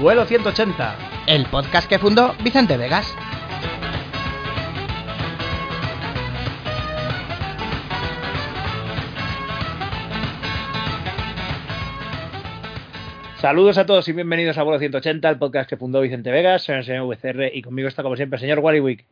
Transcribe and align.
Vuelo 0.00 0.24
180. 0.24 0.96
El 1.26 1.46
podcast 1.46 1.88
que 1.88 1.98
fundó 1.98 2.32
Vicente 2.44 2.76
Vegas. 2.76 3.12
Saludos 13.40 13.76
a 13.78 13.86
todos 13.86 14.06
y 14.06 14.12
bienvenidos 14.12 14.56
a 14.56 14.62
Vuelo 14.62 14.78
180, 14.78 15.28
el 15.28 15.36
podcast 15.36 15.68
que 15.68 15.76
fundó 15.76 16.00
Vicente 16.00 16.30
Vegas, 16.30 16.62
soy 16.62 16.76
el 16.76 16.84
señor 16.84 17.06
VCR 17.08 17.50
y 17.52 17.62
conmigo 17.62 17.88
está 17.88 18.04
como 18.04 18.14
siempre 18.14 18.36
el 18.36 18.42
señor 18.42 18.60
Wallywick. 18.60 19.04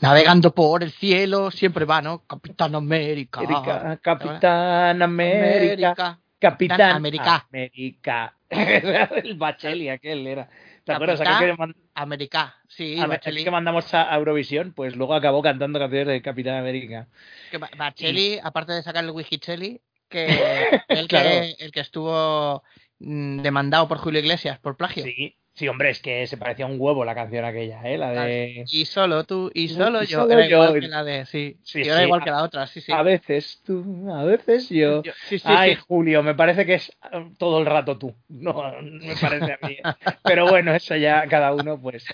Navegando 0.00 0.54
por 0.54 0.84
el 0.84 0.92
cielo, 0.92 1.50
siempre 1.50 1.86
va, 1.86 2.00
¿no? 2.02 2.22
Capitán 2.24 2.76
América. 2.76 3.40
América, 3.40 3.98
Capitán 4.00 5.02
América. 5.02 6.20
Capitán 6.38 6.80
América. 6.92 7.46
América. 7.50 8.34
el 9.24 9.34
Bacheli 9.36 9.88
aquel 9.88 10.26
era. 10.26 10.48
¿Te 10.84 10.92
acuerdas? 10.92 11.20
Aquel 11.20 11.50
que, 11.52 11.56
man- 11.56 11.74
América. 11.94 12.56
Sí, 12.68 12.94
aquel 12.98 13.08
Bacheli. 13.08 13.44
que 13.44 13.50
mandamos 13.50 13.92
a 13.94 14.14
Eurovisión, 14.16 14.72
pues 14.74 14.96
luego 14.96 15.14
acabó 15.14 15.42
cantando 15.42 15.78
canciones 15.78 16.08
de 16.08 16.22
Capitán 16.22 16.56
América. 16.56 17.08
Que 17.50 17.58
Ba- 17.58 17.70
Bacheli, 17.76 18.38
aparte 18.42 18.72
de 18.72 18.82
sacar 18.82 19.04
el 19.04 19.10
Wikicheli, 19.10 19.80
que 20.08 20.26
el, 20.88 21.08
Claro. 21.08 21.28
que 21.30 21.56
el 21.58 21.72
que 21.72 21.80
estuvo 21.80 22.62
mm, 22.98 23.40
demandado 23.42 23.88
por 23.88 23.98
Julio 23.98 24.20
Iglesias 24.20 24.58
por 24.58 24.76
plagio. 24.76 25.04
Sí, 25.04 25.36
sí, 25.54 25.68
hombre, 25.68 25.90
es 25.90 26.00
que 26.00 26.26
se 26.26 26.36
parecía 26.36 26.66
un 26.66 26.76
huevo 26.78 27.04
la 27.04 27.14
canción 27.14 27.44
aquella, 27.44 27.80
¿eh? 27.88 27.96
La 27.96 28.10
de... 28.10 28.64
Y 28.66 28.84
solo 28.86 29.24
tú, 29.24 29.50
y 29.54 29.64
Y 29.64 29.68
solo 29.68 30.02
yo. 30.02 30.22
solo 30.22 30.32
era 30.32 30.46
yo. 30.48 30.64
igual 30.64 30.80
que 30.80 30.88
la 30.88 31.04
de. 31.04 31.26
Sí, 31.26 31.56
Sí, 31.62 31.80
y 31.82 31.88
era 31.88 32.02
igual 32.04 32.20
a- 32.20 32.24
que 32.24 32.30
la 32.30 32.42
otra, 32.42 32.66
sí, 32.66 32.80
sí. 32.80 32.92
A 32.92 33.02
veces 33.02 33.60
tú, 33.64 34.10
a 34.12 34.24
veces 34.24 34.68
yo. 34.68 35.02
Yo- 35.02 35.12
sí, 35.28 35.38
sí, 35.38 35.44
Ay. 35.48 35.76
Julio, 35.76 36.22
me 36.22 36.34
parece 36.34 36.66
que 36.66 36.74
es 36.74 36.90
eh, 37.12 37.30
todo 37.38 37.60
el 37.60 37.66
rato 37.66 37.96
tú. 37.98 38.14
No, 38.28 38.72
me 38.82 39.14
parece 39.20 39.52
a 39.52 39.66
mí. 39.66 39.76
Pero 40.22 40.48
bueno, 40.48 40.74
eso 40.74 40.96
ya 40.96 41.26
cada 41.28 41.52
uno, 41.54 41.80
pues. 41.80 42.04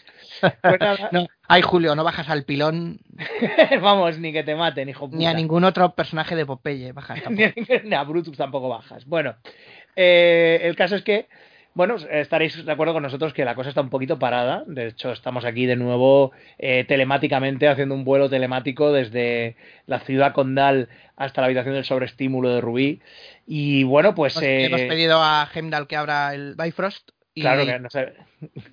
Pues 0.41 0.81
nada, 0.81 1.09
No, 1.13 1.27
ay, 1.49 1.63
Julio, 1.63 1.95
no 1.95 2.05
bajas 2.05 2.29
al 2.29 2.45
pilón 2.45 3.01
vamos, 3.83 4.19
ni 4.19 4.33
que 4.33 4.43
te 4.43 4.55
maten, 4.55 4.89
hijo 4.89 5.07
puta. 5.07 5.17
ni 5.19 5.27
a 5.27 5.33
ningún 5.35 5.65
otro 5.65 5.95
personaje 5.95 6.37
de 6.37 6.47
Popeye. 6.47 6.93
Bajas 6.93 7.21
tampoco. 7.25 7.49
a, 7.49 7.79
ni 7.85 7.95
a 7.95 8.03
Brutus 8.05 8.37
tampoco 8.37 8.69
bajas. 8.69 9.05
Bueno, 9.07 9.35
eh, 9.97 10.61
el 10.63 10.77
caso 10.77 10.97
es 10.97 11.03
que, 11.03 11.29
bueno, 11.75 11.97
estaréis 12.11 12.65
de 12.65 12.73
acuerdo 12.73 12.93
con 12.93 13.03
nosotros 13.03 13.33
que 13.33 13.45
la 13.45 13.55
cosa 13.55 13.69
está 13.69 13.81
un 13.81 13.91
poquito 13.91 14.19
parada. 14.19 14.65
De 14.67 14.89
hecho, 14.89 15.13
estamos 15.13 15.45
aquí 15.45 15.67
de 15.67 15.77
nuevo 15.77 16.33
eh, 16.59 16.85
telemáticamente 16.87 17.69
haciendo 17.69 17.95
un 17.95 18.05
vuelo 18.05 18.29
telemático 18.29 18.93
desde 18.93 19.57
la 19.87 20.01
ciudad 20.01 20.33
condal 20.33 20.89
hasta 21.17 21.41
la 21.41 21.47
habitación 21.47 21.75
del 21.75 21.85
sobreestímulo 21.85 22.51
de 22.51 22.61
Rubí. 22.61 23.01
Y 23.47 23.85
bueno, 23.85 24.15
pues. 24.15 24.37
Hemos, 24.37 24.45
eh, 24.45 24.65
hemos 24.67 24.81
pedido 24.83 25.23
a 25.23 25.49
Heimdall 25.55 25.87
que 25.87 25.97
abra 25.97 26.35
el 26.35 26.55
Bifrost 26.57 27.11
y 27.35 27.43
Claro 27.43 27.65
que 27.65 27.79
no 27.79 27.91
sé. 27.91 28.15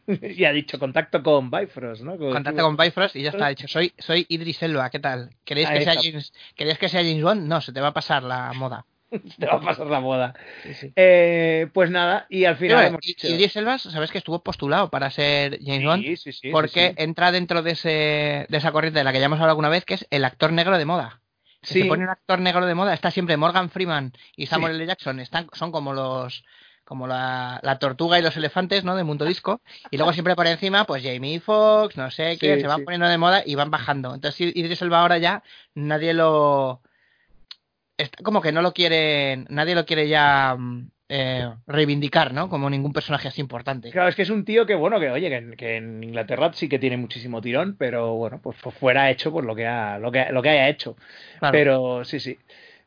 y 0.36 0.46
ha 0.46 0.52
dicho 0.52 0.80
contacto 0.80 1.22
con 1.22 1.52
Bifrost, 1.52 2.02
¿no? 2.02 2.18
Con- 2.18 2.32
contacta 2.32 2.62
con 2.64 2.76
Bifrost 2.76 3.16
y 3.16 3.24
ya 3.24 3.30
está. 3.30 3.46
Ha 3.46 3.50
dicho, 3.50 3.68
soy, 3.68 3.94
soy 3.98 4.26
Idris 4.30 4.64
Elba, 4.64 4.90
¿qué 4.90 5.00
tal? 5.00 5.30
¿Queréis 5.46 5.70
que, 5.70 5.84
sea. 5.84 5.96
James, 6.02 6.34
¿Queréis 6.56 6.78
que 6.80 6.90
sea 6.90 7.02
James 7.02 7.22
Bond? 7.22 7.48
No, 7.48 7.62
se 7.62 7.72
te 7.72 7.82
va 7.82 7.88
a 7.88 7.94
pasar 7.94 8.24
la 8.24 8.52
moda. 8.54 8.86
Te 9.40 9.46
va 9.46 9.54
a 9.54 9.62
pasar 9.62 9.88
la. 9.88 10.34
Sí, 10.64 10.74
sí. 10.74 10.94
Eh, 10.96 11.68
pues 11.74 11.90
nada, 11.90 12.26
y 12.30 12.46
al 12.46 12.58
final 12.58 12.86
hemos 12.86 13.00
I- 13.04 13.08
dicho. 13.08 13.28
Idris 13.28 13.56
Elba, 13.56 13.78
sabes 13.78 14.12
que 14.12 14.18
estuvo 14.18 14.44
postulado 14.44 14.90
para 14.90 15.10
ser 15.12 15.60
James 15.64 15.86
Bond 15.86 16.04
Sí, 16.04 16.18
sí, 16.18 16.32
sí, 16.34 16.50
porque 16.52 16.94
entra 16.98 17.32
dentro 17.32 17.62
de, 17.64 17.72
ese, 17.72 18.46
de 18.50 18.58
esa 18.58 18.72
corriente 18.72 19.00
de 19.00 19.04
la 19.06 19.14
que 19.14 19.20
ya 19.20 19.26
hemos 19.26 19.38
hablado 19.38 19.52
alguna 19.52 19.70
vez, 19.70 19.86
que 19.86 19.94
es 19.96 20.08
el 20.10 20.26
actor 20.26 20.52
negro 20.52 20.78
de 20.78 20.86
moda. 20.86 21.22
Si 21.64 21.74
Sí. 21.76 21.82
se 21.82 21.88
pone 21.88 22.04
un 22.04 22.10
actor 22.10 22.40
negro 22.40 22.66
de 22.66 22.76
moda, 22.76 22.94
está 22.94 23.10
siempre 23.12 23.36
Morgan 23.38 23.70
Freeman 23.70 24.14
y 24.36 24.46
Samuel 24.46 24.76
L. 24.76 24.86
Jackson, 24.86 25.20
están, 25.20 25.48
son 25.54 25.72
como 25.72 25.94
los 25.94 26.44
como 26.86 27.06
la, 27.06 27.60
la 27.64 27.80
tortuga 27.80 28.18
y 28.18 28.22
los 28.22 28.38
elefantes, 28.38 28.86
¿no? 28.86 28.96
De 28.96 29.04
Mundo 29.04 29.26
Disco. 29.26 29.60
Y 29.92 29.98
luego 29.98 30.14
siempre 30.14 30.36
por 30.38 30.48
encima, 30.48 30.86
pues 30.86 31.04
Jamie 31.04 31.42
Foxx, 31.42 31.98
no 31.98 32.10
sé 32.12 32.38
Sí, 32.38 32.48
se 32.48 32.66
van 32.66 32.78
sí. 32.80 32.84
poniendo 32.86 33.08
de 33.10 33.18
moda 33.18 33.44
y 33.46 33.56
van 33.56 33.70
bajando. 33.70 34.14
Entonces 34.16 34.40
Idris 34.56 34.82
Elba 34.82 35.02
ahora 35.02 35.18
ya 35.18 35.44
nadie 35.76 36.14
lo... 36.14 36.82
Está 37.98 38.24
como 38.24 38.42
que 38.42 38.52
no 38.52 38.62
lo 38.62 38.74
quieren, 38.74 39.46
nadie 39.50 39.74
lo 39.76 39.86
quiere 39.86 40.08
ya 40.08 40.56
mm, 40.58 40.90
eh, 41.10 41.50
reivindicar, 41.66 42.34
¿no? 42.34 42.48
Como 42.50 42.70
ningún 42.70 42.94
personaje 42.94 43.28
así 43.28 43.42
importante. 43.42 43.90
Claro, 43.92 44.10
es 44.10 44.16
que 44.16 44.22
es 44.22 44.30
un 44.30 44.46
tío 44.46 44.66
que, 44.66 44.76
bueno, 44.76 45.00
que 45.00 45.10
oye, 45.10 45.30
que, 45.30 45.36
en- 45.38 45.56
que 45.56 45.78
en 45.78 46.04
Inglaterra 46.04 46.52
sí 46.54 46.70
que 46.70 46.80
tiene 46.80 46.98
muchísimo 46.98 47.42
tirón, 47.42 47.76
pero 47.78 48.14
bueno, 48.16 48.40
pues, 48.42 48.58
pues 48.62 48.76
fuera 48.76 49.10
hecho 49.10 49.32
por 49.32 49.46
lo 49.46 49.56
que 49.56 49.66
ha, 49.66 49.98
lo 50.00 50.12
que, 50.12 50.26
lo 50.32 50.42
que 50.44 50.50
haya 50.50 50.70
hecho. 50.70 50.96
Claro. 51.40 51.52
Pero 51.54 52.06
sí, 52.06 52.20
sí. 52.20 52.38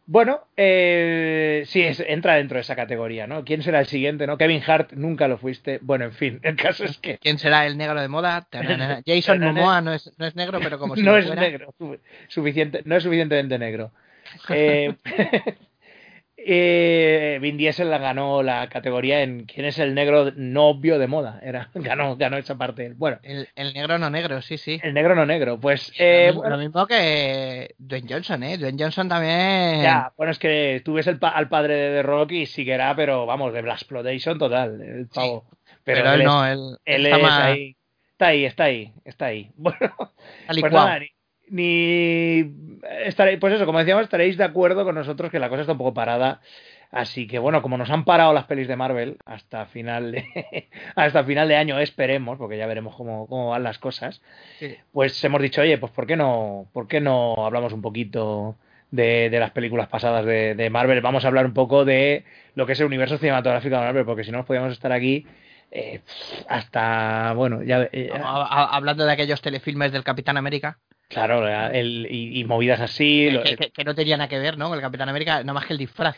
Bueno, 0.07 0.41
eh, 0.57 1.63
sí, 1.67 1.83
es- 1.83 2.01
entra 2.07 2.35
dentro 2.35 2.57
de 2.57 2.63
esa 2.63 2.75
categoría, 2.77 3.27
¿no? 3.27 3.45
¿Quién 3.45 3.63
será 3.63 3.81
el 3.81 3.87
siguiente, 3.87 4.27
no? 4.27 4.39
Kevin 4.39 4.63
Hart, 4.67 4.93
nunca 4.93 5.27
lo 5.29 5.39
fuiste. 5.39 5.79
Bueno, 5.83 6.05
en 6.05 6.13
fin, 6.13 6.41
el 6.43 6.57
caso 6.57 6.85
es 6.85 6.99
que 6.99 7.19
¿Quién 7.19 7.39
será 7.39 7.67
el 7.67 7.77
negro 7.77 8.01
de 8.01 8.09
moda? 8.09 8.47
Jason 9.07 9.41
Momoa 9.41 9.81
no 9.81 9.93
es, 9.93 10.13
no 10.19 10.27
es 10.27 10.37
negro, 10.37 10.61
pero 10.61 10.79
como 10.79 10.95
si 10.97 11.03
no 11.03 11.17
es 11.17 11.27
fuera. 11.27 11.43
negro, 11.43 11.75
su- 11.79 11.99
suficiente, 12.29 12.83
no 12.85 12.97
es 12.97 13.03
suficientemente 13.03 13.59
negro. 13.59 13.93
Eh, 14.51 14.95
eh, 16.37 17.39
Vin 17.41 17.57
Diesel 17.57 17.91
la 17.91 17.99
ganó 17.99 18.43
la 18.43 18.69
categoría 18.69 19.23
en 19.23 19.45
quién 19.45 19.67
es 19.67 19.79
el 19.79 19.95
negro 19.95 20.31
no 20.37 20.69
obvio 20.69 20.99
de 20.99 21.07
moda. 21.07 21.39
Era, 21.43 21.71
ganó, 21.75 22.17
ganó 22.17 22.39
esa 22.39 22.57
parte. 22.57 22.93
Bueno, 22.97 23.19
El, 23.23 23.49
el 23.55 23.75
negro 23.75 23.99
no 23.99 24.09
negro, 24.11 24.41
sí, 24.43 24.57
sí. 24.59 24.81
el 24.83 24.95
negro 24.95 25.15
no 25.15 25.27
negro. 25.27 25.59
Pues 25.61 25.93
eh, 25.99 26.27
lo, 26.29 26.33
mi- 26.33 26.37
bueno, 26.39 26.57
lo 26.57 26.63
mismo 26.63 26.87
que 26.87 27.75
Dwayne 27.79 28.09
Johnson, 28.11 28.43
¿eh? 28.43 28.57
Dwayne 28.59 28.83
Johnson 28.83 29.09
también. 29.09 29.83
ya, 29.83 30.13
bueno, 30.17 30.33
es 30.33 30.39
que 30.39 30.81
tú 30.85 30.95
ves 30.95 31.07
el 31.07 31.19
pa- 31.19 31.31
al 31.31 31.49
padre 31.49 31.75
de 31.75 31.97
The 31.99 32.03
Rock 32.03 32.33
y 32.33 32.47
sí 32.47 32.65
que 32.65 32.73
era, 32.73 32.95
pero 32.97 33.27
vamos, 33.27 33.53
de 33.53 33.63
Black 33.63 33.77
Exploitation 33.79 34.39
total, 34.39 34.81
el 34.81 35.09
pavo. 35.09 35.45
pero, 35.85 36.03
Pero, 36.03 36.13
él 36.15 36.25
no, 36.25 36.47
él, 36.47 36.77
él 36.85 37.05
está 37.07 37.17
es 37.17 37.23
más 37.23 37.41
ahí. 37.41 37.77
Está 38.13 38.27
ahí, 38.29 38.45
está 38.45 38.65
ahí, 38.65 38.93
está 39.05 39.27
ahí. 39.27 39.51
Bueno. 39.57 39.95
Pues 40.61 40.73
nada, 40.73 41.01
ni, 41.51 42.53
estaréis, 43.05 43.39
pues 43.39 43.55
eso, 43.55 43.67
como 43.67 43.79
decíamos, 43.79 44.05
estaréis 44.05 44.37
de 44.37 44.45
acuerdo 44.45 44.85
con 44.85 44.95
nosotros 44.95 45.31
que 45.31 45.39
la 45.39 45.49
cosa 45.49 45.63
está 45.63 45.73
un 45.73 45.79
poco 45.79 45.95
parada. 45.95 46.41
Así 46.93 47.29
que 47.29 47.39
bueno, 47.39 47.63
como 47.63 47.79
nos 47.79 47.89
han 47.91 48.05
parado 48.05 48.33
las 48.33 48.47
pelis 48.47 48.67
de 48.67 48.75
Marvel 48.75 49.17
hasta 49.25 49.65
final 49.67 50.11
de, 50.11 50.69
hasta 50.97 51.23
final 51.23 51.47
de 51.47 51.55
año, 51.57 51.79
esperemos, 51.79 52.37
porque 52.37 52.57
ya 52.59 52.67
veremos 52.67 52.97
cómo, 52.97 53.29
cómo 53.29 53.51
van 53.51 53.63
las 53.63 53.79
cosas, 53.79 54.21
Sí. 54.59 54.77
pues 54.93 55.23
hemos 55.23 55.41
dicho, 55.41 55.61
oye, 55.61 55.79
pues 55.79 55.93
¿por 55.93 56.07
qué 56.09 56.17
no, 56.17 56.67
por 56.73 56.89
qué 56.89 57.01
no 57.01 57.47
hablamos 57.47 57.73
un 57.73 57.81
poquito 57.81 58.57
de, 58.91 59.31
de 59.31 59.39
las 59.39 59.53
películas 59.53 59.87
pasadas 59.87 60.25
de, 60.25 60.57
de 60.57 60.69
Marvel? 60.71 61.01
Vamos 61.01 61.25
a 61.25 61.29
hablar 61.29 61.47
un 61.47 61.55
poco 61.55 61.85
de 61.85 62.25
lo 62.57 62.67
que 62.67 62.73
es 62.73 62.81
el 62.81 62.87
universo 62.87 63.19
cinematográfico 63.19 63.77
de 63.77 63.83
Marvel, 63.83 64.05
porque 64.05 64.25
si 64.25 64.33
no 64.33 64.39
nos 64.39 64.47
podíamos 64.47 64.73
estar 64.73 64.91
aquí 64.91 65.25
eh, 65.71 66.01
hasta, 66.49 67.35
bueno, 67.35 67.63
ya... 67.63 67.89
eh, 67.93 68.11
hablando 68.23 69.05
de 69.07 69.13
aquellos 69.13 69.41
telefilmes 69.41 69.93
del 69.93 70.03
Capitán 70.03 70.37
América, 70.37 70.79
Claro, 71.11 71.47
el, 71.47 72.07
y, 72.09 72.39
y 72.41 72.45
movidas 72.45 72.81
así. 72.81 73.27
que, 73.27 73.31
lo- 73.33 73.73
que- 73.73 73.85
no 73.85 73.95
tenía 73.95 74.17
nada 74.17 74.29
que 74.29 74.39
ver, 74.39 74.57
¿no? 74.57 74.69
Con 74.69 74.77
el 74.79 74.83
Capitán 74.83 75.09
América, 75.09 75.41
nada 75.41 75.53
más 75.53 75.67
que 75.67 75.73
el 75.73 75.79
disfraz. 75.79 76.17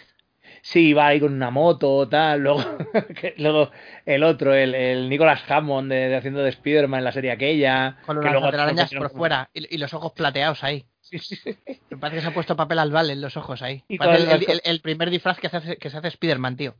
Sí, 0.60 0.92
va 0.92 1.08
ahí 1.08 1.18
con 1.18 1.32
una 1.32 1.50
moto, 1.50 2.06
tal. 2.08 2.40
Luego, 2.40 2.60
que- 3.20 3.34
luego 3.38 3.70
el 4.04 4.22
otro, 4.22 4.54
el, 4.54 4.74
el 4.74 5.08
Nicholas 5.08 5.42
Hammond 5.50 5.90
de, 5.90 6.08
de 6.08 6.16
haciendo 6.16 6.42
de 6.42 6.50
Spider-Man 6.50 6.98
en 6.98 7.04
la 7.04 7.12
serie 7.12 7.32
aquella. 7.32 7.96
Con 8.04 8.16
las 8.16 8.24
luego 8.24 8.40
por 8.98 9.10
fuera 9.10 9.50
y, 9.54 9.74
y 9.74 9.78
los 9.78 9.94
ojos 9.94 10.12
plateados 10.12 10.62
ahí. 10.62 10.84
Me 11.90 11.96
parece 11.98 12.16
que 12.16 12.22
se 12.22 12.28
ha 12.28 12.34
puesto 12.34 12.56
papel 12.56 12.78
al 12.78 12.90
bal 12.90 13.10
en 13.10 13.20
los 13.20 13.36
ojos 13.36 13.62
ahí. 13.62 13.84
Y 13.88 13.94
el, 14.02 14.24
las- 14.26 14.42
el- 14.48 14.60
el 14.64 14.80
primer 14.80 15.10
disfraz 15.10 15.38
que 15.38 15.48
se 15.48 15.56
hace, 15.56 15.76
que 15.76 15.90
se 15.90 15.96
hace 15.98 16.08
Spider-Man, 16.08 16.56
tío. 16.56 16.74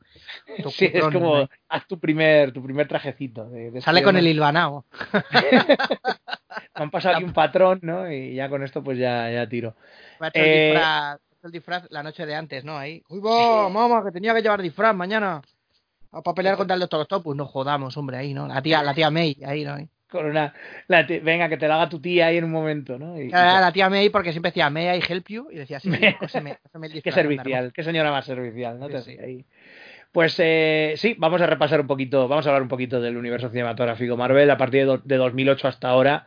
Tu 0.63 0.71
Sí, 0.71 0.91
es 0.93 1.05
como, 1.07 1.37
ahí. 1.37 1.49
haz 1.69 1.87
tu 1.87 1.99
primer, 1.99 2.53
tu 2.53 2.63
primer 2.63 2.89
trajecito. 2.89 3.49
De, 3.51 3.71
de 3.71 3.81
Sale 3.81 4.03
con 4.03 4.17
el 4.17 4.27
hilvanao. 4.27 4.85
Me 5.13 5.77
han 6.75 6.91
pasado 6.91 7.17
aquí 7.17 7.25
un 7.25 7.33
patrón, 7.33 7.81
¿no? 7.83 8.11
Y 8.11 8.35
ya 8.35 8.49
con 8.49 8.63
esto 8.63 8.83
pues 8.83 8.99
ya, 8.99 9.31
ya 9.31 9.49
tiro. 9.49 9.75
Hecho 10.21 10.31
el 10.35 10.45
Eh, 10.45 10.65
disfraz, 10.71 11.21
el 11.45 11.51
disfraz 11.53 11.87
la 11.91 12.03
noche 12.03 12.27
de 12.27 12.35
antes, 12.35 12.65
¿no? 12.65 12.79
Ahí. 12.79 13.03
Uy, 13.09 13.21
va, 13.21 13.69
mamá, 13.69 14.03
que 14.05 14.13
tenía 14.13 14.35
que 14.35 14.43
llevar 14.43 14.63
disfraz 14.63 14.95
mañana. 14.95 15.43
Para 16.11 16.35
pelear 16.35 16.57
contra 16.59 16.75
el 16.75 16.81
Doctor 16.81 17.01
Octopus. 17.01 17.35
No 17.35 17.47
jodamos, 17.47 17.97
hombre, 17.97 18.19
ahí, 18.19 18.35
¿no? 18.35 18.47
La 18.47 18.61
tía, 18.61 18.83
la 18.83 18.93
tía 18.93 19.11
May, 19.11 19.37
ahí, 19.47 19.65
¿no? 19.65 19.75
Ahí. 19.75 19.89
Con 20.13 20.27
una. 20.27 20.53
la 20.89 21.07
ti- 21.07 21.19
venga, 21.21 21.49
que 21.49 21.57
te 21.57 21.67
la 21.67 21.77
haga 21.77 21.89
tu 21.89 22.01
tía 22.01 22.27
ahí 22.27 22.37
en 22.37 22.45
un 22.45 22.53
momento, 22.53 22.99
¿no? 22.99 23.21
Y- 23.21 23.29
Era 23.29 23.61
la 23.61 23.73
tía 23.73 23.89
May 23.91 24.11
porque 24.11 24.31
siempre 24.33 24.51
decía 24.51 24.71
May 24.71 24.99
I 24.99 25.03
help 25.09 25.27
you 25.29 25.49
y 25.51 25.57
decía 25.57 25.81
sí, 25.81 25.89
May- 25.89 26.15
cóseme, 26.15 26.59
cóseme 26.63 26.87
el 26.89 26.93
Qué 27.03 27.11
servicial, 27.11 27.73
qué 27.73 27.83
señora 27.83 28.11
más 28.11 28.27
servicial, 28.27 28.79
¿no? 28.79 28.87
Sí, 28.87 28.93
Te 28.93 29.01
sí. 29.03 29.17
ahí. 29.19 29.45
Pues 30.13 30.37
eh, 30.39 30.93
sí, 30.99 31.15
vamos 31.19 31.41
a 31.41 31.47
repasar 31.47 31.81
un 31.81 31.87
poquito, 31.87 32.29
vamos 32.29 32.47
a 32.47 32.51
hablar 32.51 32.63
un 32.63 32.69
poquito 32.69 33.01
del 33.01 33.17
universo 33.17 33.49
cinematográfico 33.49 34.17
Marvel 34.17 34.51
a 34.51 34.59
partir 34.59 34.87
de, 34.87 35.01
de 35.03 35.17
2008 35.17 35.67
hasta 35.69 35.89
ahora, 35.89 36.27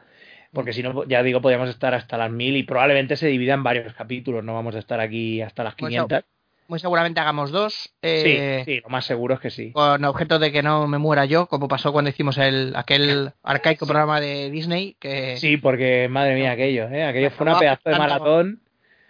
porque 0.52 0.74
si 0.74 0.82
no, 0.82 1.06
ya 1.06 1.22
digo, 1.22 1.40
podríamos 1.42 1.70
estar 1.70 1.94
hasta 1.94 2.18
las 2.18 2.32
1000 2.32 2.58
y 2.58 2.64
probablemente 2.64 3.16
se 3.16 3.28
divida 3.28 3.54
en 3.54 3.62
varios 3.62 3.94
capítulos, 3.94 4.44
no 4.44 4.56
vamos 4.56 4.76
a 4.76 4.80
estar 4.80 5.00
aquí 5.00 5.42
hasta 5.42 5.64
las 5.64 5.76
Pues 5.76 5.90
500. 5.94 6.24
Muy 6.68 6.80
seguramente 6.80 7.20
hagamos 7.20 7.52
dos. 7.52 7.94
eh, 8.02 8.64
sí, 8.66 8.74
sí, 8.76 8.82
lo 8.82 8.90
más 8.90 9.06
seguro 9.06 9.36
es 9.36 9.40
que 9.40 9.50
sí. 9.52 9.72
Con 9.72 10.04
objeto 10.04 10.40
de 10.40 10.52
que 10.52 10.64
no 10.64 10.88
me 10.88 10.98
muera 10.98 11.26
yo, 11.26 11.48
como 11.48 11.68
pasó 11.68 11.92
cuando 11.92 12.10
hicimos 12.10 12.38
el 12.38 12.74
aquel 12.76 13.34
arcaico 13.44 13.86
programa 13.86 14.20
de 14.20 14.50
Disney, 14.50 14.96
que 15.00 15.38
Sí, 15.38 15.58
porque 15.58 16.08
madre 16.10 16.36
mía, 16.36 16.52
aquello, 16.52 16.90
¿eh? 16.90 17.06
aquello 17.06 17.30
fue 17.32 17.46
una 17.46 17.60
pedazo 17.60 17.90
de 17.90 17.98
maratón. 17.98 18.62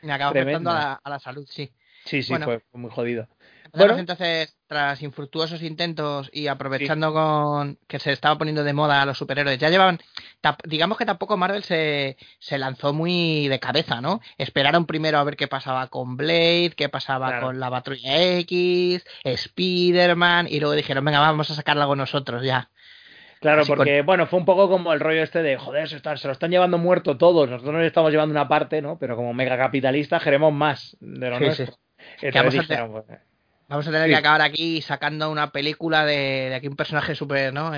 me 0.02 0.18
tremendo. 0.18 0.28
afectando 0.28 0.70
a 0.72 0.74
la, 0.74 0.94
a 1.04 1.10
la 1.10 1.20
salud, 1.20 1.48
sí. 1.50 1.72
Sí, 2.04 2.22
sí, 2.22 2.32
Bueno. 2.34 2.46
fue 2.46 2.62
muy 2.74 2.92
jodido. 2.92 3.28
Podemos 3.76 4.00
entonces, 4.00 4.58
tras 4.68 5.02
infructuosos 5.02 5.62
intentos 5.62 6.30
y 6.32 6.48
aprovechando 6.48 7.14
con 7.14 7.78
que 7.88 8.00
se 8.00 8.12
estaba 8.12 8.38
poniendo 8.38 8.64
de 8.64 8.74
moda 8.74 9.02
a 9.02 9.06
los 9.06 9.18
superhéroes, 9.18 9.58
ya 9.60 9.70
llevaban, 9.70 10.00
digamos 10.64 10.98
que 10.98 11.06
tampoco 11.06 11.38
Marvel 11.38 11.64
se, 11.64 12.18
se 12.40 12.58
lanzó 12.58 12.94
muy 12.94 13.48
de 13.48 13.60
cabeza, 13.60 14.02
¿no? 14.02 14.22
Esperaron 14.38 14.86
primero 14.86 15.18
a 15.18 15.24
ver 15.24 15.36
qué 15.36 15.48
pasaba 15.48 15.88
con 15.88 16.18
Blade, 16.18 16.74
qué 16.76 16.90
pasaba 16.90 17.42
con 17.42 17.60
la 17.60 17.70
Patrulla 17.70 18.38
X, 18.40 19.06
Spider-Man, 19.24 20.48
y 20.50 20.60
luego 20.60 20.76
dijeron, 20.76 21.04
venga, 21.04 21.20
vamos 21.20 21.52
a 21.52 21.56
sacar 21.56 21.78
algo 21.78 21.96
nosotros 21.96 22.44
ya. 22.44 22.70
Claro, 23.42 23.64
porque, 23.68 24.02
bueno, 24.02 24.26
fue 24.26 24.40
un 24.40 24.46
poco 24.46 24.70
como 24.70 24.94
el 24.94 25.00
rollo 25.00 25.22
este 25.22 25.44
de, 25.44 25.58
joder, 25.58 25.88
se, 25.88 26.00
lo 26.00 26.32
están 26.32 26.50
llevando 26.50 26.78
muerto 26.78 27.18
todos, 27.18 27.50
nosotros 27.50 27.76
nos 27.76 27.84
estamos 27.84 28.12
llevando 28.12 28.32
una 28.32 28.48
parte, 28.48 28.82
¿no? 28.82 28.98
Pero 28.98 29.16
como 29.16 29.34
mega 29.34 29.58
capitalista 29.58 30.20
queremos 30.20 30.52
más 30.54 30.98
de 31.00 31.30
lo 31.30 31.40
nuestro. 31.40 31.76
Vamos 33.68 33.88
a 33.88 33.92
tener 33.92 34.10
que 34.10 34.16
acabar 34.16 34.42
aquí 34.42 34.82
sacando 34.82 35.32
una 35.32 35.52
película 35.52 36.06
de, 36.06 36.54
aquí 36.56 36.68
un 36.68 36.76
personaje 36.76 37.16
súper, 37.16 37.52
¿no? 37.52 37.72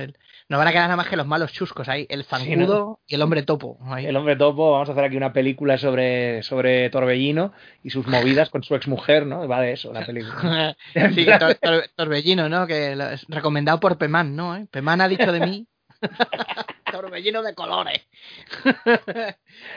nos 0.50 0.60
van 0.60 0.68
a 0.68 0.72
quedar 0.72 0.86
nada 0.86 0.96
más 0.96 1.08
que 1.08 1.18
los 1.18 1.28
malos 1.28 1.52
chuscos 1.52 1.90
ahí, 1.90 2.06
el 2.10 2.24
zancudo 2.24 3.00
y 3.06 3.16
el 3.16 3.22
hombre 3.22 3.44
topo. 3.44 3.78
El 3.98 4.16
hombre 4.16 4.36
topo, 4.36 4.72
vamos 4.72 4.88
a 4.90 4.94
hacer 4.94 5.04
aquí 5.04 5.18
una 5.18 5.34
película 5.34 5.78
sobre, 5.78 6.42
sobre 6.44 6.90
Torbellino 6.90 7.54
y 7.84 7.90
sus 7.90 8.08
movidas 8.08 8.50
con 8.50 8.64
su 8.64 8.76
exmujer, 8.76 9.26
¿no? 9.26 9.48
Va 9.48 9.62
de 9.62 9.74
eso, 9.74 9.92
la 9.92 10.06
película. 10.06 10.76
sí, 11.16 11.26
Torbellino, 11.96 12.48
¿no? 12.48 12.68
Que 12.68 12.94
es 12.94 13.26
recomendado 13.28 13.80
por 13.80 13.98
Peman, 13.98 14.36
¿no? 14.36 14.56
¿Eh? 14.56 14.68
Peman 14.72 15.02
ha 15.02 15.08
dicho 15.08 15.32
de 15.32 15.40
mí. 15.40 15.68
Torbellino 16.92 17.44
de 17.44 17.54
colores. 17.54 18.08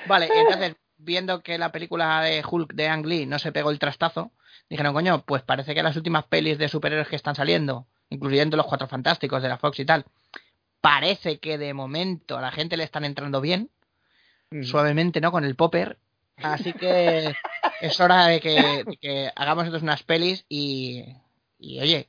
vale, 0.07 0.29
entonces, 0.33 0.77
viendo 1.03 1.43
que 1.43 1.59
la 1.59 1.73
película 1.73 2.21
de 2.23 2.45
Hulk 2.49 2.75
de 2.75 2.89
Ang 2.89 3.07
Lee 3.07 3.27
no 3.27 3.39
se 3.39 3.53
pegó 3.53 3.71
el 3.71 3.79
trastazo, 3.79 4.33
dijeron, 4.69 4.95
coño, 4.95 5.25
pues 5.25 5.43
parece 5.43 5.75
que 5.75 5.83
las 5.83 5.97
últimas 5.97 6.25
pelis 6.25 6.59
de 6.59 6.69
superhéroes 6.69 7.09
que 7.09 7.17
están 7.17 7.35
saliendo, 7.35 7.87
incluyendo 8.09 8.57
los 8.57 8.67
Cuatro 8.67 8.89
Fantásticos 8.89 9.43
de 9.43 9.49
la 9.49 9.59
Fox 9.59 9.81
y 9.81 9.85
tal, 9.85 10.05
parece 10.81 11.39
que 11.39 11.59
de 11.59 11.75
momento 11.75 12.39
a 12.39 12.43
la 12.43 12.53
gente 12.53 12.77
le 12.77 12.85
están 12.85 13.05
entrando 13.05 13.41
bien, 13.41 13.71
suavemente, 14.63 15.21
¿no? 15.21 15.31
Con 15.31 15.45
el 15.45 15.55
popper. 15.55 15.99
Así 16.37 16.73
que 16.73 17.35
es 17.81 18.01
hora 18.01 18.27
de 18.27 18.41
que, 18.41 19.31
hagamos 19.37 19.65
entonces 19.65 19.83
unas 19.83 20.03
pelis 20.03 20.45
y, 20.49 21.05
y 21.59 21.81
oye, 21.81 22.09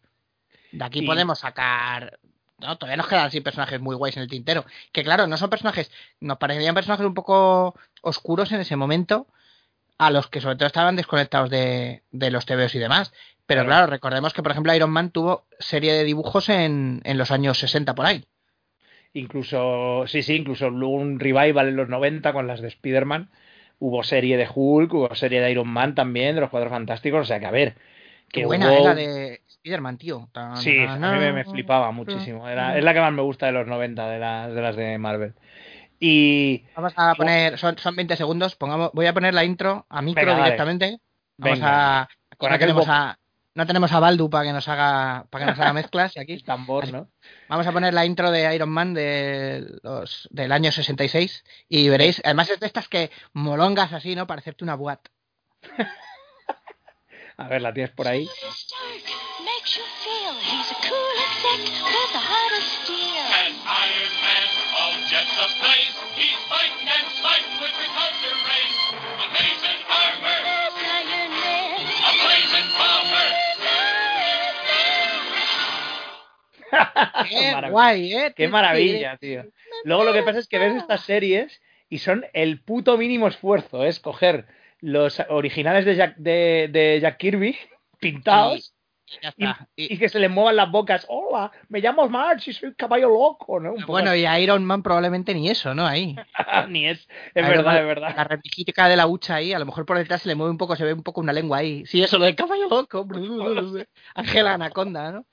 de 0.71 0.83
aquí 0.83 1.01
podemos 1.01 1.39
sacar 1.39 2.19
no, 2.61 2.77
todavía 2.77 2.97
nos 2.97 3.07
quedan 3.07 3.25
así 3.25 3.41
personajes 3.41 3.81
muy 3.81 3.95
guays 3.95 4.15
en 4.17 4.23
el 4.23 4.29
tintero. 4.29 4.65
Que 4.91 5.03
claro, 5.03 5.27
no 5.27 5.35
son 5.37 5.49
personajes, 5.49 5.91
nos 6.19 6.37
parecerían 6.37 6.75
personajes 6.75 7.05
un 7.05 7.15
poco 7.15 7.75
oscuros 8.01 8.51
en 8.51 8.61
ese 8.61 8.75
momento, 8.75 9.27
a 9.97 10.09
los 10.09 10.27
que 10.27 10.41
sobre 10.41 10.55
todo 10.55 10.67
estaban 10.67 10.95
desconectados 10.95 11.49
de, 11.49 12.01
los 12.11 12.45
TVOs 12.45 12.75
y 12.75 12.79
demás. 12.79 13.13
Pero 13.45 13.65
claro. 13.65 13.87
recordemos 13.87 14.33
que, 14.33 14.41
por 14.41 14.51
ejemplo, 14.51 14.73
Iron 14.73 14.91
Man 14.91 15.11
tuvo 15.11 15.45
serie 15.59 15.93
de 15.93 16.03
dibujos 16.03 16.49
en, 16.49 17.01
en 17.03 17.17
los 17.17 17.31
años 17.31 17.57
60 17.59 17.93
por 17.95 18.05
ahí. 18.05 18.25
Incluso, 19.13 20.05
sí, 20.07 20.23
sí, 20.23 20.35
incluso 20.35 20.67
hubo 20.67 20.89
un 20.89 21.19
revival 21.19 21.67
en 21.67 21.75
los 21.75 21.89
90 21.89 22.31
con 22.31 22.47
las 22.47 22.61
de 22.61 22.69
Spider-Man. 22.69 23.29
Hubo 23.79 24.03
serie 24.03 24.37
de 24.37 24.47
Hulk, 24.53 24.93
hubo 24.93 25.15
serie 25.15 25.41
de 25.41 25.51
Iron 25.51 25.67
Man 25.67 25.95
también, 25.95 26.35
de 26.35 26.41
los 26.41 26.49
Cuatro 26.49 26.69
Fantásticos. 26.69 27.21
O 27.21 27.25
sea 27.25 27.39
que, 27.39 27.45
a 27.45 27.51
ver. 27.51 27.75
Qué 28.31 28.45
buena 28.45 28.73
era 28.73 28.95
de 28.95 29.41
Spider-Man, 29.47 29.97
tío. 29.97 30.29
sí, 30.55 30.79
a 30.87 30.95
mí 30.95 31.31
me, 31.33 31.43
flipaba 31.43 31.91
muchísimo. 31.91 32.47
Era, 32.47 32.77
es 32.77 32.83
la 32.83 32.93
que 32.93 33.01
más 33.01 33.11
me 33.11 33.21
gusta 33.21 33.47
de 33.47 33.51
los 33.51 33.67
90, 33.67 34.07
de, 34.07 34.53
de 34.55 34.61
las 34.61 34.75
de 34.77 34.97
Marvel. 34.97 35.33
Y. 36.01 36.65
Vamos 36.75 36.93
a 36.97 37.13
poner. 37.13 37.57
Son, 37.59 37.77
son 37.77 37.95
20 37.95 38.17
segundos. 38.17 38.55
Pongamos, 38.55 38.89
voy 38.91 39.05
a 39.05 39.13
poner 39.13 39.35
la 39.35 39.45
intro 39.45 39.85
a 39.87 40.01
micro 40.01 40.35
directamente. 40.35 40.99
Vamos 41.37 41.59
a. 41.61 42.09
Con 42.37 42.57
tenemos 42.57 42.87
a, 42.89 43.19
no 43.53 43.67
tenemos 43.67 43.91
a 43.91 43.99
Baldu 43.99 44.27
para 44.27 44.45
que 44.45 44.53
nos 44.53 44.67
haga 44.67 45.27
para 45.29 45.45
que 45.45 45.51
nos 45.51 45.59
haga 45.59 45.73
mezclas 45.73 46.15
y 46.15 46.19
aquí 46.19 46.41
tambor, 46.41 46.91
¿no? 46.91 47.07
Vamos 47.47 47.67
a 47.67 47.71
poner 47.71 47.93
la 47.93 48.03
intro 48.05 48.31
de 48.31 48.53
Iron 48.55 48.69
Man 48.69 48.95
de 48.95 49.79
los, 49.83 50.27
del 50.31 50.51
año 50.51 50.71
66 50.71 51.43
y 51.69 51.87
veréis, 51.89 52.19
además 52.25 52.49
es 52.49 52.59
de 52.59 52.65
estas 52.65 52.87
que 52.87 53.11
molongas 53.33 53.93
así, 53.93 54.15
¿no? 54.15 54.25
Para 54.25 54.39
hacerte 54.39 54.63
una 54.63 54.75
buat. 54.75 55.01
a 57.37 57.47
ver, 57.47 57.61
la 57.61 57.73
tienes 57.73 57.91
por 57.91 58.07
ahí. 58.07 58.27
Qué 77.29 77.69
guay, 77.69 78.13
¿eh? 78.13 78.33
Qué 78.35 78.47
maravilla, 78.47 79.17
tío. 79.17 79.43
Luego 79.83 80.05
lo 80.05 80.13
que 80.13 80.23
pasa 80.23 80.39
es 80.39 80.47
que 80.47 80.59
ves 80.59 80.75
estas 80.75 81.01
series 81.01 81.61
y 81.89 81.97
son 81.97 82.25
el 82.31 82.61
puto 82.61 82.97
mínimo 82.97 83.27
esfuerzo, 83.27 83.83
es 83.83 83.99
coger 83.99 84.45
los 84.79 85.21
originales 85.27 85.83
de 85.83 85.95
Jack, 85.95 86.15
de, 86.15 86.99
Jack 87.01 87.17
Kirby 87.17 87.57
pintados 87.99 88.73
y, 89.75 89.97
que 89.97 90.09
se 90.09 90.19
les 90.19 90.29
muevan 90.29 90.55
las 90.55 90.71
bocas. 90.71 91.05
Hola, 91.09 91.51
me 91.69 91.79
llamo 91.79 92.07
March 92.09 92.47
y 92.47 92.53
soy 92.53 92.73
caballo 92.75 93.09
loco, 93.09 93.59
¿no? 93.59 93.73
bueno, 93.87 94.15
y 94.15 94.25
Iron 94.25 94.63
Man 94.65 94.83
probablemente 94.83 95.33
ni 95.33 95.49
eso, 95.49 95.73
¿no? 95.73 95.85
Ahí. 95.85 96.15
ni 96.69 96.87
es. 96.87 97.07
Es 97.33 97.47
verdad, 97.47 97.79
es 97.79 97.85
verdad. 97.85 98.13
La 98.15 98.23
repijítica 98.23 98.87
de 98.87 98.95
la 98.95 99.07
hucha 99.07 99.35
ahí, 99.35 99.53
a 99.53 99.59
lo 99.59 99.65
mejor 99.65 99.85
por 99.85 99.97
detrás 99.97 100.21
se 100.21 100.29
le 100.29 100.35
mueve 100.35 100.51
un 100.51 100.57
poco, 100.57 100.75
se 100.75 100.85
ve 100.85 100.93
un 100.93 101.03
poco 101.03 101.21
una 101.21 101.33
lengua 101.33 101.59
ahí. 101.59 101.85
Sí, 101.85 102.01
eso, 102.01 102.17
lo 102.17 102.25
de 102.25 102.35
caballo 102.35 102.67
loco. 102.69 103.07
Ángela 104.15 104.53
Anaconda, 104.53 105.11
¿no? 105.11 105.25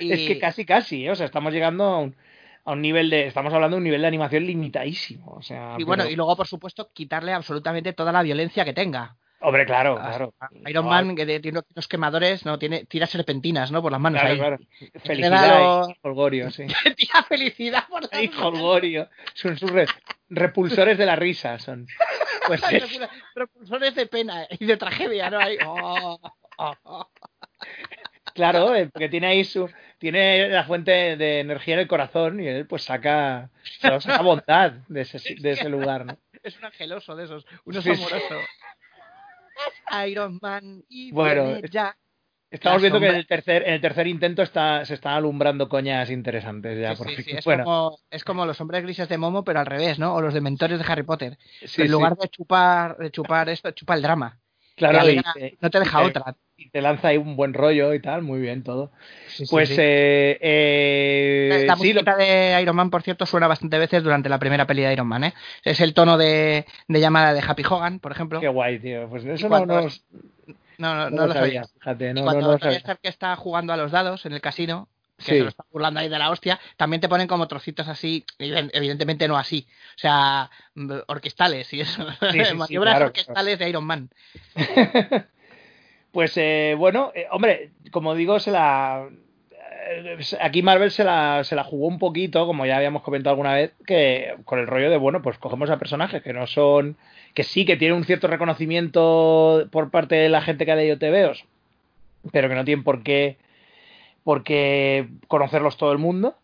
Es 0.00 0.26
que 0.26 0.38
casi, 0.38 0.64
casi, 0.64 1.06
¿eh? 1.06 1.10
o 1.10 1.14
sea, 1.14 1.26
estamos 1.26 1.52
llegando 1.52 1.84
a 1.84 1.98
un, 1.98 2.16
a 2.64 2.72
un 2.72 2.82
nivel 2.82 3.10
de, 3.10 3.26
estamos 3.26 3.52
hablando 3.52 3.76
de 3.76 3.78
un 3.78 3.84
nivel 3.84 4.00
de 4.00 4.06
animación 4.06 4.44
limitadísimo. 4.46 5.32
O 5.32 5.42
sea, 5.42 5.76
y 5.78 5.84
bueno, 5.84 6.08
y 6.08 6.16
luego, 6.16 6.36
por 6.36 6.46
supuesto, 6.46 6.90
quitarle 6.92 7.32
absolutamente 7.32 7.92
toda 7.92 8.12
la 8.12 8.22
violencia 8.22 8.64
que 8.64 8.72
tenga. 8.72 9.16
Hombre, 9.40 9.66
claro, 9.66 9.96
claro. 9.96 10.34
Iron 10.66 10.86
Man, 10.86 11.14
que 11.14 11.40
tiene 11.40 11.60
unos 11.74 11.88
quemadores, 11.88 12.46
no 12.46 12.58
tiene 12.58 12.86
tira 12.86 13.06
serpentinas, 13.06 13.70
¿no? 13.70 13.82
Por 13.82 13.92
las 13.92 14.00
manos 14.00 14.22
ahí. 14.22 14.38
Claro. 14.38 14.58
Felicidad 15.04 15.86
y 15.88 15.94
holgorio, 16.02 16.50
sí. 16.50 16.64
tira 16.96 17.22
felicidad 17.24 17.84
por 17.88 18.02
las 18.02 18.22
y. 18.22 18.30
Son 19.34 19.58
sus 19.58 19.70
repulsores 20.30 20.96
de 20.96 21.06
la 21.06 21.16
risa, 21.16 21.58
son. 21.58 21.86
Pues 22.46 22.60
repulsores 23.34 23.94
de 23.94 24.04
pena 24.04 24.46
y 24.50 24.66
de 24.66 24.76
tragedia, 24.76 25.30
¿no? 25.30 25.38
Ahí, 25.38 25.56
oh. 25.66 26.20
Claro, 28.34 28.74
eh, 28.74 28.88
porque 28.92 29.08
tiene 29.08 29.28
ahí 29.28 29.44
su. 29.44 29.70
Tiene 29.98 30.48
la 30.48 30.64
fuente 30.64 31.16
de 31.16 31.40
energía 31.40 31.74
en 31.74 31.80
el 31.80 31.88
corazón 31.88 32.40
y 32.40 32.48
él, 32.48 32.66
pues, 32.66 32.82
saca. 32.82 33.48
saca 33.80 34.22
bondad 34.22 34.72
de 34.88 35.02
ese, 35.02 35.18
de 35.36 35.50
ese 35.52 35.68
lugar, 35.70 36.04
¿no? 36.04 36.18
Es 36.42 36.58
un 36.58 36.66
angeloso 36.66 37.16
de 37.16 37.24
esos, 37.24 37.46
un 37.64 37.76
oso 37.76 37.90
amoroso. 37.90 38.36
Iron 40.08 40.38
Man 40.40 40.82
y 40.88 41.12
bueno, 41.12 41.58
ya. 41.70 41.96
Estamos 42.50 42.80
viendo 42.82 43.00
que 43.00 43.08
en 43.08 43.16
el 43.16 43.26
tercer, 43.26 43.66
en 43.66 43.74
el 43.74 43.80
tercer 43.80 44.06
intento 44.06 44.42
está, 44.42 44.84
se 44.84 44.94
están 44.94 45.14
alumbrando 45.14 45.68
coñas 45.68 46.08
interesantes 46.08 46.80
ya. 46.80 46.94
por 46.94 47.10
fin. 47.10 47.36
Es, 47.38 47.44
como, 47.44 47.98
es 48.08 48.22
como 48.22 48.46
los 48.46 48.60
hombres 48.60 48.84
grises 48.84 49.08
de 49.08 49.18
Momo, 49.18 49.42
pero 49.42 49.58
al 49.58 49.66
revés, 49.66 49.98
¿no? 49.98 50.14
O 50.14 50.20
los 50.20 50.32
de 50.32 50.40
mentores 50.40 50.78
de 50.78 50.84
Harry 50.86 51.02
Potter. 51.02 51.36
en 51.76 51.90
lugar 51.90 52.16
de 52.16 52.28
chupar, 52.28 52.96
de 52.96 53.10
chupar 53.10 53.48
esto, 53.48 53.72
chupa 53.72 53.94
el 53.94 54.02
drama. 54.02 54.38
Claro, 54.76 55.00
no 55.60 55.70
te 55.70 55.78
deja 55.80 56.02
otra 56.02 56.36
y 56.64 56.70
te 56.70 56.80
lanza 56.80 57.08
ahí 57.08 57.18
un 57.18 57.36
buen 57.36 57.52
rollo 57.52 57.92
y 57.92 58.00
tal, 58.00 58.22
muy 58.22 58.40
bien 58.40 58.62
todo. 58.62 58.90
pues 59.50 59.70
eh, 59.78 60.38
eh, 60.40 61.64
la 61.66 61.76
música 61.76 62.16
de 62.16 62.58
Iron 62.62 62.74
Man, 62.74 62.88
por 62.88 63.02
cierto, 63.02 63.26
suena 63.26 63.46
bastante 63.46 63.78
veces 63.78 64.02
durante 64.02 64.30
la 64.30 64.38
primera 64.38 64.66
peli 64.66 64.82
de 64.82 64.92
Iron 64.94 65.06
Man, 65.06 65.24
¿eh? 65.24 65.34
Es 65.62 65.80
el 65.80 65.92
tono 65.92 66.16
de, 66.16 66.64
llamada 66.88 67.34
de 67.34 67.42
Happy 67.46 67.62
Hogan, 67.68 67.98
por 67.98 68.12
ejemplo. 68.12 68.40
Qué 68.40 68.48
guay, 68.48 68.78
tío. 68.78 69.08
Pues 69.10 69.26
eso 69.26 69.48
no, 69.50 69.66
no, 69.66 69.88
no, 70.78 71.10
no, 71.10 71.26
lo 71.26 71.32
sabía. 71.34 71.64
Fíjate, 71.64 72.14
no, 72.14 72.22
cuando 72.22 72.52
no, 72.52 72.58
que 72.58 73.08
está 73.08 73.36
jugando 73.36 73.74
a 73.74 73.76
los 73.76 73.92
dados 73.92 74.24
en 74.24 74.32
el 74.32 74.40
casino, 74.40 74.88
que 75.18 75.24
se 75.24 75.40
lo 75.40 75.48
está 75.50 75.64
burlando 75.70 76.00
ahí 76.00 76.08
de 76.08 76.18
la 76.18 76.30
hostia, 76.30 76.58
también 76.78 77.02
te 77.02 77.10
ponen 77.10 77.28
como 77.28 77.46
trocitos 77.46 77.88
así, 77.88 78.24
evidentemente 78.38 79.28
no 79.28 79.36
así, 79.36 79.66
o 79.96 79.98
sea, 79.98 80.50
orquestales 81.08 81.72
y 81.74 81.82
eso, 81.82 82.06
maniobras 82.56 83.02
orquestales 83.02 83.58
de 83.58 83.68
Iron 83.68 83.84
Man. 83.84 84.08
Pues 86.14 86.36
eh, 86.36 86.76
bueno, 86.78 87.10
eh, 87.12 87.26
hombre, 87.32 87.72
como 87.90 88.14
digo, 88.14 88.38
se 88.38 88.52
la. 88.52 89.08
Eh, 89.90 90.16
aquí 90.40 90.62
Marvel 90.62 90.92
se 90.92 91.02
la, 91.02 91.42
se 91.42 91.56
la 91.56 91.64
jugó 91.64 91.88
un 91.88 91.98
poquito, 91.98 92.46
como 92.46 92.64
ya 92.66 92.76
habíamos 92.76 93.02
comentado 93.02 93.32
alguna 93.32 93.52
vez, 93.54 93.72
que 93.84 94.36
con 94.44 94.60
el 94.60 94.68
rollo 94.68 94.90
de, 94.90 94.96
bueno, 94.96 95.22
pues 95.22 95.38
cogemos 95.38 95.70
a 95.70 95.78
personajes 95.80 96.22
que 96.22 96.32
no 96.32 96.46
son. 96.46 96.96
que 97.34 97.42
sí, 97.42 97.64
que 97.66 97.76
tienen 97.76 97.96
un 97.96 98.04
cierto 98.04 98.28
reconocimiento 98.28 99.66
por 99.72 99.90
parte 99.90 100.14
de 100.14 100.28
la 100.28 100.40
gente 100.40 100.64
que 100.64 100.70
ha 100.70 100.76
leído 100.76 100.98
TVOs, 100.98 101.46
pero 102.30 102.48
que 102.48 102.54
no 102.54 102.64
tienen 102.64 102.84
por 102.84 103.02
qué, 103.02 103.36
por 104.22 104.44
qué 104.44 105.08
conocerlos 105.26 105.76
todo 105.76 105.90
el 105.90 105.98
mundo. 105.98 106.36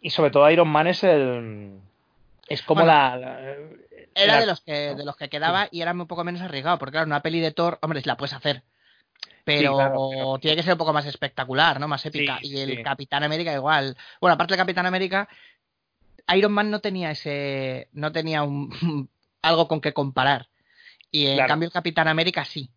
Y 0.00 0.10
sobre 0.10 0.32
todo 0.32 0.50
Iron 0.50 0.68
Man 0.68 0.88
es 0.88 1.04
el. 1.04 1.78
Es 2.48 2.60
como 2.62 2.84
la, 2.84 3.56
Era 4.16 4.40
de 4.40 4.46
los 4.46 4.62
que 4.62 4.96
de 4.96 5.04
los 5.04 5.16
que 5.16 5.28
quedaba 5.28 5.68
y 5.70 5.82
era 5.82 5.92
un 5.92 6.08
poco 6.08 6.24
menos 6.24 6.42
arriesgado, 6.42 6.80
porque 6.80 6.94
claro, 6.94 7.06
una 7.06 7.22
peli 7.22 7.38
de 7.38 7.52
Thor, 7.52 7.78
hombre, 7.82 8.02
la 8.04 8.16
puedes 8.16 8.34
hacer 8.34 8.64
pero, 9.46 9.74
claro, 9.76 10.08
pero- 10.10 10.38
tiene 10.40 10.56
que 10.56 10.62
ser 10.64 10.72
un 10.72 10.78
poco 10.78 10.92
más 10.92 11.06
espectacular, 11.06 11.78
¿no? 11.78 11.86
Más 11.88 12.04
épica. 12.04 12.38
Sí, 12.42 12.48
y 12.48 12.58
el 12.58 12.76
sí. 12.78 12.82
Capitán 12.82 13.22
América 13.22 13.52
igual. 13.54 13.96
Bueno, 14.20 14.34
aparte 14.34 14.52
del 14.54 14.58
Capitán 14.58 14.86
América, 14.86 15.28
Iron 16.34 16.50
Man 16.52 16.70
no 16.70 16.80
tenía 16.80 17.12
ese, 17.12 17.88
no 17.92 18.10
tenía 18.10 18.42
un 18.42 18.68
algo 19.42 19.68
con 19.68 19.80
que 19.80 19.92
comparar. 19.92 20.48
Y 21.12 21.28
en 21.28 21.34
Claro. 21.36 21.48
cambio 21.48 21.66
el 21.68 21.72
Capitán 21.72 22.08
América 22.08 22.44
sí. 22.44 22.68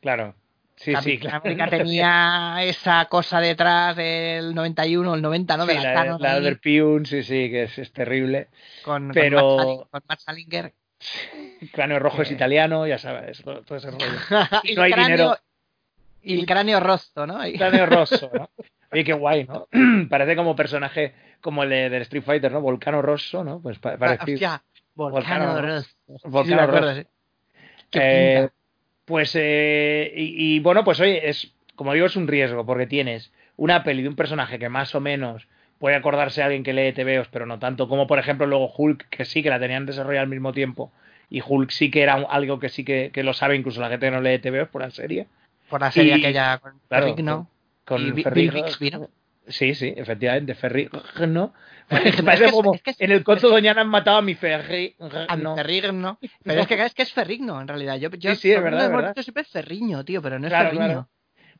Claro. 0.00 0.34
Sí, 0.76 0.92
sí, 1.02 1.18
Capitán 1.18 1.18
claro. 1.18 1.36
América 1.44 1.70
tenía 1.70 2.56
esa 2.62 3.06
cosa 3.06 3.40
detrás 3.40 3.96
del 3.96 4.54
91 4.54 5.10
o 5.10 5.14
el 5.14 5.22
90, 5.22 5.56
¿no? 5.56 5.64
De 5.66 5.72
Sí, 5.74 5.78
la, 5.82 5.88
la, 5.88 5.94
Thanos 5.94 6.20
la 6.20 6.32
ahí, 6.34 6.42
del 6.44 6.60
Piun, 6.60 7.06
sí, 7.06 7.22
sí, 7.22 7.50
que 7.50 7.62
es, 7.64 7.78
es 7.78 7.92
terrible. 7.92 8.48
con, 8.84 9.10
pero- 9.12 9.56
con, 9.56 9.56
Matt 9.56 9.64
Sali- 9.66 9.88
con 9.90 10.02
Matt 10.06 10.20
Salinger. 10.20 10.74
Cráneo 11.72 11.98
rojo 11.98 12.22
es 12.22 12.30
italiano, 12.30 12.86
ya 12.86 12.98
sabes, 12.98 13.40
todo, 13.42 13.62
todo 13.62 13.78
ese 13.78 13.90
rollo. 13.90 14.06
y, 14.64 14.74
no 14.76 14.82
hay 14.82 14.92
cráneo, 14.92 15.16
dinero. 15.16 15.38
Y 16.34 16.40
el 16.40 16.46
cráneo 16.46 16.80
rosto, 16.80 17.26
¿no? 17.26 17.46
Y- 17.46 17.56
Cráneo 17.56 17.86
rosso, 17.86 18.30
¿no? 18.34 18.50
Oye, 18.90 19.04
qué 19.04 19.12
guay, 19.12 19.44
¿no? 19.44 19.68
Parece 20.08 20.36
como 20.36 20.56
personaje 20.56 21.14
como 21.40 21.62
el 21.62 21.70
de, 21.70 21.90
del 21.90 22.02
Street 22.02 22.24
Fighter, 22.24 22.50
¿no? 22.52 22.60
Volcano 22.60 23.02
Rosso, 23.02 23.44
¿no? 23.44 23.60
Pues 23.60 23.78
pa- 23.78 23.96
parecido. 23.96 24.34
Hostia, 24.36 24.62
Volcano 24.94 25.46
Volcano 25.52 25.62
rosto. 25.62 25.94
Volcano 26.24 26.44
Sí, 26.44 26.54
me 26.54 26.62
acuerdo, 26.62 26.88
rosso. 26.88 27.00
sí. 27.02 27.06
Qué 27.90 27.98
Eh, 28.02 28.48
pues, 29.04 29.32
eh, 29.36 30.12
y, 30.14 30.56
y, 30.56 30.60
bueno, 30.60 30.84
pues 30.84 31.00
oye, 31.00 31.28
es, 31.28 31.54
como 31.76 31.94
digo, 31.94 32.06
es 32.06 32.16
un 32.16 32.28
riesgo, 32.28 32.66
porque 32.66 32.86
tienes 32.86 33.32
una 33.56 33.82
peli 33.84 34.02
de 34.02 34.08
un 34.08 34.16
personaje 34.16 34.58
que 34.58 34.68
más 34.68 34.94
o 34.94 35.00
menos 35.00 35.48
puede 35.78 35.96
acordarse 35.96 36.42
a 36.42 36.46
alguien 36.46 36.62
que 36.62 36.72
lee 36.74 36.92
TVOs, 36.92 37.28
pero 37.28 37.46
no 37.46 37.58
tanto, 37.58 37.88
como 37.88 38.06
por 38.06 38.18
ejemplo 38.18 38.46
luego 38.46 38.70
Hulk, 38.76 39.08
que 39.08 39.24
sí 39.24 39.42
que 39.42 39.48
la 39.50 39.60
tenían 39.60 39.86
desarrollada 39.86 40.22
al 40.24 40.28
mismo 40.28 40.52
tiempo, 40.52 40.92
y 41.30 41.40
Hulk 41.46 41.70
sí 41.70 41.90
que 41.90 42.02
era 42.02 42.14
algo 42.14 42.58
que 42.58 42.68
sí 42.68 42.84
que, 42.84 43.10
que 43.12 43.22
lo 43.22 43.32
sabe 43.32 43.56
incluso 43.56 43.80
la 43.80 43.88
gente 43.88 44.06
que 44.06 44.10
no 44.10 44.20
lee 44.20 44.38
TVOs 44.40 44.68
por 44.68 44.82
la 44.82 44.90
serie. 44.90 45.28
Por 45.68 45.80
la 45.80 45.90
serie 45.92 46.16
y- 46.16 46.20
aquella 46.20 46.58
con 46.58 46.78
claro, 46.88 47.06
Ferrigno. 47.08 47.50
Con 47.84 48.02
Y 48.06 48.10
Bi- 48.12 48.22
Ferrigno. 48.22 48.52
Bill 48.54 48.64
Bixby, 48.64 48.90
¿no? 48.90 49.08
Sí, 49.48 49.74
sí, 49.74 49.94
efectivamente, 49.96 50.54
Ferrigno. 50.54 51.02
Parece 51.88 52.20
Es 52.20 52.40
que 52.40 52.50
como 52.50 52.74
es 52.74 52.82
que 52.82 52.90
es- 52.90 53.00
en 53.00 53.12
el 53.12 53.24
conto 53.24 53.48
Doñana 53.48 53.80
han 53.80 53.88
matado 53.88 54.18
a 54.18 54.22
mi 54.22 54.34
Ferrigno. 54.34 55.08
A 55.28 55.36
mi 55.36 55.44
Ferrigno. 55.56 56.18
Pero 56.44 56.60
es 56.60 56.66
que 56.66 56.84
es 56.84 56.94
que 56.94 57.02
es 57.02 57.12
Ferrigno, 57.12 57.60
en 57.60 57.68
realidad. 57.68 57.96
Yo, 57.96 58.10
yo 58.10 58.34
Sí, 58.34 58.40
sí, 58.42 58.52
es 58.52 58.62
verdad, 58.62 58.86
hemos 58.86 59.02
verdad. 59.02 59.22
siempre 59.22 59.44
Ferriño, 59.44 60.04
tío, 60.04 60.20
pero 60.20 60.38
no 60.38 60.46
es 60.46 60.50
Claro, 60.50 60.68
Ferriño. 60.70 60.84
claro. 60.86 61.08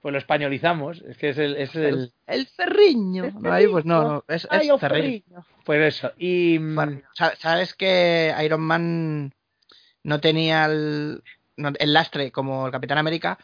Pues 0.02 0.12
lo 0.12 0.18
españolizamos, 0.18 1.02
es 1.08 1.16
que 1.16 1.30
es 1.30 1.38
el... 1.38 1.56
Es 1.56 1.74
el... 1.74 2.12
El 2.26 2.46
Ferriño. 2.46 3.24
El 3.24 3.34
No, 3.42 3.52
ahí 3.52 3.66
pues 3.66 3.84
no, 3.84 3.96
Ferriño. 3.96 4.24
no, 4.28 4.34
es, 4.34 4.46
Ay, 4.50 4.58
Ferriño. 4.58 4.78
Ferriño. 4.78 5.46
Pues 5.64 5.94
eso. 5.96 6.12
Y... 6.18 6.58
mm, 6.60 6.76
Ferriño. 6.76 7.02
Sa- 7.14 7.34
Sabes 7.36 7.74
que 7.74 8.32
Iron 8.44 8.60
Man 8.60 9.34
no 10.04 10.20
tenía 10.20 10.66
el, 10.66 11.22
no- 11.56 11.72
el 11.76 11.92
lastre 11.92 12.30
como 12.30 12.66
el 12.66 12.72
Capitán 12.72 12.98
América, 12.98 13.38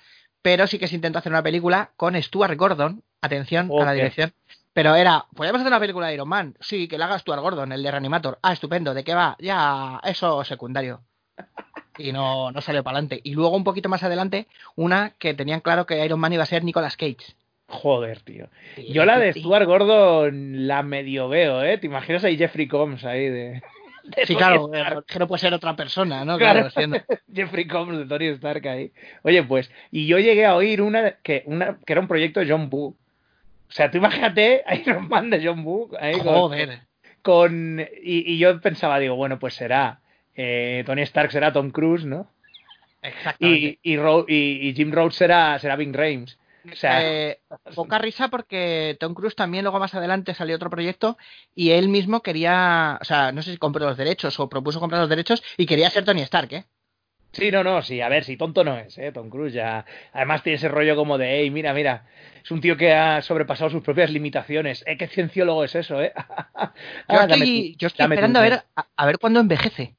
pero 0.44 0.66
sí 0.66 0.78
que 0.78 0.88
se 0.88 0.94
intentó 0.94 1.18
hacer 1.18 1.32
una 1.32 1.42
película 1.42 1.92
con 1.96 2.22
Stuart 2.22 2.54
Gordon. 2.58 3.02
Atención 3.22 3.70
a 3.80 3.84
la 3.86 3.92
dirección. 3.92 4.34
Pero 4.74 4.94
era, 4.94 5.24
¿podríamos 5.34 5.62
hacer 5.62 5.72
una 5.72 5.80
película 5.80 6.08
de 6.08 6.14
Iron 6.14 6.28
Man? 6.28 6.54
Sí, 6.60 6.86
que 6.86 6.98
la 6.98 7.06
haga 7.06 7.18
Stuart 7.18 7.40
Gordon, 7.40 7.72
el 7.72 7.82
de 7.82 7.90
Reanimator. 7.90 8.38
Ah, 8.42 8.52
estupendo, 8.52 8.92
¿de 8.92 9.04
qué 9.04 9.14
va? 9.14 9.38
Ya, 9.38 10.02
eso 10.04 10.44
secundario. 10.44 11.00
Y 11.96 12.12
no, 12.12 12.52
no 12.52 12.60
salió 12.60 12.84
para 12.84 12.98
adelante. 12.98 13.22
Y 13.24 13.32
luego 13.32 13.56
un 13.56 13.64
poquito 13.64 13.88
más 13.88 14.02
adelante, 14.02 14.46
una 14.76 15.14
que 15.18 15.32
tenían 15.32 15.60
claro 15.60 15.86
que 15.86 16.04
Iron 16.04 16.20
Man 16.20 16.34
iba 16.34 16.42
a 16.42 16.46
ser 16.46 16.62
Nicolas 16.62 16.98
Cage. 16.98 17.34
Joder, 17.66 18.20
tío. 18.20 18.48
Yo 18.90 19.06
la 19.06 19.18
de 19.18 19.32
Stuart 19.32 19.64
Gordon 19.64 20.66
la 20.66 20.82
medio 20.82 21.30
veo, 21.30 21.62
¿eh? 21.62 21.78
¿Te 21.78 21.86
imaginas 21.86 22.22
ahí 22.22 22.36
Jeffrey 22.36 22.68
Combs 22.68 23.06
ahí 23.06 23.30
de... 23.30 23.62
Sí, 24.26 24.36
claro, 24.36 24.70
Stark? 24.72 25.06
que 25.06 25.18
no 25.18 25.26
puede 25.26 25.40
ser 25.40 25.54
otra 25.54 25.74
persona, 25.76 26.24
¿no? 26.24 26.36
Claro. 26.38 26.60
Claro, 26.60 26.70
siendo- 26.70 27.00
Jeffrey 27.34 27.66
Combs 27.66 27.96
de 27.98 28.04
Tony 28.06 28.26
Stark 28.28 28.66
ahí. 28.68 28.92
Oye, 29.22 29.42
pues, 29.42 29.70
y 29.90 30.06
yo 30.06 30.18
llegué 30.18 30.44
a 30.44 30.54
oír 30.56 30.82
una 30.82 31.12
que, 31.22 31.42
una, 31.46 31.78
que 31.86 31.92
era 31.94 32.00
un 32.00 32.08
proyecto 32.08 32.40
de 32.40 32.50
John 32.50 32.68
Woo. 32.70 32.88
O 33.68 33.72
sea, 33.72 33.90
tú 33.90 33.96
imagínate 33.98 34.62
Iron 34.86 35.08
Man 35.08 35.30
de 35.30 35.44
John 35.44 35.64
Woo 35.64 35.90
ahí 35.98 36.14
con, 36.18 36.22
Joder. 36.34 36.80
con- 37.22 37.80
y, 38.02 38.32
y 38.34 38.38
yo 38.38 38.60
pensaba, 38.60 38.98
digo, 38.98 39.16
bueno, 39.16 39.38
pues 39.38 39.54
será 39.54 40.00
eh, 40.36 40.82
Tony 40.84 41.02
Stark 41.02 41.30
será 41.32 41.52
Tom 41.52 41.70
Cruise, 41.70 42.04
¿no? 42.04 42.28
Exactamente. 43.02 43.78
Y, 43.82 43.92
y, 43.92 43.96
Ro- 43.96 44.26
y- 44.28 44.72
Jim 44.74 44.90
Rhodes 44.92 45.14
será, 45.16 45.58
será 45.58 45.76
Ving 45.76 45.92
Rhames. 45.94 46.38
O 46.72 46.76
sea, 46.76 47.02
Eh, 47.02 47.40
poca 47.74 47.98
risa 47.98 48.28
porque 48.28 48.96
Tom 49.00 49.14
Cruise 49.14 49.36
también 49.36 49.64
luego 49.64 49.78
más 49.78 49.94
adelante 49.94 50.34
salió 50.34 50.56
otro 50.56 50.70
proyecto 50.70 51.16
y 51.54 51.70
él 51.70 51.88
mismo 51.88 52.22
quería, 52.22 52.98
o 53.00 53.04
sea, 53.04 53.32
no 53.32 53.42
sé 53.42 53.52
si 53.52 53.58
compró 53.58 53.86
los 53.86 53.96
derechos 53.96 54.38
o 54.40 54.48
propuso 54.48 54.80
comprar 54.80 55.00
los 55.00 55.10
derechos 55.10 55.42
y 55.56 55.66
quería 55.66 55.90
ser 55.90 56.04
Tony 56.04 56.22
Stark, 56.22 56.52
¿eh? 56.52 56.64
Sí, 57.32 57.50
no, 57.50 57.64
no, 57.64 57.82
sí, 57.82 58.00
a 58.00 58.08
ver, 58.08 58.22
si 58.24 58.36
tonto 58.36 58.62
no 58.62 58.78
es, 58.78 58.96
¿eh? 58.96 59.10
Tom 59.10 59.28
Cruise 59.28 59.52
ya. 59.52 59.84
Además 60.12 60.42
tiene 60.44 60.56
ese 60.56 60.68
rollo 60.68 60.94
como 60.94 61.18
de, 61.18 61.40
hey, 61.40 61.50
mira, 61.50 61.74
mira, 61.74 62.06
es 62.44 62.50
un 62.52 62.60
tío 62.60 62.76
que 62.76 62.92
ha 62.92 63.20
sobrepasado 63.22 63.70
sus 63.70 63.82
propias 63.82 64.10
limitaciones. 64.10 64.84
¿Eh? 64.86 64.96
¿Qué 64.96 65.08
cienciólogo 65.08 65.64
es 65.64 65.74
eso, 65.74 66.00
eh? 66.00 66.12
Yo 67.08 67.18
Ah, 67.18 67.26
dame 67.26 67.44
estoy, 67.44 67.76
yo 67.76 67.88
estoy 67.88 68.06
esperando 68.06 68.38
a 68.38 68.42
ver, 68.42 68.52
a, 68.76 68.86
a 68.96 69.06
ver 69.06 69.18
cuándo 69.18 69.40
envejece. 69.40 69.96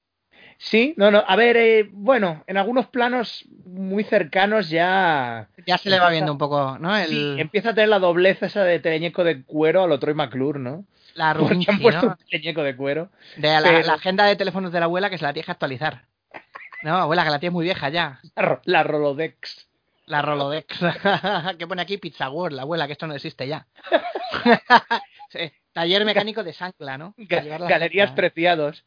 Sí, 0.57 0.93
no, 0.97 1.11
no, 1.11 1.23
a 1.27 1.35
ver, 1.35 1.57
eh, 1.57 1.89
bueno, 1.91 2.43
en 2.47 2.57
algunos 2.57 2.87
planos 2.87 3.45
muy 3.65 4.03
cercanos 4.03 4.69
ya. 4.69 5.49
Ya 5.67 5.77
se 5.77 5.89
le 5.89 5.99
va 5.99 6.09
viendo 6.09 6.31
un 6.31 6.37
poco, 6.37 6.77
¿no? 6.79 6.95
El, 6.95 7.09
Sí, 7.09 7.35
empieza 7.39 7.69
a 7.71 7.73
tener 7.75 7.89
la 7.89 7.99
doblez 7.99 8.41
esa 8.41 8.63
de 8.63 8.79
teleñeco 8.79 9.23
de 9.23 9.43
cuero 9.43 9.83
a 9.83 9.87
lo 9.87 9.99
Troy 9.99 10.13
McClure, 10.13 10.59
¿no? 10.59 10.85
la 11.13 11.33
Porque 11.39 11.65
han 11.67 11.79
puesto 11.79 12.05
¿no? 12.05 12.11
un 12.19 12.27
teleñeco 12.29 12.63
de 12.63 12.75
cuero. 12.75 13.09
De 13.37 13.49
la, 13.49 13.61
pero- 13.61 13.85
la 13.85 13.93
agenda 13.93 14.25
de 14.25 14.35
teléfonos 14.35 14.71
de 14.71 14.79
la 14.79 14.85
abuela 14.85 15.09
que 15.09 15.17
se 15.17 15.23
la 15.23 15.33
tienes 15.33 15.45
que 15.45 15.51
actualizar. 15.51 16.05
No, 16.83 16.95
abuela, 16.97 17.23
que 17.23 17.29
la 17.31 17.39
tienes 17.39 17.53
muy 17.53 17.63
vieja 17.65 17.89
ya. 17.89 18.19
La, 18.35 18.41
ro- 18.43 18.61
la 18.65 18.83
Rolodex. 18.83 19.67
La 20.05 20.21
Rolodex. 20.21 20.77
que 21.57 21.67
pone 21.67 21.81
aquí 21.81 21.97
Pizza 21.97 22.29
World, 22.29 22.55
la 22.55 22.61
abuela, 22.63 22.85
que 22.85 22.93
esto 22.93 23.07
no 23.07 23.13
existe 23.15 23.47
ya. 23.47 23.65
Sí, 25.29 25.51
Taller 25.73 26.05
mecánico 26.05 26.43
de 26.43 26.53
Sancla, 26.53 26.97
¿no? 26.97 27.13
Galerías 27.17 28.11
preciados. 28.11 28.85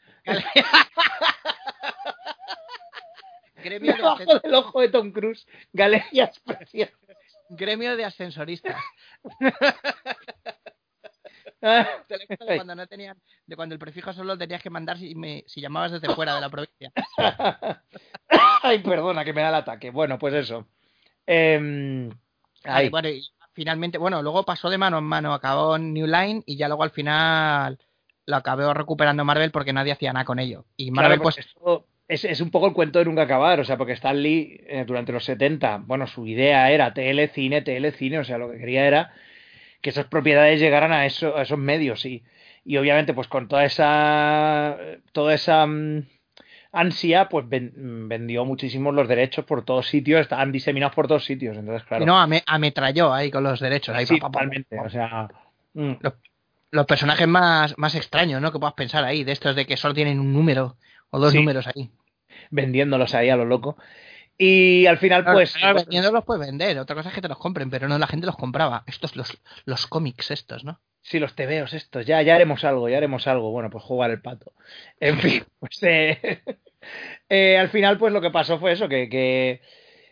Gremio 3.62 3.92
de, 3.92 3.96
Debajo 3.98 4.22
ascen- 4.22 4.42
del 4.42 4.54
ojo 4.54 4.80
de 4.80 4.88
Tom 4.88 5.12
Cruise. 5.12 5.46
Galerías 5.72 6.38
preciadas. 6.40 6.94
gremio 7.50 7.96
de 7.96 8.04
ascensoristas. 8.04 8.76
De 11.60 12.36
cuando 12.56 12.74
no 12.76 12.86
tenían, 12.86 13.18
de 13.46 13.56
cuando 13.56 13.74
el 13.74 13.78
prefijo 13.80 14.12
solo 14.12 14.34
lo 14.34 14.38
tenías 14.38 14.62
que 14.62 14.70
mandar 14.70 14.96
si, 14.96 15.14
me- 15.16 15.42
si 15.48 15.60
llamabas 15.60 15.90
desde 15.92 16.14
fuera 16.14 16.34
de 16.36 16.40
la 16.40 16.48
provincia. 16.50 16.92
Ay, 18.62 18.78
perdona, 18.78 19.24
que 19.24 19.32
me 19.32 19.42
da 19.42 19.48
el 19.48 19.54
ataque. 19.56 19.90
Bueno, 19.90 20.18
pues 20.20 20.34
eso. 20.34 20.68
Em, 21.26 22.10
ay, 22.64 22.88
bueno, 22.90 23.08
y 23.08 23.22
finalmente, 23.54 23.98
bueno, 23.98 24.22
luego 24.22 24.44
pasó 24.44 24.70
de 24.70 24.78
mano 24.78 24.98
en 24.98 25.04
mano, 25.04 25.34
acabó 25.34 25.74
en 25.76 25.92
New 25.92 26.06
Line 26.06 26.42
y 26.46 26.56
ya 26.56 26.68
luego 26.68 26.84
al 26.84 26.90
final 26.90 27.78
lo 28.26 28.36
acabó 28.36 28.72
recuperando 28.72 29.24
Marvel 29.24 29.50
porque 29.50 29.72
nadie 29.72 29.92
hacía 29.92 30.12
nada 30.12 30.24
con 30.24 30.38
ello. 30.38 30.64
Y 30.76 30.90
Marvel, 30.92 31.20
pues, 31.20 31.38
esto 31.38 31.86
es, 32.08 32.24
es 32.24 32.40
un 32.40 32.50
poco 32.50 32.66
el 32.66 32.72
cuento 32.74 32.98
de 32.98 33.04
nunca 33.04 33.22
acabar. 33.22 33.60
O 33.60 33.64
sea, 33.64 33.76
porque 33.76 33.92
Stan 33.92 34.20
Lee, 34.20 34.60
eh, 34.66 34.84
durante 34.86 35.12
los 35.12 35.24
70, 35.24 35.78
bueno, 35.86 36.06
su 36.06 36.26
idea 36.26 36.70
era 36.70 36.92
TL 36.94 37.28
cine, 37.28 37.62
TL 37.62 37.92
cine. 37.92 38.18
O 38.18 38.24
sea, 38.24 38.38
lo 38.38 38.50
que 38.50 38.58
quería 38.58 38.86
era 38.86 39.12
que 39.82 39.90
esas 39.90 40.06
propiedades 40.06 40.60
llegaran 40.60 40.92
a, 40.92 41.06
eso, 41.06 41.36
a 41.36 41.42
esos 41.42 41.58
medios. 41.58 42.04
Y, 42.06 42.24
y 42.64 42.76
obviamente, 42.78 43.14
pues 43.14 43.28
con 43.28 43.48
toda 43.48 43.64
esa. 43.64 44.78
Toda 45.12 45.34
esa. 45.34 45.66
mm, 45.66 46.04
ansia, 46.72 47.28
pues 47.28 47.48
ven- 47.48 48.08
vendió 48.08 48.44
muchísimos 48.44 48.94
los 48.94 49.08
derechos 49.08 49.44
por 49.44 49.64
todos 49.64 49.86
sitios, 49.88 50.20
estaban 50.20 50.52
diseminados 50.52 50.94
por 50.94 51.08
todos 51.08 51.24
sitios, 51.24 51.56
entonces 51.56 51.82
claro. 51.88 52.04
no, 52.04 52.20
ame- 52.20 52.42
ametralló 52.46 53.12
ahí 53.12 53.30
con 53.30 53.42
los 53.42 53.58
derechos. 53.58 53.96
Ahí, 53.96 54.06
sí, 54.06 54.20
pa, 54.20 54.30
o 54.84 54.90
sea, 54.90 55.28
mm, 55.72 55.92
Los 56.70 56.86
personajes 56.86 57.26
más, 57.26 57.76
más 57.78 57.94
extraños, 57.94 58.42
¿no? 58.42 58.52
Que 58.52 58.58
puedas 58.58 58.74
pensar 58.74 59.02
ahí, 59.02 59.24
de 59.24 59.32
estos 59.32 59.56
de 59.56 59.64
que 59.64 59.78
solo 59.78 59.94
tienen 59.94 60.20
un 60.20 60.32
número 60.32 60.76
o 61.10 61.18
dos 61.18 61.32
Sí. 61.32 61.38
números 61.38 61.66
ahí. 61.66 61.90
vendiéndolos 62.50 63.14
ahí 63.14 63.28
a 63.30 63.36
lo 63.36 63.44
loco. 63.44 63.76
Y 64.36 64.86
al 64.86 64.98
final, 64.98 65.22
Claro, 65.24 65.38
pues, 65.38 65.54
claro, 65.54 65.76
vendiendo 65.76 66.12
los 66.12 66.24
puedes 66.24 66.46
vender, 66.46 66.78
otra 66.78 66.94
cosa 66.94 67.08
es 67.08 67.14
que 67.14 67.20
te 67.20 67.28
los 67.28 67.38
compren, 67.38 67.70
pero 67.70 67.88
no, 67.88 67.98
la 67.98 68.06
gente 68.06 68.26
los 68.26 68.36
compraba. 68.36 68.84
Estos, 68.86 69.16
los, 69.16 69.36
los 69.64 69.86
cómics 69.86 70.30
estos, 70.30 70.64
¿no? 70.64 70.80
sí, 71.00 71.18
los 71.18 71.34
tebeos 71.34 71.72
estos, 71.72 72.04
ya, 72.04 72.20
ya 72.20 72.34
haremos 72.34 72.64
algo, 72.64 72.88
ya 72.88 72.98
haremos 72.98 73.26
algo. 73.26 73.50
Bueno, 73.50 73.70
pues 73.70 73.82
jugar 73.82 74.10
el 74.10 74.20
pato. 74.20 74.52
En 75.00 75.18
fin, 75.18 75.42
pues 75.58 75.82
eh, 75.82 76.42
eh, 77.28 77.56
al 77.58 77.70
final, 77.70 77.96
pues 77.98 78.12
lo 78.12 78.20
que 78.20 78.30
pasó 78.30 78.58
fue 78.58 78.72
eso, 78.72 78.88
que, 78.88 79.08
que, 79.08 79.60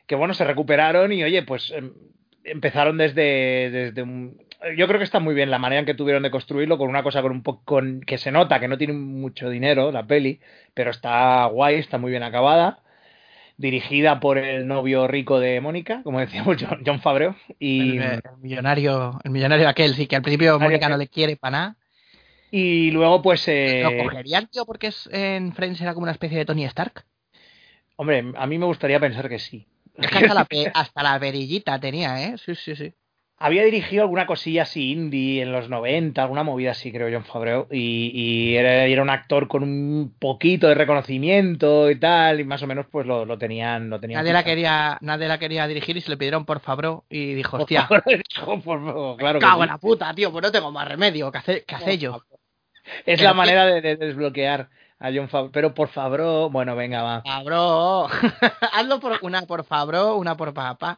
que, 0.06 0.14
bueno, 0.14 0.32
se 0.34 0.44
recuperaron 0.44 1.12
y 1.12 1.22
oye, 1.22 1.42
pues 1.42 1.70
em, 1.70 1.92
empezaron 2.44 2.96
desde, 2.96 3.70
desde 3.70 4.02
un... 4.02 4.38
Yo 4.76 4.86
creo 4.88 4.98
que 4.98 5.04
está 5.04 5.20
muy 5.20 5.34
bien 5.34 5.50
la 5.50 5.58
manera 5.58 5.80
en 5.80 5.86
que 5.86 5.94
tuvieron 5.94 6.22
de 6.22 6.30
construirlo 6.30 6.78
con 6.78 6.88
una 6.88 7.02
cosa 7.02 7.22
con 7.22 7.32
un 7.32 7.42
poco 7.42 7.62
con 7.64 8.00
que 8.00 8.18
se 8.18 8.30
nota 8.32 8.58
que 8.60 8.68
no 8.68 8.78
tiene 8.78 8.92
mucho 8.94 9.48
dinero 9.50 9.92
la 9.92 10.06
peli, 10.06 10.40
pero 10.74 10.90
está 10.90 11.44
guay, 11.46 11.76
está 11.76 11.98
muy 11.98 12.10
bien 12.10 12.22
acabada. 12.22 12.80
Dirigida 13.58 14.20
por 14.20 14.38
el 14.38 14.66
novio 14.68 15.08
rico 15.08 15.40
de 15.40 15.60
Mónica, 15.60 16.02
como 16.04 16.20
decíamos, 16.20 16.56
John, 16.60 16.82
John 16.86 17.00
Favreau. 17.00 17.34
Y, 17.58 17.96
El, 17.98 18.20
el 18.24 18.36
millonario, 18.38 19.18
el 19.24 19.30
millonario 19.30 19.68
aquel, 19.68 19.94
sí, 19.94 20.06
que 20.06 20.16
al 20.16 20.22
principio 20.22 20.58
Mónica 20.58 20.88
no 20.88 20.96
le 20.96 21.08
quiere 21.08 21.36
para 21.36 21.50
nada. 21.58 21.76
y 22.50 22.90
luego, 22.90 23.22
pues. 23.22 23.44
eh, 23.48 23.82
¿Lo 23.82 23.92
cogerían, 23.94 24.48
tío, 24.48 24.64
porque 24.66 24.88
es, 24.88 25.08
en 25.12 25.52
Friends 25.54 25.80
era 25.80 25.94
como 25.94 26.04
una 26.04 26.12
especie 26.12 26.38
de 26.38 26.44
Tony 26.44 26.64
Stark? 26.64 27.04
Hombre, 27.96 28.32
a 28.36 28.46
mí 28.46 28.58
me 28.58 28.66
gustaría 28.66 29.00
pensar 29.00 29.28
que 29.28 29.38
sí. 29.38 29.66
Es 30.00 30.10
que 30.10 30.18
hasta 30.18 30.34
la, 30.34 30.44
pe- 30.50 30.70
hasta 30.72 31.02
la 31.02 31.18
perillita 31.20 31.78
tenía, 31.80 32.22
¿eh? 32.24 32.36
Sí, 32.38 32.54
sí, 32.54 32.76
sí. 32.76 32.94
Había 33.38 33.64
dirigido 33.64 34.02
alguna 34.02 34.26
cosilla 34.26 34.62
así 34.62 34.92
indie 34.92 35.42
en 35.42 35.52
los 35.52 35.68
90, 35.68 36.22
alguna 36.22 36.42
movida 36.42 36.70
así, 36.70 36.90
creo, 36.90 37.08
John 37.12 37.24
Favreau. 37.26 37.66
Y, 37.70 38.10
y 38.14 38.56
era, 38.56 38.84
era 38.84 39.02
un 39.02 39.10
actor 39.10 39.46
con 39.46 39.62
un 39.62 40.14
poquito 40.18 40.68
de 40.68 40.74
reconocimiento 40.74 41.90
y 41.90 41.96
tal, 42.00 42.40
y 42.40 42.44
más 42.44 42.62
o 42.62 42.66
menos 42.66 42.86
pues 42.90 43.06
lo, 43.06 43.26
lo 43.26 43.36
tenían. 43.36 43.90
Lo 43.90 44.00
tenían 44.00 44.20
Nadie 44.22 44.32
la 44.32 44.42
quería, 44.42 44.96
nadie 45.02 45.28
la 45.28 45.38
quería 45.38 45.66
dirigir 45.66 45.98
y 45.98 46.00
se 46.00 46.08
le 46.08 46.16
pidieron 46.16 46.46
por 46.46 46.60
Fabro 46.60 47.04
y 47.10 47.34
dijo, 47.34 47.52
Por 47.58 47.60
hostia, 47.62 47.86
favor, 47.86 48.04
por 48.64 48.84
favor, 48.84 49.16
claro 49.18 49.38
cago 49.38 49.56
sí. 49.58 49.62
en 49.64 49.68
la 49.68 49.78
puta, 49.78 50.14
tío, 50.14 50.32
pues 50.32 50.42
no 50.42 50.50
tengo 50.50 50.72
más 50.72 50.88
remedio, 50.88 51.30
¿qué 51.30 51.38
hace, 51.38 51.64
qué 51.64 51.74
hace 51.74 51.98
yo? 51.98 52.22
Es 53.04 53.18
Pero 53.18 53.24
la 53.24 53.34
manera 53.34 53.66
de, 53.66 53.82
de 53.82 53.96
desbloquear 53.96 54.70
a 54.98 55.10
John 55.12 55.28
Favreau. 55.28 55.52
Pero 55.52 55.74
por 55.74 55.88
favor, 55.88 56.50
bueno, 56.50 56.74
venga, 56.74 57.02
va. 57.02 57.22
Fabro, 57.22 58.06
hazlo 58.72 58.98
por 58.98 59.18
una 59.20 59.42
por 59.42 59.62
Fabro, 59.64 60.16
una 60.16 60.38
por 60.38 60.54
papá. 60.54 60.96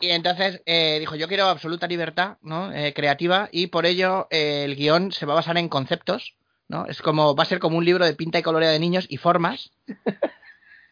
Y 0.00 0.10
entonces 0.10 0.62
eh, 0.66 0.98
dijo, 0.98 1.14
yo 1.14 1.28
quiero 1.28 1.46
absoluta 1.46 1.86
libertad 1.86 2.38
¿no? 2.42 2.72
Eh, 2.72 2.94
creativa 2.94 3.48
y 3.52 3.68
por 3.68 3.86
ello 3.86 4.26
eh, 4.30 4.64
el 4.64 4.76
guion 4.76 5.12
se 5.12 5.26
va 5.26 5.34
a 5.34 5.36
basar 5.36 5.58
en 5.58 5.68
conceptos, 5.68 6.36
¿no? 6.68 6.86
Es 6.86 7.02
como, 7.02 7.36
va 7.36 7.42
a 7.42 7.46
ser 7.46 7.58
como 7.58 7.76
un 7.76 7.84
libro 7.84 8.04
de 8.04 8.14
pinta 8.14 8.38
y 8.38 8.42
coloreo 8.42 8.70
de 8.70 8.78
niños 8.78 9.06
y 9.08 9.18
formas. 9.18 9.72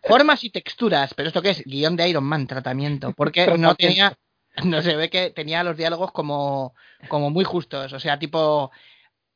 Formas 0.02 0.44
y 0.44 0.50
texturas, 0.50 1.12
pero 1.14 1.28
esto 1.28 1.42
qué 1.42 1.50
es? 1.50 1.62
Guión 1.64 1.96
de 1.96 2.08
Iron 2.08 2.24
Man, 2.24 2.46
tratamiento, 2.46 3.12
porque 3.12 3.46
no 3.58 3.74
tenía, 3.74 4.16
no 4.64 4.80
se 4.82 4.94
ve 4.94 5.10
que 5.10 5.30
tenía 5.30 5.64
los 5.64 5.76
diálogos 5.76 6.12
como, 6.12 6.74
como 7.08 7.30
muy 7.30 7.44
justos, 7.44 7.92
o 7.92 8.00
sea, 8.00 8.18
tipo, 8.18 8.70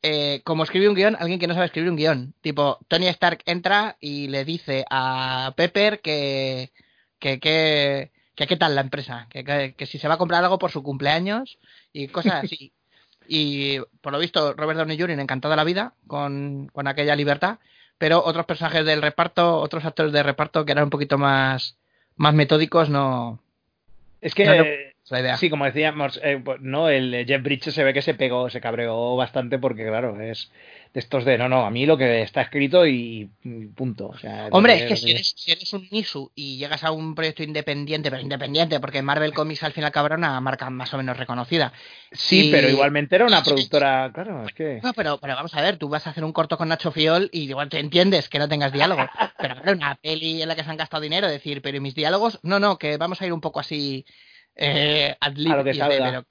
eh, 0.03 0.41
como 0.45 0.65
escribe 0.65 0.89
un 0.89 0.97
guion, 0.97 1.17
alguien 1.19 1.39
que 1.39 1.47
no 1.47 1.55
sabe 1.55 1.67
escribir 1.67 1.91
un 1.91 1.97
guion. 1.97 2.35
Tipo, 2.41 2.79
Tony 2.89 3.07
Stark 3.07 3.43
entra 3.47 3.97
y 4.01 4.29
le 4.29 4.45
dice 4.45 4.85
a 4.91 5.55
Pepper 5.57 6.01
que, 6.01 6.73
que, 7.21 7.39
que, 7.39 8.11
que 8.35 8.47
qué 8.47 8.57
tal 8.57 8.75
la 8.75 8.81
empresa, 8.81 9.27
que, 9.31 9.45
que, 9.45 9.75
que 9.77 9.87
si 9.87 9.99
se 9.99 10.09
va 10.09 10.15
a 10.15 10.19
comprar 10.19 10.43
algo 10.43 10.59
por 10.59 10.71
su 10.71 10.83
cumpleaños 10.83 11.59
y 11.93 12.09
cosas 12.09 12.45
así. 12.45 12.73
y 13.29 13.79
por 14.01 14.13
lo 14.13 14.19
visto, 14.19 14.55
Robert 14.55 14.79
Downey 14.79 14.99
Jr. 14.99 15.21
encantado 15.21 15.53
de 15.53 15.57
la 15.57 15.65
vida 15.65 15.95
con, 16.07 16.69
con 16.73 16.87
aquella 16.87 17.17
libertad, 17.17 17.59
pero 17.99 18.23
otros 18.25 18.47
personajes 18.47 18.85
del 18.85 19.03
reparto, 19.03 19.59
otros 19.59 19.85
actores 19.85 20.13
de 20.13 20.23
reparto 20.23 20.65
que 20.65 20.73
eran 20.73 20.85
un 20.85 20.91
poquito 20.91 21.19
más, 21.19 21.77
más 22.17 22.35
metódicos, 22.35 22.89
no 22.89 23.41
Es 24.21 24.35
que, 24.35 24.47
No, 24.47 24.57
no. 24.57 24.65
Es 25.05 25.11
la 25.11 25.21
idea. 25.21 25.37
sí, 25.37 25.51
como 25.51 25.65
decíamos, 25.65 26.21
eh, 26.23 26.41
pues, 26.45 26.61
no, 26.61 26.89
el 26.89 27.25
Jeff 27.27 27.43
Bridges 27.43 27.75
se 27.75 27.85
ve 27.85 27.93
que 27.93 28.03
se 28.03 28.15
pegó, 28.15 28.49
se 28.51 28.61
cabreó 28.61 29.17
bastante 29.17 29.59
porque, 29.59 29.87
claro, 29.87 30.21
es 30.21 30.51
de 30.95 31.01
estos 31.01 31.25
de, 31.25 31.39
no, 31.39 31.49
no, 31.49 31.65
a 31.65 31.71
mí 31.71 31.87
lo 31.87 31.97
que 31.97 32.23
está 32.23 32.43
escrito 32.43 32.87
y, 32.87 33.31
y 33.43 33.67
punto. 33.67 34.09
O 34.09 34.19
sea, 34.19 34.49
Hombre, 34.53 34.77
es 34.77 34.83
que 34.85 34.97
si 34.97 35.11
eres, 35.11 35.33
si 35.37 35.53
eres 35.53 35.73
un 35.73 35.89
Nisu 35.91 36.31
y 36.35 36.59
llegas 36.59 36.85
a 36.85 36.93
un 36.93 37.15
proyecto 37.15 37.43
independiente, 37.43 38.11
pero 38.11 38.23
independiente, 38.23 38.79
porque 38.79 39.03
Marvel 39.03 39.33
Comics 39.33 39.63
al 39.63 39.73
fin 39.73 39.83
y 39.83 39.87
al 39.87 39.93
cabo 39.93 40.07
era 40.07 40.17
una 40.17 40.41
marca 40.41 40.69
más 40.71 40.93
o 40.93 40.99
menos 40.99 41.17
reconocida. 41.17 41.73
Sí, 42.13 42.41
y- 42.41 42.51
pero 42.51 42.69
igualmente 42.69 43.17
era 43.17 43.27
una 43.27 43.43
productora, 43.43 44.11
claro, 44.13 44.47
es 44.47 44.53
que... 44.53 44.81
No, 44.83 44.93
pero, 44.93 45.19
pero 45.19 45.35
vamos 45.35 45.55
a 45.55 45.63
ver, 45.63 45.79
tú 45.79 45.89
vas 45.89 46.07
a 46.07 46.11
hacer 46.11 46.25
un 46.25 46.33
corto 46.33 46.57
con 46.59 46.69
Nacho 46.69 46.93
Fiol 46.93 47.31
y 47.33 47.43
igual 47.45 47.69
te 47.69 47.79
entiendes 47.79 48.29
que 48.29 48.39
no 48.39 48.49
tengas 48.49 48.73
diálogo. 48.73 49.07
Pero 49.41 49.55
claro, 49.57 49.73
una 49.73 49.95
peli 49.97 50.43
en 50.43 50.49
la 50.49 50.55
que 50.57 50.63
se 50.65 50.71
han 50.71 50.77
gastado 50.77 51.01
dinero, 51.03 51.29
decir, 51.29 51.63
pero 51.63 51.77
¿y 51.77 51.81
mis 51.81 51.95
diálogos? 51.95 52.39
No, 52.43 52.61
no, 52.61 52.79
que 52.79 52.97
vamos 52.99 53.21
a 53.23 53.27
ir 53.27 53.33
un 53.33 53.41
poco 53.41 53.61
así 53.61 54.05
eh, 54.57 55.17
ad 55.21 55.33
lib, 55.37 55.53
A 55.53 55.57
lo 55.57 55.65
que 55.65 55.71
y, 55.73 55.79
pero- 55.79 56.25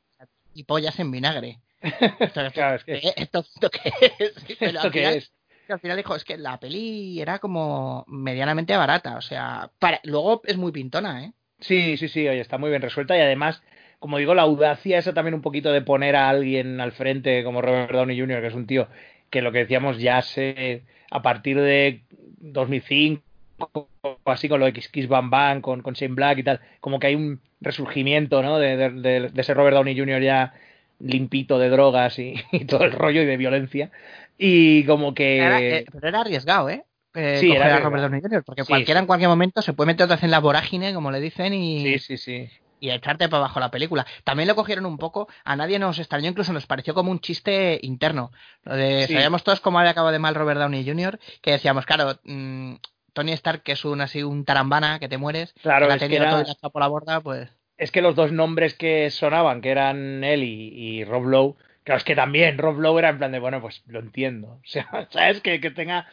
pollas 0.68 1.00
en 1.00 1.12
vinagre. 1.12 1.60
Esto, 1.82 2.42
esto- 2.42 2.51
Claro, 2.54 2.75
es 2.75 2.84
que... 2.84 2.94
¿eh? 2.96 3.13
¿Esto, 3.16 3.40
esto 3.40 3.70
qué 3.70 3.92
es? 4.20 4.34
Pero 4.60 4.72
¿Esto 4.72 4.82
al 4.82 4.92
qué 4.92 5.00
final- 5.00 5.16
es? 5.16 5.32
al 5.70 5.80
final 5.80 5.98
dijo, 5.98 6.16
es 6.16 6.24
que 6.25 6.38
la 6.38 6.60
peli 6.60 7.22
era 7.22 7.40
como 7.40 8.04
medianamente 8.08 8.75
barata, 8.75 9.15
o 9.15 9.22
sea, 9.22 9.72
para, 9.80 10.02
luego 10.04 10.41
es 10.45 10.58
muy 10.58 10.72
pintona, 10.74 11.24
¿eh? 11.24 11.32
Sí, 11.62 11.95
sí, 11.95 12.10
sí, 12.10 12.28
oye, 12.28 12.41
está 12.41 12.58
muy 12.58 12.69
bien 12.72 12.82
resuelta 12.82 13.15
y 13.17 13.22
además, 13.22 13.63
como 14.00 14.17
digo, 14.17 14.36
la 14.36 14.41
audacia 14.41 14.98
esa 14.98 15.13
también 15.13 15.34
un 15.36 15.41
poquito 15.41 15.72
de 15.72 15.82
poner 15.82 16.15
a 16.17 16.28
alguien 16.28 16.82
al 16.82 16.91
frente 16.91 17.43
como 17.45 17.62
Robert 17.62 17.91
Downey 17.91 18.19
Jr., 18.19 18.41
que 18.41 18.48
es 18.48 18.54
un 18.54 18.67
tío 18.67 18.88
que 19.30 19.41
lo 19.41 19.54
que 19.54 19.60
decíamos 19.60 19.98
ya 20.00 20.22
se 20.24 20.84
a 21.10 21.22
partir 21.22 21.58
de 21.62 22.02
2005 22.39 23.22
o 23.62 23.88
así 24.26 24.50
con 24.50 24.60
lo 24.60 24.65
de 24.65 24.74
Kiss 24.74 24.89
Kiss 24.89 25.08
Bam 25.08 25.30
Bam, 25.30 25.62
con, 25.62 25.82
con 25.82 25.93
Shane 25.93 26.15
Black 26.15 26.39
y 26.39 26.43
tal, 26.43 26.60
como 26.80 27.00
que 27.00 27.08
hay 27.08 27.15
un 27.15 27.39
resurgimiento, 27.62 28.41
¿no? 28.43 28.58
De, 28.60 28.76
de, 28.76 28.89
de, 28.89 29.32
ese 29.41 29.54
Robert 29.54 29.76
Downey 29.76 29.97
Jr. 29.97 30.21
ya 30.21 30.54
limpito 31.00 31.58
de 31.60 31.69
drogas 31.69 32.19
y, 32.19 32.36
y 32.52 32.65
todo 32.65 32.84
el 32.84 32.91
rollo 32.91 33.21
y 33.21 33.26
de 33.26 33.38
violencia 33.38 33.91
y 34.38 34.84
como 34.86 35.13
que... 35.13 35.38
Era- 35.38 35.62
eh, 35.62 35.86
pero 35.91 36.08
era 36.08 36.21
arriesgado, 36.21 36.69
¿eh? 36.69 36.84
Eh, 37.13 37.38
Sí, 37.39 37.52
era 37.52 37.65
arriesgado. 37.65 37.89
Robert 37.89 38.04
Downey 38.04 38.21
Jr., 38.21 38.43
porque 38.43 38.63
Sí, 38.63 38.67
cualquiera 38.69 39.00
sí. 39.00 39.04
en 39.04 39.08
cualquier 39.08 39.30
momento 39.30 39.62
se 39.62 39.74
puede 39.74 39.88
meter 39.88 40.06
otra 40.06 40.15
vez 40.15 40.24
en 40.24 40.32
la 40.32 40.39
vorágine, 40.39 40.93
como 40.93 41.12
le 41.12 41.19
dicen, 41.19 41.54
y, 41.54 41.84
Sí, 41.84 42.00
sí, 42.00 42.17
sí. 42.17 42.50
y 42.80 42.89
echarte 42.89 43.30
para 43.30 43.39
abajo 43.43 43.60
la 43.60 43.69
película. 43.69 44.08
También 44.24 44.47
lo 44.47 44.56
cogieron 44.56 44.86
un 44.86 44.97
poco, 44.97 45.28
a 45.43 45.56
nadie 45.56 45.78
nos 45.78 46.00
extrañó, 46.00 46.30
incluso 46.30 46.54
nos 46.54 46.65
pareció 46.67 46.93
como 46.93 47.12
un 47.12 47.19
chiste 47.19 47.80
interno. 47.84 48.32
Lo 48.63 48.76
de. 48.76 49.08
Sabíamos 49.08 49.43
todos 49.43 49.60
cómo 49.60 49.78
había 49.80 49.91
acabado 49.91 50.13
de 50.13 50.19
mal 50.19 50.34
Robert 50.36 50.60
Downey 50.60 50.86
Jr., 50.88 51.19
que 51.41 51.52
decíamos, 51.52 51.86
claro, 51.86 52.17
mm, 52.24 52.76
Tony 53.13 53.32
Stark, 53.34 53.63
que 53.63 53.74
es 53.74 53.86
un 53.86 54.02
así 54.02 54.24
un 54.24 54.45
tarambana, 54.45 55.00
que 55.00 55.10
te 55.10 55.17
mueres, 55.17 55.54
Claro, 55.62 55.86
que 55.86 55.88
la 55.89 55.93
ha 55.93 55.97
es 55.97 56.02
que 56.04 56.08
tenido 56.10 56.24
era- 56.39 56.56
todo 56.56 56.69
por 56.71 56.82
la 56.82 56.88
borda, 56.88 57.21
pues... 57.21 57.50
es 57.78 57.91
que 57.91 58.02
los 58.02 58.15
dos 58.15 58.32
nombres 58.32 58.74
que 58.76 59.10
sonaban, 59.10 59.62
que 59.62 59.69
eran 59.71 60.24
él 60.24 60.43
y, 60.43 60.69
y 61.00 61.04
Rob 61.04 61.26
Lowe, 61.26 61.56
claro, 61.84 61.97
es 61.97 62.04
que 62.04 62.15
también 62.15 62.58
Rob 62.58 62.80
Lowe 62.80 63.00
era 63.00 63.10
en 63.10 63.17
plan 63.17 63.32
de, 63.32 63.39
bueno, 63.39 63.60
pues 63.62 63.84
lo 63.88 64.00
entiendo. 64.00 64.60
O 64.65 64.67
sea, 64.67 65.08
¿sabes? 65.12 65.41
Que, 65.41 65.60
que 65.60 65.71
tenga. 65.71 66.08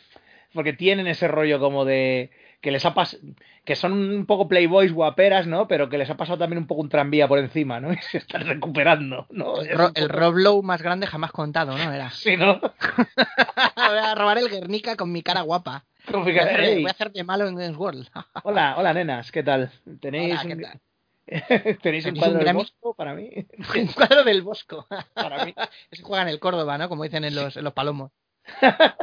Porque 0.55 0.73
tienen 0.73 1.07
ese 1.07 1.29
rollo 1.29 1.61
como 1.61 1.85
de. 1.85 2.31
Que 2.63 2.71
les 2.73 2.85
ha 2.87 2.95
pasado. 2.95 3.23
Que 3.67 3.77
son 3.77 3.93
un 3.93 4.25
poco 4.25 4.49
playboys 4.49 4.93
guaperas, 4.95 5.47
¿no? 5.47 5.69
Pero 5.69 5.91
que 5.91 5.99
les 5.99 6.09
ha 6.09 6.17
pasado 6.17 6.39
también 6.39 6.59
un 6.59 6.67
poco 6.67 6.81
un 6.81 6.89
tranvía 6.89 7.29
por 7.29 7.39
encima, 7.39 7.79
¿no? 7.81 7.93
Y 7.93 7.99
se 7.99 8.17
están 8.19 8.47
recuperando, 8.47 9.27
¿no? 9.31 9.57
Ro- 9.57 9.93
el 9.95 10.07
poco- 10.09 10.09
Rob 10.09 10.37
Lowe 10.39 10.63
más 10.63 10.81
grande 10.83 11.07
jamás 11.07 11.31
contado, 11.33 11.77
¿no? 11.77 11.93
Era. 11.93 12.11
Sí, 12.13 12.37
¿no? 12.39 12.59
Voy 12.61 13.99
a 14.03 14.15
robar 14.15 14.39
el 14.39 14.49
Guernica 14.49 14.97
con 14.97 15.13
mi 15.13 15.23
cara 15.23 15.43
guapa. 15.43 15.85
Voy 16.13 16.39
a 16.39 16.43
hacer, 16.45 16.61
"Ey, 16.61 16.75
voy 16.83 16.89
a 16.89 16.93
hacer 16.93 17.13
de 17.13 17.25
malo 17.25 17.47
en 17.49 17.55
Games 17.57 17.77
World. 17.77 18.09
hola, 18.45 18.75
hola, 18.79 18.95
nenas, 18.95 19.31
¿qué 19.33 19.43
tal? 19.43 19.71
¿Tenéis 20.01 20.41
Hola, 20.41 20.43
¿qué 20.47 20.55
un, 20.55 20.63
tal? 20.63 20.81
¿tenéis 21.83 22.05
un 22.07 22.15
¿Tenéis 22.15 22.19
cuadro 22.19 22.39
un 22.39 22.45
del? 22.45 22.55
Bosco 22.55 22.95
para 22.95 23.15
mí? 23.15 23.31
Un 23.77 23.87
cuadro 23.89 24.25
del 24.25 24.43
Bosco. 24.43 24.87
Para 25.15 25.45
mí. 25.45 25.55
Ese 25.91 26.03
juega 26.03 26.23
en 26.23 26.29
el 26.29 26.39
Córdoba, 26.41 26.79
¿no? 26.79 26.89
Como 26.89 27.05
dicen 27.05 27.25
en 27.25 27.35
los, 27.35 27.57
en 27.57 27.65
los 27.65 27.73
palomos. 27.75 28.13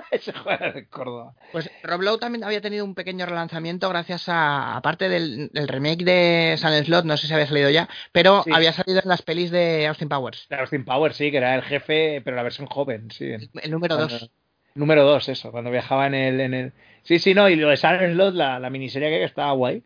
Ese 0.09 0.33
juega 0.33 0.71
de 0.71 0.87
Córdoba. 0.89 1.35
Pues 1.51 1.69
Rob 1.83 2.01
Lowe 2.01 2.17
también 2.17 2.43
había 2.43 2.61
tenido 2.61 2.83
un 2.83 2.95
pequeño 2.95 3.27
relanzamiento 3.27 3.87
gracias 3.89 4.27
a, 4.27 4.75
aparte 4.75 5.07
del, 5.07 5.49
del 5.53 5.67
remake 5.67 6.03
de 6.03 6.55
Sun 6.57 6.71
Slot, 6.83 7.05
no 7.05 7.15
sé 7.15 7.27
si 7.27 7.33
había 7.35 7.45
salido 7.45 7.69
ya, 7.69 7.87
pero 8.11 8.41
Sí. 8.41 8.49
había 8.51 8.73
salido 8.73 9.01
en 9.03 9.07
las 9.09 9.21
pelis 9.21 9.51
de 9.51 9.85
Austin 9.85 10.09
Powers. 10.09 10.47
De 10.49 10.55
Austin 10.55 10.83
Powers, 10.83 11.15
sí, 11.15 11.29
que 11.29 11.37
era 11.37 11.53
el 11.53 11.61
jefe, 11.61 12.21
pero 12.25 12.35
la 12.35 12.41
versión 12.41 12.65
joven, 12.65 13.11
sí. 13.11 13.33
El 13.61 13.69
número 13.69 13.97
Cuando- 13.97 14.17
2. 14.17 14.31
Número 14.75 15.03
2, 15.03 15.29
eso, 15.29 15.51
cuando 15.51 15.71
viajaba 15.71 16.05
en 16.07 16.13
el, 16.13 16.39
en 16.41 16.53
el... 16.53 16.73
Sí, 17.03 17.19
sí, 17.19 17.33
no, 17.33 17.47
y 17.49 17.55
lo 17.55 17.69
de 17.69 17.77
Silent 17.77 18.13
Slot, 18.13 18.33
la, 18.35 18.59
la 18.59 18.69
miniserie 18.69 19.09
que 19.09 19.23
estaba 19.23 19.51
guay. 19.53 19.83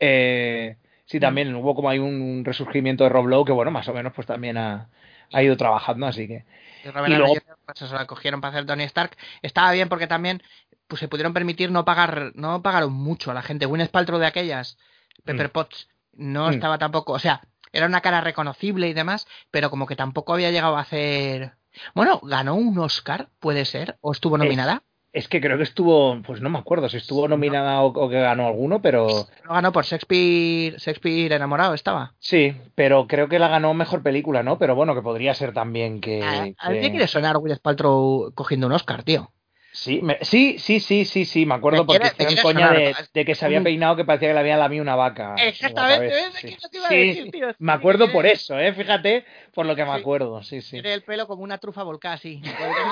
Eh, 0.00 0.76
sí, 1.06 1.20
también 1.20 1.54
hubo 1.54 1.74
como 1.74 1.88
hay 1.88 1.98
un, 2.00 2.44
resurgimiento 2.44 3.04
de 3.04 3.10
Rob 3.10 3.26
Lowe 3.28 3.44
que, 3.44 3.52
bueno, 3.52 3.70
más 3.70 3.86
o 3.88 3.94
menos, 3.94 4.12
pues 4.12 4.26
también 4.26 4.56
ha, 4.58 4.88
ha 5.32 5.42
ido 5.42 5.56
trabajando, 5.56 6.06
así 6.06 6.26
que... 6.26 6.44
Y 6.84 6.88
Y 6.88 7.16
luego- 7.16 7.34
pues 7.64 7.80
eso, 7.80 7.94
la 7.94 8.06
cogieron 8.06 8.40
para 8.40 8.50
hacer 8.54 8.66
Tony 8.66 8.82
Stark. 8.84 9.16
Estaba 9.40 9.72
bien 9.72 9.88
porque 9.88 10.06
también 10.06 10.42
pues 10.86 11.00
se 11.00 11.08
pudieron 11.08 11.32
permitir 11.32 11.70
no 11.70 11.84
pagar, 11.84 12.32
no 12.34 12.60
pagaron 12.60 12.92
mucho 12.92 13.30
a 13.30 13.34
la 13.34 13.40
gente. 13.42 13.64
Gwyneth 13.66 13.90
Paltrow 13.90 14.18
de 14.18 14.26
aquellas, 14.26 14.76
Pepper 15.24 15.46
Mm. 15.48 15.50
Potts, 15.52 15.88
no 16.12 16.48
Mm. 16.48 16.54
estaba 16.54 16.76
tampoco, 16.78 17.12
o 17.12 17.18
sea, 17.18 17.40
era 17.72 17.86
una 17.86 18.00
cara 18.02 18.20
reconocible 18.20 18.88
y 18.88 18.92
demás, 18.92 19.26
pero 19.50 19.70
como 19.70 19.86
que 19.86 19.96
tampoco 19.96 20.34
había 20.34 20.50
llegado 20.50 20.76
a 20.76 20.80
hacer... 20.80 21.52
Bueno, 21.94 22.20
ganó 22.22 22.54
un 22.54 22.78
Oscar, 22.78 23.28
puede 23.40 23.64
ser, 23.64 23.96
o 24.00 24.12
estuvo 24.12 24.38
nominada. 24.38 24.82
Es 25.12 25.28
que 25.28 25.40
creo 25.40 25.56
que 25.56 25.62
estuvo, 25.62 26.20
pues 26.22 26.40
no 26.40 26.50
me 26.50 26.58
acuerdo 26.58 26.88
si 26.88 26.96
estuvo 26.96 27.28
nominada 27.28 27.80
o, 27.82 27.86
o 27.86 28.08
que 28.08 28.20
ganó 28.20 28.48
alguno, 28.48 28.82
pero 28.82 29.06
No 29.44 29.54
ganó 29.54 29.70
por 29.70 29.84
Shakespeare, 29.84 30.76
Shakespeare 30.78 31.32
enamorado, 31.32 31.72
estaba. 31.74 32.14
sí, 32.18 32.52
pero 32.74 33.06
creo 33.06 33.28
que 33.28 33.38
la 33.38 33.46
ganó 33.46 33.74
mejor 33.74 34.02
película, 34.02 34.42
¿no? 34.42 34.58
Pero 34.58 34.74
bueno, 34.74 34.92
que 34.94 35.02
podría 35.02 35.32
ser 35.34 35.52
también 35.52 36.00
que... 36.00 36.20
A, 36.20 36.42
a 36.66 36.70
mí 36.70 36.76
que- 36.76 36.82
me 36.82 36.90
quiere 36.90 37.06
sonar 37.06 37.38
Gwyneth 37.38 37.62
Paltrow 37.62 38.32
cogiendo 38.34 38.66
un 38.66 38.72
Oscar, 38.72 39.04
tío. 39.04 39.30
Sí, 39.74 40.00
me- 40.02 40.18
sí, 40.22 40.56
sí, 40.60 40.78
sí, 40.78 41.04
sí, 41.04 41.24
sí, 41.24 41.46
me 41.46 41.54
acuerdo 41.54 41.84
porque 41.84 42.06
hicieron 42.06 42.36
coña 42.36 42.72
de, 42.72 43.24
que 43.24 43.34
se 43.34 43.44
había 43.44 43.60
peinado 43.60 43.96
que 43.96 44.04
parecía 44.04 44.28
que 44.28 44.34
le 44.34 44.40
había 44.40 44.56
lamido 44.56 44.82
una 44.82 44.94
vaca. 44.94 45.34
Exactamente, 45.36 46.16
Es 46.16 46.34
que 46.36 46.48
sí. 46.48 46.56
no 46.62 46.68
te 46.68 46.76
iba 46.78 46.86
a 46.86 46.90
Sí, 46.90 46.96
decir, 47.06 47.24
sí. 47.24 47.30
tío. 47.32 47.46
Me 47.58 47.72
acuerdo 47.72 48.12
por 48.12 48.24
eso, 48.24 48.56
¿eh? 48.56 48.72
Fíjate, 48.72 49.24
por 49.52 49.66
lo 49.66 49.74
que 49.74 49.84
me 49.84 49.92
Sí. 49.92 49.98
acuerdo, 49.98 50.42
sí, 50.44 50.60
sí. 50.60 50.70
Tiene 50.80 50.94
el 50.94 51.02
pelo 51.02 51.26
como 51.26 51.42
una 51.42 51.58
trufa 51.58 51.82
volcada, 51.82 52.14
así. 52.14 52.40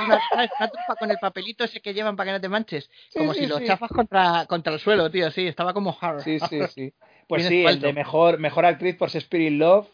Una, 0.07 0.21
trufa 0.59 0.97
con 0.99 1.09
el 1.09 1.18
papelito 1.18 1.62
ese 1.62 1.81
que 1.81 1.95
llevan 1.95 2.16
para 2.16 2.31
que 2.31 2.33
no 2.33 2.40
te 2.40 2.49
manches. 2.49 2.90
Sí, 3.11 3.18
Como 3.18 3.33
sí, 3.33 3.40
si 3.40 3.47
lo 3.47 3.59
sí. 3.61 3.66
chafas 3.66 3.90
contra, 3.92 4.47
contra 4.49 4.73
el 4.73 4.81
suelo, 4.81 5.09
tío. 5.09 5.31
Sí, 5.31 5.47
estaba 5.47 5.73
como 5.73 5.97
hard. 6.01 6.21
Sí, 6.23 6.40
sí, 6.40 6.61
sí. 6.75 6.92
Pues 7.29 7.47
sí, 7.47 7.64
el 7.64 7.81
de 7.81 7.92
mejor, 7.92 8.38
mejor 8.40 8.66
actriz 8.66 8.97
por 8.97 9.09
in 9.33 9.59
Love 9.61 9.87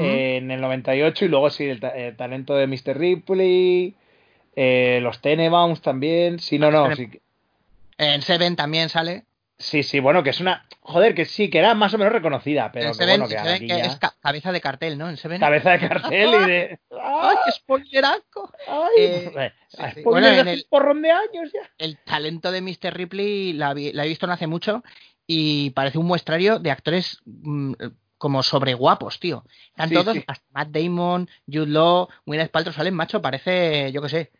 eh, 0.00 0.36
en 0.38 0.50
el 0.50 0.60
98 0.60 1.24
y 1.24 1.28
luego 1.28 1.48
sí, 1.50 1.64
el, 1.64 1.78
ta- 1.78 1.90
el 1.96 2.16
talento 2.16 2.56
de 2.56 2.66
Mr. 2.66 2.98
Ripley, 2.98 3.94
eh, 4.56 4.98
los 5.02 5.20
Tenenbaums 5.20 5.80
también. 5.82 6.38
Sí, 6.38 6.58
no, 6.58 6.70
no, 6.70 6.94
sí. 6.94 7.08
En 7.98 8.22
Seven 8.22 8.56
también 8.56 8.88
sale. 8.88 9.24
Sí, 9.56 9.84
sí, 9.84 10.00
bueno, 10.00 10.22
que 10.24 10.30
es 10.30 10.40
una. 10.40 10.66
Joder, 10.80 11.14
que 11.14 11.24
sí, 11.24 11.48
que 11.48 11.58
era 11.60 11.74
más 11.74 11.94
o 11.94 11.98
menos 11.98 12.12
reconocida, 12.12 12.72
pero 12.72 12.86
En 12.86 12.92
que 12.92 12.98
Seven- 12.98 13.20
bueno, 13.20 13.28
que 13.28 13.38
Seven 13.38 13.68
que 13.68 13.80
es 13.86 13.96
ca- 13.96 14.14
cabeza 14.20 14.50
de 14.50 14.60
cartel, 14.60 14.98
¿no? 14.98 15.08
En 15.08 15.16
Seven. 15.16 15.38
cabeza 15.40 15.70
de 15.70 15.88
cartel 15.88 16.28
y 16.34 16.46
de. 16.50 16.78
¡Ay, 17.00 17.36
qué 17.44 17.52
spoileraco! 17.52 18.52
¡Ay! 18.66 18.88
Eh, 18.98 19.52
sí, 19.68 19.76
sí. 19.94 20.00
spoiler 20.00 20.04
Bueno, 20.04 20.28
en 20.40 20.48
el- 20.48 20.66
porrón 20.68 21.02
de 21.02 21.12
años 21.12 21.52
ya. 21.52 21.70
El 21.78 21.98
talento 22.04 22.50
de 22.50 22.62
Mr. 22.62 22.92
Ripley 22.94 23.52
la, 23.52 23.72
vi- 23.74 23.92
la 23.92 24.04
he 24.04 24.08
visto 24.08 24.26
no 24.26 24.32
hace 24.32 24.48
mucho 24.48 24.82
y 25.26 25.70
parece 25.70 25.98
un 25.98 26.06
muestrario 26.06 26.58
de 26.58 26.70
actores 26.72 27.18
mm, 27.24 27.74
como 28.18 28.42
sobre 28.42 28.74
guapos, 28.74 29.20
tío. 29.20 29.44
Están 29.68 29.88
Sí, 29.88 29.94
todos, 29.94 30.16
hasta 30.26 30.44
Matt 30.50 30.68
Damon, 30.70 31.28
Jude 31.46 31.68
Law, 31.68 32.08
Gwyneth 32.26 32.50
Paltrow 32.50 32.74
salen, 32.74 32.94
macho, 32.94 33.22
parece, 33.22 33.92
yo 33.92 34.02
qué 34.02 34.08
sé. 34.08 34.32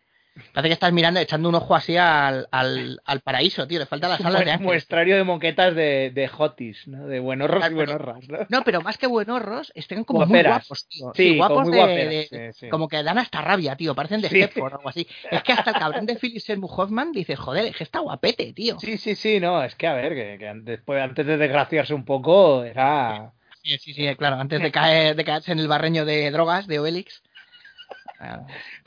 Parece 0.53 0.69
que 0.71 0.73
estás 0.75 0.93
mirando, 0.93 1.21
echando 1.21 1.49
un 1.49 1.55
ojo 1.55 1.77
así 1.77 1.97
al, 1.97 2.49
al, 2.51 3.01
al 3.05 3.21
paraíso, 3.21 3.69
tío. 3.69 3.79
Le 3.79 3.85
Es 3.85 3.93
un 3.93 4.01
salas 4.01 4.23
de 4.45 4.51
ángeles. 4.51 4.61
muestrario 4.61 5.17
de 5.17 5.23
moquetas 5.25 5.75
de, 5.77 6.11
de 6.13 6.31
hotis, 6.37 6.89
¿no? 6.89 7.07
De 7.07 7.21
buenorros 7.21 7.57
y 7.57 7.61
Claro, 7.61 7.77
pero- 7.77 7.99
buenorras, 7.99 8.29
¿no? 8.29 8.39
No, 8.49 8.65
pero 8.65 8.81
más 8.83 8.99
que 8.99 9.07
buenorros, 9.07 9.71
están 9.77 10.03
como 10.05 10.27
muy 10.27 10.43
guapos, 10.43 10.89
tío. 10.89 11.13
Sí, 11.15 11.23
Sí, 11.31 11.37
guapos 11.37 11.57
como 11.59 11.69
muy 11.69 11.77
de- 11.77 11.85
guaperas, 11.85 12.31
de- 12.31 12.53
sí, 12.53 12.59
sí. 12.67 12.69
como 12.69 12.89
que 12.89 13.03
dan 13.03 13.19
hasta 13.19 13.41
rabia, 13.43 13.77
tío. 13.77 13.95
Parecen 13.95 14.21
de. 14.23 14.29
Stepford 14.29 14.73
o 14.73 14.77
algo 14.79 14.89
así. 14.89 15.07
Es 15.31 15.43
que 15.45 15.53
hasta 15.53 15.71
el 15.71 15.77
cabrón 15.77 16.07
de 16.07 16.17
Philip 16.17 16.41
Seymour 16.41 16.71
Hoffman 16.77 17.13
dices, 17.13 17.39
joder, 17.39 17.67
es 17.67 17.77
que 17.77 17.85
está 17.85 18.01
guapete, 18.01 18.53
tío. 18.53 18.79
Sí, 18.81 18.99
sí, 18.99 19.15
sí, 19.15 19.39
no, 19.41 19.63
es 19.63 19.75
que 19.77 19.87
a 19.87 19.95
ver, 19.95 20.15
que, 20.15 20.37
que 20.39 20.53
después, 20.63 21.01
antes 21.03 21.25
de 21.27 21.37
desgraciarse 21.37 21.95
un 21.95 22.05
poco, 22.05 22.65
era. 22.65 23.33
Sí, 23.63 23.79
sí, 23.79 23.95
sí, 23.95 24.15
claro, 24.17 24.37
antes 24.37 24.61
de 24.61 24.71
caer, 24.71 25.17
de 25.17 25.25
caerse 25.25 25.53
en 25.53 25.59
el 25.59 25.69
barreño 25.69 26.05
de 26.05 26.31
drogas 26.31 26.67
de 26.67 26.81
Obelix. 26.81 27.23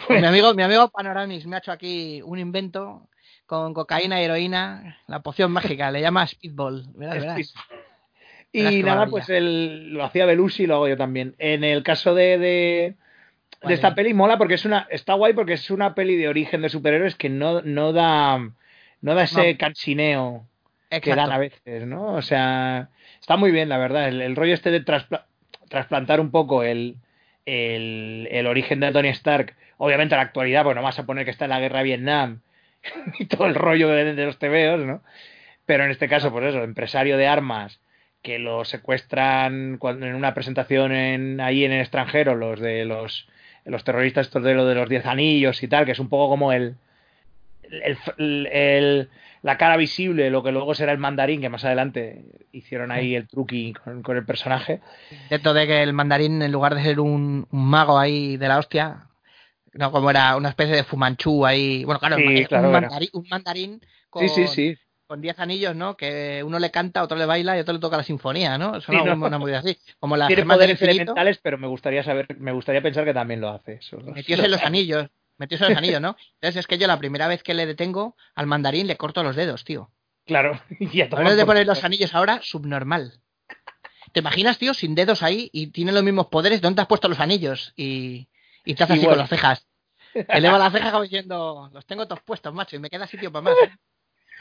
Pues 0.07 0.21
mi 0.21 0.27
amigo, 0.27 0.53
mi 0.53 0.63
amigo 0.63 0.89
Panoramix 0.89 1.45
me 1.45 1.55
ha 1.55 1.59
hecho 1.59 1.71
aquí 1.71 2.21
un 2.23 2.39
invento 2.39 3.07
con 3.45 3.73
cocaína 3.73 4.21
y 4.21 4.25
heroína, 4.25 4.99
la 5.07 5.21
poción 5.21 5.51
mágica, 5.51 5.89
le 5.91 6.01
llama 6.01 6.27
Speedball. 6.27 6.85
Verás, 6.95 7.19
verás. 7.19 7.53
Y 8.51 8.81
nada, 8.81 8.95
maravilla. 8.95 9.11
pues 9.11 9.29
el, 9.29 9.93
lo 9.93 10.03
hacía 10.03 10.25
Belushi 10.25 10.63
y 10.63 10.67
lo 10.67 10.75
hago 10.75 10.87
yo 10.87 10.97
también. 10.97 11.35
En 11.37 11.63
el 11.63 11.83
caso 11.83 12.15
de, 12.15 12.37
de, 12.37 12.95
¿Cuál 13.59 13.69
de 13.69 13.75
esta 13.75 13.89
es? 13.89 13.93
peli 13.93 14.13
mola 14.13 14.37
porque 14.37 14.55
es 14.55 14.65
una. 14.65 14.87
Está 14.89 15.13
guay 15.13 15.33
porque 15.33 15.53
es 15.53 15.69
una 15.69 15.95
peli 15.95 16.15
de 16.15 16.27
origen 16.27 16.61
de 16.61 16.69
superhéroes 16.69 17.15
que 17.15 17.29
no, 17.29 17.61
no 17.61 17.93
da. 17.93 18.37
No 19.01 19.15
da 19.15 19.23
ese 19.23 19.53
No. 19.53 19.57
cansineo 19.59 20.47
que 20.89 21.15
dan 21.15 21.31
a 21.31 21.37
veces, 21.37 21.85
¿no? 21.85 22.13
O 22.15 22.21
sea, 22.21 22.89
está 23.19 23.37
muy 23.37 23.51
bien, 23.51 23.69
la 23.69 23.77
verdad. 23.77 24.07
El, 24.07 24.21
el 24.21 24.35
rollo 24.35 24.53
este 24.53 24.71
de 24.71 24.83
traspla- 24.83 25.25
trasplantar 25.69 26.19
un 26.19 26.31
poco 26.31 26.63
el, 26.63 26.95
el, 27.47 28.27
el 28.31 28.47
origen 28.47 28.81
de 28.81 28.91
Tony 28.91 29.09
Stark, 29.09 29.55
obviamente 29.77 30.15
a 30.15 30.19
la 30.19 30.25
actualidad, 30.25 30.63
pues 30.63 30.75
no 30.75 30.83
vas 30.83 30.99
a 30.99 31.05
poner 31.07 31.25
que 31.25 31.31
está 31.31 31.45
en 31.45 31.51
la 31.51 31.59
guerra 31.61 31.79
de 31.79 31.85
Vietnam 31.85 32.41
y 33.19 33.25
todo 33.25 33.47
el 33.47 33.55
rollo 33.55 33.89
de, 33.89 34.13
los 34.25 34.39
tebeos, 34.39 34.85
¿no? 34.85 35.03
Pero 35.65 35.85
en 35.85 35.91
este 35.91 36.09
caso, 36.09 36.31
pues 36.31 36.45
eso, 36.47 36.63
empresario 36.63 37.17
de 37.17 37.27
armas 37.27 37.81
que 38.23 38.39
lo 38.39 38.65
secuestran 38.65 39.77
cuando, 39.79 40.05
en 40.07 40.15
una 40.15 40.33
presentación 40.33 40.91
en, 40.93 41.41
ahí 41.41 41.65
en 41.65 41.71
el 41.71 41.81
extranjero, 41.81 42.35
los 42.35 42.59
de 42.59 42.85
los, 42.85 43.29
los 43.65 43.83
terroristas 43.83 44.27
estos 44.27 44.43
de 44.43 44.55
lo 44.55 44.65
de 44.65 44.75
los 44.75 44.89
diez 44.89 45.05
anillos 45.05 45.63
y 45.63 45.67
tal, 45.69 45.85
que 45.85 45.93
es 45.93 45.99
un 45.99 46.09
poco 46.09 46.29
como 46.29 46.53
el, 46.53 46.75
el- 48.17 48.47
el- 48.51 49.09
la 49.43 49.57
cara 49.57 49.77
visible, 49.77 50.29
lo 50.29 50.43
que 50.43 50.51
luego 50.51 50.73
será 50.75 50.91
el 50.91 50.97
mandarín, 50.97 51.41
que 51.41 51.49
más 51.49 51.63
adelante 51.65 52.25
hicieron 52.51 52.91
ahí 52.91 53.15
el 53.15 53.27
truqui 53.27 53.73
con, 53.73 54.01
con 54.03 54.17
el 54.17 54.25
personaje. 54.25 54.81
Intento 55.11 55.53
de 55.53 55.67
que 55.67 55.83
el 55.83 55.93
mandarín, 55.93 56.41
en 56.41 56.51
lugar 56.51 56.75
de 56.75 56.83
ser 56.83 56.99
un, 56.99 57.47
un 57.49 57.65
mago 57.65 57.97
ahí 57.97 58.37
de 58.37 58.47
la 58.47 58.57
hostia, 58.59 59.07
no 59.73 59.91
como 59.91 60.09
era 60.09 60.35
una 60.35 60.49
especie 60.49 60.75
de 60.75 60.83
fumanchú 60.83 61.45
ahí. 61.45 61.83
Bueno, 61.83 61.99
claro, 61.99 62.17
Sí, 62.17 62.23
imagínate 62.23 62.47
claro, 62.49 62.67
un, 62.67 62.73
mandarín, 62.73 63.09
un 63.13 63.27
mandarín 63.29 63.81
con, 64.09 64.27
Sí, 64.27 64.47
sí, 64.47 64.47
sí. 64.47 64.77
con 65.05 65.21
10 65.21 65.39
anillos, 65.39 65.75
¿no? 65.75 65.95
Que 65.95 66.43
uno 66.43 66.59
le 66.59 66.71
canta, 66.71 67.03
otro 67.03 67.17
le 67.17 67.25
baila 67.25 67.55
y 67.55 67.59
otro 67.59 67.73
le 67.73 67.79
toca 67.79 67.97
la 67.97 68.03
sinfonía, 68.03 68.57
¿no? 68.57 68.77
Es 68.77 68.85
Sí, 68.85 68.91
una, 68.91 69.15
¿no? 69.15 69.25
una 69.27 69.37
movida 69.37 69.59
así. 69.59 69.77
Como 69.99 70.17
las 70.17 70.27
Tiene 70.27 70.45
poderes 70.45 70.81
elementales, 70.81 71.39
pero 71.41 71.57
me 71.57 71.67
gustaría 71.67 72.03
saber, 72.03 72.27
me 72.39 72.51
gustaría 72.51 72.81
pensar 72.81 73.05
que 73.05 73.13
también 73.13 73.41
lo 73.41 73.49
hace. 73.49 73.73
eso. 73.73 73.97
metióse 73.97 74.45
en 74.45 74.51
los 74.51 74.61
anillos. 74.63 75.07
Metióse 75.37 75.65
en 75.65 75.69
los 75.71 75.77
anillos, 75.77 76.01
¿no? 76.01 76.15
Entonces 76.35 76.57
es 76.61 76.67
que 76.67 76.77
yo 76.77 76.87
la 76.87 76.97
primera 76.97 77.27
vez 77.27 77.43
que 77.43 77.53
le 77.53 77.65
detengo 77.65 78.15
al 78.35 78.47
mandarín 78.47 78.87
le 78.87 78.97
corto 78.97 79.23
los 79.23 79.35
dedos, 79.35 79.63
tío. 79.63 79.91
Claro, 80.25 80.59
y 80.79 81.01
a 81.01 81.05
En 81.05 81.09
tomar 81.09 81.25
vez 81.25 81.37
de 81.37 81.45
poner 81.45 81.65
los 81.67 81.83
anillos 81.83 82.13
ahora, 82.15 82.39
subnormal. 82.41 83.19
¿Te 84.13 84.21
imaginas, 84.21 84.57
tío, 84.57 84.73
sin 84.73 84.95
dedos 84.95 85.21
ahí 85.21 85.49
y 85.53 85.67
tiene 85.67 85.91
los 85.91 86.03
mismos 86.03 86.27
poderes? 86.27 86.61
¿Dónde 86.61 86.81
has 86.81 86.87
puesto 86.87 87.07
los 87.07 87.19
anillos? 87.19 87.73
Y, 87.75 88.29
y 88.65 88.73
te 88.73 88.83
hace 88.83 88.93
así 88.93 89.05
con 89.05 89.17
las 89.17 89.29
cejas. 89.29 89.67
Eleva 90.13 90.57
las 90.57 90.71
cejas 90.73 90.91
como 90.91 91.03
diciendo, 91.03 91.69
los 91.71 91.85
tengo 91.85 92.07
todos 92.07 92.23
puestos, 92.23 92.53
macho, 92.53 92.75
y 92.75 92.79
me 92.79 92.89
queda 92.89 93.05
sitio 93.05 93.31
para 93.31 93.43
más. 93.43 93.53
¿eh? 93.63 93.75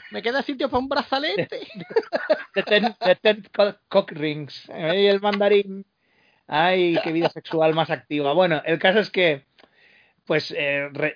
Me 0.09 0.21
queda 0.21 0.41
sitio 0.41 0.69
para 0.69 0.79
un 0.79 0.89
brazalete. 0.89 1.67
The 2.55 2.63
ten, 2.63 2.95
the 2.99 3.15
ten 3.17 3.47
co- 3.55 3.75
cock 3.87 4.11
rings. 4.13 4.67
El 4.69 5.19
mandarín. 5.21 5.85
Ay, 6.47 6.97
qué 7.03 7.11
vida 7.11 7.29
sexual 7.29 7.75
más 7.75 7.89
activa. 7.91 8.33
Bueno, 8.33 8.61
el 8.65 8.79
caso 8.79 8.99
es 8.99 9.11
que, 9.11 9.45
pues, 10.27 10.53
eh, 10.55 10.89
re- 10.93 11.15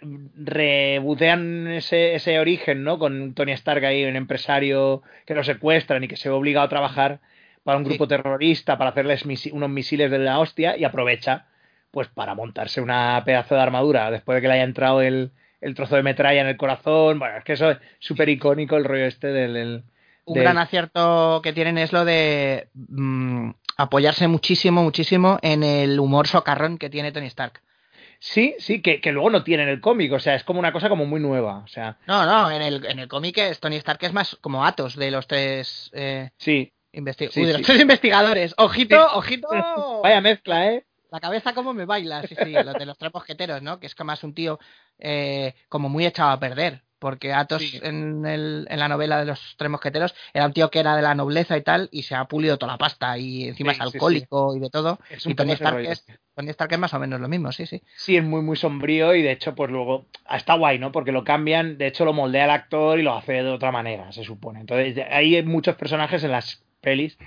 rebotean 0.65 1.67
ese, 1.67 2.15
ese 2.15 2.39
origen, 2.39 2.83
¿no? 2.83 2.97
Con 2.97 3.33
Tony 3.33 3.51
Stark 3.53 3.83
ahí, 3.85 4.05
un 4.05 4.15
empresario 4.15 5.01
que 5.25 5.35
lo 5.35 5.43
secuestran 5.43 6.03
y 6.03 6.07
que 6.07 6.17
se 6.17 6.29
ve 6.29 6.35
obligado 6.35 6.65
a 6.65 6.69
trabajar 6.69 7.19
para 7.63 7.77
un 7.77 7.83
Sí. 7.83 7.89
grupo 7.89 8.07
terrorista, 8.07 8.77
para 8.77 8.91
hacerles 8.91 9.25
misi- 9.25 9.51
unos 9.51 9.69
misiles 9.69 10.09
de 10.09 10.19
la 10.19 10.39
hostia 10.39 10.77
y 10.77 10.83
aprovecha, 10.83 11.45
pues, 11.91 12.07
para 12.07 12.33
montarse 12.35 12.81
una 12.81 13.21
pedazo 13.25 13.55
de 13.55 13.61
armadura 13.61 14.09
después 14.11 14.35
de 14.37 14.41
que 14.41 14.47
le 14.47 14.53
haya 14.55 14.63
entrado 14.63 15.01
el, 15.01 15.31
el 15.59 15.75
trozo 15.75 15.95
de 15.97 16.03
metralla 16.03 16.41
en 16.41 16.47
el 16.47 16.57
corazón. 16.57 17.19
Bueno, 17.19 17.37
es 17.37 17.43
que 17.43 17.53
eso 17.53 17.69
es 17.71 17.77
súper 17.99 18.29
icónico 18.29 18.77
el 18.77 18.85
rollo 18.85 19.05
este 19.05 19.27
del... 19.27 19.53
del- 19.53 19.83
Un 20.25 20.35
del- 20.35 20.43
gran 20.43 20.57
acierto 20.57 21.41
que 21.43 21.51
tienen 21.53 21.77
es 21.77 21.91
lo 21.91 22.05
de 22.05 22.69
mm, 22.73 23.49
apoyarse 23.77 24.27
muchísimo, 24.27 24.83
muchísimo 24.83 25.37
en 25.41 25.63
el 25.63 25.99
humor 25.99 26.27
socarrón 26.27 26.77
que 26.77 26.89
tiene 26.89 27.11
Tony 27.11 27.27
Stark. 27.27 27.59
Sí, 28.23 28.53
sí, 28.59 28.83
que, 28.83 29.01
que 29.01 29.11
luego 29.11 29.31
no 29.31 29.43
tienen 29.43 29.67
el 29.67 29.81
cómic, 29.81 30.11
o 30.13 30.19
sea, 30.19 30.35
es 30.35 30.43
como 30.43 30.59
una 30.59 30.71
cosa 30.71 30.89
como 30.89 31.07
muy 31.07 31.19
nueva, 31.19 31.57
o 31.57 31.67
sea, 31.67 31.97
No, 32.05 32.23
no, 32.23 32.51
en 32.51 32.61
el, 32.61 32.85
en 32.85 32.99
el 32.99 33.07
cómic 33.07 33.39
es 33.39 33.59
Tony 33.59 33.77
Stark 33.77 33.97
es 34.03 34.13
más 34.13 34.37
como 34.41 34.63
Atos 34.63 34.95
de 34.95 35.09
los 35.09 35.25
tres, 35.25 35.89
eh, 35.93 36.29
sí, 36.37 36.71
investi- 36.93 37.31
Sí, 37.31 37.39
Uy, 37.39 37.45
de 37.47 37.53
sí. 37.53 37.57
los 37.57 37.67
tres 37.67 37.81
investigadores. 37.81 38.53
Ojito, 38.57 38.95
Sí. 38.95 39.05
ojito. 39.15 39.47
vaya 40.03 40.21
mezcla, 40.21 40.67
¿eh? 40.67 40.85
La 41.09 41.19
cabeza 41.19 41.53
como 41.55 41.73
me 41.73 41.85
baila, 41.85 42.21
sí, 42.27 42.35
sí, 42.35 42.51
los 42.53 42.75
de 42.75 42.85
los 42.85 42.95
tres 42.97 43.11
mosqueteros, 43.11 43.61
¿no? 43.63 43.79
Que 43.79 43.87
es 43.87 43.95
como 43.95 44.09
más 44.09 44.23
un 44.23 44.35
tío 44.35 44.59
eh, 44.99 45.55
como 45.67 45.89
muy 45.89 46.05
echado 46.05 46.29
a 46.29 46.39
perder. 46.39 46.83
Porque 47.01 47.33
Athos 47.33 47.63
Sí. 47.63 47.79
en, 47.81 48.27
el- 48.27 48.67
en 48.69 48.77
la 48.79 48.87
novela 48.87 49.17
de 49.19 49.25
los 49.25 49.55
tres 49.57 49.71
mosqueteros 49.71 50.13
era 50.35 50.45
un 50.45 50.53
tío 50.53 50.69
que 50.69 50.79
era 50.79 50.95
de 50.95 51.01
la 51.01 51.15
nobleza 51.15 51.57
y 51.57 51.63
tal, 51.63 51.89
y 51.91 52.03
se 52.03 52.13
ha 52.13 52.25
pulido 52.25 52.59
toda 52.59 52.73
la 52.73 52.77
pasta, 52.77 53.17
y 53.17 53.47
encima 53.47 53.71
Sí, 53.73 53.79
es 53.79 53.81
sí, 53.89 53.95
alcohólico 53.95 54.55
y 54.55 54.59
de 54.59 54.69
todo. 54.69 54.99
Es 55.09 55.25
Y 55.25 55.29
un 55.29 55.35
Tony 55.35 55.55
poco 55.55 55.63
ese 55.63 55.63
Stark, 55.63 55.85
es, 55.91 56.05
Tony 56.35 56.49
Stark 56.51 56.71
es 56.73 56.77
más 56.79 56.93
o 56.93 56.99
menos 56.99 57.19
lo 57.19 57.27
mismo, 57.27 57.51
sí, 57.51 57.65
sí. 57.65 57.81
Sí, 57.95 58.17
es 58.17 58.23
muy, 58.23 58.43
muy 58.43 58.55
sombrío 58.55 59.15
y 59.15 59.23
de 59.23 59.31
hecho, 59.31 59.55
pues 59.55 59.71
luego, 59.71 60.05
está 60.29 60.53
guay, 60.53 60.77
¿no? 60.77 60.91
Porque 60.91 61.11
lo 61.11 61.23
cambian, 61.23 61.79
de 61.79 61.87
hecho 61.87 62.05
lo 62.05 62.13
moldea 62.13 62.45
el 62.45 62.51
actor 62.51 62.99
y 62.99 63.01
lo 63.01 63.15
hace 63.15 63.33
de 63.33 63.49
otra 63.49 63.71
manera, 63.71 64.11
se 64.11 64.23
supone. 64.23 64.59
Entonces, 64.59 65.03
hay 65.09 65.41
muchos 65.41 65.75
personajes 65.77 66.23
en 66.23 66.31
las 66.31 66.63
pelis 66.81 67.17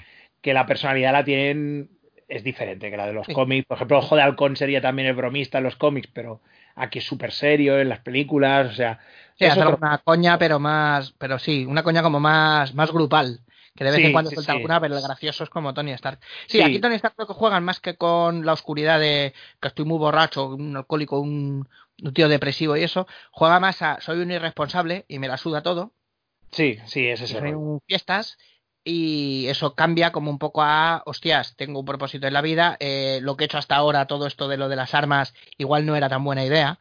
que 0.40 0.54
la 0.54 0.66
personalidad 0.66 1.10
la 1.12 1.24
tienen, 1.24 1.90
es 2.28 2.44
diferente 2.44 2.92
que 2.92 2.96
la 2.96 3.06
de 3.08 3.12
los 3.12 3.26
cómics. 3.26 3.66
Por 3.66 3.76
ejemplo, 3.76 3.98
Ojo 3.98 4.14
de 4.14 4.22
Halcón 4.22 4.54
sería 4.54 4.80
también 4.80 5.08
el 5.08 5.14
bromista 5.16 5.58
en 5.58 5.64
los 5.64 5.74
cómics, 5.74 6.08
pero 6.12 6.40
aquí 6.74 6.98
es 7.00 7.04
súper 7.06 7.32
serio 7.32 7.78
en 7.78 7.88
las 7.88 8.00
películas, 8.00 8.70
o 8.72 8.74
sea... 8.74 9.00
Sí, 9.36 9.46
hacer 9.46 9.66
otro- 9.66 9.78
una 9.80 9.98
coña, 9.98 10.38
pero 10.38 10.58
más, 10.60 11.12
pero 11.18 11.38
sí, 11.38 11.64
una 11.66 11.82
coña 11.82 12.02
como 12.02 12.20
más, 12.20 12.74
más 12.74 12.92
grupal. 12.92 13.40
Que 13.74 13.82
de 13.84 13.90
vez 13.90 13.96
Sí, 14.00 14.06
en 14.06 14.12
cuando 14.12 14.30
suelta 14.30 14.52
sí. 14.52 14.58
alguna, 14.58 14.80
pero 14.80 14.96
el 14.96 15.02
gracioso 15.02 15.42
es 15.44 15.50
como 15.50 15.74
Tony 15.74 15.90
Stark. 15.92 16.20
Sí, 16.46 16.62
aquí 16.62 16.78
Tony 16.78 16.94
Stark 16.94 17.16
creo 17.16 17.26
que 17.26 17.34
juegan 17.34 17.64
más 17.64 17.80
que 17.80 17.96
con 17.96 18.46
la 18.46 18.52
oscuridad 18.52 19.00
de 19.00 19.34
que 19.60 19.68
estoy 19.68 19.84
muy 19.84 19.98
borracho, 19.98 20.46
un 20.54 20.76
alcohólico, 20.76 21.18
un, 21.18 21.68
un 22.02 22.14
tío 22.14 22.28
depresivo 22.28 22.76
y 22.76 22.84
eso. 22.84 23.06
Juega 23.32 23.58
más 23.58 23.82
a 23.82 24.00
soy 24.00 24.20
un 24.20 24.30
irresponsable 24.30 25.04
y 25.08 25.18
me 25.18 25.26
la 25.28 25.36
suda 25.38 25.62
todo. 25.62 25.92
Sí, 26.52 26.78
sí, 26.86 27.06
es 27.06 27.20
soy 27.20 27.52
un 27.52 27.80
fiestas. 27.86 28.38
Y 28.84 29.46
eso 29.48 29.74
cambia 29.74 30.12
como 30.12 30.30
un 30.30 30.38
poco 30.38 30.62
a, 30.62 31.02
hostias, 31.06 31.56
tengo 31.56 31.80
un 31.80 31.86
propósito 31.86 32.26
en 32.26 32.34
la 32.34 32.42
vida. 32.42 32.76
eh, 32.80 33.18
lo 33.22 33.36
que 33.36 33.44
he 33.44 33.46
hecho 33.46 33.56
hasta 33.58 33.76
ahora, 33.76 34.06
todo 34.06 34.26
esto 34.26 34.46
de 34.48 34.58
lo 34.58 34.68
de 34.68 34.76
las 34.76 34.94
armas, 34.94 35.32
igual 35.56 35.86
no 35.86 35.96
era 35.96 36.08
tan 36.10 36.22
buena 36.22 36.44
idea. 36.44 36.78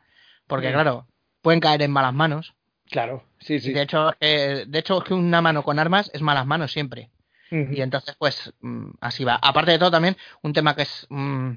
Porque, 0.48 0.70
Mm. 0.70 0.74
claro, 0.74 1.08
pueden 1.42 1.62
caer 1.62 1.82
en 1.82 1.92
malas 1.92 2.14
manos. 2.14 2.56
Claro, 2.90 3.24
sí, 3.40 3.60
sí. 3.62 3.72
Y 3.72 3.74
de 3.74 3.82
hecho, 3.84 4.14
eh, 4.20 4.66
de 4.68 4.80
hecho 4.80 5.02
que 5.02 5.14
una 5.14 5.42
mano 5.42 5.64
con 5.64 5.80
armas 5.80 6.12
es 6.14 6.22
malas 6.22 6.46
manos 6.46 6.72
siempre. 6.74 7.10
Y 7.52 7.82
entonces, 7.82 8.16
pues, 8.18 8.52
mm, 8.62 8.94
así 9.00 9.24
va. 9.24 9.36
Aparte 9.42 9.72
de 9.72 9.78
todo, 9.80 9.92
también, 9.92 10.18
un 10.42 10.54
tema 10.54 10.76
que 10.76 10.82
es, 10.82 11.06
mm, 11.10 11.52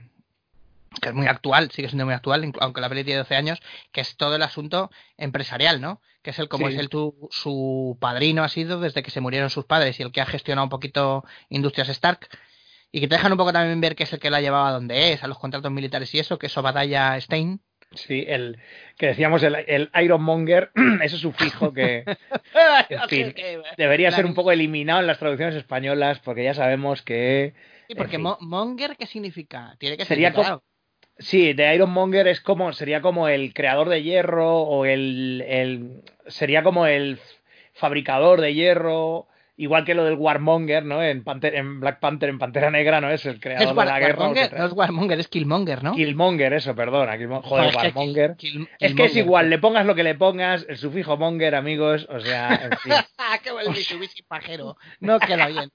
que 1.01 1.09
es 1.11 1.15
muy 1.15 1.27
actual, 1.27 1.71
sigue 1.71 1.89
siendo 1.89 2.05
muy 2.07 2.15
actual, 2.15 2.53
aunque 2.61 2.81
la 2.81 2.89
peli 2.89 3.05
tiene 3.05 3.19
12 3.19 3.37
años, 3.37 3.61
que 3.93 4.01
es 4.01 4.17
todo 4.17 4.37
el 4.37 4.43
asunto 4.43 4.91
empresarial, 5.17 5.81
¿no? 5.81 6.01
Que 6.23 6.31
es 6.31 6.39
el 6.39 6.49
como 6.49 6.69
Sí. 6.69 6.75
es 6.75 6.81
el 6.81 6.89
tu, 6.89 7.29
su 7.31 7.97
padrino 8.01 8.43
ha 8.43 8.49
sido 8.49 8.81
desde 8.81 9.03
que 9.03 9.11
se 9.11 9.21
murieron 9.21 9.51
sus 9.51 9.65
padres 9.65 9.99
y 10.01 10.03
el 10.03 10.13
que 10.13 10.21
ha 10.21 10.27
gestionado 10.27 10.65
un 10.65 10.71
poquito 10.71 11.25
Industrias 11.49 11.89
Stark. 11.91 12.29
Y 12.93 13.01
que 13.01 13.09
te 13.09 13.17
dejan 13.17 13.33
un 13.33 13.39
poco 13.39 13.53
también 13.53 13.81
ver 13.81 13.95
que 13.97 14.05
es 14.05 14.13
el 14.13 14.21
que 14.21 14.31
la 14.31 14.41
llevaba 14.41 14.71
donde 14.73 15.13
es, 15.13 15.23
a 15.23 15.27
los 15.27 15.39
contratos 15.39 15.71
militares 15.71 16.15
y 16.15 16.19
eso, 16.19 16.39
que 16.39 16.47
es 16.47 16.57
Obadiah 16.57 17.21
Stein. 17.21 17.61
Sí, 17.93 18.25
el 18.27 18.59
que 18.97 19.07
decíamos 19.09 19.43
el, 19.43 19.55
el 19.55 19.91
Ironmonger, 20.03 20.71
ese 21.03 21.17
sufijo 21.19 21.73
que, 21.73 22.05
en 22.89 23.09
fin, 23.09 23.35
debería 23.77 24.11
ser 24.13 24.25
un 24.27 24.35
poco 24.35 24.51
eliminado 24.53 25.01
en 25.01 25.07
las 25.07 25.19
traducciones 25.19 25.55
españolas 25.57 26.21
porque 26.21 26.45
ya 26.45 26.55
sabemos 26.55 27.03
que... 27.03 27.55
Sí, 27.89 27.95
porque 27.95 28.17
en 28.17 28.23
fin. 28.23 28.23
mo- 28.23 28.39
Monger, 28.41 28.97
¿qué 28.97 29.07
significa? 29.07 29.77
Tiene 29.79 29.97
que 29.97 30.05
Sería 30.05 30.31
significar 30.31 30.61
Sí, 31.19 31.53
de 31.55 31.75
Ironmonger 31.75 32.29
es 32.29 32.41
como, 32.41 32.73
sería 32.73 33.01
como 33.01 33.29
el 33.29 33.55
creador 33.55 33.89
de 33.89 34.03
hierro 34.03 34.61
o 34.63 34.85
el, 34.85 35.43
el 35.49 36.03
sería 36.27 36.63
como 36.63 36.87
el 36.87 37.19
fabricador 37.73 38.41
de 38.41 38.55
hierro, 38.55 39.27
igual 39.57 39.85
que 39.87 39.95
lo 39.95 40.05
del 40.05 40.15
Warmonger, 40.15 40.85
¿no? 40.85 41.03
En, 41.03 41.25
Panther- 41.25 41.55
en 41.55 41.81
Black 41.81 42.01
Panther, 42.01 42.29
en 42.29 42.39
Pantera 42.39 42.71
Negra, 42.71 43.01
¿no? 43.01 43.11
Es 43.11 43.25
el 43.25 43.41
creador 43.41 43.69
Es 43.69 43.75
de 43.77 43.85
la 43.87 43.99
guerra. 43.99 44.19
Warmonger, 44.19 44.59
no 44.59 44.67
es 44.67 44.73
Warmonger, 44.73 45.21
es 45.21 45.29
Killmonger, 45.29 45.83
¿no? 45.83 45.95
Killmonger, 45.95 46.53
eso, 46.53 46.75
perdona. 46.75 47.17
Killmo- 47.17 47.43
Joder, 47.43 47.67
es 47.69 47.77
que 47.77 47.79
Warmonger. 47.87 48.31
Kill- 48.37 48.69
Es 48.79 48.79
que 48.79 48.85
es 48.87 48.91
Killmonger. 48.93 49.17
igual, 49.17 49.51
le 49.51 49.59
pongas 49.59 49.87
lo 49.87 49.95
que 49.95 50.03
le 50.03 50.15
pongas, 50.17 50.67
el 50.69 50.77
sufijo 50.77 51.17
monger, 51.17 51.55
amigos, 51.55 52.07
o 52.11 52.21
sea, 52.21 52.61
en 52.71 52.79
fin. 52.79 52.93
Qué 53.43 53.53
buen 53.53 53.71
Mitsubishi 53.71 54.23
pajero. 54.23 54.77
No 55.01 55.19
queda 55.19 55.47
bien. 55.47 55.71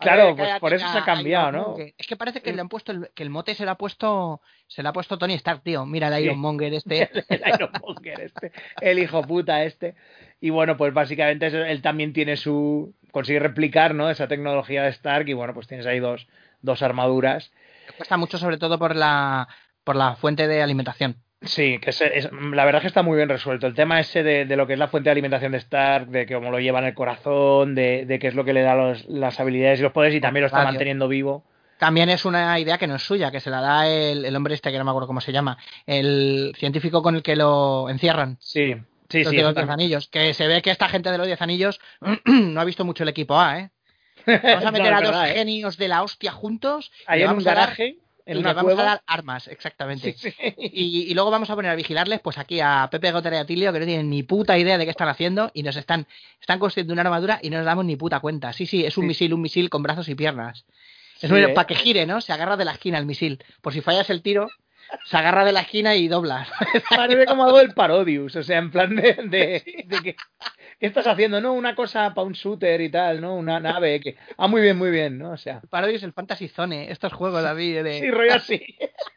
Claro, 0.00 0.36
pues 0.36 0.58
por 0.60 0.72
eso 0.72 0.86
se 0.88 0.98
ha 0.98 1.04
cambiado, 1.04 1.52
¿no? 1.52 1.76
Es 1.98 2.06
que 2.06 2.16
parece 2.16 2.40
que 2.40 2.52
le 2.52 2.60
han 2.60 2.68
puesto 2.68 2.92
el, 2.92 3.10
que 3.14 3.22
el 3.22 3.30
mote 3.30 3.54
se 3.54 3.64
le 3.64 3.70
ha 3.70 3.76
puesto 3.76 4.40
se 4.66 4.82
le 4.82 4.88
ha 4.88 4.92
puesto 4.92 5.18
Tony 5.18 5.34
Stark, 5.34 5.62
tío. 5.62 5.86
Mira 5.86 6.08
el 6.08 6.14
Sí. 6.14 6.24
Iron 6.24 6.38
Monger 6.40 6.74
este. 6.74 7.10
el 7.28 7.42
Ironmonger 7.46 8.20
este, 8.20 8.52
el 8.80 8.98
hijo 8.98 9.22
puta 9.22 9.64
este. 9.64 9.94
Y 10.40 10.50
bueno, 10.50 10.76
pues 10.76 10.92
básicamente 10.92 11.46
él 11.46 11.82
también 11.82 12.12
tiene 12.12 12.36
su. 12.36 12.94
consigue 13.12 13.38
replicar, 13.38 13.94
¿no? 13.94 14.10
Esa 14.10 14.28
tecnología 14.28 14.82
de 14.82 14.90
Stark. 14.90 15.28
Y 15.28 15.32
bueno, 15.32 15.54
pues 15.54 15.66
tienes 15.66 15.86
ahí 15.86 16.00
dos, 16.00 16.26
dos 16.60 16.82
armaduras. 16.82 17.52
Cuesta 17.96 18.16
mucho 18.16 18.38
sobre 18.38 18.58
todo 18.58 18.78
por 18.78 18.96
la 18.96 19.48
por 19.84 19.96
la 19.96 20.16
fuente 20.16 20.48
de 20.48 20.62
alimentación. 20.62 21.23
Sí, 21.44 21.78
que 21.78 21.90
es, 21.90 22.00
es- 22.00 22.30
la 22.32 22.64
verdad 22.64 22.76
es 22.80 22.82
que 22.82 22.86
está 22.88 23.02
muy 23.02 23.16
bien 23.16 23.28
resuelto. 23.28 23.66
El 23.66 23.74
tema 23.74 24.00
ese 24.00 24.22
de, 24.22 24.44
de 24.46 24.56
lo 24.56 24.66
que 24.66 24.72
es 24.74 24.78
la 24.78 24.88
fuente 24.88 25.08
de 25.08 25.12
alimentación 25.12 25.52
de 25.52 25.58
Stark, 25.58 26.06
de 26.08 26.26
cómo 26.26 26.50
lo 26.50 26.58
lleva 26.60 26.78
en 26.78 26.86
el 26.86 26.94
corazón, 26.94 27.74
de, 27.74 28.06
de 28.06 28.18
qué 28.18 28.28
es 28.28 28.34
lo 28.34 28.44
que 28.44 28.52
le 28.52 28.62
da 28.62 28.74
los- 28.74 29.04
las 29.06 29.38
habilidades 29.40 29.80
y 29.80 29.82
los 29.82 29.92
poderes, 29.92 30.16
y 30.16 30.20
también 30.20 30.42
lo 30.42 30.46
está 30.46 30.58
Radio. 30.58 30.70
manteniendo 30.70 31.08
vivo. 31.08 31.44
También 31.78 32.08
es 32.08 32.24
una 32.24 32.58
idea 32.60 32.78
que 32.78 32.86
no 32.86 32.94
es 32.94 33.02
suya, 33.02 33.30
que 33.30 33.40
se 33.40 33.50
la 33.50 33.60
da 33.60 33.88
el, 33.88 34.24
el 34.24 34.36
hombre 34.36 34.54
este 34.54 34.70
que 34.70 34.78
no 34.78 34.84
me 34.84 34.90
acuerdo 34.90 35.08
cómo 35.08 35.20
se 35.20 35.32
llama, 35.32 35.58
el 35.86 36.54
científico 36.56 37.02
con 37.02 37.16
el 37.16 37.22
que 37.22 37.36
lo 37.36 37.90
encierran. 37.90 38.36
Sí, 38.40 38.74
sí, 39.10 39.24
los 39.24 39.30
sí. 39.30 39.36
de 39.36 39.42
los 39.42 39.54
Diez. 39.54 39.68
Anillos. 39.68 40.08
Que 40.08 40.32
se 40.34 40.46
ve 40.46 40.62
que 40.62 40.70
esta 40.70 40.88
gente 40.88 41.10
de 41.10 41.18
los 41.18 41.26
Diez 41.26 41.42
Anillos 41.42 41.80
no 42.24 42.60
ha 42.60 42.64
visto 42.64 42.84
mucho 42.84 43.02
el 43.02 43.08
equipo 43.10 43.38
A, 43.38 43.58
¿eh? 43.58 43.70
Vamos 44.26 44.64
a 44.64 44.70
meter 44.70 44.94
a 44.94 45.00
dos 45.00 45.10
verdad, 45.10 45.30
¿eh? 45.30 45.34
genios 45.34 45.76
de 45.76 45.88
la 45.88 46.02
hostia 46.02 46.32
juntos. 46.32 46.90
Ahí 47.06 47.22
en 47.22 47.30
un 47.32 47.44
dar- 47.44 47.56
garaje, 47.56 47.96
en 48.26 48.36
y 48.36 48.40
una 48.40 48.50
le 48.50 48.54
vamos 48.54 48.72
cueva. 48.74 48.82
a 48.82 48.86
dar 48.94 49.02
armas, 49.06 49.48
exactamente. 49.48 50.14
Sí, 50.14 50.30
sí. 50.30 50.54
Y, 50.58 51.02
y 51.10 51.14
luego 51.14 51.30
vamos 51.30 51.50
a 51.50 51.54
poner 51.54 51.70
a 51.70 51.74
vigilarles, 51.74 52.20
pues 52.20 52.38
aquí 52.38 52.60
a 52.60 52.88
Pepe 52.90 53.12
Gotera 53.12 53.36
y 53.36 53.40
a 53.40 53.44
Tilio, 53.46 53.72
que 53.72 53.80
no 53.80 53.86
tienen 53.86 54.08
ni 54.10 54.22
puta 54.22 54.56
idea 54.58 54.78
de 54.78 54.84
qué 54.84 54.90
están 54.90 55.08
haciendo 55.08 55.50
y 55.54 55.62
nos 55.62 55.76
están, 55.76 56.06
están 56.40 56.58
construyendo 56.58 56.92
una 56.92 57.02
armadura 57.02 57.38
y 57.42 57.50
no 57.50 57.58
nos 57.58 57.66
damos 57.66 57.84
ni 57.84 57.96
puta 57.96 58.20
cuenta. 58.20 58.52
Sí, 58.52 58.66
sí, 58.66 58.84
es 58.84 58.96
un 58.96 59.02
Sí. 59.04 59.08
misil, 59.08 59.34
un 59.34 59.42
misil 59.42 59.68
con 59.70 59.82
brazos 59.82 60.08
y 60.08 60.14
piernas. 60.14 60.64
Es 61.20 61.30
un- 61.30 61.38
¿eh? 61.38 61.48
para 61.50 61.66
que 61.66 61.74
gire, 61.74 62.06
¿no? 62.06 62.20
Se 62.20 62.32
agarra 62.32 62.56
de 62.56 62.64
la 62.64 62.72
esquina 62.72 62.98
el 62.98 63.06
misil. 63.06 63.42
Por 63.60 63.72
si 63.72 63.80
fallas 63.80 64.08
el 64.10 64.22
tiro, 64.22 64.48
se 65.04 65.16
agarra 65.16 65.44
de 65.44 65.52
la 65.52 65.60
esquina 65.60 65.94
y 65.94 66.08
doblas. 66.08 66.48
Parece 66.90 67.26
como 67.26 67.44
algo 67.44 67.58
del 67.58 67.72
Parodius, 67.74 68.36
o 68.36 68.42
sea, 68.42 68.58
en 68.58 68.70
plan 68.70 68.94
de, 68.96 69.14
de, 69.24 69.84
de 69.86 69.98
que, 70.02 70.16
¿qué 70.80 70.86
estás 70.86 71.06
haciendo? 71.06 71.40
No, 71.40 71.52
una 71.52 71.74
cosa 71.74 72.14
para 72.14 72.26
un 72.26 72.32
shooter 72.32 72.80
y 72.80 72.90
tal, 72.90 73.20
¿no? 73.20 73.34
Una 73.36 73.60
nave 73.60 74.00
que... 74.00 74.16
Ah, 74.36 74.48
muy 74.48 74.60
bien, 74.62 74.76
muy 74.76 74.90
bien, 74.90 75.18
¿no? 75.18 75.32
O 75.32 75.36
sea, 75.36 75.60
Parodius 75.70 76.02
el 76.02 76.12
Fantasy 76.12 76.48
Zone, 76.48 76.90
estos 76.90 77.12
juegos, 77.12 77.42
David, 77.42 77.82
de... 77.82 78.00
sí, 78.00 78.10
rollo 78.10 78.34
así. 78.34 78.62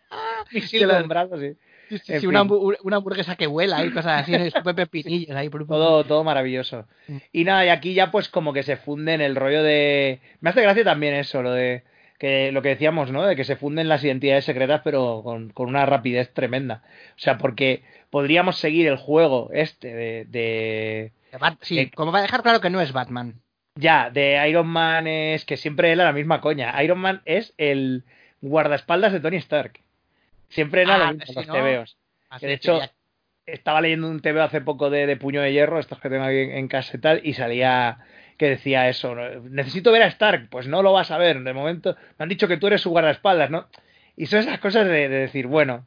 Misil 0.51 0.87
con 0.87 1.07
brazos, 1.07 1.39
sí. 1.39 1.53
Sí, 1.89 1.97
sí, 1.99 2.19
sí, 2.19 2.27
una, 2.27 2.41
hamburguesa 2.41 3.37
que 3.37 3.47
vuela 3.47 3.85
y 3.85 3.91
cosas 3.91 4.23
así, 4.23 4.33
¿no? 4.33 4.63
Pepe 4.63 4.87
Pinillos 4.87 5.35
ahí. 5.35 5.47
por- 5.49 5.65
Todo, 5.65 6.03
todo 6.03 6.23
maravilloso. 6.25 6.85
Mm. 7.07 7.17
Y 7.31 7.43
nada, 7.45 7.65
y 7.65 7.69
aquí 7.69 7.93
ya 7.93 8.11
pues 8.11 8.27
como 8.27 8.51
que 8.51 8.63
se 8.63 8.75
funde 8.75 9.13
en 9.13 9.21
el 9.21 9.37
rollo 9.37 9.63
de... 9.63 10.19
Me 10.41 10.49
hace 10.49 10.61
gracia 10.61 10.83
también 10.83 11.13
eso, 11.13 11.41
lo 11.41 11.51
de... 11.53 11.83
Que 12.19 12.51
lo 12.51 12.61
que 12.63 12.69
decíamos, 12.69 13.11
¿no? 13.11 13.23
De 13.25 13.35
que 13.35 13.43
se 13.43 13.55
funden 13.55 13.87
las 13.87 14.03
identidades 14.03 14.43
secretas, 14.43 14.81
pero 14.83 15.21
con, 15.23 15.49
con 15.51 15.69
una 15.69 15.85
rapidez 15.85 16.33
tremenda. 16.33 16.81
O 17.11 17.19
sea, 17.19 17.37
porque 17.37 17.83
podríamos 18.09 18.57
seguir 18.57 18.87
el 18.87 18.97
juego 18.97 19.49
este 19.53 20.25
de 20.25 21.11
Bat- 21.39 21.57
Sí, 21.61 21.79
Eh, 21.79 21.91
como 21.93 22.11
va 22.11 22.19
a 22.19 22.23
dejar 22.23 22.41
claro 22.43 22.61
que 22.61 22.69
no 22.69 22.81
es 22.81 22.91
Batman. 22.93 23.41
Ya, 23.75 24.09
de 24.09 24.43
Iron 24.49 24.67
Man 24.67 25.05
es 25.07 25.45
que 25.45 25.57
siempre 25.57 25.91
era 25.91 26.05
la 26.05 26.13
misma 26.13 26.41
coña. 26.41 26.81
Iron 26.83 26.99
Man 26.99 27.21
es 27.25 27.53
el 27.57 28.03
guardaespaldas 28.41 29.13
de 29.13 29.19
Tony 29.19 29.37
Stark. 29.37 29.79
Siempre 30.49 30.81
era 30.83 30.95
Ah, 30.95 30.97
lo 30.99 31.07
mismo, 31.13 31.25
sí, 31.27 31.33
los 31.35 31.47
¿no? 31.47 31.53
tebeos. 31.53 31.97
De 32.41 32.53
hecho, 32.53 32.79
ya- 32.79 32.91
Estaba 33.45 33.79
leyendo 33.79 34.09
un 34.09 34.19
tebeo 34.19 34.43
hace 34.43 34.59
poco 34.59 34.89
de, 34.89 35.05
de 35.07 35.15
Puño 35.15 35.41
de 35.41 35.53
Hierro, 35.53 35.79
estos 35.79 36.01
que 36.01 36.09
tengo 36.09 36.25
aquí 36.25 36.35
en, 36.39 36.51
en 36.51 36.67
casa 36.67 36.97
y 36.97 36.99
tal, 36.99 37.21
y 37.23 37.33
salía 37.33 37.99
que 38.37 38.49
decía 38.49 38.89
eso. 38.89 39.15
Necesito 39.15 39.91
ver 39.93 40.03
a 40.03 40.07
Stark. 40.07 40.49
Pues 40.49 40.67
no 40.67 40.83
lo 40.83 40.91
vas 40.91 41.11
a 41.11 41.17
ver. 41.17 41.41
De 41.41 41.53
momento 41.53 41.95
me 42.17 42.23
han 42.23 42.29
dicho 42.29 42.49
que 42.49 42.57
tú 42.57 42.67
eres 42.67 42.81
su 42.81 42.89
guardaespaldas, 42.89 43.49
¿no? 43.49 43.67
Y 44.17 44.25
son 44.25 44.39
esas 44.39 44.59
cosas 44.59 44.85
de, 44.85 45.07
de 45.07 45.17
decir, 45.19 45.47
bueno, 45.47 45.85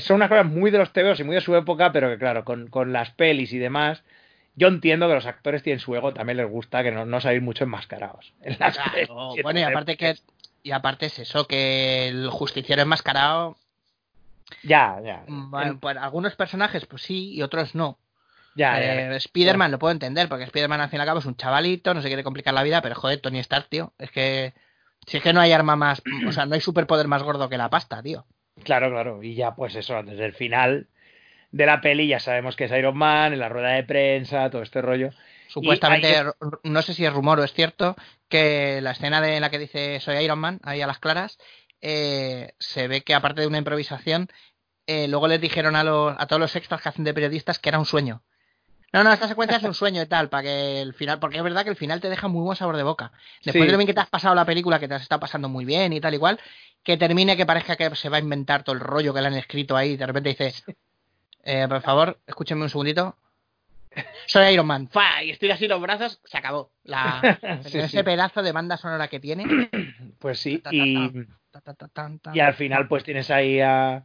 son 0.00 0.16
unas 0.16 0.28
cosas 0.28 0.46
muy 0.46 0.70
de 0.70 0.78
los 0.78 0.92
tebeos 0.92 1.18
y 1.20 1.24
muy 1.24 1.34
de 1.34 1.40
su 1.40 1.54
época, 1.56 1.92
pero 1.92 2.08
que 2.08 2.18
claro, 2.18 2.44
con, 2.44 2.68
con 2.68 2.92
las 2.92 3.10
pelis 3.10 3.52
y 3.52 3.58
demás, 3.58 4.02
yo 4.54 4.68
entiendo 4.68 5.08
que 5.08 5.14
los 5.14 5.26
actores 5.26 5.62
tienen 5.62 5.80
su 5.80 5.94
ego, 5.94 6.12
también 6.12 6.38
les 6.38 6.48
gusta 6.48 6.82
que 6.82 6.92
no, 6.92 7.04
no 7.04 7.20
salir 7.20 7.42
mucho 7.42 7.64
enmascarados. 7.64 8.32
En 8.42 8.56
las 8.58 8.76
Claro, 8.76 8.92
pelis. 8.92 9.42
bueno, 9.42 9.60
y 9.60 9.62
aparte 9.62 9.96
que 9.96 10.16
y 10.62 10.72
aparte 10.72 11.06
es 11.06 11.18
eso, 11.20 11.46
que 11.46 12.08
el 12.08 12.28
justiciero 12.30 12.82
enmascarado, 12.82 13.56
Ya, 14.62 15.00
ya. 15.04 15.24
bueno, 15.28 15.78
pues 15.80 15.96
algunos 15.96 16.34
personajes 16.34 16.86
pues 16.86 17.02
sí 17.02 17.34
y 17.34 17.42
otros 17.42 17.74
no. 17.74 17.98
Ya, 18.54 18.80
Eh, 18.80 19.08
ya. 19.10 19.16
Spider-Man 19.16 19.70
lo 19.70 19.78
puedo 19.78 19.92
entender, 19.92 20.28
porque 20.28 20.44
Spider-Man 20.44 20.80
al 20.80 20.88
fin 20.88 20.98
y 20.98 21.00
al 21.02 21.06
cabo 21.06 21.18
es 21.20 21.26
un 21.26 21.36
chavalito, 21.36 21.94
no 21.94 22.00
se 22.02 22.08
quiere 22.08 22.24
complicar 22.24 22.54
la 22.54 22.62
vida, 22.62 22.80
pero 22.82 22.94
joder, 22.94 23.20
Tony 23.20 23.38
Stark, 23.40 23.68
tío, 23.68 23.92
es 23.98 24.10
que 24.10 24.54
si 25.06 25.18
es 25.18 25.22
que 25.22 25.32
no 25.32 25.40
hay 25.40 25.52
arma 25.52 25.76
más, 25.76 26.02
o 26.26 26.32
sea, 26.32 26.46
no 26.46 26.54
hay 26.54 26.60
superpoder 26.60 27.06
más 27.06 27.22
gordo 27.22 27.48
que 27.48 27.58
la 27.58 27.70
pasta, 27.70 28.02
tío. 28.02 28.26
Claro, 28.62 28.90
claro. 28.90 29.22
Y 29.22 29.34
ya, 29.34 29.54
pues 29.54 29.74
eso, 29.74 30.02
desde 30.02 30.24
el 30.24 30.32
final 30.32 30.88
de 31.52 31.66
la 31.66 31.80
peli 31.80 32.08
ya 32.08 32.20
sabemos 32.20 32.56
que 32.56 32.64
es 32.64 32.72
Iron 32.72 32.96
Man, 32.96 33.32
en 33.32 33.38
la 33.38 33.48
rueda 33.48 33.70
de 33.70 33.84
prensa, 33.84 34.50
todo 34.50 34.62
este 34.62 34.82
rollo. 34.82 35.10
Supuestamente, 35.48 36.24
no 36.64 36.82
sé 36.82 36.92
si 36.92 37.04
es 37.04 37.12
rumor 37.12 37.38
o 37.38 37.44
es 37.44 37.52
cierto, 37.52 37.96
que 38.28 38.80
la 38.82 38.90
escena 38.92 39.20
de 39.20 39.36
en 39.36 39.40
la 39.40 39.50
que 39.50 39.58
dice 39.58 40.00
soy 40.00 40.16
Iron 40.16 40.38
Man, 40.38 40.60
ahí 40.64 40.82
a 40.82 40.86
las 40.86 40.98
claras, 40.98 41.38
eh, 41.80 42.52
se 42.58 42.88
ve 42.88 43.02
que 43.02 43.14
aparte 43.14 43.42
de 43.42 43.46
una 43.46 43.58
improvisación, 43.58 44.28
eh, 44.86 45.08
luego 45.08 45.28
les 45.28 45.40
dijeron 45.40 45.76
a, 45.76 45.84
los, 45.84 46.14
a 46.18 46.26
todos 46.26 46.40
los 46.40 46.56
extras 46.56 46.82
que 46.82 46.88
hacen 46.88 47.04
de 47.04 47.14
periodistas 47.14 47.58
que 47.58 47.68
era 47.68 47.78
un 47.78 47.86
sueño. 47.86 48.22
No, 48.96 49.04
no, 49.04 49.12
esta 49.12 49.28
secuencia 49.28 49.58
es 49.58 49.62
un 49.62 49.74
sueño 49.74 50.00
y 50.00 50.06
tal, 50.06 50.30
para 50.30 50.44
que 50.44 50.80
el 50.80 50.94
final, 50.94 51.18
porque 51.18 51.36
es 51.36 51.42
verdad 51.42 51.64
que 51.64 51.68
el 51.70 51.76
final 51.76 52.00
te 52.00 52.08
deja 52.08 52.28
muy 52.28 52.42
buen 52.42 52.56
sabor 52.56 52.78
de 52.78 52.82
boca. 52.82 53.12
Después 53.44 53.52
Sí. 53.64 53.66
de 53.66 53.72
lo 53.72 53.76
bien 53.76 53.86
que 53.86 53.92
te 53.92 54.00
has 54.00 54.08
pasado 54.08 54.34
la 54.34 54.46
película, 54.46 54.78
que 54.80 54.88
te 54.88 54.94
has 54.94 55.02
estado 55.02 55.20
pasando 55.20 55.50
muy 55.50 55.66
bien 55.66 55.92
y 55.92 56.00
tal 56.00 56.14
igual, 56.14 56.40
que 56.82 56.96
termine 56.96 57.36
que 57.36 57.44
parezca 57.44 57.76
que 57.76 57.94
se 57.94 58.08
va 58.08 58.16
a 58.16 58.20
inventar 58.20 58.62
todo 58.62 58.74
el 58.74 58.80
rollo 58.80 59.12
que 59.12 59.20
le 59.20 59.26
han 59.26 59.34
escrito 59.34 59.76
ahí, 59.76 59.90
y 59.90 59.96
de 59.98 60.06
repente 60.06 60.30
dice, 60.30 60.54
eh, 61.44 61.66
por 61.68 61.82
favor, 61.82 62.18
escúchenme 62.26 62.62
un 62.62 62.70
segundito. 62.70 63.16
Soy 64.26 64.52
Iron 64.54 64.66
Man, 64.66 64.88
¡fa! 64.88 65.22
Y 65.22 65.30
estira 65.30 65.54
así 65.56 65.68
los 65.68 65.80
brazos, 65.80 66.18
se 66.24 66.38
acabó. 66.38 66.70
La, 66.84 67.20
Sí, 67.64 67.78
ese 67.78 67.88
sí. 67.98 68.02
pedazo 68.02 68.42
de 68.42 68.52
banda 68.52 68.78
sonora 68.78 69.08
que 69.08 69.20
tiene. 69.20 69.68
Pues 70.18 70.38
sí, 70.38 70.58
Ta, 70.58 70.70
ta, 71.60 71.74
ta, 71.74 72.10
y, 72.32 72.36
y 72.38 72.40
al 72.40 72.54
final 72.54 72.88
pues 72.88 73.04
tienes 73.04 73.30
ahí 73.30 73.60
a... 73.60 74.04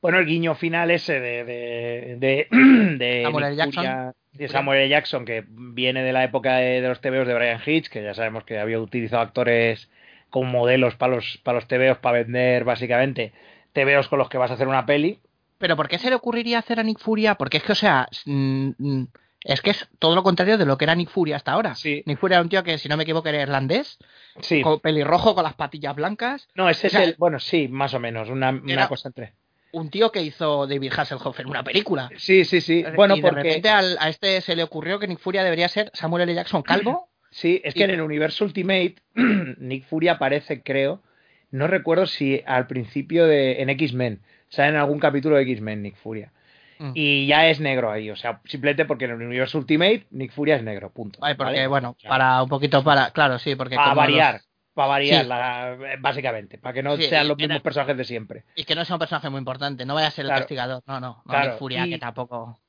Bueno, 0.00 0.18
el 0.18 0.26
guiño 0.26 0.54
final 0.54 0.90
ese 0.90 1.20
de... 1.20 1.44
de, 1.44 2.16
de, 2.18 2.46
de 2.98 3.22
Samuel 3.22 3.44
L. 3.44 3.56
Jackson. 3.56 4.12
De 4.32 4.48
Samuel 4.48 4.80
L. 4.80 4.88
Jackson, 4.88 5.24
que 5.24 5.44
viene 5.48 6.02
de 6.02 6.12
la 6.12 6.24
época 6.24 6.56
de, 6.56 6.80
los 6.82 7.00
TVOs 7.00 7.26
de 7.26 7.34
Brian 7.34 7.60
Hitch, 7.64 7.88
que 7.88 8.02
ya 8.02 8.14
sabemos 8.14 8.44
que 8.44 8.58
había 8.58 8.78
utilizado 8.78 9.22
actores 9.22 9.88
como 10.30 10.50
modelos 10.50 10.94
para 10.96 11.14
los, 11.14 11.38
para 11.42 11.56
los 11.56 11.68
TVOs, 11.68 11.98
para 11.98 12.18
vender 12.18 12.64
básicamente 12.64 13.32
TVOs 13.72 14.08
con 14.08 14.18
los 14.18 14.28
que 14.28 14.38
vas 14.38 14.50
a 14.50 14.54
hacer 14.54 14.68
una 14.68 14.84
peli. 14.86 15.20
Pero 15.58 15.76
¿por 15.76 15.88
qué 15.88 15.98
se 15.98 16.10
le 16.10 16.16
ocurriría 16.16 16.58
hacer 16.58 16.78
a 16.78 16.82
Nick 16.82 16.98
Furia? 16.98 17.36
Porque 17.36 17.56
es 17.56 17.62
que, 17.62 17.72
o 17.72 17.76
sea, 17.76 18.08
mm, 18.26 18.70
mm, 18.76 19.08
es 19.40 19.62
que 19.62 19.70
es 19.70 19.88
todo 19.98 20.14
lo 20.14 20.22
contrario 20.22 20.58
de 20.58 20.66
lo 20.66 20.76
que 20.76 20.84
era 20.84 20.94
Nick 20.94 21.08
Furia 21.08 21.36
hasta 21.36 21.52
ahora. 21.52 21.74
Sí, 21.74 22.02
Nick 22.04 22.18
Furia 22.18 22.36
era 22.36 22.42
un 22.42 22.48
tío 22.48 22.62
que, 22.62 22.78
si 22.78 22.88
no 22.88 22.96
me 22.96 23.04
equivoco, 23.04 23.28
era 23.28 23.40
irlandés, 23.40 23.98
sí. 24.40 24.60
con 24.60 24.80
pelirrojo, 24.80 25.34
con 25.34 25.44
las 25.44 25.54
patillas 25.54 25.94
blancas. 25.94 26.48
No, 26.54 26.68
ese 26.68 26.88
O 26.88 26.90
sea, 26.90 27.02
es 27.02 27.08
el... 27.08 27.14
Bueno, 27.16 27.38
sí, 27.38 27.68
más 27.68 27.94
o 27.94 28.00
menos, 28.00 28.28
una, 28.28 28.50
una 28.50 28.72
era- 28.72 28.88
cosa 28.88 29.08
entre... 29.08 29.32
Un 29.76 29.90
tío 29.90 30.10
que 30.10 30.22
hizo 30.22 30.66
David 30.66 30.92
Hasselhoff 30.96 31.38
en 31.40 31.48
una 31.48 31.62
película. 31.62 32.08
Sí, 32.16 32.44
sí, 32.44 32.60
sí. 32.60 32.84
Bueno, 32.94 33.14
y 33.16 33.20
de 33.20 33.28
porque... 33.28 33.42
repente 33.42 33.68
al- 33.68 33.96
a 34.00 34.08
este 34.08 34.40
se 34.40 34.56
le 34.56 34.62
ocurrió 34.62 34.98
que 34.98 35.06
Nick 35.06 35.18
Furia 35.18 35.44
debería 35.44 35.68
ser 35.68 35.90
Samuel 35.92 36.22
L. 36.22 36.34
Jackson 36.34 36.62
calvo. 36.62 37.08
Sí, 37.30 37.60
es 37.64 37.74
que 37.74 37.84
en 37.84 37.90
el 37.90 38.00
universo 38.00 38.44
Ultimate, 38.46 38.94
Nick 39.58 39.84
Fury 39.84 40.08
aparece, 40.08 40.62
creo, 40.62 41.02
no 41.50 41.66
recuerdo 41.66 42.06
si 42.06 42.42
al 42.46 42.66
principio 42.66 43.26
de 43.26 43.60
en 43.60 43.68
X-Men, 43.68 44.22
sale 44.48 44.70
en 44.70 44.76
algún 44.76 44.98
capítulo 44.98 45.36
de 45.36 45.42
X-Men 45.42 45.82
Nick 45.82 45.96
Furia. 45.96 46.32
Mm. 46.78 46.92
Y 46.94 47.26
ya 47.26 47.48
es 47.48 47.60
negro 47.60 47.90
ahí, 47.90 48.08
o 48.10 48.16
sea, 48.16 48.40
simplemente 48.46 48.86
porque 48.86 49.04
en 49.06 49.10
el 49.10 49.22
universo 49.22 49.58
Ultimate 49.58 50.06
Nick 50.12 50.32
Furia 50.32 50.56
es 50.56 50.62
negro, 50.62 50.88
punto. 50.90 51.18
Ay, 51.20 51.34
porque, 51.34 51.52
¿vale? 51.54 51.66
bueno, 51.66 51.96
O 52.02 52.08
para 52.08 52.42
un 52.42 52.48
poquito 52.48 52.82
para. 52.82 53.10
Claro, 53.10 53.38
sí, 53.38 53.54
porque. 53.54 53.76
a 53.78 53.92
variar. 53.92 54.34
los- 54.34 54.45
Para 54.76 54.88
variar, 54.88 55.22
Sí. 55.22 55.28
la- 55.30 55.76
básicamente, 56.00 56.58
para 56.58 56.74
que 56.74 56.82
no 56.82 56.96
Sí, 56.98 57.04
sean 57.04 57.26
los 57.28 57.38
era- 57.38 57.48
mismos 57.48 57.62
personajes 57.62 57.96
de 57.96 58.04
siempre. 58.04 58.44
Y 58.54 58.64
que 58.64 58.74
no 58.74 58.84
sea 58.84 58.96
un 58.96 59.00
personaje 59.00 59.30
muy 59.30 59.38
importante, 59.38 59.86
no 59.86 59.94
vaya 59.94 60.08
a 60.08 60.10
ser 60.10 60.26
el 60.26 60.28
Claro. 60.28 60.40
castigador. 60.42 60.82
No, 60.86 61.00
no, 61.00 61.22
no 61.24 61.32
Claro, 61.32 61.56
Furia, 61.56 61.86
y- 61.86 61.90
que 61.90 61.98
tampoco. 61.98 62.60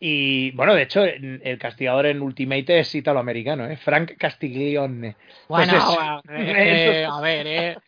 Y 0.00 0.50
bueno, 0.50 0.74
de 0.74 0.82
hecho, 0.82 1.04
el 1.04 1.56
castigador 1.60 2.06
en 2.06 2.20
Ultimate 2.20 2.80
es 2.80 2.92
italoamericano, 2.96 3.64
¿eh? 3.66 3.76
Frank 3.76 4.16
Castiglione. 4.18 5.14
Pues 5.46 5.68
Bueno, 5.70 5.78
es- 5.78 5.84
bueno, 5.84 6.22
es 6.28 6.54
que, 6.54 7.04
a 7.04 7.20
ver, 7.20 7.46
eh, 7.46 7.78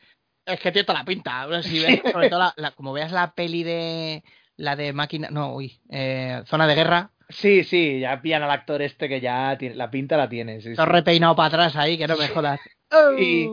es 0.47 0.61
que 0.61 0.71
tiene 0.73 0.87
toda 0.87 1.01
la 1.01 1.05
pinta. 1.05 1.47
Bueno, 1.47 1.63
Si 1.65 1.81
ves, 1.81 2.01
sobre 2.13 2.31
todo, 2.31 2.39
la, 2.39 2.55
la- 2.57 2.71
como 2.71 2.93
veas 2.93 3.11
la 3.11 3.33
peli 3.35 3.65
de. 3.65 4.23
La 4.57 4.77
de 4.77 4.93
máquina. 4.93 5.29
No, 5.31 5.53
uy. 5.55 5.81
eh, 5.91 6.43
zona 6.47 6.67
de 6.69 6.75
guerra. 6.77 7.11
Sí, 7.31 7.63
sí, 7.65 8.01
ya 8.01 8.21
pillan 8.23 8.43
al 8.43 8.51
actor 8.51 8.81
este 8.81 9.07
que 9.09 9.21
ya 9.21 9.57
tiene, 9.59 9.75
la 9.75 9.91
pinta 9.91 10.17
la 10.17 10.29
tiene. 10.29 10.61
sí, 10.63 10.75
sí. 10.75 10.83
Repeinado 10.83 11.37
para 11.37 11.49
atrás 11.49 11.77
ahí, 11.77 11.99
que 11.99 12.07
no 12.07 12.17
me 12.17 12.29
jodas. 12.29 12.59
Y- 13.19 13.47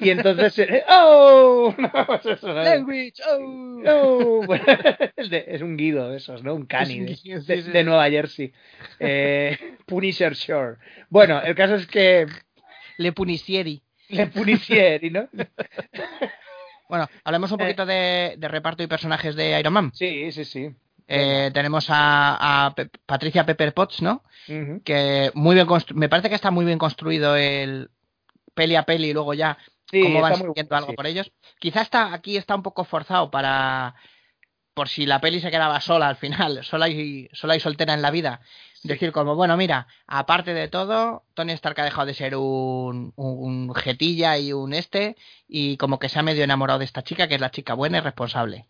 Y 0.00 0.08
entonces, 0.08 0.58
eh, 0.60 0.82
¡oh! 0.88 1.74
No, 1.78 1.90
pues 2.06 2.24
eso, 2.24 2.48
¿no? 2.48 2.62
Language, 2.62 3.12
oh. 3.28 3.82
¡Oh! 3.86 4.42
Bueno, 4.46 4.64
el 5.16 5.28
de- 5.28 5.44
es 5.48 5.60
un 5.60 5.76
guido 5.76 6.08
de 6.08 6.16
esos, 6.16 6.42
¿no? 6.42 6.54
Un 6.54 6.64
cani 6.64 7.00
de, 7.00 7.14
sí. 7.16 7.84
Nueva 7.84 8.08
Jersey. 8.08 8.50
Eh, 8.98 9.58
Punisher 9.84 10.32
Shore. 10.32 10.76
Bueno, 11.10 11.42
el 11.42 11.54
caso 11.54 11.74
es 11.74 11.86
que 11.86 12.26
Le 12.96 13.12
Punisieri. 13.12 13.82
le 14.08 14.28
Punisieri, 14.28 15.10
¿no? 15.10 15.28
Bueno, 16.88 17.06
hablemos 17.24 17.52
un 17.52 17.60
Eh. 17.60 17.64
poquito 17.64 17.84
de, 17.84 18.34
de 18.38 18.48
reparto 18.48 18.82
y 18.82 18.86
personajes 18.86 19.36
de 19.36 19.60
Iron 19.60 19.74
Man. 19.74 19.90
Sí, 19.94 20.32
sí, 20.32 20.44
sí. 20.46 20.70
Eh, 21.12 21.50
tenemos 21.52 21.86
a, 21.88 22.66
a 22.66 22.74
Pe- 22.74 22.90
Patricia 23.06 23.44
Pepper 23.44 23.74
Potts, 23.74 24.00
¿no? 24.02 24.22
Que 24.84 25.30
muy 25.34 25.54
bien 25.54 25.66
me 25.94 26.08
parece 26.08 26.28
que 26.28 26.34
está 26.36 26.50
muy 26.50 26.64
bien 26.64 26.78
construido 26.78 27.36
el 27.36 27.90
peli 28.54 28.76
a 28.76 28.84
peli 28.84 29.10
y 29.10 29.12
luego 29.12 29.34
ya 29.34 29.58
Sí, 29.90 30.02
cómo 30.02 30.20
van 30.20 30.32
bueno, 30.38 30.54
algo 30.70 30.90
sí. 30.90 30.96
por 30.96 31.06
ellos. 31.06 31.32
Quizá 31.58 31.82
está, 31.82 32.14
aquí 32.14 32.36
está 32.36 32.54
un 32.54 32.62
poco 32.62 32.84
forzado 32.84 33.30
para 33.30 33.94
por 34.72 34.88
si 34.88 35.04
la 35.04 35.20
peli 35.20 35.40
se 35.40 35.50
quedaba 35.50 35.80
sola 35.80 36.08
al 36.08 36.16
final, 36.16 36.60
sola 36.64 36.88
y 36.88 37.28
sola 37.32 37.56
y 37.56 37.60
soltera 37.60 37.92
en 37.94 38.02
la 38.02 38.10
vida. 38.12 38.40
Decir 38.82 39.12
como, 39.12 39.34
bueno, 39.34 39.56
mira, 39.58 39.88
aparte 40.06 40.54
de 40.54 40.68
todo, 40.68 41.24
Tony 41.34 41.52
Stark 41.52 41.78
ha 41.80 41.84
dejado 41.84 42.06
de 42.06 42.14
ser 42.14 42.34
un, 42.36 43.12
un, 43.16 43.68
un 43.68 43.74
jetilla 43.74 44.38
y 44.38 44.52
un 44.54 44.72
este, 44.72 45.16
y 45.48 45.76
como 45.76 45.98
que 45.98 46.08
se 46.08 46.18
ha 46.18 46.22
medio 46.22 46.44
enamorado 46.44 46.78
de 46.78 46.86
esta 46.86 47.02
chica, 47.02 47.28
que 47.28 47.34
es 47.34 47.40
la 47.42 47.50
chica 47.50 47.74
buena 47.74 47.98
y 47.98 48.00
responsable. 48.00 48.66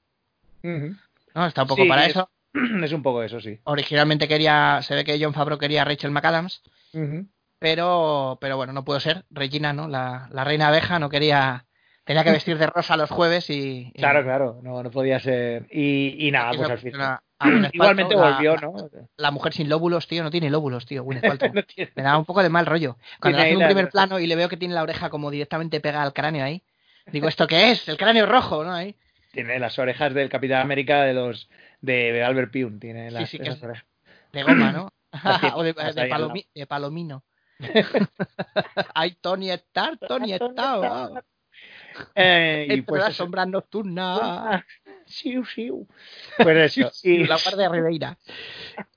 Ujú. 0.64 0.96
¿No? 1.34 1.46
Está 1.46 1.62
un 1.62 1.68
poco 1.68 1.82
Sí, 1.82 1.88
para 1.88 2.04
es- 2.04 2.10
eso. 2.10 2.30
Es 2.84 2.92
un 2.92 3.02
poco 3.02 3.22
eso, 3.22 3.40
sí. 3.40 3.60
Originalmente 3.64 4.26
quería, 4.26 4.80
se 4.82 4.94
ve 4.94 5.04
que 5.04 5.18
John 5.22 5.34
Favreau 5.34 5.58
quería 5.58 5.82
a 5.82 5.84
Rachel 5.84 6.10
McAdams, 6.10 6.62
pero, 7.58 8.38
pero 8.40 8.56
bueno, 8.56 8.72
no 8.72 8.84
pudo 8.84 9.00
ser. 9.00 9.24
Regina, 9.30 9.72
¿no? 9.72 9.86
La, 9.88 10.28
la 10.32 10.44
reina 10.44 10.68
abeja 10.68 10.98
no 10.98 11.08
quería, 11.10 11.66
tenía 12.04 12.24
que 12.24 12.30
vestir 12.44 12.58
de 12.58 12.66
rosa 12.66 12.96
los 12.96 13.10
jueves 13.10 13.50
y... 13.50 13.92
y- 13.94 14.00
Claro, 14.00 14.22
claro, 14.24 14.60
no, 14.62 14.82
no 14.82 14.90
podía 14.90 15.20
ser. 15.20 15.66
Y, 15.70 16.26
y 16.26 16.30
nada, 16.30 16.52
pues 16.56 16.70
al 16.70 16.78
final. 16.78 17.18
Igualmente 17.72 18.14
Paltrow, 18.14 18.32
volvió, 18.34 18.54
la- 18.56 18.60
¿no? 18.60 18.74
La 19.16 19.30
mujer 19.30 19.52
sin 19.52 19.68
lóbulos, 19.68 20.06
tío, 20.06 20.22
no 20.22 20.30
tiene 20.30 20.50
lóbulos, 20.50 20.86
tío. 20.86 21.04
No 21.54 21.62
tiene- 21.64 21.92
Me 21.94 22.02
da 22.02 22.18
un 22.18 22.24
poco 22.24 22.42
de 22.42 22.48
mal 22.50 22.66
rollo. 22.66 22.96
Cuando 23.20 23.38
le 23.38 23.42
hacen 23.44 23.56
un 23.56 23.60
primer 23.68 23.90
plano 23.92 24.18
y 24.18 24.26
le 24.26 24.36
veo 24.36 24.48
que 24.48 24.56
tiene 24.56 24.74
la 24.74 24.82
oreja 24.82 25.08
como 25.10 25.30
directamente 25.30 25.80
pegada 25.80 26.02
al 26.04 26.12
cráneo 26.12 26.44
ahí. 26.44 26.62
Digo, 27.06 27.28
¿esto 27.28 27.46
qué 27.46 27.70
es? 27.72 27.88
El 27.88 27.96
cráneo 27.96 28.26
rojo, 28.26 28.62
¿no? 28.64 28.72
Ahí. 28.72 28.94
Tiene 29.32 29.58
las 29.58 29.78
orejas 29.78 30.12
del 30.14 30.28
Capitán 30.28 30.60
América 30.62 31.02
de 31.02 31.14
los 31.14 31.48
de, 31.80 32.22
Albert 32.22 32.50
Pyun. 32.52 32.80
Tiene 32.80 33.10
las, 33.10 33.28
sí, 33.28 33.38
esas 33.40 33.62
orejas. 33.62 33.84
De 34.32 34.42
goma, 34.42 34.72
¿no? 34.72 34.88
O 35.54 35.62
de, 35.62 35.74
palomi- 35.74 36.46
palomino. 36.66 37.24
Ay, 38.94 39.16
Tony 39.20 39.50
Stark, 39.50 39.98
Tony 40.06 40.32
Stark. 40.32 40.54
wow. 40.56 41.20
Eh, 42.14 42.66
y 42.70 42.82
pues 42.82 43.02
las 43.02 43.16
sombras 43.16 43.48
nocturnas. 43.48 44.18
Ah, 44.22 44.64
siu, 45.06 45.44
siu. 45.44 45.86
Pues 46.38 46.76
eso. 46.78 46.90
Y 47.02 47.10
Y, 47.22 47.26
la 47.26 47.36
guardia 47.42 47.68
Ribeira. 47.68 48.18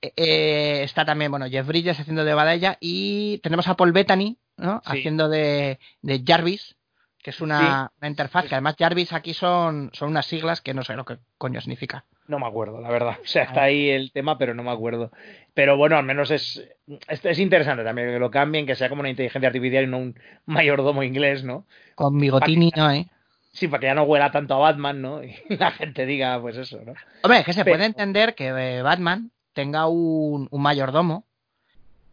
Eh, 0.00 0.12
eh, 0.16 0.82
está 0.84 1.04
también, 1.04 1.30
bueno, 1.30 1.46
Jeff 1.48 1.66
Bridges 1.66 1.98
haciendo 2.00 2.24
de 2.24 2.34
Badalla 2.34 2.78
y 2.80 3.38
tenemos 3.38 3.68
a 3.68 3.76
Paul 3.76 3.92
Bettany, 3.92 4.38
¿no? 4.56 4.80
Sí. 4.84 4.98
Haciendo 4.98 5.28
de, 5.28 5.78
de 6.02 6.22
Jarvis, 6.24 6.76
que 7.24 7.30
es 7.30 7.40
una, 7.40 7.90
una 8.00 8.08
interfaz, 8.08 8.44
que 8.44 8.54
además 8.54 8.76
Jarvis 8.78 9.14
aquí 9.14 9.32
son, 9.32 9.88
son 9.94 10.10
unas 10.10 10.26
siglas 10.26 10.60
que 10.60 10.74
no 10.74 10.84
sé 10.84 10.94
lo 10.94 11.06
que 11.06 11.16
coño 11.38 11.58
significa. 11.62 12.04
no 12.28 12.38
me 12.38 12.46
acuerdo, 12.46 12.82
la 12.82 12.90
verdad. 12.90 13.16
O 13.22 13.26
sea, 13.26 13.44
está 13.44 13.62
ahí 13.62 13.88
el 13.88 14.12
tema, 14.12 14.36
pero 14.36 14.52
no 14.52 14.62
me 14.62 14.70
acuerdo. 14.70 15.10
Pero 15.54 15.78
bueno, 15.78 15.96
al 15.96 16.04
menos 16.04 16.30
es, 16.30 16.62
es, 17.08 17.24
es 17.24 17.38
interesante 17.38 17.82
también 17.82 18.08
que 18.10 18.18
lo 18.18 18.30
cambien, 18.30 18.66
que 18.66 18.74
sea 18.76 18.90
como 18.90 19.00
una 19.00 19.08
inteligencia 19.08 19.46
artificial 19.48 19.84
y 19.84 19.86
no 19.86 19.98
un 19.98 20.14
mayordomo 20.44 21.02
inglés, 21.02 21.44
¿no? 21.44 21.64
Con 21.94 22.18
bigotini, 22.18 22.70
¿no? 22.76 22.90
¿Eh? 22.90 23.06
Sí, 23.52 23.68
para 23.68 23.80
que 23.80 23.86
ya 23.86 23.94
no 23.94 24.02
huela 24.02 24.30
tanto 24.30 24.54
a 24.54 24.58
Batman, 24.58 25.00
¿no? 25.00 25.24
Y 25.24 25.34
la 25.48 25.70
gente 25.70 26.04
diga, 26.04 26.38
pues 26.42 26.58
eso, 26.58 26.78
¿no? 26.84 26.92
Hombre, 27.22 27.38
es 27.38 27.46
que 27.46 27.52
se 27.54 27.64
Pero- 27.64 27.76
puede 27.76 27.86
entender 27.86 28.34
que 28.34 28.48
eh, 28.48 28.82
Batman 28.82 29.30
tenga 29.54 29.86
un, 29.86 30.46
un 30.50 30.62
mayordomo, 30.62 31.24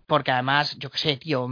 porque 0.07 0.31
además, 0.31 0.77
yo 0.79 0.89
qué 0.89 0.97
sé, 0.97 1.17
tío, 1.17 1.49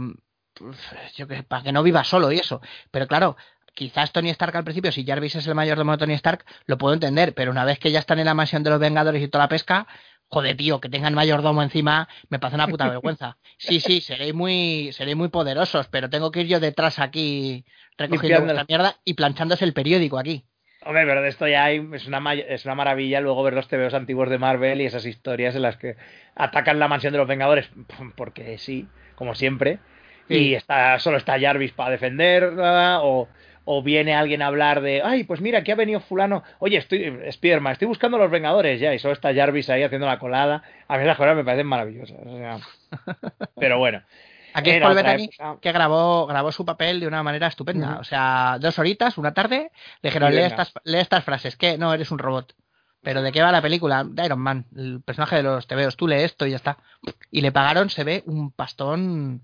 yo 1.16 1.26
que, 1.26 1.42
para 1.42 1.62
que 1.62 1.72
no 1.72 1.82
viva 1.82 2.04
solo 2.04 2.32
y 2.32 2.38
eso. 2.38 2.60
Pero 2.90 3.06
claro, 3.06 3.36
quizás 3.74 4.12
Tony 4.12 4.30
Stark 4.30 4.56
al 4.56 4.64
principio, 4.64 4.92
si 4.92 5.04
Jarvis 5.04 5.36
es 5.36 5.46
el 5.46 5.54
mayordomo 5.54 5.92
de 5.92 5.98
Tony 5.98 6.14
Stark, 6.14 6.44
lo 6.66 6.78
puedo 6.78 6.94
entender, 6.94 7.34
pero 7.34 7.50
una 7.50 7.64
vez 7.64 7.78
que 7.78 7.90
ya 7.90 8.00
están 8.00 8.18
en 8.18 8.26
la 8.26 8.34
mansión 8.34 8.62
de 8.62 8.70
los 8.70 8.80
Vengadores 8.80 9.22
y 9.22 9.28
toda 9.28 9.44
la 9.44 9.48
pesca, 9.48 9.86
joder, 10.28 10.56
tío, 10.56 10.80
que 10.80 10.88
tengan 10.88 11.14
mayordomo 11.14 11.62
encima, 11.62 12.08
me 12.28 12.38
parece 12.38 12.56
una 12.56 12.68
puta 12.68 12.88
vergüenza. 12.88 13.38
Sí, 13.58 13.80
sí, 13.80 14.00
seréis 14.00 14.34
muy, 14.34 14.90
seréis 14.92 15.16
muy 15.16 15.28
poderosos, 15.28 15.88
pero 15.88 16.08
tengo 16.10 16.30
que 16.30 16.42
ir 16.42 16.46
yo 16.48 16.60
detrás 16.60 16.98
aquí 16.98 17.64
recogiendo 17.98 18.40
vuestra 18.40 18.64
mierda 18.68 18.96
y 19.04 19.14
planchándose 19.14 19.64
el 19.64 19.72
periódico 19.72 20.18
aquí. 20.18 20.44
Hombre, 20.82 21.04
pero 21.04 21.20
de 21.20 21.28
esto 21.28 21.46
ya 21.46 21.64
hay, 21.64 21.86
es, 21.92 22.06
una, 22.06 22.20
ma- 22.20 22.32
es 22.34 22.64
una 22.64 22.74
maravilla 22.74 23.20
luego 23.20 23.42
ver 23.42 23.52
los 23.52 23.68
TVOs 23.68 23.92
antiguos 23.94 24.30
de 24.30 24.38
Marvel 24.38 24.80
y 24.80 24.86
esas 24.86 25.04
historias 25.04 25.54
en 25.54 25.62
las 25.62 25.76
que 25.76 25.96
atacan 26.34 26.78
la 26.78 26.88
mansión 26.88 27.12
de 27.12 27.18
los 27.18 27.28
Vengadores, 27.28 27.68
porque 28.16 28.56
sí, 28.56 28.88
como 29.14 29.34
siempre, 29.34 29.78
Sí. 30.30 30.48
y 30.48 30.54
está 30.54 30.98
solo 30.98 31.16
está 31.16 31.38
Jarvis 31.40 31.72
para 31.72 31.90
defenderla, 31.90 33.00
o, 33.02 33.28
o 33.64 33.82
viene 33.82 34.14
alguien 34.14 34.42
a 34.42 34.46
hablar 34.46 34.80
de, 34.80 35.02
ay, 35.04 35.24
pues 35.24 35.40
mira, 35.40 35.60
aquí 35.60 35.70
ha 35.70 35.76
venido 35.76 36.00
fulano, 36.00 36.42
oye, 36.58 36.78
estoy, 36.78 37.18
Spiderman, 37.30 37.72
estoy 37.72 37.88
buscando 37.88 38.16
a 38.16 38.20
los 38.20 38.30
Vengadores 38.30 38.80
ya, 38.80 38.94
y 38.94 38.98
solo 38.98 39.14
está 39.14 39.34
Jarvis 39.34 39.70
ahí 39.70 39.82
haciendo 39.82 40.06
la 40.06 40.18
colada, 40.18 40.62
a 40.88 40.96
mí 40.96 41.02
esas 41.04 41.16
cosas 41.16 41.36
me 41.36 41.44
parecen 41.44 41.66
maravillosas, 41.66 42.18
o 42.24 42.36
sea, 42.36 42.58
pero 43.56 43.78
bueno. 43.78 44.02
Aquí 44.52 44.70
es 44.70 44.82
Paul 44.82 44.96
Bettany 44.96 45.30
que 45.60 45.72
grabó, 45.72 46.26
grabó 46.26 46.50
su 46.50 46.64
papel 46.64 46.98
de 46.98 47.06
una 47.06 47.22
manera 47.22 47.46
estupenda. 47.46 47.98
O 48.00 48.04
sea, 48.04 48.58
dos 48.60 48.80
horitas, 48.80 49.16
una 49.16 49.32
tarde, 49.32 49.70
le 50.02 50.10
dijeron, 50.10 50.34
lee 50.34 50.42
estas, 50.42 50.72
lee 50.82 50.98
estas 50.98 51.22
frases, 51.22 51.56
que 51.56 51.78
no, 51.78 51.94
eres 51.94 52.10
un 52.10 52.18
robot. 52.18 52.56
Pero 53.02 53.22
¿de 53.22 53.32
qué 53.32 53.42
va 53.42 53.52
la 53.52 53.62
película? 53.62 54.04
De 54.04 54.24
Iron 54.24 54.40
Man, 54.40 54.66
el 54.76 55.02
personaje 55.02 55.36
de 55.36 55.42
los 55.42 55.66
TVOs. 55.66 55.96
Tú 55.96 56.06
lee 56.06 56.16
esto 56.16 56.46
y 56.46 56.50
ya 56.50 56.56
está. 56.56 56.78
Y 57.30 57.40
le 57.40 57.52
pagaron, 57.52 57.88
se 57.88 58.04
ve, 58.04 58.22
un 58.26 58.50
pastón 58.50 59.42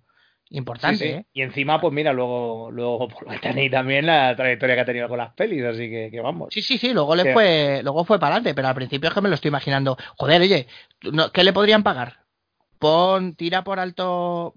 importante, 0.51 0.99
Sí, 0.99 1.11
sí. 1.11 1.17
¿eh? 1.17 1.27
Y 1.33 1.43
encima, 1.43 1.81
pues 1.81 1.93
mira, 1.93 2.13
luego, 2.13 2.71
luego 2.71 3.09
Paul 3.09 3.27
Bettany 3.31 3.71
también 3.71 4.07
la 4.07 4.35
trayectoria 4.37 4.75
que 4.75 4.81
ha 4.83 4.87
tenido 4.87 5.09
con 5.09 5.19
las 5.19 5.33
pelis, 5.35 5.65
así 5.65 5.91
que, 5.91 6.09
que 6.11 6.21
vamos. 6.21 6.49
Sí, 6.53 6.63
sí, 6.63 6.79
sí, 6.79 6.93
luego 6.93 7.15
le 7.17 7.25
Sí. 7.25 7.29
fue, 7.33 7.81
luego 7.83 8.05
fue 8.05 8.19
para 8.19 8.37
adelante, 8.37 8.55
pero 8.55 8.69
al 8.69 8.75
principio 8.75 9.09
es 9.09 9.15
que 9.15 9.21
me 9.21 9.29
lo 9.29 9.35
estoy 9.35 9.49
imaginando. 9.49 9.97
Joder, 10.17 10.41
oye, 10.43 10.67
¿qué 11.33 11.45
le 11.45 11.53
podrían 11.53 11.83
pagar? 11.83 12.21
Pon, 12.79 13.35
tira 13.35 13.65
por 13.65 13.81
alto 13.81 14.55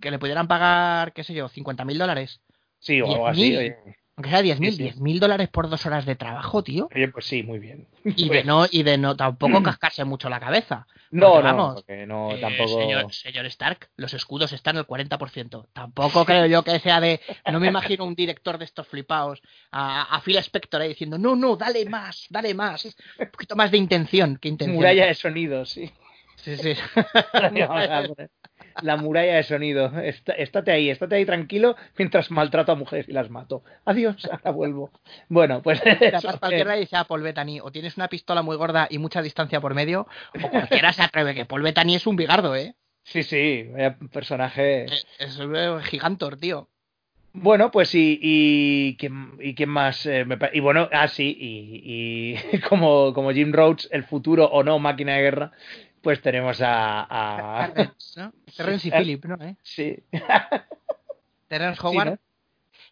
que 0.00 0.10
le 0.10 0.18
pudieran 0.18 0.48
pagar, 0.48 1.12
qué 1.12 1.24
sé 1.24 1.32
yo, 1.34 1.48
50 1.48 1.84
mil 1.84 1.98
dólares. 1.98 2.40
Sí, 2.78 3.00
o 3.00 3.06
algo 3.06 3.28
así. 3.28 3.50
10.000. 3.52 3.58
Oye, 3.58 3.76
Aunque 4.16 4.30
sea 4.30 4.42
10 4.42 4.60
mil, 4.60 4.70
Sí, 4.70 4.76
sí. 4.76 4.82
10 4.84 5.00
mil 5.00 5.18
dólares 5.18 5.48
por 5.48 5.68
dos 5.68 5.84
horas 5.86 6.06
de 6.06 6.14
trabajo, 6.14 6.62
tío. 6.62 6.88
Oye, 6.94 7.08
pues 7.08 7.26
sí, 7.26 7.42
muy 7.42 7.58
bien. 7.58 7.88
Y 8.04 8.28
de 8.28 8.44
no, 8.44 8.64
y 8.70 8.84
de 8.84 8.96
no 8.96 9.16
tampoco 9.16 9.60
cascarse 9.62 10.04
mucho 10.04 10.28
la 10.28 10.38
cabeza. 10.38 10.86
No, 11.10 11.32
Porque 11.32 11.48
no, 11.48 11.56
vamos, 11.56 11.74
porque 11.74 12.06
no, 12.06 12.30
Eh, 12.32 12.40
tampoco. 12.40 12.80
señor, 12.80 13.12
señor 13.12 13.46
Stark, 13.46 13.90
los 13.96 14.14
escudos 14.14 14.52
están 14.52 14.76
al 14.76 14.86
40%. 14.86 15.66
Tampoco 15.72 16.24
creo 16.24 16.46
yo 16.46 16.62
que 16.62 16.78
sea 16.78 17.00
de. 17.00 17.20
No 17.50 17.58
me 17.58 17.66
imagino 17.68 18.04
un 18.04 18.14
director 18.14 18.56
de 18.58 18.64
estos 18.64 18.86
flipaos 18.86 19.40
a, 19.72 20.02
a 20.14 20.20
Phil 20.20 20.36
Spector 20.38 20.80
ahí 20.82 20.88
diciendo: 20.88 21.18
No, 21.18 21.34
no, 21.34 21.56
dale 21.56 21.84
más, 21.88 22.26
dale 22.30 22.54
más. 22.54 22.84
Un 23.18 23.30
poquito 23.30 23.56
más 23.56 23.70
de 23.72 23.78
intención 23.78 24.36
que 24.36 24.48
intención. 24.48 24.76
Muralla 24.76 25.06
de 25.06 25.14
sonido, 25.14 25.64
sí. 25.66 25.90
Sí, 26.36 26.56
sí. 26.56 26.74
La 28.82 28.96
muralla 28.96 29.36
de 29.36 29.42
sonido. 29.42 29.92
Está- 30.00 30.32
estate 30.32 30.72
ahí, 30.72 30.90
estate 30.90 31.14
ahí 31.16 31.24
tranquilo 31.24 31.76
mientras 31.96 32.30
maltrato 32.30 32.72
a 32.72 32.74
mujeres 32.74 33.08
y 33.08 33.12
las 33.12 33.30
mato. 33.30 33.62
Adiós, 33.84 34.16
ahora 34.30 34.50
vuelvo. 34.50 34.90
Bueno, 35.28 35.62
pues. 35.62 35.80
Eso, 35.84 36.38
cualquiera 36.38 36.74
dice 36.74 36.96
a 36.96 37.04
Paul 37.04 37.22
Bettany, 37.22 37.60
o 37.60 37.70
tienes 37.70 37.96
una 37.96 38.08
pistola 38.08 38.42
muy 38.42 38.56
gorda 38.56 38.86
y 38.90 38.98
mucha 38.98 39.22
distancia 39.22 39.60
por 39.60 39.74
medio, 39.74 40.06
o 40.42 40.48
cualquiera 40.50 40.92
se 40.92 41.02
atreve, 41.02 41.34
que 41.34 41.44
Paul 41.44 41.62
Bettany 41.62 41.94
es 41.94 42.06
un 42.06 42.16
bigardo, 42.16 42.56
¿eh? 42.56 42.74
Sí, 43.04 43.22
sí, 43.22 43.68
personaje. 44.12 44.86
Es, 44.86 45.06
es 45.18 45.38
un 45.38 45.80
gigantor, 45.82 46.38
tío. 46.38 46.68
Bueno, 47.36 47.72
pues 47.72 47.94
y, 47.96 48.18
y, 48.22 48.96
¿quién, 48.96 49.32
y 49.40 49.54
quién 49.56 49.68
más? 49.68 50.06
Eh, 50.06 50.24
me 50.24 50.38
y 50.52 50.60
bueno, 50.60 50.88
ah, 50.92 51.08
sí, 51.08 51.36
y, 51.38 52.36
y 52.52 52.58
como, 52.68 53.12
como 53.12 53.32
Jim 53.32 53.52
Rhodes, 53.52 53.88
el 53.90 54.04
futuro 54.04 54.44
o 54.46 54.62
no 54.62 54.78
máquina 54.78 55.16
de 55.16 55.22
guerra, 55.22 55.52
pues 56.04 56.22
tenemos 56.22 56.60
a. 56.60 57.06
a... 57.64 57.66
Terrence, 57.72 58.20
¿no? 58.20 58.32
Terrence 58.56 58.88
y 58.88 58.90
Ah. 58.92 58.96
Philip, 58.98 59.24
¿no? 59.24 59.44
¿Eh? 59.44 59.56
Sí. 59.62 59.96
Terrence 61.48 61.80
Sí, 61.80 61.86
Howard. 61.86 62.10
¿no? 62.10 62.18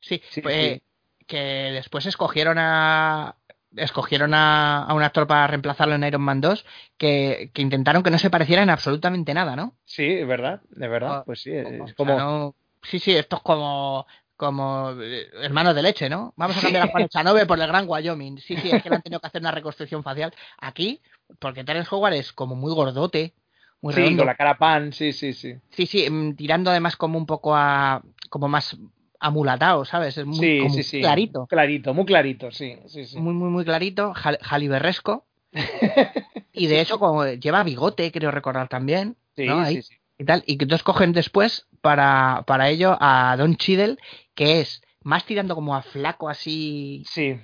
Sí, 0.01 0.23
Sí, 0.31 0.41
pues, 0.41 0.75
sí. 0.75 0.83
que 1.27 1.39
después 1.73 2.07
escogieron 2.07 2.57
a 2.59 3.37
escogieron 3.75 4.35
a, 4.35 4.85
a 4.85 4.93
un 4.93 5.03
actor 5.03 5.27
para 5.27 5.47
reemplazarlo 5.47 5.95
en 5.95 6.05
Iron 6.05 6.21
Man 6.21 6.43
2 6.43 6.67
que, 6.99 7.51
que 7.55 7.63
intentaron 7.63 8.03
que 8.03 8.11
no 8.11 8.19
se 8.19 8.29
pareciera 8.29 8.63
en 8.63 8.69
absolutamente 8.69 9.33
nada, 9.33 9.57
¿no? 9.57 9.79
Sí, 9.87 10.05
es 10.05 10.27
verdad, 10.27 10.61
de 10.69 10.89
verdad. 10.89 11.21
O- 11.21 11.25
Pues 11.25 11.41
sí, 11.41 11.51
o 11.53 11.63
es 11.69 11.69
sea, 11.87 11.95
como. 11.97 12.19
no- 12.19 12.55
Sí, 12.83 12.99
sí, 12.99 13.15
esto 13.17 13.37
es 13.37 13.43
como 13.43 14.07
como 14.43 14.91
eh, 15.01 15.29
hermanos 15.41 15.73
de 15.77 15.83
leche, 15.83 16.09
¿no? 16.09 16.35
Vamos 16.37 16.57
a 16.57 16.63
cambiar 16.63 16.83
a 16.85 16.91
Juan 16.91 17.05
Echanove 17.05 17.47
por 17.47 17.61
el 17.61 17.67
Gran 17.69 17.85
Wyoming. 17.89 18.39
Sí, 18.39 18.57
sí, 18.57 18.71
es 18.73 18.83
que 18.83 18.89
le 18.89 18.97
han 18.97 19.03
tenido 19.03 19.21
que 19.21 19.29
hacer 19.29 19.41
una 19.41 19.53
reconstrucción 19.53 20.03
facial. 20.03 20.35
Aquí, 20.59 21.01
porque 21.39 21.63
Terence 21.63 21.89
Howard 21.95 22.15
es 22.15 22.33
como 22.33 22.57
muy 22.57 22.75
gordote, 22.75 23.35
muy 23.81 23.95
Sí, 23.95 24.01
redondo. 24.01 24.23
con 24.23 24.27
la 24.27 24.35
cara 24.35 24.59
pan, 24.59 24.93
sí, 24.93 25.13
sí, 25.13 25.33
sí. 25.33 25.55
Sí, 25.71 25.87
sí, 25.87 26.11
mm, 26.11 26.35
tirando 26.35 26.71
además 26.73 26.97
como 26.97 27.19
un 27.19 27.27
poco 27.27 27.55
a. 27.55 28.03
como 28.31 28.49
más 28.49 28.77
amulatado, 29.21 29.85
¿sabes? 29.85 30.19
Es 30.19 30.27
muy 30.27 30.47
sí, 30.47 30.59
como 30.59 30.75
sí, 30.75 30.83
sí. 30.83 31.01
clarito. 31.01 31.47
Clarito, 31.47 31.95
muy 31.95 32.05
clarito, 32.05 32.51
sí, 32.51 32.77
sí, 32.87 33.07
sí. 33.07 33.19
Muy, 33.21 33.33
muy, 33.35 33.49
muy 33.51 33.65
clarito, 33.65 34.13
jal- 34.13 34.39
jaliberresco. 34.43 35.25
y 36.53 36.67
de 36.67 36.81
hecho, 36.81 36.99
como 36.99 37.25
lleva 37.27 37.63
bigote, 37.63 38.11
creo 38.11 38.33
recordar 38.33 38.69
también. 38.69 39.17
Sí, 39.37 39.47
¿no? 39.47 39.61
Ahí, 39.61 39.77
sí, 39.77 39.83
sí. 39.83 39.95
Y 40.19 40.25
tal. 40.25 40.43
Y 40.47 40.57
que 40.59 40.65
entonces 40.65 40.83
cogen 40.85 41.13
después 41.13 41.67
para, 41.81 42.45
para 42.47 42.69
ello 42.69 42.97
a 43.01 43.35
Don 43.39 43.57
Cheadle, 43.57 43.97
que 44.35 44.61
es 44.61 44.83
más 45.03 45.25
tirando 45.25 45.55
como 45.55 45.75
a 45.75 45.83
flaco, 45.83 46.29
así, 46.29 47.03
Sí, 47.09 47.37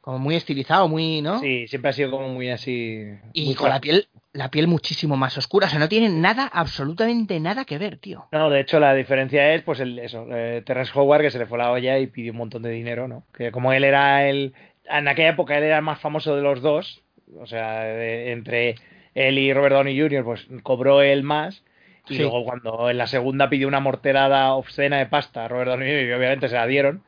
como 0.00 0.18
muy 0.18 0.34
estilizado, 0.36 0.88
muy, 0.88 1.20
¿no? 1.22 1.40
sí, 1.40 1.66
siempre 1.68 1.90
ha 1.90 1.92
sido 1.92 2.10
como 2.10 2.28
muy 2.28 2.50
así. 2.50 3.04
Y 3.32 3.46
muy 3.46 3.54
con 3.54 3.68
la 3.70 3.80
piel, 3.80 4.08
la 4.32 4.50
piel 4.50 4.66
muchísimo 4.68 5.16
más 5.16 5.36
oscura. 5.38 5.66
O 5.66 5.70
sea, 5.70 5.78
no 5.78 5.88
tiene 5.88 6.08
nada, 6.08 6.48
absolutamente 6.52 7.38
nada 7.40 7.64
que 7.64 7.78
ver, 7.78 7.98
tío. 7.98 8.26
No, 8.32 8.50
de 8.50 8.60
hecho 8.60 8.78
la 8.80 8.94
diferencia 8.94 9.54
es, 9.54 9.62
pues, 9.62 9.80
el, 9.80 9.98
eso, 9.98 10.26
eh, 10.30 10.62
Terrence 10.64 10.92
Howard 10.94 11.22
que 11.22 11.30
se 11.30 11.38
le 11.38 11.46
fue 11.46 11.58
la 11.58 11.70
olla 11.72 11.98
y 11.98 12.06
pidió 12.08 12.32
un 12.32 12.38
montón 12.38 12.62
de 12.62 12.70
dinero, 12.70 13.06
¿no? 13.08 13.24
Que 13.32 13.50
como 13.52 13.72
él 13.72 13.84
era 13.84 14.28
el, 14.28 14.54
en 14.84 15.06
aquella 15.08 15.30
época 15.30 15.56
él 15.58 15.64
era 15.64 15.76
el 15.78 15.82
más 15.82 16.00
famoso 16.00 16.34
de 16.36 16.42
los 16.42 16.62
dos, 16.62 17.02
o 17.38 17.46
sea, 17.46 17.82
de- 17.82 18.32
entre 18.32 18.74
él 19.14 19.38
y 19.38 19.52
Robert 19.52 19.74
Downey 19.74 19.98
Jr., 20.00 20.24
pues 20.24 20.46
cobró 20.62 21.02
él 21.02 21.22
más. 21.22 21.62
Y 22.08 22.14
Sí. 22.16 22.22
luego 22.22 22.44
cuando 22.44 22.90
en 22.90 22.98
la 22.98 23.06
segunda 23.06 23.48
pidió 23.48 23.68
una 23.68 23.80
morterada 23.80 24.54
obscena 24.54 24.98
de 24.98 25.06
pasta 25.06 25.44
a 25.44 25.48
Robert 25.48 25.70
Downey 25.70 26.06
y 26.08 26.12
obviamente 26.12 26.48
se 26.48 26.54
la 26.56 26.66
dieron, 26.66 27.02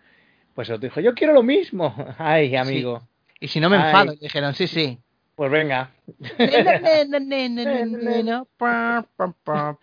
pues 0.54 0.70
otro 0.70 0.80
dijo, 0.88 1.00
yo 1.00 1.14
quiero 1.14 1.32
lo 1.32 1.42
mismo. 1.42 1.94
Ay, 2.18 2.54
amigo, 2.56 3.02
Y 3.40 3.48
si 3.48 3.58
no 3.60 3.68
me 3.70 3.76
Ay. 3.76 3.84
enfado, 3.86 4.14
dijeron, 4.20 4.54
sí, 4.54 4.66
sí. 4.68 4.98
pues 5.34 5.50
venga. 5.50 5.90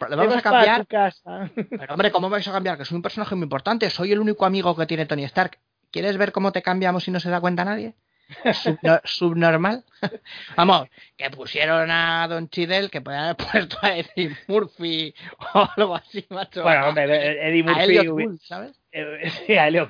Lo 0.10 0.18
vamos 0.18 0.36
a 0.38 0.42
cambiar. 0.42 0.86
Pero 0.88 1.94
hombre, 1.94 2.12
¿cómo 2.12 2.30
vais 2.30 2.48
a 2.48 2.52
cambiar? 2.52 2.78
Que 2.78 2.86
soy 2.86 2.96
un 2.96 3.02
personaje 3.02 3.36
muy 3.36 3.44
importante. 3.44 3.90
Soy 3.90 4.12
el 4.12 4.20
único 4.20 4.46
amigo 4.46 4.76
que 4.76 4.86
tiene 4.86 5.06
Tony 5.06 5.24
Stark. 5.26 5.60
¿Quieres 5.92 6.18
ver 6.18 6.32
cómo 6.32 6.52
te 6.52 6.62
cambiamos 6.62 7.04
si 7.04 7.12
no 7.12 7.20
se 7.20 7.30
da 7.30 7.42
cuenta 7.42 7.66
nadie? 7.66 7.96
Subno- 8.54 9.02
subnormal. 9.04 9.84
Vamos, 10.58 10.88
que 11.18 11.30
pusieron 11.30 11.90
a 11.92 12.28
Don 12.28 12.50
Chidel, 12.50 12.90
que 12.90 13.02
podían 13.02 13.24
haber 13.26 13.38
puesto 13.52 13.78
a 13.82 13.98
Eddie 13.98 14.36
Murphy 14.48 15.14
o 15.54 15.70
algo 15.78 15.96
así, 15.96 16.26
macho. 16.30 16.64
Bueno, 16.64 16.86
A- 16.86 16.90
hombre, 16.90 17.48
Eddie 17.48 17.62
a 17.62 17.66
Murphy... 17.66 17.82
Elliot 17.84 18.06
hubi- 18.08 18.24
Gould, 18.26 18.40
¿sabes? 18.42 18.82
sí, 19.48 19.54
a 19.58 19.68
Elliot 19.68 19.90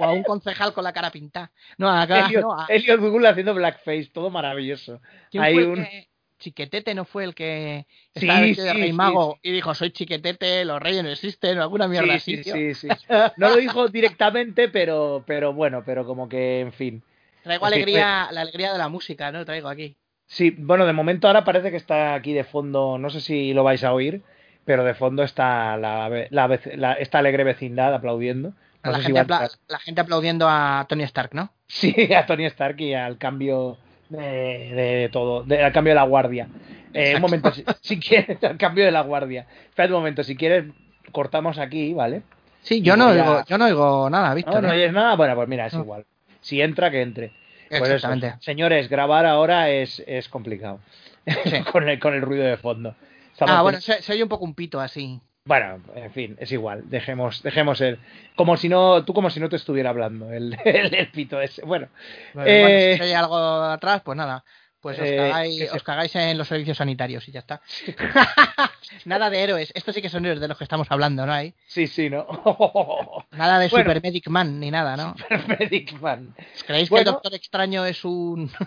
O 0.00 0.04
a 0.04 0.12
un 0.12 0.22
concejal 0.24 0.72
con 0.72 0.82
la 0.84 0.92
cara 0.92 1.10
pintada. 1.10 1.50
No, 1.76 1.88
acá, 1.90 2.26
Elliot, 2.26 2.42
no, 2.42 2.52
a- 2.60 2.66
Elliot 2.68 3.00
Gould 3.00 3.26
haciendo 3.26 3.54
blackface, 3.54 4.10
todo 4.12 4.30
maravilloso. 4.30 5.00
¿quién 5.30 5.42
hay 5.42 5.56
un- 5.58 5.74
que- 5.84 6.08
Chiquetete 6.40 6.94
no 6.94 7.04
fue 7.04 7.24
el 7.24 7.34
que 7.34 7.84
Sí, 8.14 8.20
estaba 8.20 8.40
vestido 8.42 8.66
de 8.66 8.72
sí, 8.74 8.78
rey 8.78 8.90
sí, 8.90 8.96
mago 8.96 9.40
y 9.42 9.50
dijo, 9.50 9.74
soy 9.74 9.90
Chiquetete, 9.90 10.64
los 10.64 10.80
reyes 10.80 11.02
no 11.02 11.10
existen, 11.10 11.58
o 11.58 11.62
alguna 11.62 11.88
mierda 11.88 12.16
Sí, 12.20 12.36
así, 12.36 12.44
sí, 12.44 12.74
sí, 12.74 12.88
sí. 12.96 13.06
No 13.36 13.48
lo 13.50 13.56
dijo 13.56 13.88
directamente, 13.88 14.68
pero, 14.68 15.24
pero 15.26 15.52
bueno, 15.52 15.82
pero 15.84 16.06
como 16.06 16.28
que, 16.28 16.60
en 16.60 16.72
fin. 16.72 17.02
Traigo 17.48 17.66
alegría, 17.66 18.28
la 18.30 18.40
alegría 18.42 18.72
de 18.72 18.78
la 18.78 18.88
música, 18.88 19.32
¿no? 19.32 19.44
Traigo 19.44 19.68
aquí. 19.68 19.96
Sí, 20.26 20.54
bueno, 20.58 20.84
de 20.86 20.92
momento 20.92 21.26
ahora 21.26 21.44
parece 21.44 21.70
que 21.70 21.76
está 21.78 22.14
aquí 22.14 22.32
de 22.34 22.44
fondo, 22.44 22.98
no 22.98 23.08
sé 23.10 23.20
si 23.20 23.54
lo 23.54 23.64
vais 23.64 23.82
a 23.84 23.92
oír, 23.94 24.22
pero 24.64 24.84
de 24.84 24.94
fondo 24.94 25.22
está 25.22 25.76
la, 25.78 26.08
la 26.30 26.58
la- 26.76 26.92
esta 26.94 27.18
alegre 27.18 27.44
vecindad 27.44 27.94
aplaudiendo. 27.94 28.52
No 28.84 28.92
la, 28.92 28.98
si 28.98 29.04
gente 29.04 29.20
apla- 29.20 29.42
entrar. 29.42 29.50
la 29.68 29.78
gente 29.78 30.00
aplaudiendo 30.02 30.46
a 30.48 30.84
Tony 30.88 31.02
Stark, 31.04 31.30
¿no? 31.34 31.50
Sí, 31.66 31.94
a 32.14 32.26
Tony 32.26 32.44
Stark 32.46 32.80
y 32.80 32.92
al 32.94 33.16
cambio 33.18 33.78
de, 34.10 34.18
de 34.18 35.08
todo, 35.12 35.42
de- 35.44 35.62
al 35.64 35.72
cambio 35.72 35.92
de 35.92 35.96
la 35.96 36.04
guardia. 36.04 36.48
Eh, 36.92 37.14
un 37.16 37.20
momento, 37.22 37.50
si, 37.52 37.64
si 37.80 37.98
quieres, 37.98 38.42
al 38.44 38.56
cambio 38.58 38.84
de 38.84 38.90
la 38.90 39.00
guardia. 39.02 39.46
Espera 39.68 39.88
un 39.88 39.94
momento, 40.00 40.22
si 40.22 40.36
quieres, 40.36 40.66
cortamos 41.12 41.58
aquí, 41.58 41.94
¿vale? 41.94 42.22
Sí, 42.62 42.82
yo 42.82 42.94
Y 42.94 42.98
no 42.98 43.08
oigo, 43.08 43.44
yo 43.46 43.56
no 43.56 43.64
oigo 43.64 44.10
nada, 44.10 44.28
No, 44.30 44.34
Víctor. 44.34 44.62
no 44.62 44.68
¿eh? 44.68 44.76
oyes 44.76 44.92
nada, 44.92 45.16
bueno, 45.16 45.34
pues 45.34 45.48
mira, 45.48 45.66
es 45.66 45.74
No. 45.74 45.80
igual. 45.80 46.04
Si 46.40 46.60
entra, 46.60 46.90
que 46.90 47.00
entre. 47.02 47.32
Pues 47.68 47.82
eso. 47.82 47.94
Exactamente. 47.94 48.34
Señores, 48.40 48.88
grabar 48.88 49.26
ahora 49.26 49.70
es, 49.70 50.02
es 50.06 50.28
complicado. 50.28 50.80
Sí. 51.26 51.62
con, 51.72 51.88
el, 51.88 51.98
con 51.98 52.14
el 52.14 52.22
ruido 52.22 52.44
de 52.44 52.56
fondo. 52.56 52.94
Estamos 53.32 53.54
Ah, 53.54 53.62
bueno, 53.62 53.80
se, 53.80 54.02
se 54.02 54.12
oye 54.12 54.22
un 54.22 54.28
poco 54.28 54.44
un 54.44 54.54
pito 54.54 54.80
así. 54.80 55.20
Bueno, 55.44 55.80
en 55.94 56.10
fin, 56.12 56.36
es 56.40 56.52
igual. 56.52 56.90
Dejemos, 56.90 57.42
dejemos 57.42 57.80
el. 57.80 57.98
Como 58.36 58.56
si 58.56 58.68
no. 58.68 59.04
Tú 59.04 59.14
como 59.14 59.30
si 59.30 59.40
no 59.40 59.48
te 59.48 59.56
estuviera 59.56 59.90
hablando. 59.90 60.30
El, 60.32 60.56
el, 60.64 60.94
el 60.94 61.08
pito 61.10 61.40
ese. 61.40 61.64
Bueno. 61.64 61.88
Bueno, 62.34 62.50
Eh, 62.50 62.60
bueno, 62.60 62.96
si 62.96 63.02
oye 63.02 63.16
algo 63.16 63.36
atrás, 63.36 64.02
pues 64.04 64.16
nada. 64.16 64.44
Pues 64.80 64.96
os, 64.98 65.04
Eh, 65.04 65.16
cagáis, 65.16 65.72
os 65.72 65.82
cagáis 65.82 66.14
en 66.16 66.38
los 66.38 66.46
servicios 66.46 66.76
sanitarios 66.76 67.26
y 67.28 67.32
ya 67.32 67.40
está. 67.40 67.60
nada 69.04 69.28
de 69.28 69.42
héroes. 69.42 69.72
Estos 69.74 69.92
sí 69.94 70.00
que 70.00 70.08
son 70.08 70.24
héroes 70.24 70.40
de 70.40 70.46
los 70.46 70.56
que 70.56 70.62
estamos 70.64 70.86
hablando, 70.90 71.26
¿no? 71.26 71.32
Hay 71.32 71.52
Sí, 71.66 71.88
sí, 71.88 72.08
¿no? 72.08 72.26
nada 73.32 73.58
de 73.58 73.68
Bueno. 73.68 73.84
Super 73.90 74.02
Medic 74.02 74.28
Man 74.28 74.60
ni 74.60 74.70
nada, 74.70 74.96
¿no? 74.96 75.16
Medic 75.58 76.00
Man. 76.00 76.34
¿Os 76.54 76.62
¿Creéis 76.64 76.88
que 76.88 76.98
el. 76.98 77.04
Doctor 77.04 77.34
Extraño 77.34 77.84
es 77.84 78.04
un... 78.04 78.50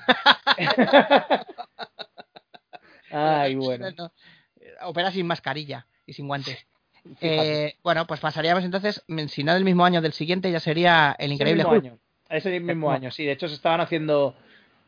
Ay, 3.12 3.56
bueno. 3.56 3.88
No, 3.98 4.12
Opera 4.84 5.12
sin 5.12 5.28
mascarilla 5.28 5.86
y 6.06 6.14
sin 6.14 6.28
guantes. 6.28 6.66
Eh, 7.20 7.76
bueno, 7.84 8.06
pues 8.06 8.20
pasaríamos 8.20 8.64
entonces, 8.64 9.04
si 9.28 9.44
no 9.44 9.54
del 9.54 9.66
mismo 9.66 9.86
año 9.86 10.02
del 10.02 10.14
siguiente, 10.14 10.52
ya 10.52 10.60
sería 10.60 11.16
el 11.20 11.34
increíble 11.34 11.64
mismo 11.64 11.74
Hulk. 11.78 11.86
año. 11.86 11.98
Ese 12.30 12.50
mismo 12.52 12.68
mismo. 12.68 12.92
año, 12.92 13.12
sí. 13.12 13.26
De 13.26 13.34
hecho, 13.34 13.48
se 13.48 13.56
estaban 13.56 13.82
haciendo 13.82 14.36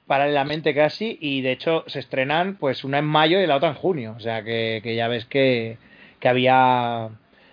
paralelamente 0.08 0.74
casi 0.76 1.18
y 1.22 1.42
de 1.42 1.52
hecho 1.54 1.84
se 1.88 2.00
estrenan 2.00 2.56
pues 2.56 2.84
una 2.84 3.00
en 3.00 3.06
mayo 3.06 3.40
y 3.40 3.48
la 3.48 3.56
otra 3.56 3.70
en 3.70 3.76
junio. 3.76 4.14
O 4.18 4.20
sea 4.20 4.44
que, 4.44 4.82
que 4.84 4.96
ya 4.96 5.08
ves 5.08 5.26
que, 5.26 5.78
que 6.20 6.28
había 6.30 7.10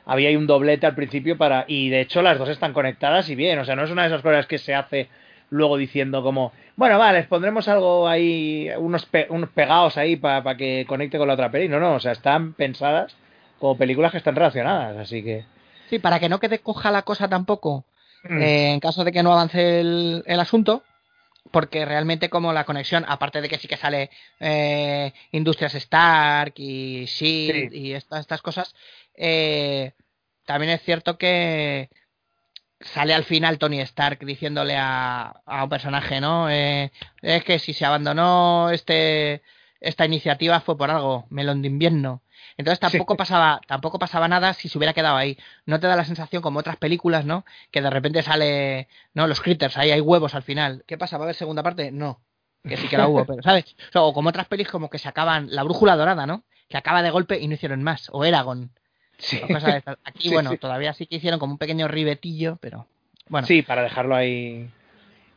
había 0.07 0.28
ahí 0.30 0.36
un 0.36 0.46
doblete 0.46 0.86
al 0.86 0.94
principio 0.96 1.36
para 1.38 1.64
y 1.68 1.88
de 1.90 2.01
hecho 2.01 2.22
las 2.22 2.38
dos 2.38 2.48
están 2.48 2.72
conectadas 2.72 3.28
y 3.28 3.34
bien. 3.36 3.59
O 3.61 3.64
sea, 3.64 3.76
no 3.76 3.84
es 3.84 3.90
una 3.90 4.03
de 4.03 4.09
esas 4.09 4.22
cosas 4.22 4.46
que 4.46 4.59
se 4.59 4.74
hace 4.74 5.09
luego 5.51 5.76
diciendo 5.76 6.22
como, 6.22 6.53
bueno, 6.76 6.98
vale, 6.98 7.18
les 7.18 7.26
pondremos 7.28 7.66
algo 7.68 8.09
ahí, 8.09 8.68
unos, 8.78 9.05
pe- 9.07 9.26
unos 9.30 9.51
pegados 9.51 9.96
ahí 9.96 10.16
para 10.16 10.57
que 10.57 10.84
conecte 10.88 11.18
con 11.18 11.28
la 11.28 11.34
otra 11.34 11.51
peli. 11.51 11.68
No, 11.68 11.78
no, 11.80 11.94
o 11.94 12.01
sea, 12.01 12.12
están 12.12 12.53
pensadas 12.55 13.16
como 13.59 13.76
películas 13.76 14.11
que 14.12 14.18
están 14.18 14.34
relacionadas, 14.36 14.96
así 14.96 15.22
que... 15.22 15.44
Sí, 15.90 15.98
para 15.98 16.18
que 16.20 16.28
no 16.28 16.38
quede 16.40 16.61
coja 16.61 16.90
la 16.90 17.03
cosa 17.03 17.28
tampoco, 17.28 17.84
Mm. 18.22 18.42
eh, 18.42 18.72
en 18.74 18.80
caso 18.80 19.03
de 19.03 19.12
que 19.12 19.22
no 19.22 19.32
avance 19.32 19.80
el, 19.80 20.22
el 20.26 20.40
asunto, 20.40 20.82
porque 21.51 21.84
realmente 21.84 22.28
como 22.30 22.53
la 22.53 22.64
conexión, 22.64 23.05
aparte 23.09 23.40
de 23.40 23.48
que 23.48 23.59
sí 23.59 23.68
que 23.68 23.76
sale 23.76 24.11
eh, 24.38 25.12
Industrias 25.32 25.74
Stark 25.74 26.55
y 26.57 27.05
Shield 27.07 27.72
Sí. 27.72 27.78
y 27.78 27.92
estas, 27.92 28.20
estas 28.20 28.42
cosas, 28.42 28.74
eh, 29.14 29.92
también 30.46 30.72
es 30.72 30.82
cierto 30.82 31.18
que 31.18 31.90
sale 32.80 33.12
al 33.14 33.24
final 33.24 33.59
Tony 33.59 33.80
Stark 33.80 34.24
diciéndole 34.24 34.74
a, 34.76 35.42
a 35.44 35.64
un 35.64 35.70
personaje, 35.70 36.20
¿no? 36.20 36.48
Eh, 36.51 36.90
es 37.22 37.44
que 37.44 37.59
si 37.59 37.72
se 37.74 37.84
abandonó 37.84 38.70
este 38.70 39.42
esta 39.80 40.05
iniciativa 40.05 40.61
fue 40.61 40.76
por 40.76 40.90
algo, 40.90 41.26
melón 41.30 41.62
de 41.62 41.68
invierno. 41.68 42.22
Entonces 42.61 42.79
tampoco 42.81 43.15
Sí. 43.15 43.19
pasaba, 43.19 43.61
tampoco 43.67 43.99
pasaba 43.99 44.29
nada 44.29 44.55
si 44.55 44.69
se 44.69 44.79
hubiera 44.79 44.93
quedado 44.95 45.17
ahí. 45.17 45.37
No 45.67 45.81
te 45.81 45.87
da 45.89 45.97
la 45.97 46.05
sensación 46.05 46.41
como 46.43 46.61
otras 46.61 46.77
películas, 46.77 47.25
¿no? 47.25 47.45
Que 47.71 47.83
de 47.83 47.91
repente 47.91 48.23
sale, 48.23 48.89
no, 49.15 49.27
los 49.27 49.41
critters, 49.41 49.77
ahí 49.77 49.91
hay 49.91 50.01
huevos 50.01 50.35
al 50.35 50.43
final. 50.43 50.85
¿Qué 50.87 50.97
pasa? 50.97 51.19
¿Va 51.19 51.25
a 51.25 51.27
haber 51.27 51.35
segunda 51.37 51.63
parte? 51.63 51.91
No. 51.91 52.21
Que 52.63 52.77
sí 52.77 52.89
que 52.89 52.97
la 52.99 53.09
hubo, 53.09 53.25
pero 53.27 53.43
¿sabes? 53.43 53.77
O, 53.89 53.93
sea, 53.93 54.03
o 54.03 54.13
como 54.15 54.29
otras 54.29 54.47
pelis 54.47 54.69
como 54.69 54.89
que 54.91 54.99
se 54.99 55.09
acaban, 55.09 55.49
la 55.51 55.63
brújula 55.65 55.97
dorada, 55.97 56.27
¿no? 56.27 56.45
Que 56.69 56.77
acaba 56.77 57.03
de 57.03 57.11
golpe 57.11 57.39
y 57.41 57.49
no 57.49 57.55
hicieron 57.55 57.83
más. 57.83 58.09
O 58.13 58.25
Eragon. 58.25 58.71
Sí. 59.19 59.41
Aquí, 60.05 60.29
Sí, 60.29 60.33
bueno, 60.33 60.51
sí. 60.51 60.59
todavía 60.59 60.93
sí 60.95 61.07
que 61.07 61.17
hicieron 61.17 61.41
como 61.41 61.53
un 61.55 61.59
pequeño 61.59 61.89
ribetillo, 61.89 62.57
pero 62.61 62.87
bueno. 63.29 63.47
Sí, 63.47 63.63
para 63.63 63.83
dejarlo 63.83 64.15
ahí. 64.15 64.71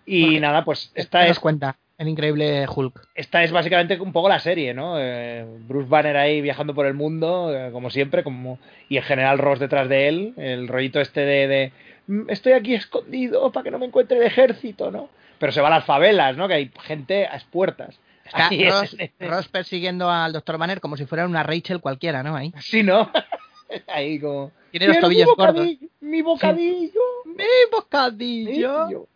Y 0.06 0.24
Porque- 0.26 0.40
nada, 0.42 0.66
pues 0.66 0.92
¿qué 0.94 1.02
esta 1.02 1.26
es, 1.28 1.40
cuenta 1.40 1.78
el 1.98 2.08
increíble 2.08 2.66
Hulk. 2.68 3.08
esta 3.16 3.44
es 3.44 3.52
básicamente 3.52 4.00
un 4.00 4.12
poco 4.12 4.30
la 4.30 4.40
serie, 4.40 4.74
¿no? 4.74 4.96
Eh, 5.00 5.46
Bruce 5.68 5.88
Banner 5.90 6.18
ahí 6.18 6.42
viajando 6.42 6.74
por 6.74 6.86
el 6.86 6.94
mundo, 6.94 7.54
eh, 7.56 7.72
como 7.72 7.90
siempre, 7.90 8.24
como 8.24 8.60
y 8.90 8.98
el 8.98 9.04
general 9.04 9.38
Ross 9.38 9.60
detrás 9.60 9.88
de 9.90 10.08
él, 10.08 10.34
el 10.38 10.68
rollito 10.68 11.00
este 11.00 11.22
de, 11.22 11.48
de, 11.48 11.72
"Mm, 12.08 12.30
estoy 12.30 12.54
aquí 12.54 12.74
escondido 12.74 13.52
para 13.52 13.64
que 13.64 13.72
no 13.72 13.80
me 13.80 13.86
encuentre 13.86 14.18
el 14.18 14.24
ejército, 14.24 14.92
¿no? 14.92 15.10
Pero 15.40 15.52
se 15.52 15.62
va 15.62 15.68
a 15.68 15.72
las 15.72 15.86
favelas, 15.86 16.36
¿no? 16.38 16.48
Que 16.48 16.54
hay 16.56 16.72
gente 16.84 17.26
a 17.28 17.36
expuertas. 17.36 18.00
Está 18.26 18.48
Ahí 18.48 18.64
es- 18.64 18.74
Ross, 18.74 18.98
Ross 19.20 19.48
persiguiendo 19.50 20.10
al 20.10 20.32
Dr. 20.34 20.58
Banner 20.58 20.80
como 20.80 20.96
si 20.98 21.06
fuera 21.06 21.26
una 21.26 21.44
Rachel 21.44 21.82
cualquiera, 21.82 22.24
¿no? 22.24 22.36
Ahí. 22.36 22.54
Sí, 22.60 22.82
¿no? 22.84 23.12
Ahí 23.88 24.20
como... 24.20 24.52
Tiene 24.72 24.88
los 24.88 24.96
"Quiero 24.98 25.10
mi 25.10 25.16
tobillos 25.16 25.36
gordos. 25.36 25.56
bocadillo, 25.56 25.88
Mi 26.02 26.22
bocadillo. 26.22 27.02
¡Mi 27.36 27.44
¡Eh, 27.44 27.48
bocadillo! 27.72 29.08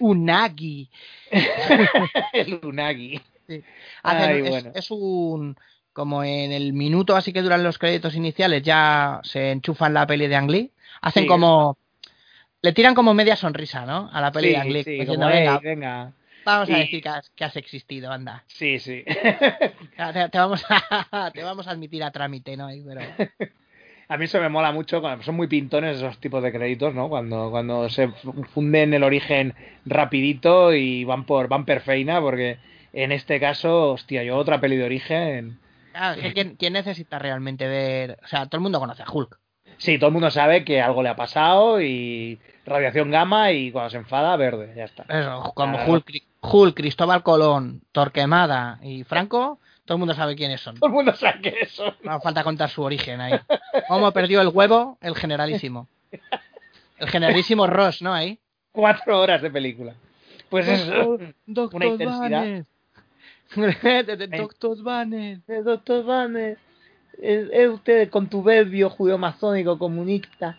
Unagi. 0.00 0.88
el 2.32 2.60
Unagi. 2.64 3.20
Sí. 3.46 3.62
Ay, 4.02 4.16
Hacen- 4.16 4.44
es, 4.44 4.50
bueno. 4.50 4.72
es 4.74 4.90
un. 4.90 5.56
Como 5.92 6.22
en 6.24 6.52
el 6.52 6.72
minuto 6.74 7.16
así 7.16 7.32
que 7.32 7.40
duran 7.40 7.62
los 7.62 7.78
créditos 7.78 8.14
iniciales, 8.14 8.62
ya 8.62 9.20
se 9.22 9.50
enchufan 9.50 9.94
la 9.94 10.06
peli 10.06 10.26
de 10.26 10.36
Ang 10.36 10.50
Lee. 10.50 10.72
Hacen 11.00 11.22
Sí. 11.24 11.28
como. 11.28 11.78
Le 12.62 12.72
tiran 12.72 12.94
como 12.94 13.14
media 13.14 13.36
sonrisa, 13.36 13.86
¿no? 13.86 14.10
A 14.12 14.20
la 14.20 14.32
peli 14.32 14.48
Sí, 14.48 14.52
de 14.54 14.60
Ang 14.60 14.68
Lee. 14.70 14.84
sí, 14.84 14.90
diciendo, 14.92 15.14
como, 15.26 15.28
"Ey, 15.30 15.40
venga, 15.46 15.58
venga. 15.60 16.12
vamos 16.44 16.70
a 16.70 16.76
decir 16.78 17.02
que 17.02 17.08
has, 17.08 17.30
que 17.30 17.44
has 17.44 17.56
existido, 17.56 18.10
anda. 18.10 18.44
Sí, 18.48 18.78
sí. 18.78 19.04
Te, 19.04 20.28
te 20.30 20.38
vamos 20.38 20.64
a, 20.68 21.30
te 21.34 21.42
vamos 21.42 21.66
a 21.68 21.70
admitir 21.70 22.02
a 22.02 22.10
trámite, 22.10 22.56
¿no? 22.56 22.68
Pero, 22.86 23.00
A 24.08 24.16
mí 24.16 24.26
eso 24.26 24.40
me 24.40 24.48
mola 24.48 24.70
mucho, 24.72 25.00
cuando- 25.00 25.24
son 25.24 25.34
muy 25.34 25.48
pintones 25.48 25.96
esos 25.96 26.18
tipos 26.18 26.42
de 26.42 26.52
créditos, 26.52 26.94
¿no? 26.94 27.08
Cuando, 27.08 27.50
cuando 27.50 27.88
se 27.88 28.08
funden 28.54 28.94
el 28.94 29.02
origen 29.02 29.54
rapidito 29.84 30.72
y 30.74 31.04
van 31.04 31.24
por 31.24 31.48
van 31.48 31.64
per 31.64 31.80
feina, 31.80 32.20
porque 32.20 32.58
en 32.92 33.10
este 33.12 33.40
caso, 33.40 33.92
hostia, 33.92 34.22
yo 34.22 34.36
otra 34.36 34.60
peli 34.60 34.76
de 34.76 34.84
origen... 34.84 35.58
claro, 35.92 36.14
es 36.14 36.22
que 36.22 36.32
¿quién, 36.34 36.56
quién 36.56 36.72
necesita 36.74 37.18
realmente 37.18 37.66
ver? 37.66 38.18
O 38.22 38.28
sea, 38.28 38.46
todo 38.46 38.58
el 38.58 38.62
mundo 38.62 38.78
conoce 38.78 39.02
a 39.02 39.10
Hulk. 39.10 39.38
Sí, 39.78 39.98
todo 39.98 40.08
el 40.08 40.12
mundo 40.14 40.30
sabe 40.30 40.64
que 40.64 40.80
algo 40.80 41.02
le 41.02 41.08
ha 41.10 41.16
pasado 41.16 41.82
y 41.82 42.38
radiación 42.64 43.10
gamma 43.10 43.52
y 43.52 43.70
cuando 43.72 43.90
se 43.90 43.98
enfada, 43.98 44.36
verde, 44.36 44.72
ya 44.76 44.84
está. 44.84 45.04
Eso, 45.08 45.52
como 45.54 45.76
Claro. 45.76 45.92
Hulk, 45.92 46.22
Hulk, 46.40 46.76
Cristóbal 46.76 47.22
Colón, 47.22 47.82
Torquemada 47.92 48.78
y 48.82 49.04
Franco, 49.04 49.58
todo 49.86 49.96
el 49.96 50.00
mundo 50.00 50.14
sabe 50.14 50.34
quiénes 50.34 50.60
son. 50.60 50.74
Todo 50.74 50.88
el 50.88 50.92
mundo 50.92 51.14
sabe 51.14 51.40
que 51.40 51.60
eso. 51.60 51.94
No 52.02 52.12
hace 52.12 52.22
falta 52.22 52.42
contar 52.44 52.68
su 52.68 52.82
origen 52.82 53.20
ahí. 53.20 53.38
¿Cómo 53.88 54.12
perdió 54.12 54.40
el 54.40 54.48
huevo 54.48 54.98
el 55.00 55.14
generalísimo? 55.14 55.88
El 56.98 57.08
generalísimo 57.08 57.66
Ross, 57.66 58.02
¿no? 58.02 58.12
Ahí. 58.12 58.38
Cuatro 58.72 59.20
horas 59.20 59.40
de 59.42 59.50
película. 59.50 59.94
Pues 60.50 60.66
eso. 60.66 61.18
Doctor 61.46 61.76
Una 61.76 61.86
intensidad. 61.86 62.64
Doctor 64.36 64.82
Banner. 64.82 65.40
El 65.46 65.64
doctor 65.64 66.04
Banner, 66.04 66.58
es, 67.22 67.48
es 67.52 67.68
usted 67.68 68.10
con 68.10 68.28
tu 68.28 68.42
verbio 68.42 68.90
judío 68.90 69.18
masónico 69.18 69.78
comunista. 69.78 70.58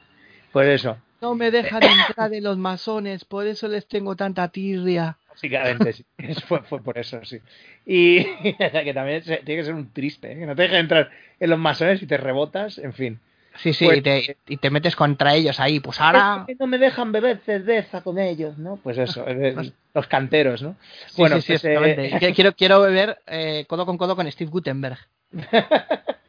Pues 0.53 0.69
eso, 0.69 0.97
No 1.21 1.35
me 1.35 1.51
dejan 1.51 1.83
entrar 1.83 2.33
en 2.33 2.43
los 2.43 2.57
masones, 2.57 3.25
por 3.25 3.45
eso 3.45 3.67
les 3.67 3.87
tengo 3.87 4.15
tanta 4.15 4.47
tirria. 4.47 5.17
Básicamente 5.37 5.93
sí. 5.93 6.05
Fue, 6.47 6.61
fue 6.63 6.81
por 6.81 6.97
eso, 6.97 7.23
sí. 7.23 7.39
Y 7.85 8.23
que 8.57 8.91
también 8.93 9.23
se- 9.23 9.37
tiene 9.37 9.61
que 9.61 9.65
ser 9.65 9.73
un 9.75 9.91
triste, 9.93 10.31
¿eh? 10.31 10.39
que 10.39 10.45
no 10.45 10.55
te 10.55 10.63
dejen 10.63 10.79
entrar 10.79 11.09
en 11.39 11.49
los 11.49 11.59
masones 11.59 12.01
y 12.01 12.07
te 12.07 12.17
rebotas, 12.17 12.77
en 12.79 12.93
fin. 12.93 13.19
Sí, 13.57 13.73
sí, 13.73 13.85
Pues- 13.85 13.97
y, 13.97 14.01
te, 14.01 14.37
y 14.47 14.57
te 14.57 14.69
metes 14.69 14.95
contra 14.95 15.33
ellos 15.33 15.59
ahí. 15.59 15.79
Pues 15.79 15.99
ahora. 15.99 16.39
Es 16.41 16.45
que 16.47 16.55
no 16.59 16.67
me 16.67 16.77
dejan 16.77 17.11
beber 17.11 17.39
cerveza 17.45 18.01
con 18.01 18.19
ellos, 18.19 18.57
¿no? 18.57 18.77
Pues 18.77 18.97
eso, 18.97 19.25
eh, 19.27 19.55
los 19.93 20.07
canteros, 20.07 20.61
¿no? 20.61 20.75
Sí, 21.07 21.13
bueno, 21.21 21.37
sí, 21.37 21.41
sí, 21.41 21.47
pues, 21.53 21.63
eh, 21.65 21.71
exactamente. 21.73 22.19
Que- 22.19 22.33
Quiero, 22.33 22.53
quiero 22.53 22.81
beber 22.81 23.19
eh, 23.27 23.65
codo 23.67 23.85
con 23.85 23.97
codo 23.97 24.15
con 24.15 24.31
Steve 24.31 24.51
Gutenberg. 24.51 24.99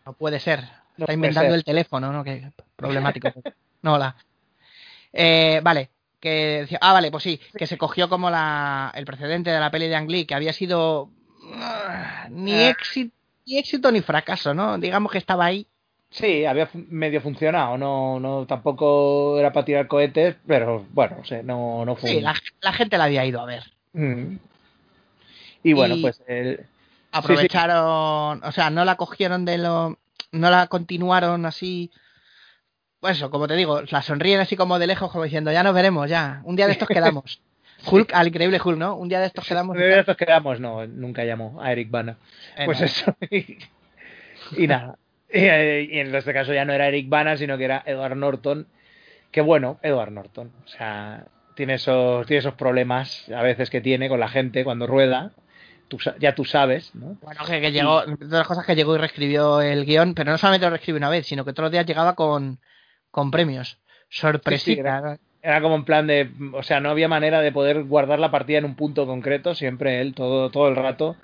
No 0.04 0.12
puede 0.14 0.40
ser. 0.40 0.60
No 0.96 1.04
Está 1.04 1.12
inventando 1.12 1.54
el 1.54 1.64
teléfono, 1.64 2.10
¿no? 2.12 2.24
Que 2.24 2.50
problemático. 2.76 3.32
No, 3.82 3.94
hola. 3.94 4.16
Eh, 5.12 5.60
vale. 5.62 5.90
Que 6.20 6.60
decía- 6.62 6.78
ah, 6.80 6.92
vale, 6.92 7.10
pues 7.10 7.22
sí, 7.22 7.40
que 7.56 7.66
se 7.66 7.78
cogió 7.78 8.08
como 8.08 8.28
la, 8.30 8.90
el 8.94 9.04
precedente 9.04 9.50
de 9.50 9.60
la 9.60 9.70
peli 9.70 9.86
de 9.88 9.96
Ang 9.96 10.10
Lee, 10.10 10.24
que 10.26 10.34
había 10.34 10.52
sido 10.52 11.10
ah, 11.54 12.26
ni, 12.30 12.52
Ah. 12.52 12.70
éxito, 12.70 13.14
ni 13.46 13.58
éxito 13.58 13.92
ni 13.92 14.00
fracaso, 14.00 14.52
¿no? 14.54 14.78
Digamos 14.78 15.12
que 15.12 15.18
estaba 15.18 15.44
ahí. 15.46 15.66
Sí, 16.10 16.44
había 16.46 16.68
medio 16.72 17.20
funcionado, 17.20 17.76
no, 17.78 18.18
no, 18.18 18.46
tampoco 18.46 19.38
era 19.38 19.52
para 19.52 19.64
tirar 19.66 19.86
cohetes, 19.88 20.36
pero 20.46 20.86
bueno, 20.92 21.18
o 21.20 21.24
sea, 21.24 21.42
no, 21.42 21.84
no 21.84 21.96
fue. 21.96 22.10
Sí, 22.10 22.20
la, 22.20 22.34
la 22.62 22.72
gente 22.72 22.96
la 22.98 23.04
había 23.04 23.24
ido 23.26 23.40
a 23.40 23.44
ver. 23.44 23.64
Mm. 23.92 24.36
Y 25.62 25.72
bueno, 25.74 25.96
Y- 25.96 26.02
pues 26.02 26.22
el- 26.26 26.66
aprovecharon, 27.12 28.42
o 28.44 28.52
sea, 28.52 28.70
no 28.70 28.84
la 28.84 28.96
cogieron 28.96 29.44
de 29.44 29.58
lo, 29.58 29.98
no 30.32 30.50
la 30.50 30.66
continuaron 30.66 31.46
así, 31.46 31.90
pues 33.00 33.16
eso, 33.16 33.30
como 33.30 33.46
te 33.46 33.54
digo, 33.54 33.82
la 33.90 34.02
sonríen 34.02 34.40
así 34.40 34.56
como 34.56 34.78
de 34.78 34.86
lejos, 34.86 35.10
como 35.10 35.24
diciendo, 35.24 35.52
ya 35.52 35.62
nos 35.62 35.74
veremos, 35.74 36.08
ya, 36.08 36.40
un 36.44 36.56
día 36.56 36.66
de 36.66 36.72
estos 36.72 36.88
quedamos. 36.92 37.40
Hulk, 37.86 38.12
al 38.12 38.28
increíble 38.28 38.60
Hulk, 38.62 38.76
¿no? 38.78 38.96
Un 38.96 39.08
día 39.08 39.20
de 39.20 39.26
estos 39.26 39.46
quedamos. 39.46 39.76
y 39.76 39.80
de 39.80 39.90
tal. 39.90 40.00
estos 40.00 40.16
quedamos, 40.16 40.58
no, 40.60 40.86
nunca 40.86 41.24
llamó 41.24 41.62
a 41.62 41.70
Eric 41.72 41.90
Bana. 41.90 42.16
Eh, 42.56 42.64
Pues 42.64 42.80
no. 42.80 42.86
eso. 42.86 43.16
Y, 43.30 43.58
y 44.56 44.66
nada. 44.66 44.98
Y, 45.32 45.40
y 45.40 46.00
en 46.00 46.14
este 46.14 46.32
caso 46.32 46.52
ya 46.52 46.64
no 46.64 46.72
era 46.72 46.88
Eric 46.88 47.08
Bana, 47.08 47.36
sino 47.36 47.56
que 47.56 47.64
era 47.64 47.82
Edward 47.86 48.16
Norton. 48.16 48.66
Que 49.30 49.42
bueno, 49.42 49.78
Edward 49.82 50.10
Norton. 50.10 50.50
O 50.64 50.68
sea, 50.68 51.26
tiene 51.54 51.74
esos, 51.74 52.26
tiene 52.26 52.38
esos 52.40 52.54
problemas 52.54 53.28
a 53.30 53.42
veces 53.42 53.70
que 53.70 53.80
tiene 53.80 54.08
con 54.08 54.18
la 54.20 54.28
gente 54.28 54.64
cuando 54.64 54.86
rueda. 54.86 55.32
Tú 55.88 55.98
ya 56.18 56.34
tú 56.34 56.44
sabes, 56.44 56.94
¿no? 56.94 57.16
Bueno, 57.22 57.44
que, 57.46 57.60
que 57.60 57.72
llegó, 57.72 58.04
de 58.04 58.26
las 58.26 58.46
cosas 58.46 58.66
que 58.66 58.74
llegó 58.74 58.94
y 58.94 58.98
reescribió 58.98 59.60
el 59.60 59.86
guion, 59.86 60.14
pero 60.14 60.30
no 60.30 60.38
solamente 60.38 60.66
lo 60.66 60.70
reescribió 60.70 60.98
una 60.98 61.08
vez, 61.08 61.26
sino 61.26 61.44
que 61.44 61.52
todos 61.52 61.64
los 61.64 61.72
días 61.72 61.86
llegaba 61.86 62.14
con, 62.14 62.58
con 63.10 63.30
premios. 63.30 63.78
Sorpresita. 64.08 65.18
Era 65.40 65.60
como 65.60 65.76
en 65.76 65.84
plan 65.84 66.06
de, 66.06 66.30
o 66.52 66.62
sea, 66.62 66.80
no 66.80 66.90
había 66.90 67.08
manera 67.08 67.40
de 67.40 67.52
poder 67.52 67.84
guardar 67.84 68.18
la 68.18 68.30
partida 68.30 68.58
en 68.58 68.64
un 68.64 68.74
punto 68.74 69.06
concreto, 69.06 69.54
siempre 69.54 70.00
él, 70.00 70.14
todo, 70.14 70.50
todo 70.50 70.68
el 70.68 70.76
rato. 70.76 71.16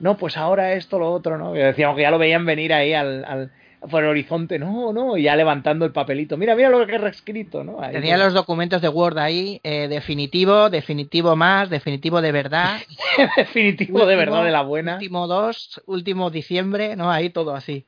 No, 0.00 0.16
pues 0.16 0.36
ahora 0.36 0.72
esto, 0.72 0.98
lo 0.98 1.10
otro, 1.12 1.38
¿no? 1.38 1.54
Y 1.54 1.60
decíamos 1.60 1.96
que 1.96 2.02
ya 2.02 2.10
lo 2.10 2.18
veían 2.18 2.44
venir 2.44 2.72
ahí 2.72 2.94
al, 2.94 3.24
al, 3.24 3.52
por 3.88 4.02
el 4.02 4.10
horizonte, 4.10 4.58
no, 4.58 4.92
no, 4.92 5.16
y 5.16 5.22
ya 5.24 5.36
levantando 5.36 5.84
el 5.84 5.92
papelito. 5.92 6.36
Mira, 6.36 6.56
mira 6.56 6.68
lo 6.68 6.84
que 6.86 6.94
he 6.94 6.98
reescrito, 6.98 7.64
¿no? 7.64 7.80
Ahí, 7.80 7.92
Tenía 7.92 8.16
los 8.16 8.34
documentos 8.34 8.82
de 8.82 8.88
Word 8.88 9.18
ahí, 9.18 9.60
eh, 9.62 9.88
definitivo, 9.88 10.68
definitivo 10.68 11.36
más, 11.36 11.70
definitivo 11.70 12.20
de 12.20 12.32
verdad. 12.32 12.80
definitivo 13.36 14.04
de 14.04 14.16
verdad 14.16 14.44
de 14.44 14.50
la 14.50 14.62
buena. 14.62 14.94
Último 14.94 15.26
2, 15.26 15.82
último 15.86 16.30
diciembre, 16.30 16.96
¿no? 16.96 17.10
Ahí 17.10 17.30
todo 17.30 17.54
así. 17.54 17.86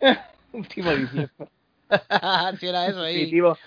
Último 0.52 0.92
diciembre. 0.92 1.46
si 2.60 2.66
era 2.68 2.86
eso 2.86 3.02
ahí. 3.02 3.14
Definitivo. 3.14 3.58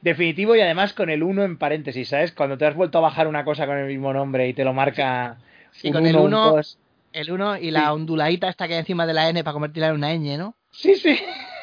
Definitivo 0.00 0.54
y 0.54 0.60
además 0.60 0.92
con 0.92 1.10
el 1.10 1.22
1 1.22 1.42
en 1.44 1.58
paréntesis, 1.58 2.08
¿sabes? 2.08 2.32
Cuando 2.32 2.56
te 2.56 2.66
has 2.66 2.74
vuelto 2.76 2.98
a 2.98 3.02
bajar 3.02 3.26
una 3.26 3.44
cosa 3.44 3.66
con 3.66 3.76
el 3.76 3.86
mismo 3.86 4.12
nombre 4.12 4.48
y 4.48 4.54
te 4.54 4.64
lo 4.64 4.72
marca 4.72 5.38
Sí, 5.72 5.88
un 5.88 5.94
con 5.94 6.06
el 6.06 6.14
uno, 6.14 6.24
un 6.24 6.26
uno, 6.34 6.50
dos. 6.56 6.78
el 7.12 7.30
1 7.32 7.56
y 7.58 7.70
la 7.70 7.92
onduladita 7.92 8.48
esta 8.48 8.68
que 8.68 8.74
hay 8.74 8.80
encima 8.80 9.06
de 9.06 9.14
la 9.14 9.28
N 9.28 9.42
para 9.42 9.52
convertirla 9.54 9.88
en 9.88 9.94
una 9.94 10.12
ñ, 10.14 10.38
¿no? 10.38 10.54
Sí, 10.70 10.94
sí. 10.94 11.18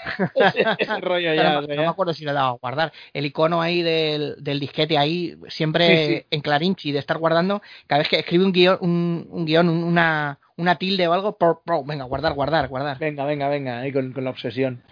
ese, 0.35 0.65
ese 0.77 1.01
rollo 1.01 1.33
ya. 1.33 1.61
no, 1.61 1.67
me 1.67 1.85
acuerdo 1.87 2.13
si 2.13 2.25
lo 2.25 2.31
he 2.31 2.33
dado 2.33 2.49
a 2.49 2.57
guardar. 2.57 2.91
El 3.13 3.25
icono 3.25 3.61
ahí 3.61 3.81
del, 3.81 4.35
del 4.39 4.59
disquete 4.59 4.97
ahí, 4.97 5.37
siempre 5.47 5.87
Sí, 6.07 6.13
sí. 6.19 6.25
en 6.29 6.41
clarinchi 6.41 6.91
de 6.91 6.99
estar 6.99 7.17
guardando. 7.17 7.61
Cada 7.87 7.99
vez 7.99 8.09
que 8.09 8.19
escribe 8.19 8.43
un 8.45 8.51
guion, 8.51 8.77
un, 8.81 9.27
un 9.31 9.45
guion 9.45 9.69
un- 9.69 9.83
una, 9.83 10.39
una 10.57 10.75
tilde 10.75 11.07
o 11.07 11.13
algo, 11.13 11.37
por, 11.37 11.61
por, 11.63 11.85
venga, 11.85 12.03
guardar, 12.03 12.33
guardar, 12.33 12.67
guardar. 12.67 12.99
Venga, 12.99 13.25
venga, 13.25 13.47
venga, 13.49 13.79
ahí 13.79 13.91
con, 13.91 14.11
con 14.13 14.23
la 14.25 14.29
obsesión. 14.29 14.83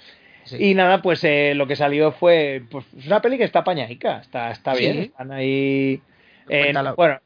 Sí. 0.45 0.57
Y 0.59 0.73
nada, 0.75 1.01
pues 1.01 1.23
eh, 1.23 1.53
lo 1.55 1.67
que 1.67 1.75
salió 1.75 2.11
fue 2.11 2.63
pues, 2.69 2.85
una 3.05 3.21
peli 3.21 3.37
que 3.37 3.43
está 3.43 3.59
apañaica, 3.59 4.19
está, 4.19 4.51
está 4.51 4.73
bien. 4.73 4.93
Sí. 4.93 4.99
Están 5.03 5.31
ahí. 5.31 6.01
eh, 6.49 6.73
bueno, 6.95 7.19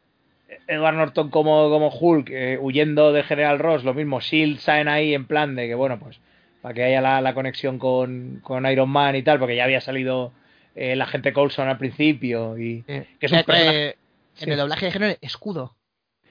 Edward 0.67 0.95
Norton 0.95 1.29
como, 1.29 1.69
como 1.69 1.89
Hulk, 1.89 2.29
eh, 2.29 2.57
huyendo 2.59 3.11
de 3.13 3.23
General 3.23 3.59
Ross, 3.59 3.83
lo 3.83 3.93
mismo. 3.93 4.19
Shield 4.19 4.59
salen 4.59 4.87
ahí 4.87 5.13
en 5.13 5.25
plan 5.25 5.55
de 5.55 5.67
que, 5.67 5.75
bueno, 5.75 5.99
pues 5.99 6.19
para 6.61 6.73
que 6.73 6.83
haya 6.83 7.01
la, 7.01 7.21
la 7.21 7.33
conexión 7.33 7.79
con, 7.79 8.39
con 8.43 8.65
Iron 8.65 8.89
Man 8.89 9.15
y 9.15 9.23
tal, 9.23 9.39
porque 9.39 9.55
ya 9.55 9.63
había 9.63 9.81
salido 9.81 10.33
eh, 10.75 10.93
el 10.93 11.01
agente 11.01 11.33
Coulson 11.33 11.67
al 11.67 11.77
principio. 11.77 12.57
y 12.57 12.83
que 12.83 13.07
es 13.19 13.31
un 13.31 13.39
En 13.39 14.51
el 14.51 14.57
doblaje 14.57 14.87
dijeron 14.87 15.15
escudo. 15.21 15.76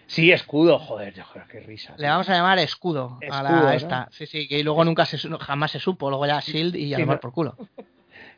Sí, 0.07 0.31
escudo, 0.31 0.79
joder, 0.79 1.21
joder, 1.21 1.49
qué 1.49 1.61
risa. 1.61 1.95
Le 1.99 2.07
vamos 2.07 2.29
a 2.29 2.35
llamar 2.35 2.59
escudo, 2.61 3.19
a 3.31 3.43
la 3.43 3.51
¿no? 3.51 3.71
esta. 3.73 4.09
Sí, 4.13 4.27
sí, 4.27 4.47
que 4.47 4.63
luego 4.63 4.85
nunca 4.85 5.05
se, 5.05 5.19
jamás 5.19 5.73
se 5.73 5.81
supo. 5.81 6.09
Luego 6.11 6.27
ya 6.27 6.39
Shield 6.41 6.77
y 6.77 6.95
a 6.95 6.97
Sí, 6.97 7.03
tomar 7.03 7.17
no. 7.17 7.21
por 7.21 7.33
culo. 7.33 7.57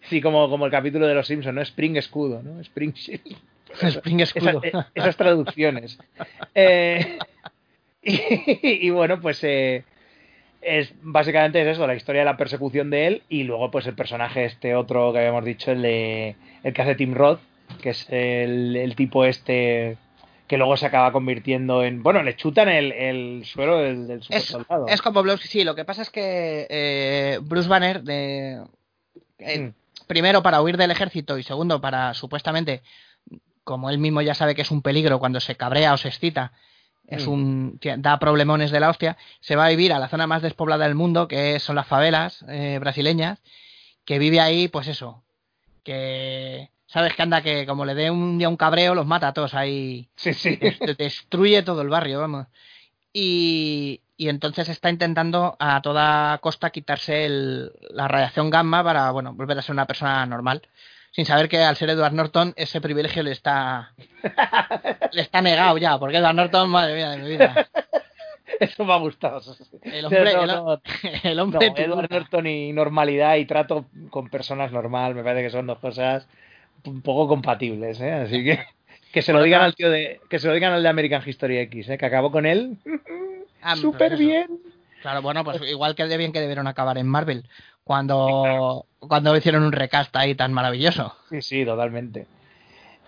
Sí, 0.09 0.21
como, 0.23 0.49
como 0.49 0.65
el 0.65 0.71
capítulo 0.71 1.07
de 1.07 1.15
los 1.15 1.27
Simpsons, 1.27 1.55
¿no? 1.55 1.61
Spring 1.61 1.97
Escudo, 1.97 2.43
¿no? 2.43 2.61
Spring 2.61 2.93
Shield. 2.95 3.37
Spring 3.83 4.21
escudo. 4.21 4.63
Eh, 4.65 4.73
esas 4.95 5.17
traducciones. 5.17 5.99
Eh, 6.55 7.19
y, 8.03 8.87
y 8.87 8.91
bueno, 8.91 9.21
pues 9.21 9.43
eh, 9.45 9.85
es 10.63 10.93
básicamente 11.03 11.61
es 11.61 11.69
eso, 11.69 11.87
la 11.87 11.95
historia 11.95 12.23
de 12.23 12.25
la 12.25 12.37
persecución 12.37 12.91
de 12.91 13.07
él 13.07 13.23
y 13.29 13.45
luego 13.45 13.71
pues 13.71 13.87
el 13.87 13.95
personaje 13.95 14.45
este 14.47 14.75
otro 14.75 15.13
que 15.13 15.19
habíamos 15.19 15.45
dicho, 15.45 15.71
el 15.73 15.83
de 15.83 16.37
el 16.65 16.73
que 16.73 16.83
hace 16.83 16.95
Tim 16.95 17.15
Roth, 17.15 17.41
que 17.83 17.91
es 17.91 18.07
el, 18.11 18.75
el 18.77 18.97
tipo 18.97 19.25
este 19.25 19.99
que 20.49 20.57
luego 20.57 20.77
se 20.77 20.87
acaba 20.87 21.13
convirtiendo 21.13 21.85
en... 21.85 22.03
Bueno, 22.03 22.23
le 22.23 22.35
chutan 22.35 22.69
el, 22.69 22.91
el 22.93 23.45
suelo 23.45 23.79
del, 23.79 24.07
del 24.09 24.23
super 24.23 24.41
soldado. 24.41 24.87
es 24.89 25.01
como 25.03 25.23
Blobsky, 25.23 25.47
sí. 25.49 25.65
Lo 25.65 25.75
que 25.75 25.85
pasa 25.85 26.03
es 26.03 26.11
que 26.11 26.67
eh, 26.71 27.39
Bruce 27.43 27.69
Banner, 27.69 28.03
de, 28.03 28.63
eh, 29.39 29.59
Mm. 29.61 29.75
primero 30.07 30.43
para 30.43 30.61
huir 30.63 30.77
del 30.77 30.91
ejército 30.91 31.39
y 31.39 31.43
segundo 31.43 31.81
para 31.81 32.15
supuestamente, 32.15 32.83
como 33.63 33.91
él 33.91 33.99
mismo 33.99 34.23
ya 34.23 34.35
sabe 34.35 34.55
que 34.55 34.63
es 34.63 34.71
un 34.71 34.83
peligro 34.83 35.19
cuando 35.19 35.39
se 35.41 35.55
cabrea 35.55 35.93
o 35.93 35.97
se 35.99 36.09
excita, 36.09 36.53
es 37.07 37.27
Mm. 37.27 37.31
un 37.31 37.79
da 37.99 38.19
problemones 38.19 38.71
de 38.71 38.81
la 38.81 38.89
hostia, 38.91 39.17
se 39.41 39.55
va 39.57 39.67
a 39.67 39.71
vivir 39.71 39.93
a 39.93 39.99
la 39.99 40.09
zona 40.09 40.27
más 40.27 40.43
despoblada 40.43 40.85
del 40.87 40.95
mundo, 40.95 41.29
que 41.29 41.59
son 41.61 41.77
las 41.77 41.87
favelas 41.87 42.45
eh, 42.49 42.79
brasileñas, 42.81 43.39
que 44.05 44.19
vive 44.19 44.41
ahí, 44.41 44.69
pues 44.69 44.89
eso, 44.89 45.23
que 45.85 46.71
sabes 46.89 47.15
que 47.15 47.23
anda 47.23 47.41
que 47.43 47.65
como 47.67 47.85
le 47.85 47.95
dé 47.95 48.11
un 48.11 48.37
día 48.39 48.49
un 48.49 48.57
cabreo 48.57 48.95
los 48.97 49.07
mata 49.07 49.29
a 49.29 49.33
todos 49.33 49.55
ahí. 49.55 50.09
Sí, 50.17 50.35
sí. 50.35 50.57
Des- 50.57 50.97
destruye 50.99 51.63
todo 51.63 51.83
el 51.83 51.89
barrio, 51.89 52.19
vamos. 52.21 52.47
Y, 53.13 54.01
y 54.17 54.29
entonces 54.29 54.69
está 54.69 54.91
intentando 54.91 55.57
a 55.59 55.81
toda 55.83 56.39
costa 56.39 56.71
quitarse 56.71 57.25
el- 57.27 57.73
la 57.91 58.09
radiación 58.09 58.51
gamma 58.51 58.83
para, 58.85 59.11
bueno, 59.13 59.33
volver 59.35 59.59
a 59.59 59.63
ser 59.63 59.75
una 59.75 59.87
persona 59.87 60.25
normal. 60.27 60.63
Sin 61.11 61.25
saber 61.25 61.49
que 61.49 61.59
al 61.63 61.77
ser 61.77 61.91
Edward 61.91 62.13
Norton 62.13 62.53
ese 62.57 62.81
privilegio 62.81 63.23
le 63.23 63.33
está 63.33 63.95
le 65.13 65.23
está 65.23 65.41
negado 65.41 65.79
ya, 65.79 65.99
porque 65.99 66.19
Edward 66.19 66.35
Norton, 66.35 66.69
madre 66.71 66.95
mía 66.97 67.11
de 67.11 67.19
mi 67.19 67.29
vida. 67.31 67.67
Eso 68.61 68.85
me 68.85 68.93
ha 68.93 68.97
gustado. 68.97 69.41
El 69.83 70.05
hombre, 70.05 70.35
No, 70.35 70.43
el, 70.43 70.47
no, 70.49 70.81
el 71.23 71.37
no, 71.37 71.43
hombre 71.45 71.73
Edward. 71.77 72.11
Norton 72.11 72.47
y 72.47 72.73
normalidad 72.73 73.37
y 73.37 73.47
trato 73.47 73.87
con 74.11 74.29
personas 74.29 74.71
normal, 74.73 75.15
me 75.15 75.23
parece 75.25 75.45
que 75.45 75.51
son 75.51 75.67
dos 75.67 75.79
cosas 75.79 76.27
un 76.89 77.03
poco 77.03 77.29
compatibles, 77.29 78.01
¿eh? 78.01 78.13
Así 78.13 78.45
que 78.45 78.61
que 79.13 79.23
se 79.23 79.33
lo 79.33 79.43
digan 79.43 79.63
al 79.63 79.75
tío 79.75 79.91
de 79.91 80.21
que 80.29 80.39
se 80.39 80.49
lo 80.49 80.55
digan 80.55 80.73
al 80.73 80.83
de 80.83 80.89
American 80.89 81.23
History 81.25 81.59
X, 81.59 81.91
¿eh? 81.91 81.99
Que 81.99 82.07
acabó 82.07 82.31
con 82.31 82.47
él 82.47 82.79
Ah, 83.63 83.77
súper 83.77 84.17
bien. 84.17 84.61
Claro, 85.03 85.23
bueno, 85.23 85.45
pues 85.45 85.61
igual 85.69 85.95
que 85.95 86.07
de 86.07 86.17
bien 86.17 86.33
que 86.33 86.41
debieron 86.41 86.67
acabar 86.67 86.97
en 86.99 87.09
Marvel 87.09 87.45
cuando 87.85 88.87
cuando 88.99 89.37
hicieron 89.37 89.63
un 89.63 89.73
recast 89.73 90.15
ahí 90.17 90.35
tan 90.35 90.53
maravilloso. 90.53 91.15
Sí, 91.31 91.43
sí, 91.43 91.65
totalmente. 91.65 92.27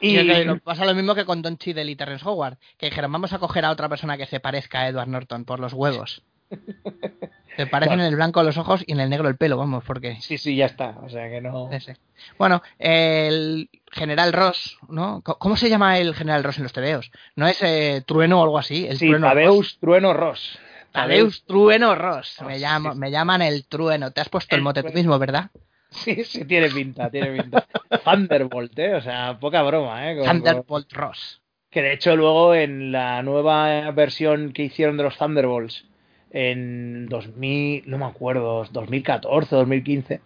Y 0.00 0.16
que 0.16 0.60
pasa 0.64 0.86
lo 0.86 0.94
mismo 0.94 1.14
que 1.14 1.26
con 1.26 1.42
Don 1.42 1.58
Cheadle 1.58 1.90
y 1.90 1.96
Terrence 1.96 2.26
Howard, 2.26 2.56
que 2.78 2.86
dijeron, 2.86 3.12
vamos 3.12 3.32
a 3.32 3.38
coger 3.38 3.66
a 3.66 3.70
otra 3.70 3.88
persona 3.88 4.16
que 4.16 4.26
se 4.26 4.40
parezca 4.40 4.80
a 4.80 4.88
Edward 4.88 5.08
Norton 5.08 5.44
por 5.44 5.60
los 5.60 5.74
huevos. 5.74 6.22
Se 7.64 7.66
parecen 7.66 8.00
en 8.00 8.06
el 8.06 8.16
blanco 8.16 8.42
los 8.42 8.56
ojos 8.56 8.82
y 8.86 8.92
en 8.92 9.00
el 9.00 9.11
negro 9.11 9.28
el 9.28 9.36
pelo, 9.36 9.56
vamos, 9.56 9.84
porque... 9.84 10.16
sí, 10.20 10.38
sí, 10.38 10.56
ya 10.56 10.66
está. 10.66 10.96
O 11.02 11.08
sea 11.08 11.28
que 11.28 11.40
no. 11.40 11.70
ese. 11.70 11.96
Bueno, 12.38 12.62
el 12.78 13.68
general 13.92 14.32
Ross, 14.32 14.78
¿no? 14.88 15.22
¿Cómo 15.22 15.56
se 15.56 15.68
llama 15.68 15.98
el 15.98 16.14
general 16.14 16.42
Ross 16.42 16.56
en 16.56 16.62
los 16.62 16.72
tebeos? 16.72 17.11
¿No 17.36 17.46
es 17.46 17.62
eh, 17.62 18.02
Trueno 18.06 18.40
o 18.40 18.44
algo 18.44 18.58
así? 18.58 18.86
El 18.86 18.96
Sí, 18.98 19.08
Trueno 19.08 19.28
Ross. 19.28 19.34
Tadeus 19.34 19.78
Trueno 19.78 20.14
Ross. 20.14 20.58
Tadeus 20.92 21.44
Trueno 21.44 21.94
Ross. 21.94 22.36
Ross, 22.38 22.46
Me, 22.46 22.54
sí, 22.56 22.61
llamo, 22.62 22.92
sí. 22.92 22.98
me 22.98 23.11
llaman 23.11 23.42
el 23.42 23.66
Trueno. 23.66 24.11
Te 24.11 24.20
has 24.20 24.28
puesto 24.28 24.54
el, 24.54 24.61
El 24.61 24.64
mote 24.64 24.82
tú 24.82 24.92
mismo, 24.92 25.18
¿verdad? 25.18 25.50
Sí, 25.90 26.24
sí, 26.24 26.44
tiene 26.44 26.70
pinta, 26.70 27.11
tiene 27.11 27.40
pinta. 27.42 27.66
Thunderbolt, 28.04 28.78
¿eh? 28.78 28.94
O 28.94 29.00
sea, 29.00 29.38
poca 29.38 29.62
broma, 29.62 30.11
¿eh? 30.11 30.22
Thunderbolt 30.24 30.92
Ross. 30.92 31.40
Que 31.70 31.82
de 31.82 31.92
hecho 31.92 32.16
luego 32.16 32.54
en 32.54 32.90
la 32.90 33.22
nueva 33.22 33.90
versión 33.92 34.52
que 34.52 34.62
hicieron 34.62 34.96
de 34.96 35.04
los 35.04 35.16
Thunderbolts 35.16 35.84
en 36.30 37.06
2000, 37.08 37.84
no 37.86 37.98
me 37.98 38.04
acuerdo, 38.06 38.64
2014, 38.70 39.54
2015, 39.56 40.20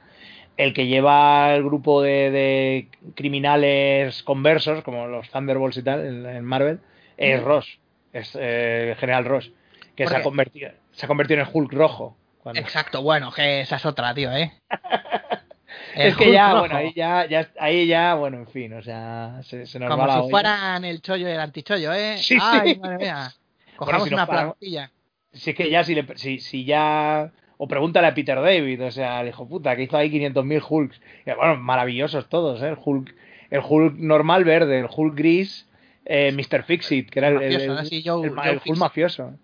el 0.57 0.73
que 0.75 0.87
lleva 0.87 1.55
el 1.55 1.65
grupo 1.65 2.03
de, 2.03 2.31
de 2.31 2.89
criminales 3.15 4.23
conversos, 4.23 4.83
como 4.85 5.07
los 5.07 5.29
Thunderbolts 5.31 5.79
y 5.79 5.83
tal, 5.83 6.05
en, 6.07 6.27
en 6.27 6.45
Marvel, 6.45 6.81
es 7.17 7.43
Ross, 7.43 7.79
es 8.13 8.37
eh, 8.41 8.95
general 8.99 9.25
Ross, 9.25 9.51
que 9.97 10.05
¿Por 10.05 10.13
se 10.13 10.19
ha, 10.19 10.23
convertido, 10.23 10.71
se 10.93 11.07
ha 11.07 11.09
convertido 11.09 11.41
en 11.41 11.49
Hulk 11.53 11.73
rojo. 11.73 12.17
cuando- 12.43 12.61
Exacto, 12.61 13.03
bueno, 13.03 13.33
que 13.33 13.61
esa 13.63 13.77
es 13.77 13.87
otra, 13.87 14.13
tío, 14.15 14.33
¿eh? 14.33 14.53
Es 15.97 16.17
que 16.17 16.25
Hulk 16.25 16.33
ya, 16.35 16.49
rojo. 16.51 16.61
bueno, 16.61 16.77
ahí 16.77 16.93
ya, 16.95 17.27
ya, 17.27 17.49
ahí 17.59 17.87
ya, 17.87 18.15
bueno, 18.15 18.39
en 18.39 18.49
fin, 18.49 18.73
o 18.75 18.83
sea, 18.83 19.41
se, 19.45 19.67
se 19.67 19.79
nos 19.79 19.89
Como 19.91 20.03
va 20.03 20.07
la 20.09 20.15
si 20.15 20.21
olla. 20.21 20.31
fueran 20.31 20.85
el 20.85 21.01
chollo 21.03 21.29
y 21.29 21.33
el 21.33 21.41
antichollo, 21.41 21.93
¿eh? 21.93 22.17
Sí, 22.19 22.37
Ay, 22.41 22.75
sí. 22.75 22.81
madre 22.81 22.99
mía. 22.99 23.33
Cojamos 23.77 24.09
si 24.09 24.15
una 24.15 24.27
plantilla. 24.27 24.91
Si 25.35 25.51
es 25.51 25.57
que 25.57 25.71
ya, 25.71 25.85
si, 25.85 25.95
le, 25.95 26.07
si, 26.17 26.39
si 26.39 26.65
ya. 26.65 27.33
O 27.57 27.69
pregúntale 27.69 28.09
a 28.09 28.15
Peter 28.15 28.41
David, 28.41 28.83
o 28.83 28.91
sea, 28.91 29.21
el 29.21 29.29
hijo 29.29 29.49
puta, 29.49 29.77
que 29.77 29.85
hizo 29.85 29.97
ahí 29.97 30.11
500.000 30.11 30.65
Hulks. 30.69 31.01
Y, 31.25 31.31
bueno, 31.33 31.57
maravillosos 31.57 32.29
todos, 32.29 32.61
¿eh? 32.63 32.69
El 32.69 32.77
Hulk, 32.85 33.15
el 33.51 33.61
Hulk 33.67 33.95
normal 33.97 34.45
verde, 34.45 34.81
el 34.81 34.89
Hulk 34.95 35.15
gris, 35.15 35.69
eh, 36.05 36.33
Mr. 36.33 36.65
Fixit, 36.65 37.11
que 37.11 37.21
era 37.21 37.29
el, 37.29 37.41
el, 37.43 37.71
Hulk 37.71 38.77
mafioso. 38.77 39.35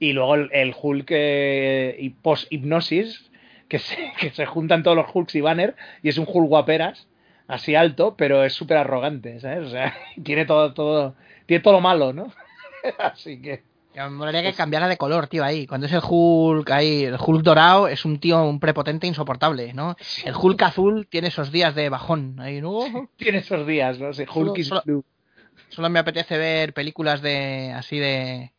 Y 0.00 0.12
luego 0.12 0.34
el, 0.36 0.50
el 0.52 0.74
Hulk 0.80 1.06
eh, 1.10 2.12
post-hipnosis, 2.22 3.30
que 3.68 3.78
se, 3.78 4.12
que 4.20 4.30
se 4.30 4.46
juntan 4.46 4.82
todos 4.82 4.96
los 4.96 5.06
Hulks 5.12 5.34
y 5.34 5.40
Banner, 5.40 5.76
y 6.02 6.08
es 6.08 6.18
un 6.18 6.26
Hulk 6.26 6.48
guaperas, 6.48 7.06
así 7.46 7.74
alto, 7.74 8.14
pero 8.16 8.44
es 8.44 8.52
súper 8.52 8.76
arrogante, 8.76 9.40
¿sabes? 9.40 9.66
O 9.66 9.70
sea, 9.70 9.94
tiene 10.22 10.44
todo, 10.44 10.72
todo, 10.74 11.14
tiene 11.46 11.62
todo 11.62 11.74
lo 11.74 11.80
malo, 11.80 12.12
¿no? 12.12 12.32
así 12.98 13.40
que. 13.40 13.62
Me 14.04 14.10
molaría 14.16 14.42
que 14.42 14.52
cambiara 14.52 14.86
de 14.88 14.96
color, 14.96 15.26
tío, 15.26 15.44
ahí. 15.44 15.66
Cuando 15.66 15.86
es 15.86 15.92
el 15.92 16.00
Hulk 16.02 16.70
ahí, 16.70 17.04
el 17.04 17.16
Hulk 17.18 17.42
dorado 17.42 17.88
es 17.88 18.04
un 18.04 18.18
tío, 18.20 18.42
un 18.42 18.60
prepotente 18.60 19.06
insoportable, 19.06 19.72
¿no? 19.74 19.96
El 20.24 20.34
Hulk 20.36 20.62
azul 20.62 21.06
tiene 21.10 21.28
esos 21.28 21.50
días 21.52 21.74
de 21.74 21.88
bajón. 21.88 22.36
Ahí, 22.40 22.60
¿no? 22.60 22.80
Tiene 23.16 23.38
esos 23.38 23.66
días, 23.66 23.98
¿no? 23.98 24.12
Sí, 24.12 24.24
Solo- 24.26 24.50
Hulk 24.52 24.58
is 24.58 24.68
solo- 24.68 24.82
blue. 24.84 25.04
Solo 25.70 25.90
me 25.90 25.98
apetece 25.98 26.38
ver 26.38 26.72
películas 26.72 27.20
de 27.22 27.72
así 27.76 27.98
de 27.98 28.52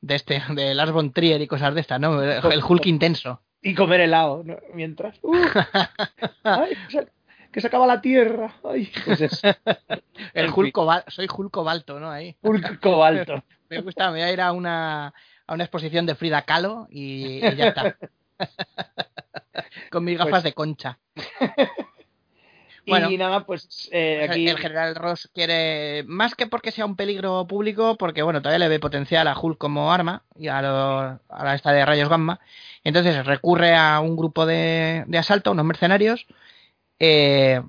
de 0.00 0.14
este 0.14 0.42
de 0.50 0.74
Lars 0.74 0.92
von 0.92 1.12
Trier 1.12 1.40
y 1.40 1.46
cosas 1.46 1.74
de 1.74 1.80
estas, 1.80 1.98
¿no? 2.00 2.22
El 2.22 2.62
Hulk 2.64 2.86
intenso. 2.86 3.40
Y 3.62 3.74
comer 3.74 4.00
helado, 4.02 4.42
¿no? 4.44 4.56
Mientras. 4.74 5.18
¡Uh! 5.22 5.32
¡Ay! 6.44 6.74
que 6.88 6.92
se- 7.00 7.08
Que 7.56 7.62
se 7.62 7.68
acaba 7.68 7.86
la 7.86 8.02
tierra. 8.02 8.52
¡Ay! 8.70 8.92
Pues 9.06 9.18
es 9.22 9.40
El 10.34 10.52
cobal- 10.52 11.04
soy 11.08 11.26
Hulk 11.34 11.50
cobalto, 11.50 11.98
¿no? 11.98 12.10
Ahí. 12.10 12.36
Hulk 12.42 12.80
cobalto. 12.80 13.42
Me 13.70 13.80
gusta, 13.80 14.10
me 14.10 14.18
voy 14.18 14.28
a 14.28 14.30
ir 14.32 14.42
a 14.42 14.52
una 14.52 15.14
a 15.46 15.54
una 15.54 15.64
exposición 15.64 16.04
de 16.04 16.14
Frida 16.14 16.42
Kahlo 16.42 16.86
y, 16.90 17.38
y 17.38 17.56
ya 17.56 17.68
está. 17.68 17.96
Con 19.90 20.04
mis 20.04 20.18
gafas 20.18 20.30
Pues- 20.32 20.42
de 20.44 20.52
concha. 20.52 20.98
Bueno. 22.86 23.10
y 23.10 23.16
nada, 23.18 23.44
pues 23.46 23.88
eh, 23.90 24.16
Pues 24.26 24.30
aquí. 24.30 24.48
El 24.48 24.58
general 24.58 24.94
Ross 24.94 25.28
quiere, 25.34 26.04
más 26.06 26.34
que 26.36 26.46
porque 26.46 26.70
sea 26.70 26.84
un 26.84 26.94
peligro 26.94 27.44
público, 27.46 27.96
porque 27.96 28.22
bueno, 28.22 28.40
todavía 28.42 28.60
le 28.60 28.68
ve 28.68 28.78
potencial 28.78 29.26
a 29.26 29.36
Hulk 29.36 29.58
como 29.58 29.90
arma 29.92 30.22
y 30.36 30.46
a, 30.48 30.60
lo- 30.62 31.00
a 31.28 31.44
la 31.44 31.54
esta 31.54 31.72
de 31.72 31.84
rayos 31.86 32.08
gamma. 32.10 32.38
Entonces 32.84 33.24
recurre 33.26 33.74
a 33.74 33.98
un 34.00 34.14
grupo 34.16 34.44
de, 34.46 35.04
de 35.08 35.18
asalto, 35.18 35.50
unos 35.50 35.64
mercenarios, 35.64 36.26
eh, 36.98 37.62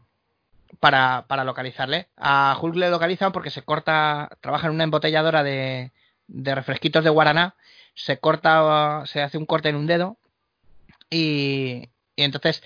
para, 0.79 1.25
para 1.27 1.43
localizarle. 1.43 2.07
A 2.17 2.57
Hulk 2.61 2.75
le 2.75 2.89
localizan 2.89 3.31
porque 3.31 3.49
se 3.49 3.63
corta, 3.63 4.29
trabaja 4.41 4.67
en 4.67 4.73
una 4.73 4.83
embotelladora 4.83 5.43
de, 5.43 5.91
de 6.27 6.55
refresquitos 6.55 7.03
de 7.03 7.09
guaraná, 7.09 7.55
se 7.93 8.19
corta, 8.19 9.03
se 9.05 9.21
hace 9.21 9.37
un 9.37 9.45
corte 9.45 9.69
en 9.69 9.75
un 9.75 9.87
dedo 9.87 10.17
y, 11.09 11.89
y 12.15 12.23
entonces 12.23 12.63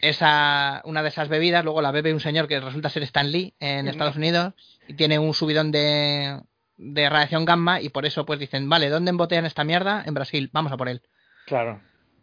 esa 0.00 0.80
una 0.84 1.02
de 1.02 1.08
esas 1.08 1.28
bebidas 1.28 1.64
luego 1.64 1.82
la 1.82 1.90
bebe 1.90 2.14
un 2.14 2.20
señor 2.20 2.46
que 2.46 2.60
resulta 2.60 2.88
ser 2.88 3.02
Stan 3.02 3.30
Lee 3.30 3.54
en. 3.58 3.88
Estados 3.88 4.16
Unidos 4.16 4.54
y 4.86 4.94
tiene 4.94 5.18
un 5.18 5.34
subidón 5.34 5.72
de, 5.72 6.40
de 6.76 7.10
radiación 7.10 7.44
gamma 7.44 7.80
y 7.80 7.88
por 7.90 8.06
eso 8.06 8.24
pues 8.24 8.38
dicen, 8.38 8.68
vale, 8.68 8.88
¿dónde 8.88 9.10
embotellan 9.10 9.46
esta 9.46 9.64
mierda? 9.64 10.02
En 10.06 10.14
Brasil, 10.14 10.50
vamos 10.52 10.72
a 10.72 10.76
por 10.76 10.88
él. 10.88 11.02
Claro. 11.46 11.80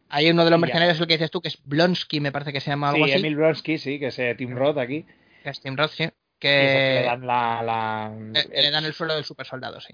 Hay 0.10 0.30
uno 0.30 0.46
de 0.46 0.52
los 0.52 0.60
mercenarios, 0.60 1.00
el 1.00 1.08
que 1.08 1.14
dices 1.16 1.32
tú, 1.32 1.42
que 1.42 1.48
es 1.50 1.58
Blonsky, 1.66 2.20
me 2.20 2.32
parece 2.32 2.54
que 2.54 2.60
se 2.62 2.70
llama 2.70 2.90
algo 2.90 3.06
Sí, 3.06 3.12
así. 3.12 3.20
Emil 3.20 3.36
Bronsky, 3.36 3.78
sí, 3.78 4.00
que 4.00 4.08
es 4.08 4.20
eh, 4.20 4.36
Tim 4.38 4.56
Roth 4.56 4.78
aquí. 4.78 5.06
Que 5.44 5.50
es 5.50 5.60
Tim 5.62 5.76
Roth, 5.76 5.92
sí, 5.92 6.04
que 6.06 6.14
que 6.40 6.94
le 7.00 7.04
dan 7.04 7.26
la. 7.28 7.62
la 7.64 8.12
le- 8.16 8.62
le 8.64 8.72
dan 8.72 8.86
el 8.86 8.94
suelo 8.94 9.16
del 9.16 9.26
super 9.26 9.46
soldado, 9.46 9.80
sí. 9.82 9.94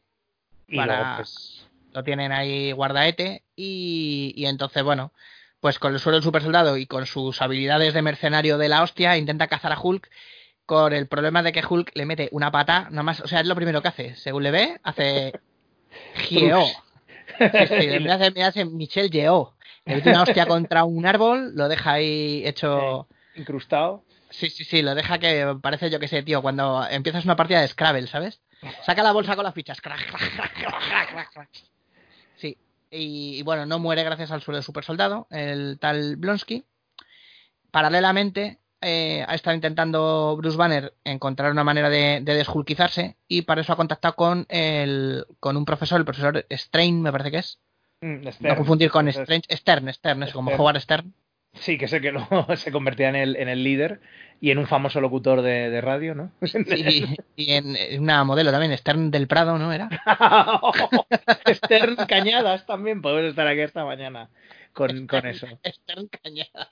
y 0.67 0.75
para- 0.75 0.97
luego, 0.97 1.15
pues, 1.17 1.67
lo 1.93 2.03
tienen 2.03 2.31
ahí 2.31 2.71
guardaete 2.71 3.43
y, 3.55 4.33
y 4.35 4.45
entonces, 4.45 4.81
bueno, 4.83 5.11
pues 5.59 5.77
con 5.79 5.93
el 5.93 5.99
suelo 5.99 6.15
del 6.17 6.23
super 6.23 6.41
soldado 6.41 6.77
y 6.77 6.85
con 6.87 7.05
sus 7.05 7.41
habilidades 7.41 7.93
de 7.93 8.01
mercenario 8.01 8.57
de 8.57 8.69
la 8.69 8.81
hostia, 8.83 9.17
intenta 9.17 9.47
cazar 9.47 9.71
a 9.73 9.79
Hulk 9.79 10.09
con 10.65 10.93
el 10.93 11.07
problema 11.07 11.43
de 11.43 11.51
que 11.51 11.63
Hulk 11.67 11.91
le 11.95 12.05
mete 12.05 12.29
una 12.31 12.51
pata, 12.51 12.87
nada 12.91 13.03
más, 13.03 13.19
o 13.21 13.27
sea, 13.27 13.41
es 13.41 13.47
lo 13.47 13.55
primero 13.55 13.81
que 13.81 13.87
hace, 13.89 14.15
según 14.15 14.43
le 14.43 14.51
ve, 14.51 14.79
hace 14.83 15.33
Geo. 16.15 16.65
Sí, 16.65 17.67
sí, 17.67 17.99
me 17.99 18.11
hace, 18.11 18.31
me 18.31 18.43
hace 18.43 18.65
Michel 18.65 19.09
Geo. 19.11 19.55
Le 19.85 19.95
mete 19.95 20.09
una 20.09 20.23
hostia 20.23 20.45
contra 20.45 20.83
un 20.83 21.05
árbol, 21.05 21.55
lo 21.55 21.67
deja 21.67 21.93
ahí 21.93 22.43
hecho... 22.45 23.07
incrustado. 23.35 24.03
Sí, 24.29 24.49
sí, 24.49 24.63
sí, 24.63 24.81
lo 24.81 24.95
deja 24.95 25.19
que 25.19 25.57
parece, 25.61 25.89
yo 25.89 25.99
que 25.99 26.07
sé, 26.07 26.23
tío, 26.23 26.41
cuando 26.41 26.85
empiezas 26.89 27.25
una 27.25 27.35
partida 27.35 27.61
de 27.61 27.67
Scrabble, 27.67 28.07
¿sabes? 28.07 28.41
Saca 28.85 29.03
la 29.03 29.11
bolsa 29.11 29.35
con 29.35 29.43
las 29.43 29.53
fichas. 29.53 29.81
crack, 29.81 30.07
crack, 30.07 30.35
crack, 30.35 30.53
crack, 30.53 30.87
crack, 30.87 31.11
crack, 31.11 31.33
crack. 31.33 31.49
Sí, 32.35 32.57
y, 32.89 33.39
y 33.39 33.41
bueno, 33.41 33.65
no 33.65 33.79
muere 33.79 34.03
gracias 34.03 34.31
al 34.31 34.41
suelo 34.41 34.57
de 34.57 34.63
super 34.63 34.83
soldado, 34.83 35.27
el 35.31 35.79
tal 35.79 36.15
Blonsky. 36.15 36.63
Paralelamente, 37.71 38.59
eh, 38.81 39.25
ha 39.27 39.35
estado 39.35 39.55
intentando 39.55 40.35
Bruce 40.37 40.57
Banner 40.57 40.93
encontrar 41.03 41.51
una 41.51 41.63
manera 41.63 41.89
de, 41.89 42.19
de 42.21 42.33
deshulkizarse 42.33 43.17
y 43.27 43.43
para 43.43 43.61
eso 43.61 43.73
ha 43.73 43.77
contactado 43.77 44.15
con, 44.15 44.45
el, 44.49 45.25
con 45.39 45.57
un 45.57 45.65
profesor, 45.65 45.99
el 45.99 46.05
profesor 46.05 46.45
Strain, 46.49 47.01
me 47.01 47.11
parece 47.11 47.31
que 47.31 47.37
es. 47.39 47.59
Mm, 48.01 48.27
No 48.39 48.55
confundir 48.55 48.89
con 48.89 49.07
Strange, 49.07 49.55
Stern, 49.55 49.93
Stern, 49.93 50.23
es 50.23 50.33
como. 50.33 50.51
Howard 50.51 50.79
Stern. 50.81 51.13
Sí, 51.53 51.77
que 51.77 51.87
sé 51.87 51.99
que 52.01 52.11
lo, 52.11 52.25
se 52.55 52.71
convertía 52.71 53.09
en 53.09 53.15
el, 53.15 53.35
en 53.35 53.49
el 53.49 53.63
líder 53.63 53.99
y 54.39 54.51
en 54.51 54.57
un 54.57 54.67
famoso 54.67 55.01
locutor 55.01 55.41
de, 55.41 55.69
de 55.69 55.81
radio, 55.81 56.15
¿no? 56.15 56.31
Y, 56.41 57.15
y 57.35 57.51
en, 57.53 57.75
en 57.75 58.01
una 58.01 58.23
modelo 58.23 58.51
también, 58.51 58.75
Stern 58.77 59.11
del 59.11 59.27
Prado, 59.27 59.57
¿no 59.57 59.71
era? 59.71 59.89
Stern 61.53 61.95
Cañadas 62.07 62.65
también 62.65 63.01
podemos 63.01 63.29
estar 63.29 63.47
aquí 63.47 63.61
esta 63.61 63.85
mañana 63.85 64.29
con, 64.73 65.07
con 65.07 65.25
eso. 65.27 65.47
Stern 65.65 66.07
Cañada. 66.07 66.69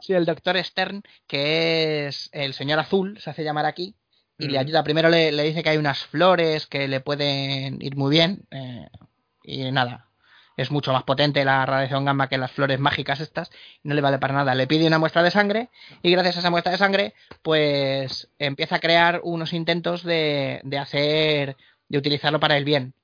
Sí, 0.00 0.12
el 0.12 0.26
doctor 0.26 0.62
Stern, 0.62 1.02
que 1.26 2.06
es 2.08 2.28
el 2.32 2.52
señor 2.52 2.78
azul, 2.78 3.18
se 3.18 3.30
hace 3.30 3.44
llamar 3.44 3.64
aquí, 3.64 3.94
y 4.38 4.48
le 4.48 4.58
ayuda. 4.58 4.84
Primero 4.84 5.08
le, 5.08 5.32
le, 5.32 5.44
dice 5.44 5.62
que 5.62 5.70
hay 5.70 5.76
unas 5.78 6.04
flores 6.04 6.66
que 6.66 6.88
le 6.88 7.00
pueden 7.00 7.80
ir 7.80 7.96
muy 7.96 8.10
bien, 8.10 8.42
eh, 8.50 8.88
y 9.42 9.70
nada. 9.70 10.06
Es 10.56 10.70
mucho 10.70 10.92
más 10.92 11.04
potente 11.04 11.44
la 11.44 11.64
radiación 11.64 12.04
gamma 12.04 12.28
que 12.28 12.36
las 12.36 12.52
flores 12.52 12.78
mágicas 12.78 13.20
estas, 13.20 13.50
no 13.82 13.94
le 13.94 14.02
vale 14.02 14.18
para 14.18 14.34
nada. 14.34 14.54
Le 14.54 14.66
pide 14.66 14.86
una 14.86 14.98
muestra 14.98 15.22
de 15.22 15.30
sangre, 15.30 15.70
y 16.02 16.10
gracias 16.10 16.36
a 16.36 16.40
esa 16.40 16.50
muestra 16.50 16.72
de 16.72 16.78
sangre, 16.78 17.14
pues 17.42 18.28
empieza 18.38 18.76
a 18.76 18.80
crear 18.80 19.20
unos 19.24 19.52
intentos 19.52 20.02
de, 20.02 20.60
de 20.64 20.78
hacer, 20.78 21.56
de 21.88 21.98
utilizarlo 21.98 22.38
para 22.40 22.56
el 22.56 22.64
bien 22.64 22.94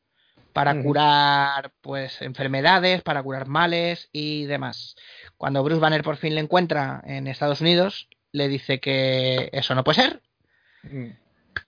para 0.58 0.82
curar 0.82 1.70
pues 1.80 2.20
enfermedades, 2.20 3.02
para 3.02 3.22
curar 3.22 3.46
males 3.46 4.08
y 4.12 4.46
demás. 4.46 4.96
Cuando 5.36 5.62
Bruce 5.62 5.80
Banner 5.80 6.02
por 6.02 6.16
fin 6.16 6.34
le 6.34 6.40
encuentra 6.40 7.00
en 7.06 7.28
Estados 7.28 7.60
Unidos, 7.60 8.08
le 8.32 8.48
dice 8.48 8.80
que 8.80 9.50
eso 9.52 9.76
no 9.76 9.84
puede 9.84 10.02
ser 10.02 10.22
mm. 10.82 11.10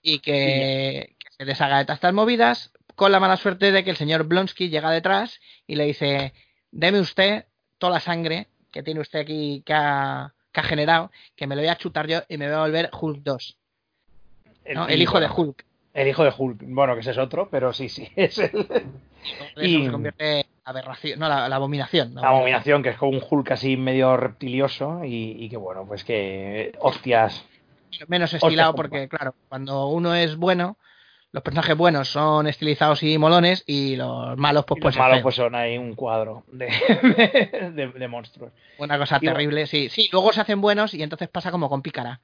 y 0.01 0.19
que, 0.19 1.15
se 1.37 1.45
deshaga 1.45 1.83
de 1.83 1.93
estas 1.93 2.13
movidas, 2.13 2.73
con 3.01 3.11
la 3.11 3.19
mala 3.19 3.35
suerte 3.35 3.71
de 3.71 3.83
que 3.83 3.89
el 3.89 3.95
señor 3.95 4.25
Blonsky 4.25 4.69
llega 4.69 4.91
detrás 4.91 5.41
y 5.65 5.73
le 5.73 5.85
dice, 5.85 6.33
deme 6.69 6.99
usted 6.99 7.45
toda 7.79 7.93
la 7.93 7.99
sangre 7.99 8.45
que 8.71 8.83
tiene 8.83 8.99
usted 8.99 9.21
aquí 9.21 9.63
que 9.65 9.73
ha, 9.73 10.31
generado, 10.53 11.09
que 11.35 11.47
me 11.47 11.55
lo 11.55 11.63
voy 11.63 11.69
a 11.69 11.77
chutar 11.77 12.05
yo 12.05 12.19
y 12.29 12.37
me 12.37 12.45
voy 12.45 12.57
a 12.57 12.59
volver 12.59 12.91
Hulk 12.93 13.23
2. 13.23 13.57
el 14.65 15.01
hijo 15.01 15.19
de 15.19 15.27
Hulk. 15.35 15.65
El 15.95 16.09
hijo 16.09 16.23
de 16.23 16.31
Hulk, 16.37 16.59
bueno, 16.61 16.93
que 16.93 16.99
ese 16.99 17.09
es 17.09 17.17
otro, 17.17 17.49
pero 17.49 17.73
sí, 17.73 17.89
sí, 17.89 18.07
es 18.15 18.37
el. 18.37 18.67
y 19.59 19.83
se 19.83 19.91
convierte 19.91 20.41
en 20.41 20.45
aberración, 20.63 21.17
no, 21.17 21.27
la, 21.27 21.47
abominación. 21.47 22.13
La, 22.13 22.27
abominación, 22.27 22.83
que 22.83 22.89
es 22.89 22.97
como 22.97 23.17
un 23.17 23.23
Hulk 23.27 23.49
así 23.49 23.77
medio 23.77 24.15
reptilioso 24.15 25.01
y, 25.03 25.49
que 25.49 25.57
bueno, 25.57 25.87
pues 25.87 26.03
que. 26.03 26.77
Hostias. 26.79 27.43
Menos 28.07 28.31
estilado, 28.31 28.75
porque 28.75 29.09
claro, 29.09 29.33
cuando 29.49 29.87
uno 29.87 30.13
es 30.13 30.35
bueno, 30.35 30.77
los 31.31 31.43
personajes 31.43 31.77
buenos 31.77 32.09
son 32.09 32.47
estilizados 32.47 33.03
y 33.03 33.17
molones 33.17 33.63
y 33.65 33.95
los 33.95 34.37
malos 34.37 34.65
pues, 34.65 34.79
pues 34.81 34.95
los 34.95 35.05
malos 35.05 35.21
pues 35.21 35.35
son 35.35 35.55
ahí 35.55 35.77
un 35.77 35.95
cuadro 35.95 36.43
de, 36.51 36.69
de, 37.95 38.07
monstruos 38.07 38.51
una 38.77 38.97
cosa 38.97 39.19
terrible 39.19 39.67
sí 39.67 39.89
sí 39.89 40.09
luego 40.11 40.33
se 40.33 40.41
hacen 40.41 40.61
buenos 40.61 40.93
y 40.93 41.03
entonces 41.03 41.29
pasa 41.29 41.51
como 41.51 41.69
con 41.69 41.81
Pícara 41.81 42.21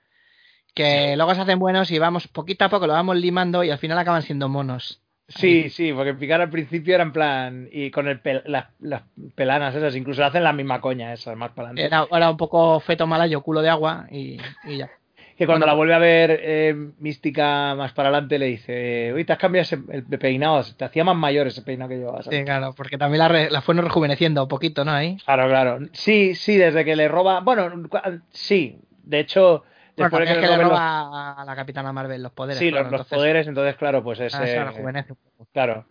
que 0.78 1.16
luego 1.16 1.34
se 1.34 1.42
hacen 1.42 1.58
buenos 1.58 1.90
y 1.90 1.98
vamos 1.98 2.28
poquito 2.28 2.64
a 2.66 2.70
poco 2.70 2.86
lo 2.86 2.94
vamos 2.94 3.18
limando 3.18 3.64
y 3.64 3.72
al 3.72 3.80
final 3.80 3.98
acaban 3.98 4.22
siendo 4.22 4.48
monos. 4.48 5.02
Sí, 5.28 5.70
sí, 5.70 5.92
porque 5.92 6.14
picar 6.14 6.40
al 6.40 6.50
principio 6.50 6.96
era 6.96 7.04
en 7.04 7.12
plan. 7.12 7.68
Y 7.72 7.92
con 7.92 8.08
el 8.08 8.22
las, 8.46 9.04
pelanas 9.36 9.76
esas, 9.76 9.96
incluso 9.96 10.24
hacen 10.24 10.44
la 10.44 10.54
misma 10.54 10.80
coña 10.80 11.12
esas, 11.12 11.36
más 11.36 11.52
para 11.52 11.70
adelante. 11.70 11.86
Era, 11.86 12.08
era, 12.10 12.30
un 12.30 12.38
poco 12.38 12.80
feto 12.80 13.08
malayo, 13.08 13.42
culo 13.42 13.62
de 13.62 13.70
agua 13.70 14.08
y, 14.10 14.38
ya. 14.66 14.90
Que 15.38 15.46
cuando 15.46 15.66
la 15.66 15.74
vuelve 15.74 15.94
a 15.94 16.00
ver 16.00 16.40
eh, 16.42 16.76
Mística 17.00 17.76
más 17.76 17.94
para 17.94 18.10
adelante 18.10 18.40
le 18.40 18.48
dice: 18.48 19.14
Oye, 19.14 19.24
te 19.24 19.34
has 19.34 19.40
cambiado 19.40 19.64
ese, 19.64 19.78
el 19.90 20.04
peinado, 20.04 20.64
te 20.76 20.86
hacía 20.86 21.04
más 21.04 21.16
mayor 21.16 21.48
ese 21.48 21.62
peinado 21.62 21.90
que 21.90 21.98
llevabas. 21.98 22.26
Sí, 22.30 22.44
claro, 22.44 22.74
porque 22.76 22.98
también 22.98 23.20
la, 23.20 23.50
la 23.50 23.62
fue 23.62 23.76
rejuveneciendo 23.76 24.44
un 24.44 24.50
poquito, 24.50 24.84
¿no? 24.84 24.92
Ahí. 24.92 25.18
Claro, 25.26 25.48
claro. 25.48 25.80
Sí, 25.94 26.36
sí, 26.36 26.58
desde 26.58 26.84
que 26.84 26.96
le 26.96 27.08
roba. 27.08 27.42
Bueno, 27.42 27.72
sí, 28.32 28.80
de 29.04 29.20
hecho 29.20 29.64
Después 29.98 30.30
de 30.30 30.36
que, 30.36 30.48
le 30.48 30.58
roba 30.58 31.34
a 31.34 31.44
la 31.44 31.56
Capitana 31.56 31.92
Marvel 31.92 32.22
los 32.22 32.32
poderes. 32.32 32.60
Sí, 32.60 32.70
los, 32.70 33.08
poderes, 33.08 33.48
entonces, 33.48 33.76
claro, 33.76 34.04
pues 34.04 34.20
es. 34.20 34.36
Ah, 34.36 34.72
claro. 35.52 35.86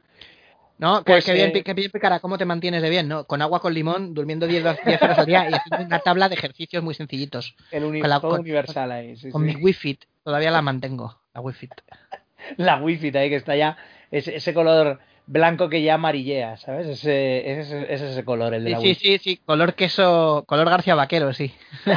No, 0.79 1.03
pues, 1.05 1.25
que, 1.25 1.33
bien, 1.33 1.53
que 1.53 1.75
bien 1.75 1.91
picara, 1.91 2.21
¿cómo 2.21 2.37
te 2.37 2.45
mantienes 2.45 2.83
de 2.83 2.91
bien? 2.91 3.09
¿no? 3.09 3.25
Con 3.25 3.41
agua 3.41 3.61
con 3.61 3.73
limón, 3.73 4.13
durmiendo 4.13 4.47
10, 4.47 4.65
horas 5.03 5.19
al 5.19 5.27
día 5.27 5.49
y 5.49 5.55
haciendo 5.55 5.87
una 5.87 6.01
tabla 6.01 6.29
de 6.29 6.35
ejercicios 6.35 6.83
muy 6.83 6.95
sencillitos. 6.95 7.57
El 7.71 7.85
universal 7.85 8.93
ahí. 8.93 9.15
con 9.31 9.45
mi 9.45 9.57
Wi-Fi, 9.57 9.99
todavía 10.23 10.51
la 10.51 10.61
mantengo, 10.63 11.19
la 11.35 11.41
Wi-Fi. 11.41 11.69
la 12.59 12.77
Wi-Fi 12.83 13.17
ahí 13.17 13.31
que 13.31 13.37
está 13.37 13.57
ya, 13.57 13.79
ese, 14.11 14.37
ese 14.37 14.53
color 14.53 15.01
blanco 15.27 15.69
que 15.69 15.83
ya 15.83 15.95
amarillea, 15.95 16.57
¿sabes? 16.59 16.87
Ese, 16.87 17.61
ese, 17.61 17.93
es 17.93 18.01
ese 18.01 18.25
color, 18.25 18.55
el 18.55 18.65
de 18.65 18.71
la 18.71 18.81
Sí, 18.81 18.95
sí, 18.95 19.19
sí, 19.19 19.39
color 19.45 19.75
queso, 19.75 20.45
color 20.47 20.69
García 20.69 20.95
Vaquero, 20.95 21.33
sí. 21.33 21.53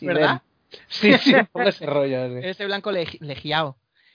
¿Verdad? 0.00 0.42
Sí, 0.88 1.12
sí, 1.18 1.34
un 1.34 1.46
poco 1.46 1.68
ese 1.68 1.86
rollo. 1.86 2.38
Ese 2.38 2.64
blanco 2.66 2.92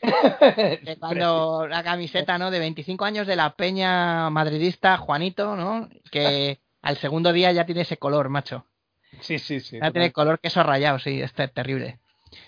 cuando 0.99 1.67
la 1.67 1.83
camiseta, 1.83 2.37
¿no? 2.37 2.51
De 2.51 2.59
25 2.59 3.05
años 3.05 3.27
de 3.27 3.35
la 3.35 3.55
peña 3.55 4.29
madridista, 4.29 4.97
Juanito, 4.97 5.55
¿no? 5.55 5.89
Que 6.11 6.59
al 6.81 6.97
segundo 6.97 7.33
día 7.33 7.51
ya 7.51 7.65
tiene 7.65 7.81
ese 7.81 7.97
color, 7.97 8.29
macho. 8.29 8.65
Sí, 9.19 9.39
sí, 9.39 9.59
sí. 9.59 9.79
Ya 9.81 9.91
tiene 9.91 10.11
color 10.11 10.39
queso 10.39 10.63
rayado, 10.63 10.99
sí, 10.99 11.21
este 11.21 11.43
es 11.43 11.53
terrible. 11.53 11.99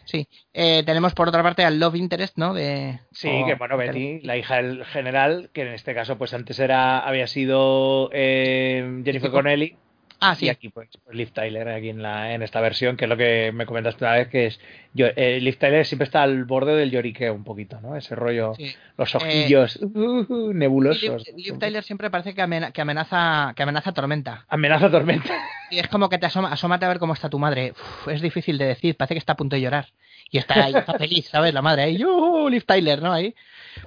Sí. 0.05 0.27
Eh, 0.53 0.83
tenemos 0.85 1.13
por 1.13 1.27
otra 1.27 1.43
parte 1.43 1.65
al 1.65 1.79
Love 1.79 1.95
Interest, 1.95 2.37
¿no? 2.37 2.53
De, 2.53 2.99
sí, 3.11 3.29
que 3.45 3.55
bueno, 3.55 3.75
Betty, 3.77 4.21
la 4.21 4.37
hija 4.37 4.55
del 4.57 4.85
general, 4.85 5.49
que 5.53 5.63
en 5.63 5.73
este 5.73 5.93
caso, 5.93 6.17
pues 6.17 6.33
antes 6.33 6.59
era 6.59 6.99
había 6.99 7.27
sido 7.27 8.09
eh, 8.13 9.01
Jennifer 9.03 9.29
Connelly 9.29 9.77
Ah, 10.23 10.35
sí. 10.35 10.45
Y 10.45 10.49
aquí, 10.49 10.69
pues, 10.69 10.89
Liv 11.11 11.31
Tyler, 11.31 11.67
aquí 11.67 11.89
en, 11.89 12.01
la, 12.01 12.33
en 12.33 12.41
esta 12.41 12.61
versión, 12.61 12.95
que 12.95 13.05
es 13.05 13.09
lo 13.09 13.17
que 13.17 13.51
me 13.53 13.65
comentaste 13.65 14.03
una 14.05 14.13
vez, 14.13 14.27
que 14.29 14.45
es. 14.47 14.59
Yo, 14.93 15.07
eh, 15.15 15.39
Liv 15.41 15.57
Tyler 15.57 15.85
siempre 15.85 16.05
está 16.05 16.23
al 16.23 16.45
borde 16.45 16.75
del 16.75 16.91
lloriqueo 16.91 17.33
un 17.33 17.43
poquito, 17.43 17.81
¿no? 17.81 17.95
Ese 17.95 18.15
rollo, 18.15 18.53
los 18.97 19.15
ojillos 19.15 19.77
uh, 19.81 20.25
uh, 20.27 20.53
nebulosos. 20.53 21.25
Liv, 21.35 21.57
Tyler 21.59 21.83
siempre 21.83 22.09
parece 22.09 22.33
que, 22.33 22.41
amenaza, 22.41 23.53
que 23.55 23.63
amenaza 23.63 23.91
tormenta. 23.91 24.45
Amenaza 24.47 24.89
tormenta. 24.89 25.33
Y 25.73 25.79
es 25.79 25.87
como 25.87 26.07
que 26.09 26.17
te 26.17 26.27
asoma, 26.27 26.51
asómate 26.51 26.85
a 26.85 26.89
ver 26.89 26.99
cómo 26.99 27.13
está 27.13 27.29
tu 27.29 27.39
madre. 27.39 27.73
es 28.07 28.21
difícil 28.21 28.57
de 28.57 28.65
decir, 28.65 28.95
parece 28.95 29.15
que 29.15 29.19
está 29.19 29.33
a 29.33 29.37
punto 29.37 29.55
de 29.55 29.61
llorar. 29.61 29.87
Y 30.29 30.37
está 30.37 30.65
ahí, 30.65 30.73
está 30.75 30.97
feliz, 30.97 31.27
¿sabes? 31.27 31.53
La 31.53 31.61
madre 31.61 31.83
ahí, 31.83 31.97
yo, 31.97 32.49
Liv 32.49 32.65
Tyler, 32.65 33.01
¿no? 33.01 33.11
Ahí 33.11 33.35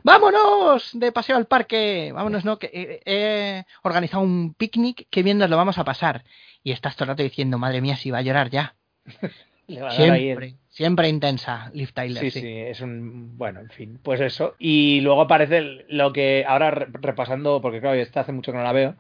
vámonos 0.02 0.90
de 0.92 1.12
paseo 1.12 1.36
al 1.36 1.46
parque, 1.46 2.10
vámonos, 2.12 2.44
¿no? 2.44 2.58
Que 2.58 3.00
he, 3.04 3.64
organizado 3.82 4.22
un 4.22 4.54
picnic, 4.54 5.06
que 5.10 5.22
bien 5.22 5.38
nos 5.38 5.50
lo 5.50 5.56
vamos 5.56 5.78
a 5.78 5.84
pasar. 5.84 6.24
Y 6.62 6.72
estás 6.72 6.96
todo 6.96 7.04
el 7.04 7.08
rato 7.10 7.22
diciendo, 7.22 7.58
madre 7.58 7.80
mía, 7.80 7.96
si 7.96 8.10
va 8.10 8.18
a 8.18 8.22
llorar 8.22 8.50
ya. 8.50 8.74
siempre, 9.90 10.54
siempre 10.68 11.08
intensa, 11.08 11.70
Liv 11.72 11.92
Tyler. 11.92 12.22
Sí, 12.22 12.30
sí, 12.30 12.48
es 12.48 12.80
un. 12.80 13.36
Bueno, 13.38 13.60
en 13.60 13.70
fin, 13.70 14.00
pues 14.02 14.20
eso. 14.20 14.54
Y 14.58 15.00
luego 15.00 15.22
aparece 15.22 15.84
lo 15.88 16.12
que 16.12 16.44
ahora 16.46 16.70
repasando, 16.70 17.60
porque 17.60 17.80
claro, 17.80 17.96
esta 17.96 18.20
hace 18.20 18.32
mucho 18.32 18.52
que 18.52 18.58
no 18.58 18.64
la 18.64 18.72
veo, 18.72 18.96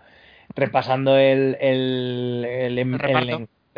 repasando 0.54 1.16
el, 1.16 1.56
el, 1.60 2.44
el, 2.48 2.98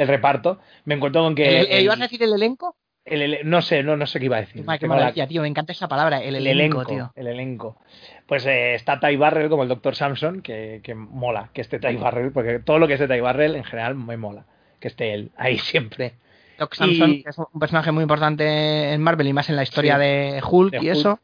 reparto. 0.06 0.58
me 0.84 0.94
encuentro 0.94 1.22
con 1.22 1.34
que. 1.34 1.80
¿Ibas 1.80 2.00
a 2.00 2.04
decir 2.04 2.22
el 2.22 2.32
elenco? 2.32 2.76
no 3.44 3.62
sé, 3.62 3.82
no, 3.82 3.96
no 3.96 4.06
sé 4.06 4.18
qué 4.18 4.26
iba 4.26 4.36
a 4.36 4.40
decir. 4.40 4.64
qué 5.14 5.26
tío, 5.26 5.42
me 5.42 5.48
encanta 5.48 5.72
esa 5.72 5.88
palabra, 5.88 6.22
el, 6.22 6.34
elenco, 6.36 6.84
tío. 6.84 7.12
El 7.16 7.26
elenco. 7.28 7.78
Pues 8.26 8.44
eh, 8.46 8.74
está 8.74 9.00
Ty 9.00 9.16
Barrel 9.16 9.48
como 9.48 9.62
el 9.62 9.68
Dr. 9.68 9.94
Samson, 9.94 10.42
que, 10.42 10.80
que, 10.82 10.94
mola 10.94 11.50
que 11.52 11.62
esté 11.62 11.78
Ty 11.78 11.96
Barrel, 11.96 12.32
porque 12.32 12.58
todo 12.58 12.78
lo 12.78 12.86
que 12.86 12.94
esté 12.94 13.08
Ty 13.08 13.20
Barrel 13.20 13.56
en 13.56 13.64
general 13.64 13.94
me 13.94 14.16
mola 14.16 14.44
que 14.80 14.88
esté 14.88 15.14
él 15.14 15.30
ahí 15.36 15.58
siempre. 15.58 16.14
Doc 16.58 16.74
Samson, 16.74 17.22
que 17.22 17.30
es 17.30 17.38
un 17.38 17.60
personaje 17.60 17.92
muy 17.92 18.02
importante 18.02 18.92
en 18.92 19.00
Marvel 19.00 19.28
y 19.28 19.32
más 19.32 19.48
en 19.48 19.56
la 19.56 19.62
historia 19.62 19.96
de 19.96 20.42
Hulk 20.44 20.82
y 20.82 20.88
eso. 20.88 21.20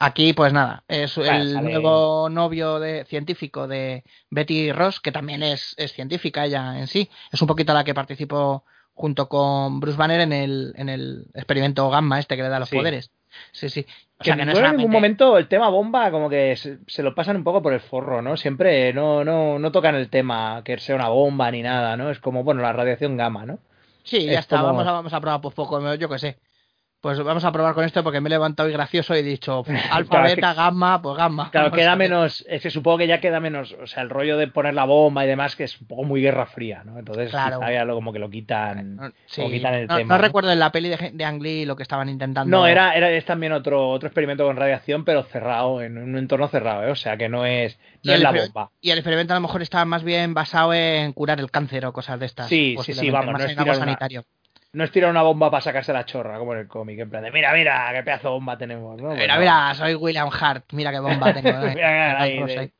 Aquí, 0.00 0.32
pues 0.32 0.52
nada, 0.52 0.84
es 0.88 1.16
el 1.18 1.54
nuevo 1.62 2.28
novio 2.28 2.78
de, 2.78 3.04
científico 3.04 3.66
de 3.66 4.04
Betty 4.30 4.72
Ross, 4.72 5.00
que 5.00 5.12
también 5.12 5.42
es, 5.42 5.74
es 5.78 5.92
científica 5.92 6.44
ella 6.44 6.78
en 6.78 6.86
sí. 6.86 7.08
Es 7.32 7.40
un 7.40 7.48
poquito 7.48 7.74
la 7.74 7.84
que 7.84 7.94
participó 7.94 8.64
junto 8.94 9.28
con 9.28 9.80
Bruce 9.80 9.98
Banner 9.98 10.20
en 10.20 10.32
el, 10.32 10.74
en 10.76 10.88
el 10.88 11.26
experimento 11.34 11.88
gamma 11.90 12.18
este 12.18 12.36
que 12.36 12.42
le 12.42 12.48
da 12.48 12.58
los 12.58 12.70
poderes. 12.70 13.10
Sí, 13.52 13.68
sí. 13.68 13.86
O 14.18 14.24
sea, 14.24 14.36
que 14.36 14.46
no 14.46 14.52
en 14.52 14.76
ningún 14.76 14.92
momento 14.92 15.36
el 15.36 15.46
tema 15.46 15.68
bomba 15.68 16.10
como 16.10 16.30
que 16.30 16.56
se, 16.56 17.02
lo 17.02 17.14
pasan 17.14 17.36
un 17.36 17.44
poco 17.44 17.62
por 17.62 17.74
el 17.74 17.80
forro, 17.80 18.22
¿no? 18.22 18.36
Siempre 18.36 18.94
no, 18.94 19.24
no, 19.24 19.58
no 19.58 19.72
tocan 19.72 19.94
el 19.94 20.08
tema 20.08 20.62
que 20.64 20.78
sea 20.78 20.96
una 20.96 21.08
bomba 21.08 21.50
ni 21.50 21.60
nada, 21.60 21.96
¿no? 21.98 22.10
Es 22.10 22.18
como, 22.18 22.42
bueno, 22.42 22.62
la 22.62 22.72
radiación 22.72 23.16
gamma, 23.16 23.44
¿no? 23.44 23.58
Sí, 24.04 24.24
ya 24.24 24.38
está, 24.38 24.62
vamos, 24.62 24.86
a, 24.86 24.92
vamos 24.92 25.12
a 25.12 25.20
probar 25.20 25.40
pues 25.40 25.54
poco, 25.54 25.94
yo 25.96 26.08
qué 26.08 26.18
sé 26.18 26.38
pues 27.00 27.22
vamos 27.22 27.44
a 27.44 27.52
probar 27.52 27.74
con 27.74 27.84
esto 27.84 28.02
porque 28.02 28.20
me 28.20 28.28
he 28.28 28.30
levantado 28.30 28.68
y 28.68 28.72
gracioso 28.72 29.14
y 29.14 29.18
he 29.18 29.22
dicho 29.22 29.64
alfa, 29.90 30.22
beta, 30.22 30.54
gamma, 30.54 31.00
pues 31.00 31.16
gamma. 31.16 31.50
Claro, 31.50 31.70
queda 31.72 31.94
menos, 31.96 32.44
es 32.48 32.62
que 32.62 32.70
supongo 32.70 32.98
que 32.98 33.06
ya 33.06 33.20
queda 33.20 33.38
menos, 33.38 33.76
o 33.80 33.86
sea, 33.86 34.02
el 34.02 34.10
rollo 34.10 34.36
de 34.36 34.48
poner 34.48 34.74
la 34.74 34.84
bomba 34.84 35.24
y 35.24 35.28
demás, 35.28 35.56
que 35.56 35.64
es 35.64 35.80
un 35.80 35.86
poco 35.86 36.04
muy 36.04 36.20
guerra 36.20 36.46
fría, 36.46 36.82
¿no? 36.84 36.98
Entonces, 36.98 37.30
claro. 37.30 37.60
ya 37.70 37.86
como 37.86 38.12
que 38.12 38.18
lo 38.18 38.30
quitan, 38.30 39.14
quitan 39.28 39.74
el 39.74 39.86
no, 39.86 39.96
tema. 39.96 40.16
No, 40.16 40.22
recuerdo 40.22 40.50
en 40.50 40.58
la 40.58 40.72
peli 40.72 40.88
de, 40.88 41.10
de 41.12 41.24
Ang 41.24 41.40
Lee 41.40 41.64
lo 41.64 41.76
que 41.76 41.82
estaban 41.82 42.08
intentando. 42.08 42.56
No, 42.56 42.66
era, 42.66 42.94
era 42.94 43.10
es 43.10 43.24
también 43.24 43.52
otro, 43.52 43.88
otro 43.90 44.08
experimento 44.08 44.44
con 44.44 44.56
radiación, 44.56 45.04
pero 45.04 45.22
cerrado, 45.22 45.82
en 45.82 45.98
un 45.98 46.16
entorno 46.16 46.48
cerrado, 46.48 46.84
¿eh? 46.84 46.90
o 46.90 46.96
sea, 46.96 47.16
que 47.16 47.28
no 47.28 47.46
es, 47.46 47.78
no 48.02 48.14
es 48.14 48.20
la 48.20 48.32
bomba. 48.32 48.70
Y 48.80 48.90
el 48.90 48.98
experimento 48.98 49.32
a 49.32 49.36
lo 49.36 49.42
mejor 49.42 49.62
estaba 49.62 49.84
más 49.84 50.02
bien 50.02 50.34
basado 50.34 50.74
en 50.74 51.12
curar 51.12 51.40
el 51.40 51.50
cáncer 51.50 51.86
o 51.86 51.92
cosas 51.92 52.18
de 52.18 52.26
estas. 52.26 52.48
Sí, 52.48 52.76
sí, 52.82 52.94
sí, 52.94 53.10
vamos, 53.10 53.38
no 53.38 53.44
es 53.44 53.56
algo 53.56 53.74
sanitario 53.74 54.24
no 54.76 54.84
es 54.84 54.90
tirar 54.92 55.10
una 55.10 55.22
bomba 55.22 55.50
para 55.50 55.62
sacarse 55.62 55.92
la 55.92 56.04
chorra, 56.04 56.38
como 56.38 56.52
en 56.52 56.60
el 56.60 56.68
cómic, 56.68 56.98
en 57.00 57.08
plan 57.10 57.22
de, 57.24 57.30
mira, 57.30 57.52
mira, 57.54 57.90
qué 57.94 58.02
pedazo 58.02 58.28
de 58.28 58.34
bomba 58.34 58.58
tenemos, 58.58 59.00
¿no? 59.00 59.14
Mira, 59.14 59.38
mira, 59.38 59.74
soy 59.74 59.94
William 59.94 60.28
Hart, 60.30 60.66
mira 60.72 60.92
qué 60.92 60.98
bomba 61.00 61.32
tengo. 61.32 61.50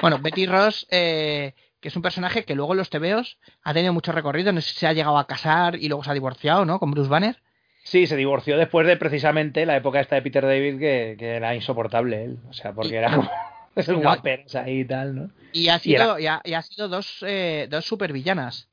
bueno, 0.00 0.18
Betty 0.20 0.46
Ross, 0.46 0.86
eh, 0.90 1.54
que 1.80 1.88
es 1.88 1.96
un 1.96 2.02
personaje 2.02 2.44
que 2.44 2.54
luego 2.54 2.72
en 2.72 2.78
los 2.78 2.90
tebeos 2.90 3.38
ha 3.62 3.74
tenido 3.74 3.92
mucho 3.92 4.12
recorrido, 4.12 4.52
no 4.52 4.60
sé 4.60 4.72
si 4.72 4.78
se 4.80 4.86
ha 4.86 4.92
llegado 4.92 5.18
a 5.18 5.26
casar 5.26 5.76
y 5.76 5.88
luego 5.88 6.04
se 6.04 6.10
ha 6.10 6.14
divorciado, 6.14 6.64
¿no? 6.64 6.78
Con 6.78 6.90
Bruce 6.92 7.10
Banner. 7.10 7.36
Sí, 7.82 8.06
se 8.06 8.14
divorció 8.16 8.56
después 8.56 8.86
de 8.86 8.96
precisamente 8.96 9.66
la 9.66 9.76
época 9.76 10.00
esta 10.00 10.14
de 10.14 10.22
Peter 10.22 10.44
David, 10.44 10.78
que, 10.78 11.16
que 11.18 11.36
era 11.36 11.54
insoportable 11.54 12.24
él. 12.24 12.38
O 12.48 12.52
sea, 12.52 12.72
porque 12.72 12.94
Y- 12.94 12.96
era 12.96 13.14
como. 13.14 13.30
Es 13.74 13.88
un 13.88 14.02
No. 14.02 14.10
ahí 14.10 14.80
y 14.80 14.84
tal, 14.84 15.14
¿no? 15.14 15.30
Y 15.52 15.68
ha 15.68 15.78
sido, 15.78 16.18
y 16.18 16.26
ha, 16.26 16.40
y 16.44 16.54
ha 16.54 16.62
sido 16.62 16.88
dos, 16.88 17.24
eh, 17.26 17.66
dos 17.70 17.84
supervillanas. 17.86 18.68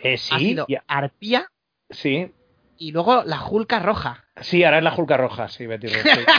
Eh, 0.00 0.14
ha 0.14 0.16
sí, 0.16 0.38
sido 0.38 0.66
ya- 0.68 0.82
Arpía 0.86 1.48
sí. 1.92 2.32
y 2.76 2.90
luego 2.92 3.22
la 3.24 3.38
Julka 3.38 3.78
roja. 3.78 4.24
Sí, 4.40 4.64
ahora 4.64 4.78
es 4.78 4.84
la 4.84 4.94
Hulka 4.94 5.16
roja, 5.16 5.48
sí, 5.48 5.66
Betty 5.66 5.86
Ross, 5.86 6.02
sí. 6.02 6.20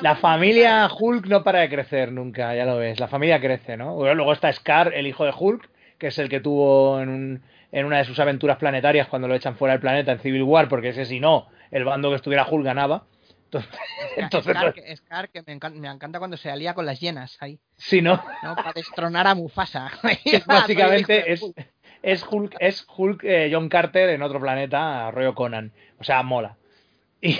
La 0.00 0.16
familia 0.16 0.88
Hulk 0.92 1.26
no 1.26 1.42
para 1.44 1.60
de 1.60 1.68
crecer 1.68 2.10
nunca, 2.12 2.54
ya 2.54 2.64
lo 2.64 2.76
ves. 2.78 2.98
La 3.00 3.08
familia 3.08 3.40
crece, 3.40 3.76
¿no? 3.76 3.96
Luego 4.14 4.32
está 4.32 4.52
Scar, 4.52 4.92
el 4.94 5.06
hijo 5.06 5.24
de 5.24 5.32
Hulk, 5.36 5.68
que 5.98 6.08
es 6.08 6.18
el 6.18 6.28
que 6.28 6.40
tuvo 6.40 7.00
en, 7.00 7.08
un- 7.08 7.42
en 7.72 7.86
una 7.86 7.98
de 7.98 8.04
sus 8.04 8.18
aventuras 8.18 8.56
planetarias 8.56 9.08
cuando 9.08 9.28
lo 9.28 9.34
echan 9.34 9.56
fuera 9.56 9.72
del 9.74 9.80
planeta 9.80 10.12
en 10.12 10.20
Civil 10.20 10.42
War, 10.42 10.68
porque 10.68 10.88
ese 10.90 11.04
si 11.04 11.20
no, 11.20 11.48
el 11.70 11.84
bando 11.84 12.10
que 12.10 12.16
estuviera 12.16 12.46
Hulk 12.48 12.64
ganaba. 12.64 13.04
Entonces, 13.44 13.70
entonces 14.16 14.52
Scar, 14.56 14.72
que, 14.74 14.96
Scar, 14.96 15.28
que 15.30 15.42
me, 15.46 15.52
encanta, 15.52 15.78
me 15.78 15.88
encanta 15.88 16.18
cuando 16.18 16.36
se 16.36 16.50
alía 16.50 16.74
con 16.74 16.86
las 16.86 17.00
hienas 17.00 17.36
ahí, 17.40 17.58
si 17.76 18.00
no, 18.02 18.22
¿no? 18.42 18.56
Para 18.56 18.72
destronar 18.72 19.26
a 19.26 19.34
Mufasa. 19.34 19.90
es 20.24 20.44
básicamente 20.46 21.32
es, 21.32 21.44
Es 22.04 22.22
Hulk, 22.28 22.56
es 22.60 22.86
Hulk 22.94 23.24
eh, 23.24 23.50
John 23.50 23.70
Carter 23.70 24.10
en 24.10 24.20
otro 24.20 24.38
planeta, 24.38 25.10
rollo 25.10 25.34
Conan. 25.34 25.72
O 25.98 26.04
sea, 26.04 26.22
mola. 26.22 26.56
Y, 27.20 27.38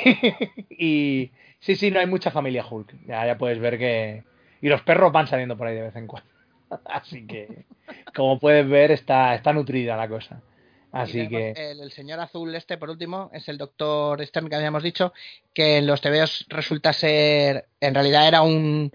y 0.71 1.31
sí, 1.61 1.77
sí, 1.77 1.91
no 1.91 2.01
hay 2.01 2.07
mucha 2.07 2.31
familia 2.31 2.65
Hulk. 2.69 3.07
Ya, 3.07 3.27
ya 3.27 3.37
puedes 3.37 3.59
ver 3.59 3.79
que. 3.79 4.25
Y 4.63 4.69
los 4.71 4.81
perros 4.81 5.13
van 5.13 5.27
saliendo 5.27 5.59
por 5.59 5.67
ahí 5.67 5.75
de 5.75 5.83
vez 5.83 5.97
en 5.97 6.07
cuando. 6.07 6.31
Así 6.87 7.27
que, 7.27 7.67
como 8.15 8.39
puedes 8.39 8.67
ver, 8.67 8.91
está, 8.91 9.35
está 9.35 9.53
nutrida 9.53 9.97
la 9.99 10.09
cosa. 10.09 10.41
Así 10.91 11.29
que. 11.29 11.51
el, 11.51 11.81
el 11.81 11.93
señor 11.93 12.21
azul 12.21 12.55
este, 12.55 12.79
por 12.79 12.89
último, 12.89 13.29
es 13.35 13.47
el 13.51 13.59
doctor 13.59 14.25
Stern 14.25 14.49
que 14.49 14.57
habíamos 14.57 14.83
dicho, 14.83 15.13
que 15.53 15.77
en 15.77 15.87
los 15.87 16.01
TVOs 16.01 16.47
resulta 16.49 16.95
ser, 16.95 17.67
en 17.81 17.95
realidad 17.95 18.27
era 18.27 18.41
un 18.41 18.91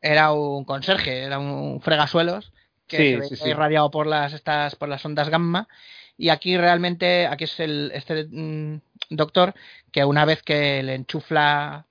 era 0.00 0.32
un 0.32 0.64
conserje, 0.64 1.22
era 1.22 1.38
un 1.38 1.80
fregasuelos 1.80 2.52
que 2.88 2.96
Sí, 2.96 3.10
se 3.10 3.16
ve 3.16 3.22
sí, 3.24 3.28
que 3.30 3.36
sí. 3.36 3.48
irradiado 3.50 3.90
por 3.90 4.06
las 4.06 4.32
estas 4.32 4.74
por 4.74 4.88
las 4.88 5.04
ondas 5.04 5.28
gamma 5.28 5.68
y 6.16 6.30
aquí 6.30 6.56
realmente 6.56 7.26
aquí 7.28 7.44
es 7.44 7.60
el 7.60 7.92
este 7.94 8.26
mm, 8.28 8.80
doctor 9.10 9.54
que 9.92 10.04
una 10.04 10.24
vez 10.24 10.42
que 10.42 10.82
le 10.82 10.94
enchufla 10.96 11.86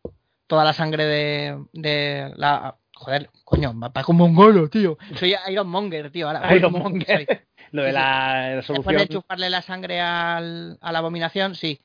toda 0.47 0.65
la 0.65 0.73
sangre 0.73 1.05
de, 1.05 1.63
de 1.73 2.33
la 2.35 2.75
joder, 2.93 3.29
coño, 3.43 3.73
me 3.73 3.91
parece 3.91 4.11
un 4.11 4.17
mongolo, 4.17 4.69
tío. 4.69 4.97
Soy 5.15 5.35
Iron 5.49 5.67
Monger, 5.69 6.09
tío, 6.11 6.27
ahora. 6.27 6.55
Iron. 6.55 6.71
Monger. 6.73 7.45
Lo 7.71 7.83
de 7.83 7.91
la 7.91 8.55
Después 8.55 8.97
de 8.97 9.03
enchufarle 9.03 9.49
la 9.51 9.61
sangre 9.61 9.99
al, 10.01 10.77
a 10.81 10.91
la 10.91 10.99
abominación, 10.99 11.53
sí. 11.53 11.79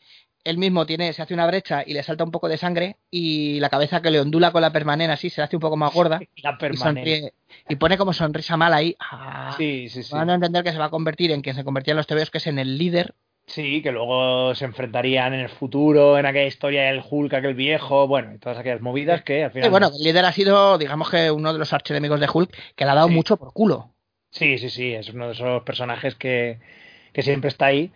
Él 0.45 0.59
mismo 0.59 0.87
tiene, 0.87 1.13
se 1.13 1.23
hace 1.23 1.35
una 1.35 1.47
brecha 1.47 1.85
y 1.87 1.93
le 1.95 2.03
salta 2.03 2.25
un 2.25 2.31
poco 2.33 2.49
de 2.49 2.57
sangre 2.57 2.97
y 3.11 3.61
la 3.61 3.69
cabeza 3.71 4.03
que 4.03 4.11
le 4.11 4.21
ondula 4.21 4.51
con 4.51 4.61
la 4.63 4.73
permanente 4.73 5.13
así 5.13 5.31
se 5.31 5.41
hace 5.43 5.57
un 5.57 5.61
poco 5.61 5.77
más 5.77 5.93
gorda 5.95 6.21
La 6.43 6.59
y, 6.73 6.77
sonríe, 6.77 7.33
y 7.69 7.77
pone 7.77 7.97
como 7.97 8.13
sonrisa 8.13 8.57
mala 8.57 8.77
ahí. 8.77 8.97
Ah, 8.99 9.55
Sí, 9.57 9.89
sí, 9.89 10.03
sí. 10.03 10.13
Van 10.15 10.31
a 10.31 10.35
entender 10.35 10.65
que 10.65 10.73
se 10.73 10.79
va 10.79 10.87
a 10.87 10.91
convertir 10.91 11.31
en 11.31 11.43
quien 11.43 11.55
se 11.55 11.65
convertía 11.65 11.93
en 11.93 11.99
los 11.99 12.07
TVOs, 12.07 12.31
que 12.31 12.39
es 12.39 12.47
en 12.47 12.59
el 12.59 12.77
líder. 12.79 13.15
Sí, 13.47 13.83
que 13.83 13.93
luego 13.93 14.55
se 14.55 14.65
enfrentarían 14.65 15.35
en 15.35 15.41
el 15.41 15.49
futuro, 15.49 16.19
en 16.19 16.27
aquella 16.27 16.47
historia 16.47 16.85
del 16.85 17.03
Hulk, 17.09 17.35
aquel 17.35 17.55
viejo, 17.55 18.07
bueno, 18.07 18.35
y 18.35 18.39
todas 18.39 18.59
aquellas 18.59 18.81
movidas 18.81 19.23
que 19.23 19.45
al 19.45 19.51
final. 19.53 19.71
bueno, 19.71 19.91
el 19.95 20.03
líder 20.03 20.25
ha 20.25 20.33
sido, 20.33 20.79
digamos 20.79 21.11
que 21.11 21.31
uno 21.31 21.53
de 21.53 21.59
los 21.59 21.73
archienemigos 21.73 22.21
de 22.21 22.29
Hulk, 22.33 22.51
que 22.77 22.85
le 22.85 22.91
ha 22.91 22.95
dado 22.95 23.09
Sí. 23.09 23.15
mucho 23.15 23.37
por 23.37 23.53
culo. 23.53 23.91
Sí, 24.31 24.59
sí, 24.59 24.71
sí, 24.71 24.93
es 24.95 25.11
uno 25.11 25.27
de 25.27 25.33
esos 25.33 25.63
personajes 25.65 26.15
que, 26.15 26.59
que 27.13 27.23
siempre 27.23 27.49
está 27.49 27.67
ahí. 27.67 27.93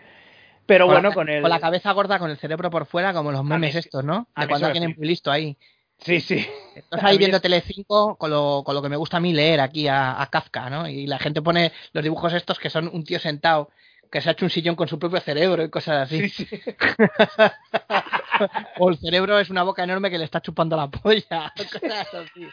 Pero 0.66 0.86
Con 0.86 0.94
bueno, 0.94 1.08
la, 1.10 1.14
con 1.14 1.28
el. 1.28 1.40
con 1.42 1.50
la 1.50 1.60
cabeza 1.60 1.92
gorda, 1.92 2.18
con 2.18 2.30
el 2.30 2.38
cerebro 2.38 2.70
por 2.70 2.86
fuera, 2.86 3.12
como 3.12 3.30
los 3.32 3.44
memes 3.44 3.74
mí- 3.74 3.78
estos, 3.78 4.04
¿no? 4.04 4.28
De 4.36 4.48
cuando 4.48 4.70
flipa. 4.70 4.86
muy 4.96 5.06
listo 5.06 5.30
ahí. 5.30 5.56
Sí, 5.98 6.20
sí. 6.20 6.46
Estás 6.74 7.02
ahí 7.04 7.16
viendo 7.16 7.40
Telecinco 7.40 8.16
con 8.16 8.30
lo, 8.30 8.62
con 8.64 8.74
lo 8.74 8.82
que 8.82 8.88
me 8.90 8.96
gusta 8.96 9.16
a 9.16 9.20
mí 9.20 9.32
leer 9.32 9.60
aquí 9.60 9.88
a, 9.88 10.20
a 10.20 10.26
Kafka, 10.28 10.68
¿no? 10.68 10.86
Y 10.88 11.06
la 11.06 11.18
gente 11.18 11.40
pone 11.40 11.72
los 11.92 12.04
dibujos 12.04 12.34
estos 12.34 12.58
que 12.58 12.68
son 12.68 12.88
un 12.92 13.02
tío 13.04 13.18
sentado 13.18 13.70
que 14.10 14.20
se 14.20 14.28
ha 14.28 14.32
hecho 14.32 14.44
un 14.44 14.50
sillón 14.50 14.76
con 14.76 14.88
su 14.88 14.98
propio 14.98 15.20
cerebro 15.20 15.64
y 15.64 15.70
cosas 15.70 16.02
así. 16.02 16.28
Sí, 16.28 16.44
sí. 16.46 16.60
O 18.78 18.90
el 18.90 18.98
cerebro 18.98 19.38
es 19.38 19.50
una 19.50 19.62
boca 19.62 19.84
enorme 19.84 20.10
que 20.10 20.18
le 20.18 20.24
está 20.24 20.40
chupando 20.40 20.76
la 20.76 20.88
polla. 20.88 21.52
Cosas 21.56 22.14
así. 22.14 22.46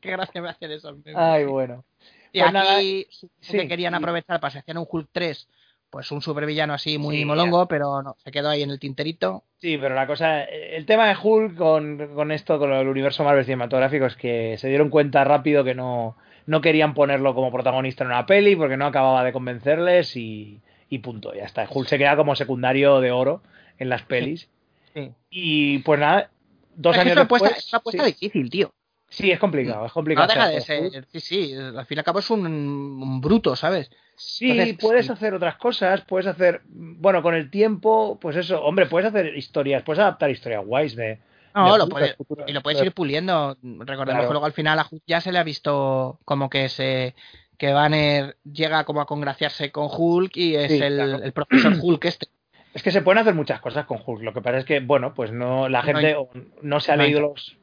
Qué 0.00 0.10
gracia 0.10 0.40
me 0.40 0.48
hacen 0.48 0.70
esos 0.72 0.96
memes. 0.96 1.14
Ay, 1.16 1.44
bueno. 1.44 1.84
y 2.32 2.40
pues 2.40 2.52
nada, 2.52 2.76
aquí 2.78 3.06
supongo 3.10 3.34
sí, 3.42 3.58
que 3.58 3.68
querían 3.68 3.94
aprovechar 3.94 4.40
para 4.40 4.50
si 4.50 4.58
hacían 4.58 4.78
un 4.78 4.86
Hulk 4.88 5.08
3, 5.12 5.48
pues 5.94 6.10
un 6.10 6.20
supervillano 6.20 6.74
así 6.74 6.98
muy 6.98 7.18
Sí, 7.18 7.24
molongo, 7.24 7.68
pero 7.68 8.02
no, 8.02 8.16
se 8.24 8.32
quedó 8.32 8.48
ahí 8.48 8.64
en 8.64 8.70
el 8.70 8.80
tinterito. 8.80 9.44
Sí, 9.60 9.78
pero 9.78 9.94
la 9.94 10.08
cosa. 10.08 10.42
El 10.42 10.86
tema 10.86 11.06
de 11.06 11.14
Hulk 11.22 11.56
con, 11.56 12.08
con 12.16 12.32
esto, 12.32 12.58
con 12.58 12.72
el 12.72 12.88
universo 12.88 13.22
Marvel 13.22 13.44
cinematográfico, 13.44 14.06
es 14.06 14.16
que 14.16 14.56
se 14.58 14.66
dieron 14.66 14.90
cuenta 14.90 15.22
rápido 15.22 15.62
que 15.62 15.76
no, 15.76 16.16
no 16.46 16.60
querían 16.60 16.94
ponerlo 16.94 17.32
como 17.36 17.52
protagonista 17.52 18.02
en 18.02 18.10
una 18.10 18.26
peli 18.26 18.56
porque 18.56 18.76
no 18.76 18.86
acababa 18.86 19.22
de 19.22 19.32
convencerles 19.32 20.16
y, 20.16 20.60
y 20.90 20.98
punto, 20.98 21.32
ya 21.32 21.44
está. 21.44 21.68
Hulk 21.70 21.86
se 21.86 21.96
queda 21.98 22.16
como 22.16 22.34
secundario 22.34 22.98
de 23.00 23.12
oro 23.12 23.40
en 23.78 23.88
las 23.88 24.02
pelis. 24.02 24.48
Sí. 24.94 25.12
Y 25.30 25.78
pues 25.78 26.00
nada, 26.00 26.30
dos 26.74 26.96
Es 26.96 26.96
que 26.96 27.00
años 27.02 27.12
es 27.12 27.16
una 27.18 27.22
apuesta, 27.26 27.48
después. 27.50 27.64
es 27.66 27.72
una 27.72 27.78
apuesta 27.78 28.04
difícil, 28.04 28.50
tío. 28.50 28.74
Sí, 29.14 29.30
es 29.30 29.38
complicado, 29.38 29.84
es 29.86 29.90
No 29.90 29.94
complicado. 29.94 30.28
deja 30.28 30.48
de 30.48 30.60
ser, 30.60 31.06
sí, 31.12 31.20
sí, 31.20 31.54
al 31.54 31.86
fin 31.86 31.96
y 31.96 32.00
al 32.00 32.04
cabo 32.04 32.18
es 32.18 32.30
un, 32.30 32.46
un 32.46 33.20
bruto, 33.20 33.56
¿sabes? 33.56 33.90
Sí, 34.16 34.50
Entonces, 34.50 34.76
puedes 34.80 35.06
sí. 35.06 35.12
hacer 35.12 35.34
otras 35.34 35.56
cosas, 35.56 36.02
puedes 36.02 36.26
hacer, 36.26 36.60
bueno, 36.66 37.22
con 37.22 37.34
el 37.34 37.50
tiempo, 37.50 38.18
pues 38.20 38.36
eso, 38.36 38.62
hombre, 38.62 38.86
puedes 38.86 39.08
hacer 39.08 39.36
historias, 39.36 39.82
puedes 39.82 40.00
adaptar 40.00 40.30
historias 40.30 40.64
guays 40.64 40.94
de... 40.96 41.18
No, 41.54 41.72
de 41.72 41.78
lo 41.78 41.88
puedes, 41.88 42.16
y 42.48 42.52
lo 42.52 42.62
puedes 42.62 42.80
de- 42.80 42.86
ir 42.86 42.92
puliendo. 42.92 43.56
Recordemos 43.62 44.06
Claro. 44.06 44.26
que 44.28 44.32
luego 44.32 44.46
al 44.46 44.52
final 44.52 44.78
a 44.80 44.86
Hulk 44.90 45.02
ya 45.06 45.20
se 45.20 45.30
le 45.30 45.38
ha 45.38 45.44
visto 45.44 46.18
como 46.24 46.50
que 46.50 46.68
se 46.68 47.14
que 47.56 47.72
Banner 47.72 48.36
llega 48.42 48.82
como 48.84 49.00
a 49.00 49.06
congraciarse 49.06 49.70
con 49.70 49.86
Hulk 49.88 50.36
y 50.36 50.56
es 50.56 50.72
Sí, 50.72 50.80
el, 50.82 50.94
claro. 50.96 51.22
el 51.22 51.32
profesor 51.32 51.74
Hulk 51.82 52.04
este. 52.06 52.26
Es 52.74 52.82
que 52.82 52.90
se 52.90 53.02
pueden 53.02 53.20
hacer 53.20 53.34
muchas 53.34 53.60
cosas 53.60 53.86
con 53.86 54.00
Hulk, 54.04 54.22
lo 54.22 54.32
que 54.34 54.40
pasa 54.42 54.58
es 54.58 54.64
que, 54.64 54.80
bueno, 54.80 55.14
pues 55.14 55.30
no, 55.30 55.68
la 55.68 55.78
No 55.82 55.84
gente 55.86 56.10
in- 56.10 56.16
o 56.16 56.28
no 56.62 56.80
se 56.80 56.90
ha 56.90 56.96
no 56.96 57.04
leído 57.04 57.20
los... 57.20 57.56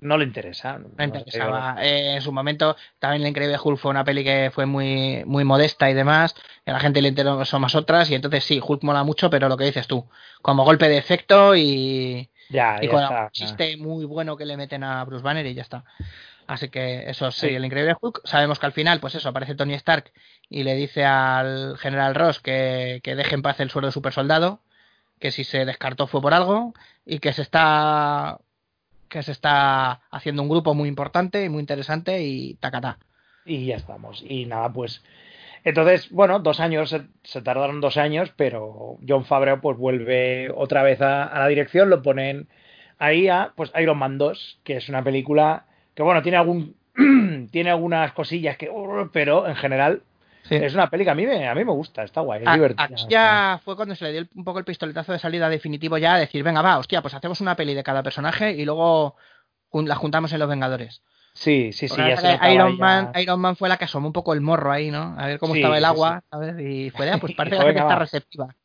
No 0.00 0.16
le 0.16 0.24
interesa. 0.24 0.78
no 0.78 1.04
interesaba. 1.04 1.76
Eh, 1.80 2.14
en 2.16 2.22
su 2.22 2.32
momento 2.32 2.76
también 2.98 3.22
La 3.22 3.28
Increíble 3.28 3.58
Hulk 3.62 3.78
fue 3.78 3.90
una 3.90 4.04
peli 4.04 4.24
que 4.24 4.50
fue 4.52 4.66
muy, 4.66 5.22
muy 5.26 5.44
modesta 5.44 5.90
y 5.90 5.94
demás. 5.94 6.34
Y 6.66 6.70
a 6.70 6.72
la 6.74 6.80
gente 6.80 7.02
le 7.02 7.08
interesó 7.08 7.58
más 7.58 7.74
otras. 7.74 8.10
Y 8.10 8.14
entonces 8.14 8.44
sí, 8.44 8.60
Hulk 8.66 8.82
mola 8.82 9.04
mucho, 9.04 9.28
pero 9.30 9.48
lo 9.48 9.56
que 9.56 9.64
dices 9.64 9.86
tú, 9.86 10.08
como 10.42 10.64
golpe 10.64 10.88
de 10.88 10.98
efecto 10.98 11.54
y. 11.54 12.28
Ya, 12.48 12.78
y 12.80 12.86
ya 12.86 12.90
con 12.90 13.02
está. 13.02 13.22
un 13.24 13.30
chiste 13.30 13.76
muy 13.76 14.04
bueno 14.04 14.36
que 14.36 14.44
le 14.44 14.56
meten 14.56 14.82
a 14.84 15.04
Bruce 15.04 15.22
Banner 15.22 15.46
y 15.46 15.54
ya 15.54 15.62
está. 15.62 15.84
Así 16.48 16.68
que 16.68 17.08
eso 17.08 17.30
Sí. 17.30 17.40
sería 17.42 17.58
el 17.58 17.64
increíble 17.64 17.94
Hulk. 18.00 18.22
Sabemos 18.24 18.58
que 18.58 18.66
al 18.66 18.72
final, 18.72 18.98
pues 18.98 19.14
eso, 19.14 19.28
aparece 19.28 19.54
Tony 19.54 19.74
Stark 19.74 20.10
y 20.48 20.64
le 20.64 20.74
dice 20.74 21.04
al 21.04 21.78
general 21.78 22.14
Ross 22.16 22.40
que, 22.40 23.00
que 23.04 23.14
deje 23.14 23.36
en 23.36 23.42
paz 23.42 23.60
el 23.60 23.70
suelo 23.70 23.86
de 23.86 23.92
super 23.92 24.12
soldado, 24.12 24.60
que 25.20 25.30
si 25.30 25.44
se 25.44 25.64
descartó 25.64 26.08
fue 26.08 26.20
por 26.20 26.34
algo, 26.34 26.74
y 27.06 27.20
que 27.20 27.32
se 27.32 27.42
está 27.42 28.38
que 29.10 29.22
se 29.22 29.32
está 29.32 30.00
haciendo 30.10 30.42
un 30.42 30.48
grupo 30.48 30.74
muy 30.74 30.88
importante 30.88 31.44
y 31.44 31.50
muy 31.50 31.60
interesante 31.60 32.22
y 32.22 32.54
tacatá. 32.54 32.98
Y 33.44 33.66
ya 33.66 33.76
estamos. 33.76 34.24
Y 34.26 34.46
nada, 34.46 34.72
pues. 34.72 35.02
Entonces, 35.64 36.10
bueno, 36.10 36.38
dos 36.38 36.60
años, 36.60 36.96
se, 37.22 37.42
tardaron 37.42 37.82
dos 37.82 37.98
años, 37.98 38.32
pero 38.36 38.96
John 39.06 39.26
Favreau 39.26 39.60
pues 39.60 39.76
vuelve 39.76 40.50
otra 40.54 40.82
vez 40.82 41.02
a, 41.02 41.38
la 41.38 41.48
dirección, 41.48 41.90
lo 41.90 42.00
ponen 42.00 42.48
ahí 42.98 43.28
a 43.28 43.52
pues 43.56 43.70
Iron 43.78 43.98
Man 43.98 44.16
2, 44.16 44.60
que 44.64 44.76
es 44.76 44.88
una 44.88 45.04
película 45.04 45.66
que 45.94 46.02
bueno, 46.02 46.22
tiene 46.22 46.38
algún 46.38 46.76
tiene 47.50 47.70
algunas 47.70 48.12
cosillas 48.12 48.56
que 48.56 48.70
pero 49.12 49.46
en 49.48 49.56
general 49.56 50.02
es 50.48 50.74
una 50.74 50.88
peli 50.88 51.04
que 51.04 51.10
a 51.10 51.14
mí 51.14 51.26
me, 51.26 51.46
a 51.48 51.54
mí 51.54 51.64
me 51.64 51.72
gusta, 51.72 52.02
está 52.02 52.20
guay, 52.20 52.42
es 52.42 52.48
A- 52.48 52.54
divertida. 52.54 52.84
Aquí 52.84 53.06
ya 53.08 53.60
fue 53.64 53.76
cuando 53.76 53.94
se 53.94 54.04
le 54.04 54.12
dio 54.12 54.20
el- 54.22 54.30
un 54.34 54.44
poco 54.44 54.58
el 54.58 54.64
pistoletazo 54.64 55.12
de 55.12 55.18
salida 55.18 55.48
definitivo 55.48 55.98
ya 55.98 56.14
a 56.14 56.18
decir, 56.18 56.42
venga, 56.42 56.62
va, 56.62 56.78
hostia, 56.78 57.02
pues 57.02 57.14
hacemos 57.14 57.40
una 57.40 57.56
peli 57.56 57.74
de 57.74 57.82
cada 57.82 58.02
personaje 58.02 58.52
y 58.52 58.64
luego 58.64 59.16
la 59.72 59.94
juntamos 59.96 60.32
en 60.32 60.38
Los 60.40 60.48
Vengadores. 60.48 61.02
Sí, 61.32 61.72
sí, 61.72 61.88
sí, 61.88 61.96
ya 61.96 62.16
se 62.16 62.22
que 62.22 62.32
notaba 62.32 62.52
Iron, 62.52 62.72
ya- 62.76 62.84
Man, 62.84 63.12
Iron 63.16 63.40
Man 63.40 63.56
fue 63.56 63.68
la 63.68 63.76
que 63.76 63.84
asomó 63.84 64.08
un 64.08 64.12
poco 64.12 64.32
el 64.34 64.40
morro 64.40 64.72
ahí, 64.72 64.90
¿no? 64.90 65.14
A 65.16 65.26
ver 65.26 65.38
cómo 65.38 65.54
Sí, 65.54 65.60
estaba 65.60 65.76
el 65.78 65.84
sí, 65.84 65.86
agua, 65.88 66.22
¿sabes? 66.30 66.56
Y 66.60 66.90
fue, 66.90 67.08
"Ah, 67.10 67.18
pues 67.20 67.32
parece 67.36 67.56
que 67.56 67.62
Dijo, 67.62 67.62
la 67.62 67.68
gente 67.68 67.80
"Venga, 67.80 67.80
está 67.82 67.94
va". 67.94 68.00
receptiva. 68.00 68.56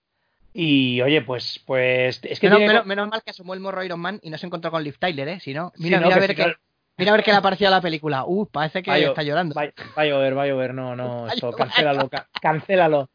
Y 0.54 1.02
oye, 1.02 1.22
pues 1.22 1.62
pues 1.66 2.20
es 2.24 2.40
que 2.40 2.48
Menos, 2.48 2.60
tiene- 2.60 2.74
menos- 2.74 2.86
menos 2.88 3.08
mal 3.10 3.22
que 3.24 3.32
asomó 3.32 3.54
el 3.54 3.60
morro 3.60 3.84
Iron 3.84 4.00
Man 4.00 4.20
y 4.24 4.30
no 4.30 4.38
se 4.38 4.46
encontró 4.46 4.72
con 4.72 4.84
Liv 4.84 4.98
Tyler, 4.98 5.28
¿eh? 5.28 5.40
Si 5.42 5.54
no, 5.54 5.72
Sí, 5.76 5.84
mira, 5.84 6.00
no, 6.00 6.06
mira, 6.08 6.16
a 6.16 6.20
que 6.22 6.28
ver 6.28 6.36
qué, 6.36 6.48
no- 6.48 6.54
mira 6.98 7.12
a 7.12 7.16
ver 7.16 7.24
qué 7.24 7.32
le 7.32 7.38
ha 7.38 7.42
parecido 7.42 7.72
la 7.72 7.82
película. 7.82 8.24
Uh, 8.26 8.46
parece 8.48 8.82
que 8.84 9.04
está 9.04 9.24
llorando. 9.24 9.54
Va, 9.56 9.64
va 9.98 10.02
a 10.02 10.06
llover, 10.06 10.38
va 10.38 10.44
a 10.44 10.48
llover, 10.48 10.74
no, 10.74 10.96
no, 10.96 11.28
esto, 11.34 11.52
cancélalo, 11.52 12.10
ca- 12.10 12.28
cancélalo. 12.42 13.10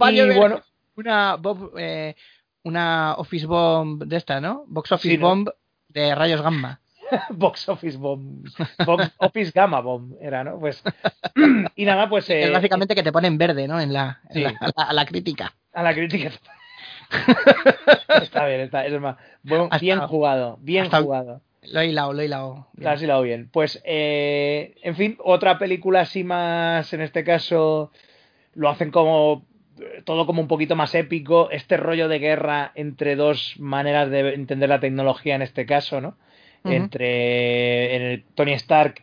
Va 0.00 0.08
a 0.08 0.10
llover. 0.10 0.36
bueno, 0.36 0.60
Una, 0.96 1.36
Bob, 1.36 1.72
eh, 1.78 2.14
una 2.62 3.14
Office 3.18 3.46
Bomb 3.46 4.02
de 4.04 4.16
esta, 4.16 4.40
¿no? 4.40 4.64
Box 4.68 4.92
Office 4.92 5.14
Sí, 5.14 5.18
¿no? 5.18 5.28
Bomb 5.28 5.48
de 5.88 6.14
rayos 6.14 6.40
gamma. 6.42 6.80
Box 7.30 7.68
Office 7.68 7.96
Bomb. 7.98 8.46
Box 8.86 9.12
Office 9.18 9.52
Gamma 9.54 9.80
Bomb 9.80 10.14
era, 10.20 10.42
¿no? 10.44 10.58
Pues. 10.58 10.82
y 11.76 11.84
nada, 11.84 12.08
pues. 12.08 12.28
Es 12.30 12.46
eh, 12.46 12.50
básicamente 12.50 12.94
que 12.94 13.02
te 13.02 13.12
ponen 13.12 13.36
verde, 13.38 13.68
¿no? 13.68 13.80
En 13.80 13.92
la, 13.92 14.20
en 14.30 14.44
la, 14.44 14.48
a 14.60 14.66
la- 14.76 14.84
a 14.88 14.92
la 14.92 15.04
crítica. 15.06 15.52
A 15.72 15.82
la 15.82 15.92
crítica. 15.94 16.30
está 18.22 18.46
bien, 18.46 18.60
está, 18.60 18.86
es 18.86 19.00
más. 19.00 19.16
Bueno, 19.42 19.64
Hasta- 19.64 19.78
bien 19.78 20.00
jugado, 20.00 20.58
bien 20.60 20.84
hasta- 20.84 21.02
jugado. 21.02 21.40
Lo 21.72 21.80
he 21.80 21.88
hilado, 21.88 22.12
lo 22.12 22.20
he 22.22 22.26
hilado. 22.26 22.68
bien. 22.72 22.84
Lo 22.84 22.90
has 22.90 23.02
hilado 23.02 23.22
bien. 23.22 23.48
Pues, 23.52 23.82
eh, 23.84 24.74
en 24.82 24.96
fin, 24.96 25.16
otra 25.22 25.58
película 25.58 26.00
así 26.00 26.24
más, 26.24 26.92
en 26.92 27.00
este 27.00 27.24
caso, 27.24 27.90
lo 28.54 28.68
hacen 28.68 28.90
como 28.90 29.46
todo 30.04 30.26
como 30.26 30.40
un 30.40 30.48
poquito 30.48 30.76
más 30.76 30.94
épico. 30.94 31.50
Este 31.50 31.76
rollo 31.76 32.08
de 32.08 32.18
guerra 32.18 32.72
entre 32.74 33.16
dos 33.16 33.54
maneras 33.58 34.10
de 34.10 34.34
entender 34.34 34.68
la 34.68 34.80
tecnología 34.80 35.34
en 35.34 35.42
este 35.42 35.66
caso, 35.66 36.00
¿no? 36.00 36.16
Ujú. 36.64 36.74
Entre 36.74 37.96
en 37.96 38.02
el 38.02 38.24
Tony 38.34 38.52
Stark 38.52 39.02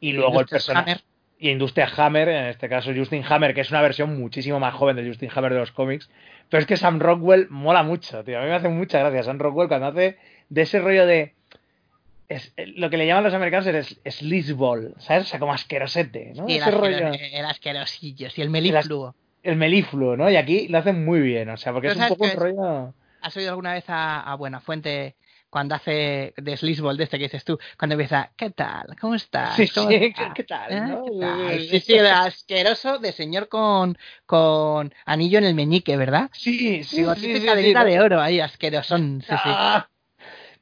y 0.00 0.12
luego 0.12 0.40
el 0.40 0.46
personaje. 0.46 0.92
Hammer. 0.92 1.02
Y 1.38 1.50
Industria 1.50 1.90
Hammer, 1.96 2.28
en 2.28 2.46
este 2.46 2.68
caso 2.68 2.92
Justin 2.94 3.24
Hammer, 3.28 3.52
que 3.52 3.62
es 3.62 3.70
una 3.72 3.82
versión 3.82 4.16
muchísimo 4.16 4.60
más 4.60 4.74
joven 4.74 4.94
de 4.94 5.04
Justin 5.06 5.28
Hammer 5.34 5.52
de 5.52 5.58
los 5.58 5.72
cómics. 5.72 6.08
Pero 6.48 6.60
es 6.60 6.66
que 6.66 6.76
Sam 6.76 7.00
Rockwell 7.00 7.48
mola 7.50 7.82
mucho, 7.82 8.22
tío. 8.22 8.38
A 8.38 8.42
mí 8.42 8.48
me 8.48 8.54
hace 8.54 8.68
mucha 8.68 9.00
gracia 9.00 9.24
Sam 9.24 9.40
Rockwell 9.40 9.66
cuando 9.66 9.88
hace 9.88 10.18
de 10.48 10.62
ese 10.62 10.78
rollo 10.78 11.04
de. 11.04 11.34
Es, 12.34 12.52
eh, 12.56 12.66
lo 12.76 12.88
que 12.90 12.96
le 12.96 13.06
llaman 13.06 13.24
los 13.24 13.34
americanos 13.34 13.66
es 13.66 14.00
sleazeball, 14.16 14.94
¿sabes? 14.98 15.24
O 15.24 15.26
sea, 15.26 15.38
como 15.38 15.52
asquerosete, 15.52 16.32
¿no? 16.34 16.46
Sí, 16.46 16.52
el, 16.56 16.62
ese 16.62 16.70
rollo. 16.70 16.96
asquero- 17.08 17.38
el 17.38 17.44
asquerosillo, 17.44 18.30
sí, 18.30 18.42
el 18.42 18.50
melifluo. 18.50 19.14
El 19.42 19.56
melifluo, 19.56 20.16
¿no? 20.16 20.30
Y 20.30 20.36
aquí 20.36 20.68
lo 20.68 20.78
hacen 20.78 21.04
muy 21.04 21.20
bien, 21.20 21.48
o 21.50 21.56
sea, 21.56 21.72
porque 21.72 21.88
es 21.88 21.94
un 21.94 22.00
¿sabes 22.00 22.12
poco 22.12 22.24
un 22.24 22.30
es? 22.30 22.38
rollo. 22.38 22.94
¿Has 23.20 23.36
oído 23.36 23.50
alguna 23.50 23.74
vez 23.74 23.84
a, 23.88 24.20
a 24.20 24.34
Buenafuente 24.36 25.16
cuando 25.50 25.74
hace 25.74 26.32
de 26.36 26.56
Sleazeball 26.56 26.96
de 26.96 27.04
este 27.04 27.18
que 27.18 27.24
dices 27.24 27.44
tú? 27.44 27.58
Cuando 27.78 27.94
empieza, 27.94 28.32
¿qué 28.36 28.50
tal? 28.50 28.96
¿Cómo 29.00 29.14
estás? 29.14 29.54
Sí, 29.56 29.66
¿Cómo 29.74 29.90
sí, 29.90 29.94
estás? 29.94 30.34
¿qué- 30.34 30.44
tal, 30.44 30.88
no? 30.88 31.04
¿Qué 31.04 31.10
tal? 31.20 31.60
Sí, 31.60 31.80
sí, 31.80 31.92
el 31.94 32.06
asqueroso 32.06 32.98
de 32.98 33.12
señor 33.12 33.48
con, 33.48 33.96
con 34.26 34.92
anillo 35.04 35.38
en 35.38 35.44
el 35.44 35.54
meñique, 35.54 35.96
¿verdad? 35.96 36.30
Sí, 36.32 36.82
sí, 36.84 36.96
Bigotito 36.96 37.28
sí, 37.28 37.36
y 37.36 37.40
sí, 37.40 37.46
cadenita 37.46 37.80
sí, 37.80 37.90
de 37.90 38.00
oro 38.00 38.20
ahí, 38.20 38.40
asquerosón. 38.40 39.22
Sí, 39.22 39.26
sí. 39.38 39.38
Ah, 39.50 39.88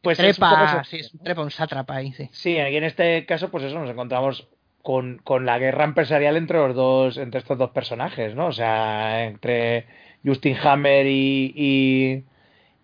Pues 0.02 0.18
es 0.18 0.38
un 0.38 0.48
poco 0.48 0.56
trepa, 0.56 0.84
sí, 0.84 0.96
es 0.98 1.12
un 1.12 1.20
trepa, 1.20 1.42
un 1.42 1.50
sátrapa 1.50 1.96
ahí, 1.96 2.12
sí. 2.12 2.28
Sí, 2.32 2.58
aquí 2.58 2.76
en 2.76 2.84
este 2.84 3.26
caso, 3.26 3.50
pues 3.50 3.64
eso, 3.64 3.78
nos 3.78 3.90
encontramos 3.90 4.48
con, 4.82 5.18
con 5.24 5.44
la 5.44 5.58
guerra 5.58 5.84
empresarial 5.84 6.36
entre 6.36 6.58
los 6.58 6.74
dos, 6.74 7.16
entre 7.18 7.40
estos 7.40 7.58
dos 7.58 7.70
personajes, 7.70 8.34
¿no? 8.34 8.46
O 8.46 8.52
sea, 8.52 9.24
entre 9.26 9.84
Justin 10.24 10.56
Hammer 10.62 11.06
y, 11.06 11.52
y, 11.54 12.24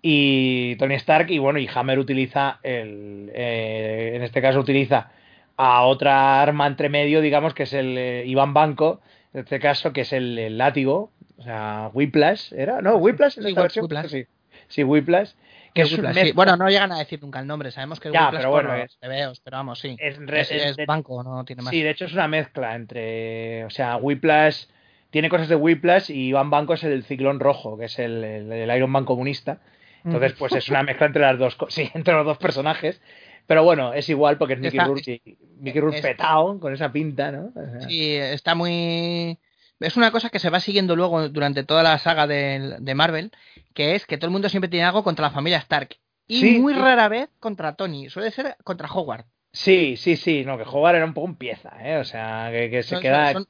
y 0.03 0.77
Tony 0.77 0.95
Stark, 0.97 1.31
y 1.31 1.39
bueno, 1.39 1.59
y 1.59 1.69
Hammer 1.75 1.99
utiliza 1.99 2.61
el, 2.63 3.31
eh, 3.35 4.13
en 4.15 4.23
este 4.23 4.43
caso 4.43 4.61
utiliza 4.61 5.11
a 5.57 5.83
otra 5.85 6.43
arma 6.43 6.67
entre 6.67 6.91
medio, 6.91 7.23
digamos, 7.23 7.55
que 7.55 7.63
es 7.63 7.73
el 7.73 7.97
eh, 7.97 8.25
Iván 8.27 8.53
Banco, 8.53 9.01
en 9.33 9.41
este 9.41 9.59
caso, 9.59 9.93
que 9.95 10.03
es 10.03 10.13
el, 10.13 10.39
el 10.39 10.59
látigo, 10.59 11.11
o 11.39 11.43
sea, 11.43 11.91
Whiplash, 11.95 12.53
¿era? 12.53 12.83
No, 12.83 12.97
Whiplash 12.97 13.39
en 13.39 13.45
Sí, 13.45 13.55
versión. 13.55 13.85
Whiplash. 13.85 14.09
Sí, 14.09 14.27
sí, 14.69 14.85
Whiplash. 14.85 15.31
Que 15.77 15.83
es, 15.83 15.93
un 15.99 16.15
sí. 16.15 16.33
Bueno, 16.33 16.57
no 16.57 16.69
llegan 16.69 16.91
a 16.93 16.99
decir 16.99 17.21
nunca 17.23 17.39
el 17.41 17.47
nombre, 17.47 17.71
sabemos 17.71 18.01
que 18.01 18.09
es 18.09 18.15
Ya, 18.15 18.25
Whiplash 18.25 18.41
pero 18.41 18.51
bueno, 18.51 18.75
es- 18.75 18.99
pero 19.45 19.57
vamos, 19.57 19.79
sí. 19.79 19.97
es 19.99 20.17
re- 20.19 20.41
Es, 20.41 20.51
es 20.51 20.65
es 20.71 20.77
de- 20.77 20.87
banco, 20.87 21.23
no 21.23 21.45
tiene 21.45 21.63
más. 21.63 21.71
Sí, 21.71 21.83
de 21.83 21.91
hecho 21.91 22.07
es 22.07 22.13
una 22.13 22.29
mezcla 22.29 22.75
entre, 22.75 23.65
o 23.65 23.71
sea, 23.71 23.97
Whiplash 23.97 24.65
tiene 25.11 25.29
cosas 25.29 25.49
de 25.49 25.55
Whiplash 25.57 26.11
y 26.11 26.29
Iván 26.29 26.51
Banco 26.51 26.75
es 26.75 26.83
el 26.85 27.05
ciclón 27.05 27.41
rojo, 27.41 27.79
que 27.79 27.85
es 27.87 27.99
el, 27.99 28.23
el, 28.25 28.53
el 28.53 28.77
Iron 28.77 28.91
Man 28.91 29.05
comunista. 29.05 29.59
Entonces, 30.05 30.35
pues 30.35 30.53
es 30.55 30.69
una 30.69 30.83
mezcla 30.85 31.07
entre 31.07 31.23
las 31.23 31.37
dos, 31.39 31.57
sí, 31.69 31.91
entre 31.95 32.15
los 32.15 32.25
dos 32.25 32.39
personajes. 32.39 33.01
Pero 33.49 33.63
bueno, 33.65 33.93
es 33.93 34.09
igual 34.09 34.39
porque 34.39 34.55
es 34.55 34.61
Mickey 34.61 34.79
Rourke, 34.81 35.21
Mickey 35.61 35.81
Rourke 35.81 36.03
petao 36.03 36.59
con 36.61 36.73
esa 36.75 36.91
pinta, 36.93 37.31
¿no? 37.33 37.53
O 37.55 37.81
sea, 37.81 37.89
Sí, 37.89 38.15
está 38.15 38.55
muy... 38.55 39.39
Es 39.81 39.97
una 39.97 40.11
cosa 40.11 40.31
que 40.31 40.39
se 40.39 40.51
va 40.51 40.61
siguiendo 40.61 40.97
luego 40.97 41.29
durante 41.29 41.65
toda 41.65 41.83
la 41.83 41.99
saga 41.99 42.27
de, 42.27 42.77
de 42.79 42.95
Marvel, 42.95 43.31
que 43.75 43.95
es 43.95 44.07
que 44.07 44.17
todo 44.17 44.27
el 44.29 44.33
mundo 44.33 44.49
siempre 44.49 44.71
tiene 44.71 44.87
algo 44.87 45.05
contra 45.05 45.27
la 45.27 45.33
familia 45.33 45.59
Stark. 45.59 45.97
Y 46.27 46.41
Sí, 46.41 46.59
muy 46.59 46.73
rara 46.73 47.09
vez 47.09 47.29
contra 47.41 47.75
Tony, 47.77 48.09
suele 48.09 48.31
ser 48.31 48.57
contra 48.65 48.91
Howard. 48.91 49.27
sí, 49.53 49.97
sí, 49.97 50.17
sí, 50.17 50.45
no, 50.45 50.57
que 50.59 50.65
Howard 50.65 50.97
era 50.97 51.05
un 51.05 51.15
poco 51.15 51.27
un 51.27 51.37
pieza, 51.37 51.73
¿eh? 51.83 51.99
O 51.99 52.05
sea, 52.05 52.49
que, 52.51 52.71
que 52.71 52.83
se 52.83 52.95
Son, 52.97 53.03
queda... 53.03 53.33
son- 53.33 53.49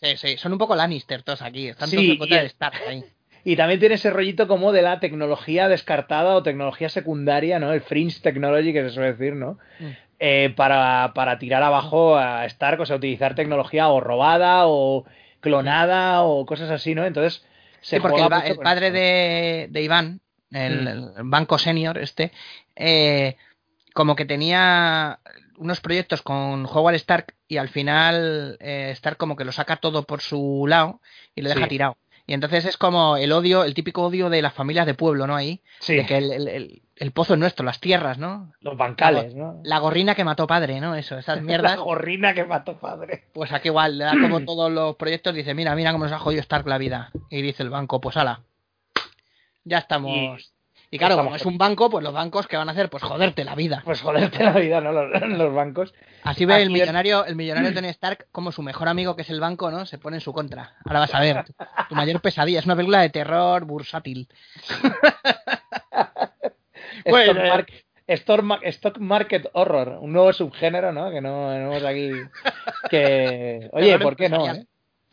sí, 0.00 0.16
sí, 0.16 0.36
son 0.36 0.52
un 0.52 0.58
poco 0.58 0.74
Lannister 0.76 1.22
todos 1.22 1.42
aquí, 1.42 1.68
están 1.68 1.90
Sí, 1.90 1.96
todos 1.96 2.08
en 2.08 2.18
contra 2.18 2.36
y- 2.38 2.40
de 2.40 2.46
Stark 2.46 2.76
ahí. 2.88 3.04
Y 3.46 3.56
también 3.56 3.78
tiene 3.78 3.96
ese 3.96 4.08
rollito 4.08 4.48
como 4.48 4.72
de 4.72 4.80
la 4.80 5.00
tecnología 5.00 5.68
descartada 5.68 6.34
o 6.34 6.42
tecnología 6.42 6.88
secundaria, 6.88 7.58
¿no? 7.58 7.72
El 7.74 7.82
fringe 7.82 8.20
technology 8.22 8.72
que 8.72 8.82
se 8.84 8.90
suele 8.90 9.12
decir, 9.12 9.34
¿no? 9.34 9.58
Mm. 9.78 9.88
Eh, 10.18 10.54
para, 10.56 11.12
para 11.14 11.38
tirar 11.38 11.62
abajo 11.62 12.16
a 12.16 12.46
Stark, 12.46 12.80
o 12.80 12.86
sea, 12.86 12.96
utilizar 12.96 13.34
tecnología 13.34 13.88
o 13.88 14.00
robada 14.00 14.66
o 14.66 15.04
clonada 15.44 16.22
o 16.22 16.44
cosas 16.46 16.70
así, 16.70 16.94
¿no? 16.94 17.04
Entonces, 17.04 17.44
se 17.82 17.96
Sí, 17.96 18.00
porque 18.00 18.22
el, 18.22 18.32
el 18.50 18.56
padre 18.58 18.90
de, 18.90 19.68
de 19.70 19.82
Iván, 19.82 20.20
el, 20.50 20.84
Mm. 20.84 20.88
el 20.88 21.10
banco 21.24 21.58
senior 21.58 21.98
este, 21.98 22.32
eh, 22.74 23.36
como 23.92 24.16
que 24.16 24.24
tenía 24.24 25.20
unos 25.58 25.80
proyectos 25.80 26.22
con 26.22 26.66
Howard 26.66 26.96
Stark 26.96 27.34
y 27.46 27.58
al 27.58 27.68
final 27.68 28.56
eh, 28.60 28.90
Stark 28.92 29.18
como 29.18 29.36
que 29.36 29.44
lo 29.44 29.52
saca 29.52 29.76
todo 29.76 30.02
por 30.04 30.20
su 30.20 30.64
lado 30.66 31.00
y 31.34 31.42
lo 31.42 31.50
deja 31.50 31.62
Sí. 31.62 31.68
tirado. 31.68 31.96
Y 32.26 32.32
entonces 32.32 32.64
es 32.64 32.76
como 32.78 33.16
el 33.18 33.32
odio, 33.32 33.64
el 33.64 33.74
típico 33.74 34.02
odio 34.04 34.30
de 34.30 34.40
las 34.40 34.54
familias 34.54 34.86
de 34.86 34.94
pueblo, 34.94 35.26
¿no? 35.26 35.36
Ahí, 35.36 35.60
Sí, 35.80 35.94
de 35.96 36.06
que 36.06 36.16
el, 36.16 36.32
el- 36.32 36.48
el- 36.48 36.82
el 36.96 37.10
pozo 37.10 37.34
es 37.34 37.40
nuestro, 37.40 37.66
las 37.66 37.80
tierras, 37.80 38.18
¿no? 38.18 38.52
los 38.60 38.76
bancales, 38.76 39.34
¿no? 39.34 39.60
La 39.64 39.78
gorrina 39.80 40.14
que 40.14 40.22
mató 40.24 40.46
padre, 40.46 40.80
¿no? 40.80 40.94
Eso, 40.94 41.18
esas 41.18 41.36
La 41.38 41.42
mierdas. 41.42 41.76
gorrina 41.76 42.32
que 42.34 42.44
mató 42.44 42.78
padre. 42.78 43.24
Pues 43.34 43.52
aquí 43.52 43.68
igual, 43.68 43.98
le 43.98 44.04
da 44.04 44.12
como 44.12 44.40
todos 44.46 44.70
los 44.72 44.94
proyectos, 44.96 45.34
dice, 45.34 45.54
mira, 45.54 45.74
mira 45.74 45.92
cómo 45.92 46.04
nos 46.04 46.12
ha 46.12 46.18
jodido 46.18 46.40
Stark 46.40 46.66
la 46.68 46.78
vida. 46.78 47.10
Y 47.30 47.42
dice 47.42 47.62
el 47.64 47.70
banco, 47.70 48.00
pues 48.00 48.16
ala, 48.16 48.42
ya 49.64 49.78
estamos. 49.78 50.40
Y, 50.40 50.53
claro, 50.98 51.14
estamos 51.14 51.26
como 51.30 51.36
es 51.36 51.46
un 51.46 51.58
banco, 51.58 51.90
pues 51.90 52.02
los 52.04 52.12
bancos, 52.12 52.46
¿qué 52.46 52.56
van 52.56 52.68
a 52.68 52.72
hacer? 52.72 52.90
Pues 52.90 53.02
joderte 53.02 53.44
la 53.44 53.54
vida. 53.54 53.82
Pues 53.84 54.00
joderte 54.02 54.42
la 54.44 54.52
vida, 54.52 54.80
¿no? 54.80 54.92
Los, 54.92 55.22
los 55.28 55.54
bancos. 55.54 55.94
Así 56.22 56.44
ve 56.44 56.56
el 56.56 56.62
es- 56.64 56.70
millonario, 56.70 57.24
el 57.24 57.36
millonario 57.36 57.72
Tony 57.74 57.88
Stark, 57.88 58.26
como 58.32 58.52
su 58.52 58.62
mejor 58.62 58.88
amigo, 58.88 59.16
que 59.16 59.22
es 59.22 59.30
el 59.30 59.40
banco, 59.40 59.70
¿no? 59.70 59.86
Se 59.86 59.98
pone 59.98 60.16
en 60.16 60.20
su 60.20 60.32
contra. 60.32 60.74
Ahora 60.84 61.00
vas 61.00 61.14
a 61.14 61.20
ver, 61.20 61.44
tu, 61.88 61.94
mayor 61.94 62.20
pesadilla. 62.20 62.58
Es 62.60 62.66
una 62.66 62.76
película 62.76 63.00
de 63.00 63.10
terror 63.10 63.64
bursátil. 63.64 64.28
Bueno, 67.06 67.32
Stock, 67.32 67.48
market, 67.48 67.84
stock, 68.06 68.42
ma- 68.42 68.60
stock 68.62 68.98
market 68.98 69.46
horror, 69.52 69.98
un 70.00 70.12
nuevo 70.12 70.32
subgénero, 70.32 70.92
¿no? 70.92 71.10
Que 71.10 71.20
no 71.20 71.52
no 71.58 71.86
aquí. 71.86 72.12
Que. 72.88 73.68
Oye, 73.72 73.98
¿por 73.98 74.16
qué 74.16 74.28
no? 74.28 74.46
eh? 74.50 74.66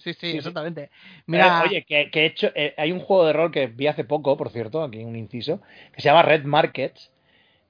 Sí, 0.04 0.14
sí, 0.14 0.38
exactamente. 0.38 0.89
Mira, 1.28 1.62
Eh, 1.62 1.68
oye, 1.68 1.86
que, 1.86 2.10
que 2.12 2.22
he 2.22 2.26
hecho, 2.26 2.49
eh, 2.56 2.74
hay 2.78 2.91
un 2.91 2.99
juego 2.99 3.26
de 3.26 3.34
rol 3.34 3.52
que 3.52 3.68
vi 3.68 3.88
hace 3.88 4.04
poco, 4.04 4.36
por 4.38 4.49
cierto, 4.49 4.84
aquí 4.84 5.04
un 5.04 5.16
inciso, 5.16 5.62
que 5.93 6.02
se 6.02 6.10
llama 6.10 6.24
Red 6.24 6.43
Markets. 6.45 7.12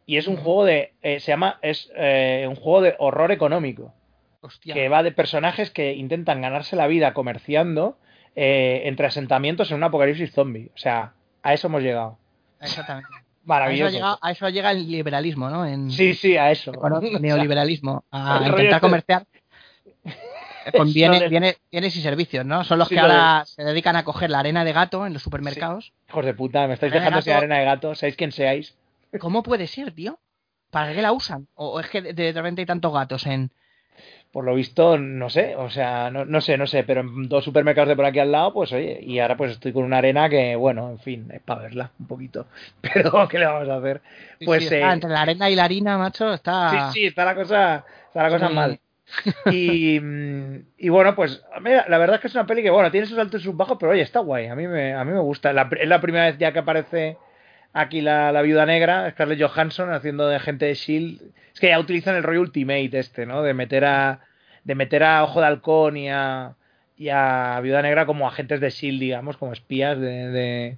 Y 0.05 0.17
es 0.17 0.27
un 0.27 0.35
juego 0.37 0.65
de. 0.65 0.93
eh, 1.01 1.19
se 1.19 1.31
llama. 1.31 1.59
Es 1.61 1.91
eh, 1.95 2.45
un 2.49 2.55
juego 2.55 2.81
de 2.81 2.95
horror 2.99 3.31
económico. 3.31 3.93
hostia. 4.41 4.73
Que 4.73 4.89
va 4.89 5.03
de 5.03 5.11
personajes 5.11 5.69
que 5.71 5.93
intentan 5.93 6.41
ganarse 6.41 6.75
la 6.75 6.87
vida 6.87 7.13
comerciando 7.13 7.97
eh, 8.35 8.81
entre 8.85 9.05
asentamientos 9.07 9.69
en 9.71 9.77
un 9.77 9.83
apocalipsis 9.83 10.31
zombie. 10.33 10.71
O 10.73 10.77
sea, 10.77 11.13
a 11.43 11.53
eso 11.53 11.67
hemos 11.67 11.83
llegado. 11.83 12.17
Exactamente. 12.59 13.09
A 13.43 13.43
eso, 13.43 13.53
ha 13.53 13.57
Maravilloso. 13.57 13.91
llegado, 13.93 14.19
a 14.21 14.31
eso 14.31 14.49
llega 14.49 14.69
el 14.71 14.91
liberalismo, 14.91 15.49
¿no? 15.49 15.65
En, 15.65 15.89
Sí, 15.89 16.13
sí, 16.13 16.37
a 16.37 16.51
eso. 16.51 16.71
Bueno, 16.73 17.01
neoliberalismo, 17.01 18.05
a 18.11 18.37
intentar 18.45 18.65
este- 18.65 18.79
comerciar 18.79 19.25
con 20.77 20.93
bienes, 20.93 21.21
de- 21.21 21.29
bienes, 21.29 21.61
bienes 21.71 21.95
y 21.95 22.01
servicios, 22.01 22.45
¿no? 22.45 22.63
Son 22.63 22.79
los 22.79 22.87
Sí, 22.89 22.95
que 22.95 22.99
ahora 22.99 23.43
se 23.45 23.63
dedican 23.63 23.95
a 23.95 24.03
coger 24.03 24.29
la 24.29 24.39
arena 24.39 24.63
de 24.63 24.73
gato 24.73 25.05
en 25.05 25.13
los 25.13 25.21
supermercados. 25.21 25.93
Hijos 26.09 26.25
de 26.25 26.33
puta, 26.33 26.67
me 26.67 26.73
estáis 26.73 26.91
Arena 26.91 27.05
de 27.05 27.09
dejando 27.09 27.21
sin 27.21 27.33
arena 27.33 27.57
de 27.59 27.65
gato. 27.65 27.95
¿Sabéis 27.95 28.15
quién 28.15 28.31
seáis? 28.31 28.75
¿Cómo 29.19 29.43
puede 29.43 29.67
ser, 29.67 29.91
tío? 29.93 30.19
¿Para 30.69 30.93
qué 30.93 31.01
la 31.01 31.11
usan? 31.11 31.47
¿O 31.55 31.79
es 31.79 31.89
que 31.89 32.01
de, 32.01 32.31
repente 32.31 32.61
hay 32.61 32.65
tantos 32.65 32.93
gatos 32.93 33.25
en...? 33.25 33.51
Por 34.31 34.45
lo 34.45 34.55
visto, 34.55 34.97
no 34.97 35.29
sé, 35.29 35.57
o 35.57 35.69
sea, 35.69 36.09
no, 36.09 36.23
no 36.23 36.39
sé, 36.39 36.57
no 36.57 36.65
sé, 36.65 36.85
pero 36.85 37.01
en 37.01 37.27
dos 37.27 37.43
supermercados 37.43 37.89
de 37.89 37.95
por 37.97 38.05
aquí 38.05 38.19
al 38.19 38.31
lado, 38.31 38.53
pues 38.53 38.71
oye, 38.71 38.97
y 39.03 39.19
ahora 39.19 39.35
pues 39.35 39.51
estoy 39.51 39.73
con 39.73 39.83
una 39.83 39.97
arena 39.97 40.29
que, 40.29 40.55
bueno, 40.55 40.89
en 40.89 40.99
fin, 40.99 41.29
es 41.33 41.41
para 41.41 41.63
verla 41.63 41.91
un 41.99 42.07
poquito. 42.07 42.47
Pero, 42.81 43.27
¿qué 43.27 43.39
le 43.39 43.45
vamos 43.45 43.67
a 43.67 43.75
hacer? 43.75 44.01
Sí, 44.39 44.45
Pues, 44.45 44.59
sí, 44.59 44.73
está 44.73 44.77
eh, 44.77 44.93
entre 44.93 45.09
la 45.09 45.21
arena 45.21 45.49
y 45.49 45.55
la 45.55 45.65
harina, 45.65 45.97
macho, 45.97 46.33
está... 46.33 46.91
Sí, 46.93 46.93
sí, 46.93 47.05
está 47.07 47.25
la 47.25 47.35
cosa, 47.35 47.85
está 48.07 48.23
la 48.23 48.29
cosa 48.29 48.47
Sí. 48.47 48.55
mal. 48.55 48.79
Y, 49.51 49.99
mm, 49.99 50.55
y 50.77 50.89
bueno, 50.89 51.15
pues 51.15 51.43
mira, 51.61 51.85
la 51.89 51.97
verdad 51.97 52.15
es 52.15 52.21
que 52.21 52.27
es 52.27 52.35
una 52.35 52.45
peli 52.45 52.61
que, 52.63 52.69
bueno, 52.69 52.91
tiene 52.91 53.07
sus 53.07 53.17
altos 53.17 53.41
y 53.41 53.43
sus 53.45 53.55
bajos, 53.57 53.77
pero 53.79 53.91
oye, 53.91 54.01
está 54.01 54.19
guay, 54.19 54.47
a 54.47 54.55
mí 54.55 54.67
me, 54.67 54.93
a 54.93 55.03
mí 55.03 55.11
me 55.11 55.19
gusta. 55.19 55.53
La- 55.53 55.69
es 55.79 55.87
la 55.87 56.01
primera 56.01 56.25
vez 56.25 56.37
ya 56.37 56.51
que 56.51 56.59
aparece 56.59 57.17
aquí 57.73 58.01
la, 58.01 58.31
la 58.31 58.41
viuda 58.41 58.65
negra, 58.65 59.09
Scarlett 59.11 59.41
Johansson, 59.41 59.91
haciendo 59.93 60.27
de 60.27 60.39
gente 60.39 60.65
de 60.65 60.71
S.H.I.E.L.D. 60.71 61.25
Es 61.53 61.59
que 61.59 61.67
ya 61.69 61.79
utilizan 61.79 62.15
el 62.15 62.23
rollo 62.23 62.41
Ultimate 62.41 62.91
este, 62.99 63.25
¿no? 63.25 63.41
De 63.43 63.53
meter 63.53 63.85
a, 63.85 64.21
de 64.63 64.75
meter 64.75 65.03
a 65.03 65.23
Ojo 65.23 65.39
de 65.41 65.47
Halcón 65.47 65.97
y 65.97 66.09
a, 66.09 66.55
y 66.97 67.09
a 67.09 67.59
Viuda 67.61 67.81
Negra 67.81 68.05
como 68.05 68.27
agentes 68.27 68.59
de 68.61 68.67
S.H.I.E.L.D., 68.67 69.05
digamos, 69.05 69.37
como 69.37 69.53
espías 69.53 69.99
de, 69.99 70.29
de, 70.29 70.77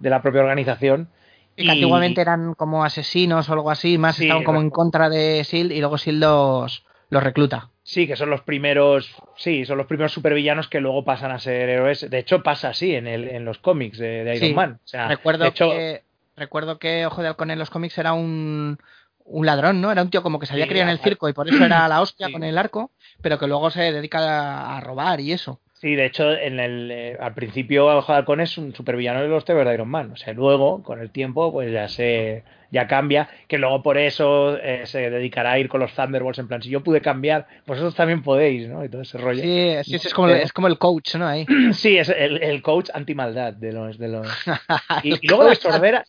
de 0.00 0.10
la 0.10 0.22
propia 0.22 0.40
organización. 0.42 1.08
Y 1.56 1.66
que 1.66 1.70
antiguamente 1.72 2.20
eran 2.20 2.54
como 2.54 2.84
asesinos 2.84 3.48
o 3.48 3.52
algo 3.52 3.70
así, 3.70 3.96
más 3.96 4.16
Sí, 4.16 4.24
estaban 4.24 4.42
como 4.44 4.60
en 4.60 4.70
contra 4.70 5.08
de 5.08 5.42
Shield 5.44 5.70
y 5.70 5.78
luego 5.78 5.96
Shield 5.96 6.20
los, 6.20 6.84
los 7.10 7.22
recluta. 7.22 7.70
Sí, 7.86 8.06
que 8.06 8.16
son 8.16 8.30
los 8.30 8.40
primeros, 8.40 9.14
sí, 9.36 9.66
son 9.66 9.76
los 9.76 9.86
primeros 9.86 10.10
supervillanos 10.12 10.68
que 10.68 10.80
luego 10.80 11.04
pasan 11.04 11.30
a 11.32 11.38
ser 11.38 11.68
héroes. 11.68 12.08
De 12.08 12.18
hecho, 12.18 12.42
pasa 12.42 12.70
así 12.70 12.94
en, 12.94 13.06
el, 13.06 13.28
en 13.28 13.44
los 13.44 13.58
cómics 13.58 13.98
de, 13.98 14.24
de 14.24 14.36
Iron 14.36 14.48
Sí. 14.48 14.54
Man. 14.54 14.80
O 14.82 14.88
sea, 14.88 15.06
recuerdo, 15.06 15.44
de 15.44 15.50
hecho, 15.50 15.68
que, 15.70 16.02
recuerdo 16.34 16.78
que 16.78 17.04
Ojo 17.04 17.20
de 17.20 17.28
Halcón 17.28 17.50
en 17.50 17.58
los 17.58 17.68
cómics 17.68 17.98
era 17.98 18.14
un, 18.14 18.78
un 19.26 19.46
ladrón, 19.46 19.82
¿no? 19.82 19.92
Era 19.92 20.00
un 20.00 20.08
tío 20.08 20.22
como 20.22 20.38
que 20.38 20.46
se 20.46 20.54
había 20.54 20.64
Sí, 20.64 20.70
criado 20.70 20.88
en 20.88 20.96
el 20.96 21.02
circo 21.02 21.28
y 21.28 21.34
por 21.34 21.46
eso 21.46 21.62
era 21.62 21.86
la 21.88 22.00
hostia 22.00 22.28
Sí. 22.28 22.32
con 22.32 22.42
el 22.42 22.56
arco, 22.56 22.90
pero 23.20 23.38
que 23.38 23.46
luego 23.46 23.70
se 23.70 23.92
dedica 23.92 24.76
a 24.76 24.80
robar 24.80 25.20
y 25.20 25.32
eso. 25.32 25.60
Sí, 25.84 25.96
de 25.96 26.06
hecho, 26.06 26.32
en 26.32 26.60
el, 26.60 26.90
eh, 26.90 27.18
al 27.20 27.34
principio 27.34 27.84
Ojo 27.84 28.10
de 28.10 28.16
Halcón 28.16 28.40
es 28.40 28.56
un 28.56 28.74
supervillano 28.74 29.20
de 29.20 29.28
los 29.28 29.44
TVs 29.44 29.66
de 29.66 29.74
Iron 29.74 29.90
Man. 29.90 30.12
O 30.12 30.16
sea, 30.16 30.32
luego, 30.32 30.82
con 30.82 30.98
el 30.98 31.10
tiempo, 31.10 31.52
pues 31.52 31.70
ya 31.70 31.88
se 31.88 32.42
ya 32.70 32.86
cambia, 32.86 33.28
que 33.48 33.58
luego 33.58 33.82
por 33.82 33.98
eso 33.98 34.56
eh, 34.56 34.86
se 34.86 35.10
dedicará 35.10 35.52
a 35.52 35.58
ir 35.58 35.68
con 35.68 35.80
los 35.80 35.92
Thunderbolts 35.92 36.38
en 36.38 36.48
plan, 36.48 36.62
si 36.62 36.70
yo 36.70 36.82
pude 36.82 37.02
cambiar, 37.02 37.46
vosotros 37.66 37.94
también 37.94 38.22
podéis, 38.22 38.66
¿no? 38.66 38.82
Y 38.82 38.88
todo 38.88 39.02
ese 39.02 39.18
rollo. 39.18 39.42
Sí, 39.42 39.94
es, 39.94 40.14
como, 40.14 40.30
es 40.30 40.54
como 40.54 40.68
el 40.68 40.78
coach, 40.78 41.16
¿no? 41.16 41.26
Ahí. 41.26 41.44
Sí, 41.74 41.98
es 41.98 42.08
el, 42.08 42.42
el 42.42 42.62
coach 42.62 42.88
anti-maldad 42.94 43.52
de 43.52 43.72
los... 43.74 43.98
De 43.98 44.08
los... 44.08 44.26
Y, 45.02 45.16
y 45.20 45.28
luego 45.28 45.44
la 45.44 45.54
sordera, 45.54 46.04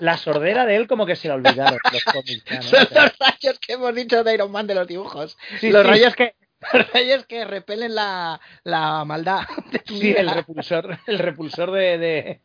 la 0.00 0.18
sordera 0.18 0.66
de 0.66 0.76
él 0.76 0.86
como 0.86 1.06
que 1.06 1.16
se 1.16 1.28
la 1.28 1.34
olvidaron 1.34 1.78
los 1.92 2.04
cómics. 2.12 2.72
los 2.72 3.18
rayos 3.18 3.58
que 3.58 3.72
hemos 3.72 3.94
dicho 3.94 4.22
de 4.22 4.34
Iron 4.34 4.52
Man 4.52 4.66
de 4.66 4.74
los 4.74 4.86
dibujos. 4.86 5.38
sí, 5.60 5.70
los 5.70 5.82
sí, 5.82 5.88
rayos 5.88 6.14
que 6.14 6.34
los 6.72 6.92
rayos 6.92 7.26
que 7.26 7.44
repelen 7.44 7.94
la, 7.94 8.40
la 8.64 9.04
maldad 9.04 9.42
Sí, 9.86 10.14
el 10.16 10.28
repulsor, 10.30 10.98
el 11.06 11.18
repulsor 11.18 11.70
de, 11.72 11.98
de, 11.98 12.40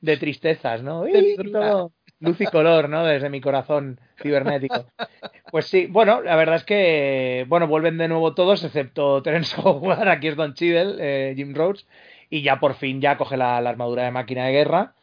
de 0.00 0.16
tristezas, 0.16 0.82
¿no? 0.82 1.00
Uy, 1.00 1.36
todo 1.52 1.92
luz 2.18 2.40
y 2.40 2.46
color, 2.46 2.88
¿no? 2.88 3.04
Desde 3.04 3.28
mi 3.28 3.40
corazón 3.40 4.00
cibernético. 4.22 4.86
Pues 5.50 5.66
sí, 5.66 5.86
bueno, 5.86 6.22
la 6.22 6.36
verdad 6.36 6.56
es 6.56 6.64
que, 6.64 7.44
bueno, 7.48 7.66
vuelven 7.66 7.98
de 7.98 8.08
nuevo 8.08 8.34
todos, 8.34 8.64
excepto 8.64 9.22
Terence 9.22 9.54
Howard, 9.60 10.08
aquí 10.08 10.28
es 10.28 10.36
Don 10.36 10.54
Cheadle, 10.54 10.96
eh, 10.98 11.34
Jim 11.36 11.54
Rhodes, 11.54 11.86
y 12.30 12.42
ya 12.42 12.58
por 12.58 12.74
fin 12.74 13.00
ya 13.00 13.16
coge 13.18 13.36
la, 13.36 13.60
la 13.60 13.70
armadura 13.70 14.04
de 14.04 14.10
máquina 14.12 14.46
de 14.46 14.52
guerra, 14.52 14.94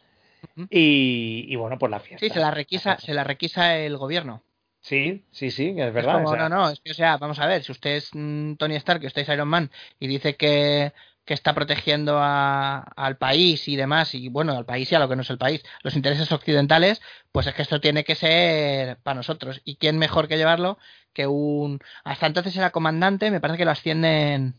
y, 0.70 1.46
y 1.48 1.56
bueno, 1.56 1.78
pues 1.78 1.90
la 1.90 2.00
fiesta. 2.00 2.26
Sí, 2.26 2.32
se 2.32 2.40
la 2.40 2.50
requisa, 2.50 2.98
se 2.98 3.14
la 3.14 3.24
requisa 3.24 3.78
el 3.78 3.96
gobierno. 3.96 4.42
Sí, 4.84 5.24
sí, 5.30 5.50
sí, 5.50 5.70
es 5.78 5.86
Es 5.86 5.92
verdad. 5.94 6.12
como, 6.12 6.28
o 6.28 6.36
sea, 6.36 6.48
no, 6.50 6.56
no, 6.56 6.68
es 6.70 6.78
que, 6.80 6.90
o 6.90 6.94
sea, 6.94 7.16
vamos 7.16 7.38
a 7.38 7.46
ver, 7.46 7.64
si 7.64 7.72
usted 7.72 7.92
es 7.96 8.10
mm, 8.12 8.56
Tony 8.56 8.74
Stark, 8.76 9.00
que 9.00 9.06
usted 9.06 9.22
es 9.22 9.28
Iron 9.30 9.48
Man, 9.48 9.70
y 9.98 10.06
dice 10.06 10.36
que, 10.36 10.92
que 11.24 11.32
está 11.32 11.54
protegiendo 11.54 12.18
a- 12.18 12.80
al 12.94 13.16
país 13.16 13.66
y 13.66 13.76
demás, 13.76 14.14
y 14.14 14.28
bueno, 14.28 14.52
al 14.52 14.66
país 14.66 14.92
y 14.92 14.94
a 14.94 14.98
lo 14.98 15.08
que 15.08 15.16
no 15.16 15.22
es 15.22 15.30
el 15.30 15.38
país, 15.38 15.64
los 15.82 15.96
intereses 15.96 16.30
occidentales, 16.30 17.00
pues 17.32 17.46
es 17.46 17.54
que 17.54 17.62
esto 17.62 17.80
tiene 17.80 18.04
que 18.04 18.14
ser 18.14 18.98
para 18.98 19.14
nosotros. 19.14 19.62
¿Y 19.64 19.76
quién 19.76 19.96
mejor 19.98 20.28
que 20.28 20.36
llevarlo 20.36 20.76
que 21.14 21.26
un... 21.26 21.80
Hasta 22.04 22.26
entonces 22.26 22.54
era 22.54 22.68
comandante, 22.70 23.30
me 23.30 23.40
parece 23.40 23.56
que 23.56 23.64
lo 23.64 23.70
ascienden 23.70 24.52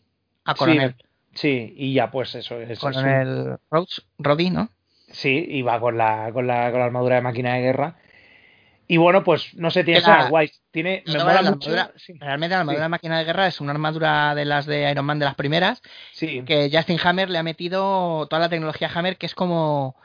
a 0.44 0.54
sí, 0.54 0.58
coronel. 0.58 0.96
Sí, 1.36 1.72
y 1.78 1.94
ya 1.94 2.10
pues 2.10 2.34
eso, 2.34 2.60
es, 2.60 2.72
es 2.72 2.82
un- 2.82 2.92
coronel 2.92 3.58
Rhodes, 3.70 4.02
Roddy, 4.18 4.50
¿no? 4.50 4.70
Sí, 5.12 5.46
y 5.50 5.62
va 5.62 5.80
con 5.80 5.98
la, 6.00 6.32
con 6.34 6.48
la, 6.48 6.72
con 6.72 6.80
la 6.80 6.86
armadura 6.88 7.16
de 7.18 7.22
máquina 7.22 7.54
de 7.54 7.62
guerra. 7.62 7.96
Y 8.88 8.98
bueno, 8.98 9.24
pues 9.24 9.54
no 9.56 9.72
sé, 9.72 9.84
tiene 9.84 10.00
escenas 10.00 10.30
guays. 10.30 10.62
Tiene, 10.72 11.04
me 11.08 11.14
mola 11.18 11.42
la 11.42 11.52
mucho. 11.52 11.70
armadura- 11.72 11.94
Sí, 11.98 12.14
Realmente 12.20 12.54
la 12.54 12.60
armadura 12.62 12.82
Sí. 12.82 12.84
de 12.86 12.90
máquina 12.90 13.18
de 13.18 13.24
guerra 13.26 13.48
es 13.48 13.60
una 13.62 13.72
armadura 13.72 14.36
de 14.36 14.46
las 14.46 14.66
de 14.68 14.92
Iron 14.92 15.06
Man 15.06 15.18
de 15.20 15.26
las 15.26 15.36
primeras, 15.36 15.82
sí, 16.14 16.44
que 16.46 16.70
Justin 16.72 17.00
Hammer 17.04 17.30
le 17.30 17.40
ha 17.40 17.44
metido 17.44 18.28
toda 18.30 18.40
la 18.42 18.50
tecnología 18.50 18.92
Hammer, 18.94 19.18
que 19.18 19.26
es 19.26 19.34
como 19.36 19.96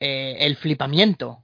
eh, 0.00 0.36
el 0.40 0.56
flipamiento. 0.56 1.40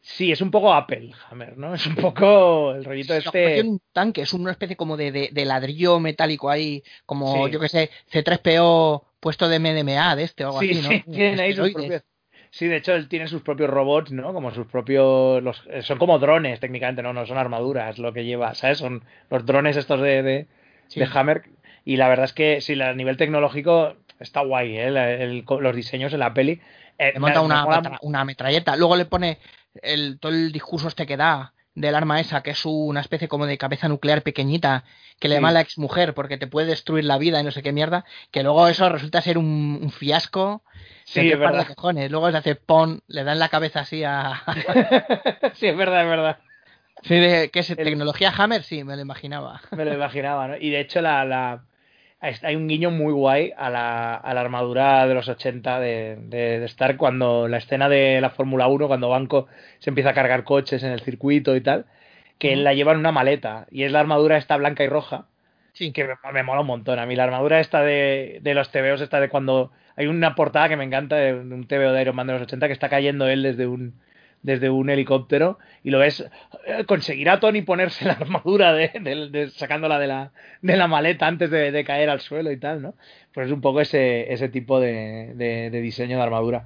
sí, 0.00 0.32
es 0.32 0.40
un 0.40 0.50
poco 0.50 0.72
Apple 0.72 1.12
Hammer, 1.28 1.58
¿no? 1.58 1.74
Es 1.74 1.86
un 1.86 1.94
poco 1.96 2.72
el 2.72 2.84
rollito 2.84 3.12
convirtió 3.14 3.28
este. 3.40 3.58
en 3.60 3.68
un 3.68 3.80
tanque, 3.92 4.22
es 4.22 4.32
una 4.32 4.50
especie 4.52 4.76
como 4.76 4.96
de, 4.96 5.12
de- 5.12 5.28
de 5.32 5.44
ladrillo 5.44 6.00
metálico 6.00 6.48
ahí, 6.48 6.82
como 7.04 7.46
Sí. 7.46 7.52
yo 7.52 7.60
que 7.60 7.68
sé, 7.68 7.90
C3PO 8.10 9.04
puesto 9.20 9.48
de 9.48 9.58
MDMA 9.58 10.16
de 10.16 10.22
este 10.24 10.44
o 10.44 10.48
algo 10.48 10.60
Sí, 10.60 10.70
así, 10.70 10.82
¿no? 10.82 10.88
sí, 10.88 11.02
tienen 11.12 11.40
ahí 11.40 11.54
sus 11.54 11.70
propios. 11.72 12.02
Sí, 12.50 12.66
de 12.66 12.76
hecho, 12.76 12.94
él 12.94 13.08
tiene 13.08 13.28
sus 13.28 13.42
propios 13.42 13.68
robots, 13.70 14.10
¿no? 14.12 14.32
Como 14.32 14.50
sus 14.52 14.66
propios. 14.66 15.42
Los, 15.42 15.62
eh, 15.70 15.82
son 15.82 15.98
como 15.98 16.18
drones, 16.18 16.60
técnicamente, 16.60 17.02
¿no? 17.02 17.12
No 17.12 17.26
son 17.26 17.38
armaduras 17.38 17.98
lo 17.98 18.12
que 18.12 18.24
lleva, 18.24 18.54
¿sabes? 18.54 18.78
Son 18.78 19.02
los 19.30 19.44
drones 19.46 19.76
estos 19.76 20.00
de, 20.00 20.22
de, 20.22 20.46
Sí. 20.88 21.00
de 21.00 21.08
Hammer. 21.12 21.42
Y 21.84 21.96
la 21.96 22.08
verdad 22.08 22.24
es 22.24 22.32
que, 22.32 22.60
sí, 22.60 22.80
a 22.80 22.92
nivel 22.94 23.16
tecnológico 23.16 23.94
está 24.18 24.40
guay, 24.40 24.76
¿eh? 24.78 24.90
La- 24.90 25.10
el- 25.12 25.44
los 25.60 25.76
diseños 25.76 26.12
en 26.12 26.20
la 26.20 26.32
peli. 26.34 26.60
Eh, 26.98 27.12
le 27.14 27.20
monta 27.20 27.40
una, 27.40 27.64
una 28.02 28.24
metralleta. 28.24 28.76
Luego 28.76 28.96
le 28.96 29.04
pone 29.04 29.38
el, 29.82 30.18
todo 30.18 30.32
el 30.32 30.50
discurso 30.50 30.88
este 30.88 31.06
que 31.06 31.16
da 31.16 31.52
del 31.80 31.94
arma 31.94 32.20
esa, 32.20 32.42
que 32.42 32.50
es 32.50 32.64
una 32.66 33.00
especie 33.00 33.28
como 33.28 33.46
de 33.46 33.58
cabeza 33.58 33.88
nuclear 33.88 34.22
pequeñita, 34.22 34.84
que 35.18 35.28
le 35.28 35.34
Sí. 35.34 35.36
llama 35.38 35.52
la 35.52 35.60
exmujer 35.60 36.14
porque 36.14 36.38
te 36.38 36.46
puede 36.46 36.66
destruir 36.68 37.04
la 37.04 37.18
vida 37.18 37.40
y 37.40 37.44
no 37.44 37.50
sé 37.50 37.62
qué 37.62 37.72
mierda, 37.72 38.04
que 38.30 38.42
luego 38.42 38.68
eso 38.68 38.88
resulta 38.88 39.20
ser 39.22 39.38
un, 39.38 39.78
un 39.82 39.90
fiasco. 39.90 40.62
Sí, 41.04 41.20
es 41.20 41.38
verdad. 41.38 41.66
cojones. 41.74 42.10
Luego 42.10 42.30
se 42.30 42.36
hace 42.36 42.54
pon, 42.54 43.02
le 43.08 43.24
dan 43.24 43.38
la 43.38 43.48
cabeza 43.48 43.80
así 43.80 44.04
a... 44.04 44.42
sí, 45.54 45.66
es 45.66 45.76
verdad, 45.76 46.02
es 46.04 46.08
verdad. 46.10 46.38
Sí, 47.02 47.14
de, 47.14 47.50
¿Qué 47.50 47.60
es? 47.60 47.70
El- 47.70 47.76
¿Tecnología 47.76 48.32
Hammer? 48.36 48.62
Sí, 48.62 48.84
me 48.84 48.96
lo 48.96 49.02
imaginaba. 49.02 49.60
Me 49.70 49.84
lo 49.84 49.94
imaginaba, 49.94 50.48
¿no? 50.48 50.56
Y 50.56 50.70
de 50.70 50.80
hecho, 50.80 51.00
la, 51.00 51.24
la... 51.24 51.64
hay 52.20 52.56
un 52.56 52.66
guiño 52.68 52.90
muy 52.90 53.12
guay 53.12 53.52
a 53.56 53.70
la, 53.70 54.14
a 54.14 54.34
la 54.34 54.40
armadura 54.40 55.06
de 55.06 55.14
los 55.14 55.28
80 55.28 55.78
de, 55.80 56.16
de, 56.22 56.58
de 56.60 56.64
Stark 56.66 56.96
cuando 56.96 57.46
la 57.48 57.58
escena 57.58 57.88
de 57.88 58.20
la 58.20 58.30
Fórmula 58.30 58.66
1, 58.68 58.88
cuando 58.88 59.08
Banco 59.08 59.46
se 59.78 59.90
empieza 59.90 60.10
a 60.10 60.14
cargar 60.14 60.44
coches 60.44 60.82
en 60.82 60.90
el 60.92 61.00
circuito 61.00 61.54
y 61.54 61.60
tal, 61.60 61.86
que 62.38 62.52
él 62.52 62.64
la 62.64 62.74
lleva 62.74 62.92
en 62.92 62.98
una 62.98 63.12
maleta 63.12 63.66
y 63.70 63.84
es 63.84 63.92
la 63.92 64.00
armadura 64.00 64.36
esta 64.36 64.56
blanca 64.56 64.82
y 64.84 64.88
roja, 64.88 65.26
Sí. 65.72 65.92
que 65.92 66.04
me, 66.04 66.14
me 66.32 66.42
mola 66.42 66.62
un 66.62 66.66
montón. 66.66 66.98
A 66.98 67.06
mí 67.06 67.14
la 67.14 67.24
armadura 67.24 67.60
esta 67.60 67.82
de, 67.82 68.40
de 68.42 68.54
los 68.54 68.70
TVOs, 68.72 69.00
esta 69.00 69.20
de 69.20 69.28
cuando 69.28 69.70
hay 69.96 70.06
una 70.08 70.34
portada 70.34 70.68
que 70.68 70.76
me 70.76 70.84
encanta 70.84 71.16
de 71.16 71.34
un 71.34 71.66
TVO 71.68 71.92
de 71.92 72.02
Iron 72.02 72.16
Man 72.16 72.26
de 72.26 72.32
los 72.34 72.42
80 72.42 72.66
que 72.66 72.72
está 72.72 72.88
cayendo 72.88 73.28
él 73.28 73.42
desde 73.44 73.66
un 73.68 73.94
desde 74.42 74.70
un 74.70 74.88
helicóptero 74.90 75.58
y 75.82 75.90
lo 75.90 75.98
ves 75.98 76.24
eh, 76.66 76.84
conseguirá 76.86 77.40
Tony 77.40 77.62
ponerse 77.62 78.04
la 78.04 78.12
armadura 78.12 78.72
de, 78.72 78.88
de- 79.00 79.28
de- 79.30 79.50
sacándola 79.50 79.98
de 79.98 80.06
la 80.06 80.30
de 80.62 80.76
la 80.76 80.86
maleta 80.86 81.26
antes 81.26 81.50
de, 81.50 81.72
de 81.72 81.84
caer 81.84 82.08
al 82.10 82.20
suelo 82.20 82.50
y 82.52 82.56
tal, 82.58 82.82
¿no? 82.82 82.94
Pues 83.34 83.46
es 83.48 83.52
un 83.52 83.60
poco 83.60 83.80
ese, 83.80 84.32
ese 84.32 84.48
tipo 84.48 84.80
de, 84.80 85.70
diseño 85.82 86.16
de 86.16 86.22
armadura. 86.22 86.64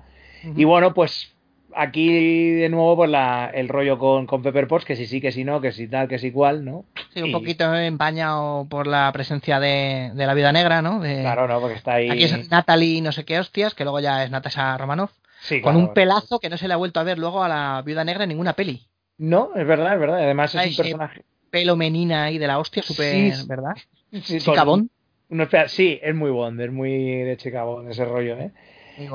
Y 0.57 0.65
bueno, 0.65 0.93
pues 0.95 1.35
aquí 1.75 2.51
de 2.53 2.69
nuevo 2.69 2.97
pues 2.97 3.11
la, 3.11 3.51
el 3.53 3.69
rollo 3.69 3.99
con, 3.99 4.27
con 4.27 4.43
Pepper 4.43 4.67
Potts, 4.69 4.85
que 4.85 4.97
si 4.97 5.07
sí, 5.07 5.21
que 5.21 5.33
si 5.33 5.45
no, 5.45 5.61
que 5.61 5.73
si 5.73 5.89
tal, 5.89 6.09
que 6.09 6.19
si 6.19 6.31
cual, 6.33 6.65
¿no? 6.65 6.85
Sí, 7.15 7.23
un 7.23 7.29
y- 7.31 7.33
poquito 7.33 7.75
empañado 7.75 8.67
por 8.69 8.87
la 8.87 9.11
presencia 9.13 9.61
de, 9.61 10.11
de 10.15 10.27
la 10.27 10.35
vida 10.35 10.53
negra, 10.53 10.83
¿no? 10.83 11.01
De, 11.01 11.21
Claro, 11.21 11.47
¿no? 11.49 11.61
Porque 11.61 11.77
está 11.77 11.95
ahí... 11.95 12.11
Aquí 12.11 12.25
es 12.25 12.51
Natalie 12.51 13.01
no 13.03 13.13
sé 13.13 13.25
qué 13.25 13.39
hostias, 13.39 13.75
que 13.75 13.85
luego 13.85 14.01
ya 14.01 14.25
es 14.25 14.31
Natasha 14.31 14.77
Romanoff, 14.79 15.13
Sí, 15.43 15.61
con 15.61 15.73
claro. 15.75 15.89
un 15.89 15.93
pelazo 15.95 16.39
que 16.39 16.49
no 16.49 16.57
se 16.57 16.69
le 16.69 16.75
ha 16.75 16.77
vuelto 16.77 17.01
a 17.01 17.03
ver 17.03 17.19
luego 17.19 17.43
a 17.43 17.49
la 17.49 17.83
viuda 17.85 18.05
negra 18.05 18.23
en 18.25 18.29
ninguna 18.29 18.53
peli. 18.53 18.87
No, 19.19 19.51
es 19.57 19.67
verdad, 19.67 19.95
es 19.95 20.01
verdad. 20.01 20.19
Además 20.23 20.55
es 20.55 20.71
un 20.71 20.77
personaje... 20.77 21.25
Pelo 21.51 21.77
menina 21.77 22.25
ahí 22.25 22.39
de 22.39 22.47
la 22.47 22.59
hostia, 22.61 22.83
súper, 22.83 23.35
Sí, 23.35 23.47
¿verdad? 23.49 23.73
Sí, 24.23 24.39
Chica 24.39 24.65
con- 24.65 24.67
Bond. 24.67 24.91
unos 25.31 25.49
peda- 25.49 25.69
sí, 25.69 25.99
es 26.01 26.15
muy 26.15 26.31
Bond, 26.31 26.61
es 26.61 26.71
muy 26.71 27.23
de 27.25 27.37
chica 27.37 27.65
Bond 27.65 27.91
ese 27.91 28.05
rollo, 28.05 28.37
¿eh? 28.39 28.53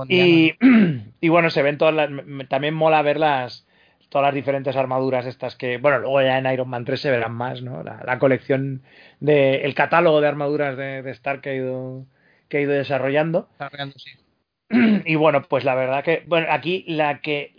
Y, 0.10 0.54
y 1.22 1.30
bueno, 1.30 1.50
se 1.50 1.62
ven 1.64 1.78
todas 1.78 1.94
las. 1.96 2.10
También 2.50 2.74
mola 2.74 3.02
ver 3.02 3.20
las. 3.20 3.66
Todas 4.10 4.28
las 4.28 4.36
diferentes 4.36 4.76
armaduras 4.76 5.26
estas 5.26 5.56
que. 5.56 5.78
Bueno, 5.78 6.00
luego 6.00 6.22
ya 6.22 6.38
en 6.38 6.52
Iron 6.52 6.70
Man 6.70 6.84
3 6.86 7.00
se 7.00 7.12
verán 7.12 7.34
más, 7.34 7.62
¿no? 7.62 7.84
La, 7.84 8.02
la 8.06 8.20
colección 8.20 8.82
de. 9.20 9.62
El 9.66 9.76
catálogo 9.76 10.20
de 10.22 10.28
armaduras 10.28 10.76
de, 10.78 11.02
de 11.04 11.12
Stark 11.12 11.42
que 11.42 11.50
ha 11.52 11.56
ido. 11.56 12.06
que 12.50 12.58
ha 12.58 12.62
ido 12.62 12.72
desarrollando. 12.74 13.48
Está 13.52 13.70
sí. 13.98 14.12
Y 15.06 15.16
bueno, 15.16 15.44
pues 15.44 15.64
la 15.64 15.76
verdad 15.76 16.04
que. 16.04 16.24
Bueno, 16.28 16.48
aquí 16.50 16.84
la 16.88 17.20
que. 17.22 17.54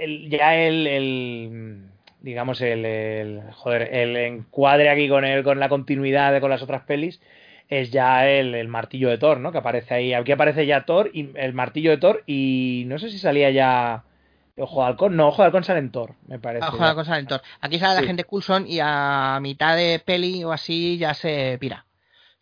el- 0.00 0.28
ya 0.30 0.56
el. 0.56 0.86
el- 0.86 1.82
digamos, 2.20 2.60
el, 2.60 2.84
el. 2.84 3.40
Joder, 3.52 3.94
el 3.94 4.16
encuadre 4.16 4.88
aquí 4.90 5.08
con 5.08 5.24
el, 5.24 5.42
con 5.42 5.58
la 5.58 5.68
continuidad 5.68 6.32
de 6.32 6.40
con 6.40 6.50
las 6.50 6.62
otras 6.62 6.82
pelis. 6.82 7.20
Es 7.68 7.90
ya 7.90 8.28
el, 8.28 8.54
el 8.54 8.68
martillo 8.68 9.08
de 9.08 9.16
Thor, 9.18 9.40
¿no? 9.40 9.50
Que 9.50 9.58
aparece 9.58 9.94
ahí. 9.94 10.12
Aquí 10.14 10.30
aparece 10.30 10.66
ya 10.66 10.84
Thor 10.84 11.10
y 11.12 11.30
el 11.36 11.54
martillo 11.54 11.90
de 11.90 11.96
Thor. 11.96 12.22
Y 12.26 12.84
no 12.86 12.98
sé 12.98 13.10
si 13.10 13.18
salía 13.18 13.50
ya. 13.50 14.04
Ojo 14.58 14.82
de 14.82 14.86
halcón. 14.88 15.16
No, 15.16 15.28
ojo 15.28 15.40
de 15.42 15.46
halcón 15.46 15.64
sale 15.64 15.78
en 15.78 15.90
Thor, 15.90 16.12
me 16.28 16.38
parece. 16.38 16.66
Ojo 16.66 16.82
a 16.84 16.88
la 16.88 16.94
cosa 16.94 17.16
del 17.16 17.26
Thor. 17.26 17.40
Aquí 17.62 17.78
sale 17.78 17.96
Sí. 17.96 18.02
la 18.02 18.06
gente 18.06 18.24
Coulson 18.24 18.66
y 18.68 18.78
a 18.82 19.38
mitad 19.40 19.74
de 19.76 19.98
peli 20.04 20.44
o 20.44 20.52
así 20.52 20.98
ya 20.98 21.14
se 21.14 21.56
pira. 21.58 21.86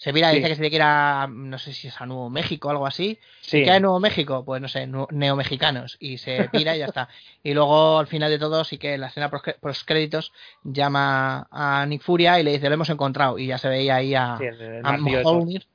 Se 0.00 0.14
pira 0.14 0.30
y 0.30 0.36
Sí. 0.36 0.36
dice 0.38 0.48
que 0.48 0.54
se 0.54 0.60
tiene 0.62 0.70
que 0.70 0.76
ir 0.76 0.82
a, 0.82 1.26
no 1.30 1.58
sé 1.58 1.74
si 1.74 1.88
es 1.88 2.00
a 2.00 2.06
Nuevo 2.06 2.30
México 2.30 2.68
o 2.68 2.70
algo 2.70 2.86
así. 2.86 3.18
Sí. 3.42 3.62
¿Qué 3.62 3.70
hay 3.70 3.76
en 3.76 3.82
Nuevo 3.82 4.00
México? 4.00 4.46
Pues 4.46 4.62
no 4.62 4.66
sé, 4.66 4.88
neomexicanos. 5.10 5.98
Y 6.00 6.16
se 6.16 6.48
pira 6.52 6.74
y 6.74 6.78
ya 6.78 6.86
está. 6.86 7.10
Y 7.42 7.52
luego 7.52 7.98
al 7.98 8.06
final 8.06 8.30
de 8.30 8.38
todo 8.38 8.64
sí 8.64 8.78
que 8.78 8.94
en 8.94 9.02
la 9.02 9.08
escena 9.08 9.28
post 9.30 9.84
créditos 9.84 10.32
llama 10.64 11.46
a 11.50 11.84
Nick 11.84 12.00
Furia 12.00 12.40
y 12.40 12.44
le 12.44 12.52
dice 12.52 12.68
lo 12.68 12.76
hemos 12.76 12.88
encontrado. 12.88 13.38
Y 13.38 13.48
ya 13.48 13.58
se 13.58 13.68
veía 13.68 13.96
ahí 13.96 14.14
a, 14.14 14.38
Sí, 14.38 14.46
a. 14.82 14.92
Mjolnir. 14.96 15.66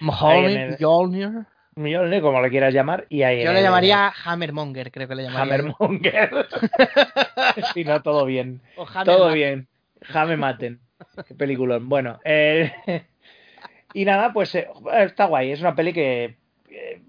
Mjolnir. 0.00 0.76
Mjolnir, 1.76 2.20
como 2.20 2.42
le 2.42 2.50
quieras 2.50 2.74
llamar, 2.74 3.06
y 3.08 3.22
ahí 3.22 3.42
Yo 3.42 3.54
le 3.54 3.62
llamaría 3.62 4.12
Hammermonger, 4.24 4.92
creo 4.92 5.08
que 5.08 5.14
le 5.14 5.22
llamaría. 5.22 5.54
Hammermonger. 5.54 6.46
si 7.72 7.84
no, 7.84 8.02
todo 8.02 8.26
bien. 8.26 8.60
O 8.76 8.84
Todo 9.04 9.32
bien. 9.32 9.66
Jame 10.02 10.36
maten. 10.36 10.80
Qué 11.26 11.34
peliculón. 11.34 11.88
Bueno, 11.88 12.18
eh, 12.24 12.72
y 13.94 14.04
nada, 14.04 14.32
pues 14.32 14.54
eh, 14.54 14.68
está 15.00 15.26
guay. 15.26 15.52
Es 15.52 15.60
una 15.60 15.74
peli 15.74 15.92
que 15.92 16.36
eh, 16.70 17.02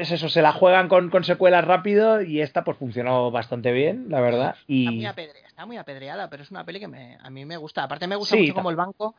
es 0.00 0.10
eso, 0.10 0.28
se 0.28 0.42
la 0.42 0.52
juegan 0.52 0.88
con, 0.88 1.10
con 1.10 1.24
secuelas 1.24 1.64
rápido 1.64 2.22
y 2.22 2.40
esta 2.40 2.64
pues 2.64 2.76
funcionó 2.78 3.30
bastante 3.30 3.72
bien, 3.72 4.06
la 4.08 4.20
verdad. 4.20 4.56
Está 4.68 4.90
muy, 4.92 5.02
Y 5.04 5.04
apedre- 5.06 5.46
está 5.46 5.66
muy 5.66 5.76
apedreada, 5.76 6.28
pero 6.30 6.42
es 6.42 6.50
una 6.50 6.64
peli 6.64 6.80
que 6.80 6.88
me- 6.88 7.18
a 7.20 7.30
mí 7.30 7.44
me 7.44 7.56
gusta. 7.56 7.82
Aparte 7.82 8.06
me 8.06 8.16
gusta 8.16 8.34
Sí, 8.36 8.42
mucho 8.42 8.54
como 8.54 8.70
el 8.70 8.76
banco 8.76 9.14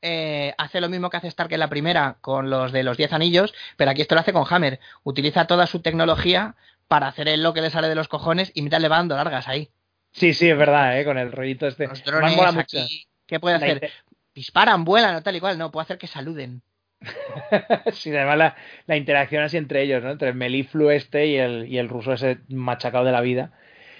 eh, 0.00 0.54
hace 0.58 0.80
lo 0.80 0.88
mismo 0.88 1.10
que 1.10 1.16
hace 1.16 1.26
Stark 1.28 1.52
en 1.52 1.58
la 1.60 1.68
primera 1.68 2.18
con 2.20 2.50
los 2.50 2.70
de 2.70 2.84
los 2.84 2.96
10 2.96 3.12
anillos, 3.12 3.52
pero 3.76 3.90
aquí 3.90 4.02
esto 4.02 4.14
lo 4.14 4.20
hace 4.20 4.32
con 4.32 4.44
Hammer. 4.48 4.78
Utiliza 5.02 5.46
toda 5.48 5.66
su 5.66 5.80
tecnología 5.80 6.54
para 6.86 7.08
hacer 7.08 7.26
él 7.28 7.42
lo 7.42 7.52
que 7.52 7.60
le 7.62 7.70
sale 7.70 7.88
de 7.88 7.94
los 7.96 8.06
cojones 8.08 8.52
y 8.54 8.62
mira 8.62 8.78
le 8.78 8.88
va 8.88 8.98
dando 8.98 9.16
largas 9.16 9.48
ahí. 9.48 9.70
sí, 10.12 10.34
sí, 10.34 10.48
es 10.48 10.56
verdad, 10.56 11.00
¿eh? 11.00 11.04
con 11.04 11.18
el 11.18 11.32
rollito 11.32 11.66
este. 11.66 11.88
Los 11.88 12.04
drones 12.04 12.38
aquí, 12.56 13.07
¿qué 13.28 13.38
puede 13.38 13.54
hacer? 13.54 13.90
Disparan, 14.34 14.84
vuelan 14.84 15.14
o 15.14 15.22
tal 15.22 15.36
y 15.36 15.40
cual. 15.40 15.56
No, 15.58 15.70
puede 15.70 15.84
hacer 15.84 15.98
que 15.98 16.08
saluden. 16.08 16.62
sí, 17.92 18.10
además 18.10 18.38
la, 18.38 18.56
la 18.86 18.96
interacción 18.96 19.44
así 19.44 19.56
entre 19.56 19.82
ellos, 19.82 20.02
¿no? 20.02 20.10
Entre 20.10 20.28
el 20.28 20.34
Meliflu 20.34 20.90
este 20.90 21.26
y 21.26 21.36
el, 21.36 21.66
y 21.68 21.78
el 21.78 21.88
ruso 21.88 22.12
ese 22.12 22.38
machacado 22.48 23.04
de 23.04 23.12
la 23.12 23.20
vida. 23.20 23.52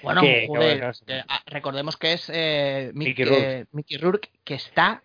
Bueno, 0.02 0.20
Que- 0.20 0.40
que 0.42 0.46
joder, 0.48 0.78
bueno, 0.78 0.94
sí. 0.94 1.04
que, 1.06 1.22
ah, 1.28 1.42
recordemos 1.46 1.96
que 1.96 2.12
es 2.14 2.30
eh, 2.32 2.90
Mick- 2.94 3.08
Mickey 3.08 3.24
Rourke. 3.24 3.44
eh, 3.60 3.64
Mickey 3.72 3.96
Rourke, 3.98 4.30
que 4.44 4.54
está 4.54 5.02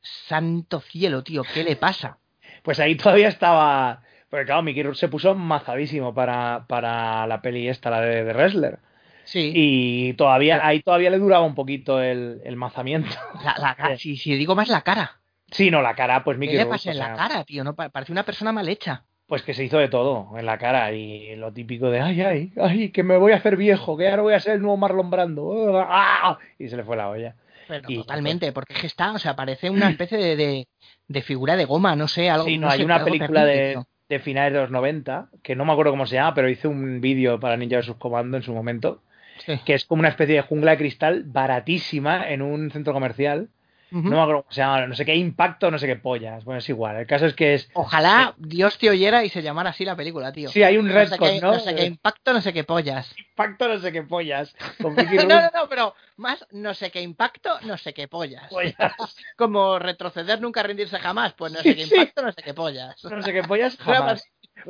santo 0.00 0.80
cielo, 0.80 1.22
tío. 1.22 1.42
¿Qué 1.52 1.64
le 1.64 1.76
pasa? 1.76 2.18
Pues 2.62 2.78
ahí 2.80 2.96
todavía 2.96 3.28
estaba. 3.28 4.02
Porque 4.28 4.46
claro, 4.46 4.62
Mickey 4.62 4.82
Rourke 4.82 4.98
se 4.98 5.08
puso 5.08 5.34
mazadísimo 5.34 6.12
para, 6.14 6.64
para 6.68 7.26
la 7.26 7.40
peli 7.40 7.68
esta, 7.68 7.90
la 7.90 8.00
de, 8.00 8.24
de 8.24 8.32
Wrestler. 8.32 8.78
Sí. 9.26 9.52
Y 9.54 10.12
todavía, 10.14 10.66
ahí 10.66 10.80
todavía 10.80 11.10
le 11.10 11.18
duraba 11.18 11.44
un 11.44 11.54
poquito 11.54 12.00
el, 12.02 12.40
el 12.44 12.56
mazamiento. 12.56 13.10
La, 13.44 13.54
la 13.58 13.74
cara, 13.76 13.98
si, 13.98 14.16
si 14.16 14.34
digo 14.34 14.54
más 14.54 14.68
la 14.68 14.80
cara. 14.80 15.20
Sí, 15.50 15.70
no, 15.70 15.82
la 15.82 15.94
cara, 15.94 16.24
pues 16.24 16.36
¿Qué 16.36 16.40
Mickey 16.40 16.56
le 16.56 16.62
Rourke, 16.64 16.74
pasa 16.76 16.90
en 16.92 16.98
la 16.98 17.06
sea, 17.06 17.14
cara, 17.16 17.44
tío? 17.44 17.62
No, 17.62 17.74
Pa- 17.76 17.90
parece 17.90 18.12
una 18.12 18.22
persona 18.24 18.52
mal 18.52 18.68
hecha. 18.68 19.04
Pues 19.26 19.42
que 19.42 19.54
se 19.54 19.64
hizo 19.64 19.78
de 19.78 19.88
todo 19.88 20.38
en 20.38 20.46
la 20.46 20.56
cara. 20.58 20.92
Y 20.92 21.34
lo 21.36 21.52
típico 21.52 21.90
de 21.90 22.00
ay, 22.00 22.20
ay, 22.22 22.52
ay, 22.60 22.88
que 22.90 23.02
me 23.02 23.16
voy 23.16 23.32
a 23.32 23.36
hacer 23.36 23.56
viejo, 23.56 23.96
que 23.96 24.08
ahora 24.08 24.22
voy 24.22 24.34
a 24.34 24.40
ser 24.40 24.54
el 24.54 24.60
nuevo 24.62 24.76
Marlon 24.76 25.10
Brando. 25.10 25.52
¡Ah! 25.88 26.38
Y 26.58 26.68
se 26.68 26.76
le 26.76 26.84
fue 26.84 26.96
la 26.96 27.08
olla. 27.10 27.34
Pero 27.68 27.90
Y- 27.90 27.96
totalmente, 27.96 28.52
porque 28.52 28.74
es 28.74 28.80
que 28.80 28.86
está, 28.86 29.10
o 29.12 29.18
sea, 29.18 29.34
parece 29.34 29.68
una 29.70 29.90
especie 29.90 30.18
de, 30.18 30.36
de, 30.36 30.68
de 31.08 31.22
figura 31.22 31.56
de 31.56 31.64
goma, 31.64 31.96
no 31.96 32.06
sé, 32.06 32.30
algo. 32.30 32.44
Sí, 32.46 32.58
no, 32.58 32.66
no 32.68 32.72
hay 32.72 32.78
sé, 32.78 32.84
una 32.84 33.04
película 33.04 33.44
de, 33.44 33.82
de 34.08 34.18
finales 34.20 34.52
de 34.52 34.60
los 34.60 34.70
90, 34.70 35.30
que 35.42 35.56
no 35.56 35.64
me 35.64 35.72
acuerdo 35.72 35.90
cómo 35.90 36.06
se 36.06 36.14
llama, 36.14 36.32
pero 36.34 36.48
hice 36.48 36.68
un 36.68 37.00
vídeo 37.00 37.40
para 37.40 37.56
Ninja 37.56 37.78
vs. 37.78 37.94
Comando 37.98 38.36
en 38.36 38.44
su 38.44 38.52
momento, 38.54 39.02
Sí. 39.44 39.60
que 39.64 39.74
es 39.74 39.84
como 39.84 40.00
una 40.00 40.08
especie 40.08 40.34
de 40.36 40.42
jungla 40.42 40.72
de 40.72 40.78
cristal 40.78 41.24
baratísima 41.24 42.28
en 42.28 42.42
un 42.42 42.70
centro 42.70 42.92
comercial. 42.92 43.48
No 43.90 44.02
me 44.02 44.20
acuerdo 44.20 44.42
cómo 44.42 44.52
se 44.52 44.60
llama, 44.60 44.86
no 44.86 44.94
sé 44.96 45.04
qué 45.04 45.14
impacto, 45.14 45.70
no 45.70 45.78
sé 45.78 45.86
qué 45.86 45.96
pollas. 45.96 46.44
Bueno, 46.44 46.58
es 46.58 46.68
igual. 46.68 46.96
El 46.96 47.06
caso 47.06 47.24
es 47.26 47.34
que 47.34 47.54
es. 47.54 47.70
Ojalá 47.72 48.34
Dios 48.36 48.76
te 48.78 48.90
oyera 48.90 49.24
y 49.24 49.28
se 49.28 49.42
llamara 49.42 49.70
así 49.70 49.84
la 49.84 49.94
película, 49.94 50.32
tío. 50.32 50.50
Sí, 50.50 50.62
hay 50.64 50.76
un 50.76 50.88
no 50.88 51.06
sé, 51.06 51.18
qué, 51.18 51.40
¿no? 51.40 51.52
no 51.52 51.58
sé 51.60 51.74
qué 51.74 51.84
impacto, 51.84 52.32
no 52.32 52.40
sé 52.40 52.52
qué 52.52 52.64
pollas. 52.64 53.14
Impacto, 53.16 53.68
no 53.68 53.78
sé 53.78 53.92
qué 53.92 54.02
pollas. 54.02 54.54
Con 54.82 54.94
no, 54.96 55.24
no, 55.24 55.50
no, 55.54 55.68
pero 55.68 55.94
más 56.16 56.44
no 56.50 56.74
sé 56.74 56.90
qué 56.90 57.00
impacto, 57.00 57.60
no 57.62 57.78
sé 57.78 57.94
qué 57.94 58.08
pollas. 58.08 58.50
pollas. 58.50 58.74
Como 59.36 59.78
retroceder 59.78 60.40
nunca 60.40 60.64
rendirse 60.64 60.98
jamás, 60.98 61.34
pues 61.34 61.52
no 61.52 61.60
Sí, 61.60 61.70
sé 61.70 61.76
qué 61.76 61.86
sí. 61.86 61.94
impacto, 61.94 62.22
no 62.22 62.32
sé 62.32 62.42
qué 62.42 62.54
pollas. 62.54 63.04
No 63.04 63.22
sé 63.22 63.32
qué 63.32 63.42
pollas, 63.44 63.76
jamás. 63.80 64.24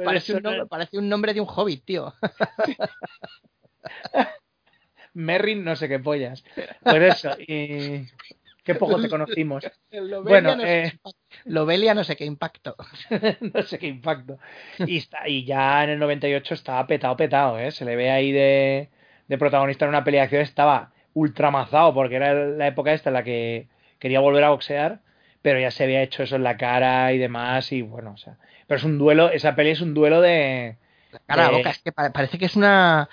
Parece 0.05 0.35
un, 0.35 0.43
nombre, 0.43 0.67
parece 0.67 0.99
un 0.99 1.09
nombre 1.09 1.33
de 1.33 1.41
un 1.41 1.49
hobbit, 1.49 1.85
tío. 1.85 2.13
Merrin, 5.17 5.65
no 5.65 5.77
sé 5.77 5.89
qué 5.89 5.99
pollas. 5.99 6.45
Pues 6.83 7.03
eso. 7.03 7.37
Y... 7.39 8.07
Qué 8.63 8.75
poco 8.75 9.01
te 9.01 9.09
conocimos. 9.09 9.65
Lobelia 9.91 10.21
Bueno, 10.23 10.57
no 10.57 10.63
sé 10.63 10.79
eh, 10.79 10.83
qué 10.83 10.97
impacto. 10.97 11.21
Lobelia 11.45 11.95
no 11.95 12.05
sé 12.05 12.17
qué 12.17 12.25
impacto. 12.25 12.77
no 13.55 13.63
sé 13.63 13.79
qué 13.79 13.87
impacto. 13.87 14.39
Y, 14.79 14.99
está, 14.99 15.29
y 15.29 15.45
ya 15.45 15.85
en 15.85 15.91
el 15.91 15.99
98 16.01 16.55
estaba 16.55 16.87
petado, 16.87 17.17
petado, 17.17 17.59
¿eh? 17.61 17.71
Se 17.71 17.85
le 17.85 17.95
ve 17.95 18.11
ahí 18.11 18.33
de, 18.33 18.89
de 19.29 19.39
protagonista 19.39 19.85
en 19.85 19.91
una 19.91 20.03
peli 20.05 20.17
de 20.17 20.25
acción, 20.25 20.43
estaba 20.43 20.91
ultramazado, 21.15 21.95
porque 21.95 22.17
era 22.17 22.35
la 22.35 22.67
época 22.67 22.93
esta 22.93 23.11
en 23.11 23.15
la 23.15 23.23
que 23.23 23.69
quería 24.01 24.21
volver 24.21 24.43
a 24.45 24.51
boxear, 24.51 24.99
pero 25.43 25.61
ya 25.61 25.71
se 25.71 25.85
había 25.85 26.03
hecho 26.03 26.25
eso 26.25 26.35
en 26.37 26.43
la 26.43 26.57
cara 26.57 27.13
y 27.13 27.19
demás, 27.19 27.71
y 27.73 27.83
bueno, 27.83 28.13
o 28.13 28.17
sea. 28.17 28.37
Pero 28.67 28.79
es 28.79 28.85
un 28.85 28.99
duelo, 28.99 29.31
esa 29.31 29.55
peli 29.55 29.71
es 29.71 29.81
un 29.81 29.95
duelo 29.95 30.21
de. 30.21 30.77
Cara 31.27 31.47
a 31.47 31.51
boca, 31.51 31.71
es 31.71 31.79
que 31.79 31.93
pa- 31.93 32.13
parece 32.13 32.37
que 32.37 32.47
es 32.47 32.57
una, 32.57 33.09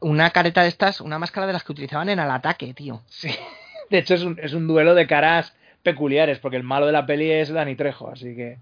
una 0.00 0.30
careta 0.30 0.62
de 0.62 0.68
estas, 0.68 1.00
una 1.00 1.18
máscara 1.18 1.46
de 1.46 1.52
las 1.52 1.64
que 1.64 1.72
utilizaban 1.72 2.08
en 2.08 2.18
el 2.18 2.30
ataque, 2.30 2.72
tío. 2.74 3.02
Sí. 3.08 3.30
De 3.90 3.98
hecho, 3.98 4.14
es 4.14 4.22
un, 4.22 4.38
es 4.42 4.54
un 4.54 4.66
duelo 4.66 4.94
de 4.94 5.06
caras 5.06 5.54
peculiares, 5.82 6.38
porque 6.38 6.56
el 6.56 6.62
malo 6.62 6.86
de 6.86 6.92
la 6.92 7.04
peli 7.04 7.30
es 7.30 7.50
Dani 7.52 7.74
Trejo, 7.76 8.08
así 8.10 8.34
que. 8.34 8.58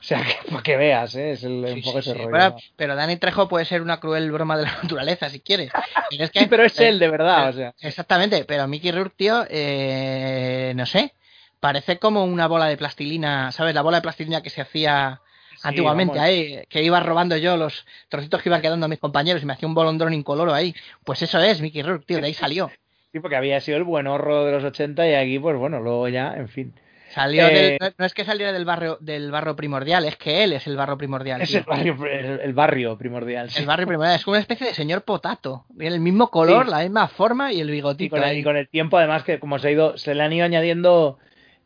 O 0.00 0.02
sea, 0.02 0.22
que 0.24 0.50
para 0.50 0.62
que 0.62 0.76
veas, 0.78 1.14
¿eh? 1.16 1.32
Es 1.32 1.44
el, 1.44 1.66
Sí, 1.74 1.82
poco 1.82 2.00
sí, 2.00 2.10
ese 2.10 2.18
sí. 2.18 2.24
rollo. 2.24 2.38
¿no? 2.50 2.56
pero 2.76 2.96
Dani 2.96 3.16
Trejo 3.18 3.46
puede 3.48 3.66
ser 3.66 3.82
una 3.82 4.00
cruel 4.00 4.32
broma 4.32 4.56
de 4.56 4.62
la 4.64 4.72
naturaleza, 4.82 5.28
si 5.28 5.40
quieres. 5.40 5.70
Pero 6.08 6.24
es 6.24 6.30
que- 6.30 6.40
Sí, 6.40 6.46
pero 6.48 6.64
es 6.64 6.80
eh, 6.80 6.88
él, 6.88 6.98
de 6.98 7.08
verdad, 7.10 7.50
o 7.50 7.52
sea. 7.52 7.74
Exactamente, 7.80 8.44
pero 8.46 8.66
Mickey 8.66 8.90
Rourke, 8.92 9.14
tío, 9.16 9.44
eh, 9.50 10.72
no 10.76 10.86
sé, 10.86 11.12
parece 11.60 11.98
como 11.98 12.24
una 12.24 12.46
bola 12.46 12.66
de 12.66 12.78
plastilina, 12.78 13.52
¿sabes? 13.52 13.74
La 13.74 13.82
bola 13.82 13.98
de 13.98 14.02
plastilina 14.02 14.42
que 14.42 14.48
se 14.50 14.62
hacía 14.62 15.20
antiguamente 15.62 16.14
vamos. 16.18 16.28
ahí, 16.28 16.62
que 16.68 16.82
iba 16.82 17.00
robando 17.00 17.36
yo 17.36 17.56
los 17.56 17.86
trocitos 18.08 18.42
que 18.42 18.48
iban 18.48 18.60
quedando 18.62 18.86
a 18.86 18.88
mis 18.88 18.98
compañeros 18.98 19.42
y 19.42 19.46
me 19.46 19.52
hacía 19.52 19.68
un 19.68 19.74
bolondrón 19.74 20.12
incoloro 20.14 20.52
ahí. 20.54 20.74
Pues 21.04 21.22
eso 21.22 21.38
es 21.40 21.60
Mickey 21.60 21.82
Rourke, 21.82 22.06
tío, 22.06 22.18
de 22.20 22.26
ahí 22.26 22.34
salió. 22.34 22.70
Sí, 23.12 23.20
porque 23.20 23.36
había 23.36 23.60
sido 23.60 23.76
el 23.78 23.84
buen 23.84 24.06
horro 24.06 24.44
de 24.44 24.52
los 24.52 24.62
80 24.64 25.08
y 25.08 25.14
aquí, 25.14 25.38
pues 25.38 25.56
bueno, 25.56 25.80
luego 25.80 26.08
ya, 26.08 26.34
en 26.34 26.48
fin. 26.48 26.72
Salió 27.12 27.48
Eh, 27.48 27.76
del- 27.80 27.94
no, 27.98 28.04
es 28.06 28.14
que 28.14 28.24
saliera 28.24 28.52
del 28.52 28.64
barrio 28.64 28.96
del 29.00 29.32
barro 29.32 29.56
primordial, 29.56 30.04
es 30.04 30.14
que 30.16 30.44
él 30.44 30.52
es 30.52 30.68
el 30.68 30.76
barro 30.76 30.96
primordial. 30.96 31.42
Es 31.42 31.52
el 31.52 31.64
barrio, 31.64 31.96
el, 32.06 32.38
el 32.40 32.52
barrio 32.52 32.96
primordial. 32.96 33.50
sí. 33.50 33.58
El 33.58 33.66
barrio 33.66 33.88
primordial 33.88 34.14
es 34.14 34.24
como 34.24 34.34
una 34.34 34.40
especie 34.42 34.68
de 34.68 34.74
señor 34.74 35.02
potato. 35.02 35.64
Tiene 35.76 35.96
el 35.96 36.00
mismo 36.00 36.30
color, 36.30 36.66
Sí. 36.66 36.70
la 36.70 36.78
misma 36.82 37.08
forma 37.08 37.52
y 37.52 37.60
el 37.60 37.68
Y 37.70 37.72
bigotito. 37.72 38.14
con, 38.16 38.24
el, 38.24 38.38
y 38.38 38.44
con 38.44 38.56
el 38.56 38.68
tiempo, 38.68 38.96
además, 38.96 39.24
que 39.24 39.40
como 39.40 39.58
se 39.58 39.66
ha 39.66 39.70
ido, 39.72 39.98
se 39.98 40.14
le 40.14 40.22
han 40.22 40.32
ido 40.32 40.44
añadiendo 40.44 41.18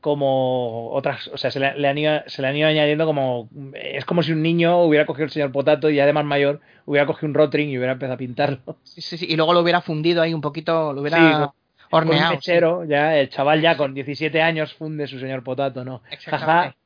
como 0.04 0.90
otras, 0.92 1.28
o 1.28 1.38
sea, 1.38 1.50
se 1.50 1.58
le, 1.58 1.78
le 1.78 1.88
han 1.88 1.96
ido, 1.96 2.20
se 2.26 2.42
le 2.42 2.48
han 2.48 2.56
ido 2.56 2.68
añadiendo 2.68 3.06
como, 3.06 3.48
es 3.72 4.04
como 4.04 4.22
si 4.22 4.32
un 4.32 4.42
niño 4.42 4.82
hubiera 4.82 5.06
cogido 5.06 5.24
el 5.24 5.30
señor 5.30 5.50
Potato 5.50 5.88
y 5.88 5.98
además 5.98 6.26
mayor 6.26 6.60
hubiera 6.84 7.06
cogido 7.06 7.28
un 7.28 7.34
Rotring 7.34 7.70
y 7.70 7.78
hubiera 7.78 7.94
empezado 7.94 8.14
a 8.14 8.18
pintarlo. 8.18 8.58
Sí, 8.84 9.00
sí, 9.00 9.16
sí, 9.16 9.26
Y 9.28 9.36
luego 9.36 9.54
lo 9.54 9.60
hubiera 9.60 9.80
fundido 9.80 10.20
ahí 10.22 10.34
un 10.34 10.42
poquito, 10.42 10.92
lo 10.92 11.00
hubiera 11.00 11.16
Sí, 11.16 11.24
un 11.24 11.48
horneado. 11.90 12.28
sí. 12.32 12.36
mechero, 12.36 12.84
ya, 12.84 13.16
el 13.18 13.30
chaval 13.30 13.62
ya 13.62 13.76
con 13.78 13.94
17 13.94 14.42
años 14.42 14.74
funde 14.74 15.06
su 15.06 15.18
señor 15.18 15.42
Potato, 15.42 15.84
¿no? 15.84 16.02
Jaja, 16.26 16.76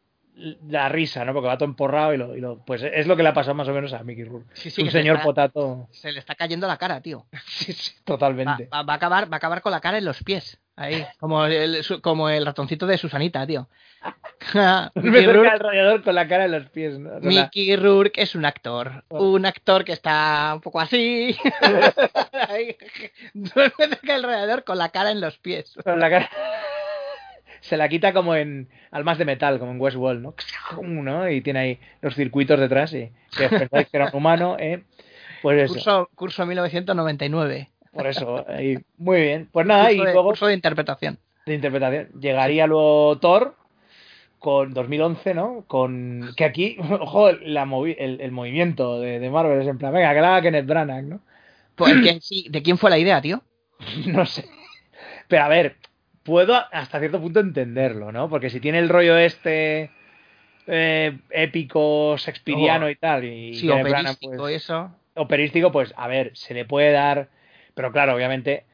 la 0.69 0.89
risa, 0.89 1.25
¿no? 1.25 1.33
Porque 1.35 1.49
va 1.49 1.59
todo 1.59 1.69
emporrado 1.69 2.15
y 2.15 2.17
lo, 2.17 2.37
y 2.37 2.41
lo- 2.41 2.65
pues 2.65 2.81
es 2.85 3.09
lo 3.09 3.17
que 3.17 3.25
le 3.25 3.31
ha 3.31 3.35
pasado 3.35 3.57
más 3.57 3.67
o 3.67 3.73
menos 3.75 3.93
a 3.93 4.05
Mickey 4.05 4.23
Rourke. 4.23 4.49
Sí, 4.55 4.71
sí, 4.71 4.83
un 4.83 4.91
se 4.93 4.99
señor 4.99 5.17
está- 5.17 5.25
Potato, 5.27 5.89
Se 5.91 6.13
le 6.13 6.21
está 6.21 6.37
cayendo 6.37 6.69
la 6.69 6.77
cara, 6.77 7.01
tío. 7.01 7.27
sí, 7.47 7.73
sí, 7.73 7.95
Va, 7.99 8.05
totalmente. 8.05 8.69
va- 8.73 8.85
va 8.85 8.93
a 8.93 8.97
acabar, 8.97 9.25
va 9.31 9.35
a 9.35 9.39
acabar 9.39 9.61
con 9.63 9.73
la 9.73 9.81
cara 9.81 9.99
en 9.99 10.05
los 10.05 10.23
pies. 10.23 10.61
Ahí, 10.81 11.05
como 11.19 11.45
el, 11.45 11.85
como 12.03 12.29
el 12.31 12.47
ratoncito 12.47 12.87
de 12.87 12.97
Susanita, 12.99 13.45
tío. 13.47 13.67
Me 14.95 15.23
Rourke, 15.27 15.49
al 15.51 15.59
radiador 15.59 16.05
con 16.05 16.15
la 16.15 16.29
cara 16.29 16.45
en 16.45 16.53
los 16.53 16.67
pies, 16.71 16.99
¿no? 17.01 17.19
Mickey 17.21 17.75
Rourke 17.75 18.23
es 18.23 18.37
un 18.37 18.45
actor. 18.45 19.03
Un 19.09 19.45
actor 19.45 19.85
que 19.85 19.93
está 19.93 20.53
un 20.55 20.61
poco 20.61 20.81
así. 20.81 21.37
Duerme 23.35 23.73
cerca 23.89 24.13
del 24.15 24.23
radiador 24.23 24.65
con 24.65 24.79
la 24.79 24.91
cara 24.91 25.11
en 25.11 25.21
los 25.21 25.39
pies. 25.39 25.75
con 25.83 25.99
la 25.99 26.11
cara- 26.11 26.31
Se 27.61 27.77
la 27.77 27.89
quita 27.89 28.13
como 28.13 28.37
en 28.37 28.69
Almas 28.93 29.19
de 29.19 29.25
Metal, 29.25 29.59
como 29.59 29.73
en 29.73 29.81
Westworld, 29.81 30.23
¿no? 30.23 30.35
¿no? 30.83 31.29
Y 31.29 31.41
tiene 31.41 31.59
ahí 31.59 31.81
los 32.01 32.15
circuitos 32.15 32.59
detrás 32.61 32.93
y 32.95 33.11
que 33.37 33.49
pensáis 33.49 33.89
que 33.89 33.97
era 33.97 34.07
un 34.07 34.15
humano, 34.17 34.57
¿eh? 34.59 34.85
Pues 35.43 35.63
eso, 35.63 35.75
Curso, 35.75 36.11
curso 36.15 36.47
1999. 36.47 37.69
Por 37.99 38.07
eso. 38.07 38.47
Muy 38.97 39.21
bien. 39.21 39.49
Pues 39.53 39.67
nada, 39.67 39.93
y 39.93 39.97
de, 39.99 40.05
luego 40.05 40.25
curso 40.25 40.47
de 40.47 40.55
interpretación. 40.55 41.19
de 41.47 41.55
interpretación. 41.55 42.09
Llegaría 42.21 42.67
luego 42.67 43.19
Thor 43.19 43.55
con 44.39 44.73
2011, 44.73 45.35
¿no? 45.35 45.65
Con 45.67 46.31
que 46.37 46.45
aquí, 46.45 46.77
ojo, 47.01 47.33
la 47.33 47.65
movi- 47.67 47.97
el, 47.99 48.21
el 48.21 48.31
movimiento 48.31 49.01
de, 49.01 49.19
de 49.19 49.31
Marvel 49.31 49.61
es 49.61 49.67
en 49.69 49.79
plan, 49.79 49.93
venga, 49.93 50.15
que 50.15 50.21
la 50.21 50.29
haga 50.37 50.43
Kenneth 50.43 50.67
Branagh, 50.67 51.05
¿no? 51.05 51.21
Pues, 51.75 51.95
¿quién- 52.03 52.21
sí, 52.23 52.47
¿De 52.51 52.63
quién 52.63 52.79
fue 52.79 52.91
la 52.91 52.99
idea, 52.99 53.21
tío? 53.21 53.43
No 54.07 54.27
sé. 54.27 54.45
Pero 55.29 55.45
a 55.45 55.49
ver, 55.49 55.77
puedo 56.23 56.55
hasta 56.73 56.99
cierto 56.99 57.21
punto 57.21 57.41
entenderlo, 57.41 58.13
¿no? 58.13 58.29
Porque 58.29 58.51
si 58.51 58.61
tiene 58.61 58.79
el 58.79 58.89
rollo 58.89 59.17
este 59.17 59.91
eh, 60.67 61.19
épico, 61.31 62.17
shakespeariano 62.17 62.87
Oh. 62.87 62.91
y 62.91 62.97
tal, 62.97 63.25
y 63.25 63.55
Sí, 63.55 63.67
Kenneth 63.67 63.85
Branagh, 63.89 64.01
operístico 64.17 64.37
pues, 64.43 64.55
eso. 64.57 64.91
operístico, 65.15 65.73
pues 65.73 65.95
a 65.97 66.07
ver, 66.09 66.31
se 66.35 66.55
le 66.55 66.65
puede 66.65 66.93
dar, 66.93 67.29
pero 67.79 67.93
claro, 67.93 68.17
obviamente 68.17 68.65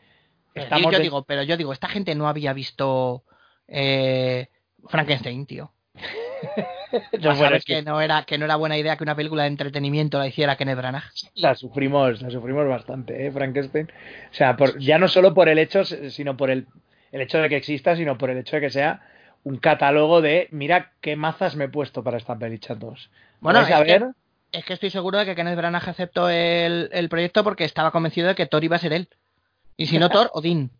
Pero 0.54 0.64
estamos 0.64 0.90
yo 0.90 0.96
de- 0.96 1.02
digo, 1.04 1.24
pero 1.24 1.42
yo 1.42 1.58
digo, 1.58 1.74
esta 1.74 1.90
gente 1.90 2.14
no 2.14 2.26
había 2.26 2.54
visto 2.54 3.22
eh, 3.68 4.48
Frankenstein, 4.88 5.44
tío. 5.44 5.74
no, 7.20 7.36
sabes 7.36 7.66
que... 7.66 7.82
no 7.82 8.00
era 8.00 8.22
que 8.22 8.38
no 8.38 8.46
era 8.46 8.56
buena 8.56 8.78
idea 8.78 8.96
que 8.96 9.04
una 9.04 9.14
película 9.14 9.42
de 9.42 9.50
entretenimiento 9.50 10.18
la 10.18 10.26
hiciera 10.26 10.56
Kenneth 10.56 10.78
Branagh. 10.78 11.04
La 11.34 11.54
sufrimos, 11.54 12.22
la 12.22 12.30
sufrimos 12.30 12.66
bastante, 12.66 13.26
¿eh? 13.26 13.30
Frankenstein. 13.30 13.92
O 14.30 14.34
sea, 14.34 14.56
por, 14.56 14.78
ya 14.78 14.96
no 14.98 15.08
solo 15.08 15.34
por 15.34 15.50
el 15.50 15.58
hecho, 15.58 15.84
sino 15.84 16.38
por 16.38 16.48
el, 16.48 16.66
el 17.12 17.20
hecho 17.20 17.36
de 17.42 17.50
que 17.50 17.56
exista, 17.56 17.96
sino 17.96 18.16
por 18.16 18.30
el 18.30 18.38
hecho 18.38 18.56
de 18.56 18.62
que 18.62 18.70
sea 18.70 19.02
un 19.42 19.58
catálogo 19.58 20.22
de 20.22 20.48
mira 20.50 20.92
qué 21.02 21.14
mazas 21.14 21.56
me 21.56 21.66
he 21.66 21.68
puesto 21.68 22.02
para 22.02 22.16
esta 22.16 22.38
peli, 22.38 22.58
chatos. 22.58 23.10
Bueno, 23.40 23.58
a 23.58 23.80
ver? 23.80 24.14
Es 24.54 24.64
que 24.64 24.74
estoy 24.74 24.90
seguro 24.90 25.18
de 25.18 25.24
que 25.26 25.34
Kenneth 25.34 25.56
Branagh 25.56 25.88
aceptó 25.88 26.28
el, 26.28 26.88
el, 26.92 27.08
proyecto 27.08 27.42
porque 27.42 27.64
estaba 27.64 27.90
convencido 27.90 28.28
de 28.28 28.34
que 28.34 28.46
Thor 28.46 28.62
iba 28.62 28.76
a 28.76 28.80
ser 28.80 28.92
él. 28.92 29.08
Y 29.76 29.86
si 29.86 29.98
no 29.98 30.08
Thor, 30.08 30.30
Odín. 30.34 30.70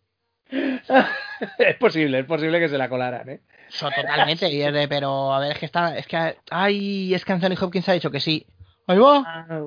es 1.59 1.77
posible, 1.77 2.21
es 2.21 2.27
posible 2.27 2.61
que 2.61 2.69
se 2.69 2.79
la 2.79 2.89
colaran, 2.89 3.29
¿eh? 3.29 3.41
totalmente, 3.79 4.49
y 4.53 4.63
es 4.63 4.73
de, 4.73 4.87
pero 4.87 5.35
a 5.35 5.41
ver, 5.41 5.53
es 5.53 5.59
que 5.59 5.67
está, 5.67 5.97
es 5.97 6.07
que, 6.07 6.37
ay, 6.51 7.13
es 7.13 7.25
que 7.25 7.33
Anthony 7.33 7.57
Hopkins 7.61 7.89
ha 7.89 7.95
dicho 7.95 8.11
que 8.11 8.21
sí. 8.21 8.47
Ahí 8.87 8.99
va. 8.99 9.23
Ah, 9.27 9.63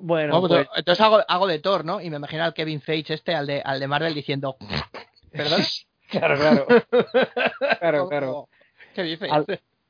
bueno, 0.00 0.40
pues, 0.40 0.66
entonces 0.74 1.04
hago, 1.04 1.22
hago, 1.28 1.46
de 1.46 1.60
Thor, 1.60 1.84
¿no? 1.84 2.00
Y 2.00 2.10
me 2.10 2.16
imagino 2.16 2.42
al 2.42 2.54
Kevin 2.54 2.80
Feige 2.80 3.14
este, 3.14 3.34
al 3.34 3.46
de, 3.46 3.62
al 3.64 3.78
de 3.78 3.86
Marvel, 3.86 4.14
diciendo, 4.14 4.56
¿perdón? 5.30 5.60
claro, 6.10 6.36
claro. 6.36 6.66
claro, 7.78 8.08
claro. 8.08 8.48
¿Qué 8.94 9.02
dices? 9.04 9.30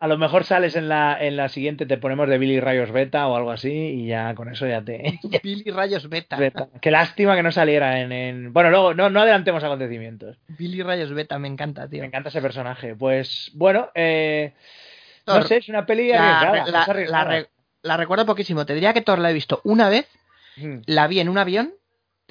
A 0.02 0.08
lo 0.08 0.18
mejor 0.18 0.42
sales 0.42 0.74
en 0.74 0.88
la, 0.88 1.16
en 1.20 1.36
la 1.36 1.48
siguiente, 1.48 1.86
te 1.86 1.96
ponemos 1.96 2.28
de 2.28 2.36
Billy 2.36 2.58
Rayos 2.58 2.90
Beta 2.90 3.28
o 3.28 3.36
algo 3.36 3.52
así 3.52 3.70
y 3.70 4.08
ya 4.08 4.34
con 4.34 4.48
eso 4.48 4.66
ya 4.66 4.82
te... 4.82 5.20
Billy 5.44 5.70
Rayos 5.70 6.08
Beta. 6.08 6.38
Qué 6.80 6.90
lástima 6.90 7.36
que 7.36 7.44
no 7.44 7.52
saliera 7.52 8.00
en... 8.00 8.10
en... 8.10 8.52
Bueno, 8.52 8.70
luego 8.70 8.94
no, 8.94 9.10
no 9.10 9.20
adelantemos 9.20 9.62
acontecimientos. 9.62 10.38
Billy 10.48 10.82
Rayos 10.82 11.12
Beta, 11.12 11.38
me 11.38 11.46
encanta, 11.46 11.88
tío. 11.88 12.00
Me 12.00 12.08
encanta 12.08 12.30
ese 12.30 12.42
personaje. 12.42 12.96
Pues 12.96 13.52
bueno, 13.54 13.90
eh... 13.94 14.54
no 15.24 15.40
sé, 15.44 15.58
es 15.58 15.68
una 15.68 15.86
peli 15.86 16.08
la, 16.08 16.64
la, 16.66 17.46
la, 17.82 17.96
recuerdo 17.96 18.26
poquísimo. 18.26 18.66
Te 18.66 18.74
diría 18.74 18.92
que 18.92 19.02
Thor 19.02 19.20
la 19.20 19.30
he 19.30 19.34
visto 19.34 19.60
una 19.62 19.88
vez, 19.88 20.08
la 20.86 21.06
vi 21.06 21.20
en 21.20 21.28
un 21.28 21.38
avión 21.38 21.74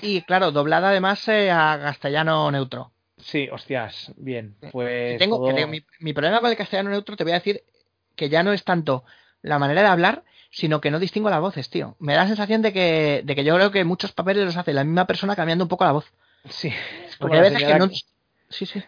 y 0.01 0.23
claro, 0.23 0.51
doblada 0.51 0.89
además 0.89 1.25
eh, 1.29 1.49
a 1.51 1.79
castellano 1.81 2.51
neutro. 2.51 2.91
Sí, 3.21 3.49
hostias, 3.51 4.11
bien. 4.17 4.55
Pues 4.71 5.17
tengo, 5.19 5.39
mi, 5.99 6.13
problema 6.13 6.39
con 6.39 6.49
el 6.49 6.57
castellano 6.57 6.89
neutro, 6.89 7.15
te 7.15 7.23
voy 7.23 7.33
a 7.33 7.35
decir 7.35 7.63
que 8.15 8.29
ya 8.29 8.43
no 8.43 8.53
es 8.53 8.63
tanto 8.63 9.03
la 9.41 9.59
manera 9.59 9.81
de 9.81 9.87
hablar, 9.87 10.23
sino 10.49 10.81
que 10.81 10.91
no 10.91 10.99
distingo 10.99 11.29
las 11.29 11.39
voces, 11.39 11.69
tío. 11.69 11.95
Me 11.99 12.13
da 12.13 12.23
la 12.23 12.27
sensación 12.27 12.61
de 12.61 12.73
que, 12.73 13.21
de 13.23 13.35
que 13.35 13.43
yo 13.43 13.55
creo 13.55 13.71
que 13.71 13.83
muchos 13.83 14.11
papeles 14.11 14.45
los 14.45 14.57
hace 14.57 14.73
la 14.73 14.83
misma 14.83 15.07
persona 15.07 15.35
cambiando 15.35 15.65
un 15.65 15.69
poco 15.69 15.85
la 15.85 15.93
voz. 15.93 16.11
Sí, 16.49 16.73
porque 17.19 17.37
a 17.37 17.41
veces 17.41 17.63
que 17.63 17.75
no. 17.75 17.89
Sí, 18.49 18.65
sí. 18.65 18.83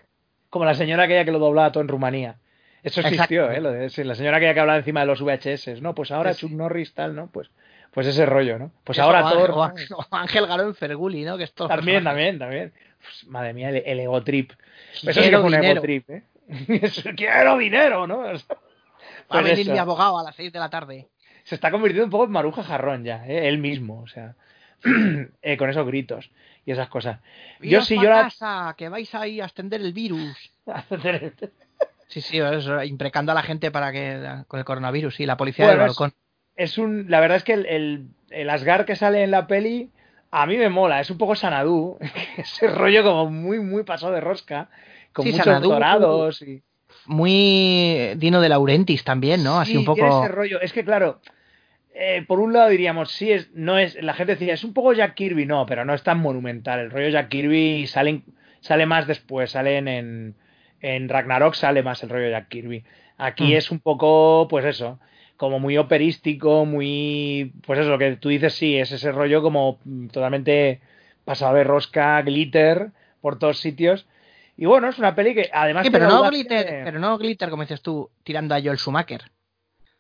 Como 0.49 0.65
la 0.65 0.75
señora 0.75 1.03
aquella 1.03 1.25
que 1.25 1.31
lo 1.31 1.39
doblaba 1.39 1.71
todo 1.71 1.81
en 1.81 1.87
Rumanía. 1.87 2.37
Eso 2.83 2.99
existió, 2.99 3.49
¿eh? 3.49 3.61
Lo 3.61 3.71
de, 3.71 3.89
la 4.03 4.15
señora 4.15 4.37
aquella 4.37 4.53
que 4.53 4.59
hablaba 4.59 4.77
encima 4.77 4.99
de 4.99 5.05
los 5.05 5.21
VHS, 5.21 5.81
¿no? 5.81 5.95
Pues 5.95 6.11
ahora 6.11 6.35
Chuck 6.35 6.51
Norris 6.51 6.93
tal, 6.93 7.15
¿no? 7.15 7.27
Pues 7.27 7.49
pues 7.93 8.07
ese 8.07 8.25
rollo, 8.25 8.57
¿no? 8.57 8.71
Pues 8.83 8.97
ahora 8.99 9.21
todo. 9.21 9.55
O, 9.55 10.05
Ángel 10.11 10.47
Garón 10.47 10.73
Ferguli, 10.73 11.23
¿no? 11.23 11.37
Que 11.37 11.43
es 11.43 11.53
También, 11.55 12.03
también, 12.03 12.39
también. 12.39 12.73
Pues, 13.03 13.27
madre 13.27 13.53
mía, 13.53 13.69
el, 13.69 13.99
ego 13.99 14.23
trip. 14.23 14.51
Eso 14.93 15.11
sí 15.11 15.29
que 15.29 15.35
un 15.35 15.53
ego 15.53 15.81
trip, 15.81 16.09
¿eh? 16.09 16.23
Quiero 17.17 17.57
dinero, 17.57 18.07
¿no? 18.07 18.23
Va 19.33 19.39
a 19.39 19.41
venir 19.41 19.69
mi 19.69 19.77
abogado 19.77 20.19
a 20.19 20.23
las 20.23 20.35
6 20.35 20.51
de 20.51 20.59
la 20.59 20.69
tarde. 20.69 21.07
Se 21.43 21.55
está 21.55 21.71
convirtiendo 21.71 22.05
un 22.05 22.11
poco 22.11 22.25
en 22.25 22.31
maruja 22.31 22.63
jarrón 22.63 23.03
ya, 23.03 23.25
¿eh? 23.27 23.47
él 23.47 23.57
mismo, 23.57 24.01
o 24.01 24.07
sea, 24.07 24.35
eh, 25.41 25.57
con 25.57 25.69
esos 25.69 25.85
gritos 25.85 26.31
y 26.65 26.71
esas 26.71 26.87
cosas. 26.87 27.19
Yo 27.59 27.81
sí, 27.81 27.95
yo 27.95 28.09
la... 28.09 28.23
casa, 28.23 28.75
que 28.77 28.87
vais 28.87 29.13
ahí 29.15 29.41
a 29.41 29.45
extender 29.45 29.81
el 29.81 29.91
virus. 29.91 30.51
sí, 32.07 32.21
sí, 32.21 32.39
eso, 32.39 32.81
imprecando 32.83 33.33
a 33.33 33.35
la 33.35 33.43
gente 33.43 33.71
para 33.71 33.91
que 33.91 34.43
con 34.47 34.59
el 34.59 34.65
coronavirus, 34.65 35.15
sí, 35.15 35.25
la 35.25 35.37
policía 35.37 35.67
del 35.67 35.79
balcón. 35.79 36.13
Es, 36.55 36.77
un, 36.77 37.09
la 37.09 37.19
verdad 37.19 37.37
es 37.37 37.43
que 37.43 37.53
el, 37.53 37.65
el, 37.65 38.07
el 38.29 38.49
Asgard 38.49 38.85
que 38.85 38.95
sale 38.95 39.23
en 39.23 39.31
la 39.31 39.47
peli 39.47 39.89
a 40.35 40.47
mí 40.47 40.57
me 40.57 40.69
mola, 40.69 40.99
es 40.99 41.11
un 41.11 41.19
poco 41.19 41.35
Sanadú, 41.35 41.99
ese 42.37 42.67
rollo 42.67 43.03
como 43.03 43.29
muy, 43.29 43.59
muy 43.59 43.83
pasado 43.83 44.13
de 44.13 44.19
rosca, 44.19 44.69
con 45.13 45.29
muchos 45.29 45.61
dorados 45.61 46.41
y... 46.41 46.63
Muy 47.05 48.13
Dino 48.15 48.39
de 48.39 48.49
Laurentis 48.49 49.03
también, 49.03 49.43
¿no? 49.43 49.59
Así 49.59 49.77
un 49.77 49.85
poco... 49.85 50.23
ese 50.23 50.29
rollo, 50.29 50.59
es 50.61 50.73
que 50.73 50.83
claro, 50.83 51.21
eh, 51.93 52.23
por 52.27 52.39
un 52.39 52.53
lado 52.53 52.69
diríamos, 52.69 53.11
sí, 53.11 53.31
es, 53.31 53.51
no 53.53 53.77
es, 53.77 54.01
la 54.01 54.13
gente 54.13 54.33
decía, 54.33 54.53
es 54.55 54.63
un 54.63 54.73
poco 54.73 54.93
Jack 54.93 55.13
Kirby, 55.13 55.45
no, 55.45 55.67
pero 55.67 55.85
no 55.85 55.93
es 55.93 56.01
tan 56.01 56.19
monumental, 56.19 56.79
el 56.79 56.89
rollo 56.89 57.09
Jack 57.09 57.29
Kirby 57.29 57.85
sale, 57.85 58.21
sale 58.59 58.87
más 58.87 59.05
después, 59.05 59.51
salen 59.51 59.87
en, 59.87 60.35
en 60.81 61.09
Ragnarok 61.09 61.53
sale 61.53 61.83
más 61.83 62.01
el 62.01 62.09
rollo 62.09 62.29
Jack 62.29 62.47
Kirby. 62.47 62.83
Aquí 63.17 63.53
mm. 63.53 63.57
es 63.57 63.69
un 63.69 63.79
poco, 63.79 64.47
pues 64.49 64.65
eso, 64.65 64.99
como 65.37 65.59
muy 65.59 65.77
operístico, 65.77 66.65
muy. 66.65 67.53
Pues 67.65 67.79
eso, 67.79 67.89
lo 67.89 67.97
que 67.97 68.15
tú 68.17 68.29
dices, 68.29 68.53
sí, 68.53 68.77
es 68.77 68.91
ese 68.91 69.11
rollo 69.11 69.41
como 69.41 69.79
totalmente 70.11 70.81
pasado 71.25 71.55
de 71.55 71.63
rosca, 71.63 72.21
glitter 72.21 72.91
por 73.21 73.39
todos 73.39 73.59
sitios. 73.59 74.05
Y 74.55 74.65
bueno, 74.65 74.89
es 74.89 74.99
una 74.99 75.15
peli 75.15 75.33
que 75.33 75.49
además. 75.51 75.85
Sí, 75.85 75.91
pero, 75.91 76.07
no 76.07 76.29
glitter, 76.29 76.83
pero 76.83 76.99
no 76.99 77.17
glitter, 77.17 77.49
como 77.49 77.63
dices 77.63 77.81
tú, 77.81 78.09
tirando 78.23 78.55
a 78.55 78.61
Joel 78.61 78.77
Schumacher. 78.77 79.31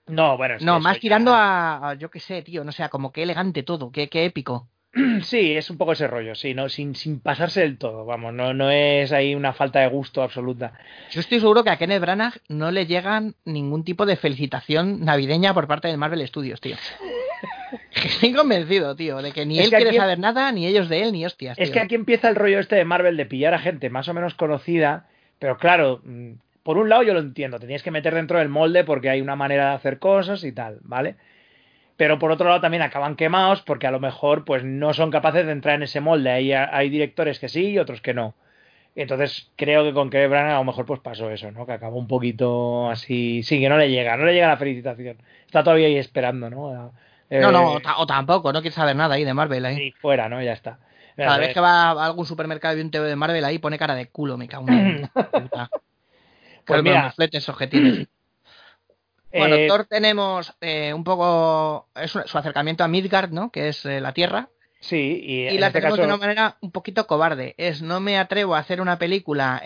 No, 0.05 0.35
bueno. 0.35 0.55
no, 0.59 0.79
más 0.81 0.99
tirando 0.99 1.31
a, 1.33 1.95
Yo 1.97 2.09
qué 2.09 2.19
sé, 2.19 2.41
tío, 2.41 2.63
no 2.63 2.71
sé, 2.71 2.87
como 2.89 3.11
que 3.11 3.23
elegante 3.23 3.63
todo, 3.63 3.91
qué, 3.91 4.09
qué 4.09 4.25
épico. 4.25 4.67
Sí, 5.23 5.53
es 5.53 5.69
un 5.69 5.77
poco 5.77 5.93
ese 5.93 6.07
rollo, 6.07 6.35
sí, 6.35 6.53
no, 6.53 6.69
sin, 6.69 6.95
sin 6.95 7.19
pasarse 7.19 7.61
del 7.61 7.77
todo, 7.77 8.05
vamos, 8.05 8.33
no, 8.33 8.53
no 8.53 8.69
es 8.69 9.11
ahí 9.11 9.33
una 9.33 9.53
falta 9.53 9.79
de 9.79 9.87
gusto 9.87 10.21
absoluta. 10.21 10.73
Yo 11.11 11.19
estoy 11.19 11.39
seguro 11.39 11.63
que 11.63 11.71
a 11.71 11.77
Kenneth 11.77 12.01
Branagh 12.01 12.33
no 12.47 12.71
le 12.71 12.85
llegan 12.85 13.35
ningún 13.45 13.83
tipo 13.83 14.05
de 14.05 14.15
felicitación 14.15 15.03
navideña 15.03 15.53
por 15.53 15.67
parte 15.67 15.87
de 15.87 15.97
Marvel 15.97 16.27
Studios, 16.27 16.61
tío. 16.61 16.75
Estoy 17.95 18.33
convencido, 18.33 18.95
tío, 18.95 19.21
de 19.21 19.31
que 19.31 19.45
ni 19.45 19.59
él 19.59 19.69
quiere 19.69 19.93
saber 19.93 20.19
nada, 20.19 20.51
ni 20.51 20.67
ellos 20.67 20.89
de 20.89 21.03
él, 21.03 21.11
ni 21.11 21.25
hostias. 21.25 21.57
Es 21.57 21.71
que 21.71 21.79
aquí 21.79 21.95
empieza 21.95 22.29
el 22.29 22.35
rollo 22.35 22.59
este 22.59 22.75
de 22.75 22.85
Marvel 22.85 23.17
de 23.17 23.25
pillar 23.25 23.53
a 23.53 23.59
gente 23.59 23.89
más 23.89 24.07
o 24.07 24.13
menos 24.13 24.35
conocida, 24.35 25.07
pero 25.39 25.57
claro, 25.57 26.01
mm, 26.03 26.33
por 26.63 26.77
un 26.77 26.89
lado 26.89 27.03
yo 27.03 27.13
lo 27.13 27.19
entiendo, 27.19 27.59
tenías 27.59 27.83
que 27.83 27.91
meter 27.91 28.15
dentro 28.15 28.39
del 28.39 28.49
molde 28.49 28.83
porque 28.83 29.09
hay 29.09 29.21
una 29.21 29.35
manera 29.35 29.69
de 29.69 29.75
hacer 29.75 29.99
cosas 29.99 30.43
y 30.43 30.51
tal, 30.51 30.79
¿vale? 30.81 31.15
Pero 31.97 32.19
por 32.19 32.31
otro 32.31 32.47
lado 32.47 32.61
también 32.61 32.83
acaban 32.83 33.15
quemados 33.15 33.61
porque 33.61 33.87
a 33.87 33.91
lo 33.91 33.99
mejor 33.99 34.45
pues 34.45 34.63
no 34.63 34.93
son 34.93 35.11
capaces 35.11 35.45
de 35.45 35.51
entrar 35.51 35.75
en 35.75 35.83
ese 35.83 36.01
molde. 36.01 36.31
Hay, 36.31 36.51
hay 36.53 36.89
directores 36.89 37.39
que 37.39 37.49
sí 37.49 37.71
y 37.71 37.79
otros 37.79 38.01
que 38.01 38.13
no. 38.13 38.33
Entonces 38.95 39.51
creo 39.55 39.83
que 39.83 39.93
con 39.93 40.09
Kevin 40.09 40.29
Branagh 40.29 40.55
a 40.55 40.59
lo 40.59 40.63
mejor 40.65 40.85
pues 40.85 40.99
pasó 40.99 41.29
eso, 41.29 41.51
¿no? 41.51 41.65
Que 41.65 41.73
acabó 41.73 41.97
un 41.97 42.07
poquito 42.07 42.89
así, 42.89 43.41
sí, 43.43 43.59
que 43.59 43.69
no 43.69 43.77
le 43.77 43.89
llega, 43.89 44.17
no 44.17 44.25
le 44.25 44.33
llega 44.33 44.47
la 44.47 44.57
felicitación. 44.57 45.17
Está 45.45 45.63
todavía 45.63 45.87
ahí 45.87 45.97
esperando, 45.97 46.49
¿no? 46.49 46.93
no, 47.29 47.51
no, 47.51 47.79
o, 47.97 48.05
tampoco, 48.05 48.53
no 48.53 48.61
quiere 48.61 48.75
saber 48.75 48.95
nada 48.95 49.15
ahí 49.15 49.23
de 49.23 49.33
Marvel 49.33 49.65
ahí. 49.65 49.75
Sí, 49.75 49.91
fuera, 49.99 50.29
¿no? 50.29 50.41
Ya 50.43 50.53
está. 50.53 50.77
Cada 51.15 51.37
vez 51.37 51.53
que 51.53 51.59
va 51.59 51.91
a 51.91 52.05
algún 52.05 52.25
supermercado 52.25 52.77
y 52.77 52.81
un 52.81 52.91
TV 52.91 53.07
de 53.07 53.15
Marvel 53.15 53.45
ahí 53.45 53.59
pone 53.59 53.77
cara 53.77 53.95
de 53.95 54.07
culo, 54.07 54.37
me 54.37 54.47
cago 54.47 54.67
en 54.67 55.09
Pues 56.65 56.81
mira, 56.81 57.11
fletes 57.11 57.49
objetivos. 57.49 58.07
Bueno, 59.33 59.55
eh, 59.55 59.67
Thor 59.67 59.85
tenemos 59.85 60.53
eh, 60.61 60.93
un 60.93 61.03
poco 61.03 61.89
es 61.95 62.11
su 62.11 62.37
acercamiento 62.37 62.83
a 62.83 62.87
Midgard, 62.87 63.31
¿no? 63.31 63.51
Que 63.51 63.69
es 63.69 63.85
eh, 63.85 63.99
la 63.99 64.13
Tierra. 64.13 64.49
Sí, 64.79 65.21
y, 65.23 65.47
y 65.47 65.57
la 65.59 65.67
este 65.67 65.79
tenemos 65.79 65.97
de 65.97 66.05
una 66.05 66.17
manera 66.17 66.57
un 66.59 66.71
poquito 66.71 67.07
cobarde. 67.07 67.55
Es 67.57 67.81
no 67.81 68.01
me 68.01 68.17
atrevo 68.17 68.55
a 68.55 68.59
hacer 68.59 68.81
una 68.81 68.99
película 68.99 69.61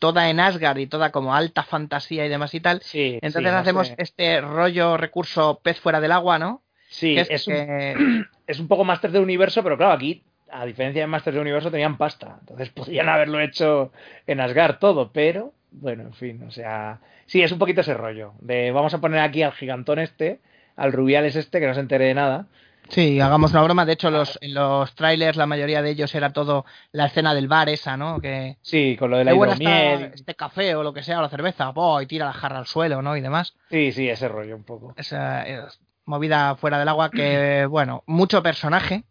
toda 0.00 0.28
en 0.28 0.40
Asgard 0.40 0.78
y 0.78 0.88
toda 0.88 1.12
como 1.12 1.36
alta 1.36 1.62
fantasía 1.62 2.26
y 2.26 2.28
demás 2.28 2.52
y 2.52 2.60
tal. 2.60 2.80
Sí, 2.82 3.18
Entonces 3.22 3.52
hacemos 3.52 3.94
este 3.96 4.40
rollo 4.40 4.96
recurso 4.96 5.60
pez 5.62 5.78
fuera 5.78 6.00
del 6.00 6.10
agua, 6.10 6.40
¿no? 6.40 6.62
Sí, 6.88 7.16
es, 7.16 7.46
un, 7.46 8.26
es 8.46 8.58
un 8.58 8.66
poco 8.66 8.82
Masters 8.82 9.12
de 9.12 9.20
Universo, 9.20 9.62
pero 9.62 9.76
claro, 9.76 9.92
aquí 9.92 10.24
a 10.54 10.64
diferencia 10.64 11.02
de 11.02 11.06
Masters 11.08 11.34
de 11.34 11.40
Universo, 11.40 11.70
tenían 11.70 11.98
pasta. 11.98 12.38
Entonces 12.40 12.68
podrían 12.74 13.08
haberlo 13.08 13.40
hecho 13.40 13.92
en 14.26 14.40
Asgard 14.40 14.78
todo, 14.78 15.12
pero 15.12 15.52
bueno, 15.72 16.04
en 16.04 16.14
fin, 16.14 16.42
o 16.44 16.50
sea, 16.50 17.00
sí, 17.26 17.42
es 17.42 17.52
un 17.52 17.58
poquito 17.58 17.80
ese 17.80 17.94
rollo. 17.94 18.32
De 18.40 18.70
vamos 18.70 18.94
a 18.94 19.00
poner 19.00 19.20
aquí 19.20 19.42
al 19.42 19.52
gigantón 19.52 19.98
este, 19.98 20.40
al 20.76 20.92
rubiales 20.92 21.36
este, 21.36 21.60
que 21.60 21.66
no 21.66 21.74
se 21.74 21.80
entere 21.80 22.06
de 22.06 22.14
nada. 22.14 22.46
Sí, 22.88 23.18
hagamos 23.18 23.52
una 23.52 23.62
broma. 23.62 23.86
De 23.86 23.94
hecho, 23.94 24.10
los, 24.10 24.38
en 24.42 24.52
los 24.52 24.94
trailers, 24.94 25.38
la 25.38 25.46
mayoría 25.46 25.80
de 25.80 25.90
ellos 25.90 26.14
era 26.14 26.32
todo 26.32 26.66
la 26.92 27.06
escena 27.06 27.34
del 27.34 27.48
bar 27.48 27.70
esa, 27.70 27.96
¿no? 27.96 28.20
Que, 28.20 28.58
sí, 28.60 28.96
con 28.98 29.10
lo 29.10 29.16
de 29.16 29.24
la 29.24 29.34
hidromiel. 29.34 30.12
Este 30.14 30.34
café 30.34 30.74
o 30.74 30.82
lo 30.82 30.92
que 30.92 31.02
sea, 31.02 31.18
o 31.18 31.22
la 31.22 31.30
cerveza, 31.30 31.70
oh, 31.74 32.02
y 32.02 32.06
tira 32.06 32.26
la 32.26 32.34
jarra 32.34 32.58
al 32.58 32.66
suelo, 32.66 33.00
¿no? 33.00 33.16
Y 33.16 33.22
demás. 33.22 33.54
Sí, 33.70 33.92
sí, 33.92 34.08
ese 34.08 34.28
rollo 34.28 34.54
un 34.54 34.64
poco. 34.64 34.94
Esa, 34.98 35.44
movida 36.04 36.56
fuera 36.56 36.78
del 36.78 36.88
agua 36.88 37.10
que, 37.10 37.66
bueno, 37.70 38.02
mucho 38.06 38.42
personaje. 38.42 39.04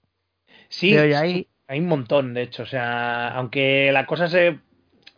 Sí, 0.70 0.96
hay 0.96 1.80
un 1.80 1.88
montón, 1.88 2.36
de 2.36 2.44
hecho. 2.44 2.64
O 2.64 2.68
sea, 2.68 3.30
aunque 3.30 3.92
la 3.92 4.06
cosa 4.06 4.28
se 4.28 4.60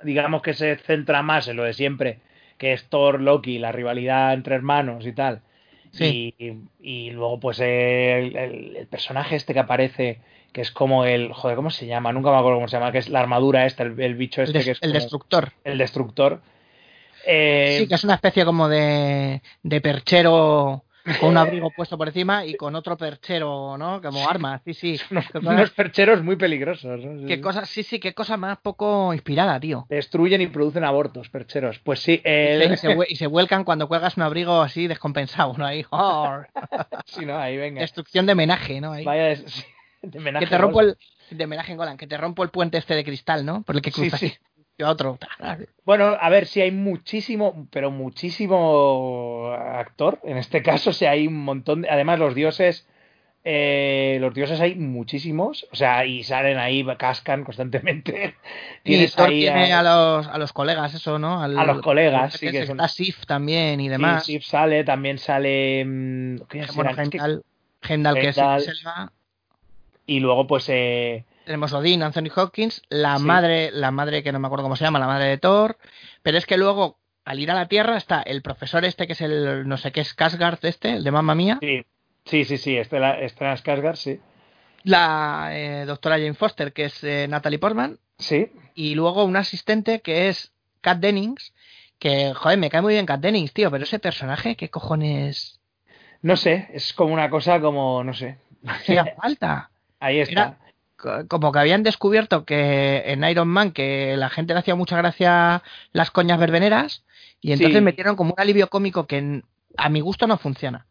digamos 0.04 0.42
que 0.42 0.54
se 0.54 0.78
centra 0.78 1.22
más 1.22 1.48
en 1.48 1.58
lo 1.58 1.64
de 1.64 1.74
siempre, 1.74 2.20
que 2.58 2.74
es 2.74 2.86
Thor, 2.86 3.22
Loki, 3.22 3.60
la 3.60 3.72
rivalidad 3.72 4.34
entre 4.34 4.56
hermanos 4.56 5.06
y 5.06 5.14
tal. 5.14 5.42
Sí. 5.92 6.34
Y, 6.82 7.12
luego, 7.12 7.40
pues, 7.40 7.60
el, 7.60 8.88
personaje 8.90 9.36
este 9.36 9.54
que 9.54 9.60
aparece, 9.60 10.20
que 10.52 10.62
es 10.62 10.72
como 10.72 11.06
el. 11.06 11.32
Joder, 11.32 11.56
¿cómo 11.56 11.70
se 11.70 11.86
llama? 11.86 12.12
Nunca 12.12 12.32
me 12.32 12.38
acuerdo 12.38 12.58
cómo 12.58 12.68
se 12.68 12.78
llama, 12.78 12.92
que 12.92 12.98
es 12.98 13.10
la 13.10 13.22
armadura 13.22 13.66
esta, 13.66 13.84
el, 13.84 14.16
bicho 14.16 14.42
este 14.42 14.64
que 14.64 14.72
es. 14.72 14.80
el 14.82 14.94
destructor. 14.94 15.54
El 15.64 15.78
destructor. 15.78 16.42
Eh, 17.26 17.78
Sí, 17.80 17.88
que 17.88 17.96
es 17.96 18.04
una 18.04 18.16
especie 18.16 18.46
como 18.46 18.68
de, 18.68 19.42
de 19.64 19.82
perchero 19.82 20.85
con 21.20 21.30
un 21.30 21.38
abrigo 21.38 21.72
puesto 21.72 21.98
por 21.98 22.08
encima 22.08 22.46
y 22.46 22.56
con 22.56 22.76
otro 22.76 22.98
perchero, 22.98 23.78
¿no? 23.78 24.02
Como 24.02 24.28
armas, 24.28 24.62
sí, 24.66 24.74
sí. 24.74 25.00
unos, 25.12 25.26
unos 25.36 25.70
percheros 25.72 26.24
muy 26.24 26.36
peligrosos. 26.36 27.04
¿no? 27.04 27.20
Sí, 27.22 27.26
Qué 27.28 27.36
sí. 27.36 27.42
cosa, 27.42 27.66
sí, 27.66 27.84
sí, 27.84 28.00
qué 28.00 28.14
cosa 28.14 28.38
más 28.38 28.58
poco 28.60 29.14
inspirada, 29.14 29.60
tío. 29.60 29.86
Destruyen 29.90 30.42
y 30.42 30.48
producen 30.48 30.84
abortos, 30.84 31.30
percheros. 31.30 31.80
Pues 31.80 32.00
sí, 32.00 32.22
eh, 32.24 32.70
Y 32.74 32.78
se, 32.78 32.90
vue- 32.90 33.06
y 33.10 33.16
se 33.16 33.28
vuelcan 33.28 33.64
cuando 33.64 33.88
cuelgas 33.88 34.18
un 34.18 34.24
abrigo 34.24 34.62
así 34.62 34.88
descompensado, 34.88 35.54
¿no? 35.58 35.66
Ahí, 35.66 35.86
¡oh! 35.92 36.40
sí, 37.06 37.26
no, 37.26 37.38
ahí 37.38 37.58
venga. 37.58 37.82
destrucción 37.82 38.26
de 38.26 38.34
homenaje, 38.34 38.82
¿no? 38.82 38.92
Ahí. 38.92 39.06
Vaya 39.06 39.36
sí, 39.36 39.64
de 40.02 40.20
homenaje 40.20 40.46
que 40.46 40.50
te 40.50 40.58
rompo 40.58 40.82
el 40.82 40.98
de 41.32 41.44
homenaje 41.46 41.72
en 41.72 41.78
Golan, 41.78 41.98
que 41.98 42.06
te 42.08 42.18
rompo 42.18 42.44
el 42.44 42.50
puente 42.50 42.78
este 42.78 42.94
de 42.96 43.04
cristal, 43.04 43.46
¿no? 43.46 43.64
Por 43.64 43.76
el 43.76 43.82
que 43.82 43.92
Sí, 43.92 44.02
cruzas 44.02 44.20
sí. 44.20 44.34
A 44.84 44.90
otro. 44.90 45.18
Bueno, 45.86 46.18
a 46.20 46.30
ver, 46.30 46.48
si 46.48 46.62
hay 46.62 46.72
muchísimo, 46.72 47.68
pero 47.72 47.92
muchísimo 47.92 49.52
actor. 49.54 50.20
En 50.24 50.38
este 50.38 50.62
caso, 50.62 50.92
si 50.94 51.06
hay 51.06 51.28
un 51.28 51.44
montón. 51.44 51.82
De, 51.84 51.90
además, 51.90 52.20
los 52.20 52.36
dioses. 52.36 52.88
eh, 53.48 54.18
los 54.22 54.34
dioses 54.34 54.60
hay 54.60 54.76
muchísimos. 54.76 55.68
O 55.72 55.76
sea, 55.76 56.06
y 56.06 56.24
salen 56.24 56.58
ahí, 56.58 56.86
cascan 56.98 57.44
constantemente. 57.44 58.36
Y 58.84 58.90
Tienes 58.90 59.16
Thor 59.16 59.30
ahí 59.30 59.42
tiene 59.42 59.72
a, 59.74 59.80
a 59.80 59.84
los, 59.84 60.28
a 60.28 60.38
los 60.38 60.52
colegas, 60.54 60.94
eso, 60.94 61.18
¿no? 61.20 61.42
Al- 61.42 61.58
a 61.58 61.64
los 61.66 61.82
colegas, 61.82 62.34
sí, 62.34 62.48
que 62.52 62.62
se- 62.62 62.68
son- 62.68 62.78
Está 62.80 62.88
Sif 62.88 63.26
también 63.26 63.80
y 63.80 63.86
sí, 63.86 63.90
demás. 63.90 64.26
Sif 64.26 64.44
sale, 64.46 64.84
también 64.84 65.18
sale. 65.20 65.84
mm, 65.86 66.38
¿qué 66.50 66.66
bueno, 66.76 66.94
Gendal, 66.94 67.44
Gendal, 67.82 68.16
que 68.16 68.28
es 68.30 68.38
Heimdall. 68.38 68.62
Selva. 68.62 69.12
y 70.06 70.20
luego, 70.20 70.46
pues. 70.48 70.66
Eh, 70.70 71.24
Tenemos 71.46 71.72
Odín, 71.74 72.04
Anthony 72.04 72.32
Hopkins, 72.36 72.82
la 72.90 73.18
Sí. 73.18 73.24
madre, 73.24 73.72
la 73.72 73.92
madre 73.92 74.24
que 74.24 74.32
no 74.32 74.40
me 74.40 74.48
acuerdo 74.48 74.64
cómo 74.64 74.76
se 74.76 74.84
llama, 74.84 75.00
la 75.00 75.08
madre 75.08 75.28
de 75.28 75.38
Thor. 75.38 75.78
Pero 76.24 76.38
es 76.38 76.46
que 76.46 76.58
luego, 76.58 76.98
al 77.24 77.40
ir 77.40 77.52
a 77.52 77.54
la 77.56 77.68
Tierra, 77.68 77.98
está 77.98 78.22
el 78.22 78.42
profesor 78.42 78.84
este 78.86 79.08
que 79.08 79.14
es 79.14 79.22
el 79.22 79.68
no 79.68 79.78
sé 79.78 79.92
qué 79.92 80.02
es 80.02 80.14
Casgard 80.14 80.60
este, 80.64 80.94
el 80.96 81.04
de 81.04 81.12
Mamma 81.12 81.36
Mía. 81.36 81.58
sí, 81.62 81.86
sí, 82.26 82.46
sí, 82.46 82.58
sí. 82.58 82.78
Estela, 82.78 83.18
Stellan 83.30 83.58
Skarsgård, 83.58 83.96
sí. 83.96 84.20
La 84.84 85.50
eh, 85.54 85.86
doctora 85.86 86.18
Jane 86.18 86.34
Foster, 86.36 86.74
que 86.74 86.86
es 86.86 87.04
eh, 87.04 87.28
Natalie 87.28 87.60
Portman. 87.60 87.98
Sí. 88.20 88.52
Y 88.76 88.96
luego 88.96 89.24
un 89.24 89.36
asistente 89.36 90.02
que 90.02 90.30
es 90.30 90.52
Kat 90.82 91.00
Dennings. 91.00 91.54
Que, 91.98 92.34
joder, 92.36 92.58
me 92.58 92.70
cae 92.70 92.82
muy 92.82 92.94
bien 92.94 93.06
Kat 93.06 93.20
Dennings, 93.22 93.54
tío, 93.54 93.72
pero 93.72 93.84
ese 93.84 94.00
personaje, 94.00 94.56
¿qué 94.56 94.70
cojones 94.70 95.60
No 96.22 96.36
sé, 96.38 96.68
es 96.74 96.94
como 96.94 97.14
una 97.14 97.30
cosa 97.30 97.60
como. 97.62 98.04
No 98.04 98.14
sé. 98.14 98.38
hacía 98.68 99.06
falta? 99.22 99.72
Ahí 100.00 100.20
está. 100.20 100.32
Era- 100.32 100.58
Como 101.28 101.52
que 101.52 101.60
habían 101.60 101.84
descubierto 101.84 102.46
que 102.46 103.04
en 103.08 103.24
Iron 103.26 103.48
Man 103.50 103.72
que 103.72 104.16
la 104.18 104.30
gente 104.30 104.54
le 104.54 104.60
hacía 104.60 104.76
mucha 104.76 104.98
gracia 104.98 105.62
las 105.92 106.10
coñas 106.12 106.40
verbeneras 106.40 107.04
y 107.42 107.52
entonces 107.52 107.80
Sí. 107.80 107.84
metieron 107.84 108.16
como 108.16 108.32
un 108.34 108.40
alivio 108.40 108.70
cómico 108.70 109.06
que 109.06 109.42
a 109.78 109.90
mi 109.90 110.00
gusto 110.00 110.26
no 110.26 110.38
funciona. 110.38 110.86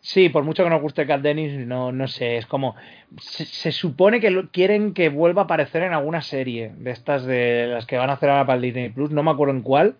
Sí, 0.00 0.28
por 0.28 0.44
mucho 0.44 0.62
que 0.62 0.70
nos 0.70 0.82
guste 0.82 1.06
Kat 1.06 1.22
Dennis, 1.22 1.66
no, 1.66 1.90
no 1.90 2.06
sé, 2.08 2.36
es 2.36 2.46
como... 2.46 2.76
Se, 3.20 3.44
se 3.46 3.72
supone 3.72 4.20
que 4.20 4.30
lo- 4.30 4.50
quieren 4.50 4.92
que 4.92 5.08
vuelva 5.08 5.42
a 5.42 5.44
aparecer 5.46 5.82
en 5.82 5.94
alguna 5.94 6.20
serie 6.20 6.72
de 6.76 6.90
estas 6.90 7.24
de 7.24 7.66
las 7.68 7.86
que 7.86 7.96
van 7.96 8.10
a 8.10 8.14
hacer 8.14 8.28
ahora 8.28 8.44
para 8.46 8.56
el 8.56 8.62
Disney 8.62 8.90
Plus, 8.90 9.10
no 9.10 9.22
me 9.22 9.30
acuerdo 9.30 9.54
en 9.54 9.62
cuál, 9.62 9.96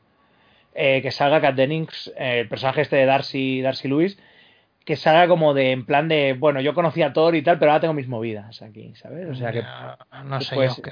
eh, 0.75 1.01
que 1.03 1.11
salga 1.11 1.41
Kat 1.41 1.55
Dennings, 1.57 2.13
eh, 2.19 2.41
el 2.41 2.49
personaje 2.49 2.83
este 2.83 2.97
de 2.97 3.07
Darcy, 3.07 3.63
Darcy 3.63 3.89
Lewis, 3.89 4.19
que 4.85 4.97
salga 4.97 5.29
como 5.29 5.55
de, 5.55 5.73
en 5.73 5.87
plan 5.87 6.09
de, 6.09 6.35
bueno, 6.35 6.61
yo 6.61 6.75
conocí 6.75 7.03
a 7.03 7.13
Thor 7.13 7.35
y 7.35 7.43
tal, 7.43 7.59
pero 7.59 7.73
ahora 7.73 7.81
tengo 7.81 7.95
mis 7.95 8.09
movidas 8.09 8.61
aquí, 8.63 8.95
¿sabes? 8.97 9.29
O 9.31 9.35
sea 9.35 9.51
que, 9.53 9.63
No, 9.63 10.25
no 10.25 10.41
sé 10.41 10.55
pues, 10.55 10.77
yo 10.77 10.83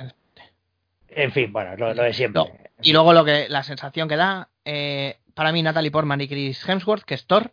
en 1.15 1.33
fin, 1.33 1.53
bueno, 1.53 1.77
lo, 1.77 1.95
lo 1.95 2.03
de 2.03 2.13
siempre. 2.13 2.43
No. 2.43 2.49
Y 2.81 2.93
luego 2.93 3.13
lo 3.13 3.25
que 3.25 3.49
la 3.49 3.63
sensación 3.63 4.09
que 4.09 4.17
da, 4.17 4.49
eh, 4.65 5.19
para 5.35 5.53
mí 5.53 5.63
Natalie 5.63 5.91
Portman 5.91 6.21
y 6.21 6.29
Chris 6.29 6.67
Hemsworth, 6.67 7.05
que 7.05 7.15
es 7.15 7.27
Thor, 7.27 7.53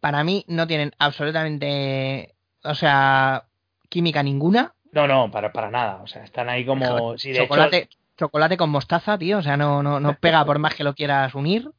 para 0.00 0.24
mí 0.24 0.44
no 0.48 0.66
tienen 0.66 0.92
absolutamente, 0.98 2.34
o 2.64 2.74
sea, 2.74 3.44
química 3.88 4.22
ninguna. 4.22 4.74
No, 4.92 5.06
no, 5.06 5.30
para, 5.30 5.52
para 5.52 5.70
nada, 5.70 6.00
o 6.02 6.06
sea, 6.06 6.24
están 6.24 6.48
ahí 6.48 6.64
como... 6.64 7.18
Sí, 7.18 7.32
de 7.32 7.40
chocolate, 7.40 7.76
hecho, 7.76 7.98
chocolate 8.16 8.56
con 8.56 8.70
mostaza, 8.70 9.18
tío, 9.18 9.38
o 9.38 9.42
sea, 9.42 9.56
no, 9.56 9.82
no, 9.82 10.00
no 10.00 10.14
pega 10.14 10.44
por 10.44 10.58
más 10.58 10.74
que 10.74 10.84
lo 10.84 10.94
quieras 10.94 11.34
unir. 11.34 11.70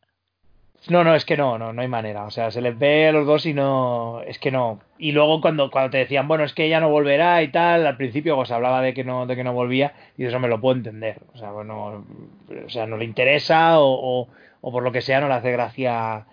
No, 0.88 1.04
no, 1.04 1.14
es 1.14 1.26
que 1.26 1.36
no, 1.36 1.58
no, 1.58 1.74
no 1.74 1.82
hay 1.82 1.88
manera. 1.90 2.24
O 2.24 2.32
sea, 2.32 2.52
se 2.52 2.62
les 2.62 2.78
ve 2.80 3.10
a 3.10 3.12
los 3.12 3.28
dos 3.28 3.46
y 3.46 3.54
no, 3.54 4.22
es 4.26 4.40
que 4.40 4.50
no. 4.50 4.80
Y 4.98 5.12
luego 5.12 5.42
cuando, 5.42 5.70
cuando 5.70 5.92
te 5.92 5.98
decían, 5.98 6.28
bueno, 6.28 6.46
es 6.46 6.54
que 6.54 6.66
ella 6.66 6.80
no 6.80 6.90
volverá 6.90 7.44
y 7.44 7.50
tal, 7.52 7.86
al 7.86 7.98
principio 7.98 8.36
pues 8.38 8.50
hablaba 8.52 8.82
de 8.82 8.94
que 8.94 9.04
no, 9.04 9.26
de 9.26 9.36
que 9.36 9.44
no 9.44 9.54
volvía, 9.54 9.94
y 10.18 10.26
eso 10.26 10.40
me 10.40 10.48
lo 10.48 10.62
puedo 10.62 10.78
entender. 10.78 11.22
O 11.34 11.38
sea, 11.38 11.52
bueno, 11.52 12.06
o 12.66 12.70
sea, 12.70 12.86
no 12.88 12.96
le 12.98 13.06
interesa 13.06 13.80
o, 13.80 14.22
o, 14.22 14.28
o 14.62 14.72
por 14.72 14.82
lo 14.82 14.92
que 14.92 15.02
sea 15.02 15.20
no 15.20 15.28
le 15.28 15.34
hace 15.36 15.52
gracia 15.52 16.26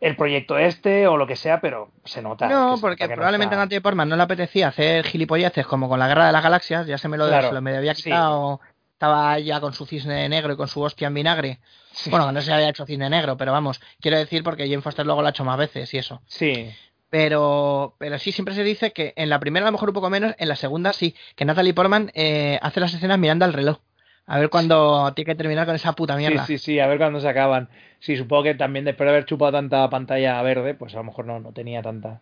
el 0.00 0.16
proyecto 0.16 0.56
este 0.56 1.06
o 1.06 1.16
lo 1.16 1.26
que 1.26 1.36
sea, 1.36 1.60
pero 1.60 1.90
se 2.04 2.22
nota. 2.22 2.46
No, 2.48 2.76
se 2.76 2.80
porque 2.80 3.04
nota 3.04 3.14
no 3.14 3.16
probablemente 3.16 3.54
a 3.56 3.62
está- 3.64 3.80
Portman 3.80 4.08
no 4.08 4.16
le 4.16 4.22
apetecía 4.22 4.68
hacer 4.68 5.04
gilipolleces 5.04 5.66
como 5.66 5.88
con 5.88 5.98
la 5.98 6.08
Guerra 6.08 6.26
de 6.26 6.32
las 6.32 6.42
Galaxias, 6.42 6.86
ya 6.86 6.98
se 6.98 7.08
me 7.08 7.16
lo, 7.18 7.26
Claro, 7.28 7.48
se 7.48 7.54
lo 7.54 7.60
medio 7.60 7.78
había 7.78 7.94
sí. 7.94 8.04
quitado, 8.04 8.60
estaba 8.92 9.38
ya 9.38 9.60
con 9.60 9.72
su 9.74 9.86
cisne 9.86 10.28
negro 10.28 10.52
y 10.52 10.56
con 10.56 10.68
su 10.68 10.80
hostia 10.82 11.08
en 11.08 11.14
vinagre. 11.14 11.58
Sí. 11.92 12.10
Bueno, 12.10 12.30
no 12.32 12.40
se 12.40 12.52
había 12.52 12.68
hecho 12.68 12.86
cisne 12.86 13.10
negro, 13.10 13.36
pero 13.36 13.52
vamos, 13.52 13.80
quiero 14.00 14.16
decir 14.18 14.42
porque 14.44 14.68
Jane 14.68 14.82
Foster 14.82 15.04
luego 15.04 15.22
lo 15.22 15.26
ha 15.28 15.30
hecho 15.30 15.44
más 15.44 15.58
veces 15.58 15.92
y 15.94 15.98
eso. 15.98 16.22
Sí, 16.26 16.70
Pero, 17.10 17.96
pero 17.98 18.18
sí, 18.18 18.30
siempre 18.32 18.54
se 18.54 18.62
dice 18.62 18.92
que 18.92 19.12
en 19.16 19.28
la 19.28 19.40
primera 19.40 19.66
a 19.66 19.68
lo 19.68 19.72
mejor 19.72 19.88
un 19.90 19.94
poco 19.94 20.10
menos, 20.10 20.34
en 20.38 20.48
la 20.48 20.54
segunda 20.56 20.92
sí, 20.92 21.14
que 21.34 21.44
Natalie 21.44 21.74
Portman 21.74 22.12
eh, 22.14 22.58
hace 22.62 22.78
las 22.80 22.94
escenas 22.94 23.18
mirando 23.18 23.44
al 23.44 23.52
reloj. 23.52 23.78
A 24.26 24.38
ver 24.38 24.48
cuándo 24.48 25.12
tiene 25.14 25.32
que 25.32 25.34
terminar 25.34 25.66
con 25.66 25.74
esa 25.74 25.92
puta 25.94 26.14
sí, 26.14 26.18
mierda. 26.18 26.46
sí, 26.46 26.58
sí, 26.58 26.78
a 26.78 26.86
ver 26.86 26.98
cuándo 26.98 27.20
se 27.20 27.28
acaban. 27.28 27.68
Sí, 27.98 28.16
supongo 28.16 28.44
que 28.44 28.54
también 28.54 28.84
después 28.84 29.06
de 29.06 29.10
haber 29.10 29.24
chupado 29.24 29.50
tanta 29.52 29.90
pantalla 29.90 30.40
verde, 30.42 30.74
pues 30.74 30.94
a 30.94 30.98
lo 30.98 31.04
mejor 31.04 31.26
no, 31.26 31.40
no 31.40 31.52
tenía 31.52 31.82
tanta. 31.82 32.20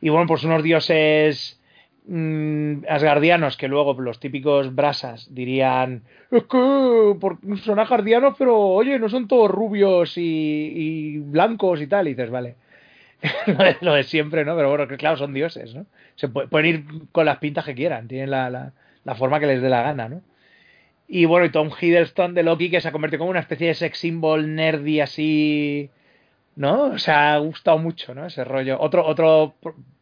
Y 0.00 0.10
bueno, 0.10 0.28
pues 0.28 0.44
unos 0.44 0.62
dioses 0.62 1.57
mm, 2.08 2.84
asgardianos 2.88 3.56
que 3.56 3.68
luego 3.68 3.94
los 4.00 4.18
típicos 4.20 4.74
brasas 4.74 5.32
dirían 5.34 6.02
es 6.30 6.44
que 6.44 7.16
son 7.62 7.78
asgardianos, 7.78 8.34
pero 8.38 8.58
oye, 8.58 8.98
no 8.98 9.08
son 9.08 9.28
todos 9.28 9.50
rubios 9.50 10.18
y, 10.18 10.22
y 10.22 11.18
blancos 11.18 11.80
y 11.80 11.86
tal. 11.86 12.08
Y 12.08 12.10
dices, 12.14 12.30
vale. 12.30 12.56
lo, 13.80 13.94
de, 13.94 14.04
siempre, 14.04 14.44
¿no? 14.44 14.56
Pero 14.56 14.68
bueno, 14.70 14.86
que 14.88 14.96
claro, 14.96 15.16
son 15.16 15.34
dioses, 15.34 15.74
¿no? 15.74 15.86
Se 16.16 16.28
pu- 16.28 16.48
pueden 16.48 16.66
ir 16.66 16.84
con 17.12 17.26
las 17.26 17.38
pintas 17.38 17.64
que 17.64 17.74
quieran, 17.74 18.08
tienen 18.08 18.30
la, 18.30 18.72
forma 19.16 19.40
que 19.40 19.46
les 19.46 19.62
dé 19.62 19.68
la 19.68 19.82
gana, 19.82 20.08
¿no? 20.08 20.22
Y 21.08 21.24
bueno, 21.24 21.46
y 21.46 21.50
Tom 21.50 21.70
Hiddleston 21.80 22.34
de 22.34 22.42
Loki, 22.42 22.70
que 22.70 22.80
se 22.80 22.88
ha 22.88 22.92
convertido 22.92 23.20
como 23.20 23.30
una 23.30 23.40
especie 23.40 23.68
de 23.68 23.74
sex 23.74 23.98
symbol 23.98 24.54
nerdy 24.54 25.00
así. 25.00 25.90
¿No? 26.56 26.84
O 26.86 26.98
sea, 26.98 27.34
ha 27.34 27.38
gustado 27.38 27.78
mucho, 27.78 28.14
¿no? 28.14 28.26
Ese 28.26 28.44
rollo. 28.44 28.80
Otro, 28.80 29.06
otro 29.06 29.54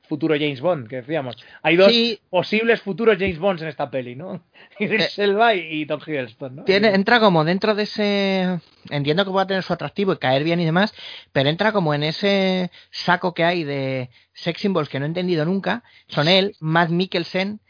futuro 0.09 0.35
James 0.35 0.61
Bond, 0.61 0.89
que 0.89 0.97
decíamos. 0.97 1.37
Hay 1.62 1.77
dos 1.77 1.93
Sí. 1.93 2.19
posibles 2.31 2.81
futuros 2.83 3.16
James 3.19 3.39
Bonds 3.39 3.62
en 3.62 3.69
esta 3.69 3.91
peli, 3.91 4.15
¿no? 4.16 4.43
Idris 4.78 5.19
Elba 5.19 5.55
y, 5.55 5.83
y 5.83 5.87
Tom 5.87 6.01
Hiddleston, 6.07 6.57
¿no? 6.57 6.65
Tiene, 6.65 6.95
entra 6.95 7.20
como 7.20 7.45
dentro 7.45 7.74
de 7.74 7.83
ese. 7.85 8.61
Entiendo 8.91 9.24
que 9.24 9.31
pueda 9.31 9.47
tener 9.47 9.62
su 9.62 9.73
atractivo 9.73 10.12
y 10.12 10.19
caer 10.19 10.45
bien 10.45 10.61
y 10.61 10.65
demás, 10.65 10.95
pero 11.33 11.49
entra 11.49 11.73
como 11.73 11.93
en 11.95 12.03
ese 12.05 12.70
saco 12.91 13.35
que 13.35 13.45
hay 13.45 13.65
de 13.65 14.11
sex 14.33 14.61
symbols 14.61 14.89
que 14.89 14.99
no 15.01 15.07
he 15.07 15.09
entendido 15.09 15.45
nunca. 15.45 15.83
Son 16.09 16.28
él, 16.28 16.55
Matt 16.61 16.91
Mikkelsen 16.91 17.61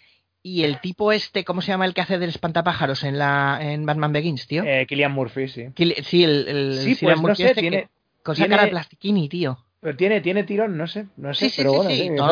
y 0.43 0.63
el 0.63 0.81
tipo 0.81 1.11
este, 1.13 1.45
¿cómo 1.45 1.61
se 1.63 1.69
llama 1.73 1.87
el 1.87 1.95
que 1.95 2.03
hace 2.03 2.19
del 2.19 2.29
espantapájaros 2.29 3.03
en 3.03 3.19
la 3.19 3.59
en 3.61 3.85
Batman 3.87 4.13
Begins, 4.13 4.47
tío? 4.47 4.63
Eh, 4.65 4.87
Killian 4.87 5.11
Murphy, 5.13 5.49
sí. 5.49 5.63
Kill- 5.75 6.03
sí, 6.05 6.23
el, 6.23 6.47
el 6.49 6.75
Sí, 6.79 6.97
pues 7.01 7.17
no 7.17 7.23
Murphy 7.23 7.43
sé, 7.43 7.49
este 7.51 7.61
que- 7.63 7.89
con 8.23 8.35
esa 8.35 8.43
tiene- 8.45 8.51
cara 8.51 8.65
de 8.65 8.71
plastiquini, 8.71 9.29
tío. 9.29 9.59
Pero 9.81 9.97
tiene, 9.97 10.21
tiene 10.21 10.45
tirón, 10.45 10.77
no 10.77 10.87
sé, 10.87 11.07
no 11.17 11.33
sé, 11.35 11.47
Sí, 11.47 11.51
sí, 11.51 11.57
pero 11.59 11.71
sí, 11.71 11.77
bueno, 11.77 11.91
sí. 11.91 11.97
sí, 11.97 12.11
No, 12.11 12.27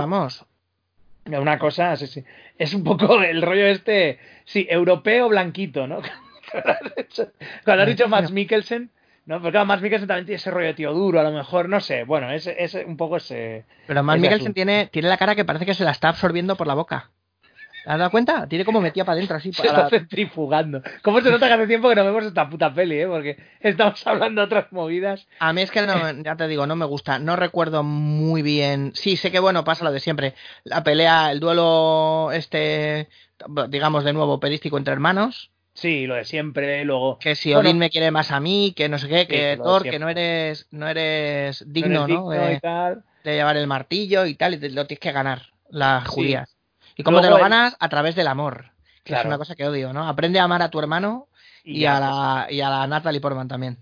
vamos. 0.00 0.46
Una 1.26 1.58
cosa, 1.58 1.96
sí, 1.96 2.06
sí. 2.06 2.24
Es 2.58 2.74
un 2.74 2.82
poco 2.84 3.22
el 3.22 3.42
rollo 3.42 3.66
este, 3.66 4.18
sí, 4.44 4.66
europeo 4.68 5.28
blanquito, 5.28 5.86
¿no? 5.86 6.00
Cuando 6.52 6.72
has 6.72 6.96
dicho, 6.96 7.32
cuando 7.64 7.82
has 7.84 7.88
dicho 7.88 8.08
Max 8.08 8.30
Mikkelsen, 8.32 8.90
¿no? 9.26 9.36
Porque 9.36 9.52
claro, 9.52 9.66
Max 9.66 9.82
Mikkelsen 9.82 10.08
también 10.08 10.26
tiene 10.26 10.36
ese 10.36 10.50
rollo 10.50 10.66
de 10.66 10.74
tío 10.74 10.92
duro, 10.92 11.20
a 11.20 11.22
lo 11.22 11.30
mejor, 11.30 11.68
no 11.68 11.80
sé. 11.80 12.02
Bueno, 12.04 12.30
es, 12.32 12.48
es 12.48 12.74
un 12.74 12.96
poco 12.96 13.18
ese... 13.18 13.64
Pero 13.86 14.00
ese 14.00 14.18
Mikkelsen 14.18 14.34
asunto. 14.40 14.54
tiene, 14.54 14.88
tiene 14.90 15.08
la 15.08 15.16
cara 15.16 15.36
que 15.36 15.44
parece 15.44 15.66
que 15.66 15.74
se 15.74 15.84
la 15.84 15.92
está 15.92 16.08
absorbiendo 16.08 16.56
por 16.56 16.66
la 16.66 16.74
boca. 16.74 17.10
¿Te 17.82 17.90
has 17.90 17.98
dado 17.98 18.10
cuenta? 18.10 18.46
Tiene 18.46 18.64
como 18.64 18.80
metida 18.80 19.04
para 19.04 19.14
adentro 19.16 19.36
así. 19.36 19.52
Se 19.54 19.62
para- 19.62 19.84
está 19.84 19.90
centrifugando. 19.98 20.82
¿Cómo 21.02 21.20
se 21.20 21.30
nota 21.30 21.46
que 21.48 21.54
hace 21.54 21.66
tiempo 21.66 21.88
que 21.88 21.94
no 21.94 22.04
vemos 22.04 22.24
esta 22.24 22.48
puta 22.48 22.72
peli, 22.74 23.00
eh? 23.00 23.06
Porque 23.06 23.36
estamos 23.60 24.06
hablando 24.06 24.40
de 24.42 24.46
otras 24.46 24.70
movidas. 24.72 25.26
A 25.38 25.52
mí 25.52 25.62
es 25.62 25.70
que 25.70 25.82
no, 25.82 25.94
ya 26.22 26.36
te 26.36 26.46
digo, 26.48 26.66
no 26.66 26.76
me 26.76 26.84
gusta. 26.84 27.18
No 27.18 27.36
recuerdo 27.36 27.82
muy 27.82 28.42
bien. 28.42 28.92
Sí, 28.94 29.16
sé 29.16 29.30
que 29.30 29.38
bueno, 29.40 29.64
pasa 29.64 29.84
lo 29.84 29.92
de 29.92 30.00
siempre. 30.00 30.34
La 30.64 30.84
pelea, 30.84 31.32
el 31.32 31.40
duelo, 31.40 32.30
este, 32.32 33.08
digamos 33.68 34.04
de 34.04 34.12
nuevo, 34.12 34.38
perístico 34.40 34.76
entre 34.78 34.92
hermanos. 34.92 35.50
Sí, 35.72 36.06
lo 36.06 36.16
de 36.16 36.24
siempre, 36.24 36.84
luego... 36.84 37.18
Que 37.18 37.34
si 37.36 37.54
Bueno, 37.54 37.68
Odín 37.70 37.78
me 37.78 37.88
quiere 37.88 38.10
más 38.10 38.32
a 38.32 38.40
mí, 38.40 38.74
que 38.76 38.88
no 38.88 38.98
sé 38.98 39.08
qué, 39.08 39.20
Sí, 39.20 39.26
que 39.28 39.58
Thor, 39.62 39.82
que 39.84 39.98
no 39.98 40.08
eres, 40.10 40.66
no 40.72 40.86
eres 40.88 41.64
no 41.64 41.72
digno, 41.72 42.04
eres 42.04 42.08
¿no? 42.08 42.30
digno 42.30 42.30
De, 42.30 42.54
y 42.54 42.58
tal. 42.60 43.04
de 43.24 43.34
llevar 43.36 43.56
el 43.56 43.66
martillo 43.66 44.26
y 44.26 44.34
tal, 44.34 44.54
y 44.54 44.58
te 44.58 44.68
lo 44.70 44.86
tienes 44.86 45.00
que 45.00 45.12
ganar, 45.12 45.42
las 45.70 46.04
Sí. 46.04 46.10
judías. 46.10 46.56
¿Y 47.00 47.02
cómo 47.02 47.20
te 47.20 47.28
lo 47.28 47.36
el- 47.36 47.42
ganas? 47.42 47.76
A 47.80 47.88
través 47.88 48.14
del 48.14 48.26
amor. 48.28 48.66
Que 49.04 49.14
es 49.14 49.24
una 49.24 49.38
cosa 49.38 49.56
que 49.56 49.66
odio, 49.66 49.92
¿no? 49.92 50.06
Aprende 50.06 50.38
a 50.38 50.44
amar 50.44 50.62
a 50.62 50.70
tu 50.70 50.78
hermano 50.78 51.28
Y, 51.64 51.84
a 51.86 51.98
la, 51.98 52.46
y 52.50 52.60
a 52.60 52.70
la 52.70 52.86
Natalie 52.86 53.20
Portman 53.20 53.48
también. 53.48 53.78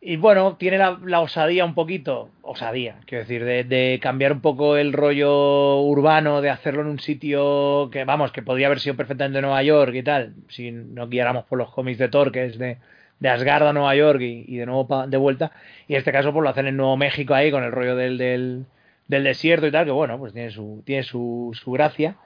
Y 0.00 0.16
bueno, 0.16 0.56
tiene 0.56 0.78
la, 0.78 0.98
la, 1.04 1.20
osadía 1.20 1.64
un 1.64 1.74
poquito, 1.74 2.30
osadía, 2.42 3.00
quiero 3.04 3.24
decir, 3.24 3.44
de, 3.44 3.64
de, 3.64 3.98
cambiar 4.00 4.32
un 4.32 4.40
poco 4.40 4.76
el 4.76 4.92
rollo 4.92 5.80
urbano, 5.80 6.40
de 6.40 6.50
hacerlo 6.50 6.82
en 6.82 6.86
un 6.86 7.00
sitio 7.00 7.90
que, 7.90 8.04
vamos, 8.04 8.30
que 8.30 8.42
podría 8.42 8.68
haber 8.68 8.78
sido 8.78 8.94
perfectamente 8.94 9.40
Nueva 9.42 9.60
York 9.64 9.92
y 9.94 10.02
tal, 10.04 10.34
si 10.48 10.70
no 10.70 11.08
guiáramos 11.08 11.46
por 11.46 11.58
los 11.58 11.72
cómics 11.72 11.98
de 11.98 12.08
Thor, 12.08 12.30
que 12.30 12.44
es 12.44 12.58
de, 12.58 12.78
de 13.18 13.28
Asgard 13.28 13.66
a 13.66 13.72
Nueva 13.72 13.94
York 13.96 14.20
y, 14.20 14.44
y 14.46 14.56
de 14.58 14.66
nuevo 14.66 14.86
pa, 14.86 15.08
de 15.08 15.16
vuelta. 15.16 15.50
Y 15.88 15.94
en 15.94 15.98
este 15.98 16.12
caso, 16.12 16.32
pues 16.32 16.44
lo 16.44 16.50
hacen 16.50 16.68
en 16.68 16.76
Nuevo 16.76 16.96
México 16.96 17.34
ahí, 17.34 17.50
con 17.50 17.64
el 17.64 17.72
rollo 17.72 17.96
del, 17.96 18.18
del, 18.18 18.66
del 19.08 19.24
desierto 19.24 19.66
y 19.66 19.72
tal, 19.72 19.84
que 19.84 19.90
bueno, 19.90 20.16
pues 20.16 20.32
tiene 20.32 20.52
su, 20.52 20.80
tiene 20.86 21.02
su, 21.02 21.50
su 21.60 21.72
gracia. 21.72 22.16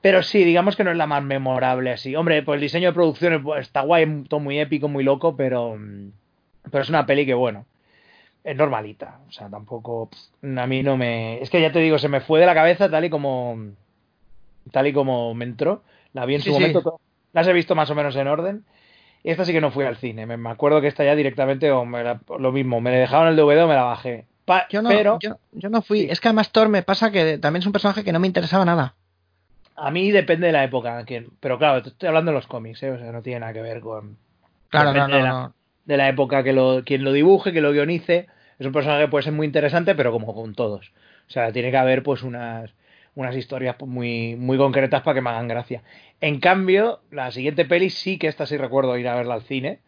Pero 0.00 0.22
sí, 0.22 0.44
digamos 0.44 0.76
que 0.76 0.84
no 0.84 0.90
es 0.90 0.96
la 0.96 1.06
más 1.06 1.22
memorable 1.22 1.92
así. 1.92 2.16
Hombre, 2.16 2.42
pues 2.42 2.56
el 2.56 2.62
diseño 2.62 2.88
de 2.88 2.94
producción 2.94 3.44
está 3.58 3.82
guay, 3.82 4.24
todo 4.28 4.40
muy 4.40 4.58
épico, 4.58 4.88
muy 4.88 5.04
loco, 5.04 5.36
pero 5.36 5.78
pero 6.70 6.82
es 6.82 6.88
una 6.88 7.06
peli 7.06 7.26
que, 7.26 7.34
bueno, 7.34 7.66
es 8.44 8.56
normalita. 8.56 9.20
O 9.28 9.32
sea, 9.32 9.48
tampoco. 9.48 10.10
A 10.42 10.66
mí 10.66 10.82
no 10.82 10.96
me. 10.96 11.40
Es 11.40 11.50
que 11.50 11.60
ya 11.60 11.72
te 11.72 11.80
digo, 11.80 11.98
se 11.98 12.08
me 12.08 12.20
fue 12.20 12.40
de 12.40 12.46
la 12.46 12.54
cabeza 12.54 12.90
tal 12.90 13.04
y 13.04 13.10
como. 13.10 13.58
Tal 14.70 14.86
y 14.86 14.92
como 14.92 15.34
me 15.34 15.44
entró. 15.44 15.82
La 16.12 16.26
vi 16.26 16.34
en 16.34 16.42
su 16.42 16.52
momento. 16.52 16.80
Sí. 16.80 17.04
Las 17.32 17.46
he 17.46 17.52
visto 17.52 17.74
más 17.74 17.90
o 17.90 17.94
menos 17.94 18.14
en 18.16 18.28
orden. 18.28 18.64
Y 19.22 19.30
esta 19.30 19.44
sí 19.44 19.52
que 19.52 19.60
no 19.60 19.70
fui 19.70 19.84
al 19.84 19.96
cine. 19.96 20.26
Me, 20.26 20.50
acuerdo 20.50 20.80
que 20.80 20.88
esta 20.88 21.04
ya 21.04 21.14
directamente. 21.14 21.70
O 21.70 21.84
me 21.84 22.02
la, 22.02 22.20
lo 22.38 22.52
mismo. 22.52 22.80
Me 22.80 22.90
dejaron 22.90 23.28
el 23.28 23.36
DVD 23.36 23.64
o 23.64 23.68
me 23.68 23.74
la 23.74 23.84
bajé. 23.84 24.26
Pa, 24.44 24.66
yo, 24.68 24.82
no, 24.82 24.88
pero, 24.88 25.18
yo, 25.20 25.38
yo, 25.52 25.68
no 25.68 25.82
fui. 25.82 26.02
Sí. 26.02 26.08
Es 26.10 26.20
que 26.20 26.28
además 26.28 26.50
Thor 26.50 26.68
me 26.68 26.82
pasa 26.82 27.10
que 27.10 27.38
también 27.38 27.60
es 27.60 27.66
un 27.66 27.72
personaje 27.72 28.04
que 28.04 28.12
no 28.12 28.20
me 28.20 28.26
interesaba 28.26 28.64
nada. 28.64 28.94
A 29.80 29.90
mí 29.90 30.10
depende 30.10 30.46
de 30.46 30.52
la 30.52 30.64
época. 30.64 31.04
Pero 31.40 31.58
claro, 31.58 31.78
estoy 31.86 32.08
hablando 32.08 32.30
de 32.30 32.36
los 32.36 32.46
cómics. 32.46 32.82
¿eh? 32.82 32.90
O 32.90 32.98
sea, 32.98 33.12
no 33.12 33.22
tiene 33.22 33.40
nada 33.40 33.52
que 33.52 33.62
ver 33.62 33.80
con. 33.80 34.16
Claro, 34.68 34.92
no, 34.92 35.08
no, 35.08 35.16
de 35.16 35.22
la, 35.22 35.28
no 35.30 35.54
de 35.90 35.96
la 35.96 36.08
época 36.08 36.44
que 36.44 36.52
lo, 36.52 36.82
quien 36.84 37.02
lo 37.02 37.12
dibuje, 37.12 37.52
que 37.52 37.60
lo 37.60 37.72
guionice, 37.72 38.28
es 38.58 38.66
un 38.66 38.72
personaje 38.72 39.04
que 39.04 39.08
puede 39.08 39.24
ser 39.24 39.32
muy 39.32 39.46
interesante, 39.46 39.96
pero 39.96 40.12
como 40.12 40.32
con 40.34 40.54
todos. 40.54 40.92
O 41.28 41.30
sea, 41.30 41.52
tiene 41.52 41.72
que 41.72 41.76
haber 41.76 42.04
pues 42.04 42.22
unas, 42.22 42.72
unas 43.16 43.34
historias 43.36 43.74
pues, 43.76 43.90
muy, 43.90 44.36
muy 44.36 44.56
concretas 44.56 45.02
para 45.02 45.16
que 45.16 45.20
me 45.20 45.30
hagan 45.30 45.48
gracia. 45.48 45.82
En 46.20 46.38
cambio, 46.38 47.00
la 47.10 47.32
siguiente 47.32 47.64
peli 47.64 47.90
sí 47.90 48.18
que 48.18 48.28
esta 48.28 48.46
sí 48.46 48.56
recuerdo 48.56 48.96
ir 48.98 49.08
a 49.08 49.16
verla 49.16 49.34
al 49.34 49.42
cine, 49.42 49.80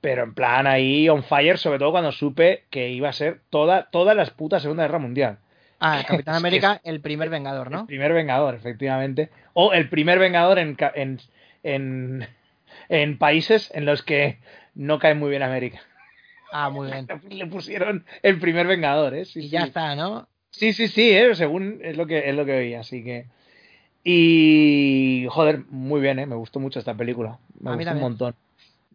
pero 0.00 0.22
en 0.22 0.34
plan 0.34 0.68
ahí 0.68 1.08
on 1.08 1.24
fire, 1.24 1.58
sobre 1.58 1.80
todo 1.80 1.90
cuando 1.90 2.12
supe 2.12 2.64
que 2.70 2.90
iba 2.90 3.08
a 3.08 3.12
ser 3.12 3.40
toda, 3.50 3.90
toda 3.90 4.14
la 4.14 4.24
puta 4.26 4.60
Segunda 4.60 4.84
Guerra 4.84 5.00
Mundial. 5.00 5.38
Ah, 5.82 5.98
el 6.00 6.06
Capitán 6.06 6.34
América, 6.36 6.80
el 6.84 7.00
primer 7.00 7.28
Vengador, 7.28 7.70
¿no? 7.70 7.80
El 7.80 7.86
primer 7.86 8.12
Vengador, 8.12 8.54
efectivamente. 8.54 9.30
O 9.52 9.72
el 9.72 9.88
primer 9.88 10.18
Vengador 10.18 10.58
en, 10.58 10.76
en, 10.94 11.20
en, 11.62 12.26
en 12.88 13.18
países 13.18 13.70
en 13.74 13.84
los 13.84 14.02
que 14.02 14.38
no 14.74 14.98
cae 14.98 15.14
muy 15.14 15.30
bien 15.30 15.42
América. 15.42 15.80
Ah, 16.52 16.70
muy 16.70 16.90
bien. 16.90 17.06
Le 17.30 17.46
pusieron 17.46 18.04
el 18.22 18.38
primer 18.38 18.66
Vengador, 18.66 19.14
¿eh? 19.14 19.24
Sí, 19.24 19.40
y 19.40 19.42
sí. 19.44 19.48
ya 19.50 19.64
está, 19.64 19.94
¿no? 19.96 20.28
Sí, 20.50 20.72
sí, 20.72 20.88
sí, 20.88 21.10
¿eh? 21.10 21.34
según 21.34 21.80
es 21.82 21.96
lo 21.96 22.06
que 22.06 22.28
es 22.28 22.34
lo 22.34 22.44
que 22.44 22.52
oí, 22.52 22.74
así 22.74 23.02
que 23.02 23.26
y 24.04 25.26
joder, 25.30 25.64
muy 25.70 26.00
bien, 26.00 26.18
¿eh? 26.18 26.26
Me 26.26 26.34
gustó 26.34 26.60
mucho 26.60 26.78
esta 26.78 26.94
película. 26.94 27.38
Me 27.60 27.70
A 27.70 27.74
gustó 27.76 27.92
un 27.92 28.00
montón. 28.00 28.34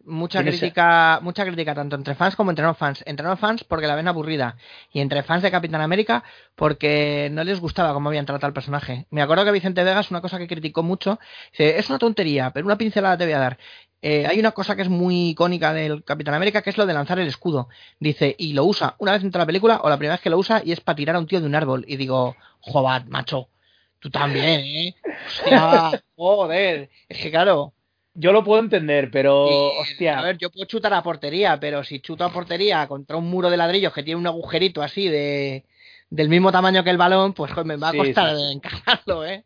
Mucha 0.08 0.42
crítica, 0.42 1.20
mucha 1.22 1.44
crítica 1.44 1.74
tanto 1.74 1.94
entre 1.94 2.14
fans 2.14 2.34
como 2.34 2.50
entre 2.50 2.64
no 2.64 2.74
fans. 2.74 3.02
Entre 3.06 3.26
no 3.26 3.36
fans 3.36 3.62
porque 3.64 3.86
la 3.86 3.94
ven 3.94 4.08
aburrida 4.08 4.56
y 4.92 5.00
entre 5.00 5.22
fans 5.22 5.42
de 5.42 5.50
Capitán 5.50 5.80
América 5.80 6.24
porque 6.56 7.28
no 7.30 7.44
les 7.44 7.60
gustaba 7.60 7.92
cómo 7.92 8.08
habían 8.08 8.26
tratado 8.26 8.48
al 8.48 8.54
personaje. 8.54 9.06
Me 9.10 9.22
acuerdo 9.22 9.44
que 9.44 9.52
Vicente 9.52 9.84
Vegas 9.84 10.10
una 10.10 10.20
cosa 10.20 10.38
que 10.38 10.48
criticó 10.48 10.82
mucho, 10.82 11.18
dice, 11.52 11.78
es 11.78 11.88
una 11.90 11.98
tontería, 11.98 12.50
pero 12.52 12.66
una 12.66 12.78
pincelada 12.78 13.18
te 13.18 13.24
voy 13.24 13.34
a 13.34 13.38
dar. 13.38 13.58
Eh, 14.00 14.26
hay 14.26 14.38
una 14.38 14.52
cosa 14.52 14.76
que 14.76 14.82
es 14.82 14.88
muy 14.88 15.30
icónica 15.30 15.72
del 15.72 16.04
Capitán 16.04 16.34
América, 16.34 16.62
que 16.62 16.70
es 16.70 16.78
lo 16.78 16.86
de 16.86 16.94
lanzar 16.94 17.18
el 17.18 17.26
escudo. 17.26 17.68
Dice, 17.98 18.34
y 18.38 18.52
lo 18.52 18.64
usa 18.64 18.94
una 18.98 19.12
vez 19.12 19.22
en 19.22 19.30
toda 19.30 19.42
la 19.42 19.46
película, 19.46 19.80
o 19.82 19.88
la 19.88 19.96
primera 19.96 20.14
vez 20.14 20.20
que 20.20 20.30
lo 20.30 20.38
usa, 20.38 20.62
y 20.64 20.72
es 20.72 20.80
para 20.80 20.96
tirar 20.96 21.16
a 21.16 21.18
un 21.18 21.26
tío 21.26 21.40
de 21.40 21.46
un 21.46 21.54
árbol. 21.54 21.84
Y 21.88 21.96
digo, 21.96 22.36
joder, 22.60 23.06
macho, 23.06 23.48
tú 23.98 24.10
también, 24.10 24.60
¿eh? 24.60 24.94
Hostia, 25.26 26.02
joder. 26.16 26.90
Es 27.08 27.18
que 27.18 27.30
claro. 27.30 27.72
Yo 28.20 28.32
lo 28.32 28.42
puedo 28.42 28.60
entender, 28.60 29.10
pero, 29.12 29.46
y, 29.48 29.80
hostia. 29.80 30.18
A 30.18 30.22
ver, 30.22 30.38
yo 30.38 30.50
puedo 30.50 30.66
chutar 30.66 30.92
a 30.92 31.04
portería, 31.04 31.60
pero 31.60 31.84
si 31.84 32.00
chuto 32.00 32.24
a 32.24 32.32
portería 32.32 32.88
contra 32.88 33.16
un 33.16 33.30
muro 33.30 33.48
de 33.48 33.56
ladrillos 33.56 33.92
que 33.92 34.02
tiene 34.02 34.18
un 34.18 34.26
agujerito 34.26 34.82
así 34.82 35.08
de 35.08 35.64
del 36.10 36.28
mismo 36.28 36.50
tamaño 36.50 36.82
que 36.82 36.90
el 36.90 36.96
balón, 36.96 37.32
pues 37.32 37.52
joder, 37.52 37.66
me 37.66 37.76
va 37.76 37.90
a 37.90 37.92
costar 37.92 38.34
sí, 38.34 38.52
encajarlo, 38.52 39.24
¿eh? 39.24 39.44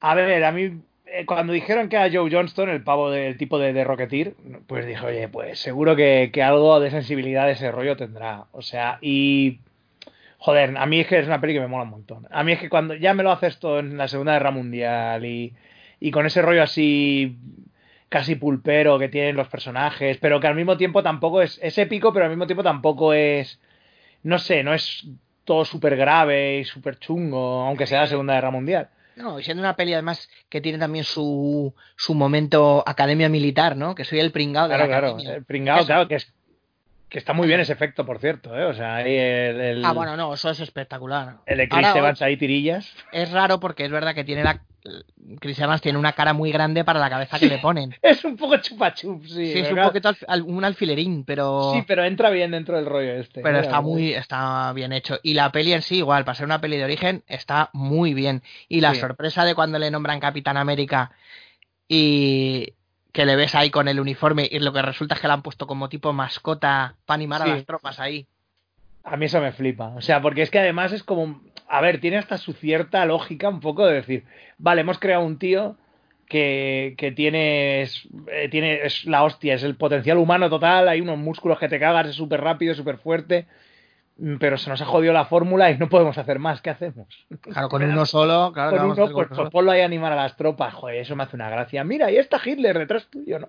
A 0.00 0.14
ver, 0.14 0.44
a 0.44 0.52
mí 0.52 0.82
eh, 1.06 1.24
cuando 1.24 1.54
dijeron 1.54 1.88
que 1.88 1.96
era 1.96 2.10
Joe 2.12 2.30
Johnston, 2.30 2.68
el 2.68 2.82
pavo 2.82 3.10
del 3.10 3.38
tipo 3.38 3.58
de, 3.58 3.72
de 3.72 3.84
Rocketeer, 3.84 4.34
pues 4.66 4.84
dije, 4.84 5.06
oye, 5.06 5.28
pues 5.28 5.58
seguro 5.58 5.96
que, 5.96 6.28
que, 6.34 6.42
algo 6.42 6.80
de 6.80 6.90
sensibilidad 6.90 7.46
de 7.46 7.52
ese 7.52 7.70
rollo 7.70 7.96
tendrá. 7.96 8.44
O 8.52 8.60
sea, 8.60 8.98
y. 9.00 9.60
Joder, 10.38 10.76
a 10.76 10.86
mí 10.86 11.00
es 11.00 11.06
que 11.06 11.18
es 11.18 11.26
una 11.26 11.40
peli 11.40 11.54
que 11.54 11.60
me 11.60 11.66
mola 11.66 11.84
un 11.84 11.90
montón. 11.90 12.26
A 12.30 12.44
mí 12.44 12.52
es 12.52 12.58
que 12.58 12.68
cuando 12.68 12.94
ya 12.94 13.14
me 13.14 13.22
lo 13.22 13.30
haces 13.30 13.54
esto 13.54 13.78
en 13.78 13.96
la 13.96 14.08
Segunda 14.08 14.32
Guerra 14.32 14.50
Mundial 14.50 15.24
y, 15.24 15.54
y 16.00 16.10
con 16.10 16.26
ese 16.26 16.42
rollo 16.42 16.62
así 16.62 17.36
casi 18.10 18.34
pulpero 18.34 18.98
que 18.98 19.08
tienen 19.08 19.36
los 19.36 19.48
personajes, 19.48 20.18
pero 20.18 20.40
que 20.40 20.48
al 20.48 20.56
mismo 20.56 20.76
tiempo 20.76 21.02
tampoco 21.02 21.40
es, 21.40 21.58
es 21.62 21.78
épico, 21.78 22.12
pero 22.12 22.26
al 22.26 22.30
mismo 22.30 22.46
tiempo 22.46 22.62
tampoco 22.62 23.14
es, 23.14 23.58
no 24.24 24.38
sé, 24.38 24.62
no 24.62 24.74
es 24.74 25.06
todo 25.44 25.64
súper 25.64 25.96
grave 25.96 26.58
y 26.58 26.64
súper 26.64 26.98
chungo, 26.98 27.62
aunque 27.62 27.86
sea 27.86 28.00
la 28.00 28.06
Segunda 28.08 28.34
Guerra 28.34 28.50
Mundial. 28.50 28.88
No, 29.16 29.38
y 29.38 29.44
siendo 29.44 29.62
una 29.62 29.76
peli 29.76 29.92
además 29.92 30.28
que 30.48 30.60
tiene 30.60 30.78
también 30.78 31.04
su, 31.04 31.72
su 31.96 32.14
momento 32.14 32.82
academia 32.84 33.28
militar, 33.28 33.76
¿no? 33.76 33.94
Que 33.94 34.04
soy 34.04 34.18
el 34.18 34.32
pringado 34.32 34.68
de 34.68 34.74
claro, 34.74 34.82
la 34.82 34.88
claro, 34.88 35.06
academia. 35.14 35.34
el 35.36 35.44
pringado, 35.44 35.86
claro, 35.86 36.08
que 36.08 36.16
es 36.16 36.32
que 37.10 37.18
está 37.18 37.32
muy 37.32 37.46
bien 37.48 37.60
ese 37.60 37.72
efecto, 37.72 38.06
por 38.06 38.18
cierto, 38.18 38.56
¿eh? 38.56 38.64
O 38.64 38.72
sea, 38.72 38.96
ahí 38.96 39.16
el, 39.16 39.60
el 39.60 39.84
Ah, 39.84 39.92
bueno, 39.92 40.16
no, 40.16 40.32
eso 40.32 40.48
es 40.48 40.60
espectacular. 40.60 41.38
El 41.44 41.58
de 41.58 41.68
Chris 41.68 41.86
Ahora, 41.86 41.98
Evans 41.98 42.22
ahí 42.22 42.36
tirillas. 42.36 42.90
Es 43.12 43.30
raro 43.32 43.60
porque 43.60 43.84
es 43.84 43.90
verdad 43.90 44.14
que 44.14 44.24
tiene 44.24 44.44
la 44.44 44.62
Chris 45.40 45.58
Evans 45.58 45.82
tiene 45.82 45.98
una 45.98 46.12
cara 46.12 46.32
muy 46.32 46.50
grande 46.50 46.84
para 46.84 46.98
la 46.98 47.10
cabeza 47.10 47.38
que 47.38 47.46
sí, 47.46 47.50
le 47.50 47.58
ponen. 47.58 47.94
Es 48.02 48.24
un 48.24 48.36
poco 48.36 48.56
chupachup, 48.56 49.24
sí. 49.26 49.52
Sí, 49.52 49.58
es 49.58 49.70
un 49.70 49.82
poquito 49.82 50.10
al, 50.26 50.42
un 50.42 50.64
alfilerín, 50.64 51.24
pero. 51.24 51.72
Sí, 51.74 51.84
pero 51.86 52.04
entra 52.04 52.30
bien 52.30 52.52
dentro 52.52 52.76
del 52.76 52.86
rollo 52.86 53.12
este. 53.12 53.42
Pero 53.42 53.58
está 53.58 53.80
muy, 53.80 54.14
está 54.14 54.72
bien 54.72 54.92
hecho. 54.92 55.18
Y 55.22 55.34
la 55.34 55.52
peli 55.52 55.72
en 55.72 55.82
sí, 55.82 55.96
igual, 55.96 56.24
para 56.24 56.36
ser 56.36 56.46
una 56.46 56.60
peli 56.60 56.78
de 56.78 56.84
origen, 56.84 57.24
está 57.26 57.70
muy 57.72 58.14
bien. 58.14 58.42
Y 58.68 58.80
la 58.80 58.94
sí. 58.94 59.00
sorpresa 59.00 59.44
de 59.44 59.54
cuando 59.54 59.78
le 59.78 59.90
nombran 59.90 60.20
Capitán 60.20 60.56
América 60.56 61.12
y 61.88 62.74
que 63.12 63.26
le 63.26 63.36
ves 63.36 63.54
ahí 63.54 63.70
con 63.70 63.88
el 63.88 64.00
uniforme 64.00 64.48
y 64.50 64.58
lo 64.58 64.72
que 64.72 64.82
resulta 64.82 65.14
es 65.14 65.20
que 65.20 65.28
la 65.28 65.34
han 65.34 65.42
puesto 65.42 65.66
como 65.66 65.88
tipo 65.88 66.12
mascota 66.12 66.94
para 67.06 67.16
animar 67.16 67.42
sí. 67.42 67.50
a 67.50 67.54
las 67.54 67.66
tropas 67.66 68.00
ahí. 68.00 68.26
A 69.04 69.16
mí 69.16 69.26
eso 69.26 69.40
me 69.40 69.52
flipa. 69.52 69.88
O 69.96 70.00
sea, 70.00 70.20
porque 70.20 70.42
es 70.42 70.50
que 70.50 70.58
además 70.58 70.92
es 70.92 71.02
como. 71.02 71.40
A 71.68 71.80
ver, 71.80 72.00
tiene 72.00 72.18
hasta 72.18 72.38
su 72.38 72.52
cierta 72.52 73.04
lógica 73.06 73.48
un 73.48 73.60
poco 73.60 73.86
de 73.86 73.94
decir, 73.94 74.24
vale, 74.58 74.80
hemos 74.80 74.98
creado 74.98 75.24
un 75.24 75.38
tío 75.38 75.76
que, 76.26 76.94
que 76.98 77.12
tiene, 77.12 77.82
es, 77.82 78.08
eh, 78.30 78.48
tiene. 78.50 78.84
Es 78.84 79.04
la 79.06 79.22
hostia, 79.22 79.54
es 79.54 79.62
el 79.62 79.76
potencial 79.76 80.18
humano 80.18 80.50
total, 80.50 80.88
hay 80.88 81.00
unos 81.00 81.18
músculos 81.18 81.58
que 81.58 81.68
te 81.68 81.80
cagas, 81.80 82.08
es 82.08 82.16
súper 82.16 82.40
rápido, 82.40 82.74
súper 82.74 82.98
fuerte. 82.98 83.46
Pero 84.38 84.58
se 84.58 84.68
nos 84.68 84.80
ha 84.82 84.84
jodido 84.84 85.14
la 85.14 85.24
fórmula 85.24 85.70
y 85.70 85.78
no 85.78 85.88
podemos 85.88 86.18
hacer 86.18 86.38
más. 86.38 86.60
¿Qué 86.60 86.68
hacemos? 86.68 87.06
Claro, 87.40 87.70
con 87.70 87.82
uno 87.82 88.04
solo, 88.04 88.52
claro. 88.52 88.76
Con 88.76 88.90
uno, 88.90 89.08
pues, 89.10 89.28
pues 89.34 89.50
ponlo 89.50 89.70
ahí 89.70 89.80
a 89.80 89.86
animar 89.86 90.12
a 90.12 90.16
las 90.16 90.36
tropas. 90.36 90.74
Joder, 90.74 90.96
eso 90.96 91.16
me 91.16 91.22
hace 91.22 91.36
una 91.36 91.48
gracia. 91.48 91.84
Mira, 91.84 92.06
ahí 92.06 92.18
está 92.18 92.38
Hitler 92.44 92.78
detrás 92.78 93.06
tuyo, 93.06 93.38
¿no? 93.38 93.48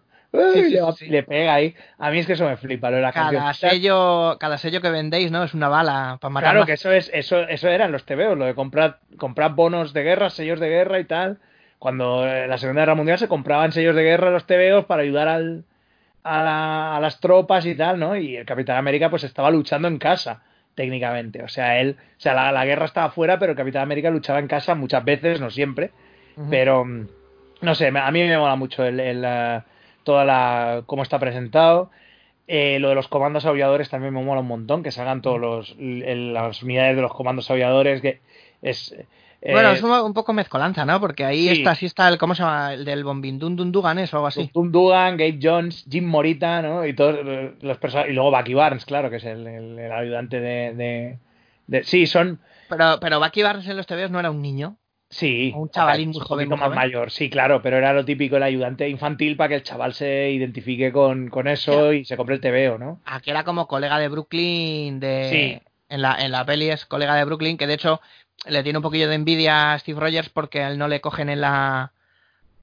Sí, 0.54 0.64
sí, 0.64 0.72
le, 0.72 0.92
sí. 0.94 1.06
le, 1.08 1.24
pega 1.24 1.56
ahí. 1.56 1.76
A 1.98 2.10
mí 2.10 2.20
es 2.20 2.26
que 2.26 2.34
eso 2.34 2.46
me 2.46 2.56
flipa. 2.56 2.90
Lo 2.90 2.98
de 2.98 3.02
la 3.02 3.12
cada 3.12 3.32
canción. 3.32 3.72
sello, 3.72 4.38
cada 4.40 4.58
sello 4.58 4.80
que 4.80 4.90
vendéis, 4.90 5.30
¿no? 5.30 5.44
Es 5.44 5.54
una 5.54 5.68
bala 5.68 6.18
para 6.22 6.32
matar. 6.32 6.52
Claro 6.52 6.66
que 6.66 6.74
eso 6.74 6.90
es, 6.90 7.12
eso, 7.14 7.42
eso 7.42 7.68
eran 7.68 7.92
los 7.92 8.06
TVOs, 8.06 8.38
lo 8.38 8.46
de 8.46 8.56
comprar, 8.56 9.00
comprar 9.18 9.54
bonos 9.56 9.92
de 9.92 10.04
guerra, 10.04 10.30
sellos 10.30 10.62
de 10.62 10.70
guerra 10.70 11.00
y 11.00 11.04
tal. 11.04 11.40
Cuando 11.80 12.26
en 12.26 12.50
la 12.50 12.58
Segunda 12.58 12.84
Guerra 12.84 12.96
Mundial 12.96 13.18
se 13.18 13.28
compraban 13.28 13.74
sellos 13.74 13.96
de 13.96 14.04
guerra 14.04 14.30
los 14.30 14.46
TVOs 14.46 14.86
para 14.86 15.02
ayudar 15.02 15.28
al, 15.28 15.66
a, 16.24 16.44
la, 16.44 16.96
a 16.96 17.00
las 17.02 17.20
tropas 17.20 17.66
y 17.66 17.76
tal, 17.76 18.00
¿no? 18.00 18.16
Y 18.16 18.38
el 18.38 18.46
Capitán 18.46 18.78
América 18.78 19.10
pues 19.10 19.26
estaba 19.26 19.52
luchando 19.52 19.90
en 19.90 19.98
casa 19.98 20.44
técnicamente. 20.76 21.43
O 21.43 21.48
sea, 21.48 21.80
él, 21.80 21.98
o 21.99 22.19
sea, 22.19 22.34
la, 22.34 22.52
la, 22.52 22.65
guerra 22.65 22.85
estaba 22.85 23.11
fuera, 23.11 23.39
pero 23.39 23.52
el 23.52 23.57
Capitán 23.57 23.84
América 23.84 24.10
luchaba 24.10 24.39
en 24.39 24.48
casa 24.48 24.76
muchas 24.76 25.03
veces, 25.03 25.39
no 25.41 25.49
siempre. 25.49 25.91
Uh 26.35 26.41
-huh. 26.41 26.48
Pero, 26.49 26.85
no 27.61 27.76
sé, 27.76 27.88
a 27.88 28.11
mí 28.11 28.23
me 28.23 28.38
mola 28.38 28.56
mucho 28.56 28.84
el, 28.85 28.99
el, 28.99 29.26
toda 30.03 30.26
la 30.26 30.84
cómo 30.85 31.03
está 31.03 31.19
presentado. 31.19 31.91
Eh, 32.48 32.80
lo 32.80 32.89
de 32.89 32.95
los 32.95 33.07
comandos 33.07 33.45
aulladores 33.45 33.89
también 33.89 34.14
me 34.14 34.22
mola 34.22 34.41
un 34.41 34.48
montón, 34.48 34.84
que 34.84 34.91
salgan 34.91 35.22
todos 35.22 35.39
los 35.39 35.76
el, 35.80 36.34
las 36.34 36.61
unidades 36.64 36.95
de 36.95 37.02
los 37.02 37.14
comandos 37.14 37.49
aulladores, 37.49 38.02
que 38.02 38.19
es 38.61 38.95
bueno, 39.44 39.72
es 39.72 39.82
un, 39.82 40.14
poco 40.14 40.34
mezcolanza, 40.34 40.86
¿no? 40.86 41.00
Porque 41.00 41.26
ahí 41.26 41.48
sí. 41.48 41.62
está, 41.62 41.76
sí 41.76 41.86
está 41.88 42.08
el, 42.08 42.18
¿cómo 42.18 42.36
se 42.36 42.44
llama? 42.44 42.74
El 42.74 42.86
del 42.86 43.04
Bombindun 43.04 43.56
Dundugan, 43.56 43.98
¿es 44.00 44.14
o 44.14 44.18
algo 44.18 44.28
así? 44.28 44.50
Dundugan, 44.54 45.18
Gabe 45.18 45.40
Jones, 45.42 45.86
Jim 45.90 46.06
Morita, 46.06 46.62
¿no? 46.62 46.86
Y 46.86 46.94
todos 46.94 47.18
los 47.62 47.78
personajes. 47.80 48.12
Y 48.12 48.16
luego 48.16 48.32
Bucky 48.32 48.54
Barnes, 48.54 48.86
claro, 48.86 49.10
que 49.10 49.16
es 49.18 49.24
el, 49.24 49.48
el, 49.48 49.80
el 49.80 49.92
ayudante 49.92 50.40
de, 50.40 50.74
de, 50.76 51.20
de, 51.68 51.84
Sí, 51.84 52.06
son. 52.06 52.40
Pero, 52.70 53.00
pero 53.02 53.20
Bucky 53.20 53.42
Barnes 53.44 53.68
en 53.68 53.78
los 53.78 53.88
TVs 53.88 54.12
no 54.12 54.20
era 54.20 54.30
un 54.32 54.42
niño. 54.42 54.78
Sí. 55.10 55.52
Un 55.58 55.70
chavalín 55.70 56.10
un 56.10 56.14
muy 56.14 56.22
joven, 56.22 56.48
poquito 56.48 56.50
muy 56.56 56.60
más 56.60 56.68
joven. 56.68 56.76
mayor, 56.78 57.12
sí, 57.12 57.30
claro, 57.30 57.62
pero 57.62 57.76
era 57.78 57.92
lo 57.92 58.06
típico, 58.06 58.38
el 58.38 58.44
ayudante 58.44 58.88
infantil 58.88 59.36
para 59.36 59.50
que 59.50 59.56
el 59.56 59.64
chaval 59.64 59.94
se 59.94 60.32
identifique 60.32 60.94
con, 60.94 61.30
con 61.30 61.50
eso 61.50 61.92
y 61.92 62.06
se 62.06 62.16
compre 62.16 62.36
el 62.36 62.42
TVO, 62.42 62.78
¿no? 62.78 63.02
Aquí 63.04 63.30
era 63.30 63.44
como 63.44 63.68
colega 63.68 64.00
de 64.00 64.08
Brooklyn 64.08 65.02
de 65.02 65.28
Sí. 65.30 65.68
en 65.90 66.02
la 66.02 66.16
en 66.24 66.32
la 66.32 66.46
peli 66.46 66.70
es 66.70 66.86
colega 66.86 67.16
de 67.16 67.26
Brooklyn 67.26 67.58
que 67.58 67.68
de 67.68 67.74
hecho 67.74 68.00
le 68.46 68.64
tiene 68.64 68.80
un 68.80 68.84
poquillo 68.84 69.08
de 69.10 69.16
envidia 69.16 69.74
a 69.74 69.80
Steve 69.80 70.00
Rogers 70.00 70.30
porque 70.30 70.62
a 70.64 70.70
él 70.70 70.78
no 70.78 70.88
le 70.88 71.02
cogen 71.02 71.30
en 71.30 71.42
la 71.42 71.92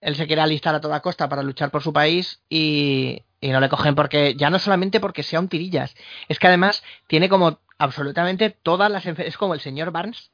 él 0.01 0.15
se 0.17 0.27
quiere 0.27 0.43
alistar 0.43 0.75
a 0.75 0.81
toda 0.81 1.01
costa 1.01 1.29
para 1.29 1.43
luchar 1.43 1.71
por 1.71 1.83
su 1.83 1.93
país 1.93 2.41
y, 2.49 3.23
y 3.41 3.49
no 3.51 3.61
le 3.61 3.69
cogen 3.69 3.95
porque 3.95 4.35
ya 4.37 4.49
no 4.51 4.59
solamente 4.59 5.01
porque 5.01 5.23
sea 5.23 5.41
un 5.41 5.49
tirillas 5.49 5.95
es 6.29 6.39
que 6.39 6.47
además 6.47 6.83
tiene 7.07 7.29
como 7.29 7.59
absolutamente 7.79 8.51
todas 8.51 8.91
las 8.91 9.07
es 9.07 9.37
como 9.37 9.55
el 9.55 9.61
señor 9.61 9.91
Barnes 9.91 10.31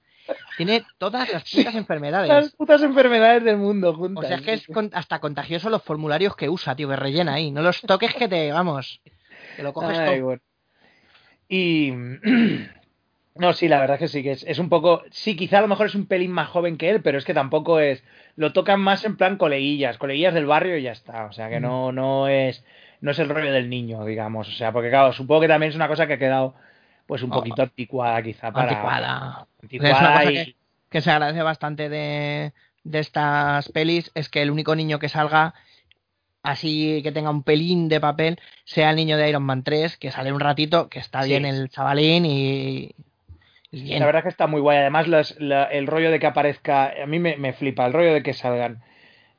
tiene 0.56 0.84
todas 0.98 1.30
las 1.30 1.44
putas 1.50 1.74
enfermedades 1.74 2.28
Las 2.30 2.52
putas 2.54 2.82
enfermedades 2.82 3.44
del 3.44 3.58
mundo 3.58 3.90
o 3.90 3.94
juntas. 3.94 4.26
sea, 4.26 4.36
es 4.36 4.42
que 4.42 4.52
es 4.54 4.66
con- 4.66 4.90
hasta 4.94 5.18
contagioso 5.18 5.68
los 5.68 5.82
formularios 5.82 6.34
que 6.36 6.48
usa, 6.48 6.74
tío, 6.74 6.88
que 6.88 6.96
rellena 6.96 7.34
ahí. 7.34 7.50
No 7.50 7.60
los 7.60 7.82
toques 7.82 8.14
que 8.14 8.28
te, 8.28 8.50
vamos, 8.52 9.02
que 9.56 9.62
lo 9.62 9.74
coges 9.74 9.98
Ay, 9.98 10.16
todo. 10.16 10.24
bueno. 10.24 10.42
Y. 11.48 11.92
No, 13.36 13.52
sí, 13.52 13.66
la 13.66 13.80
verdad 13.80 13.98
que 13.98 14.06
sí, 14.06 14.22
que 14.22 14.30
es, 14.32 14.44
es 14.44 14.58
un 14.60 14.68
poco. 14.68 15.02
Sí, 15.10 15.34
quizá 15.34 15.58
a 15.58 15.62
lo 15.62 15.66
mejor 15.68 15.86
es 15.86 15.94
un 15.96 16.06
pelín 16.06 16.30
más 16.30 16.48
joven 16.48 16.76
que 16.76 16.88
él, 16.90 17.02
pero 17.02 17.18
es 17.18 17.24
que 17.24 17.34
tampoco 17.34 17.80
es. 17.80 18.04
Lo 18.36 18.52
tocan 18.52 18.80
más 18.80 19.04
en 19.04 19.16
plan 19.16 19.36
coleguillas, 19.38 19.98
coleguillas 19.98 20.34
del 20.34 20.46
barrio 20.46 20.76
y 20.78 20.82
ya 20.82 20.92
está. 20.92 21.24
O 21.26 21.32
sea, 21.32 21.48
que 21.50 21.58
no, 21.58 21.90
no 21.90 22.28
es. 22.28 22.64
No 23.00 23.10
es 23.10 23.18
el 23.18 23.28
rollo 23.28 23.52
del 23.52 23.68
niño, 23.68 24.04
digamos. 24.04 24.48
O 24.48 24.52
sea, 24.52 24.70
porque 24.72 24.88
claro, 24.88 25.12
supongo 25.12 25.40
que 25.42 25.48
también 25.48 25.70
es 25.70 25.76
una 25.76 25.88
cosa 25.88 26.06
que 26.06 26.12
ha 26.14 26.18
quedado 26.18 26.54
pues 27.06 27.22
un 27.22 27.32
Oh. 27.32 27.34
poquito 27.34 27.62
anticuada 27.62 28.22
quizá 28.22 28.52
para. 28.52 28.70
Anticuada. 28.70 29.46
anticuada 29.62 29.92
Es 29.94 30.00
una 30.00 30.12
cosa 30.20 30.30
y- 30.32 30.34
que, 30.46 30.56
que 30.90 31.00
se 31.00 31.10
agradece 31.10 31.42
bastante 31.42 31.88
de, 31.88 32.52
de 32.84 32.98
estas 33.00 33.68
pelis 33.70 34.12
es 34.14 34.28
que 34.28 34.42
el 34.42 34.50
único 34.52 34.76
niño 34.76 35.00
que 35.00 35.08
salga 35.08 35.54
así 36.44 37.00
que 37.02 37.10
tenga 37.10 37.30
un 37.30 37.42
pelín 37.42 37.88
de 37.88 38.00
papel 38.00 38.38
sea 38.64 38.90
el 38.90 38.96
niño 38.96 39.16
de 39.16 39.28
Iron 39.28 39.42
Man 39.42 39.64
3, 39.64 39.96
que 39.96 40.10
sale 40.12 40.32
un 40.32 40.40
ratito, 40.40 40.88
que 40.88 40.98
está 41.00 41.22
Sí. 41.22 41.30
bien 41.30 41.44
el 41.46 41.68
chavalín 41.68 42.24
y... 42.26 42.94
bien. 43.82 44.00
La 44.00 44.06
verdad 44.06 44.22
que 44.22 44.28
está 44.28 44.46
muy 44.46 44.60
guay. 44.60 44.78
Además, 44.78 45.08
las- 45.08 45.36
la- 45.40 45.64
el 45.64 45.86
rollo 45.86 46.10
de 46.10 46.18
que 46.18 46.26
aparezca, 46.26 46.92
a 47.02 47.06
mí 47.06 47.18
me, 47.18 47.36
me 47.36 47.52
flipa, 47.52 47.86
el 47.86 47.92
rollo 47.92 48.12
de 48.14 48.22
que 48.22 48.32
salgan 48.32 48.82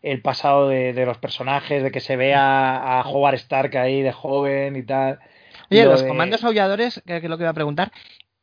el 0.01 0.21
pasado 0.21 0.67
de, 0.69 0.93
de 0.93 1.05
los 1.05 1.17
personajes, 1.17 1.81
de 1.81 1.91
que 1.91 1.99
se 1.99 2.15
vea 2.15 2.75
a 2.99 3.01
Howard 3.09 3.35
Stark 3.35 3.75
ahí 3.77 4.01
de 4.03 4.11
joven 4.11 4.75
y 4.75 4.83
tal. 4.83 5.19
Oye, 5.71 5.83
Lo 5.85 5.91
los 5.91 6.01
de- 6.03 6.07
comandos 6.07 6.43
aulladores, 6.43 7.01
que, 7.07 7.17
es 7.17 7.23
lo 7.23 7.37
que 7.37 7.43
iba 7.43 7.49
a 7.49 7.53
preguntar, 7.55 7.91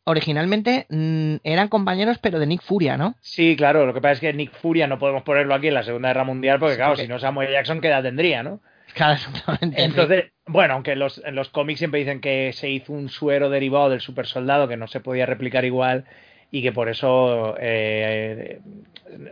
originalmente 0.04 0.86
mm, 0.88 1.36
eran 1.44 1.68
compañeros 1.68 2.18
pero 2.18 2.38
de 2.40 2.46
Nick 2.46 2.62
Furia, 2.62 2.96
¿no? 2.96 3.14
Sí, 3.20 3.54
claro, 3.56 3.86
lo 3.86 3.94
que 3.94 4.00
pasa 4.00 4.14
es 4.14 4.20
que 4.20 4.32
Nick 4.32 4.52
Furia 4.52 4.86
no 4.86 4.98
podemos 4.98 5.22
ponerlo 5.22 5.54
aquí 5.54 5.68
en 5.68 5.74
la 5.74 5.84
Segunda 5.84 6.08
Guerra 6.08 6.24
Mundial 6.24 6.58
porque, 6.58 6.74
Sí, 6.74 6.78
claro, 6.78 6.96
si 6.96 7.06
no 7.08 7.18
Samuel 7.18 7.52
Jackson, 7.52 7.80
¿qué 7.80 7.88
edad 7.88 8.02
tendría, 8.02 8.42
no? 8.42 8.60
Claro, 8.94 9.14
exactamente. 9.14 9.82
Entonces, 9.84 10.32
bueno, 10.46 10.74
aunque 10.74 10.96
los, 10.96 11.22
en 11.24 11.34
los 11.34 11.48
cómics 11.48 11.78
siempre 11.78 12.00
dicen 12.00 12.20
que 12.20 12.52
se 12.52 12.68
hizo 12.70 12.92
un 12.92 13.08
suero 13.08 13.48
derivado 13.50 13.90
del 13.90 14.00
super 14.00 14.26
soldado 14.26 14.68
que 14.68 14.76
no 14.76 14.86
se 14.86 15.00
podía 15.00 15.26
replicar 15.26 15.64
igual 15.64 16.04
y 16.50 16.62
que 16.62 16.72
por 16.72 16.88
eso 16.88 17.56
eh, 17.58 18.60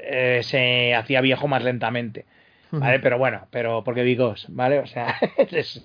eh, 0.03 0.41
se 0.43 0.95
hacía 0.95 1.21
viejo 1.21 1.49
más 1.49 1.63
lentamente. 1.63 2.25
¿vale? 2.79 3.01
Pero 3.01 3.19
bueno, 3.19 3.47
pero 3.51 3.85
porque 3.85 4.03
Vigos, 4.03 4.47
¿vale? 4.49 4.79
O 4.79 4.87
sea, 4.87 5.17
es- 5.51 5.85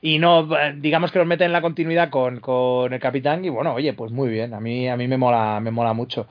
y 0.00 0.18
no, 0.18 0.48
digamos 0.76 1.12
que 1.12 1.18
los 1.18 1.26
meten 1.28 1.46
en 1.46 1.52
la 1.52 1.62
continuidad 1.62 2.10
con, 2.10 2.40
con 2.40 2.92
el 2.92 3.00
capitán 3.00 3.44
y 3.44 3.48
bueno, 3.48 3.72
oye, 3.74 3.92
pues 3.94 4.12
muy 4.12 4.28
bien, 4.28 4.52
a 4.52 4.60
mí, 4.60 4.88
a 4.88 4.96
mí 4.96 5.08
me 5.08 5.16
mola, 5.16 5.60
me 5.60 5.70
mola 5.70 5.92
mucho. 5.94 6.26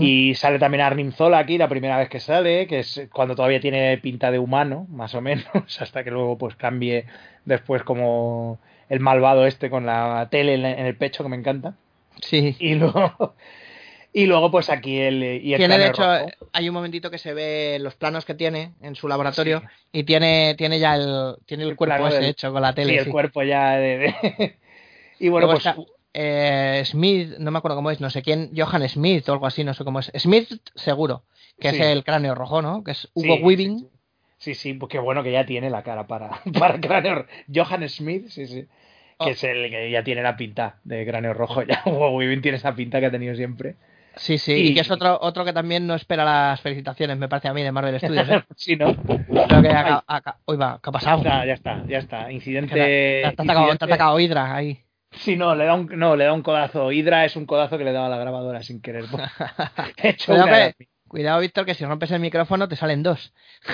Y 0.00 0.34
sale 0.34 0.58
también 0.58 0.82
Arnim 0.82 1.12
Zola 1.12 1.38
aquí 1.38 1.58
la 1.58 1.68
primera 1.68 1.96
vez 1.98 2.08
que 2.08 2.18
sale, 2.20 2.66
que 2.66 2.80
es 2.80 3.08
cuando 3.12 3.36
todavía 3.36 3.60
tiene 3.60 3.96
pinta 3.98 4.30
de 4.30 4.38
humano, 4.38 4.86
más 4.90 5.14
o 5.14 5.20
menos, 5.20 5.44
hasta 5.80 6.02
que 6.02 6.10
luego 6.10 6.36
pues 6.38 6.56
cambie 6.56 7.04
después 7.44 7.82
como 7.84 8.58
el 8.88 9.00
malvado 9.00 9.46
este 9.46 9.70
con 9.70 9.86
la 9.86 10.28
tele 10.30 10.54
en 10.54 10.64
el 10.86 10.96
pecho, 10.96 11.22
que 11.22 11.28
me 11.28 11.36
encanta. 11.36 11.74
Sí. 12.20 12.56
Y 12.58 12.74
luego, 12.76 13.34
y 14.12 14.26
luego 14.26 14.50
pues 14.50 14.70
aquí 14.70 14.98
el... 14.98 15.22
Y 15.22 15.52
el 15.54 15.58
Tiene, 15.58 15.78
de 15.78 15.88
hecho, 15.88 16.02
rojo. 16.02 16.30
hay 16.52 16.68
un 16.68 16.74
momentito 16.74 17.10
que 17.10 17.18
se 17.18 17.34
ve 17.34 17.78
los 17.80 17.94
planos 17.94 18.24
que 18.24 18.34
tiene 18.34 18.72
en 18.80 18.94
su 18.96 19.06
laboratorio 19.06 19.62
y 19.92 20.04
tiene, 20.04 20.54
tiene 20.56 20.78
ya 20.78 20.94
el, 20.96 21.36
tiene 21.46 21.64
el, 21.64 21.70
El 21.70 21.76
cuerpo 21.76 22.08
ese 22.08 22.16
del- 22.20 22.24
hecho 22.30 22.52
con 22.52 22.62
la 22.62 22.72
tele. 22.74 22.92
Sí, 22.92 22.98
el 22.98 23.08
cuerpo 23.08 23.42
ya 23.42 23.72
de... 23.76 23.98
de- 23.98 24.56
y 25.20 25.28
bueno, 25.28 25.46
Luego 25.46 25.60
pues... 25.60 25.66
está, 25.66 25.76
eh, 26.18 26.82
Smith, 26.86 27.36
no 27.38 27.50
me 27.50 27.58
acuerdo 27.58 27.76
cómo 27.76 27.90
es, 27.90 28.00
no 28.00 28.08
sé 28.08 28.22
quién, 28.22 28.50
Johan 28.56 28.88
Smith 28.88 29.28
o 29.28 29.32
algo 29.32 29.46
así, 29.46 29.62
no 29.64 29.74
sé 29.74 29.84
cómo 29.84 30.00
es. 30.00 30.10
Smith, 30.16 30.48
seguro, 30.74 31.24
que 31.60 31.70
Sí. 31.70 31.76
es 31.76 31.86
el 31.88 32.04
cráneo 32.04 32.34
rojo, 32.34 32.62
¿no? 32.62 32.82
Que 32.82 32.92
es 32.92 33.08
Hugo 33.12 33.36
sí, 33.36 33.42
Weaving. 33.42 33.78
Sí, 33.80 33.88
sí, 34.38 34.54
sí, 34.54 34.72
pues 34.74 34.88
qué 34.90 34.98
bueno 34.98 35.22
que 35.22 35.32
ya 35.32 35.44
tiene 35.44 35.68
la 35.68 35.82
cara 35.82 36.06
para, 36.06 36.40
para 36.58 36.80
cráneo. 36.80 37.26
Johan 37.54 37.86
Smith, 37.88 38.28
sí, 38.28 38.46
sí. 38.46 38.66
Oh. 39.18 39.26
Que 39.26 39.32
es 39.32 39.44
el 39.44 39.70
que 39.70 39.90
ya 39.90 40.02
tiene 40.04 40.22
la 40.22 40.36
pinta 40.36 40.76
de 40.84 41.04
cráneo 41.06 41.34
rojo. 41.34 41.62
Ya 41.68 41.82
Hugo 41.84 42.10
Weaving 42.16 42.40
tiene 42.40 42.56
esa 42.56 42.74
pinta 42.74 42.98
que 43.00 43.06
ha 43.06 43.10
tenido 43.10 43.34
siempre. 43.34 43.76
Sí, 44.18 44.38
sí, 44.38 44.52
Y- 44.54 44.68
y 44.68 44.74
que 44.74 44.80
es 44.80 44.90
otro, 44.90 45.18
otro 45.20 45.44
que 45.44 45.52
también 45.52 45.86
no 45.86 45.94
espera 45.94 46.24
las 46.24 46.58
felicitaciones, 46.62 47.18
me 47.18 47.28
parece 47.28 47.48
a 47.48 47.52
mí, 47.52 47.62
de 47.62 47.70
Marvel 47.72 47.98
Studios. 48.00 48.26
¿eh? 48.30 48.42
sí, 48.56 48.74
¿no? 48.76 48.94
Creo 48.96 49.60
que 49.62 49.68
acá, 49.68 50.02
acá- 50.06 50.38
Uy, 50.46 50.56
va, 50.56 50.80
¿qué 50.82 50.88
ha 50.88 50.92
pasado? 50.92 51.22
Ya, 51.22 51.44
ya 51.44 51.52
está, 51.52 51.84
ya 51.86 51.98
está. 51.98 52.32
Incidente. 52.32 52.74
te, 52.74 53.24
ha 53.26 53.28
atacado 53.28 54.18
Hydra 54.18 54.54
ahí. 54.54 54.80
Sí, 55.16 55.36
no, 55.36 55.54
le 55.54 55.64
da 55.64 55.74
un, 55.74 55.86
no, 55.98 56.16
le 56.16 56.24
da 56.24 56.32
un 56.32 56.42
codazo. 56.42 56.92
Hydra 56.92 57.24
es 57.24 57.36
un 57.36 57.46
codazo 57.46 57.78
que 57.78 57.84
le 57.84 57.92
daba 57.92 58.06
a 58.06 58.10
la 58.10 58.18
grabadora 58.18 58.62
sin 58.62 58.80
querer. 58.80 59.04
He 59.96 60.08
hecho 60.10 60.32
Cuidado, 60.32 60.46
una- 60.48 60.72
que- 60.72 60.88
cuidado, 61.08 61.40
Víctor, 61.40 61.64
que 61.66 61.74
si 61.74 61.84
rompes 61.84 62.10
el 62.10 62.20
micrófono 62.20 62.68
te 62.68 62.76
salen 62.76 63.02
dos. 63.02 63.32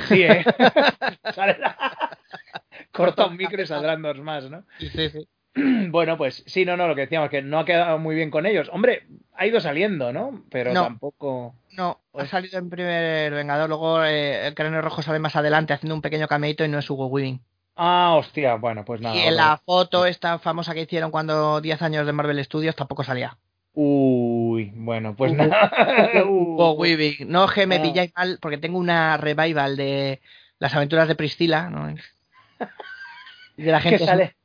Sí, 0.09 0.23
¿eh? 0.23 0.45
Corta 2.93 3.27
un 3.27 3.37
micro 3.37 3.63
y 3.63 3.67
saldrán 3.67 4.03
dos 4.03 4.19
más, 4.19 4.51
¿no? 4.51 4.65
Sí, 4.79 4.89
sí, 4.89 5.11
sí. 5.11 5.29
Bueno, 5.91 6.17
pues 6.17 6.43
sí, 6.47 6.65
no, 6.65 6.77
no, 6.79 6.89
lo 6.89 6.95
que 6.95 7.03
decíamos, 7.03 7.29
que 7.29 7.43
no 7.43 7.59
ha 7.59 7.65
quedado 7.67 7.99
muy 7.99 8.15
bien 8.15 8.31
con 8.31 8.47
ellos. 8.47 8.71
Hombre, 8.73 9.07
ha 9.35 9.47
ido 9.47 9.61
saliendo, 9.61 10.11
¿no? 10.13 10.45
Pero 10.51 10.73
No. 10.73 10.85
tampoco. 10.85 11.55
No, 11.77 11.91
ha 11.91 11.99
Pues- 12.13 12.31
salido 12.31 12.59
en 12.59 12.71
primer 12.71 13.33
Vengador, 13.35 13.69
luego 13.69 14.03
eh, 14.05 14.47
el 14.47 14.55
cráneo 14.55 14.81
rojo 14.81 15.03
sale 15.03 15.19
más 15.19 15.37
adelante 15.37 15.75
haciendo 15.75 15.95
un 15.95 16.01
pequeño 16.03 16.27
cameito 16.29 16.65
y 16.65 16.69
no 16.69 16.79
es 16.79 16.89
Hugo 16.89 17.07
Weaving. 17.07 17.41
Ah, 17.77 18.15
hostia, 18.19 18.57
bueno, 18.57 18.85
pues 18.85 19.01
nada. 19.01 19.17
y 19.17 19.21
en 19.21 19.37
la 19.37 19.57
foto 19.65 20.05
esta 20.05 20.39
famosa 20.39 20.75
que 20.75 20.83
hicieron 20.83 21.11
cuando 21.11 21.61
10 21.61 21.81
años 21.83 22.07
de 22.07 22.13
Marvel 22.13 22.45
Studios 22.45 22.77
tampoco 22.77 23.03
salía. 23.03 23.37
Uy, 23.75 24.71
bueno, 24.75 25.17
pues 25.17 25.33
nada. 25.33 25.71
Hugo 26.27 26.73
Weaving. 26.73 27.31
No 27.31 27.49
que 27.49 27.67
me 27.67 27.81
pilláis 27.81 28.13
mal 28.15 28.39
porque 28.41 28.59
tengo 28.59 28.79
una 28.79 29.17
revival 29.17 29.77
de 29.77 30.21
las 30.59 30.75
aventuras 30.75 31.09
de 31.09 31.15
Priscila, 31.15 31.71
¿no? 31.71 31.91
Y 33.57 33.63
de 33.63 33.73
la 33.73 33.79
que 33.83 33.91
gente 33.91 34.05
sale. 34.05 34.37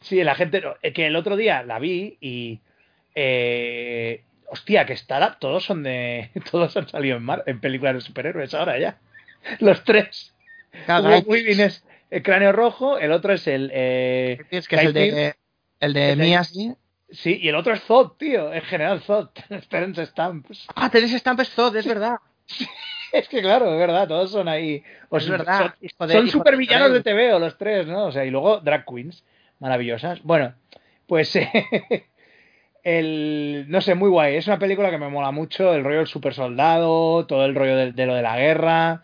Sí, 0.00 0.22
la 0.22 0.34
gente. 0.34 0.60
no, 0.60 0.74
eh, 0.82 0.92
Que 0.92 1.06
el 1.06 1.16
otro 1.16 1.36
día 1.36 1.62
la 1.62 1.78
vi 1.78 2.18
y. 2.20 2.60
Eh, 3.14 4.22
hostia, 4.48 4.84
que 4.84 4.92
está 4.92 5.38
todos 5.38 5.64
son 5.64 5.82
de. 5.82 6.30
Todos 6.50 6.76
han 6.76 6.88
salido 6.88 7.16
en, 7.16 7.22
mar, 7.22 7.42
en 7.46 7.60
películas 7.60 7.94
de 7.94 8.00
superhéroes 8.02 8.52
ahora 8.52 8.78
ya. 8.78 8.98
Los 9.60 9.82
tres. 9.84 10.34
Hugo 10.86 11.20
Weaving 11.26 11.60
es 11.60 11.84
el 12.10 12.22
cráneo 12.22 12.52
rojo, 12.52 12.98
el 12.98 13.12
otro 13.12 13.32
es 13.32 13.46
el. 13.46 13.70
eh, 13.72 14.38
es 14.50 14.68
que 14.68 14.76
es 14.76 14.82
el 14.84 14.92
de 14.92 15.34
el 15.80 15.92
de 15.92 16.16
Mia, 16.16 16.44
sí. 16.44 16.74
sí, 17.10 17.38
y 17.42 17.48
el 17.48 17.56
otro 17.56 17.74
es 17.74 17.82
Zod, 17.82 18.12
tío. 18.18 18.52
El 18.52 18.62
general 18.62 19.00
Zod. 19.02 19.28
Terence 19.68 20.06
Stamps. 20.06 20.66
Ah, 20.74 20.88
Teresa 20.90 21.18
Stamp 21.18 21.40
es 21.40 21.50
Zod, 21.50 21.74
es 21.76 21.86
verdad. 21.86 22.16
Es 23.12 23.28
que 23.28 23.40
claro, 23.42 23.72
es 23.72 23.78
verdad, 23.78 24.08
todos 24.08 24.32
son 24.32 24.48
ahí. 24.48 24.82
o 25.08 25.18
Es 25.18 25.22
son- 25.22 25.38
verdad. 25.38 25.74
Son, 25.96 26.08
son 26.10 26.28
supervillanos 26.28 26.92
de. 26.92 27.00
TVO 27.00 27.38
los 27.38 27.56
tres, 27.56 27.86
¿no? 27.86 28.06
O 28.06 28.12
sea, 28.12 28.24
y 28.24 28.30
luego 28.30 28.58
drag 28.58 28.84
queens 28.84 29.22
maravillosas. 29.60 30.20
Bueno, 30.24 30.52
pues 31.06 31.36
eh, 31.36 31.48
el 32.82 33.66
no 33.68 33.80
sé, 33.80 33.94
muy 33.94 34.10
guay. 34.10 34.34
Es 34.36 34.46
una 34.46 34.58
película 34.58 34.90
que 34.90 34.98
me 34.98 35.08
mola 35.08 35.30
mucho, 35.30 35.72
el 35.74 35.84
rollo 35.84 35.98
del 35.98 36.06
super 36.08 36.34
soldado, 36.34 37.24
todo 37.26 37.44
el 37.44 37.54
rollo 37.54 37.76
de, 37.76 37.92
de 37.92 38.06
lo 38.06 38.14
de 38.16 38.22
la 38.22 38.36
guerra. 38.36 39.02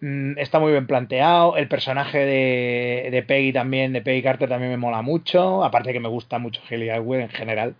Mm, 0.00 0.38
está 0.38 0.58
muy 0.60 0.72
bien 0.72 0.86
planteado. 0.86 1.56
El 1.56 1.68
personaje 1.68 2.18
de, 2.18 3.08
de 3.10 3.22
Peggy 3.22 3.52
también, 3.52 3.92
de 3.92 4.00
Peggy 4.00 4.22
Carter 4.22 4.48
también 4.48 4.70
me 4.70 4.76
mola 4.76 5.02
mucho. 5.02 5.64
Aparte 5.64 5.92
que 5.92 6.00
me 6.00 6.08
gusta 6.08 6.38
mucho 6.38 6.60
Haley 6.70 6.90
Atwell 6.90 7.22
en 7.22 7.28
general. 7.30 7.74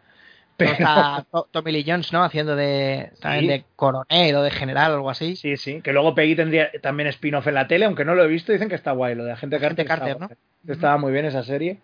Pero, 0.56 0.72
Está 0.72 1.24
To- 1.30 1.46
Tommy 1.52 1.70
Lee 1.70 1.84
Jones, 1.86 2.12
¿no? 2.12 2.24
Haciendo 2.24 2.56
de 2.56 3.12
también 3.20 3.44
Sí. 3.44 3.48
de 3.48 3.64
coronel 3.76 4.34
o 4.34 4.42
de 4.42 4.50
general 4.50 4.90
o 4.90 4.94
algo 4.96 5.10
así. 5.10 5.36
Sí, 5.36 5.56
sí, 5.56 5.80
que 5.82 5.92
luego 5.92 6.16
Peggy 6.16 6.34
tendría 6.34 6.72
también 6.82 7.08
spin-off 7.10 7.46
en 7.46 7.54
la 7.54 7.68
tele, 7.68 7.84
aunque 7.84 8.04
no 8.04 8.16
lo 8.16 8.24
he 8.24 8.26
visto, 8.26 8.50
dicen 8.50 8.68
que 8.68 8.74
está 8.74 8.90
guay, 8.90 9.14
lo 9.14 9.24
de 9.24 9.30
Agente 9.32 9.54
Agente 9.54 9.84
Carter. 9.84 10.16
Carter, 10.18 10.36
estaba, 10.64 10.74
estaba 10.74 10.96
muy 10.98 11.12
bien 11.12 11.26
esa 11.26 11.44
serie. 11.44 11.78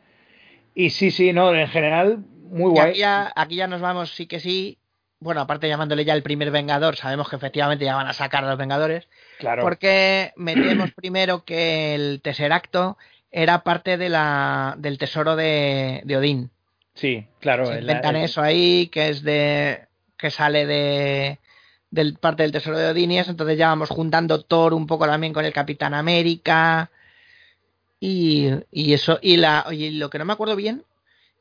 Y 0.74 0.90
sí, 0.90 1.12
sí, 1.12 1.32
no, 1.32 1.55
en 1.55 1.69
general, 1.69 2.19
muy 2.51 2.70
guay. 2.73 2.90
aquí 2.90 2.98
ya, 2.98 3.32
aquí 3.36 3.55
ya 3.55 3.69
nos 3.69 3.81
vamos, 3.81 4.11
sí 4.11 4.27
que 4.27 4.40
sí. 4.40 4.77
Bueno, 5.20 5.40
aparte 5.43 5.69
llamándole 5.69 6.05
ya 6.05 6.15
el 6.15 6.24
primer 6.24 6.51
Vengador, 6.51 6.97
sabemos 6.97 7.28
que 7.31 7.36
efectivamente 7.36 7.85
ya 7.85 7.94
van 7.94 8.09
a 8.09 8.12
sacar 8.12 8.43
a 8.44 8.48
los 8.48 8.59
Vengadores. 8.59 9.09
Claro. 9.39 9.62
Porque 9.62 10.32
metemos 10.36 10.93
primero 10.93 11.44
que 11.44 11.94
el 11.94 12.20
Tesseracto 12.23 12.97
era 13.31 13.62
parte 13.65 13.97
de 13.98 14.09
la, 14.09 14.74
del 14.78 14.97
tesoro 14.98 15.35
de, 15.36 16.02
de 16.05 16.16
Odín. 16.16 16.51
Sí, 16.94 17.27
claro. 17.40 17.66
Se 17.66 17.74
la- 17.74 17.81
inventan 17.81 18.16
en- 18.16 18.23
eso 18.23 18.40
ahí, 18.43 18.86
que 18.89 19.09
es 19.09 19.23
de. 19.23 19.86
que 20.16 20.31
sale 20.31 20.66
de. 20.66 21.39
del 21.90 22.15
parte 22.15 22.43
del 22.44 22.52
tesoro 22.52 22.78
de 22.78 22.90
Odinies, 22.90 23.28
entonces 23.28 23.59
ya 23.59 23.69
vamos 23.69 23.89
juntando 23.89 24.43
Thor 24.43 24.73
un 24.74 24.86
poco 24.86 25.06
también 25.06 25.32
con 25.32 25.44
el 25.44 25.52
Capitán 25.52 25.94
América 25.94 26.90
y, 28.01 28.51
y 28.70 28.93
eso, 28.93 29.19
y, 29.23 29.36
la, 29.36 29.66
y 29.70 29.90
lo 29.93 30.11
que 30.11 30.19
no 30.19 30.24
me 30.24 30.32
acuerdo 30.32 30.56
bien 30.56 30.85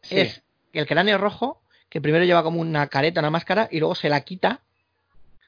Sí. 0.02 0.20
es 0.20 0.42
que 0.72 0.80
el 0.80 0.88
cráneo 0.88 1.18
rojo, 1.18 1.62
que 1.90 2.02
primero 2.02 2.26
lleva 2.26 2.44
como 2.44 2.60
una 2.60 2.88
careta, 2.88 3.20
una 3.20 3.30
máscara, 3.30 3.68
y 3.72 3.80
luego 3.80 3.96
se 3.96 4.10
la 4.10 4.22
quita. 4.22 4.62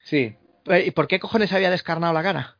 Sí. 0.04 0.36
¿Y 0.84 0.90
por 0.90 1.06
qué 1.08 1.18
cojones 1.20 1.52
había 1.52 1.70
descarnado 1.70 2.12
la 2.12 2.22
cara? 2.22 2.56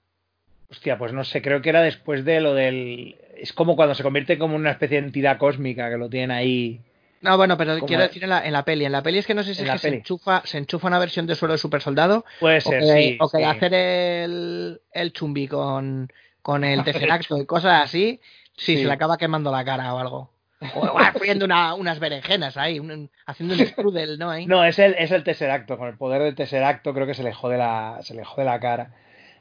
Hostia, 0.70 0.98
pues 0.98 1.12
no 1.12 1.22
sé, 1.24 1.42
creo 1.42 1.62
que 1.62 1.68
era 1.70 1.80
después 1.82 2.24
de 2.24 2.40
lo 2.40 2.54
del... 2.54 3.16
Es 3.36 3.52
como 3.52 3.76
cuando 3.76 3.94
se 3.94 4.02
convierte 4.02 4.38
como 4.38 4.56
una 4.56 4.72
especie 4.72 5.00
de 5.00 5.06
entidad 5.06 5.38
cósmica 5.38 5.88
que 5.90 5.96
lo 5.96 6.08
tiene 6.08 6.34
ahí... 6.34 6.80
No, 7.20 7.36
bueno, 7.36 7.56
pero 7.56 7.74
¿Cómo 7.76 7.86
quiero 7.86 8.02
es? 8.02 8.10
decir 8.10 8.24
en 8.24 8.30
la, 8.30 8.44
en 8.46 8.52
la 8.52 8.64
peli. 8.64 8.84
En 8.84 8.92
la 8.92 9.02
peli 9.02 9.18
es 9.18 9.26
que 9.26 9.34
no 9.34 9.42
sé 9.42 9.54
si 9.54 9.62
es 9.62 9.70
que 9.70 9.78
se 9.78 9.88
enchufa, 9.88 10.42
se 10.44 10.58
enchufa 10.58 10.86
una 10.88 10.98
versión 10.98 11.26
de 11.26 11.34
suelo 11.34 11.52
de 11.52 11.58
super 11.58 11.80
soldado 11.80 12.24
Puede 12.40 12.58
o 12.58 12.60
ser, 12.60 12.80
que, 12.80 12.86
sí. 12.86 13.18
o 13.20 13.28
que 13.30 13.38
sí. 13.38 13.44
hacer 13.44 13.74
el, 13.74 14.80
el 14.92 15.12
chumbi 15.12 15.48
con, 15.48 16.12
con 16.42 16.62
el 16.62 16.84
tesseracto 16.84 17.38
y 17.38 17.46
cosas 17.46 17.84
así, 17.84 18.20
sí, 18.56 18.74
Sí. 18.76 18.78
se 18.78 18.84
le 18.84 18.92
acaba 18.92 19.16
quemando 19.18 19.50
la 19.50 19.64
cara 19.64 19.94
o 19.94 19.98
algo. 19.98 20.30
O 20.74 20.86
igual 20.86 21.12
friendo 21.12 21.44
una- 21.44 21.74
unas 21.74 21.98
berenjenas 21.98 22.56
ahí, 22.56 22.78
un- 22.80 23.10
haciendo 23.26 23.54
un 23.54 23.60
strudel, 23.66 24.18
¿no? 24.18 24.30
Ahí. 24.30 24.46
No, 24.46 24.64
es 24.64 24.78
el, 24.78 24.94
es 24.98 25.10
el 25.12 25.22
Tesseracto. 25.22 25.76
Con 25.76 25.88
el 25.88 25.96
poder 25.96 26.22
del 26.22 26.34
Tesseracto 26.34 26.94
creo 26.94 27.06
que 27.06 27.14
se 27.14 27.22
le 27.22 27.32
jode 27.32 27.58
la, 27.58 27.98
se 28.00 28.14
le 28.14 28.24
jode 28.24 28.44
la 28.46 28.58
cara. 28.58 28.90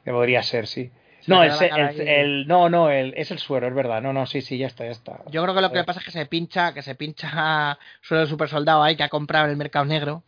Que 0.04 0.10
podría 0.12 0.42
ser, 0.42 0.66
sí. 0.66 0.90
Se 1.20 1.30
No, 1.30 1.42
le 1.42 1.48
el, 1.48 2.00
el- 2.08 2.46
no, 2.46 2.68
no, 2.68 2.90
el, 2.90 3.14
es 3.16 3.30
el 3.30 3.38
suero, 3.38 3.66
es 3.66 3.74
verdad. 3.74 4.00
No, 4.02 4.12
no, 4.12 4.26
sí, 4.26 4.42
sí, 4.42 4.58
ya 4.58 4.66
está, 4.66 4.84
ya 4.84 4.90
está. 4.92 5.20
Yo 5.30 5.42
creo 5.42 5.54
que 5.54 5.60
lo 5.62 5.72
que 5.72 5.82
pasa 5.84 5.98
es 6.00 6.04
que 6.06 6.12
se 6.12 6.26
pincha, 6.26 6.72
que 6.74 6.82
se 6.82 6.94
pincha 6.94 7.78
suelo 8.02 8.20
de 8.24 8.28
super 8.28 8.48
soldado 8.48 8.82
ahí 8.82 8.94
que 8.94 9.02
ha 9.02 9.08
comprado 9.08 9.46
en 9.46 9.52
el 9.52 9.56
mercado 9.56 9.84
negro. 9.86 10.22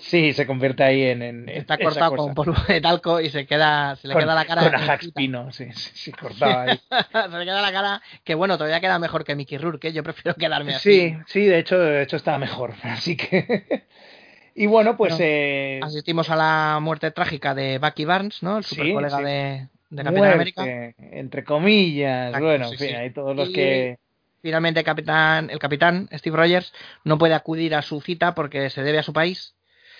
Sí, 0.00 0.32
se 0.32 0.46
convierte 0.46 0.82
ahí 0.84 1.02
en. 1.02 1.22
en- 1.22 1.48
Está 1.48 1.78
cortado 1.78 2.10
cosa. 2.12 2.22
con 2.22 2.34
polvo 2.34 2.54
de 2.68 2.80
talco 2.80 3.20
y 3.20 3.30
se 3.30 3.46
queda, 3.46 3.96
se 3.96 4.08
le 4.08 4.14
Con- 4.14 4.22
queda 4.22 4.34
la 4.34 4.44
cara. 4.44 4.62
Con 4.62 4.74
Ajax. 4.74 5.10
Pino, 5.14 5.50
sí, 5.52 5.66
sí, 5.72 5.90
sí, 5.94 6.12
cortado 6.12 6.58
ahí. 6.60 6.78
se 7.30 7.38
le 7.38 7.44
queda 7.44 7.62
la 7.62 7.72
cara 7.72 8.02
que 8.24 8.34
bueno, 8.34 8.56
todavía 8.58 8.80
queda 8.80 8.98
mejor 8.98 9.24
que 9.24 9.34
Mickey 9.34 9.58
Rourke, 9.58 9.88
¿eh? 9.88 9.92
yo 9.92 10.02
prefiero 10.02 10.34
quedarme 10.36 10.74
así. 10.74 10.90
Sí, 11.10 11.16
sí, 11.26 11.40
de 11.46 11.58
hecho, 11.58 11.78
de 11.78 12.02
hecho 12.02 12.16
está 12.16 12.38
mejor. 12.38 12.74
Así 12.82 13.16
que. 13.16 13.84
y 14.54 14.66
bueno, 14.66 14.96
pues. 14.96 15.12
Bueno, 15.14 15.24
eh, 15.26 15.80
Asistimos 15.82 16.30
a 16.30 16.36
la 16.36 16.78
muerte 16.80 17.10
trágica 17.10 17.54
de 17.54 17.78
Bucky 17.78 18.04
Barnes, 18.04 18.42
¿no? 18.42 18.58
El 18.58 18.64
super 18.64 18.92
colega 18.92 19.18
sí. 19.18 19.24
de, 19.24 19.68
de 19.90 20.04
Capitán 20.04 20.32
América. 20.32 20.64
Entre 20.98 21.44
comillas. 21.44 22.28
Exacto, 22.28 22.46
bueno, 22.46 22.68
sí, 22.68 22.72
en 22.74 22.78
fin, 22.78 22.88
sí. 22.88 22.94
hay 22.94 23.10
todos 23.10 23.36
los 23.36 23.48
Y- 23.50 23.52
que. 23.52 23.98
Finalmente 24.42 24.84
capitán, 24.84 25.50
el 25.50 25.58
capitán 25.58 26.08
Steve 26.12 26.36
Rogers 26.36 26.72
no 27.02 27.18
puede 27.18 27.34
acudir 27.34 27.74
a 27.74 27.82
su 27.82 28.00
cita 28.00 28.32
porque 28.36 28.70
se 28.70 28.84
debe 28.84 28.98
a 28.98 29.02
su 29.02 29.12
país 29.12 29.56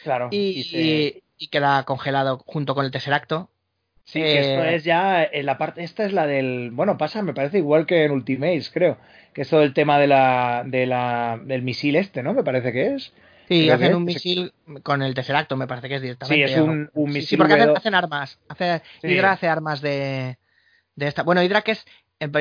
Claro. 0.06 0.28
y, 0.30 0.36
y 0.60 0.62
se- 0.64 0.78
y- 0.78 1.22
y 1.38 1.48
queda 1.48 1.82
congelado 1.84 2.38
junto 2.46 2.74
con 2.74 2.84
el 2.84 2.90
Tesseracto. 2.90 3.50
Sí, 4.04 4.20
que 4.20 4.38
esto 4.38 4.64
Eh, 4.64 4.74
es 4.76 4.84
ya 4.84 5.24
en 5.24 5.44
la 5.46 5.58
parte, 5.58 5.82
esta 5.82 6.04
es 6.04 6.12
la 6.12 6.26
del, 6.28 6.70
bueno, 6.70 6.96
pasa, 6.96 7.22
me 7.22 7.34
parece 7.34 7.58
igual 7.58 7.86
que 7.86 8.04
en 8.04 8.12
Ultimates, 8.12 8.70
creo, 8.70 8.98
que 9.34 9.42
es 9.42 9.50
todo 9.50 9.62
el 9.62 9.74
tema 9.74 9.98
de 9.98 10.06
la, 10.06 10.62
de 10.64 10.86
la, 10.86 11.40
del 11.44 11.62
misil 11.62 11.96
este, 11.96 12.22
¿no? 12.22 12.32
Me 12.32 12.44
parece 12.44 12.72
que 12.72 12.94
es. 12.94 13.12
Sí, 13.48 13.68
hacen 13.68 13.94
un 13.96 14.08
es- 14.08 14.14
misil 14.14 14.52
con 14.84 15.02
el 15.02 15.12
Tesseracto, 15.14 15.56
me 15.56 15.66
parece 15.66 15.88
que 15.88 15.96
es 15.96 16.00
Sí, 16.00 16.04
directamente. 16.06 16.44
es 16.52 16.58
o- 16.58 16.64
un, 16.64 16.90
un 16.94 17.08
Sí, 17.08 17.14
misil. 17.14 17.28
sí, 17.28 17.36
porque 17.36 17.54
hacen, 17.54 17.68
V2. 17.68 17.76
hacen 17.78 17.94
armas. 17.96 18.38
Hace, 18.48 18.82
Sí. 19.02 19.08
Hydra 19.08 19.32
hace 19.32 19.48
armas 19.48 19.80
de, 19.80 20.38
de 20.94 21.06
esta. 21.08 21.22
Bueno, 21.24 21.42
Hydra 21.42 21.62
que 21.62 21.72
es 21.72 21.84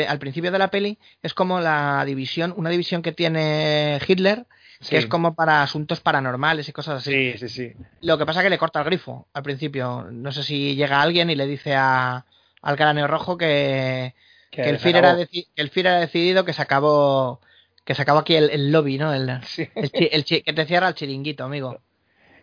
al 0.07 0.19
principio 0.19 0.51
de 0.51 0.59
la 0.59 0.69
peli 0.69 0.97
es 1.21 1.33
como 1.33 1.59
la 1.59 2.05
división, 2.05 2.53
una 2.55 2.69
división 2.69 3.01
que 3.01 3.11
tiene 3.11 3.99
Hitler, 4.07 4.45
que 4.89 4.97
es 4.97 5.05
como 5.07 5.35
para 5.35 5.63
asuntos 5.63 5.99
paranormales 6.01 6.67
y 6.69 6.71
cosas 6.73 6.97
así. 6.97 7.33
Sí, 7.33 7.37
sí, 7.37 7.49
sí. 7.49 7.73
Lo 8.01 8.17
que 8.17 8.25
pasa 8.25 8.39
es 8.39 8.43
que 8.45 8.49
le 8.49 8.57
corta 8.57 8.79
el 8.79 8.85
grifo 8.85 9.27
al 9.33 9.43
principio. 9.43 10.07
No 10.11 10.31
sé 10.31 10.43
si 10.43 10.75
llega 10.75 11.01
alguien 11.01 11.29
y 11.29 11.35
le 11.35 11.47
dice 11.47 11.73
a, 11.75 12.25
al 12.61 12.75
cráneo 12.75 13.07
rojo 13.07 13.37
que, 13.37 14.13
Que 14.51 14.63
que 14.63 14.69
el 14.69 14.79
Führer 14.79 15.05
ha 15.05 15.09
acabó. 15.11 15.23
deci- 15.23 15.47
que 15.55 15.61
el 15.61 15.69
Führer 15.69 15.93
ha 15.93 15.99
decidido 15.99 16.45
que 16.45 16.53
se 16.53 16.61
acabó 16.61 17.41
que 17.83 17.93
se 17.93 18.01
acabó 18.01 18.19
aquí 18.19 18.35
el, 18.35 18.49
el 18.49 18.71
lobby, 18.71 18.97
¿no? 18.97 19.13
El, 19.13 19.39
Sí. 19.43 19.67
el 19.75 19.91
chi- 19.91 20.09
el 20.11 20.23
chi- 20.25 20.41
que 20.41 20.53
te 20.53 20.65
cierra 20.65 20.87
el 20.87 20.95
chiringuito, 20.95 21.43
amigo. 21.43 21.79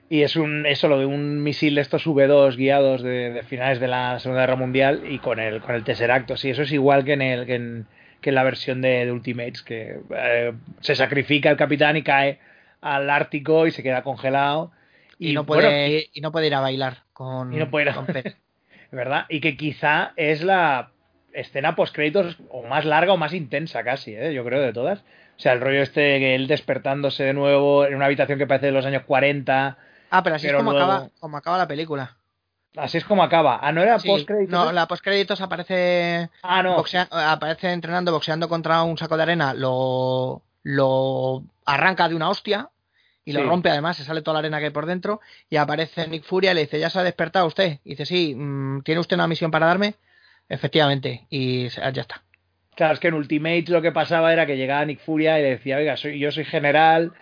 Y 0.09 0.23
es 0.23 0.37
un, 0.37 0.67
eso 0.67 0.89
lo 0.89 0.99
de 0.99 1.07
un 1.07 1.43
misil 1.43 1.75
de 1.75 1.81
estos 1.81 2.07
V2 2.07 2.57
guiados 2.57 3.03
de, 3.03 3.31
de 3.33 3.43
finales 3.43 3.81
de 3.81 3.89
la 3.89 4.21
Segunda 4.21 4.43
Guerra 4.43 4.57
Mundial 4.57 5.03
y 5.11 5.19
con 5.19 5.41
el, 5.41 5.61
con 5.63 5.75
el 5.75 5.85
Tesseracto. 5.85 6.37
Sí, 6.37 6.51
eso 6.51 6.63
es 6.63 6.71
igual 6.73 7.05
que 7.05 7.15
en, 7.15 7.23
el, 7.23 7.47
que 7.47 7.55
en, 7.55 7.87
que 8.23 8.31
en 8.31 8.37
la 8.37 8.43
versión 8.45 8.81
de, 8.81 9.05
de 9.05 9.13
Ultimates, 9.13 9.63
que 9.63 10.01
eh, 10.17 10.53
se 10.81 10.95
sacrifica 10.95 11.51
el 11.51 11.57
capitán 11.59 11.99
y 11.99 12.03
cae 12.03 12.39
al 12.81 13.11
Ártico 13.11 13.67
y 13.67 13.71
se 13.73 13.83
queda 13.83 14.03
congelado. 14.03 14.73
Y, 15.19 15.35
no 15.35 15.45
bueno, 15.45 15.69
puede 15.69 16.09
y 16.15 16.21
no 16.23 16.33
puede 16.33 16.47
ir 16.47 16.55
a 16.55 16.61
bailar 16.61 17.03
con, 17.13 17.53
Y 17.53 17.57
no 17.59 17.69
puede 17.71 17.85
ir 17.87 17.91
a- 17.91 17.95
con 17.95 18.07
Pez. 18.07 18.37
¿verdad? 18.91 19.27
Y 19.29 19.41
que 19.41 19.57
quizá 19.57 20.13
es 20.17 20.43
la 20.43 20.91
escena 21.33 21.75
post 21.77 21.95
créditos 21.95 22.39
o 22.51 22.63
más 22.67 22.85
larga 22.85 23.13
o 23.13 23.17
más 23.17 23.33
intensa 23.33 23.83
casi, 23.85 24.15
¿eh? 24.15 24.33
yo 24.35 24.45
creo, 24.45 24.61
de 24.61 24.73
todas. 24.73 25.01
O 25.37 25.41
sea, 25.43 25.53
el 25.55 25.61
rollo 25.61 25.81
este 25.83 26.19
que 26.19 26.35
él 26.35 26.47
despertándose 26.47 27.25
de 27.25 27.33
nuevo 27.33 27.87
en 27.87 27.95
una 27.95 28.05
habitación 28.07 28.39
que 28.39 28.47
parece 28.47 28.67
de 28.67 28.73
los 28.73 28.85
años 28.85 29.03
40. 29.07 29.79
Ah, 30.11 30.23
pero 30.23 30.37
así 30.37 30.47
Pero 30.47 30.59
es 30.59 30.65
como, 30.65 30.73
luego- 30.73 30.93
acaba, 30.93 31.09
como 31.21 31.37
acaba 31.39 31.59
la 31.59 31.67
película. 31.69 32.17
Así 32.77 32.99
es 32.99 33.05
como 33.05 33.23
acaba. 33.23 33.59
Ah, 33.63 33.73
no 33.73 33.83
era 33.83 33.99
Sí, 33.99 34.09
post 34.09 34.27
créditos. 34.27 34.51
no, 34.53 34.73
la 34.73 34.87
postcréditos 34.89 35.41
aparece 35.41 36.31
Ah, 36.43 36.63
no. 36.63 36.77
boxea- 36.77 37.09
aparece 37.11 37.71
entrenando, 37.73 38.13
boxeando 38.13 38.49
contra 38.49 38.83
un 38.83 38.97
saco 38.97 39.17
de 39.17 39.25
arena, 39.25 39.53
lo, 39.55 40.43
lo 40.63 41.43
arranca 41.67 42.09
de 42.09 42.15
una 42.15 42.31
hostia 42.31 42.71
y 43.25 43.33
lo 43.33 43.45
rompe 43.45 43.69
además, 43.71 43.97
se 43.99 44.05
sale 44.05 44.23
toda 44.23 44.35
la 44.35 44.39
arena 44.41 44.59
que 44.59 44.65
hay 44.67 44.71
por 44.71 44.87
dentro 44.87 45.21
y 45.51 45.57
aparece 45.57 46.09
Nick 46.09 46.25
Furia 46.25 46.53
y 46.53 46.55
le 46.55 46.61
dice, 46.63 46.81
¿ya 46.81 46.91
se 46.91 46.99
ha 46.99 47.03
despertado 47.05 47.47
usted? 47.47 47.79
Y 47.85 47.91
dice, 47.91 48.07
sí, 48.07 48.35
mm, 48.35 48.83
¿tiene 48.83 49.01
usted 49.01 49.17
una 49.17 49.29
misión 49.29 49.51
para 49.51 49.67
darme? 49.67 49.95
Efectivamente, 50.49 51.27
y 51.31 51.69
se- 51.71 51.81
ya 51.93 52.03
está. 52.03 52.23
Claro, 52.75 52.95
es 52.95 53.01
que 53.01 53.09
en 53.09 53.15
Ultimates 53.15 53.69
lo 53.69 53.83
que 53.83 53.93
pasaba 53.93 54.33
era 54.33 54.47
que 54.47 54.57
llegaba 54.57 54.85
Nick 54.87 55.01
Furia 55.01 55.39
y 55.39 55.43
le 55.43 55.51
decía, 55.51 55.77
oiga, 55.77 55.97
soy, 55.99 56.19
yo 56.19 56.33
soy 56.33 56.45
general 56.47 57.13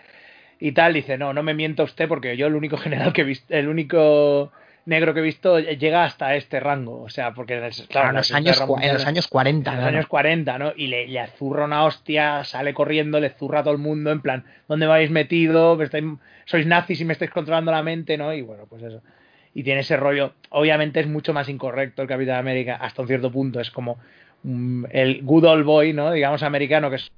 y 0.59 0.71
tal. 0.71 0.93
Dice, 0.93 1.17
no, 1.17 1.33
no 1.33 1.43
me 1.43 1.53
mienta 1.53 1.83
usted 1.83 2.07
porque 2.07 2.37
yo 2.37 2.47
el 2.47 2.55
único 2.55 2.77
general 2.77 3.11
que 3.13 3.21
he 3.21 3.25
visto, 3.25 3.53
el 3.53 3.67
único 3.67 4.51
negro 4.85 5.13
que 5.13 5.19
he 5.19 5.23
visto 5.23 5.59
llega 5.59 6.03
hasta 6.03 6.35
este 6.35 6.59
rango. 6.59 7.01
O 7.03 7.09
sea, 7.09 7.33
porque 7.33 7.57
en, 7.57 7.63
el- 7.65 7.71
claro, 7.73 7.87
Claro, 7.89 8.07
en, 8.09 8.13
la 8.15 8.19
los 8.19 8.31
años, 8.33 8.57
cua- 8.59 8.63
en 8.63 8.69
Mundial- 8.69 8.93
los 8.93 9.05
años 9.07 9.27
40. 9.27 9.71
en 9.71 9.77
los 9.77 9.85
años 9.85 10.07
40, 10.07 10.57
¿no? 10.57 10.73
Y 10.75 10.87
le, 10.87 11.07
le 11.07 11.19
azurra 11.19 11.65
una 11.65 11.83
hostia, 11.85 12.43
sale 12.43 12.73
corriendo, 12.73 13.19
le 13.19 13.29
zurra 13.29 13.59
a 13.59 13.63
todo 13.63 13.73
el 13.73 13.79
mundo, 13.79 14.11
en 14.11 14.21
plan, 14.21 14.43
¿dónde 14.67 14.87
me 14.87 14.93
habéis 14.93 15.11
metido? 15.11 15.75
¿Me 15.75 15.85
estáis- 15.85 16.17
sois 16.45 16.65
nazis 16.65 16.99
y 17.01 17.05
me 17.05 17.13
estáis 17.13 17.31
controlando 17.31 17.71
la 17.71 17.83
mente, 17.83 18.17
¿no? 18.17 18.33
Y 18.33 18.41
bueno, 18.41 18.65
pues 18.69 18.83
eso. 18.83 19.01
Y 19.53 19.63
tiene 19.63 19.81
ese 19.81 19.97
rollo. 19.97 20.33
Obviamente 20.49 20.99
es 21.01 21.07
mucho 21.07 21.33
más 21.33 21.49
incorrecto 21.49 22.01
el 22.01 22.07
Capitán 22.07 22.37
América, 22.37 22.75
hasta 22.79 23.01
un 23.01 23.07
cierto 23.07 23.31
punto. 23.31 23.59
Es 23.59 23.69
como 23.69 23.97
mm, 24.43 24.85
el 24.91 25.21
good 25.23 25.43
old 25.45 25.65
boy, 25.65 25.93
¿no? 25.93 26.11
Digamos 26.11 26.41
americano, 26.43 26.89
que 26.89 26.95
es 26.95 27.11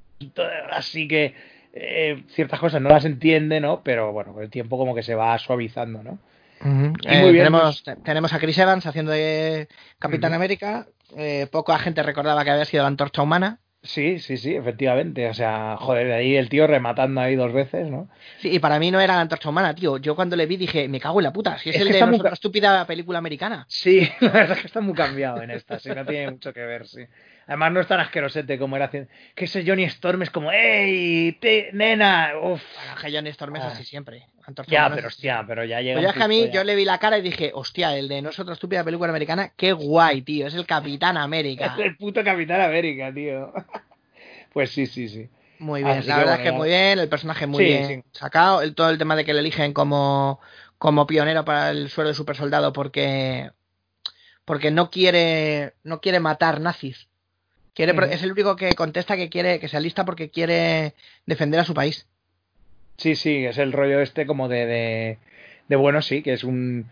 así 0.72 1.08
que 1.08 1.34
eh, 1.74 2.24
ciertas 2.30 2.60
cosas 2.60 2.82
no 2.82 2.90
las 2.90 3.06
entiende, 3.06 3.60
¿no? 3.60 3.82
Pero 3.84 4.12
bueno, 4.12 4.34
con 4.34 4.44
el 4.44 4.50
tiempo 4.50 4.78
como 4.78 4.94
que 4.96 5.04
se 5.04 5.16
va 5.16 5.38
suavizando, 5.40 6.04
¿no? 6.04 6.20
Y 6.62 7.08
Eh, 7.08 7.22
muy 7.22 7.32
bien, 7.34 7.46
tenemos, 7.46 7.84
te- 7.84 7.96
tenemos 7.98 8.34
a 8.34 8.40
Chris 8.40 8.58
Evans 8.58 8.86
haciendo 8.86 9.12
de 9.12 9.68
Capitán. 10.00 10.34
América. 10.34 10.88
Eh, 11.18 11.48
poca 11.52 11.78
gente 11.80 12.02
recordaba 12.04 12.44
que 12.44 12.52
había 12.52 12.66
sido 12.66 12.84
la 12.84 12.88
antorcha 12.88 13.22
humana. 13.22 13.60
Sí, 13.82 14.20
sí, 14.20 14.38
sí, 14.38 14.56
efectivamente. 14.56 15.28
O 15.28 15.34
sea, 15.34 15.76
joder, 15.78 16.08
de 16.08 16.14
ahí 16.14 16.36
el 16.38 16.48
tío 16.48 16.68
rematando 16.68 17.20
ahí 17.20 17.36
dos 17.36 17.52
veces, 17.52 17.90
¿no? 17.90 18.08
Sí, 18.40 18.50
y 18.54 18.60
para 18.60 18.80
mí 18.80 18.92
no 18.92 19.02
era 19.02 19.16
la 19.16 19.22
antorcha 19.22 19.50
humana, 19.50 19.76
tío. 19.76 19.98
Yo 19.98 20.16
cuando 20.16 20.38
le 20.38 20.46
vi 20.46 20.56
dije, 20.56 20.88
me 20.88 21.02
cago 21.02 21.20
en 21.20 21.26
la 21.26 21.34
puta. 21.34 21.58
Si 21.58 21.70
es, 21.70 21.76
Es 21.76 21.82
el 21.82 21.88
de 21.90 22.00
muy 22.00 22.08
nuestra 22.12 22.30
ca- 22.30 22.34
estúpida 22.36 22.88
película 22.88 23.18
americana. 23.18 23.66
Sí, 23.68 24.08
la 24.22 24.30
verdad 24.30 24.52
es 24.54 24.62
que 24.62 24.68
está 24.68 24.80
muy 24.80 24.96
cambiado 24.96 25.42
en 25.42 25.52
esta, 25.52 25.80
sí, 25.80 25.90
no 25.90 26.06
tiene 26.06 26.32
mucho 26.32 26.54
que 26.54 26.62
ver, 26.62 26.88
sí. 26.88 27.02
Además 27.48 27.72
no 27.74 27.82
es 27.82 27.88
tan 27.88 28.00
asquerosete 28.00 28.58
como 28.58 28.76
era 28.76 28.86
haciendo... 28.86 29.10
Que 29.36 29.46
ese 29.46 29.64
Johnny 29.66 29.84
Storm 29.84 30.22
es 30.22 30.30
como, 30.30 30.52
¡Ey, 30.52 31.34
te- 31.34 31.72
nena! 31.74 32.34
Uf. 32.42 32.62
Bueno, 32.76 32.96
que 33.02 33.12
Johnny 33.12 33.30
Storm 33.32 33.56
es 33.58 33.64
Ah. 33.64 33.68
así 33.68 33.84
siempre. 33.84 34.28
Ya, 34.68 34.90
pero 34.94 35.08
hostia, 35.08 35.44
pero 35.48 35.64
ya 35.64 35.82
llega 35.82 35.96
Pues 36.02 36.06
ya 36.06 36.14
que 36.14 36.24
a 36.24 36.28
mí, 36.28 36.46
ya. 36.48 36.52
yo 36.52 36.64
le 36.64 36.76
vi 36.76 36.86
la 36.86 36.98
cara 36.98 37.18
y 37.18 37.22
dije, 37.22 37.52
hostia, 37.54 37.98
el 37.98 38.08
de 38.08 38.22
no 38.22 38.30
es 38.30 38.40
otra 38.40 38.54
estúpida 38.54 38.84
película 38.84 39.10
americana, 39.10 39.54
qué 39.56 39.72
guay, 39.72 40.22
tío. 40.22 40.48
Es 40.48 40.54
el 40.54 40.66
Capitán 40.66 41.18
América. 41.18 41.76
Es 41.78 41.80
el 41.86 41.98
puto 41.98 42.24
Capitán 42.24 42.62
América, 42.62 43.14
tío. 43.14 43.54
Pues 44.54 44.70
sí, 44.70 44.86
sí, 44.86 45.10
sí. 45.10 45.28
Muy 45.58 45.84
bien, 45.84 45.98
Así 45.98 46.08
la 46.08 46.18
verdad 46.18 46.34
bueno, 46.36 46.44
es 46.44 46.52
que 46.52 46.58
muy 46.58 46.70
bien, 46.70 47.00
el 47.00 47.10
personaje 47.10 47.48
muy 47.48 47.64
Sí, 47.64 47.70
bien 47.72 48.04
sí. 48.04 48.04
sacado, 48.12 48.62
el, 48.62 48.76
todo 48.76 48.92
el 48.92 49.00
tema 49.00 49.16
de 49.16 49.26
que 49.26 49.34
le 49.34 49.40
eligen 49.40 49.74
como, 49.74 50.40
como 50.78 51.08
pionero 51.08 51.44
para 51.44 51.72
el 51.72 51.90
suelo 51.90 52.10
de 52.10 52.14
super 52.14 52.36
soldado 52.36 52.72
porque, 52.72 53.50
porque 54.46 54.70
no 54.70 54.92
quiere, 54.92 55.74
no 55.84 56.02
quiere 56.02 56.20
matar 56.20 56.62
nazis. 56.62 57.08
Quiere, 57.74 57.94
Ujú. 57.94 58.04
Es 58.04 58.22
el 58.24 58.32
único 58.32 58.56
que 58.56 58.76
contesta 58.76 59.16
que 59.18 59.30
quiere, 59.30 59.60
que 59.60 59.68
se 59.68 59.78
alista 59.78 60.06
porque 60.06 60.30
quiere 60.30 60.94
defender 61.26 61.60
a 61.60 61.66
su 61.66 61.74
país. 61.74 62.08
Sí, 62.98 63.16
sí, 63.16 63.46
es 63.46 63.58
el 63.58 63.72
rollo 63.74 64.00
este 64.02 64.26
como 64.28 64.48
de, 64.48 64.66
de, 64.66 65.18
de 65.68 65.76
bueno, 65.76 66.02
sí, 66.02 66.22
que 66.22 66.34
es 66.34 66.44
un... 66.44 66.90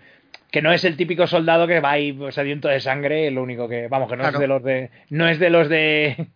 Que 0.49 0.61
no 0.61 0.73
es 0.73 0.83
el 0.83 0.97
típico 0.97 1.27
soldado 1.27 1.65
que 1.67 1.79
va 1.79 1.91
ahí 1.91 2.17
sediento 2.31 2.67
de 2.67 2.81
sangre, 2.81 3.31
lo 3.31 3.41
único 3.43 3.69
que... 3.69 3.87
Vamos, 3.87 4.09
que 4.09 4.17
no 4.17 4.23
Claro. 4.23 4.37
es 4.37 4.41
de 4.41 4.47
los 4.47 4.63
de... 4.63 4.89
No 5.09 5.27
es 5.29 5.39
de 5.39 5.49
los 5.49 5.69
de... 5.69 6.27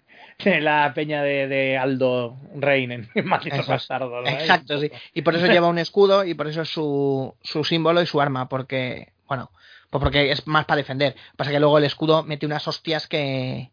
de 0.43 0.61
la 0.61 0.93
peña 0.93 1.23
de, 1.23 1.47
de 1.47 1.77
Aldo 1.77 2.37
Rein 2.55 2.91
en 2.91 3.09
Malditos 3.25 3.59
Eso 3.59 3.63
es. 3.63 3.67
Bastardos. 3.89 4.23
¿no? 4.23 4.29
Exacto, 4.29 4.79
sí. 4.79 4.91
Y 5.13 5.21
por 5.23 5.35
eso 5.35 5.47
lleva 5.47 5.67
un 5.67 5.79
escudo 5.79 6.23
y 6.23 6.33
por 6.35 6.47
eso 6.47 6.61
es 6.61 6.69
su, 6.69 7.33
su 7.41 7.63
símbolo 7.63 8.01
y 8.01 8.05
su 8.05 8.21
arma, 8.21 8.47
porque, 8.47 9.09
Bueno, 9.27 9.49
pues 9.89 10.01
porque 10.01 10.31
es 10.31 10.45
más 10.47 10.65
para 10.65 10.77
defender. 10.77 11.15
Pasa 11.35 11.51
que 11.51 11.59
luego 11.59 11.77
el 11.77 11.85
escudo 11.85 12.23
mete 12.23 12.45
unas 12.45 12.67
hostias 12.67 13.07
que, 13.07 13.71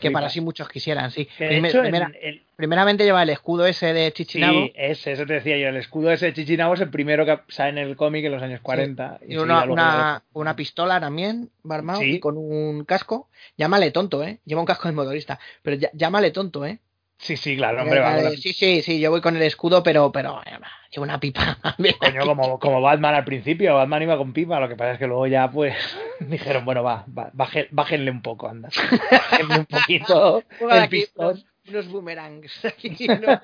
Que, 0.00 0.10
para 0.10 0.28
sí 0.30 0.40
muchos 0.40 0.68
quisieran, 0.68 1.10
sí. 1.10 1.28
Hecho, 1.38 1.82
primera- 1.82 2.10
en- 2.20 2.42
primeramente 2.56 3.04
lleva 3.04 3.22
el 3.22 3.30
escudo 3.30 3.66
ese 3.66 3.92
de 3.92 4.12
Chichinabo. 4.12 4.66
Sí, 4.66 4.72
ese, 4.76 5.12
eso 5.12 5.26
te 5.26 5.34
decía 5.34 5.56
yo. 5.58 5.68
El 5.68 5.76
escudo 5.76 6.10
ese 6.10 6.26
de 6.26 6.32
Chichinabo 6.34 6.74
es 6.74 6.80
el 6.80 6.90
primero 6.90 7.26
que 7.26 7.38
sale 7.48 7.70
en 7.70 7.78
el 7.88 7.96
cómic 7.96 8.24
en 8.24 8.32
los 8.32 8.42
años 8.42 8.60
40. 8.60 9.18
Y 9.22 9.34
enseguida 9.34 9.42
una, 9.42 9.64
una, 9.64 10.22
una 10.32 10.56
pistola 10.56 11.00
también, 11.00 11.50
Barmao, 11.62 12.00
Sí. 12.00 12.12
y 12.16 12.20
con 12.20 12.36
un 12.38 12.84
casco. 12.84 13.28
Llámale 13.58 13.90
tonto, 13.90 14.22
¿eh? 14.22 14.38
Lleva 14.44 14.60
un 14.60 14.66
casco 14.66 14.88
de 14.88 14.94
motorista. 14.94 15.38
Pero 15.62 15.76
ya- 15.76 15.90
llámale 15.92 16.30
tonto, 16.30 16.64
¿eh? 16.64 16.78
Sí, 17.24 17.38
sí, 17.38 17.56
claro, 17.56 17.80
hombre. 17.82 18.00
va 18.00 18.16
la- 18.18 18.30
Sí, 18.32 18.52
sí, 18.52 18.82
sí, 18.82 19.00
yo 19.00 19.10
voy 19.10 19.22
con 19.22 19.34
el 19.34 19.40
escudo, 19.42 19.82
pero, 19.82 20.12
pero 20.12 20.42
eh, 20.44 20.58
llevo 20.90 21.04
una 21.04 21.18
pipa. 21.18 21.56
Coño, 21.98 22.20
como, 22.26 22.58
como 22.58 22.82
Batman 22.82 23.14
al 23.14 23.24
principio, 23.24 23.74
Batman 23.76 24.02
iba 24.02 24.18
con 24.18 24.34
pipa, 24.34 24.60
lo 24.60 24.68
que 24.68 24.76
pasa 24.76 24.92
es 24.92 24.98
que 24.98 25.06
luego 25.06 25.26
ya 25.26 25.50
pues 25.50 25.74
dijeron, 26.20 26.66
bueno, 26.66 26.82
va, 26.82 27.06
va 27.08 27.30
baje- 27.32 27.68
bájenle 27.70 28.10
un 28.10 28.20
poco, 28.20 28.46
anda. 28.48 28.68
Bájenle 29.10 29.58
un 29.60 29.64
poquito 29.64 30.42
el 30.70 30.88
pistón. 30.90 31.26
unos, 31.28 31.46
unos 31.68 31.88
boomerangs 31.88 32.64
aquí, 32.66 32.94
¿no? 33.08 33.40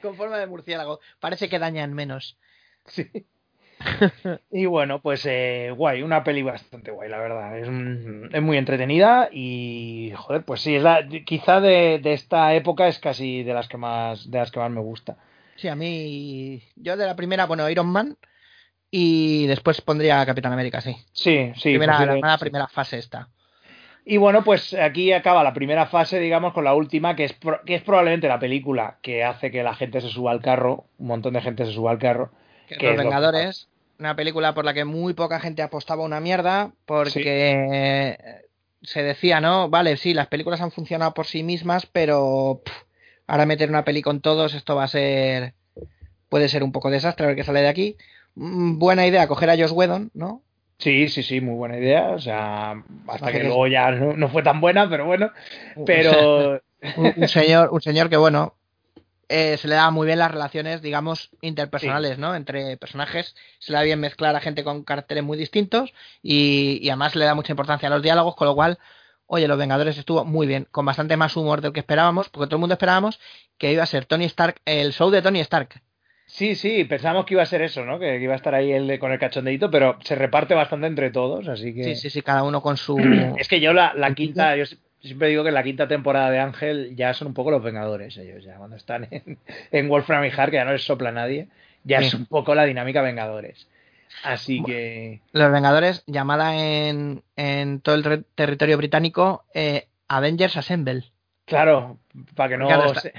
con 0.00 0.16
forma 0.16 0.38
de 0.38 0.46
murciélago. 0.46 1.00
Parece 1.20 1.50
que 1.50 1.58
dañan 1.58 1.92
menos. 1.92 2.38
Sí. 2.86 3.06
Y 4.50 4.66
bueno, 4.66 5.00
pues 5.00 5.24
eh, 5.26 5.72
guay, 5.76 6.02
una 6.02 6.22
peli 6.24 6.42
bastante 6.42 6.90
guay, 6.90 7.08
la 7.08 7.18
verdad. 7.18 7.58
Es, 7.58 7.68
es 8.32 8.42
muy 8.42 8.56
entretenida 8.56 9.28
y, 9.32 10.12
joder, 10.16 10.44
pues 10.44 10.60
sí, 10.60 10.76
es 10.76 10.82
la, 10.82 11.06
quizá 11.24 11.60
de, 11.60 11.98
de 12.02 12.12
esta 12.12 12.54
época 12.54 12.88
es 12.88 12.98
casi 12.98 13.42
de 13.42 13.54
las 13.54 13.68
que 13.68 13.76
más 13.76 14.30
de 14.30 14.38
las 14.38 14.50
que 14.50 14.60
más 14.60 14.70
me 14.70 14.80
gusta. 14.80 15.16
Sí, 15.56 15.68
a 15.68 15.74
mí. 15.74 16.62
Yo 16.76 16.96
de 16.96 17.06
la 17.06 17.16
primera, 17.16 17.46
bueno, 17.46 17.68
Iron 17.70 17.86
Man. 17.86 18.16
Y 18.90 19.46
después 19.46 19.80
pondría 19.80 20.24
Capitán 20.26 20.52
América, 20.52 20.80
sí. 20.82 20.94
Sí, 21.12 21.52
sí. 21.56 21.70
primera, 21.70 22.04
la, 22.20 22.36
primera 22.38 22.68
fase 22.68 22.98
esta. 22.98 23.28
Y 24.04 24.16
bueno, 24.18 24.42
pues 24.44 24.74
aquí 24.74 25.12
acaba 25.12 25.42
la 25.44 25.54
primera 25.54 25.86
fase, 25.86 26.18
digamos, 26.18 26.52
con 26.52 26.64
la 26.64 26.74
última, 26.74 27.16
que 27.16 27.24
es, 27.24 27.32
pro- 27.32 27.62
que 27.64 27.76
es 27.76 27.82
probablemente 27.82 28.28
la 28.28 28.38
película 28.38 28.98
que 29.00 29.24
hace 29.24 29.50
que 29.50 29.62
la 29.62 29.74
gente 29.74 30.00
se 30.02 30.08
suba 30.08 30.32
al 30.32 30.42
carro, 30.42 30.86
un 30.98 31.06
montón 31.06 31.32
de 31.34 31.40
gente 31.40 31.64
se 31.64 31.72
suba 31.72 31.92
al 31.92 31.98
carro. 31.98 32.32
Que 32.68 32.76
que 32.76 32.88
Los 32.88 32.96
Vengadores, 32.98 33.68
una 34.02 34.16
película 34.16 34.52
por 34.52 34.64
la 34.64 34.74
que 34.74 34.84
muy 34.84 35.14
poca 35.14 35.38
gente 35.38 35.62
apostaba 35.62 36.02
una 36.02 36.20
mierda, 36.20 36.72
porque 36.86 38.16
se 38.82 39.02
decía, 39.02 39.40
¿no? 39.40 39.68
Vale, 39.68 39.96
sí, 39.96 40.12
las 40.12 40.26
películas 40.26 40.60
han 40.60 40.72
funcionado 40.72 41.14
por 41.14 41.26
sí 41.26 41.44
mismas, 41.44 41.86
pero 41.86 42.62
pff, 42.64 42.74
ahora 43.28 43.46
meter 43.46 43.68
una 43.68 43.84
peli 43.84 44.02
con 44.02 44.20
todos, 44.20 44.54
esto 44.54 44.74
va 44.74 44.84
a 44.84 44.88
ser. 44.88 45.54
Puede 46.28 46.48
ser 46.48 46.64
un 46.64 46.72
poco 46.72 46.90
desastre, 46.90 47.24
a 47.24 47.28
ver 47.28 47.36
qué 47.36 47.44
sale 47.44 47.60
de 47.60 47.68
aquí. 47.68 47.96
Mm, 48.34 48.78
Buena 48.78 49.06
idea 49.06 49.28
coger 49.28 49.50
a 49.50 49.56
Josh 49.56 49.72
Whedon, 49.72 50.10
¿no? 50.14 50.42
Sí, 50.78 51.08
sí, 51.08 51.22
sí, 51.22 51.40
muy 51.40 51.54
buena 51.54 51.78
idea. 51.78 52.10
O 52.10 52.18
sea, 52.18 52.82
hasta 53.06 53.30
que 53.30 53.38
que 53.38 53.44
luego 53.44 53.68
ya 53.68 53.92
no, 53.92 54.16
no 54.16 54.28
fue 54.28 54.42
tan 54.42 54.60
buena, 54.60 54.90
pero 54.90 55.06
bueno. 55.06 55.30
Pero 55.86 56.60
un, 56.96 57.12
un 57.16 57.28
señor, 57.28 57.68
un 57.70 57.80
señor 57.80 58.10
que, 58.10 58.16
bueno, 58.16 58.56
eh, 59.34 59.56
se 59.56 59.66
le 59.66 59.76
da 59.76 59.90
muy 59.90 60.06
bien 60.06 60.18
las 60.18 60.30
relaciones, 60.30 60.82
digamos, 60.82 61.30
interpersonales, 61.40 62.18
¿no? 62.18 62.34
Entre 62.34 62.76
personajes, 62.76 63.34
se 63.58 63.72
le 63.72 63.78
da 63.78 63.84
bien 63.84 63.98
mezclar 63.98 64.36
a 64.36 64.40
gente 64.40 64.62
con 64.62 64.84
caracteres 64.84 65.24
muy 65.24 65.38
distintos 65.38 65.94
y, 66.22 66.78
y 66.82 66.90
además 66.90 67.16
le 67.16 67.24
da 67.24 67.34
mucha 67.34 67.52
importancia 67.52 67.88
a 67.88 67.90
los 67.90 68.02
diálogos, 68.02 68.36
con 68.36 68.46
lo 68.46 68.54
cual, 68.54 68.78
oye, 69.26 69.48
Los 69.48 69.56
Vengadores 69.56 69.96
estuvo 69.96 70.26
muy 70.26 70.46
bien, 70.46 70.66
con 70.70 70.84
bastante 70.84 71.16
más 71.16 71.34
humor 71.36 71.62
del 71.62 71.72
que 71.72 71.80
esperábamos, 71.80 72.28
porque 72.28 72.46
todo 72.46 72.56
el 72.56 72.60
mundo 72.60 72.74
esperábamos 72.74 73.20
que 73.56 73.72
iba 73.72 73.82
a 73.82 73.86
ser 73.86 74.04
Tony 74.04 74.26
Stark, 74.26 74.60
el 74.66 74.92
show 74.92 75.10
de 75.10 75.22
Tony 75.22 75.40
Stark. 75.40 75.80
sí, 76.26 76.54
sí, 76.54 76.84
pensábamos 76.84 77.24
que 77.24 77.34
iba 77.34 77.42
a 77.42 77.46
ser 77.46 77.62
eso, 77.62 77.84
¿no? 77.86 77.98
Que, 77.98 78.18
que 78.18 78.24
iba 78.24 78.34
a 78.34 78.36
estar 78.36 78.54
ahí 78.54 78.70
el 78.72 78.98
con 78.98 79.12
el 79.12 79.18
cachondeito, 79.18 79.70
pero 79.70 79.98
se 80.04 80.14
reparte 80.14 80.54
bastante 80.54 80.86
entre 80.88 81.10
todos, 81.10 81.48
así 81.48 81.74
que. 81.74 81.84
Sí, 81.84 81.96
sí, 81.96 82.10
sí, 82.10 82.20
cada 82.22 82.42
uno 82.42 82.60
con 82.60 82.76
su... 82.76 82.96
Es 83.38 83.48
que 83.48 83.60
yo 83.60 83.72
la, 83.72 83.94
la 83.94 84.14
quinta, 84.14 84.56
yo 84.56 84.64
siempre 85.02 85.28
digo 85.28 85.44
que 85.44 85.50
la 85.50 85.62
quinta 85.62 85.88
temporada 85.88 86.30
de 86.30 86.38
Ángel 86.40 86.94
ya 86.96 87.12
son 87.14 87.28
un 87.28 87.34
poco 87.34 87.50
los 87.50 87.62
Vengadores, 87.62 88.16
ellos 88.16 88.44
ya 88.44 88.56
cuando 88.56 88.76
están 88.76 89.08
en, 89.10 89.38
en 89.72 89.88
Wolfram 89.88 90.24
y 90.24 90.30
Hart, 90.30 90.50
que 90.50 90.56
ya 90.56 90.64
no 90.64 90.72
les 90.72 90.84
sopla 90.84 91.12
nadie, 91.12 91.48
ya 91.84 92.00
Sí. 92.00 92.06
es 92.06 92.14
un 92.14 92.26
poco 92.26 92.54
la 92.54 92.64
dinámica 92.64 93.02
Vengadores. 93.02 93.68
Así 94.24 94.62
que 94.62 95.20
Los 95.32 95.50
Vengadores, 95.50 96.04
llamada 96.06 96.54
en, 96.56 97.22
en 97.36 97.80
todo 97.80 97.94
el 97.94 98.24
territorio 98.34 98.76
británico 98.76 99.44
eh, 99.54 99.88
Avengers 100.08 100.56
Assemble. 100.58 101.04
claro, 101.46 101.98
para 102.36 102.50
que 102.50 102.58
no 102.58 102.66
Claro, 102.66 102.86
está- 102.88 103.00
se- 103.00 103.14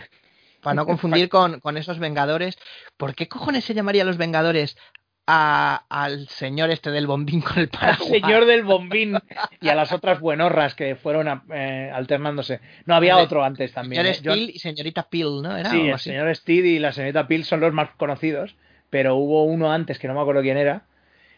Para 0.61 0.75
no 0.75 0.85
confundir 0.85 1.29
con, 1.29 1.59
con 1.61 1.77
esos 1.77 1.97
Vengadores. 1.99 2.57
¿Por 2.95 3.15
qué 3.15 3.27
cojones 3.27 3.65
se 3.65 3.73
llamaría 3.73 4.05
los 4.05 4.17
Vengadores 4.17 4.77
a- 5.25 5.83
al 5.89 6.27
señor 6.27 6.69
este 6.69 6.91
del 6.91 7.07
bombín 7.07 7.41
con 7.41 7.53
el 7.57 7.63
al 7.63 7.69
paraguas? 7.69 8.09
señor 8.09 8.45
del 8.45 8.63
bombín 8.63 9.17
y 9.61 9.69
a 9.69 9.75
las 9.75 9.91
otras 9.93 10.19
buenorras 10.19 10.75
que 10.75 10.95
fueron 10.95 11.27
a- 11.27 11.43
eh, 11.53 11.91
alternándose. 11.93 12.59
No 12.85 12.95
había 12.95 13.17
otro 13.17 13.43
antes 13.43 13.71
también. 13.73 14.01
Señor 14.03 14.15
¿eh? 14.15 14.19
John- 14.23 14.33
Steel 14.35 14.49
y 14.55 14.59
señorita 14.59 15.03
Peel, 15.09 15.41
¿no? 15.41 15.55
Era 15.55 15.69
Sí, 15.69 15.87
el 15.87 15.93
así. 15.93 16.09
señor 16.09 16.35
Steed 16.35 16.65
y 16.65 16.79
la 16.79 16.91
señorita 16.91 17.27
Peel 17.27 17.45
son 17.45 17.61
los 17.61 17.73
más 17.73 17.89
conocidos, 17.97 18.55
pero 18.89 19.15
hubo 19.15 19.45
uno 19.45 19.71
antes 19.71 19.97
que 19.99 20.07
no 20.07 20.13
me 20.13 20.21
acuerdo 20.21 20.41
quién 20.41 20.57
era. 20.57 20.83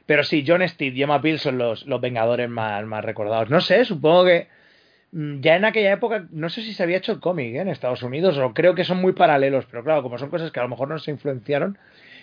Pero 0.07 0.23
sí, 0.23 0.43
John 0.47 0.67
Steed 0.67 0.93
y 0.93 1.03
Emma 1.03 1.21
Peel 1.21 1.39
son 1.39 1.57
los, 1.57 1.85
los 1.85 1.99
Vengadores 2.01 2.49
más, 2.49 2.83
más 2.85 3.03
recordados. 3.05 3.49
No 3.49 3.59
sé, 3.61 3.85
supongo 3.85 4.25
que 4.25 4.47
mm, 5.11 5.41
ya 5.41 5.55
en 5.55 5.65
aquella 5.65 5.91
época, 5.93 6.25
no 6.31 6.49
sé 6.49 6.61
si 6.61 6.73
se 6.73 6.83
había 6.83 6.97
hecho 6.97 7.11
el 7.11 7.19
cómic 7.19 7.55
¿eh? 7.55 7.59
en 7.61 7.69
Estados 7.69 8.03
Unidos, 8.03 8.37
o 8.37 8.53
creo 8.53 8.75
que 8.75 8.83
son 8.83 8.99
muy 9.01 9.13
paralelos, 9.13 9.65
pero 9.69 9.83
claro, 9.83 10.03
como 10.03 10.17
son 10.19 10.29
cosas 10.29 10.51
que 10.51 10.59
a 10.59 10.63
lo 10.63 10.69
mejor 10.69 10.89
no 10.89 10.99
se 10.99 11.09
influenciaron, 11.11 11.77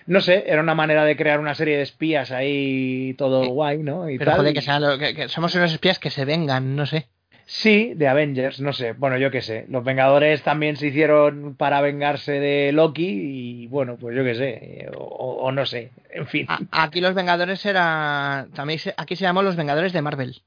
no 0.07 0.21
sé, 0.21 0.45
era 0.47 0.61
una 0.61 0.75
manera 0.75 1.05
de 1.05 1.17
crear 1.17 1.41
una 1.41 1.55
serie 1.55 1.77
de 1.77 1.83
espías 1.83 2.31
ahí 2.33 3.15
todo 3.19 3.43
Sí. 3.45 3.49
guay, 3.51 3.79
¿no? 3.79 4.09
Y 4.11 4.19
Pero 4.19 4.31
tal, 4.33 4.41
joder, 4.41 4.55
que, 4.55 4.63
sean 4.63 4.83
lo- 4.83 4.99
que- 4.99 5.15
que 5.15 5.29
somos 5.29 5.55
unos 5.55 5.73
espías 5.73 5.99
que 5.99 6.11
se 6.11 6.25
vengan, 6.25 6.77
no 6.77 6.87
sé. 6.87 7.07
Sí, 7.45 7.93
de 7.97 8.09
Avengers, 8.09 8.61
no 8.61 8.73
sé. 8.73 8.93
Bueno, 8.93 9.19
yo 9.19 9.31
qué 9.31 9.43
sé. 9.43 9.67
Los 9.69 9.85
Vengadores 9.85 10.43
también 10.43 10.77
se 10.77 10.87
hicieron 10.87 11.55
para 11.57 11.81
vengarse 11.81 12.33
de 12.41 12.73
Loki 12.73 13.05
y 13.05 13.67
bueno, 13.67 13.97
pues 14.01 14.17
yo 14.17 14.25
qué 14.25 14.35
sé. 14.35 14.49
eh, 14.63 14.91
O, 14.97 15.05
o- 15.05 15.53
no 15.53 15.67
sé. 15.67 15.91
En 16.11 16.27
fin. 16.29 16.47
A- 16.49 16.61
aquí 16.85 17.01
los 17.01 17.15
Vengadores 17.15 17.67
era... 17.67 18.47
También 18.55 18.79
se- 18.79 18.95
aquí 18.97 19.17
se 19.17 19.25
llaman 19.25 19.45
los 19.45 19.57
Vengadores 19.57 19.93
de 19.93 20.01
Marvel. 20.03 20.41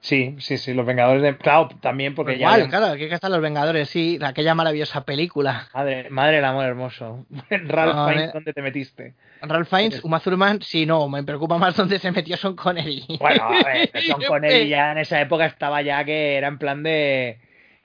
Sí, 0.00 0.36
sí, 0.38 0.58
sí. 0.58 0.74
Los 0.74 0.86
Vengadores 0.86 1.22
de... 1.22 1.36
Claro, 1.36 1.68
también 1.80 2.14
porque 2.14 2.32
Pues 2.34 2.40
ya... 2.40 2.56
igual, 2.56 2.68
claro, 2.70 2.86
aquí 2.86 3.04
están 3.04 3.32
los 3.32 3.40
Vengadores, 3.40 3.90
sí, 3.90 4.18
aquella 4.22 4.54
maravillosa 4.54 5.04
película. 5.04 5.68
Madre, 5.74 6.08
madre 6.10 6.36
del 6.36 6.44
amor 6.44 6.64
hermoso. 6.66 7.26
Ralph 7.50 7.94
No, 7.94 8.08
Fiennes. 8.08 8.32
¿dónde 8.32 8.52
te 8.52 8.62
metiste? 8.62 9.14
Ralph 9.42 9.68
Fiennes, 9.68 10.04
Uma 10.04 10.20
Thurman, 10.20 10.62
sí, 10.62 10.86
no, 10.86 11.08
me 11.08 11.22
preocupa 11.24 11.58
más 11.58 11.76
dónde 11.76 11.98
se 11.98 12.12
metió 12.12 12.36
Son 12.36 12.54
Connery. 12.54 13.04
Bueno, 13.18 13.42
a 13.44 13.64
ver, 13.64 13.90
Sean 14.00 14.20
Connery 14.28 14.68
ya 14.68 14.92
en 14.92 14.98
esa 14.98 15.20
época 15.20 15.46
estaba 15.46 15.82
ya 15.82 16.04
que 16.04 16.36
era 16.36 16.46
en 16.48 16.58
plan 16.58 16.82
de... 16.82 17.38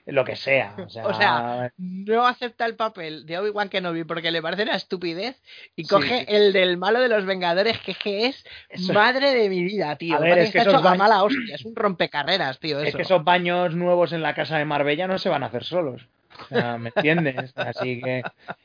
Lo 0.06 0.24
que 0.24 0.36
sea. 0.36 0.74
O 0.78 0.88
sea, 0.88 1.06
O 1.06 1.14
sea, 1.14 1.72
no 1.78 2.26
acepta 2.26 2.66
el 2.66 2.76
papel 2.76 3.24
de 3.24 3.38
Obi-Wan 3.38 3.68
Kenobi 3.70 4.04
porque 4.04 4.30
le 4.30 4.42
parece 4.42 4.64
una 4.64 4.76
estupidez 4.76 5.40
y 5.76 5.86
coge 5.86 6.20
sí. 6.20 6.24
el 6.28 6.52
del 6.52 6.76
malo 6.76 7.00
de 7.00 7.08
los 7.08 7.24
Vengadores, 7.24 7.78
que, 7.80 7.94
que 7.94 8.26
es 8.26 8.44
Eso- 8.68 8.92
madre 8.92 9.32
de 9.32 9.48
mi 9.48 9.62
vida, 9.64 9.96
tío. 9.96 10.16
A 10.16 10.20
ver, 10.20 10.38
es 10.38 10.52
que 10.52 10.58
esos 10.58 10.82
baños- 10.82 10.98
mala 10.98 11.22
hostia, 11.24 11.54
es 11.54 11.64
un 11.64 11.74
rompecarreras, 11.74 12.58
tío, 12.58 12.80
es 12.80 12.88
eso. 12.88 12.96
que 12.98 13.02
esos 13.02 13.24
baños 13.24 13.74
nuevos 13.74 14.12
en 14.12 14.22
la 14.22 14.34
casa 14.34 14.58
de 14.58 14.64
Marbella 14.66 15.06
no 15.06 15.18
se 15.18 15.28
van 15.30 15.42
a 15.42 15.46
hacer 15.46 15.64
solos. 15.64 16.06
O 16.36 16.46
sea, 16.48 16.76
¿me 16.78 16.90
entiendes? 16.94 17.52
Así 17.56 18.02
que 18.02 18.22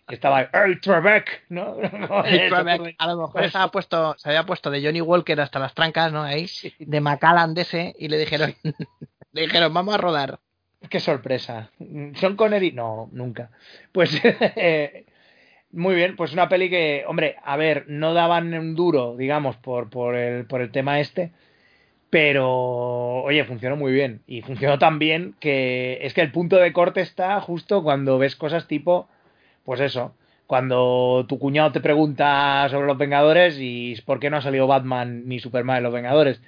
estaba 0.10 0.50
¡Hey, 0.52 0.80
Trebek! 0.82 1.46
¿no? 1.50 1.78
El 2.26 2.50
Trebek, 2.50 2.96
a 2.98 3.08
lo 3.08 3.22
mejor 3.28 3.44
estaba 3.44 3.70
puesto, 3.70 4.16
se 4.18 4.28
había 4.30 4.44
puesto 4.44 4.72
de 4.72 4.84
Johnny 4.84 5.02
Walker 5.02 5.40
hasta 5.40 5.60
las 5.60 5.74
trancas, 5.76 6.12
¿no? 6.12 6.24
Ahí, 6.24 6.50
de 6.80 7.00
Macallan 7.00 7.54
de 7.54 7.62
ese, 7.62 7.96
y 7.98 8.08
le 8.10 8.18
dijeron, 8.18 8.56
le 9.32 9.42
dijeron, 9.44 9.74
vamos 9.74 9.94
a 9.94 10.00
rodar. 10.00 10.40
Qué 10.88 11.00
sorpresa. 11.00 11.72
¿Son 12.16 12.36
Connery? 12.36 12.72
No, 12.72 13.10
nunca. 13.12 13.52
Pues 13.92 14.20
eh, 14.24 15.06
muy 15.72 15.96
bien, 15.96 16.16
pues 16.16 16.34
una 16.34 16.50
peli 16.50 16.70
que, 16.70 17.04
hombre, 17.08 17.36
a 17.44 17.58
ver, 17.58 17.86
no 17.88 18.14
daban 18.14 18.54
un 18.54 18.76
duro, 18.76 19.16
digamos, 19.18 19.58
por, 19.58 19.90
por, 19.90 20.16
el, 20.16 20.46
por 20.46 20.62
el 20.62 20.72
tema 20.72 21.00
este, 21.00 21.32
pero 22.10 23.24
oye, 23.24 23.44
funcionó 23.46 23.76
muy 23.76 23.92
bien. 23.92 24.22
Y 24.28 24.42
funcionó 24.42 24.80
tan 24.80 25.00
bien 25.00 25.36
que 25.40 26.00
es 26.02 26.14
que 26.14 26.22
el 26.22 26.32
punto 26.32 26.58
de 26.58 26.74
corte 26.74 27.02
está 27.02 27.40
justo 27.42 27.84
cuando 27.84 28.18
ves 28.18 28.36
cosas 28.36 28.68
tipo, 28.68 29.08
pues 29.66 29.80
eso, 29.82 30.16
cuando 30.48 31.26
tu 31.28 31.38
cuñado 31.40 31.72
te 31.72 31.82
pregunta 31.82 32.68
sobre 32.70 32.88
los 32.88 32.98
Vengadores 32.98 33.58
y 33.60 33.96
por 34.06 34.20
qué 34.20 34.30
no 34.32 34.38
ha 34.38 34.42
salido 34.42 34.66
Batman 34.68 35.28
ni 35.28 35.40
Superman 35.40 35.78
en 35.78 35.84
los 35.84 35.94
Vengadores. 35.94 36.42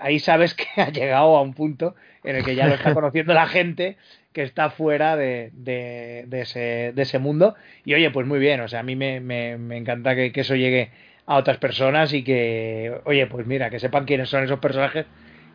Ahí 0.00 0.18
sabes 0.18 0.54
que 0.54 0.66
ha 0.80 0.90
llegado 0.90 1.36
a 1.36 1.42
un 1.42 1.54
punto 1.54 1.94
en 2.24 2.36
el 2.36 2.44
que 2.44 2.54
ya 2.54 2.66
lo 2.66 2.74
está 2.74 2.94
conociendo 2.94 3.34
la 3.34 3.46
gente 3.46 3.96
que 4.32 4.42
está 4.42 4.70
fuera 4.70 5.16
de, 5.16 5.50
de, 5.52 6.24
de 6.26 6.40
ese, 6.42 6.92
de 6.94 7.02
ese 7.02 7.18
mundo. 7.18 7.54
Y 7.84 7.94
oye, 7.94 8.10
pues 8.10 8.26
muy 8.26 8.38
bien, 8.38 8.60
o 8.60 8.68
sea, 8.68 8.80
a 8.80 8.82
mí 8.82 8.96
me, 8.96 9.20
me, 9.20 9.56
me 9.58 9.76
encanta 9.76 10.14
que, 10.14 10.32
que 10.32 10.40
eso 10.42 10.54
llegue 10.54 10.90
a 11.26 11.36
otras 11.36 11.58
personas 11.58 12.12
y 12.12 12.24
que, 12.24 13.00
oye, 13.04 13.26
pues 13.26 13.46
mira, 13.46 13.68
que 13.68 13.80
sepan 13.80 14.06
quiénes 14.06 14.30
son 14.30 14.44
esos 14.44 14.60
personajes 14.60 15.06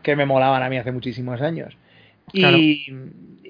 que 0.03 0.15
me 0.15 0.26
molaban 0.26 0.61
a 0.61 0.70
mí 0.70 0.78
hace 0.78 0.91
muchísimos 0.91 1.41
años. 1.41 1.76
Claro. 2.32 2.57
y, 2.57 2.91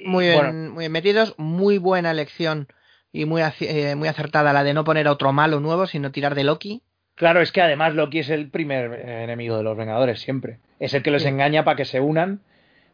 Muy 0.05 0.25
bien, 0.25 0.37
bueno, 0.37 0.53
muy 0.71 0.83
bien 0.83 0.91
metidos, 0.91 1.35
muy 1.37 1.77
buena 1.79 2.11
elección 2.11 2.67
y 3.11 3.25
muy, 3.25 3.41
eh, 3.59 3.95
muy 3.95 4.07
acertada 4.07 4.53
la 4.53 4.63
de 4.63 4.73
no 4.73 4.83
poner 4.83 5.07
a 5.07 5.11
otro 5.11 5.33
malo 5.33 5.59
nuevo, 5.59 5.85
sino 5.85 6.11
tirar 6.11 6.33
de 6.35 6.43
Loki. 6.43 6.81
Claro, 7.15 7.41
es 7.41 7.51
que 7.51 7.61
además 7.61 7.93
Loki 7.93 8.19
es 8.19 8.29
el 8.29 8.49
primer 8.49 9.07
enemigo 9.07 9.57
de 9.57 9.63
los 9.63 9.77
Vengadores, 9.77 10.19
siempre. 10.19 10.57
Es 10.79 10.93
el 10.93 11.03
que 11.03 11.11
les 11.11 11.25
engaña 11.25 11.63
para 11.63 11.77
que 11.77 11.85
se 11.85 11.99
unan, 11.99 12.41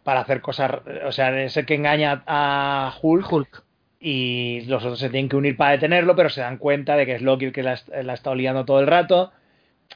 para 0.04 0.22
hacer 0.22 0.42
cosas. 0.42 0.82
O 1.06 1.12
sea, 1.12 1.42
es 1.42 1.56
el 1.56 1.66
que 1.66 1.76
engaña 1.76 2.24
a 2.28 2.94
Hulk. 3.02 3.32
Hulk. 3.32 3.64
Y 4.02 4.62
los 4.68 4.84
otros 4.84 5.00
se 5.00 5.10
tienen 5.10 5.30
que 5.30 5.36
unir 5.36 5.58
para 5.58 5.72
detenerlo, 5.72 6.16
pero 6.16 6.30
se 6.30 6.42
dan 6.42 6.58
cuenta 6.58 6.96
de 6.96 7.06
que 7.06 7.16
es 7.16 7.22
Loki 7.22 7.46
el 7.46 7.52
que 7.54 7.64
la, 7.64 7.80
la 8.04 8.14
está 8.14 8.34
liando 8.36 8.66
todo 8.66 8.80
el 8.80 8.88
rato. 8.88 9.32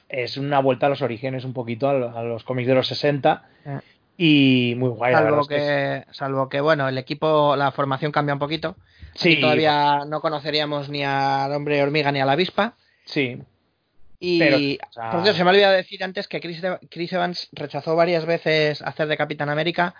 Es 0.09 0.37
una 0.37 0.59
vuelta 0.59 0.87
a 0.87 0.89
los 0.89 1.01
orígenes 1.01 1.45
un 1.45 1.53
poquito, 1.53 1.89
a 1.89 2.23
los 2.23 2.43
cómics 2.43 2.67
de 2.67 2.75
los 2.75 2.87
60. 2.87 3.43
Eh. 3.65 3.79
Y 4.17 4.75
muy 4.77 4.89
guay. 4.89 5.13
la 5.13 5.19
Salvo 5.19 5.41
es 5.41 5.47
que, 5.47 6.05
salvo 6.11 6.49
que, 6.49 6.61
bueno, 6.61 6.87
el 6.87 6.97
equipo, 6.97 7.55
la 7.55 7.71
formación 7.71 8.11
cambia 8.11 8.33
un 8.33 8.39
poquito. 8.39 8.75
Sí, 9.15 9.33
Aquí 9.33 9.41
todavía 9.41 10.05
no 10.07 10.21
conoceríamos 10.21 10.89
ni 10.89 11.03
al 11.03 11.51
hombre 11.51 11.81
hormiga 11.81 12.11
ni 12.11 12.19
a 12.19 12.25
la 12.25 12.33
avispa. 12.33 12.75
Sí, 13.05 13.41
Y, 14.25 14.39
Pero, 14.39 14.55
o 14.55 14.93
sea- 14.93 15.11
por 15.11 15.21
cierto, 15.21 15.37
se 15.37 15.43
me 15.43 15.49
ha 15.49 15.53
olvidado 15.53 15.73
decir 15.73 16.01
antes 16.01 16.29
que 16.29 16.39
Chris, 16.39 16.61
Chris 16.89 17.11
Evans 17.11 17.49
rechazó 17.51 17.93
varias 17.97 18.25
veces 18.25 18.81
hacer 18.81 19.07
de 19.07 19.17
Capitán 19.17 19.49
América 19.49 19.95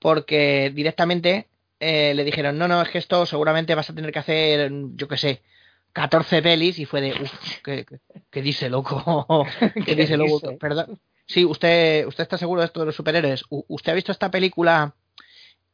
porque 0.00 0.72
directamente 0.74 1.46
eh, 1.78 2.12
le 2.14 2.24
dijeron, 2.24 2.58
no, 2.58 2.66
no, 2.66 2.82
es 2.82 2.88
que 2.88 2.98
esto 2.98 3.24
seguramente 3.24 3.76
vas 3.76 3.88
a 3.88 3.94
tener 3.94 4.10
que 4.10 4.18
hacer, 4.18 4.72
yo 4.96 5.06
qué 5.06 5.16
sé, 5.16 5.42
14 5.92 6.42
pelis 6.42 6.76
y 6.80 6.86
fue 6.86 7.00
de, 7.00 7.12
uff, 7.22 7.32
¿qué, 7.62 8.42
dice, 8.42 8.68
loco? 8.68 9.46
¿Qué 9.74 9.84
¿Qué 9.84 9.94
dice, 9.94 10.16
loco? 10.16 10.40
dice? 10.48 10.56
Perdón. 10.58 10.98
Sí, 11.24 11.44
usted, 11.44 12.04
usted 12.06 12.22
está 12.22 12.36
seguro 12.36 12.62
de 12.62 12.66
esto 12.66 12.80
de 12.80 12.86
los 12.86 12.96
superhéroes. 12.96 13.44
U- 13.50 13.64
¿Usted 13.68 13.92
ha 13.92 13.94
visto 13.94 14.10
esta 14.10 14.28
película 14.30 14.92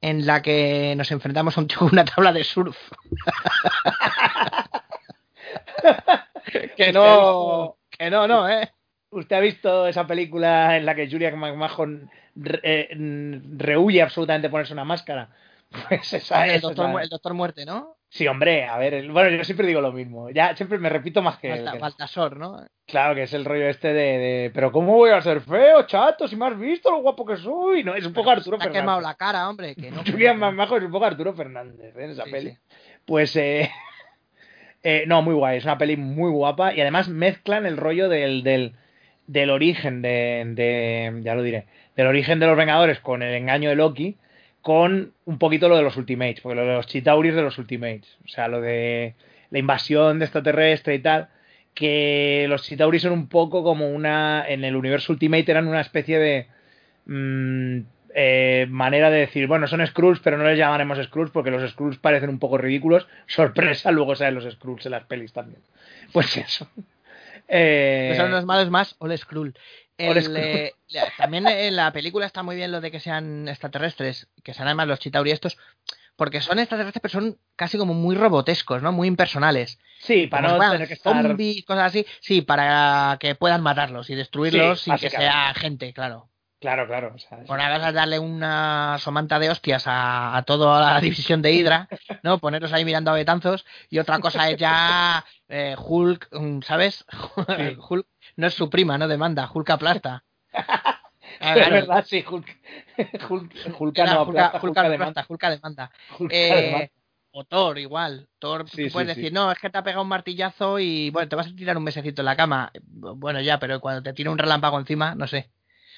en 0.02 0.26
la 0.26 0.42
que 0.42 0.92
nos 0.94 1.10
enfrentamos 1.10 1.56
a 1.56 1.60
un 1.62 1.68
tío 1.68 1.78
con 1.78 1.88
una 1.92 2.04
tabla 2.04 2.34
de 2.34 2.44
surf? 2.44 2.76
que 6.76 6.92
no, 6.92 7.76
que 7.98 8.10
no, 8.10 8.26
no, 8.28 8.48
¿eh? 8.48 8.70
¿Usted 9.10 9.36
ha 9.36 9.40
visto 9.40 9.86
esa 9.86 10.06
película 10.06 10.76
en 10.76 10.86
la 10.86 10.94
que 10.94 11.08
Julia 11.10 11.34
McMahon 11.34 12.10
re- 12.34 12.60
eh, 12.62 12.88
rehuye 13.56 14.02
absolutamente 14.02 14.48
ponerse 14.50 14.72
una 14.72 14.84
máscara? 14.84 15.28
Pues 15.88 16.12
esa 16.12 16.44
el, 16.46 16.52
es. 16.56 16.62
doctor, 16.62 16.84
esa 16.84 16.92
Mu- 16.92 16.98
es. 16.98 17.04
el 17.04 17.10
Doctor 17.10 17.34
Muerte, 17.34 17.66
¿no? 17.66 17.96
Sí, 18.08 18.28
hombre, 18.28 18.64
a 18.66 18.78
ver, 18.78 18.94
el- 18.94 19.10
bueno, 19.10 19.30
yo 19.36 19.42
siempre 19.42 19.66
digo 19.66 19.80
lo 19.80 19.90
mismo. 19.90 20.30
Ya 20.30 20.54
siempre 20.54 20.78
me 20.78 20.88
repito 20.88 21.20
más 21.20 21.38
que. 21.38 21.48
Balta- 21.50 21.72
que- 21.72 21.78
Baltasor, 21.80 22.36
¿no? 22.36 22.64
Claro, 22.86 23.16
que 23.16 23.24
es 23.24 23.32
el 23.34 23.44
rollo 23.44 23.66
este 23.68 23.88
de, 23.88 24.18
de, 24.18 24.50
Pero 24.54 24.70
¿cómo 24.70 24.94
voy 24.94 25.10
a 25.10 25.20
ser 25.20 25.40
feo, 25.40 25.82
chato? 25.86 26.28
Si 26.28 26.36
me 26.36 26.46
has 26.46 26.56
visto 26.56 26.92
lo 26.92 26.98
guapo 26.98 27.24
que 27.26 27.36
soy. 27.38 27.82
No, 27.82 27.96
es 27.96 28.06
un 28.06 28.12
poco 28.12 28.30
Arturo 28.30 28.56
Te 28.56 28.68
ha 28.68 28.70
quemado 28.70 28.98
Fernández. 28.98 29.04
la 29.08 29.14
cara, 29.16 29.48
hombre. 29.48 29.74
Que 29.74 29.90
no, 29.90 30.02
Julia. 30.06 30.32
McMahon 30.34 30.78
es 30.78 30.84
un 30.84 30.92
poco 30.92 31.04
Arturo 31.06 31.34
Fernández 31.34 31.96
¿eh? 31.96 32.04
en 32.04 32.10
esa 32.10 32.24
Sí, 32.24 32.30
peli. 32.30 32.50
sí. 32.50 32.58
Pues, 33.04 33.34
eh, 33.34 33.68
eh, 34.84 35.04
no, 35.06 35.22
muy 35.22 35.34
guay. 35.34 35.58
Es 35.58 35.64
una 35.64 35.78
peli 35.78 35.96
muy 35.96 36.30
guapa. 36.30 36.72
Y 36.74 36.80
además 36.80 37.08
mezclan 37.08 37.66
el 37.66 37.76
rollo 37.76 38.08
del, 38.08 38.42
del, 38.44 38.74
del 39.26 39.50
origen 39.50 40.02
de, 40.02 40.44
de- 40.54 41.20
Ya 41.22 41.34
lo 41.34 41.42
diré. 41.42 41.66
Del 41.96 42.06
origen 42.06 42.38
de 42.40 42.46
los 42.46 42.56
Vengadores 42.56 43.00
con 43.00 43.22
el 43.22 43.34
engaño 43.34 43.68
de 43.70 43.76
Loki. 43.76 44.16
Con 44.62 45.12
un 45.26 45.38
poquito 45.38 45.68
lo 45.68 45.76
de 45.76 45.82
los 45.82 45.96
Ultimates. 45.96 46.40
Porque 46.40 46.56
lo 46.56 46.66
de 46.66 46.74
los 46.74 46.86
Chitauris 46.86 47.34
de 47.34 47.42
los 47.42 47.58
Ultimates. 47.58 48.16
O 48.24 48.28
sea, 48.28 48.46
lo 48.48 48.60
de 48.60 49.14
la 49.50 49.58
invasión 49.58 50.18
de 50.18 50.26
extraterrestre 50.26 50.94
y 50.94 50.98
tal. 51.00 51.28
Que 51.74 52.46
los 52.48 52.62
Chitauris 52.62 53.02
son 53.02 53.12
un 53.12 53.28
poco 53.28 53.64
como 53.64 53.88
una. 53.90 54.44
En 54.48 54.64
el 54.64 54.76
universo 54.76 55.12
Ultimate 55.12 55.50
eran 55.50 55.66
una 55.66 55.80
especie 55.80 56.18
de. 56.18 56.46
mm, 57.06 57.80
eh, 58.16 58.66
manera 58.70 59.10
de 59.10 59.18
decir, 59.18 59.46
bueno, 59.48 59.66
son 59.66 59.84
Skrulls, 59.86 60.20
pero 60.20 60.38
no 60.38 60.44
les 60.44 60.56
llamaremos 60.56 60.98
Skrulls 61.04 61.32
porque 61.32 61.50
los 61.50 61.68
Skrulls 61.70 61.98
parecen 61.98 62.30
un 62.30 62.38
poco 62.38 62.56
ridículos. 62.58 63.06
Sorpresa, 63.26 63.90
luego 63.90 64.14
salen 64.14 64.36
los 64.36 64.50
Skrulls 64.54 64.86
en 64.86 64.92
las 64.92 65.04
pelis 65.04 65.32
también. 65.32 65.60
Pues 66.12 66.36
eso. 66.36 66.68
Eh, 67.46 68.08
Que 68.12 68.16
son 68.16 68.30
los 68.30 68.46
malos 68.46 68.70
más 68.70 68.96
Ole 69.00 69.18
Skrull. 69.18 69.54
El, 69.98 70.34
eh, 70.34 70.72
también 71.18 71.46
en 71.46 71.76
la 71.76 71.92
película 71.92 72.24
está 72.24 72.42
muy 72.42 72.56
bien 72.56 72.72
lo 72.72 72.80
de 72.80 72.90
que 72.90 73.00
sean 73.00 73.46
extraterrestres, 73.48 74.28
que 74.42 74.54
sean 74.54 74.66
además 74.66 74.88
los 74.88 74.98
Chitauri 74.98 75.30
estos, 75.30 75.58
porque 76.16 76.40
son 76.40 76.58
extraterrestres, 76.58 77.02
pero 77.02 77.12
son 77.12 77.38
casi 77.54 77.76
como 77.76 77.92
muy 77.92 78.16
robotescos, 78.16 78.80
¿no? 78.82 78.92
Muy 78.92 79.08
impersonales. 79.08 79.78
sí, 80.00 80.26
para 80.26 80.48
Como 80.48 80.62
no 80.64 80.70
tener 80.72 80.88
que 80.88 80.94
estar. 80.94 81.22
zombies, 81.22 81.64
cosas 81.66 81.84
así. 81.88 82.06
Sí, 82.20 82.40
para 82.40 83.18
que 83.20 83.34
puedan 83.34 83.60
matarlos 83.62 84.08
y 84.08 84.14
destruirlos 84.14 84.80
Sí, 84.80 84.90
sin 84.90 84.98
que 84.98 85.10
sea 85.10 85.52
gente, 85.54 85.92
claro. 85.92 86.30
Claro, 86.64 86.86
claro. 86.86 87.12
o 87.14 87.18
sea, 87.18 87.44
Por 87.44 87.60
hagas 87.60 87.92
darle 87.92 88.18
una 88.18 88.96
somanta 88.98 89.38
de 89.38 89.50
hostias 89.50 89.86
a, 89.86 90.34
a 90.34 90.42
toda 90.44 90.94
la 90.94 90.98
división 91.02 91.42
de 91.42 91.52
Hydra, 91.52 91.88
¿no? 92.22 92.38
Ponerlos 92.38 92.72
ahí 92.72 92.86
mirando 92.86 93.10
a 93.10 93.14
betanzos. 93.14 93.66
Y 93.90 93.98
otra 93.98 94.18
cosa 94.18 94.48
es 94.48 94.56
ya 94.56 95.22
eh, 95.50 95.76
Hulk, 95.78 96.28
mm, 96.32 96.60
¿sabes? 96.62 97.04
Sí. 97.58 97.76
Hulk 97.86 98.06
no 98.36 98.46
es 98.46 98.54
su 98.54 98.70
prima, 98.70 98.96
no 98.96 99.08
demanda, 99.08 99.50
Hulk 99.52 99.68
aplasta. 99.68 100.24
Ah, 101.40 101.50
es 101.50 101.66
claro. 101.66 101.74
verdad, 101.74 102.04
sí, 102.06 102.24
Hulk. 102.26 102.46
Hulk, 103.28 103.52
Hulk 103.78 103.98
no 103.98 104.20
aplasta, 104.20 104.60
Hulk 104.62 104.64
Hulk 104.64 104.78
aplasta, 104.78 105.26
Hulk 105.28 105.42
demanda. 105.42 105.90
Hulk 106.18 106.32
Eh, 106.32 106.90
o 107.32 107.44
Thor, 107.44 107.78
igual. 107.78 108.28
Thor, 108.38 108.66
Sí, 108.70 108.86
tú 108.86 108.92
puedes 108.92 109.08
sí, 109.10 109.14
sí. 109.16 109.20
decir, 109.20 109.32
no, 109.34 109.50
es 109.52 109.58
que 109.58 109.68
te 109.68 109.76
ha 109.76 109.82
pegado 109.82 110.02
un 110.02 110.08
martillazo 110.08 110.78
y 110.78 111.10
bueno, 111.10 111.28
te 111.28 111.36
vas 111.36 111.48
a 111.48 111.54
tirar 111.54 111.76
un 111.76 111.84
mesecito 111.84 112.22
en 112.22 112.26
la 112.26 112.36
cama. 112.36 112.72
Bueno, 112.84 113.40
ya, 113.42 113.58
pero 113.58 113.80
cuando 113.80 114.02
te 114.02 114.12
tira 114.14 114.30
un 114.30 114.38
relámpago 114.38 114.78
encima, 114.78 115.14
no 115.14 115.26
sé. 115.26 115.50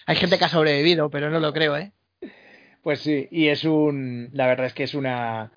Hay 0.06 0.16
gente 0.16 0.38
que 0.38 0.44
ha 0.44 0.48
sobrevivido, 0.48 1.10
pero 1.10 1.30
no 1.30 1.40
lo 1.40 1.52
creo, 1.52 1.76
¿eh? 1.76 1.92
Pues 2.82 3.00
sí, 3.00 3.26
y 3.32 3.48
es 3.48 3.64
un. 3.64 4.30
La 4.32 4.46
verdad 4.46 4.66
es 4.66 4.72
que 4.72 4.84
es 4.84 4.94
una. 4.94 5.50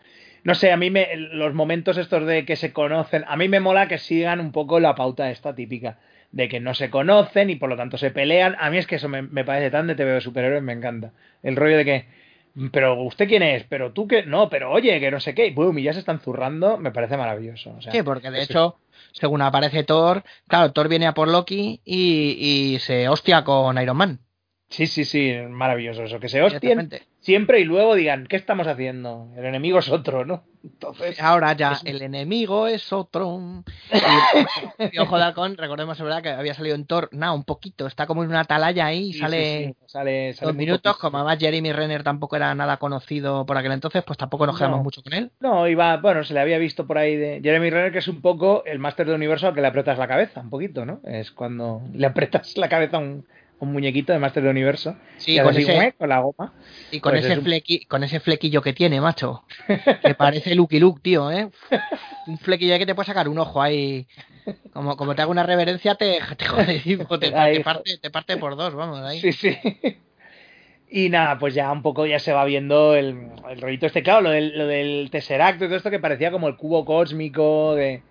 No 0.43 0.55
sé, 0.55 0.71
a 0.71 0.77
mí 0.77 0.89
me, 0.89 1.15
los 1.15 1.53
momentos 1.53 1.97
estos 1.97 2.25
de 2.25 2.45
que 2.45 2.55
se 2.55 2.73
conocen, 2.73 3.23
a 3.27 3.35
mí 3.35 3.47
me 3.47 3.59
mola 3.59 3.87
que 3.87 3.99
sigan 3.99 4.39
un 4.39 4.51
poco 4.51 4.79
la 4.79 4.95
pauta 4.95 5.29
esta 5.29 5.53
típica, 5.53 5.99
de 6.31 6.49
que 6.49 6.59
no 6.59 6.73
se 6.73 6.89
conocen 6.89 7.51
y 7.51 7.55
por 7.57 7.69
lo 7.69 7.77
tanto 7.77 7.97
se 7.97 8.09
pelean. 8.09 8.55
A 8.59 8.71
mí 8.71 8.77
es 8.77 8.87
que 8.87 8.95
eso 8.95 9.09
me, 9.09 9.21
me 9.21 9.45
parece 9.45 9.69
tan 9.69 9.85
de 9.85 9.95
TV 9.95 10.13
de 10.13 10.21
superhéroes, 10.21 10.63
me 10.63 10.73
encanta. 10.73 11.11
El 11.43 11.55
rollo 11.55 11.77
de 11.77 11.85
que, 11.85 12.05
pero 12.71 13.03
usted 13.03 13.27
quién 13.27 13.43
es, 13.43 13.63
pero 13.65 13.91
tú 13.91 14.07
que, 14.07 14.23
no, 14.23 14.49
pero 14.49 14.71
oye, 14.71 14.99
que 14.99 15.11
no 15.11 15.19
sé 15.19 15.35
qué, 15.35 15.45
y 15.47 15.53
boom, 15.53 15.77
y 15.77 15.83
ya 15.83 15.93
se 15.93 15.99
están 15.99 16.19
zurrando, 16.19 16.77
me 16.79 16.91
parece 16.91 17.15
maravilloso. 17.15 17.75
O 17.77 17.81
sea, 17.81 17.91
Sí, 17.91 18.01
porque 18.01 18.31
de 18.31 18.41
hecho, 18.41 18.79
según 19.11 19.43
aparece 19.43 19.83
Thor, 19.83 20.23
claro, 20.47 20.71
Thor 20.71 20.87
viene 20.87 21.05
a 21.05 21.13
por 21.13 21.27
Loki 21.27 21.81
y, 21.85 22.73
y 22.73 22.79
se 22.79 23.07
hostia 23.07 23.43
con 23.43 23.79
Iron 23.79 23.97
Man. 23.97 24.19
Sí, 24.69 24.85
sí, 24.85 25.03
sí, 25.03 25.33
maravilloso 25.49 26.03
eso, 26.03 26.19
que 26.19 26.29
se 26.29 26.41
hostien 26.43 26.89
siempre 27.21 27.59
y 27.59 27.65
luego 27.65 27.95
digan, 27.95 28.27
¿qué 28.27 28.35
estamos 28.35 28.67
haciendo? 28.67 29.27
El 29.35 29.45
enemigo 29.45 29.79
es 29.79 29.89
otro, 29.89 30.25
¿no? 30.25 30.43
Entonces, 30.63 31.19
Ahora 31.21 31.53
ya, 31.53 31.73
es 31.73 31.85
el 31.85 32.01
enemigo 32.01 32.67
es 32.67 32.93
otro. 32.93 33.63
Y, 33.91 34.89
y 34.95 34.99
ojo 34.99 35.17
de 35.17 35.23
halcón, 35.23 35.57
recordemos, 35.57 35.97
es 35.97 36.03
verdad, 36.03 36.21
que 36.21 36.29
había 36.29 36.53
salido 36.53 36.75
en 36.75 36.85
Thor, 36.85 37.09
nada, 37.11 37.33
un 37.33 37.45
poquito, 37.45 37.87
está 37.87 38.05
como 38.07 38.23
en 38.23 38.29
una 38.29 38.41
atalaya 38.41 38.85
ahí 38.85 39.09
y 39.09 39.13
sí, 39.13 39.19
sale 39.19 39.57
sí, 39.57 39.65
sí, 39.65 39.85
sale, 39.87 40.33
sale 40.33 40.47
dos 40.51 40.55
minutos, 40.55 40.97
como 40.97 41.17
además 41.17 41.39
Jeremy 41.39 41.73
Renner 41.73 42.03
tampoco 42.03 42.35
era 42.35 42.53
nada 42.53 42.77
conocido 42.77 43.45
por 43.45 43.57
aquel 43.57 43.71
entonces, 43.71 44.03
pues 44.03 44.17
tampoco 44.17 44.45
nos 44.45 44.55
No. 44.55 44.59
quedamos 44.59 44.83
mucho 44.83 45.01
con 45.01 45.13
él. 45.13 45.31
No, 45.39 45.67
iba, 45.67 45.97
bueno, 45.97 46.23
se 46.23 46.33
le 46.33 46.41
había 46.41 46.57
visto 46.57 46.85
por 46.85 46.97
ahí 46.97 47.15
de 47.15 47.41
Jeremy 47.41 47.69
Renner, 47.69 47.91
que 47.91 47.99
es 47.99 48.07
un 48.07 48.21
poco 48.21 48.63
el 48.65 48.79
máster 48.79 49.07
de 49.07 49.15
universo 49.15 49.47
al 49.47 49.55
que 49.55 49.61
le 49.61 49.67
aprietas 49.67 49.97
la 49.97 50.07
cabeza, 50.07 50.41
un 50.41 50.49
poquito, 50.49 50.85
¿no? 50.85 50.99
Es 51.05 51.31
cuando 51.31 51.81
le 51.93 52.05
aprietas 52.05 52.57
la 52.57 52.69
cabeza 52.69 52.97
a 52.97 52.99
un, 52.99 53.25
un 53.59 53.71
muñequito 53.73 54.13
de 54.13 54.19
máster 54.19 54.43
de 54.43 54.49
universo. 54.49 54.95
Sí, 55.17 55.33
y 55.35 55.39
con 55.41 55.53
con 55.97 56.09
la 56.09 56.19
goma. 56.19 56.53
y 56.91 56.99
con 56.99 57.11
pues 57.11 57.23
ese 57.25 57.33
es 57.33 57.39
un- 57.39 57.45
flequi- 57.45 57.87
con 57.87 58.03
ese 58.03 58.19
flequillo 58.19 58.61
que 58.61 58.73
tiene, 58.73 59.01
macho. 59.01 59.43
Que 60.03 60.15
parece 60.15 60.55
Lucky 60.55 60.79
Luke, 60.79 61.01
tío, 61.03 61.31
¿eh? 61.31 61.49
Un 62.27 62.37
flequillo 62.37 62.77
que 62.77 62.85
te 62.85 62.95
puede 62.95 63.07
sacar 63.07 63.27
un 63.27 63.37
ojo 63.39 63.61
ahí. 63.61 64.07
Como, 64.73 64.95
como 64.97 65.13
te 65.15 65.21
hago 65.21 65.31
una 65.31 65.43
reverencia, 65.43 65.95
te, 65.95 66.19
te 66.37 66.45
jode, 66.45 66.79
te, 67.19 67.31
te 67.31 67.59
parte, 67.61 67.97
te 67.97 68.09
parte 68.09 68.37
por 68.37 68.55
dos, 68.55 68.73
vamos, 68.73 69.01
ahí. 69.01 69.19
Sí, 69.19 69.33
sí. 69.33 69.57
Y 70.91 71.09
nada, 71.09 71.37
pues 71.37 71.53
ya 71.53 71.71
un 71.71 71.83
poco 71.83 72.07
ya 72.07 72.17
se 72.17 72.33
va 72.33 72.45
viendo 72.45 72.95
el, 72.95 73.29
el 73.49 73.61
rollito 73.61 73.85
este, 73.85 74.01
claro, 74.01 74.21
lo 74.21 74.29
del, 74.31 74.57
lo 74.57 74.65
del 74.65 75.09
Tesseract 75.11 75.61
y 75.61 75.65
todo 75.65 75.75
esto 75.75 75.91
que 75.91 75.99
parecía 75.99 76.31
como 76.31 76.47
el 76.47 76.55
cubo 76.57 76.83
cósmico 76.83 77.75
de, 77.75 78.01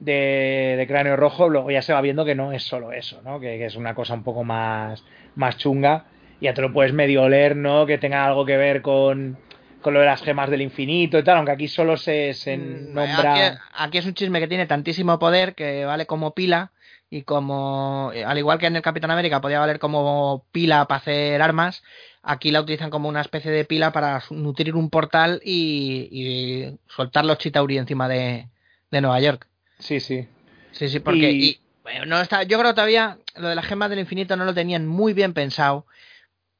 de, 0.00 0.74
de 0.76 0.86
cráneo 0.88 1.16
rojo, 1.16 1.48
luego 1.48 1.70
ya 1.70 1.82
se 1.82 1.92
va 1.92 2.00
viendo 2.00 2.24
que 2.24 2.34
no 2.34 2.52
es 2.52 2.64
solo 2.64 2.90
eso, 2.92 3.20
¿no? 3.22 3.38
Que, 3.38 3.58
que 3.58 3.66
es 3.66 3.76
una 3.76 3.94
cosa 3.94 4.14
un 4.14 4.24
poco 4.24 4.42
más, 4.42 5.04
más 5.36 5.56
chunga. 5.58 6.06
Ya 6.40 6.54
te 6.54 6.62
lo 6.62 6.72
puedes 6.72 6.92
medio 6.92 7.22
oler, 7.22 7.54
¿no? 7.54 7.84
Que 7.86 7.98
tenga 7.98 8.24
algo 8.24 8.46
que 8.46 8.56
ver 8.56 8.80
con, 8.80 9.36
con 9.82 9.92
lo 9.94 10.00
de 10.00 10.06
las 10.06 10.22
gemas 10.22 10.48
del 10.48 10.62
infinito 10.62 11.18
y 11.18 11.22
tal, 11.22 11.36
aunque 11.36 11.52
aquí 11.52 11.68
solo 11.68 11.96
se, 11.98 12.32
se 12.34 12.56
Mm, 12.56 12.94
nombra... 12.94 13.34
Aquí, 13.34 13.58
aquí 13.76 13.98
es 13.98 14.06
un 14.06 14.14
chisme 14.14 14.40
que 14.40 14.48
tiene 14.48 14.66
tantísimo 14.66 15.18
poder 15.18 15.54
que 15.54 15.84
vale 15.84 16.06
como 16.06 16.32
pila 16.32 16.72
y 17.10 17.22
como, 17.22 18.10
al 18.24 18.38
igual 18.38 18.58
que 18.58 18.66
en 18.66 18.76
el 18.76 18.82
Capitán 18.82 19.10
América 19.10 19.40
podía 19.40 19.58
valer 19.60 19.78
como 19.78 20.44
pila 20.52 20.86
para 20.86 21.00
hacer 21.00 21.42
armas, 21.42 21.82
aquí 22.22 22.52
la 22.52 22.60
utilizan 22.60 22.88
como 22.88 23.08
una 23.08 23.20
especie 23.20 23.50
de 23.50 23.64
pila 23.64 23.92
para 23.92 24.22
nutrir 24.30 24.76
un 24.76 24.88
portal 24.90 25.42
y, 25.44 26.08
y 26.10 26.78
soltar 26.86 27.24
los 27.24 27.36
Chitauri 27.38 27.78
encima 27.78 28.08
de, 28.08 28.46
de 28.90 29.00
Nueva 29.00 29.20
York. 29.20 29.46
Sí, 29.80 29.98
sí. 30.00 30.26
Sí, 30.72 30.88
sí, 30.88 31.00
porque 31.00 31.30
Y- 31.32 31.44
y, 31.44 31.60
bueno, 31.82 32.06
no 32.06 32.20
está, 32.20 32.44
yo 32.44 32.58
creo 32.58 32.74
todavía 32.74 33.18
lo 33.36 33.48
de 33.48 33.54
las 33.54 33.66
gemas 33.66 33.90
del 33.90 33.98
infinito 33.98 34.36
no 34.36 34.44
lo 34.44 34.54
tenían 34.54 34.86
muy 34.86 35.12
bien 35.12 35.34
pensado. 35.34 35.86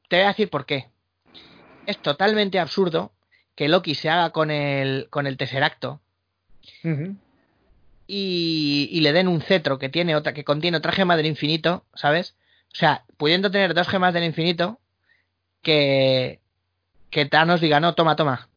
Te 0.09 0.16
voy 0.16 0.24
a 0.24 0.28
decir 0.28 0.51
por 0.51 0.66
qué. 0.66 0.88
Es 1.86 1.98
totalmente 1.98 2.59
absurdo 2.59 3.12
que 3.55 3.68
Loki 3.68 3.94
se 3.94 4.10
haga 4.10 4.30
con 4.30 4.51
el, 4.51 5.09
con 5.10 5.26
el 5.26 5.36
Tesseracto 5.36 6.01
y, 8.06 8.88
y 8.90 9.01
le 9.01 9.12
den 9.12 9.28
un 9.28 9.40
cetro 9.40 9.78
que 9.78 9.88
tiene 9.88 10.16
otra, 10.16 10.32
que 10.32 10.44
contiene 10.44 10.76
otra 10.78 10.92
gema 10.92 11.16
del 11.16 11.26
infinito, 11.26 11.84
¿sabes? 11.94 12.34
O 12.72 12.76
sea, 12.76 13.05
pudiendo 13.16 13.51
tener 13.51 13.74
dos 13.74 13.88
gemas 13.88 14.14
del 14.14 14.24
infinito, 14.24 14.78
que, 15.62 16.40
que 17.10 17.26
Thanos 17.26 17.60
diga, 17.60 17.80
no, 17.80 17.94
toma, 17.94 18.16
toma, 18.16 18.48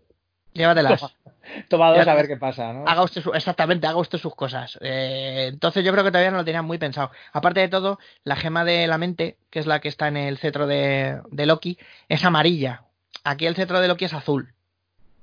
llévatelas. 0.53 1.15
Toma 1.69 1.91
dos 1.91 2.07
a 2.07 2.13
ver 2.15 2.27
qué 2.27 2.37
pasa, 2.37 2.71
¿no? 2.73 2.85
Haga 2.87 3.03
usted 3.03 3.21
su- 3.21 3.33
exactamente, 3.33 3.85
haga 3.85 3.97
usted 3.97 4.17
sus 4.17 4.33
cosas. 4.35 4.77
Eh, 4.81 5.47
entonces 5.51 5.83
yo 5.83 5.91
creo 5.91 6.03
que 6.03 6.11
todavía 6.11 6.31
no 6.31 6.37
lo 6.37 6.45
tenían 6.45 6.65
muy 6.65 6.77
pensado. 6.77 7.11
Aparte 7.33 7.59
de 7.59 7.67
todo, 7.67 7.99
la 8.23 8.35
gema 8.35 8.63
de 8.63 8.87
la 8.87 8.97
mente, 8.97 9.37
que 9.49 9.59
es 9.59 9.65
la 9.67 9.79
que 9.81 9.89
está 9.89 10.07
en 10.07 10.17
el 10.17 10.37
cetro 10.37 10.67
de, 10.67 11.19
de 11.31 11.45
Loki, 11.45 11.77
es 12.07 12.23
amarilla. 12.23 12.83
Aquí 13.25 13.45
el 13.45 13.55
cetro 13.55 13.79
de 13.81 13.87
Loki 13.89 14.05
es 14.05 14.13
azul. 14.13 14.53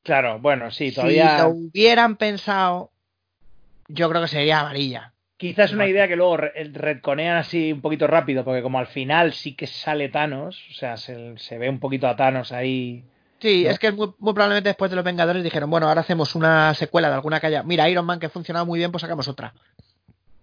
Claro, 0.02 0.38
bueno, 0.40 0.70
sí, 0.70 0.90
Si 0.90 0.94
todavía. 0.94 1.38
lo 1.38 1.48
hubieran 1.50 2.16
pensado, 2.16 2.90
yo 3.88 4.08
creo 4.08 4.22
que 4.22 4.28
sería 4.28 4.60
amarilla. 4.60 5.12
Quizás 5.36 5.72
una 5.72 5.86
idea 5.86 6.06
que 6.06 6.16
luego 6.16 6.36
re- 6.36 6.52
retconean 6.72 7.38
así 7.38 7.72
un 7.72 7.80
poquito 7.80 8.06
rápido, 8.06 8.44
porque 8.44 8.62
como 8.62 8.78
al 8.78 8.86
final 8.88 9.32
sí 9.32 9.54
que 9.54 9.66
sale 9.66 10.10
Thanos, 10.10 10.62
o 10.70 10.74
sea, 10.74 10.98
se, 10.98 11.38
se 11.38 11.56
ve 11.56 11.70
un 11.70 11.80
poquito 11.80 12.08
a 12.08 12.16
Thanos 12.16 12.52
ahí. 12.52 13.04
Sí, 13.40 13.66
es 13.66 13.78
que 13.78 13.90
muy, 13.92 14.08
muy 14.18 14.34
probablemente 14.34 14.68
después 14.68 14.90
de 14.90 14.96
los 14.96 15.04
Vengadores 15.04 15.42
dijeron, 15.42 15.70
bueno, 15.70 15.88
ahora 15.88 16.02
hacemos 16.02 16.34
una 16.34 16.74
secuela 16.74 17.08
de 17.08 17.14
alguna 17.14 17.40
haya. 17.42 17.62
Mira, 17.62 17.88
Iron 17.88 18.04
Man 18.04 18.20
que 18.20 18.26
ha 18.26 18.30
funcionado 18.30 18.66
muy 18.66 18.78
bien, 18.78 18.92
pues 18.92 19.00
sacamos 19.00 19.28
otra. 19.28 19.54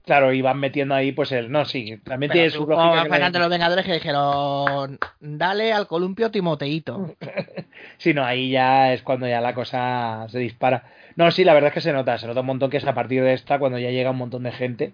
Claro, 0.06 0.32
y 0.32 0.42
van 0.42 0.58
metiendo 0.60 0.96
ahí, 0.96 1.12
pues 1.12 1.34
el. 1.34 1.52
No, 1.52 1.66
sí, 1.66 1.98
también 2.06 2.32
tiene 2.32 2.48
Pero 2.48 2.58
su 2.60 2.64
hubo 2.64 2.72
lógica. 2.76 3.04
que 3.04 3.10
le- 3.34 3.40
los 3.40 3.50
Vengadores 3.50 3.86
que 3.86 3.94
dijeron, 3.94 4.98
dale 5.20 5.74
al 5.74 5.86
columpio 5.88 6.32
Timoteito. 6.32 7.16
Sí, 8.00 8.14
no, 8.14 8.24
ahí 8.24 8.52
ya 8.52 8.94
es 8.94 9.02
cuando 9.02 9.28
ya 9.28 9.42
la 9.42 9.54
cosa 9.56 10.28
se 10.30 10.38
dispara. 10.40 10.84
No, 11.16 11.30
sí, 11.32 11.44
la 11.44 11.54
verdad 11.54 11.70
es 11.70 11.74
que 11.74 11.82
se 11.82 11.92
nota, 11.94 12.18
se 12.20 12.28
nota 12.28 12.42
un 12.42 12.46
montón 12.46 12.70
que 12.70 12.78
es 12.78 12.86
a 12.86 12.94
partir 12.94 13.24
de 13.24 13.34
esta 13.34 13.58
cuando 13.60 13.80
ya 13.80 13.90
llega 13.90 14.12
un 14.12 14.18
montón 14.18 14.44
de 14.44 14.52
gente 14.52 14.94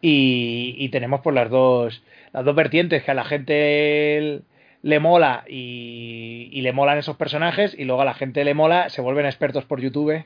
y, 0.00 0.74
y 0.78 0.88
tenemos 0.90 1.20
pues 1.20 1.34
las 1.34 1.50
dos 1.50 2.02
las 2.32 2.44
dos 2.44 2.54
vertientes 2.54 3.02
que 3.02 3.10
a 3.10 3.14
la 3.14 3.24
gente 3.24 4.42
le 4.82 5.00
mola 5.00 5.44
y, 5.48 6.48
y 6.52 6.62
le 6.62 6.72
molan 6.72 6.98
esos 6.98 7.16
personajes 7.16 7.74
y 7.78 7.84
luego 7.84 8.02
a 8.02 8.04
la 8.04 8.14
gente 8.14 8.44
le 8.44 8.54
mola, 8.54 8.88
se 8.90 9.00
vuelven 9.00 9.26
expertos 9.26 9.64
por 9.64 9.80
YouTube 9.80 10.24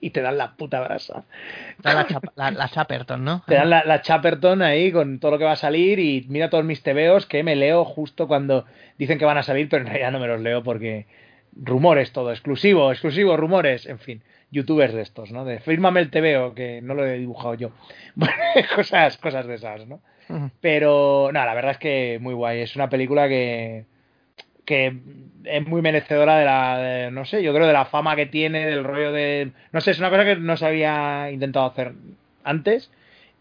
y 0.00 0.10
te 0.10 0.20
dan 0.20 0.36
la 0.36 0.54
puta 0.56 0.80
brasa. 0.80 1.24
La, 1.82 2.50
la 2.50 2.68
Chaperton, 2.68 3.24
¿no? 3.24 3.42
Te 3.46 3.54
dan 3.54 3.70
la, 3.70 3.84
la 3.84 4.02
Chaperton 4.02 4.60
ahí 4.60 4.92
con 4.92 5.18
todo 5.18 5.32
lo 5.32 5.38
que 5.38 5.44
va 5.44 5.52
a 5.52 5.56
salir 5.56 5.98
y 5.98 6.26
mira 6.28 6.50
todos 6.50 6.64
mis 6.64 6.82
tebeos 6.82 7.26
que 7.26 7.42
me 7.42 7.56
leo 7.56 7.84
justo 7.84 8.28
cuando 8.28 8.66
dicen 8.98 9.18
que 9.18 9.24
van 9.24 9.38
a 9.38 9.42
salir, 9.42 9.68
pero 9.68 9.82
en 9.82 9.88
realidad 9.88 10.12
no 10.12 10.20
me 10.20 10.26
los 10.26 10.40
leo 10.40 10.62
porque 10.62 11.06
rumores 11.56 12.12
todo, 12.12 12.30
exclusivo, 12.32 12.90
exclusivo, 12.90 13.36
rumores, 13.36 13.86
en 13.86 13.98
fin, 13.98 14.22
youtubers 14.50 14.92
de 14.92 15.02
estos, 15.02 15.32
¿no? 15.32 15.44
De 15.44 15.60
fírmame 15.60 16.00
el 16.00 16.10
tebeo, 16.10 16.54
que 16.54 16.80
no 16.82 16.94
lo 16.94 17.06
he 17.06 17.18
dibujado 17.18 17.54
yo. 17.54 17.70
Bueno, 18.14 18.34
cosas, 18.76 19.16
cosas 19.18 19.46
de 19.46 19.54
esas, 19.54 19.86
¿no? 19.86 20.00
Pero, 20.60 21.30
no, 21.32 21.44
la 21.44 21.54
verdad 21.54 21.72
es 21.72 21.78
que 21.78 22.18
muy 22.20 22.34
guay. 22.34 22.60
Es 22.60 22.74
una 22.76 22.88
película 22.88 23.28
que, 23.28 23.84
que 24.64 24.96
es 25.44 25.66
muy 25.66 25.82
merecedora 25.82 26.38
de 26.38 26.44
la, 26.44 26.78
de- 26.78 27.10
no 27.10 27.24
sé, 27.24 27.42
yo 27.42 27.52
creo 27.52 27.66
de 27.66 27.72
la 27.72 27.84
fama 27.84 28.16
que 28.16 28.26
tiene, 28.26 28.66
del 28.66 28.84
rollo 28.84 29.12
de... 29.12 29.52
No 29.72 29.80
sé, 29.80 29.90
es 29.90 29.98
una 29.98 30.10
cosa 30.10 30.24
que 30.24 30.36
no 30.36 30.56
se 30.56 30.66
había 30.66 31.30
intentado 31.30 31.66
hacer 31.66 31.92
antes 32.44 32.90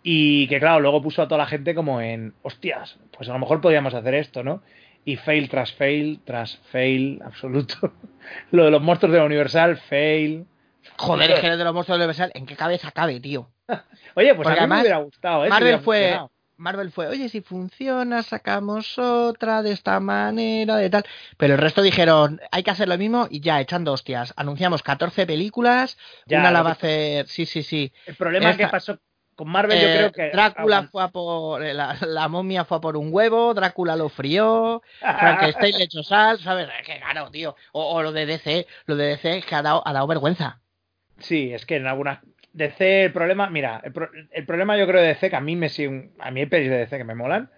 y 0.04 0.48
que, 0.48 0.60
claro, 0.60 0.82
luego 0.82 1.02
puso 1.02 1.22
a 1.22 1.28
toda 1.28 1.38
la 1.40 1.48
gente 1.48 1.74
como 1.74 2.02
en, 2.02 2.34
hostias, 2.42 2.98
pues 3.16 3.30
a 3.30 3.34
lo 3.34 3.40
mejor 3.40 3.62
podríamos 3.62 3.94
hacer 3.94 4.16
esto, 4.16 4.44
¿no? 4.44 4.62
Y 5.06 5.16
fail 5.16 5.50
tras 5.50 5.72
fail, 5.74 6.20
tras 6.26 6.58
fail 6.72 7.22
absoluto. 7.26 7.94
Lo 8.52 8.66
de 8.66 8.72
los 8.72 8.82
monstruos 8.82 9.14
de 9.14 9.20
la 9.20 9.26
Universal, 9.26 9.78
fail. 9.78 10.46
Joder, 10.98 11.32
es 11.32 11.40
que 11.40 11.48
eres 11.48 11.58
de 11.58 11.64
los 11.64 11.74
monstruos 11.74 12.00
de 12.00 12.04
Universal, 12.06 12.32
¿en 12.34 12.46
qué 12.46 12.56
cabeza 12.56 12.92
cabe, 12.92 13.20
tío? 13.20 13.50
Oye, 14.16 14.36
pues 14.36 14.46
Porque 14.46 14.60
a 14.60 14.68
mí 14.68 14.74
me 14.76 14.82
hubiera 14.82 14.98
gustado, 14.98 15.46
¿eh? 15.46 15.50
Marvel 15.50 15.80
fue. 15.80 16.20
Marvel 16.64 16.92
fue, 16.92 17.08
oye, 17.08 17.28
si 17.30 17.42
funciona, 17.42 18.24
sacamos 18.24 18.98
otra 18.98 19.62
de 19.62 19.72
esta 19.74 20.00
manera, 20.00 20.78
de 20.78 20.90
tal. 20.90 21.04
Pero 21.38 21.56
el 21.56 21.60
resto 21.60 21.82
dijeron, 21.82 22.40
hay 22.52 22.64
que 22.64 22.72
hacer 22.72 22.88
lo 22.88 22.98
mismo 22.98 23.28
y 23.30 23.42
ya, 23.42 23.60
echando 23.60 23.92
hostias. 23.92 24.34
Anunciamos 24.38 24.82
14 24.82 25.26
películas, 25.28 25.98
Ya, 26.26 26.40
una 26.40 26.52
la 26.52 26.62
va 26.64 26.70
a 26.70 26.74
hacer, 26.74 27.28
sí, 27.28 27.46
sí, 27.46 27.64
sí. 27.64 27.92
El 28.06 28.16
problema 28.16 28.50
Esta- 28.52 28.64
que 28.66 28.72
pasó 28.72 28.98
con 29.36 29.50
Marvel, 29.50 29.78
yo 29.80 29.88
Eh, 29.88 29.96
creo 29.98 30.12
que. 30.14 30.30
Drácula 30.32 30.84
fue 30.84 31.04
a 31.04 31.08
por, 31.10 31.64
eh, 31.64 31.74
la, 31.74 31.98
la 32.02 32.28
momia 32.30 32.64
fue 32.66 32.78
a 32.78 32.82
por 32.82 32.96
un 32.96 33.10
huevo, 33.12 33.54
Drácula 33.54 33.96
lo 33.98 34.08
frió, 34.08 34.82
Frankenstein 35.00 35.78
le 35.78 35.84
echó 35.84 36.02
sal, 36.02 36.40
¿sabes? 36.40 36.70
Es 36.80 36.86
que 36.88 37.00
claro, 37.00 37.30
tío. 37.30 37.56
O, 37.74 37.94
o 37.96 38.02
lo 38.04 38.12
de 38.14 38.26
DC, 38.26 38.66
lo 38.86 38.96
de 38.96 39.08
DC 39.08 39.40
es 39.40 39.46
que 39.46 39.56
ha 39.56 39.62
dado, 39.62 39.82
ha 39.86 39.92
dado 39.92 40.08
vergüenza. 40.08 40.62
Sí, 41.20 41.52
es 41.54 41.66
que 41.66 41.76
en 41.76 41.88
algunas. 41.88 42.20
DC, 42.54 43.06
el 43.06 43.12
problema. 43.14 43.50
Mira, 43.50 43.82
el, 43.84 43.92
pro- 43.92 44.10
el 44.32 44.46
problema 44.46 44.78
yo 44.78 44.88
creo 44.88 45.02
de 45.02 45.08
DC, 45.10 45.30
que 45.30 45.36
a 45.36 45.42
mí 45.42 45.56
me 45.56 45.68
A 46.20 46.32
mí 46.32 46.40
hay 46.40 46.46
pelis 46.46 46.70
de 46.70 46.78
DC 46.78 46.98
que 46.98 47.04
me 47.04 47.16
molan. 47.16 47.50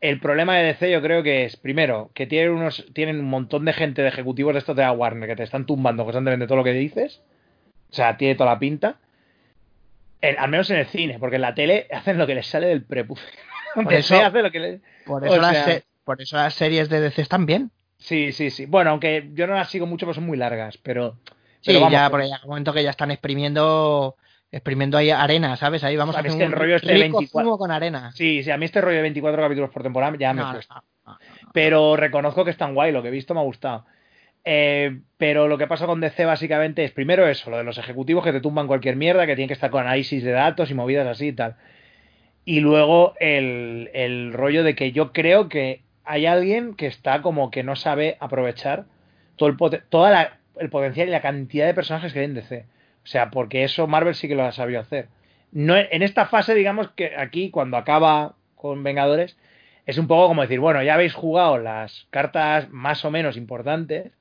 El 0.00 0.18
problema 0.20 0.56
de 0.56 0.64
DC 0.64 0.90
yo 0.90 1.02
creo 1.02 1.22
que 1.22 1.44
es, 1.44 1.56
primero, 1.56 2.10
que 2.14 2.26
tienen 2.26 2.52
unos 2.52 2.86
tienen 2.94 3.20
un 3.20 3.26
montón 3.28 3.64
de 3.66 3.72
gente 3.74 4.00
de 4.02 4.08
ejecutivos 4.08 4.54
de 4.54 4.60
estos 4.60 4.74
de 4.76 4.82
la 4.82 4.92
Warner 4.92 5.28
que 5.28 5.36
te 5.36 5.42
están 5.42 5.66
tumbando 5.66 6.04
constantemente 6.04 6.46
todo 6.46 6.56
lo 6.58 6.64
que 6.64 6.72
dices. 6.72 7.20
O 7.90 7.94
sea, 7.94 8.16
tiene 8.16 8.34
toda 8.34 8.52
la 8.54 8.58
pinta. 8.58 8.96
Al 10.38 10.50
menos 10.50 10.70
en 10.70 10.76
el 10.78 10.86
cine, 10.86 11.18
porque 11.18 11.36
en 11.36 11.42
la 11.42 11.54
tele 11.54 11.86
hacen 11.90 12.18
lo 12.18 12.26
que 12.26 12.34
les 12.34 12.46
sale 12.46 12.66
del 12.66 12.82
prepucio. 12.82 13.26
Por 13.74 13.92
eso- 13.94 14.22
hace 14.22 14.42
lo 14.42 14.50
que 14.50 14.60
le- 14.60 14.80
Por 15.06 15.24
eso, 15.24 15.36
las, 15.38 15.64
sea- 15.64 15.80
por 16.04 16.20
eso 16.20 16.36
las 16.36 16.54
series 16.54 16.88
de 16.88 17.00
DC 17.00 17.22
están 17.22 17.46
bien. 17.46 17.70
Sí, 17.98 18.32
sí, 18.32 18.50
sí. 18.50 18.66
Bueno, 18.66 18.90
aunque 18.90 19.30
yo 19.34 19.46
no 19.46 19.54
las 19.54 19.70
sigo 19.70 19.86
mucho 19.86 20.06
porque 20.06 20.16
son 20.16 20.26
muy 20.26 20.36
largas, 20.38 20.76
pero. 20.78 21.16
Sí, 21.60 21.66
pero 21.66 21.80
vamos, 21.80 21.92
ya, 21.92 22.08
ya 22.10 22.36
hay 22.36 22.40
un 22.42 22.48
momento 22.48 22.72
que 22.72 22.82
ya 22.82 22.90
están 22.90 23.10
exprimiendo 23.10 24.16
exprimiendo 24.52 24.98
ahí 24.98 25.10
arena, 25.10 25.56
¿sabes? 25.56 25.84
Ahí 25.84 25.96
vamos 25.96 26.16
a 26.16 26.18
Sabes 26.18 26.32
hacer 26.32 26.48
que 26.48 26.52
un 26.54 26.58
rollo 26.60 26.76
este 26.76 26.92
rico 26.92 27.18
24 27.18 27.44
zumo 27.44 27.58
con 27.58 27.70
arena. 27.70 28.10
Sí, 28.12 28.42
sí, 28.42 28.50
a 28.50 28.56
mí 28.56 28.64
este 28.64 28.80
rollo 28.80 28.96
de 28.96 29.02
24 29.02 29.40
capítulos 29.40 29.70
por 29.70 29.82
temporada 29.82 30.16
ya 30.18 30.32
me 30.32 30.42
no, 30.42 30.52
cuesta. 30.52 30.82
no, 31.06 31.12
no. 31.12 31.18
Pero 31.52 31.96
reconozco 31.96 32.44
que 32.44 32.50
es 32.50 32.56
tan 32.56 32.74
guay, 32.74 32.90
lo 32.92 33.02
que 33.02 33.08
he 33.08 33.12
visto 33.12 33.32
me 33.34 33.40
ha 33.40 33.44
gustado. 33.44 33.84
Eh, 34.44 35.00
pero 35.18 35.46
lo 35.48 35.58
que 35.58 35.66
pasa 35.66 35.86
con 35.86 36.00
DC 36.00 36.24
básicamente 36.24 36.82
es 36.84 36.92
primero 36.92 37.28
eso, 37.28 37.50
lo 37.50 37.58
de 37.58 37.64
los 37.64 37.78
ejecutivos 37.78 38.24
que 38.24 38.32
te 38.32 38.40
tumban 38.40 38.66
cualquier 38.66 38.96
mierda, 38.96 39.26
que 39.26 39.36
tienen 39.36 39.48
que 39.48 39.54
estar 39.54 39.70
con 39.70 39.82
análisis 39.82 40.24
de 40.24 40.32
datos 40.32 40.70
y 40.70 40.74
movidas 40.74 41.06
así 41.06 41.28
y 41.28 41.32
tal. 41.32 41.56
Y 42.44 42.60
luego 42.60 43.14
el, 43.20 43.90
el 43.94 44.32
rollo 44.32 44.64
de 44.64 44.74
que 44.74 44.92
yo 44.92 45.12
creo 45.12 45.48
que 45.48 45.82
hay 46.04 46.26
alguien 46.26 46.74
que 46.74 46.86
está 46.86 47.22
como 47.22 47.50
que 47.50 47.62
no 47.62 47.76
sabe 47.76 48.16
aprovechar 48.18 48.86
todo 49.36 49.48
el, 49.48 49.56
poten- 49.56 49.84
toda 49.90 50.10
la- 50.10 50.39
el 50.60 50.70
potencial 50.70 51.08
y 51.08 51.10
la 51.10 51.20
cantidad 51.22 51.66
de 51.66 51.74
personajes 51.74 52.12
que 52.12 52.20
hay 52.20 52.24
en 52.26 52.34
DC. 52.34 52.66
O 53.02 53.06
sea, 53.06 53.30
porque 53.30 53.64
eso 53.64 53.86
Marvel 53.86 54.14
sí 54.14 54.28
que 54.28 54.34
lo 54.34 54.44
ha 54.44 54.52
sabido 54.52 54.80
hacer. 54.80 55.08
No, 55.52 55.74
en 55.76 56.02
esta 56.02 56.26
fase, 56.26 56.54
digamos 56.54 56.90
que 56.94 57.12
aquí, 57.16 57.50
cuando 57.50 57.76
acaba 57.76 58.34
con 58.54 58.82
Vengadores, 58.84 59.36
es 59.86 59.98
un 59.98 60.06
poco 60.06 60.28
como 60.28 60.42
decir, 60.42 60.60
bueno, 60.60 60.82
ya 60.82 60.94
habéis 60.94 61.14
jugado 61.14 61.58
las 61.58 62.06
cartas 62.10 62.68
más 62.70 63.04
o 63.04 63.10
menos 63.10 63.36
importantes, 63.36 64.12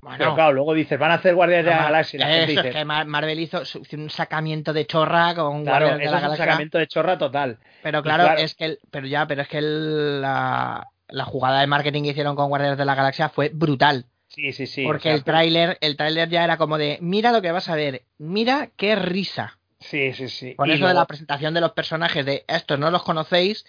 Bueno, 0.00 0.18
pero 0.18 0.34
claro, 0.36 0.52
luego 0.52 0.72
dices, 0.72 0.98
van 0.98 1.10
a 1.10 1.14
hacer 1.14 1.34
Guardianes 1.34 1.64
de 1.66 1.72
la 1.72 1.82
Galaxia 1.82 2.16
y 2.16 2.20
la 2.20 2.26
gente 2.28 2.42
eso, 2.52 2.62
dice, 2.62 2.68
es 2.68 2.74
que 2.76 2.84
Mar- 2.84 3.06
Marvel 3.06 3.40
hizo 3.40 3.62
un 3.92 4.08
sacamiento 4.08 4.72
de 4.72 4.86
chorra 4.86 5.34
con 5.34 5.64
claro, 5.64 5.86
Guardianes 5.86 6.06
de 6.06 6.10
la 6.12 6.16
es 6.18 6.22
un 6.22 6.22
Galaxia. 6.22 6.44
sacamiento 6.46 6.78
de 6.78 6.86
chorra 6.86 7.18
total. 7.18 7.58
Pero 7.82 8.02
claro, 8.02 8.22
claro- 8.24 8.40
es 8.40 8.54
que 8.54 8.64
el- 8.66 8.78
pero 8.90 9.06
ya, 9.08 9.26
pero 9.26 9.42
es 9.42 9.48
que 9.48 9.58
el- 9.58 10.22
la, 10.22 10.86
la 11.08 11.24
jugada 11.24 11.60
de 11.60 11.66
marketing 11.66 12.04
que 12.04 12.10
hicieron 12.10 12.36
con 12.36 12.48
Guardianes 12.48 12.78
de 12.78 12.84
la 12.84 12.94
Galaxia 12.94 13.28
fue 13.28 13.50
brutal. 13.52 14.06
Sí, 14.28 14.52
sí, 14.52 14.66
sí. 14.66 14.84
porque 14.84 15.08
o 15.08 15.12
sea, 15.12 15.14
el 15.14 15.24
tráiler, 15.24 15.78
el 15.80 15.96
tráiler 15.96 16.28
ya 16.28 16.44
era 16.44 16.56
como 16.56 16.78
de, 16.78 16.98
mira 17.00 17.32
lo 17.32 17.40
que 17.42 17.52
vas 17.52 17.68
a 17.68 17.74
ver, 17.76 18.04
mira 18.18 18.70
qué 18.76 18.94
risa. 18.96 19.58
Sí, 19.80 20.12
sí, 20.12 20.28
sí. 20.28 20.54
Con 20.56 20.68
Y 20.68 20.72
eso 20.72 20.86
de 20.88 20.94
la 20.94 21.04
presentación 21.06 21.54
de 21.54 21.60
los 21.60 21.72
personajes, 21.72 22.24
de 22.26 22.44
estos 22.48 22.78
no 22.78 22.90
los 22.90 23.02
conocéis, 23.02 23.64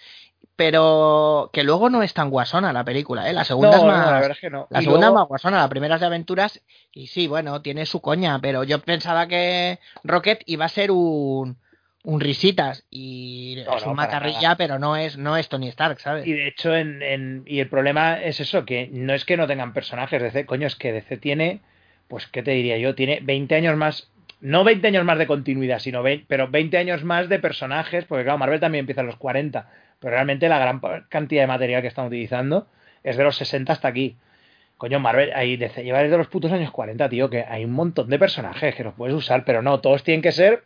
pero 0.56 1.50
que 1.52 1.62
luego 1.62 1.90
no 1.90 2.02
es 2.02 2.14
tan 2.14 2.30
guasona 2.30 2.72
la 2.72 2.84
película, 2.84 3.28
¿eh? 3.28 3.32
La 3.32 3.44
segunda 3.44 3.76
No, 3.76 3.76
es 3.78 3.82
no, 3.84 3.92
más. 3.92 4.06
la 4.10 4.14
verdad 4.20 4.30
es 4.32 4.40
que 4.40 4.50
no. 4.50 4.66
La 4.70 4.82
segunda 4.82 5.06
luego- 5.06 5.16
es 5.16 5.20
más 5.20 5.28
guasona, 5.28 5.58
la 5.58 5.68
primera 5.68 5.94
es 5.94 6.00
de 6.00 6.06
aventuras, 6.06 6.60
y 6.92 7.06
sí, 7.06 7.26
bueno, 7.28 7.62
tiene 7.62 7.86
su 7.86 8.00
coña, 8.00 8.38
pero 8.40 8.64
yo 8.64 8.80
pensaba 8.80 9.28
que 9.28 9.78
Rocket 10.02 10.42
iba 10.46 10.64
a 10.64 10.68
ser 10.68 10.90
un, 10.90 11.56
un 12.04 12.20
risitas, 12.20 12.84
y 12.90 13.62
No, 13.66 13.76
es 13.76 13.84
no, 13.84 13.90
un 13.90 13.96
macarrilla, 13.96 14.56
pero 14.56 14.78
no 14.78 14.96
es, 14.96 15.18
no 15.18 15.36
es 15.36 15.48
Tony 15.48 15.68
Stark, 15.68 16.00
¿sabes? 16.00 16.26
Y 16.26 16.32
de 16.32 16.48
hecho, 16.48 16.74
en, 16.74 17.02
en- 17.02 17.42
y 17.46 17.60
el 17.60 17.68
problema 17.68 18.22
es 18.22 18.40
eso, 18.40 18.64
que 18.64 18.88
no 18.92 19.12
es 19.14 19.24
que 19.24 19.36
no 19.36 19.46
tengan 19.46 19.72
personajes 19.72 20.22
DC, 20.22 20.46
coño, 20.46 20.66
es 20.66 20.76
que 20.76 20.92
DC 20.92 21.16
tiene, 21.18 21.60
pues, 22.08 22.26
¿qué 22.26 22.42
te 22.42 22.52
diría 22.52 22.78
yo? 22.78 22.94
Tiene 22.94 23.20
20 23.22 23.54
años 23.56 23.76
más, 23.76 24.10
no 24.40 24.64
20 24.64 24.86
años 24.88 25.04
más 25.04 25.18
de 25.18 25.26
continuidad, 25.26 25.80
sino 25.80 26.02
20, 26.02 26.24
pero 26.28 26.48
20 26.48 26.78
años 26.78 27.02
más 27.04 27.28
de 27.28 27.40
personajes, 27.40 28.04
porque 28.04 28.24
claro, 28.24 28.38
Marvel 28.38 28.60
también 28.60 28.84
empieza 28.84 29.00
a 29.00 29.04
los 29.04 29.16
40, 29.16 29.68
pero 29.98 30.12
realmente 30.12 30.48
la 30.48 30.58
gran 30.60 30.80
cantidad 31.08 31.42
de 31.42 31.46
material 31.48 31.82
que 31.82 31.88
están 31.88 32.06
utilizando 32.06 32.68
es 33.02 33.16
de 33.16 33.24
los 33.24 33.36
60 33.36 33.72
hasta 33.72 33.88
aquí. 33.88 34.16
Coño, 34.76 35.00
Marvel, 35.00 35.32
ahí 35.34 35.56
DC 35.56 35.82
lleva 35.82 36.02
desde 36.04 36.16
los 36.16 36.28
putos 36.28 36.52
años 36.52 36.70
40, 36.70 37.08
tío, 37.08 37.28
que 37.28 37.42
hay 37.42 37.64
un 37.64 37.72
montón 37.72 38.08
de 38.08 38.18
personajes 38.20 38.76
que 38.76 38.84
los 38.84 38.94
puedes 38.94 39.14
usar, 39.16 39.44
pero 39.44 39.60
no, 39.60 39.80
todos 39.80 40.04
tienen 40.04 40.22
que 40.22 40.30
ser 40.30 40.62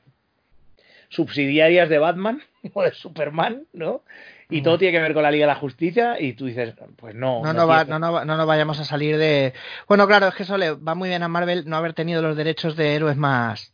subsidiarias 1.13 1.89
de 1.89 1.99
Batman 1.99 2.43
o 2.75 2.83
de 2.83 2.93
Superman, 2.93 3.67
¿no? 3.73 4.03
Y 4.51 4.61
Mm. 4.61 4.65
todo 4.65 4.79
tiene 4.79 4.93
que 4.99 5.03
ver 5.03 5.15
con 5.15 5.23
la 5.23 5.31
Liga 5.31 5.45
de 5.47 5.53
la 5.55 5.59
Justicia 5.59 6.21
y 6.21 6.35
tú 6.35 6.47
dices, 6.47 6.75
pues 6.97 7.15
no. 7.15 7.41
No, 7.43 7.53
no 7.53 7.61
no, 7.61 7.67
va- 7.67 7.85
no, 7.85 8.25
no, 8.25 8.47
vayamos 8.47 8.79
a 8.81 8.85
salir 8.85 9.17
de... 9.17 9.55
Bueno, 9.89 10.07
claro, 10.07 10.29
es 10.29 10.35
que 10.35 10.43
eso 10.43 10.59
le 10.59 10.73
va 10.73 10.95
muy 10.95 11.09
bien 11.09 11.23
a 11.23 11.29
Marvel 11.29 11.65
no 11.67 11.77
haber 11.77 11.95
tenido 11.95 12.21
los 12.21 12.37
derechos 12.37 12.77
de 12.77 12.95
héroes 12.95 13.17
más 13.17 13.73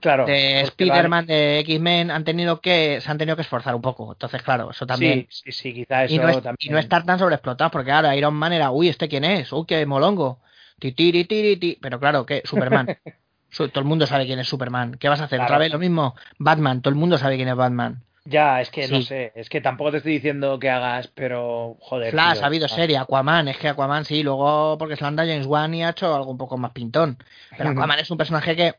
Claro. 0.00 0.26
de 0.26 0.62
Spider-Man, 0.62 1.26
de 1.26 1.60
X-Men, 1.60 2.10
han 2.10 2.24
tenido 2.24 2.60
que, 2.60 3.00
se 3.00 3.10
han 3.10 3.18
tenido 3.18 3.36
que 3.36 3.42
esforzar 3.42 3.74
un 3.74 3.82
poco. 3.82 4.12
Entonces, 4.12 4.42
claro, 4.42 4.70
eso 4.70 4.86
también. 4.86 5.28
Sí, 5.30 5.44
sí, 5.44 5.52
sí, 5.52 5.74
quizá 5.74 6.04
eso 6.04 6.14
y, 6.14 6.18
no 6.18 6.28
es- 6.28 6.36
también. 6.42 6.56
y 6.58 6.68
no 6.70 6.78
estar 6.78 7.04
tan 7.04 7.18
sobreexplotados, 7.18 7.70
porque 7.72 7.92
ahora 7.92 8.16
Iron 8.16 8.34
Man 8.34 8.52
era, 8.52 8.70
uy, 8.70 8.88
¿este 8.88 9.08
quién 9.08 9.24
es? 9.24 9.52
Uy, 9.52 9.64
qué 9.66 9.86
molongo. 9.86 10.40
Ti, 10.80 10.92
tiri, 10.92 11.24
tiri, 11.24 11.56
ti. 11.56 11.78
Pero 11.80 12.00
claro, 12.00 12.26
que 12.26 12.42
Superman. 12.44 12.88
Todo 13.56 13.70
el 13.80 13.84
mundo 13.84 14.06
sabe 14.06 14.26
quién 14.26 14.38
es 14.38 14.48
Superman. 14.48 14.96
¿Qué 14.98 15.08
vas 15.08 15.20
a 15.20 15.24
hacer? 15.24 15.40
¿Otra 15.40 15.58
vez 15.58 15.72
lo 15.72 15.78
mismo? 15.78 16.14
Batman, 16.38 16.82
todo 16.82 16.90
el 16.90 16.98
mundo 16.98 17.18
sabe 17.18 17.36
quién 17.36 17.48
es 17.48 17.56
Batman. 17.56 18.02
Ya, 18.26 18.62
es 18.62 18.70
que 18.70 18.88
no 18.88 19.02
sé, 19.02 19.32
es 19.34 19.50
que 19.50 19.60
tampoco 19.60 19.90
te 19.90 19.96
estoy 19.98 20.14
diciendo 20.14 20.58
que 20.58 20.70
hagas, 20.70 21.08
pero 21.08 21.76
joder. 21.80 22.10
Flash, 22.10 22.36
tío, 22.36 22.42
ha 22.42 22.46
habido 22.46 22.66
ah, 22.66 22.68
serie, 22.70 22.96
Aquaman, 22.96 23.48
es 23.48 23.58
que 23.58 23.68
Aquaman 23.68 24.06
sí, 24.06 24.22
luego 24.22 24.78
porque 24.78 24.96
se 24.96 25.02
lo 25.02 25.08
han 25.08 25.16
dado 25.16 25.28
James 25.28 25.46
Wan 25.46 25.74
y 25.74 25.84
ha 25.84 25.90
hecho 25.90 26.14
algo 26.14 26.30
un 26.30 26.38
poco 26.38 26.56
más 26.56 26.72
pintón. 26.72 27.18
Pero. 27.56 27.70
Aquaman 27.70 27.98
es 27.98 28.10
un 28.10 28.16
personaje 28.16 28.56
que 28.56 28.74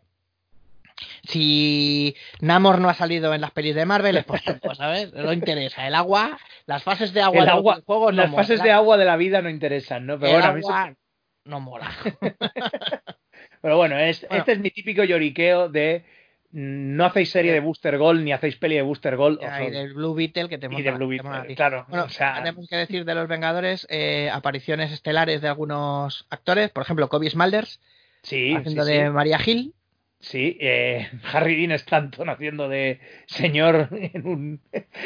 si 1.24 2.16
Namor 2.42 2.80
no 2.80 2.90
ha 2.90 2.96
salido 2.96 3.36
en 3.36 3.42
las 3.42 3.52
pelis 3.52 3.76
de 3.76 3.86
Marvel 3.86 4.18
es 4.18 4.26
por 4.26 4.40
¿sabes? 4.76 5.14
No 5.14 5.32
interesa. 5.32 5.86
El 5.88 5.94
agua, 5.94 6.40
las 6.66 6.82
fases 6.82 7.14
de 7.14 7.22
agua 7.22 7.40
El 7.40 7.46
de 7.46 7.52
los 7.52 7.58
agua, 7.60 7.74
videojuegos 7.76 8.14
no 8.16 8.24
las 8.24 8.34
fases 8.34 8.64
de 8.64 8.72
agua 8.72 8.98
de 8.98 9.06
la 9.06 9.16
vida 9.16 9.42
no 9.44 9.50
interesan, 9.50 10.08
¿no? 10.08 10.18
Pero 10.18 10.32
El 10.32 10.38
bueno, 10.38 10.50
a 10.50 10.54
mí 10.54 10.62
se- 10.64 10.98
no 11.46 11.60
mola. 11.60 11.92
pero 13.66 13.78
bueno, 13.78 13.98
es, 13.98 14.22
Bueno. 14.22 14.42
este 14.42 14.52
es 14.52 14.60
mi 14.60 14.70
típico 14.70 15.04
lloriqueo 15.04 15.70
de 15.70 16.04
mm, 16.52 16.96
no 16.96 17.04
hacéis 17.04 17.32
serie 17.32 17.52
de 17.52 17.60
Booster 17.62 17.98
Gold 17.98 18.24
ni 18.24 18.32
hacéis 18.32 18.58
peli 18.58 18.76
de 18.76 18.84
Booster 18.84 19.16
Gold. 19.16 19.42
Ya, 19.42 19.64
y 19.64 19.72
del 19.72 19.96
Blue 19.96 20.14
Beetle 20.14 20.50
que 20.50 20.60
te 20.60 20.68
y 20.72 20.84
de 20.84 20.92
Blue 20.92 21.08
Beetle, 21.08 21.56
claro. 21.56 21.88
Bueno, 21.90 22.06
o 22.06 22.10
sea, 22.10 22.36
tenemos 22.36 22.70
que 22.70 22.76
decir 22.76 23.06
de 23.06 23.16
los 23.16 23.28
Vengadores 23.28 23.88
eh, 23.90 24.30
apariciones 24.32 24.92
estelares 24.92 25.42
de 25.42 25.48
algunos 25.48 26.28
actores, 26.30 26.70
por 26.70 26.84
ejemplo, 26.84 27.10
Kobe 27.10 27.28
Smulders 27.28 27.80
sí, 28.22 28.50
sí, 28.50 28.56
haciendo 28.56 28.84
sí. 28.84 28.92
de 28.94 29.10
Maria 29.10 29.40
Hill. 29.44 29.74
Sí, 30.20 30.60
eh, 30.62 31.10
Harry 31.34 31.56
Dean 31.56 31.72
Stanton 31.72 32.30
haciendo 32.30 32.70
de 32.70 33.00
señor 33.26 33.90
en 33.92 34.28
un 34.28 34.62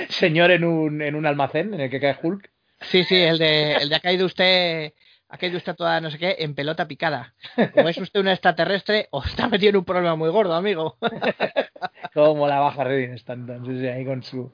señor 0.10 0.52
en 0.52 0.66
un, 0.66 1.02
en 1.02 1.16
un 1.16 1.26
almacén 1.26 1.74
en 1.74 1.80
el 1.80 1.90
que 1.90 2.02
cae 2.02 2.18
Hulk. 2.22 2.50
Sí, 2.82 3.06
sí, 3.06 3.16
el 3.16 3.38
de, 3.38 3.76
el 3.76 3.88
de 3.88 3.96
ha 3.96 4.02
caído 4.02 4.26
usted, 4.26 4.92
caído 5.38 5.58
usted 5.58 5.76
toda 5.76 6.02
no 6.02 6.10
sé 6.12 6.18
qué 6.18 6.38
en 6.40 6.56
pelota 6.56 6.88
picada. 6.88 7.34
O 7.76 7.88
es 7.88 7.98
usted 7.98 8.20
un 8.20 8.28
extraterrestre 8.30 9.08
o 9.12 9.24
está 9.24 9.48
metido 9.48 9.70
en 9.72 9.76
un 9.78 9.86
problema 9.86 10.16
muy 10.16 10.30
gordo, 10.30 10.56
amigo. 10.56 10.98
Cómo 12.14 12.48
la 12.48 12.60
baja 12.60 12.84
Dean 12.86 13.14
Stanton, 13.14 13.66
sí, 13.66 13.80
sí, 13.80 13.88
ahí 13.88 14.06
con 14.06 14.24
su 14.24 14.52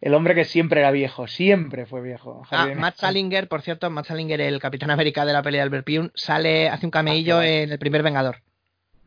el 0.00 0.14
hombre 0.14 0.34
que 0.34 0.44
siempre 0.46 0.80
era 0.80 0.90
viejo, 0.90 1.26
siempre 1.26 1.84
fue 1.84 2.00
viejo. 2.00 2.42
Ah, 2.50 2.68
Matt. 2.74 2.96
Salinger, 2.96 3.48
por 3.48 3.60
cierto, 3.60 3.90
Matt 3.90 4.06
Salinger, 4.06 4.40
el 4.40 4.58
Capitán 4.58 4.90
América 4.90 5.26
de 5.26 5.34
la 5.34 5.42
pelea 5.42 5.60
de 5.60 5.64
Albert 5.64 5.84
Pyun, 5.84 6.10
sale, 6.14 6.70
hace 6.70 6.86
un 6.86 6.90
cameillo 6.90 7.38
Ah, 7.40 7.46
en 7.46 7.70
el 7.70 7.78
primer 7.78 8.02
Vengador. 8.02 8.38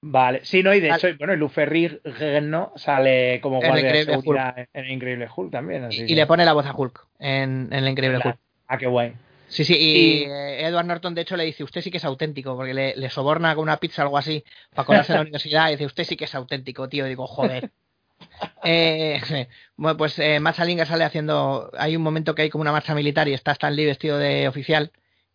Vale, 0.05 0.41
sí, 0.43 0.61
no, 0.61 0.73
y 0.73 0.81
de 0.81 0.89
hecho, 0.89 1.07
bueno, 1.17 1.33
el 1.33 1.39
Luferrig 1.39 1.99
no 2.43 2.73
sale 2.75 3.39
como 3.41 3.59
guardia 3.59 3.91
de 3.91 4.03
seguridad 4.03 4.55
en 4.73 4.85
el 4.85 4.91
Increíble 4.91 5.27
Hulk 5.35 5.49
también. 5.51 5.85
Así 5.85 6.03
Y, 6.07 6.13
le 6.13 6.27
pone 6.27 6.45
la 6.45 6.53
voz 6.53 6.65
a 6.67 6.75
Hulk 6.75 7.07
en, 7.19 7.69
en 7.71 7.73
el 7.73 7.87
increíble 7.87 8.19
Claro. 8.19 8.31
Hulk. 8.31 8.39
Ah, 8.67 8.77
qué 8.77 8.85
guay. 8.87 9.13
Sí, 9.53 9.63
sí, 9.63 9.75
y, 9.75 10.23
Y- 10.23 10.23
Edward 10.25 10.85
Norton 10.87 11.13
de 11.13 11.21
hecho 11.21 11.37
le 11.37 11.43
dice, 11.45 11.63
usted 11.63 11.81
sí 11.81 11.91
que 11.91 11.97
es 11.97 12.05
auténtico, 12.05 12.55
porque 12.55 12.73
le, 12.73 12.95
le 12.95 13.09
soborna 13.11 13.53
con 13.53 13.61
una 13.63 13.77
pizza 13.77 14.01
o 14.01 14.05
algo 14.05 14.17
así 14.17 14.43
para 14.73 14.85
colarse 14.85 15.11
en 15.11 15.17
la 15.17 15.21
universidad 15.27 15.67
y 15.69 15.73
dice, 15.73 15.85
usted 15.85 16.03
sí 16.05 16.15
que 16.17 16.25
es 16.25 16.33
auténtico, 16.33 16.89
tío. 16.89 17.05
Y 17.05 17.09
digo, 17.09 17.27
joder. 17.27 17.69
Eh, 18.63 19.19
sí. 19.25 19.45
Bueno, 19.75 19.97
pues 19.97 20.17
eh, 20.19 20.39
sale 20.85 21.03
haciendo, 21.03 21.69
hay 21.77 21.95
un 21.95 22.01
momento 22.01 22.33
que 22.33 22.43
hay 22.43 22.49
como 22.49 22.61
una 22.61 22.71
marcha 22.71 22.95
militar 22.95 23.27
y 23.27 23.33
está 23.33 23.51
Stan 23.51 23.75
Lee 23.75 23.85
vestido 23.85 24.17
de 24.17 24.47
oficial 24.47 24.91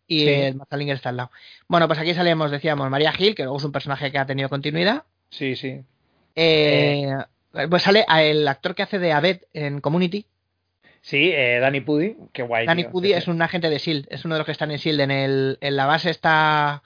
y 0.07 0.21
Sí. 0.25 0.29
el 0.29 0.55
está 0.95 1.09
al 1.09 1.17
lado. 1.17 1.31
Bueno, 1.67 1.87
pues 1.87 1.99
aquí 1.99 2.13
salíamos, 2.15 2.49
decíamos, 2.49 2.89
María 2.89 3.13
Hill, 3.17 3.35
que 3.35 3.43
luego 3.43 3.57
es 3.59 3.63
un 3.63 3.71
personaje 3.71 4.11
que 4.11 4.17
ha 4.17 4.25
tenido 4.25 4.49
continuidad. 4.49 5.03
Sí, 5.29 5.55
sí. 5.55 5.81
Eh, 6.35 7.13
Pues 7.69 7.83
sale 7.83 8.05
a 8.07 8.23
el 8.23 8.47
actor 8.47 8.73
que 8.75 8.83
hace 8.83 8.97
de 8.99 9.11
Abed 9.13 9.41
en 9.53 9.81
Community. 9.81 10.25
Sí, 11.01 11.31
eh, 11.33 11.59
Danny 11.59 11.81
Pudi, 11.81 12.15
qué 12.33 12.43
guay. 12.43 12.67
Danny 12.67 12.83
tío. 12.83 12.91
Pudi 12.91 13.13
es 13.13 13.27
un 13.27 13.41
agente 13.41 13.69
de 13.69 13.79
SEAL, 13.79 14.07
es 14.09 14.25
uno 14.25 14.35
de 14.35 14.39
los 14.39 14.45
que 14.45 14.51
están 14.51 14.71
en 14.71 14.79
SEAL. 14.79 14.99
En, 14.99 15.11
el, 15.11 15.57
en 15.61 15.75
la 15.75 15.85
base 15.85 16.09
está 16.09 16.83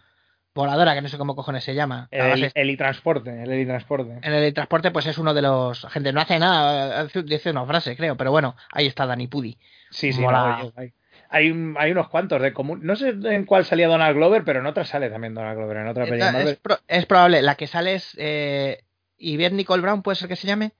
voladora, 0.53 0.93
que 0.93 1.01
no 1.01 1.09
sé 1.09 1.17
cómo 1.17 1.35
cojones 1.35 1.63
se 1.63 1.73
llama. 1.73 2.07
La 2.11 2.25
El, 2.25 2.29
base- 2.29 2.51
el 2.53 2.77
transporte, 2.77 3.41
el 3.43 3.51
helitransporte. 3.51 4.19
en 4.21 4.33
el 4.33 4.53
transporte, 4.53 4.91
pues 4.91 5.07
es 5.07 5.17
uno 5.17 5.33
de 5.33 5.41
los 5.41 5.83
agentes. 5.85 6.13
No 6.13 6.21
hace 6.21 6.37
nada, 6.37 7.05
dice 7.25 7.49
una 7.51 7.65
frase, 7.65 7.95
creo, 7.97 8.15
pero 8.15 8.29
bueno, 8.31 8.55
ahí 8.71 8.85
está 8.85 9.05
Danny 9.07 9.27
Pudi. 9.27 9.57
Sí, 9.89 10.13
sí, 10.13 10.21
no, 10.21 10.27
hay, 10.75 10.93
hay, 11.29 11.73
hay 11.77 11.91
unos 11.91 12.07
cuantos 12.09 12.39
de 12.41 12.53
común. 12.53 12.81
No 12.83 12.95
sé 12.95 13.09
en 13.23 13.45
cuál 13.45 13.65
salía 13.65 13.87
Donald 13.87 14.15
Glover, 14.15 14.43
pero 14.43 14.59
en 14.59 14.67
otra 14.67 14.85
sale 14.85 15.09
también 15.09 15.33
Donald 15.33 15.57
Glover, 15.57 15.77
en 15.77 15.87
otra 15.87 16.05
película. 16.11 16.41
Es, 16.51 16.57
pro- 16.57 16.79
es 16.87 17.05
probable, 17.07 17.41
la 17.41 17.55
que 17.55 17.65
sale 17.67 17.95
es 17.95 18.15
eh, 18.19 18.83
Yvette 19.17 19.53
Nicole 19.53 19.81
Brown, 19.81 20.03
¿puede 20.03 20.15
ser 20.17 20.27
que 20.29 20.35
se 20.35 20.45
llame? 20.47 20.71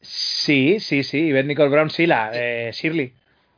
Sí, 0.00 0.80
sí, 0.80 1.02
sí. 1.02 1.18
Y 1.18 1.32
Beth 1.32 1.46
Nicole 1.46 1.68
Brown, 1.68 1.90
sí, 1.90 2.06
la 2.06 2.30
de 2.30 2.70
Shirley. 2.72 3.12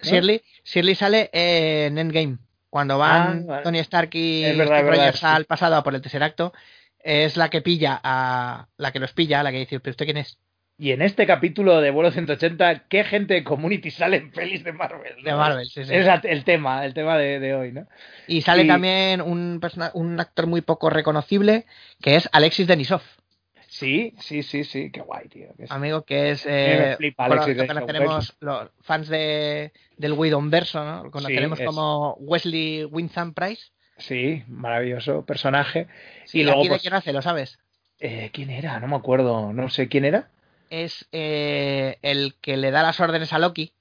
¿no? 0.05 0.11
Shirley, 0.11 0.43
Shirley 0.65 0.95
sale 0.95 1.31
en 1.33 1.99
Endgame. 1.99 2.39
Cuando 2.71 2.99
van 2.99 3.43
Ah, 3.43 3.47
vale. 3.47 3.63
Tony 3.65 3.79
Stark 3.81 4.11
y 4.15 4.43
verdad, 4.57 4.83
Rogers 4.87 5.21
sí. 5.21 5.27
al 5.27 5.45
pasado 5.45 5.77
a 5.77 5.85
por 5.85 5.95
el 5.95 6.01
Tesseracto, 6.03 6.53
es 6.99 7.37
la 7.37 7.51
que 7.51 7.61
pilla 7.61 8.01
a 8.03 8.67
la 8.77 8.93
que 8.93 8.99
los 8.99 9.13
pilla, 9.13 9.43
la 9.43 9.53
que 9.53 9.59
dice, 9.59 9.79
¿pero 9.81 9.91
usted 9.91 10.07
quién 10.07 10.17
es? 10.17 10.39
Y 10.79 10.91
en 10.93 11.03
este 11.03 11.27
capítulo 11.27 11.81
de 11.81 11.91
Vuelo 11.91 12.11
180, 12.11 12.89
¿qué 12.89 13.05
gente 13.05 13.35
de 13.35 13.45
Community 13.45 13.91
sale 13.91 14.17
en 14.17 14.33
pelis 14.33 14.65
de 14.65 14.73
Marvel? 14.73 15.17
no? 15.19 15.23
De 15.23 15.37
Marvel, 15.37 15.67
sí, 15.67 15.85
sí. 15.85 15.95
Es 15.95 16.09
el 16.25 16.45
tema, 16.45 16.85
el 16.85 16.95
tema 16.95 17.19
de, 17.19 17.39
de 17.39 17.55
hoy, 17.55 17.73
¿no? 17.73 17.87
Y 18.27 18.41
sale 18.41 18.65
y- 18.65 18.69
también 18.69 19.21
un, 19.21 19.61
persona- 19.61 19.91
un 19.95 20.19
actor 20.19 20.47
muy 20.47 20.63
poco 20.63 20.89
reconocible, 20.91 21.67
que 22.01 22.17
es 22.17 22.29
Alexis 22.33 22.67
Denisov, 22.67 23.03
Sí, 23.73 24.13
sí, 24.19 24.43
sí, 24.43 24.65
sí, 24.65 24.91
qué 24.91 25.01
guay, 25.01 25.29
tío. 25.29 25.49
que 25.57 25.65
amigo 25.71 26.03
que 26.05 26.33
es... 26.33 26.45
Eh, 26.47 26.95
flipa 26.99 27.27
bueno, 27.27 27.47
lo 27.47 27.67
conoceremos 27.67 28.37
los 28.41 28.69
fans 28.83 29.09
de, 29.09 29.73
del 29.97 30.13
Widowverso, 30.13 30.85
¿no? 30.85 31.05
Lo 31.05 31.11
conoceremos 31.11 31.59
como 31.65 32.13
Wesley 32.21 32.85
Winston 32.85 33.33
Price. 33.33 33.71
Sí, 33.97 34.45
maravilloso 34.47 35.25
personaje. 35.25 35.87
Sí, 36.27 36.41
y 36.41 36.43
luego, 36.43 36.61
aquí 36.61 36.69
de 36.69 36.73
pues, 36.75 36.83
quién 36.83 36.93
hace, 36.93 37.15
lo 37.15 37.23
sabes. 37.23 37.59
eh, 37.99 38.29
¿quién 38.31 38.51
era? 38.51 38.79
No 38.79 38.89
me 38.89 38.97
acuerdo, 38.97 39.55
no 39.55 39.71
sé 39.71 39.89
quién 39.89 40.05
era. 40.05 40.29
es 40.69 41.09
eh, 41.11 41.97
el 42.03 42.35
que 42.43 42.59
le 42.59 42.73
da 42.73 42.83
las 42.83 43.01
órdenes 43.01 43.33
a 43.33 43.39
Loki, 43.39 43.73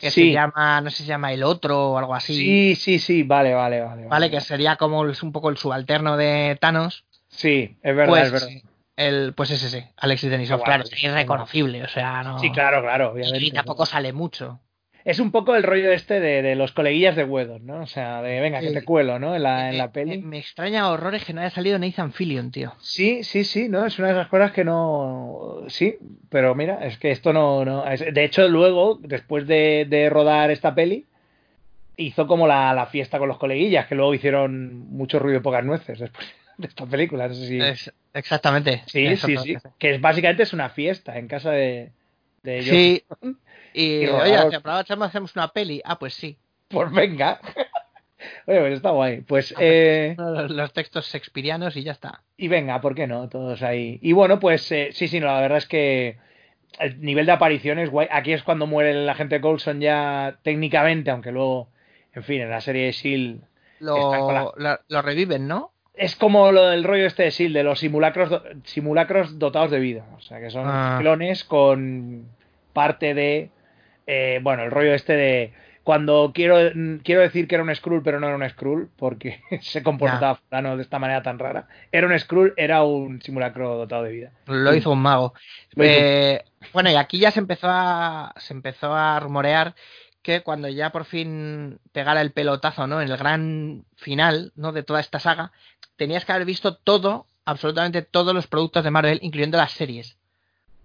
que 0.00 0.10
sí, 0.10 0.28
se 0.28 0.32
llama, 0.32 0.80
no 0.80 0.88
sé 0.88 0.96
si 0.96 1.02
se 1.02 1.08
llama 1.10 1.34
el 1.34 1.42
otro 1.42 1.90
o 1.90 1.98
algo 1.98 2.14
así, 2.14 2.34
sí, 2.34 2.74
sí, 2.74 2.98
sí, 2.98 3.22
vale, 3.22 3.52
vale, 3.52 3.82
vale. 3.82 4.06
¿vale? 4.06 4.30
Que 4.30 4.40
sería 4.40 4.76
como 4.76 5.04
el- 5.04 5.14
un 5.22 5.30
poco 5.32 5.50
el 5.50 5.58
subalterno 5.58 6.16
de 6.16 6.56
Thanos. 6.58 7.04
Sí, 7.32 7.76
es 7.82 7.96
verdad, 7.96 8.08
pues, 8.08 8.26
es 8.26 8.32
verdad. 8.32 8.48
El, 8.94 9.32
pues 9.34 9.50
es 9.50 9.62
ese, 9.64 9.90
Alexis 9.96 10.30
Denisov, 10.30 10.62
claro, 10.62 10.84
es 10.84 11.02
irreconocible, 11.02 11.82
o 11.82 11.88
sea, 11.88 12.22
no... 12.22 12.38
Sí, 12.38 12.50
claro, 12.52 12.82
claro, 12.82 13.06
Y 13.18 13.22
obviamente. 13.22 13.50
tampoco 13.52 13.86
sale 13.86 14.12
mucho. 14.12 14.60
Es 15.04 15.18
un 15.18 15.32
poco 15.32 15.56
el 15.56 15.64
rollo 15.64 15.90
este 15.90 16.20
de, 16.20 16.42
de 16.42 16.54
los 16.54 16.70
coleguillas 16.72 17.16
de 17.16 17.24
Wedon, 17.24 17.66
¿no? 17.66 17.80
O 17.82 17.86
sea, 17.86 18.22
de 18.22 18.38
venga, 18.40 18.60
que 18.60 18.68
Sí. 18.68 18.74
te 18.74 18.84
cuelo, 18.84 19.18
¿no? 19.18 19.34
En 19.34 19.42
la, 19.42 19.64
en 19.66 19.72
Me- 19.72 19.78
la 19.78 19.90
peli. 19.90 20.18
Me, 20.18 20.28
me 20.28 20.38
extraña 20.38 20.88
horrores 20.90 21.24
que 21.24 21.32
no 21.32 21.40
haya 21.40 21.50
salido 21.50 21.76
Nathan 21.78 22.12
Fillion, 22.12 22.52
tío. 22.52 22.74
Sí, 22.78 23.24
sí, 23.24 23.42
sí, 23.42 23.68
¿no? 23.68 23.84
Es 23.84 23.98
una 23.98 24.08
de 24.08 24.14
esas 24.14 24.28
cosas 24.28 24.52
que 24.52 24.62
no... 24.62 25.62
Sí, 25.68 25.96
pero 26.28 26.54
mira, 26.54 26.84
es 26.86 26.98
que 26.98 27.10
esto 27.10 27.32
no... 27.32 27.64
no... 27.64 27.82
De 27.84 28.24
hecho, 28.24 28.46
luego, 28.46 29.00
después 29.02 29.46
de, 29.48 29.86
de 29.88 30.08
rodar 30.08 30.52
esta 30.52 30.72
peli, 30.74 31.06
hizo 31.96 32.26
como 32.28 32.46
la, 32.46 32.72
la 32.74 32.86
fiesta 32.86 33.18
con 33.18 33.26
los 33.26 33.38
coleguillas, 33.38 33.86
que 33.86 33.94
luego 33.96 34.14
hicieron 34.14 34.88
mucho 34.90 35.18
ruido 35.18 35.40
y 35.40 35.42
pocas 35.42 35.64
nueces 35.64 35.98
después 35.98 36.28
de 36.58 36.66
esta 36.68 36.86
película. 36.86 37.28
No 37.28 37.34
sé 37.34 37.46
si... 37.46 37.60
Es- 37.60 37.92
exactamente. 38.14 38.82
Sí, 38.86 39.06
Eso 39.06 39.26
sí, 39.26 39.36
sí. 39.38 39.56
que 39.78 39.94
es, 39.94 40.00
básicamente 40.00 40.42
es 40.42 40.52
una 40.52 40.68
fiesta 40.68 41.18
en 41.18 41.28
casa 41.28 41.50
de, 41.50 41.92
de 42.42 42.58
ellos. 42.58 42.68
Sí, 42.68 43.04
y, 43.74 44.04
Y 44.04 44.06
oye, 44.06 44.50
si 44.50 44.54
aprovechamos 44.56 45.08
hacemos 45.08 45.34
una 45.36 45.48
peli. 45.48 45.80
Ah, 45.84 45.98
pues 45.98 46.14
sí. 46.14 46.36
Pues 46.68 46.90
venga. 46.92 47.40
Oye, 48.46 48.60
pues 48.60 48.72
está 48.74 48.90
guay. 48.90 49.22
Pues, 49.22 49.54
eh, 49.58 50.14
Los, 50.48 50.72
textos 50.72 51.06
shakespearianos 51.12 51.76
y 51.76 51.82
ya 51.82 51.92
está. 51.92 52.22
y 52.36 52.48
venga, 52.48 52.80
¿por 52.80 52.94
qué 52.94 53.06
no? 53.06 53.28
Todos 53.28 53.62
ahí. 53.62 53.98
Y 54.02 54.12
bueno, 54.12 54.38
pues 54.38 54.70
eh, 54.72 54.90
sí, 54.92 55.08
sí, 55.08 55.18
no, 55.20 55.26
la 55.26 55.40
verdad 55.40 55.58
es 55.58 55.66
que 55.66 56.18
el 56.78 57.00
nivel 57.00 57.26
de 57.26 57.32
aparición 57.32 57.78
es 57.78 57.90
guay. 57.90 58.08
Aquí 58.10 58.32
es 58.32 58.42
cuando 58.42 58.66
muere 58.66 58.90
el 58.92 59.08
agente 59.08 59.40
Coulson 59.40 59.80
ya 59.80 60.38
técnicamente, 60.42 61.10
aunque 61.10 61.32
luego, 61.32 61.68
en 62.12 62.22
fin, 62.22 62.40
en 62.42 62.50
la 62.50 62.60
serie 62.60 62.84
de 62.84 62.88
S.H.I.E.L.D. 62.90 64.52
La- 64.62 64.80
lo 64.88 65.02
reviven, 65.02 65.46
¿no? 65.48 65.72
Es 65.94 66.16
como 66.16 66.52
lo 66.52 66.68
del 66.68 66.84
rollo 66.84 67.06
este 67.06 67.22
de 67.24 67.28
S.H.I.E.L.D., 67.28 67.58
de 67.58 67.64
los 67.64 67.78
simulacros, 67.80 68.30
do- 68.30 68.42
simulacros 68.64 69.38
dotados 69.38 69.70
de 69.70 69.78
vida. 69.80 70.06
O 70.16 70.20
sea, 70.20 70.40
que 70.40 70.50
son 70.50 70.64
Ah. 70.66 70.96
clones 71.00 71.44
con 71.44 72.26
parte 72.72 73.14
de. 73.14 73.50
eh, 74.06 74.40
bueno, 74.42 74.62
el 74.64 74.70
rollo 74.70 74.94
este 74.94 75.14
de. 75.14 75.52
Cuando 75.84 76.30
quiero, 76.32 76.56
quiero 77.02 77.22
decir 77.22 77.48
que 77.48 77.56
era 77.56 77.64
un 77.64 77.74
Skrull, 77.74 78.02
pero 78.04 78.20
no 78.20 78.28
era 78.28 78.36
un 78.36 78.48
Skrull, 78.48 78.88
porque 78.96 79.40
se 79.60 79.82
comportaba 79.82 80.36
fulano 80.36 80.76
de 80.76 80.82
esta 80.82 80.98
manera 81.00 81.22
tan 81.22 81.38
rara. 81.40 81.66
Era 81.90 82.06
un 82.06 82.16
Skrull, 82.18 82.54
era 82.56 82.84
un 82.84 83.20
simulacro 83.20 83.76
dotado 83.76 84.04
de 84.04 84.12
vida. 84.12 84.30
Lo 84.46 84.74
hizo 84.74 84.92
un 84.92 85.02
mago. 85.02 85.34
Hizo- 85.72 85.82
Eh, 85.82 86.44
bueno, 86.72 86.90
y 86.90 86.94
aquí 86.94 87.18
ya 87.18 87.30
se 87.32 87.40
empezó 87.40 87.66
a 87.68 88.32
se 88.38 88.54
empezó 88.54 88.94
a 88.94 89.18
rumorear 89.20 89.74
que 90.22 90.42
cuando 90.42 90.68
ya 90.68 90.90
por 90.90 91.04
fin 91.04 91.80
pegara 91.90 92.20
el 92.20 92.30
pelotazo, 92.30 92.86
¿no? 92.86 93.02
En 93.02 93.10
el 93.10 93.16
gran 93.16 93.84
final, 93.96 94.52
¿no? 94.54 94.70
De 94.70 94.84
toda 94.84 95.00
esta 95.00 95.18
saga, 95.18 95.50
tenías 95.96 96.24
que 96.24 96.32
haber 96.32 96.46
visto 96.46 96.76
todo 96.76 97.26
absolutamente 97.44 98.02
todos 98.02 98.34
los 98.34 98.46
productos 98.46 98.84
de 98.84 98.90
Marvel, 98.90 99.18
incluyendo 99.22 99.58
las 99.58 99.72
series. 99.72 100.16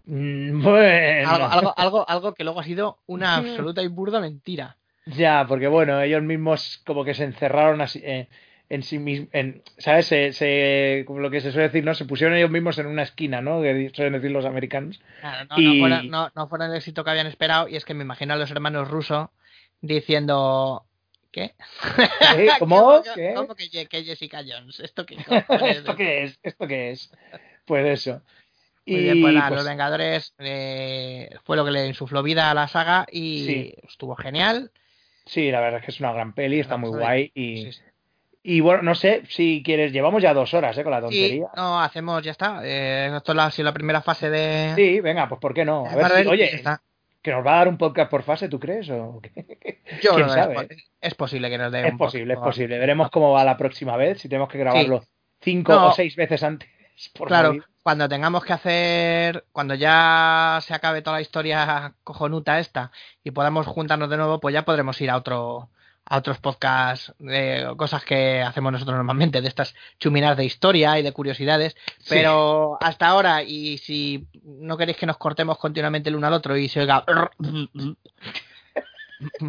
Mm, 0.05 0.61
Bueno. 0.63 1.29
Algo, 1.29 1.45
algo, 1.47 1.73
algo, 1.77 2.09
algo 2.09 2.33
que 2.33 2.43
luego 2.43 2.59
ha 2.59 2.63
sido 2.63 2.99
una 3.07 3.35
absoluta 3.37 3.81
y 3.83 3.87
burda 3.87 4.19
mentira. 4.19 4.77
Ya, 5.05 5.45
porque 5.47 5.67
bueno, 5.67 6.01
ellos 6.01 6.21
mismos 6.23 6.81
como 6.85 7.03
que 7.05 7.13
se 7.13 7.23
encerraron 7.23 7.79
así, 7.81 8.01
eh, 8.03 8.27
en 8.69 8.83
sí 8.83 8.99
mismos, 8.99 9.29
¿sabes? 9.77 10.07
Se, 10.07 10.33
se- 10.33 11.03
como 11.07 11.19
lo 11.19 11.29
que 11.31 11.39
se 11.39 11.51
suele 11.53 11.67
decir, 11.69 11.85
¿no? 11.85 11.93
Se 11.93 12.03
pusieron 12.05 12.35
ellos 12.35 12.51
mismos 12.51 12.77
en 12.79 12.87
una 12.87 13.03
esquina, 13.03 13.39
¿no? 13.41 13.61
Que 13.61 13.89
suelen 13.95 14.13
decir 14.13 14.31
los 14.31 14.43
americanos. 14.45 14.99
Claro, 15.21 15.47
no, 15.49 15.59
Y- 15.61 15.63
no, 15.63 15.79
fueron, 15.79 16.09
no, 16.09 16.31
no 16.35 16.47
fueron 16.49 16.71
el 16.71 16.77
éxito 16.77 17.03
que 17.05 17.09
habían 17.11 17.27
esperado, 17.27 17.69
y 17.69 17.77
es 17.77 17.85
que 17.85 17.93
me 17.93 18.03
imagino 18.03 18.33
a 18.33 18.37
los 18.37 18.51
hermanos 18.51 18.89
rusos 18.89 19.29
diciendo. 19.81 20.83
¿Qué? 21.37 21.53
¿Qué? 22.35 22.49
¿Cómo? 22.59 23.03
¿Qué? 23.13 23.33
¿Cómo 23.35 23.53
que, 23.53 23.69
que 23.87 24.03
Jessica 24.03 24.41
Jones? 24.47 24.79
¿Esto 24.79 25.05
qué 25.05 25.17
¿Esto 25.61 25.95
qué 25.95 26.23
es? 26.23 26.39
¿Esto 26.41 26.67
qué 26.67 26.91
es? 26.91 27.11
Pues 27.65 27.85
eso. 27.85 28.21
Muy 28.87 28.99
Y 28.99 29.03
bien, 29.03 29.21
pues 29.21 29.33
nada, 29.35 29.49
pues, 29.49 29.59
Los 29.59 29.67
Vengadores 29.67 30.33
eh, 30.39 31.29
fue 31.43 31.55
lo 31.57 31.63
que 31.65 31.71
le 31.71 31.85
insufló 31.87 32.23
vida 32.23 32.49
a 32.49 32.55
la 32.55 32.67
saga 32.67 33.05
y 33.11 33.45
Sí. 33.45 33.73
estuvo 33.87 34.15
genial. 34.15 34.71
sí, 35.27 35.51
la 35.51 35.59
verdad 35.59 35.81
es 35.81 35.85
que 35.85 35.91
es 35.91 35.99
una 35.99 36.11
gran 36.13 36.33
peli, 36.33 36.59
está 36.59 36.77
muy 36.77 36.89
guay. 36.89 37.31
Y, 37.35 37.63
Sí, 37.65 37.71
sí. 37.73 37.81
y 38.43 38.59
bueno, 38.61 38.81
no 38.81 38.95
sé 38.95 39.21
si 39.29 39.61
quieres, 39.63 39.91
llevamos 39.91 40.23
ya 40.23 40.33
dos 40.33 40.53
horas, 40.55 40.75
¿eh? 40.77 40.83
Con 40.83 40.91
la 40.93 41.01
tontería. 41.01 41.49
no, 41.55 41.79
hacemos, 41.81 42.23
ya 42.23 42.31
está. 42.31 42.61
Eh, 42.63 43.11
esto 43.15 43.33
es 43.33 43.35
la, 43.35 43.45
ha 43.45 43.51
sido 43.51 43.65
la 43.65 43.73
primera 43.73 44.01
fase 44.01 44.29
de. 44.31 44.71
Sí, 44.75 45.01
venga, 45.01 45.27
pues 45.29 45.39
¿por 45.39 45.53
qué 45.53 45.65
no? 45.65 45.85
A 45.85 45.89
de 45.89 45.95
ver 45.97 46.23
si, 46.23 46.27
oye, 46.29 46.55
está. 46.55 46.81
Que 47.27 47.35
nos 47.35 47.45
va 47.45 47.55
a 47.55 47.57
dar 47.57 47.67
un 47.67 47.77
podcast 47.77 48.09
por 48.09 48.23
fase, 48.23 48.47
¿tú 48.47 48.59
crees? 48.59 48.89
¿O 48.89 49.19
qué? 49.21 49.81
Yo 50.01 50.15
quién 50.15 50.27
que 50.27 50.33
sabe, 50.33 50.55
es, 50.55 50.61
po- 50.67 50.75
es 51.01 51.13
posible 51.15 51.49
que 51.49 51.57
nos 51.57 51.71
dé 51.71 51.85
Es 51.85 51.91
un 51.91 51.97
posible, 51.97 52.33
es 52.33 52.37
poco- 52.37 52.49
posible. 52.49 52.77
Veremos 52.79 53.09
cómo 53.11 53.31
va 53.33 53.43
la 53.43 53.57
próxima 53.57 53.97
vez, 53.97 54.19
si 54.21 54.29
tenemos 54.29 54.49
que 54.49 54.57
grabarlo 54.57 55.03
cinco 55.41 55.73
No. 55.73 55.87
o 55.87 55.91
seis 55.91 56.15
veces 56.15 56.41
antes. 56.43 56.69
Por 57.13 57.27
Claro, 57.27 57.49
morir. 57.49 57.63
cuando 57.83 58.07
tengamos 58.09 58.43
que 58.45 58.53
hacer, 58.53 59.45
cuando 59.51 59.75
ya 59.75 60.59
se 60.63 60.73
acabe 60.73 61.01
toda 61.01 61.17
la 61.17 61.21
historia 61.21 61.93
cojonuta 62.03 62.59
esta 62.59 62.91
y 63.23 63.31
podamos 63.31 63.67
juntarnos 63.67 64.09
de 64.09 64.17
nuevo, 64.17 64.39
pues 64.39 64.53
ya 64.53 64.63
podremos 64.65 64.99
ir 65.01 65.09
a 65.11 65.17
otro, 65.17 65.69
a 66.09 66.17
otros 66.17 66.39
podcasts 66.39 67.13
de 67.19 67.73
cosas 67.75 68.03
que 68.03 68.41
hacemos 68.41 68.71
nosotros 68.71 68.95
normalmente, 68.95 69.41
de 69.41 69.47
estas 69.47 69.75
chuminas 69.99 70.37
de 70.37 70.45
historia 70.45 70.97
y 70.99 71.03
de 71.03 71.11
curiosidades. 71.11 71.75
Sí. 71.99 72.09
Pero 72.09 72.77
hasta 72.81 73.07
ahora, 73.07 73.43
y 73.43 73.77
si 73.77 74.27
no 74.43 74.77
queréis 74.77 74.97
que 74.97 75.05
nos 75.05 75.17
cortemos 75.17 75.57
continuamente 75.57 76.09
el 76.09 76.15
uno 76.15 76.27
al 76.27 76.33
otro 76.33 76.55
y 76.55 76.69
se 76.69 76.81
oiga 76.81 77.03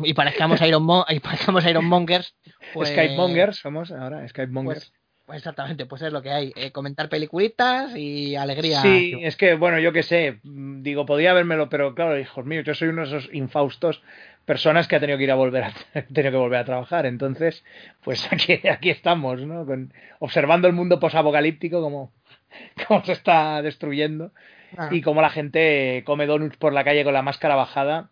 y 0.02 0.14
parezcamos 0.14 0.60
Iron, 0.62 0.86
y 1.08 1.20
parezcamos 1.20 1.64
Iron 1.66 1.84
Mongers, 1.84 2.34
pues, 2.72 2.88
Skype 2.88 3.16
Mongers 3.16 3.58
somos 3.58 3.90
ahora, 3.92 4.26
Skype 4.26 4.52
Mongers. 4.52 4.90
pues, 4.90 4.92
pues 5.26 5.38
exactamente, 5.38 5.84
pues 5.84 6.02
es 6.02 6.12
lo 6.12 6.22
que 6.22 6.30
hay. 6.30 6.52
eh, 6.56 6.72
comentar 6.72 7.10
peliculitas 7.10 7.94
y 7.94 8.34
alegría. 8.34 8.80
Sí, 8.80 9.14
es 9.20 9.36
que, 9.36 9.54
bueno, 9.54 9.78
yo 9.78 9.92
qué 9.92 10.02
sé, 10.02 10.40
digo, 10.42 11.04
podía 11.04 11.32
habérmelo, 11.32 11.68
pero 11.68 11.94
claro, 11.94 12.18
hijos 12.18 12.46
míos, 12.46 12.64
yo 12.64 12.74
soy 12.74 12.88
uno 12.88 13.02
de 13.02 13.08
esos 13.08 13.28
infaustos 13.34 14.02
personas 14.48 14.88
que 14.88 14.96
ha 14.96 15.00
tenido 15.00 15.18
que 15.18 15.24
ir 15.24 15.30
a 15.32 15.36
volver 15.36 15.64
a, 15.64 15.68
ha 15.94 16.02
tenido 16.02 16.32
que 16.32 16.44
volver 16.44 16.60
a 16.60 16.64
trabajar, 16.64 17.06
entonces, 17.06 17.64
pues 18.04 18.26
aquí, 18.32 18.60
aquí 18.68 18.90
estamos, 18.90 19.40
¿no? 19.42 19.66
Con, 19.66 19.92
observando 20.18 20.66
el 20.68 20.74
mundo 20.74 20.98
posapocalíptico 21.00 21.80
como, 21.80 22.12
como 22.88 23.04
se 23.04 23.12
está 23.12 23.62
destruyendo 23.62 24.32
Ah, 24.76 24.90
y 24.92 25.00
como 25.02 25.22
la 25.22 25.30
gente 25.30 26.02
come 26.04 26.26
donuts 26.26 26.56
por 26.58 26.72
la 26.72 26.84
calle 26.84 27.04
con 27.04 27.14
la 27.14 27.22
máscara 27.22 27.54
bajada. 27.56 28.10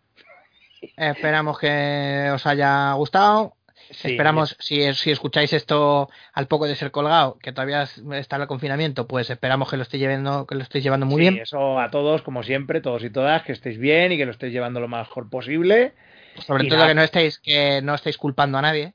Esperamos 0.97 1.59
que 1.59 2.31
os 2.33 2.47
haya 2.47 2.93
gustado. 2.95 3.55
Sí, 3.91 4.09
esperamos, 4.09 4.57
si, 4.59 4.93
si 4.95 5.11
escucháis 5.11 5.53
esto 5.53 6.09
al 6.33 6.49
poco 6.49 6.67
de 6.67 6.75
ser 6.75 6.91
colgado, 6.91 7.39
que 7.39 7.53
todavía 7.53 7.83
es- 7.83 8.03
está 8.15 8.37
en 8.37 8.43
el 8.43 8.49
confinamiento, 8.49 9.07
pues 9.07 9.31
esperamos 9.31 9.71
que 9.71 9.77
lo 9.77 9.83
estéis 9.83 10.03
llevando, 10.03 10.47
que 10.47 10.55
lo 10.57 10.63
estéis 10.63 10.83
llevando 10.83 11.07
muy 11.07 11.23
sí, 11.23 11.29
bien. 11.29 11.39
eso 11.39 11.79
a 11.79 11.91
todos, 11.91 12.23
como 12.23 12.43
siempre, 12.43 12.81
todos 12.81 13.05
y 13.05 13.11
todas, 13.11 13.43
que 13.43 13.53
estéis 13.53 13.79
bien 13.79 14.13
y 14.13 14.17
que 14.17 14.25
lo 14.25 14.33
estéis 14.33 14.53
llevando 14.53 14.81
lo 14.81 14.89
mejor 14.89 15.29
posible. 15.31 15.93
Sobre 16.45 16.65
todo 16.69 16.87
que 16.87 16.95
no 16.95 17.03
estéis, 17.03 17.39
que 17.39 17.81
no 17.83 17.95
estéis 17.95 18.19
culpando 18.19 18.59
a 18.59 18.63
nadie. 18.63 18.95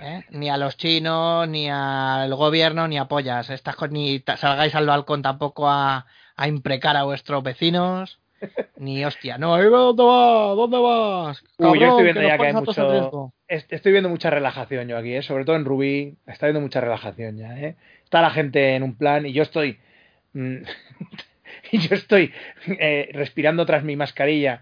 ¿eh? 0.00 0.24
Ni 0.30 0.48
a 0.50 0.56
los 0.56 0.76
chinos, 0.76 1.48
ni 1.48 1.68
al 1.70 2.34
gobierno, 2.34 2.86
ni 2.88 2.98
a 2.98 3.06
pollas. 3.06 3.50
Estas 3.50 3.76
ni 3.90 4.22
salgáis 4.36 4.74
al 4.74 4.86
balcón 4.86 5.22
tampoco 5.22 5.68
a, 5.68 6.06
a 6.36 6.48
imprecar 6.48 6.96
a 6.96 7.04
vuestros 7.04 7.42
vecinos. 7.42 8.20
Ni 8.76 9.02
hostia, 9.02 9.38
no. 9.38 9.56
¿dónde 9.56 10.02
vas? 10.04 10.56
¿Dónde 10.56 10.78
vas? 10.78 11.42
Uy, 11.56 11.80
yo 11.80 11.86
Cabrón, 11.86 11.88
estoy 11.88 12.04
viendo 12.04 12.20
que 12.20 12.26
ya 12.26 12.36
que 12.38 12.46
hay 12.46 12.52
mucho- 12.52 12.90
riesgo". 12.92 13.32
Est- 13.48 13.72
Estoy 13.72 13.92
viendo 13.92 14.10
mucha 14.10 14.28
relajación 14.28 14.88
yo 14.88 14.98
aquí, 14.98 15.14
¿eh? 15.14 15.22
sobre 15.22 15.46
todo 15.46 15.56
en 15.56 15.64
Rubí. 15.64 16.16
Está 16.26 16.44
viendo 16.46 16.60
mucha 16.60 16.82
relajación 16.82 17.38
ya. 17.38 17.58
¿eh? 17.58 17.76
Está 18.04 18.20
la 18.20 18.28
gente 18.30 18.74
en 18.74 18.82
un 18.82 18.94
plan 18.98 19.24
y 19.24 19.32
yo 19.32 19.42
estoy. 19.42 19.78
mm, 20.34 20.56
y 21.72 21.78
yo 21.78 21.94
estoy 21.96 22.32
eh, 22.66 23.08
respirando 23.14 23.64
tras 23.64 23.82
mi 23.84 23.96
mascarilla 23.96 24.60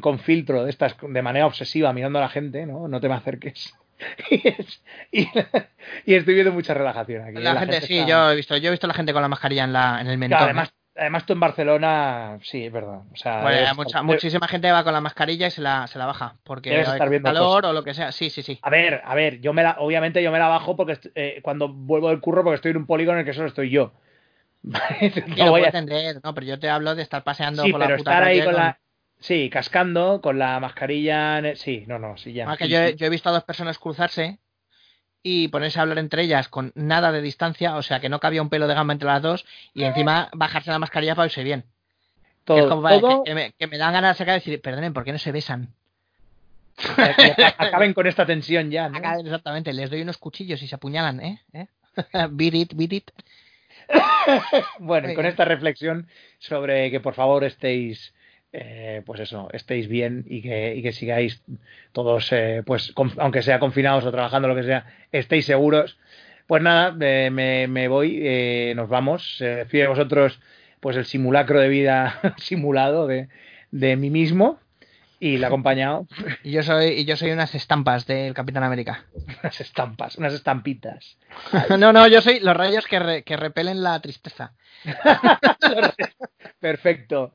con 0.00 0.18
filtro 0.20 0.64
de 0.64 0.70
estas 0.70 0.96
de 1.00 1.22
manera 1.22 1.46
obsesiva 1.46 1.92
mirando 1.92 2.18
a 2.20 2.22
la 2.22 2.28
gente, 2.28 2.64
¿no? 2.66 2.86
No 2.86 3.00
te 3.00 3.08
me 3.08 3.14
acerques. 3.14 3.74
y, 4.30 4.48
es- 4.48 4.82
y- 5.12 5.28
y 6.06 6.14
estoy 6.14 6.34
viendo 6.34 6.52
mucha 6.52 6.74
relajación 6.74 7.22
aquí. 7.24 7.36
¿eh? 7.38 7.40
La, 7.40 7.56
gente, 7.58 7.80
sí, 7.82 7.98
está- 7.98 8.08
yo 8.08 8.30
he 8.30 8.36
visto, 8.36 8.56
yo 8.56 8.68
he 8.68 8.70
visto 8.70 8.86
la 8.86 8.94
gente 8.94 9.12
con 9.12 9.22
la 9.22 9.28
mascarilla 9.28 9.64
en 9.64 9.72
la, 9.72 10.00
en 10.00 10.06
el 10.06 10.16
mentón. 10.18 10.38
Claro, 10.38 10.44
¿eh? 10.44 10.50
además, 10.50 10.74
además 10.96 11.26
tú 11.26 11.32
en 11.32 11.40
Barcelona, 11.40 12.38
sí, 12.42 12.64
es 12.64 12.72
verdad. 12.72 13.00
O 13.12 13.16
sea, 13.16 13.42
Bueno, 13.42 13.74
mucha, 13.74 14.02
muchísima 14.02 14.46
gente 14.48 14.70
va 14.70 14.84
con 14.84 14.92
la 14.92 15.00
mascarilla 15.00 15.48
y 15.48 15.50
se 15.50 15.60
la, 15.60 15.86
se 15.86 15.98
la 15.98 16.06
baja. 16.06 16.36
Porque 16.44 16.70
Debes 16.70 16.88
estar 16.88 17.08
viendo 17.10 17.28
calor 17.28 17.66
o 17.66 17.72
lo 17.72 17.82
que 17.84 17.92
sea. 17.94 18.12
Sí, 18.12 18.30
sí, 18.30 18.42
sí. 18.42 18.58
A 18.62 18.70
ver, 18.70 19.02
a 19.04 19.14
ver, 19.14 19.40
yo 19.40 19.52
me 19.52 19.62
la, 19.62 19.76
obviamente 19.80 20.22
yo 20.22 20.30
me 20.32 20.38
la 20.38 20.48
bajo 20.48 20.76
porque 20.76 20.98
eh, 21.14 21.40
cuando 21.42 21.68
vuelvo 21.68 22.08
del 22.10 22.20
curro 22.20 22.42
porque 22.42 22.56
estoy 22.56 22.70
en 22.70 22.78
un 22.78 22.86
polígono 22.86 23.18
en 23.18 23.20
el 23.20 23.26
que 23.26 23.34
solo 23.34 23.48
estoy 23.48 23.70
yo. 23.70 23.92
No 25.36 25.44
lo 25.46 25.50
voy 25.52 25.62
a- 25.62 25.66
entender, 25.66 26.20
no, 26.22 26.34
pero 26.34 26.46
yo 26.46 26.58
te 26.58 26.68
hablo 26.68 26.94
de 26.94 27.02
estar 27.02 27.22
paseando 27.24 27.64
sí, 27.64 27.72
por 27.72 27.80
pero 27.80 27.92
la 27.92 27.96
puta 27.96 28.10
estar 28.12 28.22
ahí 28.28 28.38
calle 28.40 28.44
con 28.52 28.54
la, 28.62 28.78
sí, 29.20 29.48
cascando 29.50 30.20
con 30.20 30.38
la 30.38 30.58
mascarilla, 30.60 31.38
en 31.38 31.46
el- 31.46 31.56
sí, 31.56 31.84
no, 31.86 31.98
no, 31.98 32.16
sí 32.16 32.32
ya. 32.32 32.50
Ah, 32.50 32.56
que 32.56 32.68
yo, 32.68 32.78
he- 32.80 32.90
sí. 32.92 32.96
yo 32.96 33.06
he 33.06 33.10
visto 33.10 33.28
a 33.28 33.32
dos 33.32 33.44
personas 33.44 33.78
cruzarse 33.78 34.38
y 35.22 35.48
ponerse 35.48 35.78
a 35.78 35.82
hablar 35.82 35.98
entre 35.98 36.22
ellas 36.22 36.48
con 36.48 36.72
nada 36.74 37.12
de 37.12 37.20
distancia, 37.20 37.76
o 37.76 37.82
sea 37.82 38.00
que 38.00 38.08
no 38.08 38.20
cabía 38.20 38.42
un 38.42 38.48
pelo 38.48 38.66
de 38.66 38.74
gama 38.74 38.92
entre 38.94 39.06
las 39.06 39.20
dos 39.22 39.46
y 39.74 39.84
encima 39.84 40.30
bajarse 40.32 40.70
la 40.70 40.78
mascarilla 40.78 41.14
para 41.14 41.26
irse 41.26 41.44
bien. 41.44 41.62
Que 42.46 42.54
es 42.54 42.60
todo, 42.62 42.68
como, 42.70 42.82
vale, 42.82 43.00
todo, 43.00 43.22
que, 43.24 43.30
que 43.30 43.34
me, 43.34 43.52
que 43.52 43.66
me 43.66 43.76
dan 43.78 43.92
ganas 43.92 44.16
de 44.16 44.18
sacar 44.18 44.36
y 44.36 44.40
decir, 44.40 44.60
perdonen, 44.62 44.92
¿por 44.94 45.04
qué 45.04 45.12
no 45.12 45.18
se 45.18 45.30
besan? 45.30 45.74
acaben 47.58 47.92
con 47.92 48.06
esta 48.06 48.24
tensión 48.24 48.70
ya, 48.70 48.88
¿no? 48.88 48.96
Acá, 48.98 49.18
exactamente, 49.20 49.72
les 49.72 49.90
doy 49.90 50.00
unos 50.02 50.16
cuchillos 50.18 50.62
y 50.62 50.66
se 50.66 50.74
apuñalan, 50.74 51.20
¿eh? 51.20 51.42
¿Eh? 51.52 51.66
beat 52.30 52.54
it, 52.54 52.72
beat 52.74 52.92
it. 52.92 53.10
Bueno, 54.78 55.10
y 55.10 55.14
con 55.14 55.26
esta 55.26 55.44
reflexión 55.44 56.08
sobre 56.38 56.90
que 56.90 57.00
por 57.00 57.14
favor 57.14 57.44
estéis, 57.44 58.14
eh, 58.52 59.02
pues 59.06 59.20
eso, 59.20 59.48
estéis 59.52 59.88
bien 59.88 60.24
y 60.28 60.42
que, 60.42 60.74
y 60.76 60.82
que 60.82 60.92
sigáis 60.92 61.42
todos, 61.92 62.32
eh, 62.32 62.62
pues 62.66 62.92
con- 62.92 63.12
aunque 63.18 63.42
sea 63.42 63.58
confinados 63.60 64.04
o 64.04 64.10
trabajando, 64.12 64.48
lo 64.48 64.56
que 64.56 64.64
sea, 64.64 64.86
estéis 65.12 65.46
seguros. 65.46 65.98
Pues 66.46 66.62
nada, 66.62 66.96
eh, 67.00 67.30
me, 67.30 67.68
me 67.68 67.86
voy, 67.88 68.18
eh, 68.22 68.72
nos 68.74 68.88
vamos. 68.88 69.36
Despide 69.38 69.82
de 69.82 69.88
vosotros, 69.88 70.40
pues 70.80 70.96
el 70.96 71.04
simulacro 71.04 71.60
de 71.60 71.68
vida 71.68 72.18
simulado 72.38 73.06
de, 73.06 73.28
de 73.70 73.96
mí 73.96 74.10
mismo 74.10 74.58
y 75.20 75.36
le 75.36 75.44
ha 75.44 75.48
acompañado 75.48 76.06
Y 76.42 76.50
yo 76.52 76.62
soy, 76.62 76.86
y 76.92 77.04
yo 77.04 77.14
soy 77.14 77.30
unas 77.30 77.54
estampas 77.54 78.06
del 78.06 78.34
Capitán 78.34 78.64
América. 78.64 79.04
unas 79.42 79.60
estampas, 79.60 80.16
unas 80.16 80.32
estampitas. 80.34 81.18
no, 81.78 81.92
no, 81.92 82.08
yo 82.08 82.20
soy 82.20 82.40
los 82.40 82.56
rayos 82.56 82.86
que, 82.86 82.98
re- 82.98 83.22
que 83.22 83.36
repelen 83.36 83.82
la 83.82 84.00
tristeza. 84.00 84.54
Perfecto. 86.58 87.34